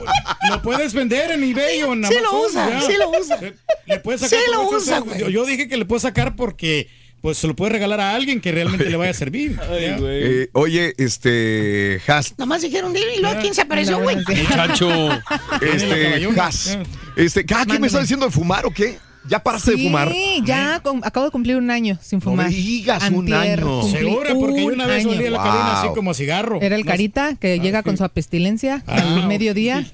lo 0.50 0.62
puedes 0.62 0.94
vender 0.94 1.32
en 1.32 1.44
eBay 1.44 1.84
o 1.84 1.94
en 1.94 2.06
Sí 2.06 2.18
Amazon. 2.18 2.24
lo 2.40 2.46
usa, 2.48 2.70
ya. 2.70 2.82
sí 2.82 2.94
lo 2.98 3.10
usa. 3.10 3.40
Le 3.86 4.00
puedes 4.00 4.22
sacar 4.22 4.40
Sí 4.40 4.46
lo 4.52 4.60
provecho, 4.62 4.76
usa, 4.78 4.78
o 4.78 4.82
sea, 4.86 5.00
güey. 5.00 5.20
yo, 5.20 5.30
yo 5.30 5.46
dije 5.46 5.68
que 5.68 5.78
le 5.78 5.86
puedo 5.86 6.00
sacar 6.00 6.36
porque 6.36 6.90
pues 7.22 7.38
se 7.38 7.48
lo 7.48 7.56
puede 7.56 7.74
regalar 7.74 8.00
a 8.00 8.16
alguien 8.16 8.40
que 8.42 8.52
realmente 8.52 8.90
le 8.90 8.96
vaya 8.98 9.12
a 9.12 9.14
servir. 9.16 9.60
Eh, 9.72 10.50
oye, 10.54 10.94
este, 10.98 12.02
Has, 12.08 12.38
Nomás 12.38 12.62
dijeron, 12.62 12.94
dile, 12.94 13.16
y 13.18 13.22
luego 13.22 13.40
quién 13.42 13.54
se 13.54 13.62
apareció, 13.62 14.00
güey. 14.00 14.18
Muchacho. 14.18 14.90
este, 15.62 16.28
Has, 16.40 16.78
este, 17.16 17.46
¿cada 17.46 17.66
qué 17.66 17.80
me 17.80 17.88
está 17.88 18.00
diciendo 18.02 18.26
de 18.26 18.32
fumar 18.32 18.66
o 18.66 18.72
qué? 18.72 18.98
¿Ya 19.30 19.44
paraste 19.44 19.72
de 19.72 19.84
fumar? 19.84 20.12
Sí, 20.12 20.42
ya 20.46 20.80
com- 20.82 21.02
acabo 21.04 21.26
de 21.28 21.32
cumplir 21.32 21.56
un 21.58 21.70
año 21.70 21.98
sin 22.02 22.20
fumar. 22.22 22.50
me 22.50 22.56
digas, 22.56 23.10
un 23.12 23.32
año. 23.32 23.84
Segura, 23.84 24.34
porque 24.34 24.62
yo 24.62 24.68
una 24.68 24.88
vez 24.88 25.06
año. 25.06 25.16
olía 25.16 25.30
la 25.32 25.38
cabina 25.38 25.80
así 25.82 25.90
como 25.96 26.12
a 26.12 26.14
cigarro. 26.14 26.60
Era 26.62 26.76
el 26.76 26.82
No- 26.84 26.88
carita 26.92 27.36
que 27.36 27.60
llega 27.60 27.84
con 27.84 27.96
su 27.98 28.04
apestilencia 28.04 28.84
al 28.88 29.28
mediodía. 29.28 29.86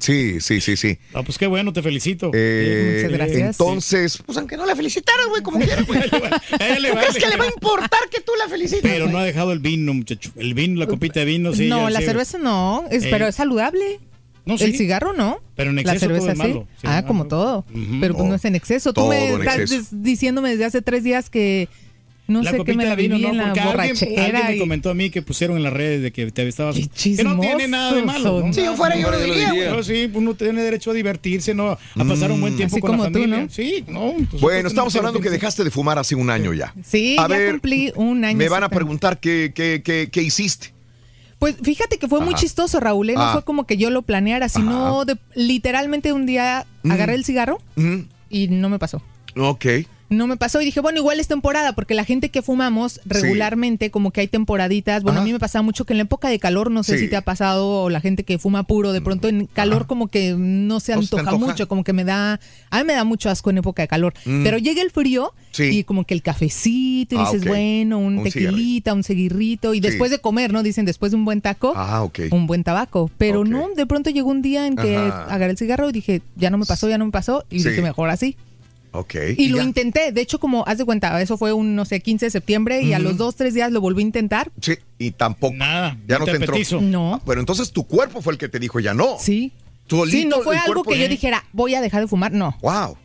Sí, 0.00 0.40
sí, 0.40 0.60
sí, 0.60 0.76
sí. 0.76 0.98
Ah, 1.12 1.22
pues 1.22 1.38
qué 1.38 1.46
bueno, 1.46 1.72
te 1.72 1.82
felicito. 1.82 2.30
Eh, 2.32 3.02
Muchas 3.02 3.12
gracias. 3.18 3.60
Entonces, 3.60 4.22
Pues 4.24 4.38
aunque 4.38 4.56
no 4.56 4.64
la 4.66 4.76
felicitaras, 4.76 5.26
güey, 5.28 5.42
como 5.42 5.58
quieras, 5.64 5.86
güey. 5.86 5.98
A 6.00 6.66
ella 6.68 6.78
le 6.78 6.88
¿Tú 6.90 6.94
vale. 6.94 7.08
crees 7.08 7.24
que 7.24 7.30
le 7.30 7.36
va 7.36 7.44
a 7.44 7.48
importar 7.48 8.00
que 8.10 8.20
tú 8.20 8.32
la 8.38 8.48
felicites? 8.48 8.82
Pero 8.82 9.08
no 9.08 9.18
ha 9.18 9.24
dejado 9.24 9.52
el 9.52 9.58
vino, 9.58 9.92
muchacho. 9.94 10.30
El 10.36 10.54
vino, 10.54 10.78
la 10.78 10.86
copita 10.86 11.20
de 11.20 11.26
vino, 11.26 11.52
sí. 11.52 11.68
no, 11.68 11.90
la 11.90 12.00
sí. 12.00 12.06
cerveza 12.06 12.38
no, 12.38 12.84
es- 12.90 13.04
Eh, 13.04 13.08
pero 13.10 13.26
es 13.26 13.34
saludable. 13.34 13.98
No, 14.46 14.56
El 14.56 14.76
cigarro 14.76 15.12
no. 15.14 15.38
Pero 15.56 15.70
en 15.70 15.76
la 15.76 15.82
exceso 15.82 16.06
todo 16.06 16.14
cerveza 16.20 16.32
es 16.32 16.38
sí. 16.38 16.42
malo. 16.48 16.66
Sí, 16.76 16.86
ah, 16.86 17.04
como 17.06 17.26
todo. 17.26 17.64
Pero 18.00 18.14
pues 18.14 18.28
no 18.28 18.34
es 18.34 18.44
en 18.44 18.54
exceso. 18.54 18.92
Tú 18.92 19.00
Todo 19.02 19.08
me 19.10 19.32
estás 19.32 19.88
diciéndome 19.90 20.50
desde 20.50 20.66
hace 20.66 20.82
tres 20.82 21.02
días 21.02 21.30
que 21.30 21.68
no 22.26 22.42
la 22.42 22.52
sé 22.52 22.64
qué 22.64 22.74
me 22.74 22.86
la 22.86 22.94
vino, 22.94 23.18
no, 23.18 23.28
en 23.28 23.36
la 23.36 23.44
porque 23.48 23.60
alguien, 23.60 23.94
borrachera. 23.94 24.24
alguien 24.24 24.46
me 24.46 24.58
comentó 24.58 24.88
a 24.90 24.94
mí 24.94 25.10
que 25.10 25.20
pusieron 25.20 25.58
en 25.58 25.62
las 25.62 25.72
redes 25.74 26.00
de 26.02 26.10
que 26.10 26.30
te 26.30 26.48
estabas... 26.48 26.74
Que 26.76 27.22
no 27.22 27.38
tiene 27.38 27.68
nada 27.68 27.92
de 27.94 28.02
malo. 28.02 28.42
¿no? 28.46 28.52
Si 28.52 28.62
yo 28.62 28.74
fuera, 28.76 28.96
yo 28.96 29.10
lo 29.10 29.18
No, 29.18 29.24
diría, 29.24 29.52
güey. 29.52 29.68
No, 29.68 29.82
sí, 29.82 30.10
uno 30.12 30.34
tiene 30.34 30.62
derecho 30.62 30.90
a 30.90 30.94
divertirse, 30.94 31.52
¿no? 31.52 31.72
A 31.72 32.04
pasar 32.08 32.32
un 32.32 32.40
buen 32.40 32.56
tiempo 32.56 32.76
Así 32.76 32.80
con 32.80 32.92
la 32.92 32.96
como 32.96 33.08
tú, 33.08 33.18
familia. 33.18 33.42
¿no? 33.42 33.50
Sí, 33.50 33.84
no. 33.88 34.14
pues, 34.30 34.40
Bueno, 34.40 34.68
estamos 34.68 34.92
supuestamente 34.92 34.98
hablando 34.98 35.20
que 35.20 35.30
dejaste 35.30 35.64
de 35.64 35.70
fumar 35.70 35.98
hace 35.98 36.14
un 36.14 36.30
año 36.30 36.54
ya. 36.54 36.74
Sí, 36.82 37.16
A 37.18 37.22
ya 37.22 37.28
ver, 37.28 37.50
cumplí 37.52 37.92
un 37.94 38.24
año. 38.24 38.38
Me 38.38 38.48
van 38.48 38.64
a 38.64 38.70
preguntar 38.70 39.20
qué, 39.20 39.52
qué, 39.54 39.82
qué, 39.84 40.08
qué 40.10 40.22
hiciste. 40.22 40.72
Pues 41.44 41.56
fíjate 41.62 41.98
que 41.98 42.08
fue 42.08 42.20
muy 42.22 42.32
chistoso, 42.34 42.80
Raúl. 42.80 43.10
¿eh? 43.10 43.14
No 43.16 43.20
Ah. 43.20 43.32
fue 43.34 43.44
como 43.44 43.66
que 43.66 43.76
yo 43.76 43.90
lo 43.90 44.00
planeara, 44.00 44.48
sino 44.48 45.04
de- 45.04 45.18
literalmente 45.34 46.14
un 46.14 46.24
día 46.24 46.64
Mm. 46.84 46.90
agarré 46.90 47.14
el 47.16 47.24
cigarro 47.26 47.58
Mm, 47.76 47.98
y 48.30 48.48
no 48.48 48.70
me 48.70 48.78
pasó. 48.78 49.02
ok. 49.36 49.66
No 50.10 50.26
me 50.26 50.36
pasó 50.36 50.60
y 50.60 50.64
dije, 50.66 50.80
bueno, 50.80 50.98
igual 50.98 51.18
es 51.18 51.28
temporada, 51.28 51.74
porque 51.74 51.94
la 51.94 52.04
gente 52.04 52.28
que 52.28 52.42
fumamos 52.42 53.00
regularmente, 53.06 53.90
como 53.90 54.10
que 54.10 54.20
hay 54.20 54.28
temporaditas. 54.28 55.02
Bueno, 55.02 55.20
a 55.20 55.24
mí 55.24 55.32
me 55.32 55.38
pasaba 55.38 55.62
mucho 55.62 55.84
que 55.84 55.92
en 55.94 55.98
la 55.98 56.02
época 56.04 56.28
de 56.28 56.38
calor, 56.38 56.70
no 56.70 56.82
sé 56.82 56.98
Sí. 56.98 57.04
si 57.04 57.08
te 57.10 57.16
ha 57.16 57.22
pasado, 57.22 57.66
o 57.84 57.90
la 57.90 58.00
gente 58.00 58.22
que 58.24 58.38
fuma 58.38 58.64
puro, 58.64 58.92
de 58.92 59.00
pronto 59.00 59.28
en 59.28 59.46
calor 59.46 59.86
como 59.86 60.08
que 60.08 60.34
no 60.38 60.78
se 60.80 60.94
¿No 60.94 61.02
se 61.02 61.08
te 61.08 61.16
antoja, 61.20 61.36
mucho, 61.38 61.66
como 61.68 61.84
que 61.84 61.92
me 61.92 62.04
da, 62.04 62.38
a 62.70 62.78
mí 62.78 62.84
me 62.84 62.92
da 62.92 63.04
mucho 63.04 63.30
asco 63.30 63.50
en 63.50 63.58
época 63.58 63.82
de 63.82 63.88
calor. 63.88 64.14
Mm. 64.24 64.44
Pero 64.44 64.58
llega 64.58 64.82
el 64.82 64.90
frío 64.90 65.32
Sí. 65.52 65.64
y 65.78 65.84
como 65.84 66.04
que 66.04 66.14
el 66.14 66.22
cafecito, 66.22 67.14
y 67.14 67.18
Ah, 67.18 67.24
dices, 67.32 67.46
bueno, 67.48 67.98
un, 67.98 68.18
Un 68.18 68.24
tequilita, 68.24 68.92
un 68.92 69.02
seguirrito, 69.04 69.72
y 69.74 69.80
después 69.80 70.10
de 70.10 70.18
comer, 70.18 70.52
¿no? 70.52 70.62
Dicen, 70.62 70.84
después 70.84 71.12
de 71.12 71.16
un 71.16 71.24
buen 71.24 71.40
taco, 71.40 71.72
Ah, 71.76 72.06
un 72.30 72.46
buen 72.46 72.62
tabaco. 72.62 73.10
Pero 73.18 73.44
no, 73.44 73.68
de 73.74 73.86
pronto 73.86 74.10
llegó 74.10 74.30
un 74.30 74.42
día 74.42 74.66
en 74.66 74.76
que 74.76 74.96
Ajá. 74.96 75.24
agarré 75.24 75.52
el 75.52 75.58
cigarro 75.58 75.88
y 75.88 75.92
dije, 75.92 76.22
ya 76.36 76.50
no 76.50 76.58
me 76.58 76.66
pasó, 76.66 76.88
ya 76.88 76.98
no 76.98 77.06
me 77.06 77.10
pasó, 77.12 77.44
y 77.50 77.62
dije, 77.62 77.80
mejor 77.82 78.10
así. 78.10 78.36
Ok. 78.94 79.14
Y 79.36 79.48
lo 79.48 79.58
ya. 79.58 79.64
intenté, 79.64 80.12
de 80.12 80.20
hecho, 80.20 80.38
como 80.38 80.64
haz 80.66 80.78
de 80.78 80.84
cuenta, 80.84 81.20
eso 81.20 81.36
fue 81.36 81.52
un, 81.52 81.74
no 81.74 81.84
sé, 81.84 82.00
15 82.00 82.26
de 82.26 82.30
septiembre 82.30 82.80
y 82.82 82.92
a 82.92 82.98
los 82.98 83.16
dos, 83.16 83.34
tres 83.36 83.52
días 83.52 83.70
lo 83.72 83.80
volví 83.80 84.02
a 84.02 84.06
intentar. 84.06 84.50
Sí, 84.60 84.78
y 84.98 85.10
tampoco. 85.10 85.54
Nada. 85.54 85.98
Ya 86.06 86.18
no 86.18 86.24
te 86.24 86.30
te 86.30 86.36
entró. 86.38 86.54
apetizo. 86.54 86.80
No. 86.80 87.14
Ah, 87.16 87.22
Pero 87.26 87.40
entonces 87.40 87.72
tu 87.72 87.84
cuerpo 87.86 88.22
fue 88.22 88.32
el 88.32 88.38
que 88.38 88.48
te 88.48 88.58
dijo 88.58 88.78
ya 88.80 88.94
no. 88.94 89.16
Sí. 89.20 89.52
Solito 89.88 90.16
Sí, 90.16 90.24
no 90.24 90.40
fue 90.42 90.56
algo 90.56 90.82
cuerpo- 90.84 90.90
que 90.92 90.98
yo 91.00 91.08
dijera, 91.08 91.44
voy 91.52 91.74
a 91.74 91.80
dejar 91.80 92.00
de 92.02 92.08
fumar, 92.08 92.32
no. 92.32 92.56
Wow. 92.62 92.96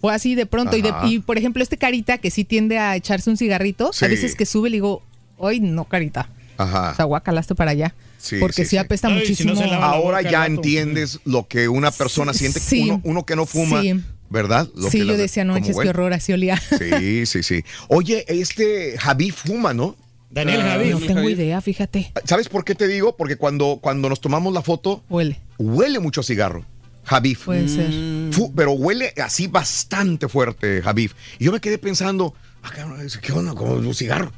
Fue 0.00 0.14
así 0.14 0.34
de 0.34 0.46
pronto. 0.46 0.76
Y, 0.76 0.82
de- 0.82 0.94
y, 1.04 1.18
por 1.18 1.36
ejemplo, 1.38 1.62
este 1.62 1.76
carita 1.76 2.18
que 2.18 2.30
sí 2.30 2.44
tiende 2.44 2.78
a 2.78 2.96
echarse 2.96 3.28
un 3.28 3.36
cigarrito, 3.36 3.92
Sí. 3.92 4.04
a 4.04 4.08
veces 4.08 4.34
que 4.36 4.46
sube 4.46 4.70
le 4.70 4.76
digo, 4.76 5.02
hoy 5.38 5.60
no, 5.60 5.84
carita. 5.84 6.28
Ajá. 6.56 6.90
O 6.92 6.94
sea, 6.94 7.04
guacalaste 7.04 7.54
para 7.54 7.72
allá. 7.72 7.94
Sí, 8.18 8.36
porque 8.38 8.62
sí, 8.62 8.62
sí, 8.64 8.68
sí. 8.70 8.76
apesta 8.76 9.08
Ay, 9.08 9.34
si 9.34 9.44
no 9.44 9.54
muchísimo. 9.54 9.74
Ahora 9.82 10.22
ya 10.22 10.46
entiendes 10.46 11.18
lo 11.24 11.48
que 11.48 11.68
una 11.68 11.90
persona 11.90 12.32
siente, 12.32 12.60
Sí. 12.60 12.82
uno, 12.82 13.00
uno 13.02 13.26
que 13.26 13.34
no 13.36 13.46
fuma, 13.46 13.82
Sí. 13.82 14.00
¿Verdad? 14.32 14.68
Lo 14.74 14.90
sí, 14.90 15.00
que 15.00 15.06
yo 15.06 15.16
decía, 15.16 15.44
no 15.44 15.52
manches, 15.52 15.68
qué 15.70 15.74
bueno. 15.74 15.90
horror, 15.90 16.12
así 16.14 16.32
olía. 16.32 16.60
Sí, 16.78 17.26
sí, 17.26 17.42
sí. 17.42 17.62
Oye, 17.88 18.24
este 18.26 18.96
Javi 18.98 19.30
fuma, 19.30 19.72
¿no? 19.74 19.94
Daniel 20.30 20.62
Ah, 20.62 20.70
Javi. 20.72 20.90
no 20.90 20.98
tengo 21.00 21.28
idea, 21.28 21.60
fíjate. 21.60 22.10
¿Sabes 22.24 22.48
por 22.48 22.64
qué 22.64 22.74
te 22.74 22.88
digo? 22.88 23.16
Porque 23.16 23.36
cuando, 23.36 23.78
cuando 23.82 24.08
nos 24.08 24.20
tomamos 24.20 24.52
la 24.54 24.62
foto, 24.62 25.04
Huele. 25.10 25.38
huele 25.58 25.98
mucho 26.00 26.22
a 26.22 26.24
cigarro. 26.24 26.64
Javif. 27.04 27.44
Puede 27.44 27.68
ser. 27.68 27.90
Fu- 28.32 28.52
pero 28.54 28.72
huele 28.72 29.12
así 29.22 29.46
bastante 29.48 30.28
fuerte, 30.28 30.80
Javif. 30.82 31.12
Y 31.38 31.44
yo 31.44 31.52
me 31.52 31.60
quedé 31.60 31.76
pensando, 31.76 32.32
ah, 32.62 32.70
cabrón, 32.74 33.06
¿qué 33.20 33.32
onda? 33.32 33.54
Como 33.54 33.72
un 33.74 33.94
cigarro. 33.94 34.32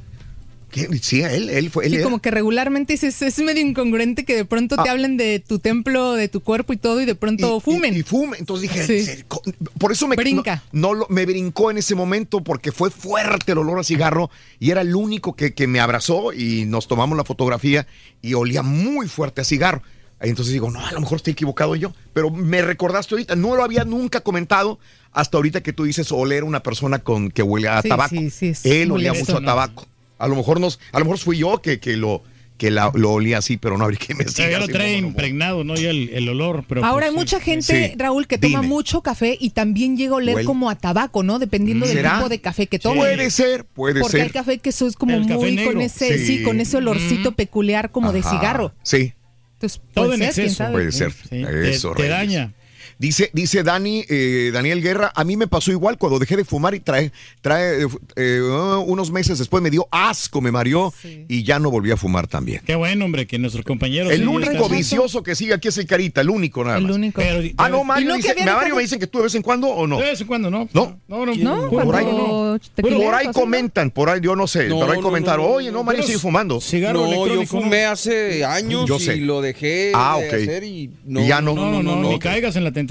Sí, 1.01 1.21
él, 1.21 1.49
él 1.49 1.69
fue. 1.69 1.85
Él 1.85 1.91
Sí, 1.91 1.95
era. 1.97 2.03
como 2.03 2.19
que 2.21 2.31
regularmente 2.31 2.93
es, 2.93 3.03
es, 3.03 3.39
medio 3.39 3.61
incongruente 3.61 4.25
que 4.25 4.35
de 4.35 4.45
pronto 4.45 4.75
te 4.75 4.89
Ah. 4.89 4.91
hablen 4.91 5.17
de 5.17 5.39
tu 5.39 5.59
templo, 5.59 6.13
de 6.13 6.27
tu 6.27 6.41
cuerpo 6.41 6.73
y 6.73 6.77
todo, 6.77 7.01
y 7.01 7.05
de 7.05 7.15
pronto 7.15 7.59
fumen. 7.59 7.95
Y, 7.95 8.03
fume. 8.03 8.37
Entonces 8.37 8.69
dije, 8.71 8.85
Sí. 8.85 9.05
"Se- 9.05 9.23
co- 9.25 9.41
por 9.79 9.91
eso 9.91 10.07
me 10.07 10.15
Brinca. 10.15 10.63
No, 10.71 10.91
me 11.09 11.25
brincó 11.25 11.71
en 11.71 11.77
ese 11.77 11.95
momento 11.95 12.43
porque 12.43 12.71
fue 12.71 12.91
fuerte 12.91 13.51
el 13.53 13.57
olor 13.59 13.79
a 13.79 13.83
cigarro 13.83 14.29
y 14.59 14.71
era 14.71 14.81
el 14.81 14.95
único 14.95 15.35
que, 15.35 15.53
que 15.53 15.67
me 15.67 15.79
abrazó 15.79 16.33
y 16.33 16.65
nos 16.65 16.87
tomamos 16.87 17.17
la 17.17 17.23
fotografía 17.23 17.87
y 18.21 18.33
olía 18.33 18.61
muy 18.63 19.07
fuerte 19.07 19.41
a 19.41 19.43
cigarro. 19.43 19.81
Entonces 20.21 20.53
digo, 20.53 20.71
no, 20.71 20.79
a 20.83 20.91
lo 20.93 21.01
mejor 21.01 21.17
estoy 21.17 21.33
equivocado 21.33 21.75
yo. 21.75 21.93
Pero 22.13 22.31
me 22.31 22.61
recordaste 22.61 23.13
ahorita, 23.15 23.35
no 23.35 23.55
lo 23.55 23.63
había 23.63 23.83
nunca 23.83 24.21
comentado 24.21 24.79
hasta 25.11 25.37
ahorita 25.37 25.61
que 25.61 25.73
tú 25.73 25.83
dices 25.83 26.11
oler 26.11 26.43
a 26.43 26.45
una 26.45 26.63
persona 26.63 26.99
con 26.99 27.29
que 27.31 27.43
huele 27.43 27.67
a 27.67 27.81
Sí, 27.81 27.89
tabaco. 27.89 28.15
sí, 28.15 28.29
sí, 28.31 28.53
Él 28.63 28.91
olía 28.91 29.13
mucho 29.13 29.37
a 29.37 29.41
tabaco. 29.43 29.85
A 30.17 30.27
lo 30.27 30.35
mejor 30.35 30.59
nos, 30.59 30.79
a 30.91 30.99
lo 30.99 31.05
mejor 31.05 31.17
fui 31.19 31.37
yo 31.37 31.61
que, 31.61 31.79
que 31.79 31.97
lo 31.97 32.23
que 32.57 32.71
la- 32.71 32.89
lo 32.95 33.11
olía 33.11 33.39
así, 33.39 33.57
pero 33.57 33.77
no 33.77 33.83
habría 33.83 33.99
que 33.99 34.13
investigar. 34.13 34.49
ya 34.49 34.59
lo 34.59 34.69
trae 34.69 34.95
impregnado, 34.97 35.65
¿no? 35.65 35.75
Ya 35.75 35.89
el, 35.89 36.07
el 36.13 36.29
olor. 36.29 36.63
Pero 36.69 36.85
Ahora 36.85 36.93
pues, 36.93 37.05
hay 37.07 37.11
sí. 37.11 37.17
mucha 37.17 37.39
gente, 37.41 37.89
Sí. 37.91 37.95
Raúl, 37.97 38.27
que 38.27 38.37
toma 38.37 38.61
Dime. 38.61 38.67
mucho 38.69 39.01
café 39.01 39.37
y 39.37 39.49
también 39.49 39.97
llega 39.97 40.13
a 40.13 40.15
oler 40.17 40.35
Huele. 40.35 40.45
como 40.45 40.69
a 40.69 40.75
tabaco, 40.75 41.21
¿no? 41.21 41.37
Dependiendo 41.37 41.85
del 41.85 42.01
tipo 42.01 42.29
de 42.29 42.39
café 42.39 42.67
que 42.67 42.79
toma. 42.79 43.01
Puede 43.01 43.29
ser, 43.29 43.65
puede 43.65 43.99
Porque 43.99 44.17
ser. 44.19 44.21
hay 44.27 44.29
café 44.29 44.57
que 44.59 44.69
eso 44.69 44.87
es 44.87 44.95
como 44.95 45.13
El 45.13 45.25
muy 45.25 45.65
con 45.65 45.81
ese, 45.81 46.17
sí. 46.17 46.37
Sí. 46.37 46.43
con 46.43 46.61
ese 46.61 46.77
olorcito 46.77 47.33
peculiar 47.33 47.91
como 47.91 48.13
de 48.13 48.23
cigarro. 48.23 48.73
Sí. 48.83 49.13
Entonces, 49.55 49.81
Todo 49.93 50.05
puede 50.07 50.25
en 50.25 50.33
ser, 50.33 50.45
exceso. 50.45 50.71
Puede 50.71 50.91
ser. 50.93 51.11
Sí, 51.11 51.29
te- 51.29 51.69
Eso, 51.71 51.91
te 51.91 52.03
Reyes. 52.03 52.17
daña. 52.17 52.53
Dice, 52.97 53.29
dice 53.33 53.61
Dani, 53.63 54.05
eh, 54.07 54.51
Daniel 54.53 54.81
Guerra, 54.81 55.11
a 55.15 55.23
mí 55.25 55.35
me 55.35 55.47
pasó 55.47 55.71
igual 55.71 55.97
cuando 55.97 56.17
dejé 56.17 56.37
de 56.37 56.45
fumar 56.45 56.75
y 56.75 56.79
trae, 56.79 57.11
trae 57.41 57.83
eh, 57.83 57.87
eh, 58.15 58.41
unos 58.85 59.11
meses 59.11 59.37
después 59.37 59.61
me 59.61 59.69
dio 59.69 59.87
asco, 59.91 60.39
me 60.39 60.51
mareó 60.51 60.93
y 61.27 61.43
ya 61.43 61.59
no 61.59 61.69
volví 61.71 61.91
a 61.91 61.97
fumar 61.97 62.27
también. 62.27 62.61
Qué 62.65 62.75
bueno, 62.75 63.03
hombre, 63.05 63.27
que 63.27 63.37
nuestros 63.37 63.65
compañeros. 63.65 64.13
El 64.13 64.27
único 64.27 64.69
vicioso 64.69 65.23
que 65.23 65.35
sigue 65.35 65.53
aquí 65.53 65.67
es 65.67 65.77
el 65.77 65.85
Carita, 65.87 66.21
el 66.21 66.29
único 66.29 66.63
nada 66.63 66.77
El 66.77 66.83
más. 66.85 66.95
único. 66.95 67.21
Pero, 67.21 67.41
Ah, 67.57 67.67
no, 67.69 67.83
Mario, 67.83 68.05
¿Y 68.05 68.07
no 68.09 68.15
dice, 68.15 68.31
había 68.31 68.55
Mario 68.55 68.75
me 68.75 68.81
dicen 68.83 68.99
que 68.99 69.07
tú 69.07 69.17
de 69.17 69.25
vez 69.25 69.35
en 69.35 69.41
cuando 69.41 69.67
o 69.67 69.85
no. 69.87 69.97
De 69.97 70.03
vez 70.05 70.21
en 70.21 70.27
cuando, 70.27 70.49
¿no? 70.49 70.69
No. 70.73 70.97
No, 71.07 71.25
no. 71.25 71.35
No, 71.35 71.69
por 71.69 71.95
ahí 71.95 72.05
cuando 72.05 72.59
Por 72.81 73.13
ahí 73.15 73.27
¿no? 73.27 73.33
comentan, 73.33 73.91
por 73.91 74.09
ahí 74.09 74.21
yo 74.21 74.35
no 74.37 74.47
sé, 74.47 74.69
No, 74.69 74.79
por 74.79 74.89
ahí 74.91 74.97
no, 74.97 75.03
comentaron, 75.03 75.43
no, 75.45 75.49
no, 75.51 75.55
oye, 75.57 75.67
no, 75.71 75.79
no, 75.79 75.83
Mario 75.83 76.03
sigue 76.03 76.17
fumando. 76.19 76.61
Cigarro 76.61 77.07
No, 77.07 77.27
yo 77.27 77.45
fumé 77.45 77.85
hace 77.85 78.45
años 78.45 78.85
Yo 78.87 78.99
sé. 78.99 79.17
y 79.17 79.19
lo 79.21 79.41
dejé 79.41 79.91
Ah, 79.93 80.17
de 80.19 80.27
ok. 80.27 80.33
hacer 80.33 80.63
y 80.63 80.89
no. 81.05 81.21
Y 81.21 81.27
ya 81.27 81.41
no. 81.41 81.53
No, 81.55 81.69
no, 81.71 81.83
no, 81.83 81.95
no, 81.97 82.09
ni 82.09 82.15
ok. 82.15 82.21
caigas 82.21 82.55
en 82.55 82.63
la 82.63 82.71
tentación. 82.71 82.84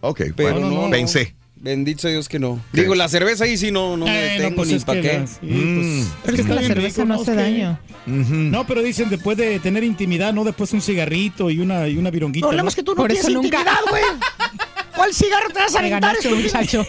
Ok, 0.00 0.22
Pero 0.36 0.52
bueno, 0.54 0.70
no, 0.70 0.82
no. 0.84 0.90
pensé. 0.90 1.34
Bendito 1.56 2.08
Dios 2.08 2.28
que 2.28 2.40
no. 2.40 2.58
¿Qué? 2.74 2.80
Digo, 2.80 2.96
la 2.96 3.08
cerveza 3.08 3.44
ahí 3.44 3.56
sí 3.56 3.70
no, 3.70 3.96
no 3.96 4.04
me 4.06 4.10
Eh, 4.10 4.26
no, 4.26 4.32
detengo 4.42 4.56
pues 4.56 4.68
ni 4.70 4.78
para 4.80 5.00
qué. 5.00 5.12
la- 5.20 5.26
sí, 5.28 5.38
Mm. 5.42 5.76
pues, 5.76 6.08
Pero 6.24 6.32
es 6.32 6.34
que 6.34 6.40
está 6.42 6.54
la 6.56 6.62
cerveza 6.66 7.02
rico, 7.02 7.04
no 7.04 7.14
hace 7.20 7.34
daño. 7.36 7.78
No, 8.06 8.66
pero 8.66 8.82
dicen 8.82 9.08
después 9.10 9.36
de 9.38 9.60
tener 9.60 9.84
intimidad, 9.84 10.32
no 10.32 10.42
después 10.42 10.72
un 10.72 10.80
cigarrito 10.82 11.50
y 11.50 11.60
una, 11.60 11.86
y 11.86 11.98
una 11.98 12.10
vironguita. 12.10 12.48
Problema 12.48 12.64
¿no? 12.64 12.68
es 12.68 12.74
que 12.74 12.82
tú 12.82 12.92
no 12.92 12.96
Por 12.96 13.10
tienes 13.12 13.24
eso 13.28 13.32
nunca- 13.32 13.58
intimidad, 13.60 13.80
güey. 13.90 14.02
¿Cuál 14.96 15.14
cigarro 15.14 15.48
te 15.50 15.58
vas 15.60 15.74
a 15.74 15.78
aventar? 15.78 16.00
ganaste, 16.02 16.30
muchacho. 16.34 16.84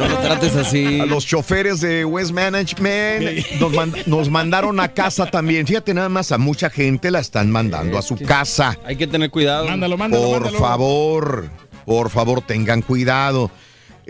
No 0.01 0.09
lo 0.09 0.19
trates 0.19 0.57
así. 0.57 1.01
A 1.01 1.07
los 1.07 1.27
choferes 1.27 1.81
de 1.81 2.05
West 2.05 2.33
Management 2.33 3.61
nos, 3.61 3.73
mand- 3.73 4.07
nos 4.07 4.31
mandaron 4.31 4.81
a 4.81 4.89
casa 4.89 5.27
también. 5.31 5.67
Fíjate 5.67 5.93
nada 5.95 6.09
más, 6.09 6.33
a 6.33 6.39
mucha 6.39 6.71
gente 6.71 7.11
la 7.11 7.21
están 7.21 7.51
mandando 7.51 7.99
a 7.99 8.03
su 8.03 8.17
casa. 8.17 8.79
Hay 8.85 8.97
que 8.97 9.07
tener 9.07 9.31
cuidado. 9.31 9.67
Mándalo, 9.67 9.97
mándalo, 9.99 10.23
Por 10.25 10.41
mándalo. 10.43 10.59
favor, 10.59 11.51
por 11.85 12.11
favor, 12.11 12.41
tengan 12.41 12.83
cuidado. 12.83 13.51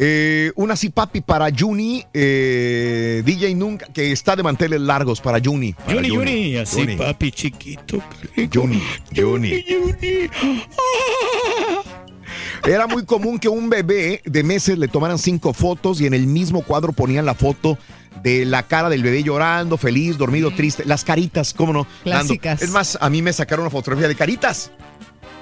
Eh, 0.02 0.52
una 0.55 0.77
sí, 0.77 0.89
papi, 0.89 1.20
para 1.20 1.49
Juni, 1.55 2.05
eh, 2.15 3.23
DJ 3.25 3.55
Nunca, 3.55 3.86
que 3.93 4.12
está 4.12 4.35
de 4.35 4.43
manteles 4.43 4.81
largos 4.81 5.20
para 5.20 5.41
Juni. 5.44 5.73
para 5.75 5.94
Yuni, 5.97 6.09
Yuni, 6.09 6.57
así, 6.57 6.81
Juni. 6.83 6.97
papi 6.97 7.33
chiquito. 7.33 7.99
qué 8.35 8.43
rico. 8.43 8.60
Juni, 8.60 8.83
Juni. 9.15 9.65
Yuni. 9.69 10.31
Era 12.64 12.86
muy 12.86 13.05
común 13.05 13.39
que 13.39 13.48
un 13.48 13.70
bebé 13.70 14.20
de 14.24 14.42
meses 14.42 14.78
le 14.78 14.89
tomaran 14.89 15.18
cinco 15.18 15.52
fotos 15.52 16.00
y 16.00 16.06
en 16.06 16.14
el 16.14 16.26
mismo 16.26 16.62
cuadro 16.62 16.92
ponían 16.92 17.24
la 17.24 17.34
foto 17.34 17.78
de 18.22 18.44
la 18.44 18.64
cara 18.64 18.89
del 18.89 19.02
bebé 19.02 19.22
llorando, 19.22 19.78
feliz, 19.78 20.18
dormido, 20.18 20.50
triste. 20.50 20.84
Las 20.84 21.05
caritas, 21.05 21.55
¿cómo 21.55 21.72
no? 21.72 21.86
Dando. 22.05 22.34
Clásicas. 22.34 22.62
Es 22.62 22.70
más, 22.70 22.98
a 23.00 23.08
mí 23.08 23.22
me 23.22 23.32
sacaron 23.32 23.64
una 23.64 23.70
fotografía 23.70 24.08
de 24.08 24.14
caritas. 24.14 24.70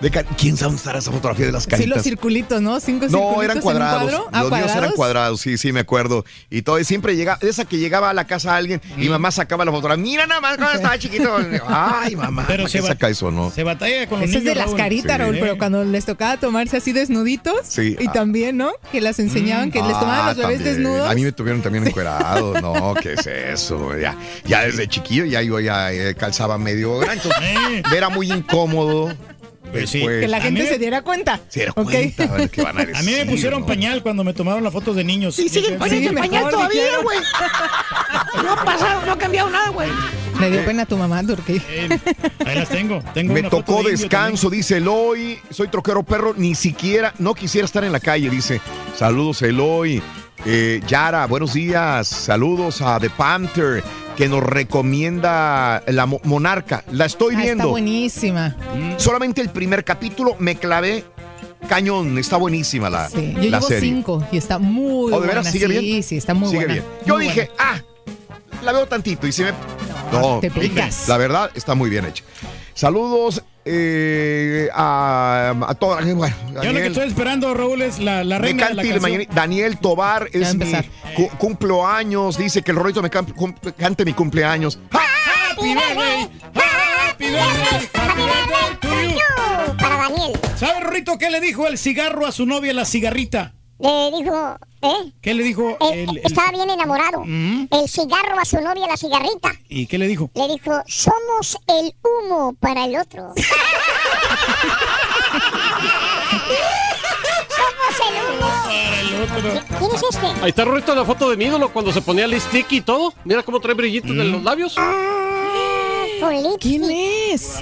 De 0.00 0.10
¿Quién 0.12 0.56
sabe 0.56 0.66
dónde 0.68 0.78
estará 0.78 0.98
esa 1.00 1.10
fotografía 1.10 1.46
de 1.46 1.50
las 1.52 1.64
Sí, 1.64 1.70
caritas? 1.70 1.96
los 1.96 2.04
circulitos, 2.04 2.62
¿no? 2.62 2.78
Cinco 2.78 3.06
No, 3.06 3.18
circulitos 3.18 3.42
eran 3.44 3.50
en 3.50 3.56
un 3.58 3.62
cuadrados. 3.62 4.02
cuadro. 4.12 4.28
Ah, 4.32 4.42
Los 4.42 4.50
míos 4.52 4.60
eran 4.62 4.68
¿cuadrados? 4.70 4.94
cuadrados, 4.94 5.40
sí, 5.40 5.58
sí, 5.58 5.72
me 5.72 5.80
acuerdo. 5.80 6.24
Y 6.50 6.62
todo, 6.62 6.78
y 6.78 6.84
siempre 6.84 7.16
llegaba, 7.16 7.38
esa 7.42 7.64
que 7.64 7.78
llegaba 7.78 8.10
a 8.10 8.14
la 8.14 8.24
casa 8.24 8.54
alguien 8.54 8.80
y 8.96 9.08
mamá 9.08 9.32
sacaba 9.32 9.64
la 9.64 9.72
fotografía. 9.72 10.00
Mira 10.04 10.26
nada 10.28 10.40
más 10.40 10.56
cuando 10.56 10.74
estaba 10.76 10.96
chiquito. 10.98 11.36
Ay, 11.68 12.14
mamá, 12.14 12.44
Pero 12.46 12.62
¿para 12.62 12.68
se 12.68 12.80
qué 12.80 12.86
saca 12.86 13.08
eso, 13.08 13.32
no? 13.32 13.50
Se 13.50 13.64
batalla 13.64 14.08
con 14.08 14.20
los 14.20 14.28
Ese 14.28 14.38
es 14.38 14.44
niños. 14.44 14.54
de 14.54 14.58
las 14.60 14.66
Raúl. 14.68 14.76
caritas, 14.78 15.12
Sí. 15.16 15.18
Raúl, 15.18 15.36
pero 15.40 15.58
cuando 15.58 15.84
les 15.84 16.04
tocaba 16.04 16.36
tomarse 16.36 16.76
así 16.76 16.92
desnuditos. 16.92 17.56
Sí. 17.64 17.96
Y 17.98 18.06
Ah. 18.06 18.12
también, 18.12 18.56
¿no? 18.56 18.70
Que 18.92 19.00
las 19.00 19.18
enseñaban, 19.18 19.72
que 19.72 19.80
les 19.82 19.98
tomaban 19.98 20.20
Ah, 20.20 20.28
los 20.28 20.36
bebés 20.36 20.58
también. 20.58 20.76
desnudos. 20.76 21.10
A 21.10 21.14
mí 21.14 21.24
me 21.24 21.32
tuvieron 21.32 21.60
también 21.60 21.84
encuerado. 21.86 22.54
No, 22.62 22.94
¿qué 22.94 23.14
es 23.14 23.26
eso? 23.26 23.96
Ya, 23.98 24.16
ya 24.44 24.60
desde 24.64 24.86
chiquillo 24.86 25.24
ya 25.24 25.42
yo 25.42 25.58
ya 25.58 25.92
eh, 25.92 26.14
calzaba 26.14 26.56
medio 26.56 26.98
grande. 26.98 27.20
entonces, 27.24 27.92
Era 27.96 28.08
muy 28.10 28.30
incómodo. 28.30 29.12
Pues 29.72 29.90
sí. 29.90 30.00
Que 30.00 30.26
la 30.28 30.40
gente 30.40 30.62
mí- 30.62 30.68
se 30.68 30.78
diera 30.78 31.02
cuenta. 31.02 31.40
Se 31.48 31.66
a 31.66 31.72
ver 31.82 32.50
qué 32.50 32.62
van 32.62 32.78
a 32.78 32.84
decir. 32.86 32.96
A 32.96 33.02
mí 33.02 33.12
me 33.12 33.26
pusieron 33.26 33.60
¿no? 33.60 33.66
pañal 33.66 34.02
cuando 34.02 34.24
me 34.24 34.32
tomaron 34.34 34.64
las 34.64 34.72
fotos 34.72 34.96
de 34.96 35.04
niños. 35.04 35.38
Y 35.38 35.48
siguen 35.48 35.78
poniendo 35.78 36.10
Sí, 36.10 36.16
pañal 36.16 36.48
todavía, 36.50 36.98
güey. 37.02 37.18
No 38.42 38.52
ha 38.52 38.64
pasado, 38.64 39.06
no 39.06 39.12
ha 39.12 39.18
cambiado 39.18 39.50
nada, 39.50 39.68
güey. 39.70 39.88
Le 40.40 40.50
dio 40.50 40.64
pena 40.64 40.82
a 40.84 40.86
tu 40.86 40.96
mamá, 40.96 41.22
Turquí. 41.26 41.60
eh, 41.68 41.88
Ahí 42.46 42.54
las 42.54 42.68
tengo. 42.68 43.02
tengo 43.12 43.34
Me 43.34 43.40
una 43.40 43.50
foto 43.50 43.64
tocó 43.64 43.82
de 43.82 43.90
descanso, 43.92 44.48
dice 44.48 44.76
Eloy. 44.76 45.38
Soy 45.50 45.68
troquero 45.68 46.02
perro, 46.04 46.32
ni 46.36 46.54
siquiera, 46.54 47.12
no 47.18 47.34
quisiera 47.34 47.64
estar 47.64 47.82
en 47.84 47.92
la 47.92 48.00
calle, 48.00 48.30
dice. 48.30 48.60
Saludos, 48.96 49.42
Eloy. 49.42 50.00
Eh, 50.46 50.80
Yara, 50.86 51.26
buenos 51.26 51.54
días. 51.54 52.06
Saludos 52.06 52.80
a 52.80 53.00
The 53.00 53.10
Panther, 53.10 53.82
que 54.18 54.28
nos 54.28 54.42
recomienda 54.42 55.80
la 55.86 56.04
Mo- 56.06 56.20
Monarca. 56.24 56.82
La 56.90 57.04
estoy 57.06 57.36
Ah, 57.36 57.38
está 57.38 57.44
viendo. 57.44 57.68
buenísima. 57.68 58.56
Solamente 58.96 59.40
el 59.40 59.48
primer 59.50 59.84
capítulo 59.84 60.34
me 60.40 60.56
clavé 60.56 61.04
cañón. 61.68 62.18
Está 62.18 62.36
buenísima 62.36 62.90
la, 62.90 63.08
Sí, 63.08 63.32
yo 63.36 63.42
la 63.48 63.58
llevo 63.58 63.68
serie. 63.68 63.90
cinco 63.90 64.26
y 64.32 64.38
está 64.38 64.58
muy 64.58 65.12
¿Oh, 65.12 65.20
de 65.20 65.26
veras? 65.28 65.44
buena. 65.44 65.50
¿Sigue 65.52 65.66
sí, 65.68 65.72
bien? 65.78 66.02
sí, 66.02 66.16
está 66.16 66.34
muy 66.34 66.48
Sigue 66.48 66.58
buena. 66.66 66.72
bien. 66.74 66.84
Yo 67.06 67.14
Muy 67.14 67.24
dije, 67.28 67.48
ah, 67.60 67.80
la 68.64 68.72
veo 68.72 68.86
tantito 68.88 69.24
y 69.28 69.30
si 69.30 69.44
me. 69.44 69.52
No, 70.10 70.40
te 70.40 70.50
picas. 70.50 71.06
la 71.06 71.16
verdad 71.16 71.50
está 71.54 71.76
muy 71.76 71.88
bien 71.88 72.04
hecha. 72.04 72.24
Saludos 72.74 73.44
eh, 73.70 74.68
a, 74.74 75.54
a 75.68 75.74
toda 75.74 75.96
la 75.96 76.06
gente. 76.06 76.14
Bueno, 76.16 76.36
Yo 76.48 76.52
lo 76.54 76.60
que 76.60 76.66
Daniel, 76.66 76.86
estoy 76.86 77.08
esperando, 77.08 77.52
Raúl, 77.54 77.82
es 77.82 77.98
la, 77.98 78.24
la 78.24 78.38
me 78.38 78.46
reina 78.46 78.68
de 78.68 78.74
la 78.74 78.82
canción. 78.82 79.02
mañana- 79.02 79.24
Daniel 79.34 79.78
Tobar 79.78 80.28
es 80.32 80.54
mi 80.54 80.72
cu- 81.14 81.30
cumpleaños. 81.38 82.38
Dice 82.38 82.62
que 82.62 82.70
el 82.70 82.76
rolito 82.78 83.02
me 83.02 83.10
cante 83.10 84.04
mi 84.04 84.12
cumpleaños. 84.14 84.78
Happy 84.90 85.74
birthday, 85.74 86.28
happy 86.54 87.24
birthday, 87.26 87.88
happy 87.94 88.22
birthday 88.22 88.76
to 88.80 89.02
you. 89.14 89.76
Para 89.78 89.96
Daniel. 89.96 90.32
¿Sabe, 90.56 90.80
Rorrito, 90.80 91.18
qué 91.18 91.30
le 91.30 91.40
dijo 91.40 91.66
el 91.66 91.78
cigarro 91.78 92.26
a 92.26 92.32
su 92.32 92.46
novia, 92.46 92.72
la 92.72 92.84
cigarrita? 92.84 93.54
Le 93.80 94.10
dijo, 94.16 94.56
¿eh? 94.82 95.12
¿Qué 95.20 95.34
le 95.34 95.44
dijo 95.44 95.70
Eh, 95.80 96.02
el, 96.04 96.10
el- 96.10 96.20
estaba 96.24 96.50
bien 96.50 96.68
enamorado. 96.68 97.22
Mm. 97.24 97.68
El 97.70 97.88
cigarro 97.88 98.38
a 98.40 98.44
su 98.44 98.60
novia, 98.60 98.86
la 98.88 98.96
cigarrita. 98.96 99.52
¿Y 99.68 99.86
qué 99.86 99.98
le 99.98 100.08
dijo? 100.08 100.30
Le 100.34 100.48
dijo, 100.48 100.72
somos 100.86 101.56
el 101.68 101.94
humo 102.02 102.54
para 102.58 102.84
el 102.86 102.96
otro. 102.96 103.32
somos 107.48 108.00
el 108.08 108.14
humo. 108.34 108.48
Para 108.64 109.00
el 109.00 109.22
otro. 109.22 109.78
¿Quién 109.78 109.90
es 109.94 110.02
este? 110.10 110.26
Ahí 110.42 110.48
está 110.50 110.64
Rorrito 110.64 110.94
la 110.94 111.04
foto 111.04 111.30
de 111.30 111.36
mi 111.36 111.44
ídolo 111.44 111.72
cuando 111.72 111.92
se 111.92 112.02
ponía 112.02 112.26
lipstick 112.26 112.72
y 112.72 112.80
todo. 112.80 113.14
Mira 113.24 113.42
cómo 113.44 113.60
trae 113.60 113.74
brillitos 113.74 114.10
en 114.10 114.32
los 114.32 114.42
labios. 114.42 114.74
Ah. 114.76 115.24
¿Quién 116.60 116.84
es? 116.90 117.58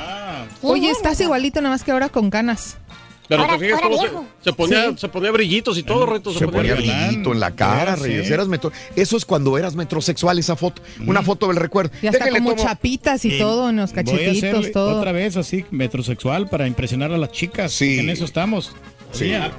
¿Quién 0.60 0.72
Oye, 0.72 0.90
es, 0.90 0.96
estás 0.96 1.20
igualito, 1.20 1.60
nada 1.60 1.74
más 1.74 1.84
que 1.84 1.92
ahora 1.92 2.08
con 2.08 2.30
canas. 2.30 2.78
Pero 3.28 3.42
Ahora- 3.42 3.58
te 3.58 3.64
fijas 3.66 3.80
cómo 3.80 3.96
se, 4.42 4.52
ponía, 4.52 4.90
Sí. 4.90 4.94
se 4.98 5.08
ponía 5.08 5.30
brillitos 5.32 5.76
y 5.78 5.82
todo, 5.82 6.06
Rorrito. 6.06 6.32
Se, 6.32 6.38
Se 6.40 6.48
ponía 6.48 6.74
brillito 6.74 7.32
en 7.32 7.40
la 7.40 7.50
cara, 7.54 7.96
Reyes. 7.96 8.26
sí. 8.28 8.32
Eras 8.32 8.46
metro- 8.48 8.70
Eso 8.94 9.16
es 9.16 9.24
cuando 9.24 9.58
eras 9.58 9.74
metrosexual, 9.74 10.38
esa 10.38 10.54
foto. 10.56 10.82
Una 11.06 11.22
foto 11.22 11.48
del 11.48 11.56
recuerdo. 11.56 11.90
Ya 12.02 12.10
está 12.10 12.24
Déjenle 12.24 12.38
como 12.40 12.50
tomo- 12.56 12.62
chapitas 12.68 13.24
y 13.24 13.34
Eh, 13.34 13.38
todo 13.38 13.68
en 13.70 13.76
los 13.76 13.92
Voy 13.92 14.00
a 14.00 14.04
cachetitos, 14.04 14.72
todo. 14.72 14.98
otra 14.98 15.12
vez 15.12 15.36
así, 15.36 15.64
metrosexual, 15.70 16.48
para 16.48 16.66
impresionar 16.66 17.12
a 17.12 17.18
las 17.18 17.32
chicas. 17.32 17.72
Sí. 17.72 17.98
En 17.98 18.10
eso 18.10 18.24
estamos. 18.24 18.72
Sí. 19.12 19.32
Ah, 19.32 19.50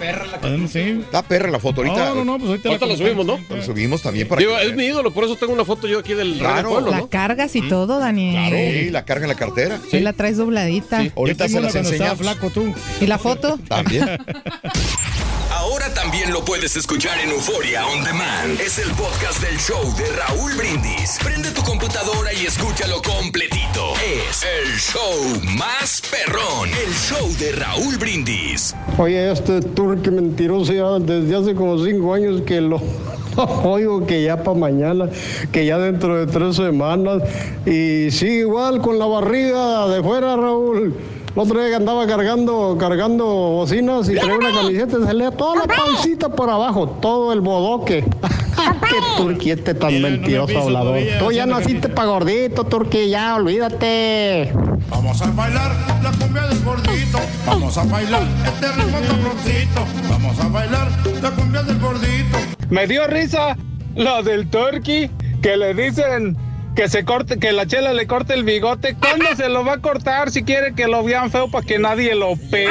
Podemos, 0.42 0.70
sí. 0.72 0.80
Está 1.02 1.24
perra 1.24 1.50
la 1.50 1.60
foto 1.60 1.82
ahorita. 1.82 2.10
No, 2.10 2.16
no, 2.16 2.26
no, 2.26 2.38
pues 2.38 2.50
ahorita, 2.50 2.70
Ahorita 2.70 2.86
la 2.86 2.96
subimos, 2.98 3.26
¿no? 3.26 3.40
La 3.50 3.64
subimos 3.64 4.02
también 4.04 4.28
para 4.28 4.40
Digo, 4.40 4.56
que- 4.56 4.68
es 4.68 4.76
mi 4.76 4.86
ídolo, 4.86 5.12
por 5.12 5.24
eso 5.24 5.36
tengo 5.36 5.54
una 5.54 5.66
foto 5.66 5.88
yo 5.88 6.00
aquí 6.00 6.14
del 6.14 6.28
rey 6.32 6.32
del 6.34 6.40
Claro. 6.40 6.70
pueblo, 6.70 6.92
La 6.92 7.08
cargas 7.08 7.56
y 7.56 7.62
todo, 7.68 7.98
Daniel. 8.00 8.54
Sí, 8.86 8.90
la 8.92 9.04
carga 9.06 9.24
en 9.26 9.30
la 9.30 9.36
cartera. 9.36 9.80
Sí, 9.90 10.00
la 10.00 10.14
traes 10.14 10.38
dobladita. 10.38 11.02
Sí. 11.02 11.12
Ahorita 11.16 11.50
se 11.50 11.60
las 11.60 11.74
enseñamos. 11.76 12.20
flaco 12.20 12.50
tú. 12.52 12.74
¿Y 13.02 13.08
la 13.08 13.18
foto? 13.18 13.58
También. 13.68 14.08
Ahora 15.70 15.94
también 15.94 16.32
lo 16.32 16.46
puedes 16.46 16.78
escuchar 16.78 17.20
en 17.20 17.30
Euforia 17.30 17.86
On 17.88 18.02
Demand. 18.02 18.58
Es 18.62 18.80
el 18.80 18.90
podcast 18.92 19.42
del 19.44 19.58
show 19.58 19.84
de 19.98 20.06
Raúl 20.16 20.54
Brindis. 20.56 21.20
Prende 21.22 21.52
tu 21.52 21.62
computadora 21.62 22.34
y 22.34 22.46
escúchalo 22.46 23.02
completito. 23.02 23.94
Es 23.96 24.46
el 24.46 24.70
show 24.78 25.42
más 25.58 26.02
perrón. 26.10 26.70
El 26.70 26.94
show 26.94 27.28
de 27.38 27.52
Raúl 27.52 27.98
Brindis. 27.98 28.74
Oye, 28.98 29.30
este 29.30 29.60
turque 29.60 30.10
mentiroso 30.10 30.72
ya 30.72 31.00
desde 31.06 31.36
hace 31.36 31.54
como 31.54 31.84
cinco 31.84 32.14
años 32.14 32.44
que 32.44 32.62
lo 32.62 32.82
oigo 33.66 34.08
que 34.08 34.24
ya 34.24 34.42
para 34.42 34.58
mañana, 34.58 35.10
que 35.52 35.66
ya 35.66 35.78
dentro 35.80 36.16
de 36.16 36.32
tres 36.32 36.56
semanas. 36.56 37.24
Y 37.66 38.10
sigue 38.12 38.40
igual 38.40 38.82
con 38.82 38.98
la 38.98 39.06
barriga 39.06 39.90
de 39.90 40.02
fuera, 40.02 40.38
Raúl. 40.38 40.96
El 41.38 41.42
otro 41.42 41.60
día 41.60 41.70
que 41.70 41.76
andaba 41.76 42.08
cargando, 42.08 42.76
cargando 42.80 43.24
bocinas 43.24 44.10
y 44.10 44.16
traía 44.16 44.38
una 44.38 44.52
camiseta, 44.52 45.06
se 45.06 45.14
le 45.14 45.32
toda 45.34 45.68
la 45.68 45.68
pancita 45.68 46.30
por 46.30 46.50
abajo, 46.50 46.90
todo 47.00 47.32
el 47.32 47.42
bodoque. 47.42 48.04
Qué 48.90 48.96
turquiete 49.18 49.76
tan 49.76 49.94
Mira, 49.94 50.10
no 50.10 50.16
me 50.16 50.18
mentiroso 50.18 50.48
pises 50.48 50.64
hablador. 50.64 50.94
todavía, 50.96 51.20
Tú 51.20 51.32
ya 51.32 51.46
naciste 51.46 51.90
para 51.90 52.08
gordito, 52.08 52.64
turqui, 52.64 53.10
ya 53.10 53.36
olvídate. 53.36 54.52
Vamos 54.90 55.22
a 55.22 55.30
bailar 55.30 55.76
la 56.02 56.12
cumbia 56.14 56.42
del 56.48 56.64
gordito. 56.64 57.20
Vamos 57.46 57.78
a 57.78 57.84
bailar 57.84 58.24
este 58.44 58.72
ritmo 58.72 58.98
cabroncito. 59.08 59.86
Vamos 60.10 60.40
a 60.40 60.48
bailar 60.48 60.88
la 61.22 61.32
cumbia 61.36 61.62
del 61.62 61.80
gordito. 61.80 62.38
Me 62.72 62.88
dio 62.88 63.06
risa 63.06 63.56
lo 63.96 64.24
del 64.24 64.50
turkey 64.50 65.12
que 65.44 65.56
le 65.56 65.76
dicen 65.76 66.36
que 66.78 66.88
se 66.88 67.04
corte, 67.04 67.40
que 67.40 67.52
la 67.54 67.66
chela 67.66 67.92
le 67.92 68.06
corte 68.06 68.36
el 68.36 68.44
bigote. 68.44 68.96
¿Cuándo 68.96 69.26
se 69.36 69.50
lo 69.50 69.66
va 69.66 69.74
a 69.74 69.78
cortar 69.80 70.30
si 70.30 70.44
quiere 70.44 70.76
que 70.76 70.86
lo 70.86 71.04
vean 71.04 71.32
feo 71.32 71.50
para 71.50 71.66
que 71.66 71.80
nadie 71.80 72.14
lo 72.14 72.36
pele? 72.52 72.70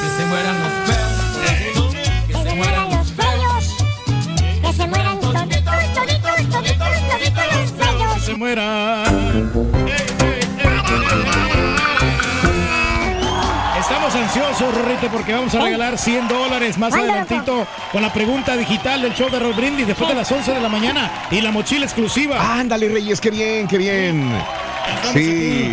Que 0.00 0.08
se 0.16 0.24
mueran 0.24 0.56
los 2.90 3.12
feos. 3.12 3.76
Que 4.62 4.72
se 4.72 4.86
mueran 4.86 5.20
toditos, 5.20 5.74
toditos, 5.94 6.48
toditos, 6.48 6.88
toditos 7.10 7.44
los 7.52 7.70
feos. 7.72 8.24
se 8.24 8.34
muera. 8.34 9.04
Rorrito, 14.60 15.08
porque 15.12 15.32
vamos 15.32 15.54
a 15.54 15.60
regalar 15.60 15.96
100 15.96 16.28
dólares 16.28 16.78
más 16.78 16.92
adelantito 16.92 17.66
con 17.92 18.02
la 18.02 18.12
pregunta 18.12 18.56
digital 18.56 19.02
del 19.02 19.14
show 19.14 19.30
de 19.30 19.38
Raúl 19.38 19.54
Brindis 19.54 19.86
después 19.86 20.08
de 20.08 20.16
las 20.16 20.30
11 20.30 20.52
de 20.52 20.60
la 20.60 20.68
mañana 20.68 21.10
y 21.30 21.40
la 21.40 21.52
mochila 21.52 21.84
exclusiva. 21.84 22.58
Ándale, 22.58 22.88
Reyes, 22.88 23.20
qué 23.20 23.30
bien, 23.30 23.68
qué 23.68 23.78
bien. 23.78 24.30
Sí. 25.12 25.70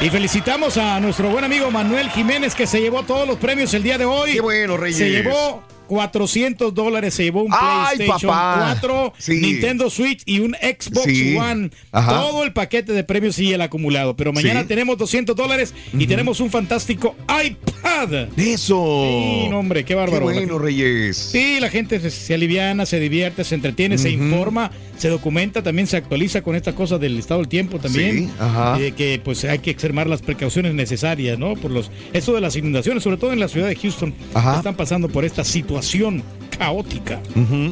Y 0.00 0.10
felicitamos 0.10 0.76
a 0.76 1.00
nuestro 1.00 1.28
buen 1.30 1.44
amigo 1.44 1.70
Manuel 1.70 2.10
Jiménez 2.10 2.54
que 2.54 2.66
se 2.66 2.80
llevó 2.80 3.02
todos 3.02 3.26
los 3.26 3.38
premios 3.38 3.72
el 3.74 3.82
día 3.82 3.98
de 3.98 4.04
hoy. 4.04 4.34
Qué 4.34 4.40
bueno, 4.40 4.76
Reyes. 4.76 4.98
Se 4.98 5.10
llevó 5.10 5.62
400 5.88 6.72
dólares, 6.74 7.14
se 7.14 7.24
llevó 7.24 7.42
un 7.42 7.52
¡Ay, 7.52 7.96
PlayStation 7.96 8.30
papá! 8.30 8.76
4, 8.80 9.12
Sí. 9.18 9.40
Nintendo 9.40 9.90
Switch 9.90 10.22
y 10.26 10.40
un 10.40 10.54
Xbox 10.60 11.04
Sí. 11.04 11.34
One. 11.36 11.70
Ajá. 11.90 12.12
Todo 12.12 12.44
el 12.44 12.52
paquete 12.52 12.92
de 12.92 13.02
premios 13.04 13.38
y 13.38 13.52
el 13.52 13.60
acumulado. 13.62 14.14
Pero 14.16 14.32
mañana 14.32 14.60
Sí. 14.62 14.68
tenemos 14.68 14.96
200 14.98 15.34
dólares 15.34 15.74
y 15.92 16.06
tenemos 16.06 16.38
un 16.40 16.50
fantástico 16.50 17.16
iPad. 17.28 18.28
Eso. 18.36 19.02
Sí, 19.08 19.48
no, 19.50 19.58
hombre, 19.60 19.84
qué 19.84 19.94
bárbaro. 19.94 20.28
Qué 20.28 20.34
bueno, 20.34 20.58
Reyes. 20.58 21.16
Sí, 21.16 21.58
la 21.60 21.70
gente 21.70 21.98
se, 22.00 22.10
se 22.10 22.34
aliviana, 22.34 22.86
se 22.86 23.00
divierte, 23.00 23.42
se 23.44 23.54
entretiene, 23.54 23.98
se 23.98 24.10
informa, 24.10 24.70
se 24.96 25.08
documenta, 25.08 25.62
también 25.62 25.86
se 25.86 25.96
actualiza 25.96 26.42
con 26.42 26.54
estas 26.54 26.74
cosas 26.74 27.00
del 27.00 27.18
estado 27.18 27.40
del 27.40 27.48
tiempo 27.48 27.78
también. 27.78 28.26
Sí, 28.28 28.30
ajá. 28.38 28.78
Eh, 28.80 28.92
que 28.92 29.20
pues 29.24 29.44
hay 29.44 29.58
que 29.60 29.70
extremar 29.70 30.06
las 30.08 30.22
precauciones 30.22 30.74
necesarias, 30.74 31.38
¿no? 31.38 31.54
Por 31.54 31.70
los 31.70 31.90
eso 32.12 32.34
de 32.34 32.40
las 32.40 32.56
inundaciones, 32.56 33.02
sobre 33.02 33.16
todo 33.16 33.32
en 33.32 33.40
la 33.40 33.48
ciudad 33.48 33.68
de 33.68 33.76
Houston, 33.76 34.14
Ajá. 34.34 34.56
están 34.58 34.74
pasando 34.76 35.08
por 35.08 35.24
esta 35.24 35.44
situación 35.44 35.77
caótica. 36.58 37.20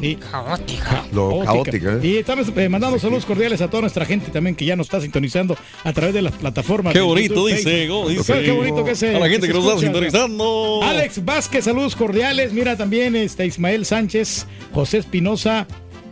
Sí. 0.01 0.17
Caótica. 0.31 1.05
Lo 1.11 1.41
caótica, 1.43 1.93
¿eh? 1.95 1.99
Y 2.07 2.17
estamos 2.17 2.51
eh, 2.55 2.69
mandando 2.69 2.97
saludos 2.99 3.25
cordiales 3.25 3.61
a 3.61 3.69
toda 3.69 3.81
nuestra 3.81 4.05
gente 4.05 4.31
también 4.31 4.55
que 4.55 4.65
ya 4.65 4.75
nos 4.75 4.87
está 4.87 5.01
sintonizando 5.01 5.57
a 5.83 5.93
través 5.93 6.13
de 6.13 6.21
las 6.21 6.33
plataformas. 6.33 6.93
Qué 6.93 7.01
bonito, 7.01 7.49
YouTube, 7.49 7.55
dice. 7.55 8.41
Qué 8.43 8.51
bonito 8.51 8.83
que 8.83 8.95
se 8.95 9.15
A 9.15 9.19
la 9.19 9.29
gente 9.29 9.47
que 9.47 9.53
nos 9.53 9.65
está 9.65 9.79
sintonizando. 9.79 10.81
Alex 10.83 11.23
Vázquez, 11.23 11.65
saludos 11.65 11.95
cordiales. 11.95 12.53
Mira 12.53 12.77
también 12.77 13.15
este 13.15 13.45
Ismael 13.45 13.85
Sánchez, 13.85 14.47
José 14.73 14.99
Espinosa, 14.99 15.67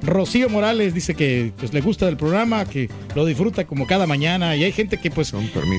Rocío 0.06 0.50
Morales 0.50 0.94
dice 0.94 1.16
que 1.16 1.52
pues, 1.58 1.74
le 1.74 1.82
gusta 1.82 2.06
del 2.06 2.18
programa, 2.18 2.66
que 2.66 2.90
lo 3.16 3.26
disfruta 3.26 3.66
como 3.66 3.88
cada 3.88 4.06
mañana. 4.08 4.56
Y 4.56 4.64
hay 4.64 4.72
gente 4.72 4.98
que 5.00 5.12
pues 5.12 5.34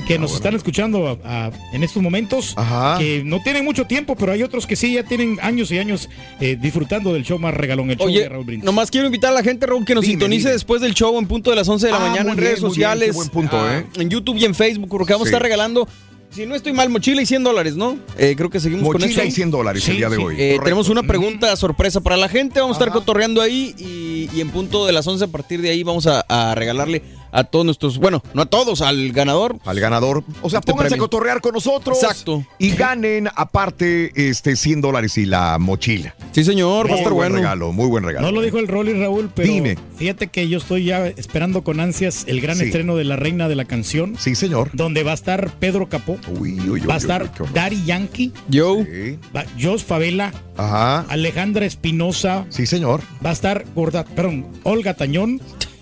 que 0.07 0.19
nos 0.19 0.33
están 0.35 0.55
escuchando 0.55 1.07
a- 1.23 1.45
a- 1.47 1.51
en 1.73 1.83
estos 1.83 2.01
momentos, 2.01 2.53
Ajá. 2.57 2.97
que 2.97 3.23
no 3.25 3.41
tienen 3.41 3.63
mucho 3.65 3.85
tiempo, 3.85 4.15
pero 4.15 4.31
hay 4.31 4.43
otros 4.43 4.65
que 4.67 4.75
sí 4.75 4.93
ya 4.93 5.03
tienen 5.03 5.37
años 5.41 5.71
y 5.71 5.79
años 5.79 6.09
eh, 6.39 6.57
disfrutando 6.59 7.13
del 7.13 7.23
show 7.23 7.39
más 7.39 7.53
regalón, 7.53 7.89
el 7.91 7.97
show 7.97 8.07
de 8.07 8.13
Oye, 8.13 8.29
Raúl 8.29 8.45
Brindis. 8.45 8.65
nomás 8.65 8.91
quiero 8.91 9.07
invitar 9.07 9.31
a 9.31 9.35
la 9.35 9.43
gente, 9.43 9.65
Raúl, 9.65 9.85
que 9.85 9.95
nos 9.95 10.01
Dime, 10.03 10.11
sintonice 10.13 10.39
dime. 10.43 10.51
después 10.53 10.81
del 10.81 10.93
show 10.93 11.17
en 11.17 11.27
punto 11.27 11.49
de 11.49 11.55
las 11.55 11.67
11 11.67 11.87
de 11.87 11.91
la 11.91 11.97
Ah, 11.97 12.09
mañana 12.09 12.19
en 12.31 12.35
bien, 12.35 12.37
redes 12.37 12.59
bien, 12.59 12.69
sociales. 12.69 13.15
buen 13.15 13.29
punto, 13.29 13.57
ah, 13.59 13.79
¿eh? 13.79 13.85
En 14.01 14.09
YouTube 14.09 14.37
y 14.37 14.45
en 14.45 14.53
Facebook, 14.55 14.89
porque 14.89 15.13
vamos 15.13 15.27
Sí. 15.27 15.33
a 15.33 15.37
estar 15.37 15.41
regalando, 15.43 15.87
si 16.29 16.45
no 16.45 16.55
estoy 16.55 16.73
mal, 16.73 16.89
mochila 16.89 17.21
y 17.21 17.25
100 17.25 17.43
dólares, 17.43 17.75
¿no? 17.75 17.97
Eh, 18.17 18.35
creo 18.37 18.49
que 18.49 18.59
seguimos 18.59 18.83
con 18.83 19.01
Mochila 19.01 19.21
eso. 19.23 19.29
y 19.29 19.31
100 19.31 19.51
dólares 19.51 19.87
el 19.87 19.97
día 19.97 20.09
de 20.09 20.17
hoy. 20.17 20.35
Eh, 20.37 20.59
tenemos 20.63 20.89
una 20.89 21.03
pregunta 21.03 21.55
sorpresa 21.55 22.01
para 22.01 22.17
la 22.17 22.29
gente. 22.29 22.59
Vamos 22.59 22.77
a 22.77 22.79
estar 22.79 22.93
cotorreando 22.93 23.41
ahí 23.41 23.73
y, 23.77 24.29
y 24.35 24.41
en 24.41 24.49
punto 24.51 24.85
de 24.85 24.93
las 24.93 25.07
11 25.07 25.23
a 25.23 25.27
partir 25.27 25.61
de 25.61 25.69
ahí 25.69 25.83
vamos 25.83 26.05
a, 26.07 26.21
a 26.21 26.53
regalarle 26.55 27.01
a 27.31 27.43
todos 27.43 27.65
nuestros, 27.65 27.97
bueno, 27.97 28.23
no 28.33 28.43
a 28.43 28.45
todos, 28.45 28.81
al 28.81 29.11
ganador. 29.11 29.57
Al 29.65 29.79
ganador. 29.79 30.23
O 30.41 30.49
sea, 30.49 30.59
Este 30.59 30.71
pónganse 30.71 30.89
premio. 30.91 31.03
a 31.03 31.07
cotorrear 31.07 31.41
con 31.41 31.53
nosotros. 31.53 32.01
Exacto. 32.01 32.45
Y 32.59 32.71
ganen, 32.71 33.29
aparte, 33.35 34.11
este 34.29 34.55
100 34.55 34.81
dólares 34.81 35.17
y 35.17 35.25
la 35.25 35.57
mochila. 35.59 36.15
Sí, 36.31 36.43
señor, 36.43 36.85
va 36.85 36.89
a 36.89 36.91
Muy 36.91 36.97
estar 36.99 37.13
buen 37.13 37.29
bueno. 37.31 37.35
regalo, 37.43 37.71
muy 37.73 37.87
buen 37.87 38.03
regalo. 38.03 38.25
No 38.27 38.31
lo 38.31 38.41
dijo 38.41 38.59
el 38.59 38.67
Rolly 38.67 38.93
Raúl, 38.93 39.29
pero 39.33 39.51
Dime. 39.51 39.77
fíjate 39.97 40.27
que 40.27 40.47
yo 40.47 40.57
estoy 40.57 40.85
ya 40.85 41.07
esperando 41.07 41.63
con 41.63 41.79
ansias 41.79 42.23
el 42.27 42.41
gran 42.41 42.57
Sí. 42.57 42.65
estreno 42.65 42.95
de 42.95 43.03
La 43.03 43.15
Reina 43.15 43.47
de 43.47 43.55
la 43.55 43.65
Canción. 43.65 44.15
Sí, 44.19 44.35
señor. 44.35 44.69
Donde 44.73 45.03
va 45.03 45.11
a 45.11 45.15
estar 45.15 45.51
Pedro 45.59 45.89
Capó. 45.89 46.17
Uy, 46.39 46.59
uy, 46.61 46.69
uy, 46.69 46.79
va 46.81 46.95
a 46.95 46.97
estar. 46.97 47.31
Daddy 47.53 47.83
Yankee. 47.85 48.31
Yo. 48.49 48.77
Va, 49.35 49.45
Jos 49.61 49.83
Favela. 49.83 50.33
Ajá. 50.57 51.01
Alejandra 51.09 51.65
Espinosa. 51.65 52.45
Sí, 52.49 52.65
señor. 52.65 53.01
Va 53.25 53.29
a 53.29 53.33
estar 53.33 53.65
Gorda, 53.75 54.03
perdón, 54.03 54.45
Olga 54.63 54.93
Tañón. 54.95 55.41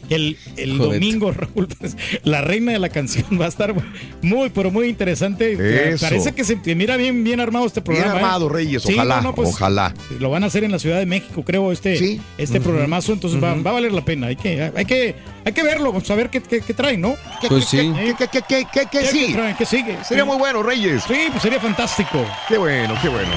El, 0.10 0.38
domingo, 0.78 1.32
Raúl, 1.32 1.68
pues, 1.68 1.98
la 2.24 2.42
reina 2.42 2.72
de 2.74 2.80
la 2.80 2.90
canción 2.90 3.26
va 3.40 3.46
a 3.46 3.50
estar 3.50 3.74
muy, 4.22 4.50
pero 4.50 4.72
muy 4.72 4.88
interesante. 4.88 5.90
Eso. 5.94 6.06
Parece 6.06 6.34
que 6.34 6.44
se 6.44 6.58
mira 6.76 6.98
bien, 6.98 7.24
bien 7.24 7.40
armado 7.40 7.66
este 7.66 7.82
Bien 7.82 7.96
programa. 8.02 8.14
¿eh? 8.20 8.24
armado, 8.24 8.50
Reyes, 8.50 8.84
Sí, 8.84 8.94
ojalá, 8.94 9.18
no, 9.18 9.30
no, 9.30 9.36
pues, 9.36 9.50
ojalá. 9.50 9.94
Lo 10.20 10.30
van 10.30 10.44
a 10.44 10.48
hacer 10.48 10.64
en 10.64 10.72
la 10.72 10.80
Ciudad 10.80 11.00
de 11.00 11.06
México, 11.06 11.44
creo, 11.44 11.72
este, 11.72 12.20
este 12.38 12.58
Ujú. 12.60 12.70
programazo. 12.70 13.14
Entonces 13.14 13.42
va, 13.44 13.52
a 13.52 13.56
valer 13.56 13.92
la 13.94 14.04
pena. 14.06 14.28
Hay 14.28 14.36
que, 14.36 14.72
hay 14.76 14.86
que, 14.86 15.16
hay 15.44 15.54
que 15.54 15.64
verlo, 15.64 16.00
saber 16.02 16.30
qué, 16.30 16.42
qué, 16.42 16.62
qué 16.62 16.74
traen, 16.74 17.02
¿no? 17.02 17.16
¿Qué- 17.42 17.48
Pues 17.48 17.66
qué- 17.66 17.82
sí. 17.82 17.94
qué- 18.18 18.28
qué- 18.28 18.42
qué- 18.48 18.68
qué- 18.72 18.88
qué 18.92 19.06
sí? 19.08 19.34
traen? 19.34 19.56
¿Qué 19.56 19.66
sigue? 19.66 19.98
Sería 20.04 20.24
Sí. 20.24 20.30
muy 20.30 20.38
bueno, 20.38 20.62
Reyes. 20.64 21.04
Sí, 21.08 21.16
pues 21.32 21.42
sería 21.42 21.60
fantástico. 21.60 22.26
Qué 22.48 22.58
bueno, 22.58 22.96
qué 23.02 23.10
bueno. 23.10 23.30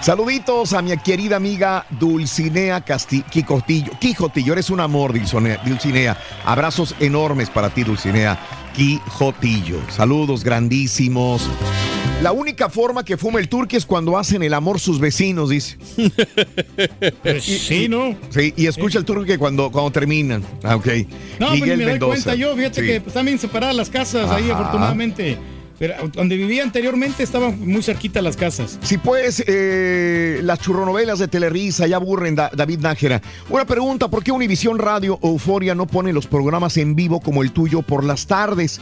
Saluditos 0.00 0.72
a 0.72 0.80
mi 0.80 0.96
querida 0.96 1.36
amiga 1.36 1.84
Dulcinea 1.90 2.80
Casti 2.80 3.22
Quijotillo. 3.22 3.92
Quijotillo, 4.00 4.54
eres 4.54 4.70
un 4.70 4.80
amor, 4.80 5.12
Dulcinea. 5.12 6.18
Abrazos 6.44 6.94
enormes 7.00 7.50
para 7.50 7.68
ti, 7.68 7.84
Dulcinea 7.84 8.38
Quijotillo. 8.74 9.78
Saludos 9.90 10.42
grandísimos. 10.42 11.46
La 12.22 12.32
única 12.32 12.68
forma 12.70 13.04
que 13.04 13.16
fuma 13.18 13.40
el 13.40 13.48
turqui 13.48 13.76
es 13.76 13.84
cuando 13.86 14.16
hacen 14.18 14.42
el 14.42 14.54
amor 14.54 14.80
sus 14.80 14.98
vecinos, 15.00 15.50
dice. 15.50 15.76
Pues 17.22 17.44
sí, 17.44 17.88
¿no? 17.88 18.14
Sí, 18.30 18.54
y 18.56 18.66
escucha 18.66 18.98
el 18.98 19.04
turqui 19.04 19.36
cuando, 19.36 19.70
cuando 19.70 19.90
terminan. 19.90 20.42
Ah, 20.62 20.76
ok. 20.76 20.86
No, 21.38 21.48
pues 21.48 21.60
Miguel 21.60 21.78
me 21.78 21.84
doy 21.84 21.92
Mendoza. 21.92 22.12
cuenta 22.12 22.34
yo, 22.34 22.56
fíjate 22.56 22.80
Sí. 22.80 22.86
que 22.86 23.00
pues, 23.02 23.12
también 23.14 23.38
separadas 23.38 23.76
las 23.76 23.90
casas 23.90 24.30
ahí, 24.30 24.50
afortunadamente. 24.50 25.38
Pero 25.80 25.94
donde 26.12 26.36
vivía 26.36 26.62
anteriormente 26.62 27.22
estaban 27.22 27.58
muy 27.66 27.82
cerquita 27.82 28.20
las 28.20 28.36
casas. 28.36 28.78
Si 28.82 28.98
pues, 28.98 29.42
eh, 29.46 30.40
las 30.44 30.58
churronovelas 30.60 31.18
de 31.18 31.26
Telerisa 31.26 31.86
ya 31.86 31.96
aburren, 31.96 32.34
Da- 32.34 32.50
David 32.54 32.80
Nájera. 32.80 33.22
Una 33.48 33.64
pregunta, 33.64 34.08
¿por 34.08 34.22
qué 34.22 34.30
Univisión 34.30 34.78
Radio 34.78 35.18
Euforia 35.22 35.74
no 35.74 35.86
pone 35.86 36.12
los 36.12 36.26
programas 36.26 36.76
en 36.76 36.94
vivo 36.94 37.20
como 37.20 37.42
el 37.42 37.52
tuyo 37.52 37.80
por 37.80 38.04
las 38.04 38.26
tardes? 38.26 38.78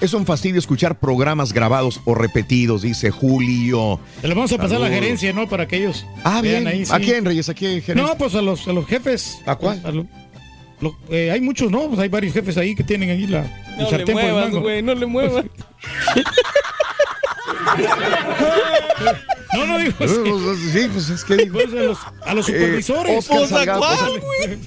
Es 0.00 0.12
un 0.12 0.26
fastidio 0.26 0.58
escuchar 0.58 0.98
programas 0.98 1.52
grabados 1.52 2.00
o 2.04 2.14
repetidos, 2.16 2.82
dice 2.82 3.10
Julio. 3.12 4.00
Te 4.20 4.26
lo 4.28 4.34
vamos 4.34 4.52
a 4.52 4.56
pasar 4.58 4.76
a 4.78 4.80
la 4.80 4.88
gerencia, 4.88 5.32
¿no? 5.32 5.48
Para 5.48 5.68
que 5.68 5.76
ellos 5.76 6.04
Ah, 6.24 6.40
vean 6.42 6.64
bien. 6.64 6.66
ahí. 6.66 6.82
¿A 6.82 6.98
sí. 6.98 7.04
quién, 7.04 7.24
Reyes? 7.24 7.48
¿A 7.48 7.54
quién, 7.54 7.80
gerente? 7.80 8.08
No, 8.10 8.16
pues 8.18 8.34
a 8.34 8.42
los, 8.42 8.66
a 8.66 8.72
los 8.72 8.86
jefes. 8.86 9.38
¿A 9.46 9.54
cuál? 9.56 10.08
Hay 11.10 11.40
muchos, 11.40 11.70
¿no? 11.70 11.88
Pues 11.88 11.98
hay 12.00 12.08
varios 12.08 12.32
jefes 12.34 12.56
ahí 12.56 12.74
que 12.74 12.82
tienen 12.84 13.10
ahí 13.10 13.26
la, 13.26 13.40
el 13.78 13.84
No 13.84 13.90
le 13.98 14.12
muevas, 14.12 14.50
güey, 14.52 14.82
no 14.82 14.94
le 14.94 15.06
muevas. 15.06 15.44
No, 19.54 19.66
no 19.66 19.78
digo 19.78 19.94
así. 20.00 20.70
Sí, 20.72 20.88
pues 20.92 21.10
es 21.10 21.24
que... 21.24 21.46
Pues 21.46 21.68
a 21.72 21.76
los, 21.76 21.98
a 22.24 22.34
los 22.34 22.48
Eh, 22.48 22.52
supervisores. 22.52 23.18
Oscar 23.30 23.46
Salgado, 23.46 23.80
pues, 24.20 24.58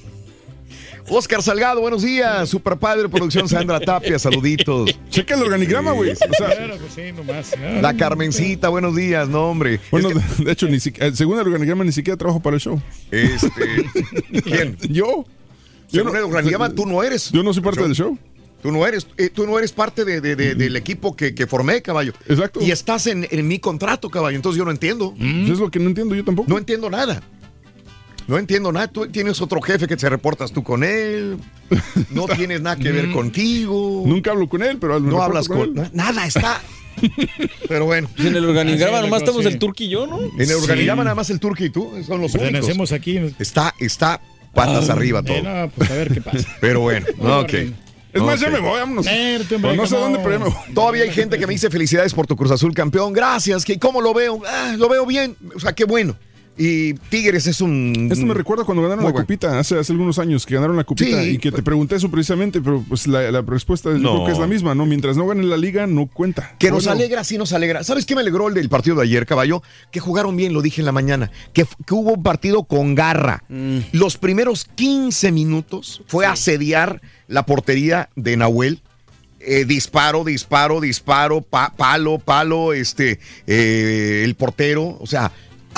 Oscar 1.10 1.42
Salgado, 1.44 1.82
buenos 1.82 2.04
días. 2.04 2.50
Super 2.50 2.78
padre, 2.78 3.08
producción 3.10 3.48
Sandra 3.50 3.80
Tapia, 3.80 4.18
saluditos. 4.20 4.98
Checa 5.10 5.36
el 5.36 5.42
organigrama, 5.44 5.92
güey. 5.92 6.12
O 6.12 6.16
sea, 6.16 6.28
Claro, 6.28 6.78
pues 6.78 6.94
sí, 6.94 7.12
nomás. 7.14 7.54
La 7.82 7.96
Carmencita, 7.96 8.70
buenos 8.70 8.96
días, 8.96 9.28
no, 9.28 9.50
hombre. 9.50 9.80
bueno, 9.92 10.10
de, 10.10 10.22
de 10.46 10.52
hecho, 10.52 10.68
ni 10.68 10.80
siquiera, 10.80 11.14
según 11.16 11.36
el 11.40 11.46
organigrama, 11.48 11.84
ni 11.84 11.92
siquiera 11.92 12.18
trabajo 12.18 12.40
para 12.42 12.56
el 12.56 12.62
show. 12.62 12.82
Este, 13.12 13.50
¿Quién? 14.44 14.78
Yo. 14.90 15.26
Según 15.88 16.16
el 16.16 16.24
organigrama, 16.24 16.70
tú 16.70 16.86
no 16.86 17.02
eres. 17.04 17.32
Yo 17.32 17.44
no 17.44 17.54
soy 17.54 17.64
parte 17.64 17.82
del 17.82 17.94
show. 17.96 18.18
Tú 18.62 18.72
no 18.72 18.86
eres, 18.88 19.08
eh, 19.18 19.30
tú 19.30 19.46
no 19.46 19.58
eres 19.60 19.72
parte 19.72 20.04
de- 20.04 20.20
de- 20.20 20.36
de- 20.36 20.56
del 20.56 20.76
equipo 20.76 21.16
que, 21.16 21.36
que 21.36 21.46
formé, 21.46 21.82
caballo. 21.82 22.14
Exacto. 22.28 22.60
Y 22.62 22.72
estás 22.72 23.06
en, 23.08 23.28
en 23.30 23.48
mi 23.48 23.60
contrato, 23.60 24.10
caballo. 24.10 24.36
Entonces 24.36 24.58
yo 24.58 24.66
no 24.66 24.72
entiendo. 24.72 25.14
Eso 25.20 25.54
es 25.54 25.60
lo 25.60 25.70
que 25.70 25.80
no 25.80 25.88
entiendo 25.90 26.16
yo 26.16 26.26
tampoco. 26.26 26.50
No 26.50 26.58
entiendo 26.58 26.90
nada. 26.90 27.22
No 28.28 28.38
entiendo 28.38 28.72
nada. 28.72 28.88
Tú 28.88 29.08
tienes 29.08 29.40
otro 29.42 29.62
jefe 29.62 29.88
que 29.88 29.96
te 29.96 30.10
reportas 30.10 30.52
tú 30.52 30.64
con 30.64 30.84
él. 30.84 31.38
No 32.10 32.26
tienes 32.36 32.60
nada 32.62 32.76
que 32.76 32.92
ver 32.92 33.12
contigo. 33.12 34.04
Nunca 34.06 34.32
hablo 34.32 34.50
con 34.50 34.64
él, 34.64 34.78
pero 34.80 35.00
No 35.00 35.22
hablas 35.22 35.48
con, 35.48 35.78
él. 35.78 35.90
Nada, 35.94 36.26
está. 36.26 36.60
Pero 37.70 37.86
bueno. 37.86 38.10
En 38.18 38.36
el 38.36 38.44
organigrama 38.44 39.02
nomás 39.02 39.22
estamos 39.22 39.44
sí. 39.44 39.48
el 39.50 39.60
turqui 39.60 39.86
y 39.86 39.90
yo, 39.90 40.08
¿no? 40.08 40.20
En 40.20 40.50
el 40.50 40.54
organigrama 40.56 41.04
nada 41.04 41.16
más 41.16 41.30
el 41.30 41.40
turque 41.40 41.66
y 41.66 41.70
tú 41.70 41.92
son 42.06 42.20
los 42.22 42.34
únicos. 42.34 42.92
Aquí. 42.92 43.20
Está, 43.38 43.76
está 43.80 44.20
patas 44.58 44.90
arriba 44.90 45.24
todo. 45.24 45.38
Eh, 45.38 45.42
no, 45.44 45.70
pues 45.70 45.90
a 45.90 45.94
ver 45.94 46.14
qué 46.14 46.22
pasa. 46.22 46.48
Pero 46.62 46.82
bueno, 46.82 47.06
ok. 47.40 47.54
Es 48.14 48.22
más, 48.24 48.40
ya 48.40 48.48
Ok. 48.48 48.54
me 48.54 48.60
voy, 48.60 48.80
vámonos. 48.80 49.06
Verte, 49.06 49.56
hombre, 49.56 49.72
O 49.72 49.76
no 49.76 49.86
sé 49.86 49.96
dónde, 49.96 50.18
pero 50.20 50.32
ya 50.32 50.40
me 50.40 50.46
voy. 50.46 50.74
Todavía 50.74 51.04
hay 51.04 51.12
gente 51.12 51.38
que 51.38 51.46
me 51.46 51.54
dice 51.54 51.70
felicidades 51.70 52.14
por 52.14 52.26
tu 52.26 52.36
Cruz 52.36 52.50
Azul 52.52 52.74
campeón. 52.74 53.14
Gracias. 53.14 53.64
que 53.64 53.78
¿Cómo 53.78 54.02
lo 54.02 54.14
veo? 54.14 54.42
Ah, 54.48 54.74
lo 54.78 54.90
veo 54.90 55.06
bien. 55.06 55.36
O 55.56 55.60
sea, 55.60 55.74
qué 55.74 55.84
bueno. 55.86 56.16
Y 56.60 56.94
Tigres 56.96 57.46
es 57.46 57.62
un. 57.62 58.10
Esto 58.12 58.26
me 58.26 58.34
recuerda 58.34 58.64
cuando 58.64 58.82
ganaron 58.82 59.04
la 59.06 59.12
bueno. 59.12 59.24
copita, 59.26 59.60
hace, 59.60 59.78
hace 59.78 59.92
algunos 59.92 60.18
años 60.18 60.44
que 60.46 60.56
ganaron 60.56 60.76
la 60.76 60.84
copita 60.86 61.22
Sí. 61.24 61.30
y 61.32 61.38
que 61.38 61.52
te 61.52 61.62
pregunté 61.62 61.96
eso 61.98 62.10
precisamente, 62.10 62.62
pero 62.62 62.84
pues 62.88 63.06
la, 63.08 63.30
la 63.32 63.42
respuesta 63.42 63.92
yo 63.92 63.98
No. 64.00 64.14
creo 64.16 64.26
que 64.26 64.32
es 64.32 64.40
la 64.40 64.48
misma, 64.48 64.74
¿no? 64.74 64.86
Mientras 64.88 65.16
no 65.18 65.28
gane 65.28 65.44
la 65.44 65.58
liga, 65.58 65.86
no 65.86 66.08
cuenta. 66.08 66.56
Que 66.58 66.72
nos 66.72 66.88
alegra, 66.88 67.24
sí 67.24 67.38
nos 67.38 67.54
alegra. 67.54 67.84
¿Sabes 67.84 68.06
qué 68.08 68.16
me 68.16 68.22
alegró 68.22 68.48
el 68.48 68.56
del 68.56 68.70
partido 68.70 68.96
de 68.96 69.04
ayer, 69.04 69.28
caballo? 69.28 69.62
Que 69.92 70.00
jugaron 70.00 70.36
bien, 70.36 70.54
lo 70.54 70.64
dije 70.64 70.82
en 70.82 70.86
la 70.86 70.92
mañana. 70.92 71.30
Que, 71.54 71.66
hubo 71.92 72.14
un 72.14 72.24
partido 72.24 72.64
con 72.64 72.96
garra. 72.96 73.44
Mm. 73.50 73.78
Los 73.92 74.18
primeros 74.18 74.66
15 74.76 75.32
minutos 75.32 76.02
fue 76.08 76.26
asediar 76.26 77.02
la 77.28 77.46
portería 77.46 78.10
de 78.16 78.36
Nahuel. 78.36 78.82
Eh, 79.40 79.66
disparo, 79.66 80.24
disparo, 80.24 80.82
disparo, 80.82 81.42
pa- 81.42 81.72
palo, 81.78 82.18
palo, 82.18 82.74
este, 82.74 83.20
eh, 83.46 84.24
el 84.26 84.34
portero. 84.36 84.98
O 85.00 85.06
sea, 85.06 85.32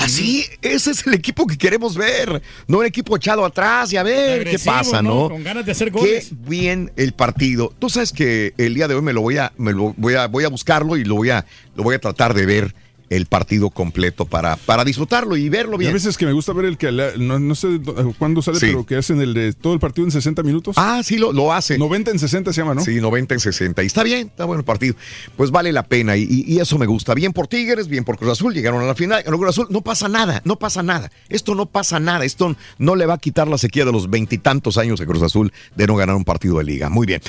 así, 0.04 0.46
ese 0.62 0.92
es 0.92 1.06
el 1.08 1.14
equipo 1.14 1.46
que 1.48 1.58
queremos 1.58 1.96
ver. 1.96 2.42
No 2.68 2.80
un 2.80 2.86
equipo 2.86 3.16
echado 3.16 3.46
atrás 3.46 3.92
y 3.94 3.98
a 3.98 4.04
ver 4.04 4.50
qué 4.50 4.60
pasa, 4.60 5.02
¿no? 5.02 5.24
¿no? 5.24 5.30
Con 5.30 5.44
ganas 5.44 5.66
de 5.66 5.72
hacer 5.72 5.92
Qué 5.92 6.00
goles. 6.00 6.30
bien 6.48 6.92
el 6.96 7.14
partido. 7.14 7.74
Tú 7.80 7.90
sabes 7.90 8.12
que 8.12 8.54
el 8.58 8.74
día 8.74 8.88
de 8.88 8.96
hoy 8.96 9.02
me 9.02 9.14
lo 9.14 9.22
voy 9.22 9.38
a, 9.38 9.52
me 9.58 9.72
lo 9.74 9.94
voy 9.98 10.16
a, 10.16 10.28
voy 10.28 10.44
a 10.44 10.50
buscarlo 10.50 10.98
y 10.98 11.04
lo 11.04 11.16
voy 11.16 11.30
a, 11.30 11.46
lo 11.76 11.84
voy 11.84 11.96
a 11.96 12.00
tratar 12.00 12.34
de 12.34 12.46
ver 12.46 12.76
el 13.10 13.26
partido 13.26 13.70
completo 13.70 14.26
para, 14.26 14.56
para 14.56 14.84
disfrutarlo 14.84 15.36
y 15.38 15.50
verlo 15.50 15.74
y 15.74 15.76
a 15.76 15.78
bien. 15.80 15.94
veces 15.94 16.18
que 16.18 16.26
me 16.26 16.32
gusta 16.34 16.54
ver 16.54 16.66
el 16.66 16.78
que, 16.78 16.92
la- 16.92 17.12
no, 17.18 17.40
no 17.40 17.56
sé 17.56 17.68
dó- 17.82 18.14
cuándo 18.18 18.42
sale, 18.42 18.60
Sí. 18.60 18.68
pero 18.68 18.86
que 18.86 18.96
hacen 18.98 19.20
el 19.22 19.34
de 19.34 19.54
todo 19.54 19.74
el 19.74 19.80
partido 19.80 20.06
en 20.06 20.12
60 20.12 20.44
minutos. 20.44 20.76
Ah, 20.78 21.02
sí, 21.04 21.18
lo, 21.18 21.32
lo 21.34 21.52
hace. 21.54 21.78
90 21.78 22.12
en 22.12 22.20
60 22.20 22.54
se 22.54 22.62
llama, 22.62 22.76
¿no? 22.76 22.82
Sí, 22.82 23.02
90 23.02 23.34
en 23.34 23.40
60. 23.40 23.84
Y 23.84 23.88
está 23.88 24.04
bien, 24.04 24.28
está 24.28 24.46
bueno 24.46 24.60
el 24.60 24.66
partido. 24.66 24.96
Pues 25.38 25.52
vale 25.52 25.72
la 25.72 25.84
pena 25.84 26.18
y, 26.18 26.24
y- 26.24 26.46
y 26.54 26.60
eso 26.60 26.78
me 26.78 26.86
gusta. 26.86 27.14
Bien 27.14 27.34
por 27.34 27.48
Tigres, 27.48 27.88
bien 27.88 28.04
por 28.04 28.18
Cruz 28.18 28.32
Azul. 28.32 28.54
Llegaron 28.54 28.82
a 28.82 28.86
la 28.86 28.96
final. 28.96 29.24
Ganó 29.24 29.38
Cruz 29.38 29.50
Azul. 29.50 29.68
No 29.70 29.82
pasa 29.82 30.08
nada, 30.08 30.42
no 30.46 30.58
pasa 30.58 30.84
nada. 30.84 31.12
Esto 31.30 31.56
no 31.56 31.66
pasa 31.66 32.00
nada. 32.00 32.26
Esto 32.26 32.56
no 32.78 32.96
le 32.96 33.06
va 33.06 33.16
a 33.16 33.18
quitar 33.18 33.48
la 33.48 33.58
sequía 33.58 33.86
de 33.86 33.92
los 33.92 34.10
veintitantos 34.10 34.78
años 34.78 35.00
de 35.00 35.06
Cruz 35.06 35.24
Azul 35.24 35.52
de 35.76 35.88
no 35.88 35.96
ganar 35.96 36.16
un 36.16 36.26
partido 36.26 36.58
de 36.60 36.64
liga. 36.64 36.90
Muy 36.90 37.08
bien. 37.08 37.22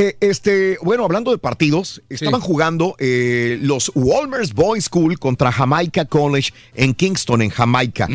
Eh, 0.00 0.16
este, 0.20 0.78
bueno, 0.80 1.04
hablando 1.04 1.32
de 1.32 1.38
partidos, 1.38 2.02
estaban 2.08 2.40
jugando 2.40 2.94
eh, 3.00 3.58
los 3.60 3.90
Walmers 3.96 4.54
Boys 4.54 4.84
School 4.84 5.18
contra 5.18 5.50
Jamaica 5.50 6.04
College 6.04 6.52
en 6.76 6.94
Kingston, 6.94 7.42
en 7.42 7.50
Jamaica. 7.50 8.08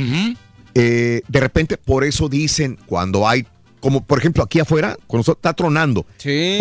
Eh, 0.75 1.21
de 1.27 1.39
repente, 1.41 1.75
por 1.75 2.05
eso 2.05 2.29
dicen, 2.29 2.79
cuando 2.85 3.27
hay, 3.27 3.45
como 3.81 4.01
por 4.01 4.17
ejemplo 4.17 4.45
aquí 4.45 4.61
afuera, 4.61 4.97
cuando 5.07 5.29
está 5.29 5.53
tronando, 5.53 6.05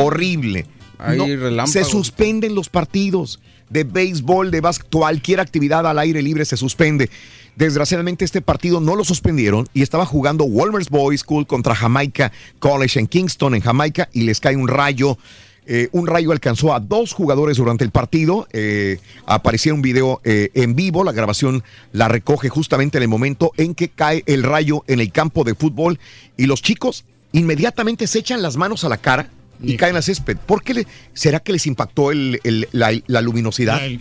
horrible. 0.01 0.67
Hay 0.99 1.17
No, 1.17 1.67
se 1.69 1.85
suspenden 1.85 2.57
los 2.57 2.69
partidos. 2.69 3.39
de 3.71 3.85
béisbol, 3.85 4.51
de 4.51 4.61
básquet, 4.61 4.91
cualquier 4.91 5.39
actividad 5.39 5.87
al 5.87 6.01
aire 6.01 6.21
libre 6.21 6.45
se 6.45 6.57
suspende. 6.57 7.09
Desgraciadamente 7.57 8.25
este 8.25 8.41
partido 8.41 8.81
no 8.81 8.97
lo 8.97 9.05
suspendieron 9.05 9.69
y 9.75 9.83
estaba 9.83 10.07
jugando 10.07 10.45
Walmers 10.45 10.89
Boys 10.89 11.21
School 11.21 11.47
contra 11.47 11.75
Jamaica 11.75 12.33
College 12.59 12.99
en 12.99 13.07
Kingston, 13.07 13.55
en 13.55 13.61
Jamaica, 13.61 14.09
y 14.13 14.23
les 14.23 14.41
cae 14.41 14.57
un 14.57 14.69
rayo. 14.69 15.19
Eh, 15.65 15.89
un 15.93 16.07
rayo 16.07 16.33
alcanzó 16.33 16.75
a 16.75 16.81
dos 16.81 17.13
jugadores 17.13 17.59
durante 17.59 17.85
el 17.85 17.91
partido. 17.91 18.49
Eh, 18.53 18.99
aparecía 19.27 19.75
un 19.75 19.83
video 19.83 20.21
eh, 20.25 20.51
en 20.55 20.75
vivo. 20.75 21.05
La 21.05 21.13
grabación 21.13 21.63
la 21.93 22.09
recoge 22.09 22.49
justamente 22.49 22.99
en 22.99 23.03
el 23.03 23.09
momento 23.09 23.53
en 23.59 23.75
que 23.75 23.89
cae 23.89 24.25
el 24.27 24.43
rayo 24.43 24.83
en 24.87 25.01
el 25.01 25.13
campo 25.13 25.45
de 25.45 25.55
fútbol 25.55 26.01
y 26.37 26.47
los 26.47 26.63
chicos 26.63 27.05
inmediatamente 27.33 28.07
se 28.07 28.19
echan 28.19 28.43
las 28.43 28.57
manos 28.57 28.85
a 28.85 28.89
la 28.89 28.97
cara 28.97 29.29
y 29.61 29.77
caen 29.77 29.97
al 29.97 30.03
césped. 30.03 30.37
¿Por 30.39 30.63
qué 30.63 30.75
le- 30.75 30.87
será 31.13 31.41
que 31.41 31.53
les 31.53 31.67
impactó 31.67 32.11
el- 32.13 32.41
el- 32.45 32.69
la, 32.73 32.93
la 33.07 33.21
luminosidad? 33.21 33.81
Eh, 33.85 33.99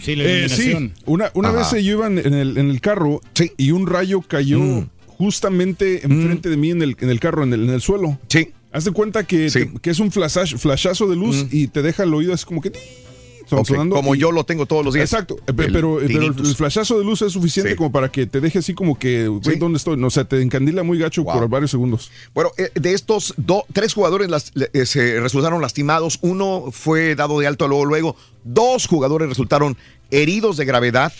sí, 0.49 0.91
una, 1.05 1.31
una 1.33 1.49
Ajá. 1.49 1.71
vez 1.73 1.83
yo 1.83 1.91
iba 1.93 2.07
en 2.07 2.17
el, 2.19 2.57
en 2.57 2.69
el 2.69 2.81
carro 2.81 3.21
y 3.57 3.71
un 3.71 3.87
rayo 3.87 4.21
cayó 4.21 4.59
Mm. 4.59 4.89
justamente 5.05 6.03
enfrente 6.05 6.49
de 6.49 6.57
mí 6.57 6.71
en 6.71 6.81
el, 6.81 6.95
en 6.99 7.09
el 7.09 7.19
carro, 7.19 7.43
en 7.43 7.53
el, 7.53 7.63
en 7.65 7.69
el 7.69 7.81
suelo. 7.81 8.19
Sí. 8.27 8.49
Haz 8.73 8.85
de 8.85 8.91
cuenta 8.91 9.23
que, 9.25 9.49
te- 9.51 9.71
que 9.81 9.89
es 9.89 9.99
un 9.99 10.11
flashazo, 10.11 10.57
flashazo 10.57 11.07
de 11.07 11.15
luz 11.15 11.45
y 11.51 11.67
te 11.67 11.81
deja 11.81 12.03
el 12.03 12.13
oído 12.13 12.33
así 12.33 12.45
como 12.45 12.61
que... 12.61 12.71
como 13.57 14.15
y- 14.15 14.19
yo 14.19 14.31
lo 14.31 14.43
tengo 14.43 14.65
todos 14.65 14.83
los 14.85 14.93
días. 14.93 15.11
Exacto, 15.11 15.37
El 15.47 15.55
pero, 15.55 15.99
pero 15.99 15.99
el, 15.99 16.33
flashazo 16.55 16.97
de 16.97 17.05
luz 17.05 17.21
es 17.21 17.33
suficiente 17.33 17.71
Sí. 17.71 17.75
como 17.77 17.91
para 17.91 18.11
que 18.11 18.25
te 18.25 18.39
deje 18.41 18.59
así 18.59 18.73
como 18.73 18.97
que, 18.97 19.27
güey, 19.27 19.57
¿dónde 19.57 19.77
estoy? 19.77 19.97
No, 19.97 20.07
o 20.07 20.09
sea, 20.11 20.25
te 20.25 20.41
encandila 20.41 20.83
muy 20.83 20.97
gacho 20.97 21.23
por 21.23 21.47
varios 21.49 21.71
segundos. 21.71 22.11
Bueno, 22.33 22.51
eh, 22.57 22.69
de 22.73 22.93
estos 22.93 23.33
do- 23.37 23.65
tres 23.73 23.93
jugadores 23.93 24.29
las- 24.29 24.51
eh, 24.73 24.85
se 24.85 25.19
resultaron 25.19 25.61
lastimados. 25.61 26.19
Uno 26.21 26.65
fue 26.71 27.15
dado 27.15 27.39
de 27.39 27.47
alto 27.47 27.67
luego, 27.67 27.85
luego. 27.85 28.15
Dos 28.43 28.87
jugadores 28.87 29.29
resultaron 29.29 29.77
heridos 30.09 30.57
de 30.57 30.65
gravedad. 30.65 31.13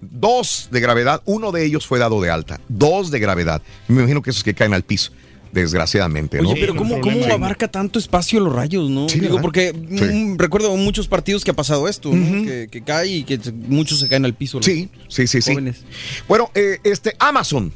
Dos 0.00 0.68
de 0.70 0.80
gravedad. 0.80 1.20
Uno 1.26 1.52
de 1.52 1.64
ellos 1.64 1.86
fue 1.86 1.98
dado 1.98 2.20
de 2.22 2.30
alta. 2.30 2.58
Dos 2.68 3.10
de 3.10 3.18
gravedad. 3.20 3.60
Me 3.88 3.98
imagino 4.00 4.22
que 4.22 4.30
esos 4.30 4.42
que 4.42 4.54
caen 4.54 4.72
al 4.72 4.82
piso, 4.82 5.12
desgraciadamente, 5.52 6.40
¿no? 6.40 6.50
Oye, 6.50 6.60
pero 6.60 6.76
¿cómo, 6.76 7.00
cómo 7.00 7.24
abarca 7.26 7.68
tanto 7.68 7.98
espacio 7.98 8.40
los 8.40 8.52
rayos, 8.52 8.88
no? 8.90 9.08
Sí, 9.08 9.20
Digo, 9.20 9.34
¿verdad? 9.36 9.42
porque 9.42 9.72
Sí. 9.72 10.04
mm, 10.04 10.38
recuerdo 10.38 10.76
muchos 10.76 11.08
partidos 11.08 11.44
que 11.44 11.50
ha 11.50 11.54
pasado 11.54 11.88
esto, 11.88 12.10
¿no? 12.12 12.44
que, 12.44 12.68
que 12.70 12.82
cae 12.82 13.08
y 13.08 13.24
que 13.24 13.38
muchos 13.52 13.98
se 14.00 14.08
caen 14.08 14.24
al 14.24 14.34
piso. 14.34 14.58
los 14.58 14.66
Sí, 14.66 14.88
sí, 15.08 15.26
sí, 15.26 15.42
sí. 15.42 15.52
jóvenes. 15.52 15.82
Bueno, 16.28 16.50
eh, 16.54 16.78
este 16.84 17.14
Amazon 17.18 17.72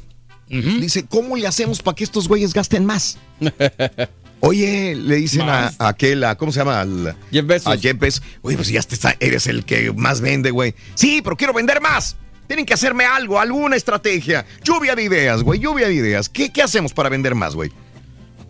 dice, 0.47 1.05
¿cómo 1.09 1.35
le 1.35 1.47
hacemos 1.47 1.81
para 1.81 1.95
que 1.95 2.03
estos 2.03 2.27
güeyes 2.27 2.53
gasten 2.53 2.85
más? 2.85 3.17
Oye, 4.41 4.93
le 4.95 5.15
dicen 5.15 5.41
a 5.49 5.71
aquel, 5.79 6.23
a- 6.23 6.35
¿cómo 6.35 6.51
se 6.51 6.59
llama? 6.59 6.81
Al- 6.81 7.15
Jeff 7.31 7.45
Bezos. 7.47 7.73
A 7.73 7.77
Jeff 7.77 7.97
Bezos. 7.97 8.21
Oye, 8.43 8.55
pues 8.57 8.67
ya 8.67 8.81
te 8.83 8.93
está- 8.93 9.15
eres 9.19 9.47
el 9.47 9.65
que 9.65 9.91
más 9.93 10.21
vende, 10.21 10.51
güey. 10.51 10.75
Sí, 10.93 11.21
pero 11.23 11.35
quiero 11.35 11.53
vender 11.53 11.81
más. 11.81 12.15
Tienen 12.47 12.65
que 12.65 12.73
hacerme 12.73 13.05
algo, 13.05 13.39
alguna 13.39 13.75
estrategia. 13.75 14.45
Lluvia 14.63 14.95
de 14.95 15.03
ideas, 15.03 15.43
güey, 15.43 15.59
lluvia 15.59 15.87
de 15.87 15.93
ideas. 15.93 16.29
¿Qué, 16.29 16.51
qué 16.51 16.61
hacemos 16.61 16.93
para 16.93 17.09
vender 17.09 17.35
más, 17.35 17.55
güey? 17.55 17.71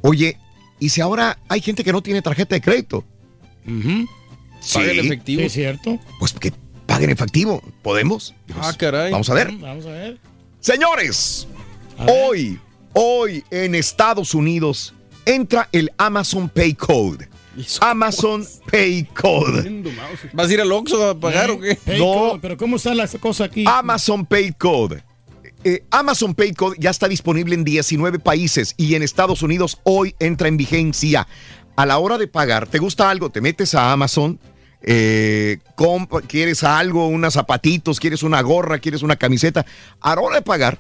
Oye, 0.02 0.38
¿y 0.80 0.90
si 0.90 1.02
ahora 1.02 1.40
hay 1.48 1.62
gente 1.62 1.84
que 1.84 1.92
no 1.92 2.02
tiene 2.02 2.22
tarjeta 2.22 2.56
de 2.56 2.62
crédito? 2.62 3.04
Paga 4.74 4.92
en 4.92 5.00
efectivo. 5.00 5.42
Sí, 5.44 5.50
cierto. 5.50 6.00
Pues 6.20 6.34
que 6.34 6.54
paguen 6.86 7.10
efectivo. 7.10 7.62
¿Podemos? 7.82 8.34
Ah, 8.60 8.74
caray. 8.78 9.12
Vamos 9.12 9.30
a 9.30 9.34
ver. 9.34 9.52
Vamos 9.54 9.86
a 9.86 9.92
ver. 9.92 10.20
Señores, 10.60 11.48
hoy, 12.08 12.60
hoy 12.94 13.44
en 13.52 13.76
Estados 13.76 14.34
Unidos 14.34 14.94
entra 15.26 15.70
el 15.72 15.92
Amazon 15.98 16.50
Pay 16.50 16.74
Code. 16.76 17.30
Amazon 17.82 18.46
Pay 18.72 19.06
Code. 19.14 19.84
¿Vas 20.34 20.50
a 20.50 20.54
ir 20.54 20.62
al 20.62 20.72
Oxxo 20.72 21.10
a 21.10 21.20
pagar 21.20 21.52
o 21.52 21.60
qué? 21.60 21.78
Hey, 21.86 21.98
No. 22.00 22.06
¿cómo- 22.14 22.42
pero 22.42 22.58
¿cómo 22.58 22.76
está 22.78 22.94
la 22.94 23.08
cosa 23.08 23.46
aquí? 23.46 23.64
Amazon 23.68 24.26
Pay 24.26 24.54
Code. 24.54 25.04
Eh, 25.64 25.84
Amazon 25.90 26.36
Pay 26.36 26.54
Code 26.54 26.76
ya 26.80 26.92
está 26.92 27.08
disponible 27.08 27.56
en 27.56 27.64
19 27.64 28.20
países 28.20 28.76
y 28.78 28.94
en 28.96 29.02
Estados 29.04 29.42
Unidos 29.42 29.80
hoy 29.84 30.16
entra 30.20 30.48
en 30.48 30.58
vigencia. 30.58 31.28
A 31.76 31.86
la 31.86 31.98
hora 31.98 32.18
de 32.18 32.28
pagar, 32.28 32.68
¿te 32.68 32.78
gusta 32.78 33.10
algo? 33.10 33.30
Te 33.32 33.42
metes 33.42 33.74
a 33.74 33.92
Amazon, 33.92 34.40
eh, 34.84 35.58
quieres 36.28 36.64
algo, 36.64 37.08
unos 37.08 37.34
zapatitos, 37.34 38.00
quieres 38.00 38.22
una 38.24 38.42
gorra, 38.42 38.78
quieres 38.80 39.02
una 39.02 39.16
camiseta. 39.16 39.66
A 40.02 40.16
la 40.16 40.22
hora 40.22 40.36
de 40.38 40.42
pagar 40.44 40.80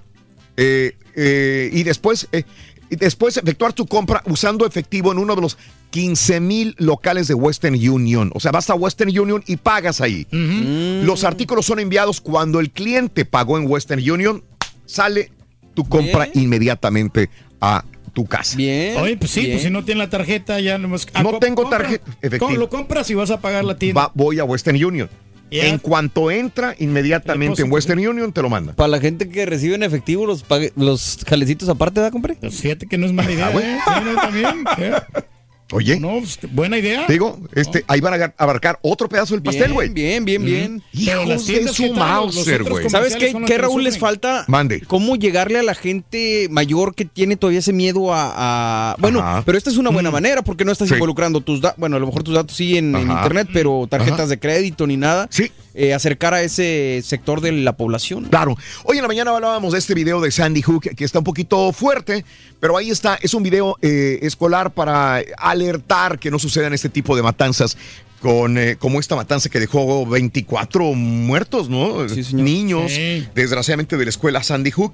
eh, 0.55 0.95
eh, 1.15 1.69
y 1.73 1.83
después, 1.83 2.27
eh, 2.31 2.43
y 2.89 2.95
después 2.95 3.35
efectuar 3.37 3.73
tu 3.73 3.87
compra 3.87 4.21
usando 4.27 4.65
efectivo 4.65 5.11
en 5.11 5.17
uno 5.17 5.35
de 5.35 5.41
los 5.41 5.57
15 5.95 6.41
mil 6.41 6.75
locales 6.77 7.29
de 7.29 7.35
Western 7.35 7.73
Union. 7.75 8.29
O 8.35 8.41
sea, 8.41 8.51
vas 8.51 8.69
a 8.69 8.75
Western 8.75 9.17
Union 9.17 9.41
y 9.47 9.55
pagas 9.55 10.01
ahí. 10.01 10.27
Los 10.29 11.23
artículos 11.23 11.65
son 11.65 11.79
enviados 11.79 12.19
cuando 12.19 12.59
el 12.59 12.69
cliente 12.69 13.23
pagó 13.23 13.57
en 13.57 13.65
Western 13.65 14.01
Union, 14.11 14.43
sale 14.85 15.31
tu 15.73 15.87
compra 15.87 16.27
inmediatamente 16.33 17.29
a 17.61 17.85
tu 18.11 18.25
casa. 18.25 18.57
Bien. 18.57 18.97
Oye, 18.97 19.15
pues 19.15 19.31
sí, 19.31 19.39
bien. 19.39 19.51
pues 19.53 19.63
si 19.63 19.69
no 19.69 19.85
tiene 19.85 19.99
la 19.99 20.09
tarjeta 20.09 20.59
ya 20.59 20.77
no 20.77 20.87
hemos... 20.87 21.07
No 21.23 21.39
tengo 21.39 21.69
tarjeta 21.69 22.03
efectiva. 22.21 22.51
Lo 22.55 22.67
compras 22.69 23.09
y 23.09 23.13
vas 23.13 23.31
a 23.31 23.39
pagar 23.39 23.63
la 23.63 23.77
tienda. 23.77 24.01
Va- 24.01 24.11
voy 24.13 24.39
a 24.39 24.43
Western 24.43 24.83
Union. 24.83 25.09
En 25.49 25.77
cuanto 25.77 26.29
entra, 26.29 26.75
inmediatamente 26.77 27.61
en 27.61 27.71
Western 27.71 28.05
Union 28.05 28.33
te 28.33 28.41
lo 28.41 28.49
manda. 28.49 28.73
Para 28.73 28.89
la 28.89 28.99
gente 28.99 29.29
que 29.29 29.45
recibe 29.45 29.75
en 29.75 29.83
efectivo 29.83 30.25
los, 30.25 30.43
los 30.75 31.19
jalecitos 31.25 31.69
aparte, 31.69 32.01
¿da, 32.01 32.11
compadre? 32.11 32.35
Pues 32.41 32.59
fíjate 32.59 32.85
que 32.85 32.97
no 32.97 33.05
es 33.05 33.13
mala 33.13 33.31
idea, 33.31 33.49
¿eh? 33.51 33.77
Sí, 33.85 33.91
no, 34.03 34.15
también. 34.15 34.65
¿eh? 34.79 34.91
Oye. 35.71 35.99
No, 35.99 36.19
pues, 36.19 36.39
buena 36.51 36.77
idea. 36.77 37.05
Digo, 37.07 37.39
este, 37.53 37.83
ahí 37.87 37.99
van 37.99 38.21
a 38.21 38.33
abarcar 38.37 38.77
otro 38.83 39.09
pedazo 39.09 39.33
del 39.33 39.41
pastel, 39.43 39.73
güey. 39.73 39.89
Bien, 39.89 40.23
bien, 40.23 40.45
bien. 40.45 40.83
Pero 41.05 41.25
las 41.25 41.49
Hijos 41.49 41.65
de 41.65 41.73
su 41.73 41.93
Mauser, 41.93 42.63
güey. 42.63 42.89
¿Sabes 42.89 43.15
qué, 43.15 43.33
qué 43.45 43.57
Raúl 43.57 43.83
les 43.83 43.97
falta? 43.97 44.45
Mande. 44.47 44.81
¿Cómo 44.81 45.15
llegarle 45.15 45.57
a 45.59 45.63
la 45.63 45.73
gente 45.73 46.47
mayor 46.51 46.93
que 46.93 47.05
tiene 47.05 47.35
todavía 47.35 47.59
ese 47.59 47.73
miedo 47.73 48.13
a... 48.13 48.91
a- 48.91 48.95
Bueno, 48.99 49.19
Ajá. 49.19 49.43
pero 49.45 49.57
esta 49.57 49.69
es 49.69 49.77
una 49.77 49.89
buena 49.89 50.09
Mm. 50.09 50.13
manera 50.13 50.41
porque 50.43 50.65
no 50.65 50.71
estás 50.71 50.87
Sí. 50.87 50.93
involucrando 50.93 51.41
tus 51.41 51.61
datos, 51.61 51.79
bueno, 51.79 51.95
a 51.95 51.99
lo 51.99 52.05
mejor 52.05 52.21
tus 52.23 52.35
datos 52.35 52.55
sí 52.55 52.77
en, 52.77 52.95
internet, 52.95 53.47
pero 53.51 53.87
tarjetas 53.89 54.19
Ajá. 54.21 54.27
de 54.27 54.39
crédito 54.39 54.85
ni 54.85 54.97
nada. 54.97 55.27
Sí. 55.31 55.51
Eh, 55.77 55.93
acercar 55.93 56.33
a 56.33 56.41
ese 56.41 57.01
sector 57.03 57.41
de 57.41 57.51
la 57.51 57.75
población. 57.75 58.25
Claro. 58.25 58.55
Hoy 58.85 58.95
en 58.97 59.01
la 59.01 59.07
mañana 59.09 59.31
hablábamos 59.35 59.73
de 59.73 59.79
este 59.79 59.93
video 59.93 60.21
de 60.21 60.31
Sandy 60.31 60.61
Hook 60.61 60.83
que 60.95 61.03
está 61.03 61.19
un 61.19 61.25
poquito 61.25 61.73
fuerte, 61.73 62.23
pero 62.61 62.77
ahí 62.77 62.91
está. 62.91 63.17
Es 63.21 63.33
un 63.33 63.43
video 63.43 63.75
eh, 63.81 64.19
escolar 64.21 64.71
para 64.71 65.19
alertar 65.55 66.19
que 66.19 66.29
no 66.31 66.39
sucedan 66.39 66.73
este 66.73 66.89
tipo 66.89 67.15
de 67.15 67.23
matanzas. 67.23 67.77
Con, 68.21 68.57
eh, 68.57 68.75
como 68.79 68.99
esta 68.99 69.15
matanza 69.15 69.49
que 69.49 69.59
dejó 69.59 70.03
24 70.07 70.93
muertos, 70.93 71.69
¿no? 71.69 72.05
Niños, 72.33 72.91
Sí. 72.91 73.27
desgraciadamente 73.35 73.97
de 73.97 74.03
la 74.05 74.09
escuela 74.09 74.41
Sandy 74.41 74.71
Hook. 74.71 74.93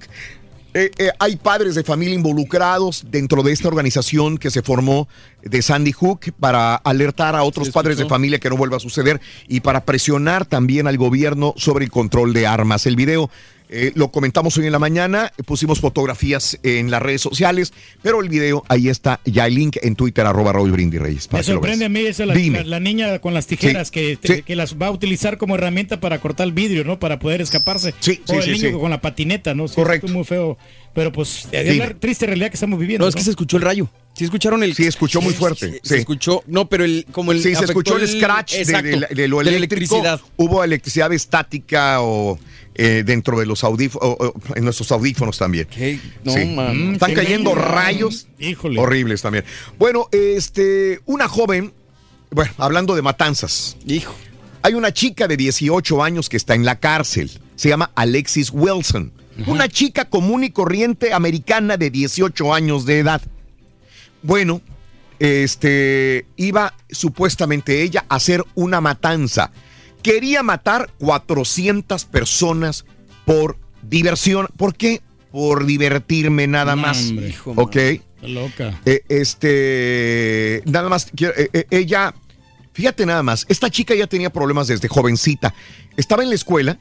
Eh, 0.74 0.90
eh, 0.98 1.12
hay 1.20 1.36
padres 1.38 1.76
de 1.76 1.84
familia 1.84 2.16
involucrados 2.16 3.04
dentro 3.10 3.44
de 3.44 3.52
esta 3.54 3.68
organización 3.70 4.38
que 4.38 4.50
se 4.50 4.62
formó 4.62 5.08
de 5.44 5.62
Sandy 5.62 5.92
Hook 5.94 6.34
para 6.40 6.76
alertar 6.76 7.36
a 7.36 7.44
otros 7.44 7.70
padres 7.70 7.98
de 7.98 8.06
familia 8.06 8.40
que 8.40 8.50
no 8.50 8.58
vuelva 8.58 8.78
a 8.78 8.80
suceder 8.82 9.22
y 9.48 9.60
para 9.62 9.86
presionar 9.86 10.46
también 10.46 10.88
al 10.88 10.98
gobierno 10.98 11.54
sobre 11.58 11.86
el 11.86 11.92
control 11.92 12.34
de 12.34 12.48
armas. 12.48 12.86
El 12.86 12.96
video 12.96 13.30
eh, 13.72 13.92
lo 13.96 14.12
comentamos 14.12 14.58
hoy 14.58 14.66
en 14.66 14.72
la 14.72 14.80
mañana, 14.80 15.32
pusimos 15.46 15.80
fotografías 15.80 16.60
en 16.64 16.92
las 16.92 17.02
redes 17.02 17.22
sociales, 17.22 17.74
pero 18.02 18.22
el 18.22 18.30
video 18.30 18.64
ahí 18.68 18.90
está 18.90 19.20
ya 19.26 19.48
el 19.48 19.56
link 19.56 19.78
en 19.82 19.96
Twitter 19.96 20.26
arroba 20.26 20.54
Raúl 20.54 20.72
Brindis 20.72 21.02
Reyes. 21.02 21.30
Me 21.32 21.42
sorprende 21.44 21.86
a 21.86 21.90
mí 21.90 22.02
esa 22.02 22.26
la, 22.26 22.36
la- 22.36 22.64
la 22.64 22.80
niña 22.80 23.20
con 23.20 23.34
las 23.34 23.48
tijeras 23.48 23.88
Sí, 23.88 23.94
que, 23.94 24.20
sí. 24.22 24.44
que 24.44 24.56
las 24.56 24.76
va 24.78 24.88
a 24.88 24.92
utilizar 24.92 25.38
como 25.38 25.56
herramienta 25.56 26.00
para 26.00 26.20
cortar 26.20 26.48
el 26.48 26.54
vidrio, 26.54 26.84
¿no? 26.84 27.00
Para 27.00 27.18
poder 27.20 27.42
escaparse. 27.42 27.94
Sí, 28.00 28.22
o 28.28 28.34
el 28.34 28.52
niño 28.52 28.80
con 28.80 28.90
la 28.92 29.02
patineta, 29.02 29.54
¿no? 29.56 29.68
Correcto. 29.68 30.08
estuvo 30.08 30.18
muy 30.20 30.26
feo. 30.26 30.58
Pero 30.94 31.12
pues 31.12 31.48
es 31.52 31.78
la 31.78 31.94
triste 31.94 32.26
realidad 32.26 32.50
que 32.50 32.56
estamos 32.56 32.78
viviendo. 32.80 33.06
No, 33.06 33.10
es 33.10 33.16
que 33.16 33.24
se 33.24 33.30
escuchó 33.30 33.58
el 33.58 33.64
rayo. 33.64 33.90
Sí 34.14 34.26
escucharon 34.26 34.62
el... 34.62 34.76
Sí, 34.76 34.86
escuchó 34.86 35.22
muy 35.22 35.34
fuerte. 35.34 35.80
Se 35.84 35.94
sí. 35.96 36.00
escuchó, 36.02 36.44
no, 36.46 36.68
pero 36.68 36.84
el 36.84 37.06
como 37.14 37.32
el 37.32 37.42
Sí, 37.42 37.56
se 37.56 37.64
escuchó 37.64 37.98
el 37.98 38.10
scratch 38.10 38.54
de, 38.56 38.62
Exacto, 38.62 38.90
de 38.90 38.98
la- 38.98 39.08
de 39.08 39.28
lo 39.30 39.38
de 39.40 39.46
la 39.46 39.52
eléctrico. 39.56 39.96
electricidad. 39.96 40.22
Hubo 40.36 40.62
electricidad 40.66 41.14
estática 41.14 42.02
o 42.02 42.38
eh, 42.76 43.04
dentro 43.06 43.40
de 43.40 43.46
los 43.46 43.64
audífonos, 43.64 44.18
en 44.54 44.66
nuestros 44.66 44.92
audífonos 44.92 45.38
también. 45.38 45.68
No, 46.26 46.34
Sí. 46.34 46.46
mano. 46.48 46.92
Están 46.92 47.14
cayendo 47.14 47.56
rayos 47.56 48.28
Híjole. 48.38 48.80
horribles 48.82 49.22
también. 49.22 49.46
Bueno, 49.80 50.10
este, 50.12 51.00
una 51.06 51.30
joven, 51.30 51.74
bueno, 52.32 52.52
hablando 52.58 52.96
de 52.96 53.02
matanzas. 53.02 53.78
Hijo. 53.88 54.14
Hay 54.62 54.74
una 54.74 54.92
chica 54.94 55.28
de 55.30 55.38
18 55.38 56.04
años 56.04 56.28
que 56.28 56.36
está 56.38 56.54
en 56.54 56.66
la 56.66 56.80
cárcel. 56.82 57.32
Se 57.56 57.70
llama 57.70 57.92
Alexis 57.96 58.50
Wilson. 58.52 59.14
Una 59.48 59.68
chica 59.70 60.06
común 60.06 60.44
y 60.44 60.50
corriente 60.52 61.14
americana 61.14 61.78
de 61.78 61.90
18 61.90 62.54
años 62.54 62.86
de 62.86 63.00
edad. 63.00 63.22
Bueno, 64.24 64.62
este 65.20 66.26
iba 66.36 66.74
supuestamente 66.90 67.82
ella 67.84 68.06
a 68.10 68.16
hacer 68.16 68.44
una 68.56 68.82
matanza. 68.82 69.52
Quería 70.04 70.42
matar 70.44 70.90
400 70.98 72.06
personas 72.06 72.86
por 73.26 73.58
diversión. 73.84 74.48
¿Por 74.58 74.76
qué? 74.76 75.02
Por 75.32 75.66
divertirme 75.66 76.48
nada 76.48 76.76
No, 76.76 76.82
más. 76.82 77.10
hombre. 77.10 77.36
ok. 77.46 77.76
Está 77.76 78.28
loca. 78.28 78.80
Eh, 78.86 79.02
este, 79.10 80.62
nada 80.66 80.90
más, 80.90 81.08
quiero- 81.16 81.34
eh, 81.38 81.50
eh, 81.54 81.66
ella 81.72 82.14
Fíjate 82.74 83.06
nada 83.06 83.22
más, 83.22 83.46
esta 83.50 83.70
chica 83.70 83.94
ya 83.96 84.08
tenía 84.08 84.30
problemas 84.32 84.66
desde 84.70 84.88
jovencita. 84.88 85.54
Estaba 85.98 86.24
en 86.24 86.30
la 86.30 86.36
escuela 86.36 86.80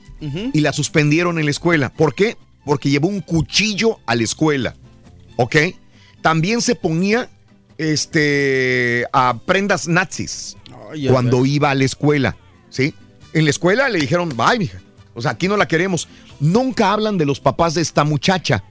y 0.52 0.60
la 0.60 0.72
suspendieron 0.72 1.36
en 1.40 1.46
la 1.46 1.50
escuela. 1.50 1.92
¿Por 1.92 2.14
qué? 2.14 2.36
Porque 2.64 2.90
llevó 2.90 3.08
un 3.08 3.20
cuchillo 3.20 3.98
a 4.06 4.14
la 4.14 4.22
escuela. 4.22 4.74
¿Ok? 5.36 5.56
También 6.22 6.60
se 6.60 6.74
ponía 6.74 7.30
este, 7.78 9.06
a 9.12 9.38
prendas 9.46 9.88
nazis 9.88 10.56
cuando 11.08 11.46
iba 11.46 11.70
a 11.70 11.74
la 11.74 11.84
escuela. 11.84 12.36
¿Sí? 12.68 12.94
En 13.32 13.44
la 13.44 13.50
escuela 13.50 13.88
le 13.88 13.98
dijeron, 13.98 14.30
bye, 14.36 14.58
mija. 14.58 14.80
O 15.14 15.22
sea, 15.22 15.32
aquí 15.32 15.48
no 15.48 15.56
la 15.56 15.66
queremos. 15.66 16.08
Nunca 16.38 16.92
hablan 16.92 17.18
de 17.18 17.26
los 17.26 17.40
papás 17.40 17.74
de 17.74 17.82
esta 17.82 18.04
muchacha. 18.04 18.64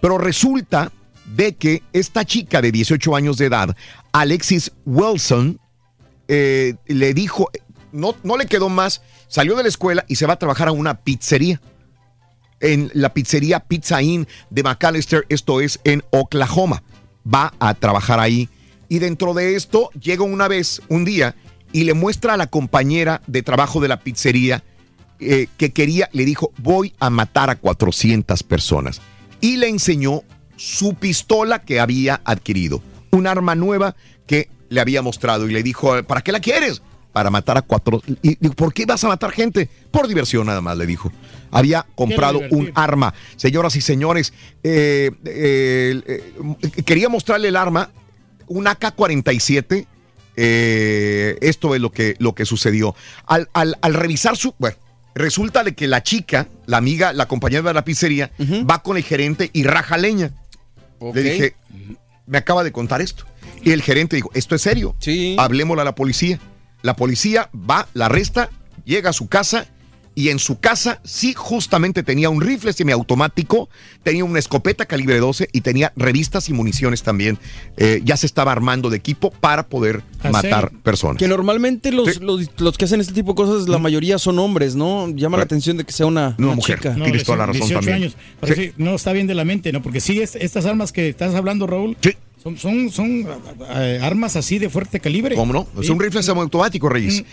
Pero 0.00 0.18
resulta 0.18 0.92
de 1.34 1.54
que 1.54 1.82
esta 1.92 2.24
chica 2.24 2.60
de 2.60 2.72
18 2.72 3.16
años 3.16 3.38
de 3.38 3.46
edad, 3.46 3.76
Alexis 4.12 4.72
Wilson, 4.84 5.58
eh, 6.28 6.74
le 6.86 7.14
dijo, 7.14 7.50
no, 7.92 8.14
no 8.22 8.36
le 8.36 8.46
quedó 8.46 8.68
más, 8.68 9.02
salió 9.28 9.56
de 9.56 9.62
la 9.62 9.68
escuela 9.68 10.04
y 10.08 10.16
se 10.16 10.26
va 10.26 10.34
a 10.34 10.38
trabajar 10.38 10.68
a 10.68 10.72
una 10.72 11.00
pizzería. 11.00 11.60
En 12.60 12.90
la 12.94 13.12
pizzería 13.12 13.60
Pizza 13.60 14.00
Inn 14.02 14.26
de 14.50 14.62
McAllister, 14.62 15.26
esto 15.28 15.60
es 15.60 15.80
en 15.84 16.02
Oklahoma. 16.10 16.82
Va 17.26 17.52
a 17.58 17.74
trabajar 17.74 18.20
ahí. 18.20 18.48
Y 18.88 18.98
dentro 18.98 19.34
de 19.34 19.56
esto 19.56 19.90
llega 20.00 20.24
una 20.24 20.48
vez, 20.48 20.80
un 20.88 21.04
día, 21.04 21.34
y 21.72 21.84
le 21.84 21.94
muestra 21.94 22.34
a 22.34 22.36
la 22.36 22.46
compañera 22.46 23.20
de 23.26 23.42
trabajo 23.42 23.80
de 23.80 23.88
la 23.88 24.00
pizzería 24.00 24.62
eh, 25.18 25.48
que 25.56 25.72
quería, 25.72 26.08
le 26.12 26.24
dijo, 26.24 26.52
voy 26.58 26.94
a 26.98 27.10
matar 27.10 27.50
a 27.50 27.56
400 27.56 28.42
personas. 28.42 29.00
Y 29.40 29.56
le 29.56 29.68
enseñó 29.68 30.22
su 30.56 30.94
pistola 30.94 31.62
que 31.62 31.80
había 31.80 32.20
adquirido, 32.24 32.82
un 33.10 33.26
arma 33.26 33.54
nueva 33.54 33.96
que 34.26 34.48
le 34.68 34.80
había 34.80 35.02
mostrado 35.02 35.48
y 35.48 35.52
le 35.52 35.62
dijo, 35.62 36.02
¿para 36.04 36.22
qué 36.22 36.32
la 36.32 36.40
quieres? 36.40 36.82
Para 37.12 37.30
matar 37.30 37.56
a 37.56 37.62
cuatro. 37.62 38.02
Y 38.22 38.36
¿por 38.50 38.74
qué 38.74 38.84
vas 38.84 39.04
a 39.04 39.08
matar 39.08 39.32
gente? 39.32 39.70
Por 39.90 40.06
diversión 40.06 40.46
nada 40.46 40.60
más, 40.60 40.76
le 40.76 40.86
dijo. 40.86 41.10
Había 41.58 41.86
comprado 41.94 42.38
un 42.50 42.66
arma. 42.74 43.14
Señoras 43.36 43.76
y 43.76 43.80
señores, 43.80 44.32
eh, 44.62 45.10
eh, 45.24 46.00
eh, 46.06 46.82
quería 46.84 47.08
mostrarle 47.08 47.48
el 47.48 47.56
arma, 47.56 47.90
un 48.46 48.66
AK-47. 48.66 49.86
eh, 50.38 51.38
esto 51.40 51.74
es 51.74 51.80
lo 51.80 51.90
que, 51.90 52.14
lo 52.18 52.34
que 52.34 52.44
sucedió. 52.44 52.94
Al, 53.26 53.48
al- 53.52 53.76
al 53.80 53.94
revisar 53.94 54.36
su... 54.36 54.54
Bueno, 54.58 54.76
resulta 55.14 55.64
de 55.64 55.74
que 55.74 55.86
la 55.86 56.02
chica, 56.02 56.48
la 56.66 56.76
amiga, 56.76 57.12
la 57.12 57.26
compañera 57.26 57.62
de 57.62 57.74
la 57.74 57.84
pizzería, 57.84 58.30
va 58.70 58.82
con 58.82 58.96
el 58.96 59.02
gerente 59.02 59.50
y 59.52 59.64
raja 59.64 59.96
leña. 59.96 60.32
Le 61.14 61.22
dije, 61.22 61.54
me 62.26 62.38
acaba 62.38 62.64
de 62.64 62.72
contar 62.72 63.00
esto. 63.00 63.24
Y 63.62 63.70
el 63.72 63.82
gerente 63.82 64.16
dijo, 64.16 64.30
esto 64.34 64.54
es 64.54 64.62
serio. 64.62 64.94
Hablemosle 65.38 65.82
a 65.82 65.84
la 65.84 65.94
policía. 65.94 66.38
La 66.82 66.94
policía 66.96 67.48
va, 67.54 67.88
la 67.94 68.06
arresta, 68.06 68.50
llega 68.84 69.10
a 69.10 69.12
su 69.12 69.28
casa 69.28 69.66
y 70.16 70.30
en 70.30 70.40
su 70.40 70.58
casa 70.58 71.00
sí 71.04 71.32
justamente 71.36 72.02
tenía 72.02 72.28
un 72.30 72.40
rifle 72.40 72.72
semiautomático, 72.72 73.68
tenía 74.02 74.24
una 74.24 74.38
escopeta 74.40 74.86
calibre 74.86 75.18
12 75.18 75.48
y 75.52 75.60
tenía 75.60 75.92
revistas 75.94 76.48
y 76.48 76.52
municiones 76.54 77.02
también. 77.04 77.38
Eh, 77.76 78.00
ya 78.04 78.16
se 78.16 78.26
estaba 78.26 78.50
armando 78.50 78.90
de 78.90 78.96
equipo 78.96 79.30
para 79.30 79.68
poder 79.68 80.02
matar 80.32 80.72
personas. 80.82 81.18
Que 81.18 81.28
normalmente 81.28 81.92
los, 81.92 82.20
los, 82.20 82.48
los 82.58 82.78
que 82.78 82.86
hacen 82.86 83.00
este 83.00 83.12
tipo 83.12 83.32
de 83.32 83.36
cosas, 83.36 83.68
la 83.68 83.78
mayoría 83.78 84.18
son 84.18 84.38
hombres, 84.38 84.74
¿no? 84.74 85.08
Llama 85.10 85.36
la 85.36 85.44
atención 85.44 85.76
de 85.76 85.84
que 85.84 85.92
sea 85.92 86.06
una, 86.06 86.34
No, 86.38 86.46
una 86.48 86.56
mujer. 86.56 86.78
chica. 86.78 86.94
No, 86.96 87.04
18 87.04 87.92
años. 87.92 88.16
Pero 88.40 88.54
sí, 88.56 88.72
no 88.78 88.94
está 88.94 89.12
bien 89.12 89.26
de 89.26 89.34
la 89.34 89.44
mente, 89.44 89.70
¿no? 89.72 89.82
Porque 89.82 90.00
sí, 90.00 90.20
es- 90.20 90.34
estas 90.36 90.64
armas 90.66 90.92
que 90.92 91.08
estás 91.10 91.34
hablando, 91.34 91.66
Raúl, 91.66 91.96
son, 92.46 92.56
son, 92.58 92.90
son 92.92 93.26
eh, 93.74 93.98
armas 94.02 94.36
así 94.36 94.58
de 94.58 94.70
fuerte 94.70 95.00
calibre. 95.00 95.34
¿Cómo 95.34 95.52
no? 95.52 95.66
Es 95.80 95.86
Sí. 95.86 95.92
un 95.92 95.98
rifle 96.00 96.22
semiautomático, 96.22 96.88
Reyes. 96.88 97.24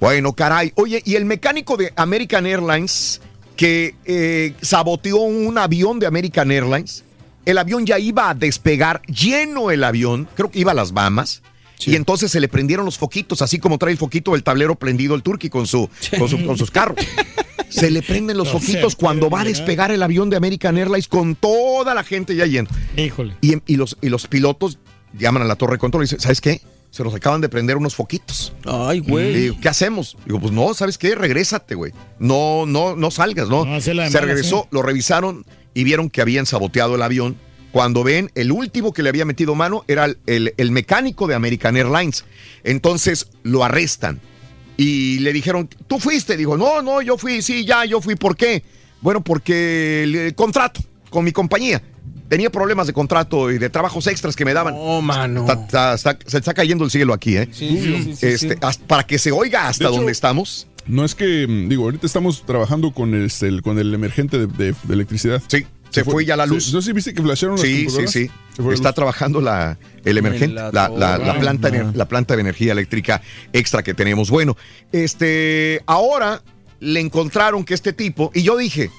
Bueno, 0.00 0.32
caray. 0.32 0.72
Oye, 0.76 1.02
y 1.04 1.16
el 1.16 1.24
mecánico 1.26 1.76
de 1.76 1.92
American 1.96 2.46
Airlines 2.46 3.20
que 3.56 3.94
eh, 4.06 4.54
saboteó 4.62 5.18
un 5.18 5.58
avión 5.58 5.98
de 5.98 6.06
American 6.06 6.50
Airlines, 6.50 7.04
el 7.44 7.58
avión 7.58 7.84
ya 7.84 7.98
iba 7.98 8.30
a 8.30 8.34
despegar, 8.34 9.02
lleno 9.02 9.70
el 9.70 9.84
avión, 9.84 10.26
creo 10.34 10.50
que 10.50 10.60
iba 10.60 10.72
a 10.72 10.74
las 10.74 10.92
Bahamas. 10.92 11.42
Y 11.84 11.96
entonces 11.96 12.30
se 12.30 12.38
le 12.38 12.46
prendieron 12.46 12.84
los 12.86 12.96
foquitos, 12.96 13.42
así 13.42 13.58
como 13.58 13.76
trae 13.76 13.90
el 13.90 13.98
foquito 13.98 14.32
del 14.32 14.44
tablero 14.44 14.76
prendido 14.76 15.16
el 15.16 15.22
turqui 15.24 15.48
con, 15.50 15.66
su, 15.66 15.90
con, 16.16 16.28
su- 16.28 16.46
con 16.46 16.56
sus 16.56 16.70
carros. 16.70 16.96
Se 17.72 17.90
le 17.90 18.02
prenden 18.02 18.36
los 18.36 18.52
No 18.52 18.58
foquitos 18.60 18.94
cuando 18.96 19.28
va 19.30 19.38
a 19.40 19.42
puede, 19.42 19.54
despegar 19.54 19.90
el 19.90 20.02
avión 20.02 20.30
de 20.30 20.36
American 20.36 20.76
Airlines 20.78 21.08
con 21.08 21.34
toda 21.34 21.94
la 21.94 22.04
gente 22.04 22.34
ya 22.36 22.46
yendo. 22.46 22.70
Híjole. 22.96 23.34
Y, 23.40 23.54
y 23.66 23.76
los, 23.76 23.96
y 24.00 24.08
los 24.08 24.26
pilotos 24.26 24.78
llaman 25.18 25.42
a 25.42 25.46
la 25.46 25.56
torre 25.56 25.72
de 25.74 25.78
control 25.78 26.02
y 26.02 26.06
dicen, 26.06 26.20
¿sabes 26.20 26.40
qué? 26.40 26.60
Se 26.90 27.02
nos 27.02 27.14
acaban 27.14 27.40
de 27.40 27.48
prender 27.48 27.78
unos 27.78 27.94
foquitos. 27.94 28.52
Ay, 28.66 28.98
güey. 29.00 29.30
Y 29.30 29.34
digo, 29.40 29.56
¿Qué 29.62 29.68
hacemos? 29.70 30.16
Digo, 30.26 30.38
pues 30.40 30.52
no, 30.52 30.74
¿sabes 30.74 30.98
qué? 30.98 31.14
Regrésate, 31.14 31.74
güey. 31.74 31.92
No, 32.18 32.66
no, 32.66 32.94
no 32.96 33.10
salgas, 33.10 33.48
¿no? 33.48 33.64
Se 34.12 34.20
regresó, 34.20 34.64
¿eh? 34.64 34.68
lo 34.72 34.82
revisaron 34.82 35.46
y 35.72 35.84
vieron 35.84 36.10
que 36.10 36.20
habían 36.20 36.44
saboteado 36.44 36.94
el 36.96 37.02
avión. 37.02 37.36
Cuando 37.72 38.04
ven, 38.04 38.30
el 38.34 38.52
último 38.52 38.92
que 38.92 39.02
le 39.02 39.08
había 39.08 39.24
metido 39.24 39.54
mano 39.54 39.84
era 39.88 40.04
el, 40.04 40.18
el- 40.26 40.52
el 40.58 40.70
mecánico 40.70 41.26
de 41.26 41.34
American 41.34 41.78
Airlines. 41.78 42.26
Entonces 42.62 43.28
lo 43.42 43.64
arrestan. 43.64 44.20
Y 44.82 45.18
le 45.20 45.32
dijeron, 45.32 45.68
¿tú 45.86 46.00
fuiste? 46.00 46.36
Dijo, 46.36 46.56
no, 46.56 46.82
no, 46.82 47.02
yo 47.02 47.16
fui, 47.16 47.40
sí, 47.40 47.64
ya, 47.64 47.84
yo 47.84 48.00
fui. 48.00 48.16
¿Por 48.16 48.36
qué? 48.36 48.64
Bueno, 49.00 49.22
porque 49.22 50.02
el, 50.02 50.14
el 50.16 50.34
contrato 50.34 50.80
con 51.08 51.24
mi 51.24 51.30
compañía. 51.30 51.80
Tenía 52.28 52.50
problemas 52.50 52.86
de 52.86 52.92
contrato 52.94 53.50
y 53.52 53.58
de 53.58 53.68
trabajos 53.68 54.06
extras 54.06 54.34
que 54.34 54.44
me 54.44 54.54
daban. 54.54 54.74
Oh, 54.76 55.00
mano. 55.02 55.42
Está- 55.42 55.94
está- 55.94 56.12
está- 56.14 56.18
se 56.30 56.38
está 56.38 56.54
cayendo 56.54 56.84
el 56.84 56.90
cielo 56.90 57.12
aquí, 57.12 57.36
¿eh? 57.36 57.46
Sí, 57.52 57.68
sí, 57.68 57.78
sí, 57.82 58.16
sí, 58.16 58.26
Este, 58.26 58.38
sí. 58.54 58.54
hasta- 58.60 58.86
para 58.86 59.04
que 59.06 59.18
se 59.18 59.30
oiga 59.30 59.68
hasta 59.68 59.84
De 59.84 59.90
hecho, 59.90 59.98
donde 59.98 60.12
estamos. 60.12 60.66
No 60.86 61.04
es 61.04 61.14
que, 61.14 61.46
mm, 61.46 61.68
digo, 61.68 61.84
ahorita 61.84 62.06
estamos 62.06 62.44
trabajando 62.44 62.90
con 62.92 63.14
el, 63.14 63.26
este, 63.26 63.46
el- 63.48 63.62
con 63.62 63.78
el 63.78 63.92
emergente 63.94 64.38
de, 64.38 64.46
de- 64.46 64.72
de 64.82 64.94
electricidad. 64.94 65.42
Sí, 65.46 65.64
se 65.92 66.04
fue 66.04 66.24
ya 66.24 66.36
la 66.36 66.46
luz. 66.46 66.64
Sí, 66.66 66.72
no 66.72 66.80
sé 66.82 66.86
si 66.86 66.92
viste 66.92 67.14
que 67.14 67.22
flashearon 67.22 67.56
las 67.56 67.66
Sí, 67.66 67.86
sí, 67.88 68.06
sí. 68.08 68.30
Fue 68.56 68.74
Está 68.74 68.88
luz. 68.90 68.94
trabajando 68.96 69.40
la, 69.40 69.78
el 70.04 70.18
emergente, 70.18 70.54
la 70.54 70.70
la, 70.72 70.88
la- 71.18 71.38
planta, 71.38 71.70
la 71.70 72.08
planta 72.08 72.34
de 72.34 72.40
energía 72.40 72.72
eléctrica 72.72 73.20
extra 73.52 73.82
que 73.82 73.94
tenemos. 73.94 74.30
Bueno, 74.30 74.56
este, 75.06 75.82
ahora 75.86 76.42
le 76.80 77.00
encontraron 77.00 77.64
que 77.64 77.74
este 77.74 77.92
tipo, 77.92 78.30
y 78.34 78.42
yo 78.42 78.56
dije, 78.56 78.90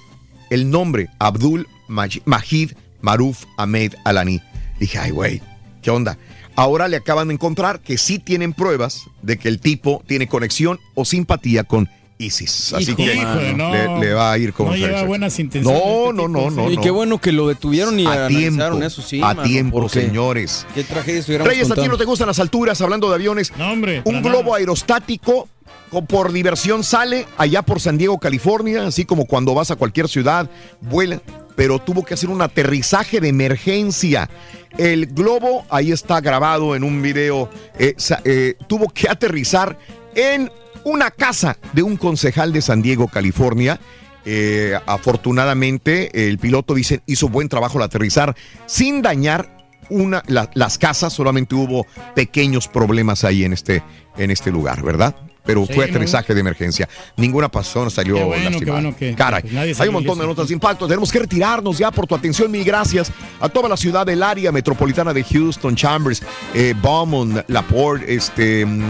el 0.49 0.69
nombre, 0.69 1.09
Abdul 1.19 1.67
Maj- 1.88 2.22
Majid 2.25 2.72
Maruf 3.01 3.43
Ahmed 3.57 3.93
Alani. 4.05 4.41
Dije, 4.80 4.97
ay, 4.99 5.11
güey, 5.11 5.41
¿qué 5.81 5.91
onda? 5.91 6.17
Ahora 6.55 6.88
le 6.88 6.97
acaban 6.97 7.30
de 7.30 7.33
encontrar 7.33 7.80
que 7.80 7.97
sí 7.97 8.19
tienen 8.19 8.53
pruebas 8.53 9.03
de 9.22 9.38
que 9.38 9.47
el 9.47 9.59
tipo 9.59 10.03
tiene 10.07 10.27
conexión 10.27 10.80
o 10.93 11.03
simpatía 11.05 11.63
con 11.63 11.89
ISIS. 12.25 12.73
Así 12.73 12.91
Híjole, 12.91 13.13
que 13.13 13.53
no. 13.55 13.71
le, 13.71 13.99
le 14.07 14.13
va 14.13 14.31
a 14.31 14.37
ir 14.37 14.53
con 14.53 14.67
No 14.67 14.75
lleva 14.75 15.03
buenas 15.03 15.37
intenciones 15.39 15.81
No, 15.81 16.09
este 16.09 16.13
no, 16.13 16.27
tipo, 16.27 16.27
no, 16.27 16.49
sí. 16.49 16.55
no. 16.55 16.71
y 16.71 16.75
no. 16.77 16.81
qué 16.81 16.91
bueno 16.91 17.17
que 17.21 17.31
lo 17.31 17.47
detuvieron 17.47 17.99
y 17.99 18.05
a 18.07 18.27
tiempo, 18.27 18.63
analizaron 18.63 18.83
eso, 18.83 19.01
sí. 19.01 19.19
a 19.21 19.25
mano, 19.27 19.43
tiempo, 19.43 19.79
porque 19.81 20.01
señores. 20.01 20.65
Qué 20.73 20.83
tragedia 20.83 21.19
estuviéramos 21.19 21.49
Reyes, 21.51 21.65
¿a 21.65 21.69
ti 21.69 21.69
contando. 21.75 21.91
no 21.93 21.97
te 21.97 22.05
gustan 22.05 22.27
las 22.27 22.39
alturas? 22.39 22.81
Hablando 22.81 23.09
de 23.09 23.15
aviones. 23.15 23.51
hombre. 23.59 24.01
Un 24.05 24.21
globo 24.21 24.55
aerostático 24.55 25.47
co- 25.89 26.05
por 26.05 26.31
diversión 26.31 26.83
sale 26.83 27.25
allá 27.37 27.61
por 27.61 27.79
San 27.79 27.97
Diego, 27.97 28.17
California, 28.19 28.87
así 28.87 29.05
como 29.05 29.25
cuando 29.25 29.53
vas 29.53 29.71
a 29.71 29.75
cualquier 29.75 30.07
ciudad, 30.07 30.49
vuela, 30.81 31.21
pero 31.55 31.79
tuvo 31.79 32.03
que 32.03 32.13
hacer 32.15 32.29
un 32.29 32.41
aterrizaje 32.41 33.19
de 33.19 33.27
emergencia. 33.29 34.29
El 34.77 35.05
globo, 35.07 35.65
ahí 35.69 35.91
está 35.91 36.19
grabado 36.19 36.75
en 36.75 36.83
un 36.83 36.99
video, 37.03 37.47
eh, 37.77 37.93
eh, 38.25 38.55
tuvo 38.67 38.87
que 38.89 39.07
aterrizar 39.07 39.77
en 40.15 40.51
una 40.85 41.11
casa 41.11 41.57
de 41.73 41.83
un 41.83 41.97
concejal 41.97 42.51
de 42.53 42.61
San 42.61 42.81
Diego, 42.81 43.07
California. 43.07 43.79
Eh, 44.25 44.77
afortunadamente, 44.85 46.29
el 46.29 46.37
piloto 46.37 46.75
hizo 46.77 47.29
buen 47.29 47.49
trabajo 47.49 47.77
al 47.77 47.83
aterrizar 47.85 48.35
sin 48.65 49.01
dañar 49.01 49.67
una, 49.89 50.23
la- 50.27 50.49
las 50.53 50.77
casas, 50.77 51.11
solamente 51.13 51.55
hubo 51.55 51.85
pequeños 52.15 52.67
problemas 52.67 53.23
ahí 53.25 53.43
en 53.43 53.51
este, 53.53 53.83
en 54.17 54.31
este 54.31 54.49
lugar, 54.51 54.81
¿verdad? 54.81 55.15
Pero 55.45 55.65
Sí, 55.65 55.73
fue 55.73 55.85
no. 55.88 55.91
aterrizaje 55.91 56.33
de 56.33 56.39
emergencia. 56.39 56.88
Ninguna 57.17 57.49
persona 57.49 57.89
salió 57.89 58.15
Qué 58.15 58.23
bueno, 58.23 58.43
qué 58.43 58.49
lastimada. 58.49 58.81
bueno 58.81 58.97
que- 58.97 59.13
Caray, 59.15 59.43
nadie 59.51 59.75
hay 59.77 59.88
un 59.89 59.93
montón 59.95 60.17
de 60.19 60.25
notas 60.25 60.47
de 60.47 60.53
impacto. 60.53 60.88
Tenemos 60.88 61.11
que 61.11 61.19
retirarnos 61.19 61.77
ya 61.77 61.91
por 61.91 62.07
tu 62.07 62.15
atención. 62.15 62.49
Mil 62.51 62.63
gracias 62.63 63.11
a 63.39 63.49
toda 63.49 63.67
la 63.69 63.77
ciudad 63.77 64.05
del 64.05 64.23
área 64.23 64.51
metropolitana 64.51 65.13
de 65.13 65.23
Houston, 65.23 65.75
Chambers, 65.75 66.23
eh, 66.53 66.73
Beaumont, 66.81 67.43
Laporte, 67.49 68.13
este, 68.13 68.65
mm, 68.65 68.89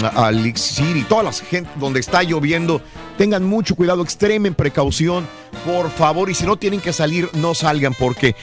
City, 0.55 1.05
toda 1.09 1.23
la 1.23 1.31
gente 1.33 1.69
donde 1.79 1.99
está 1.99 2.21
lloviendo. 2.23 2.81
Tengan 3.17 3.43
mucho 3.43 3.75
cuidado, 3.75 4.03
extremen 4.03 4.53
precaución, 4.53 5.27
por 5.65 5.89
favor. 5.91 6.29
Y 6.29 6.35
si 6.35 6.45
no 6.45 6.57
tienen 6.57 6.79
que 6.79 6.93
salir, 6.93 7.29
no 7.33 7.53
salgan 7.53 7.93
porque 7.97 8.35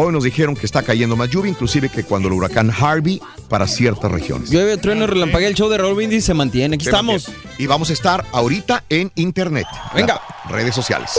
hoy 0.00 0.12
nos 0.12 0.24
dijeron 0.24 0.56
que 0.56 0.66
está 0.66 0.82
cayendo 0.82 1.16
más 1.16 1.28
lluvia, 1.30 1.50
inclusive 1.50 1.88
que 1.88 2.04
cuando 2.04 2.28
el 2.28 2.34
huracán 2.34 2.70
Harvey 2.70 3.20
para 3.48 3.66
ciertas 3.66 4.10
regiones. 4.10 4.50
Llueve, 4.50 4.76
trueno, 4.78 5.06
relampaguea, 5.06 5.48
el 5.48 5.54
show 5.54 5.68
de 5.68 5.78
Raúl 5.78 5.94
Brindis 5.94 6.24
se 6.24 6.34
mantiene. 6.34 6.76
Aquí 6.76 6.84
Se 6.84 6.90
estamos. 6.90 7.28
mantiene. 7.28 7.54
Y 7.58 7.66
vamos 7.66 7.90
a 7.90 7.92
estar 7.92 8.24
ahorita 8.32 8.84
en 8.88 9.12
internet. 9.14 9.66
Venga. 9.94 10.20
Redes 10.48 10.74
sociales. 10.74 11.18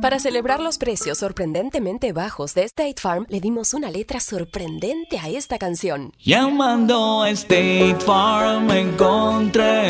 Para 0.00 0.18
celebrar 0.18 0.58
los 0.60 0.78
precios 0.78 1.18
sorprendentemente 1.18 2.12
bajos 2.12 2.54
de 2.54 2.64
State 2.64 2.96
Farm, 3.00 3.26
le 3.28 3.40
dimos 3.40 3.74
una 3.74 3.90
letra 3.90 4.18
sorprendente 4.18 5.18
a 5.18 5.28
esta 5.28 5.56
canción. 5.56 6.12
Llamando 6.18 7.22
a 7.22 7.30
State 7.30 7.98
Farm 8.04 8.70
encontré 8.70 9.88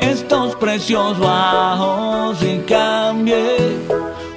estos 0.00 0.56
precios 0.56 1.18
bajos 1.20 2.42
y 2.42 2.58
cambié. 2.66 3.99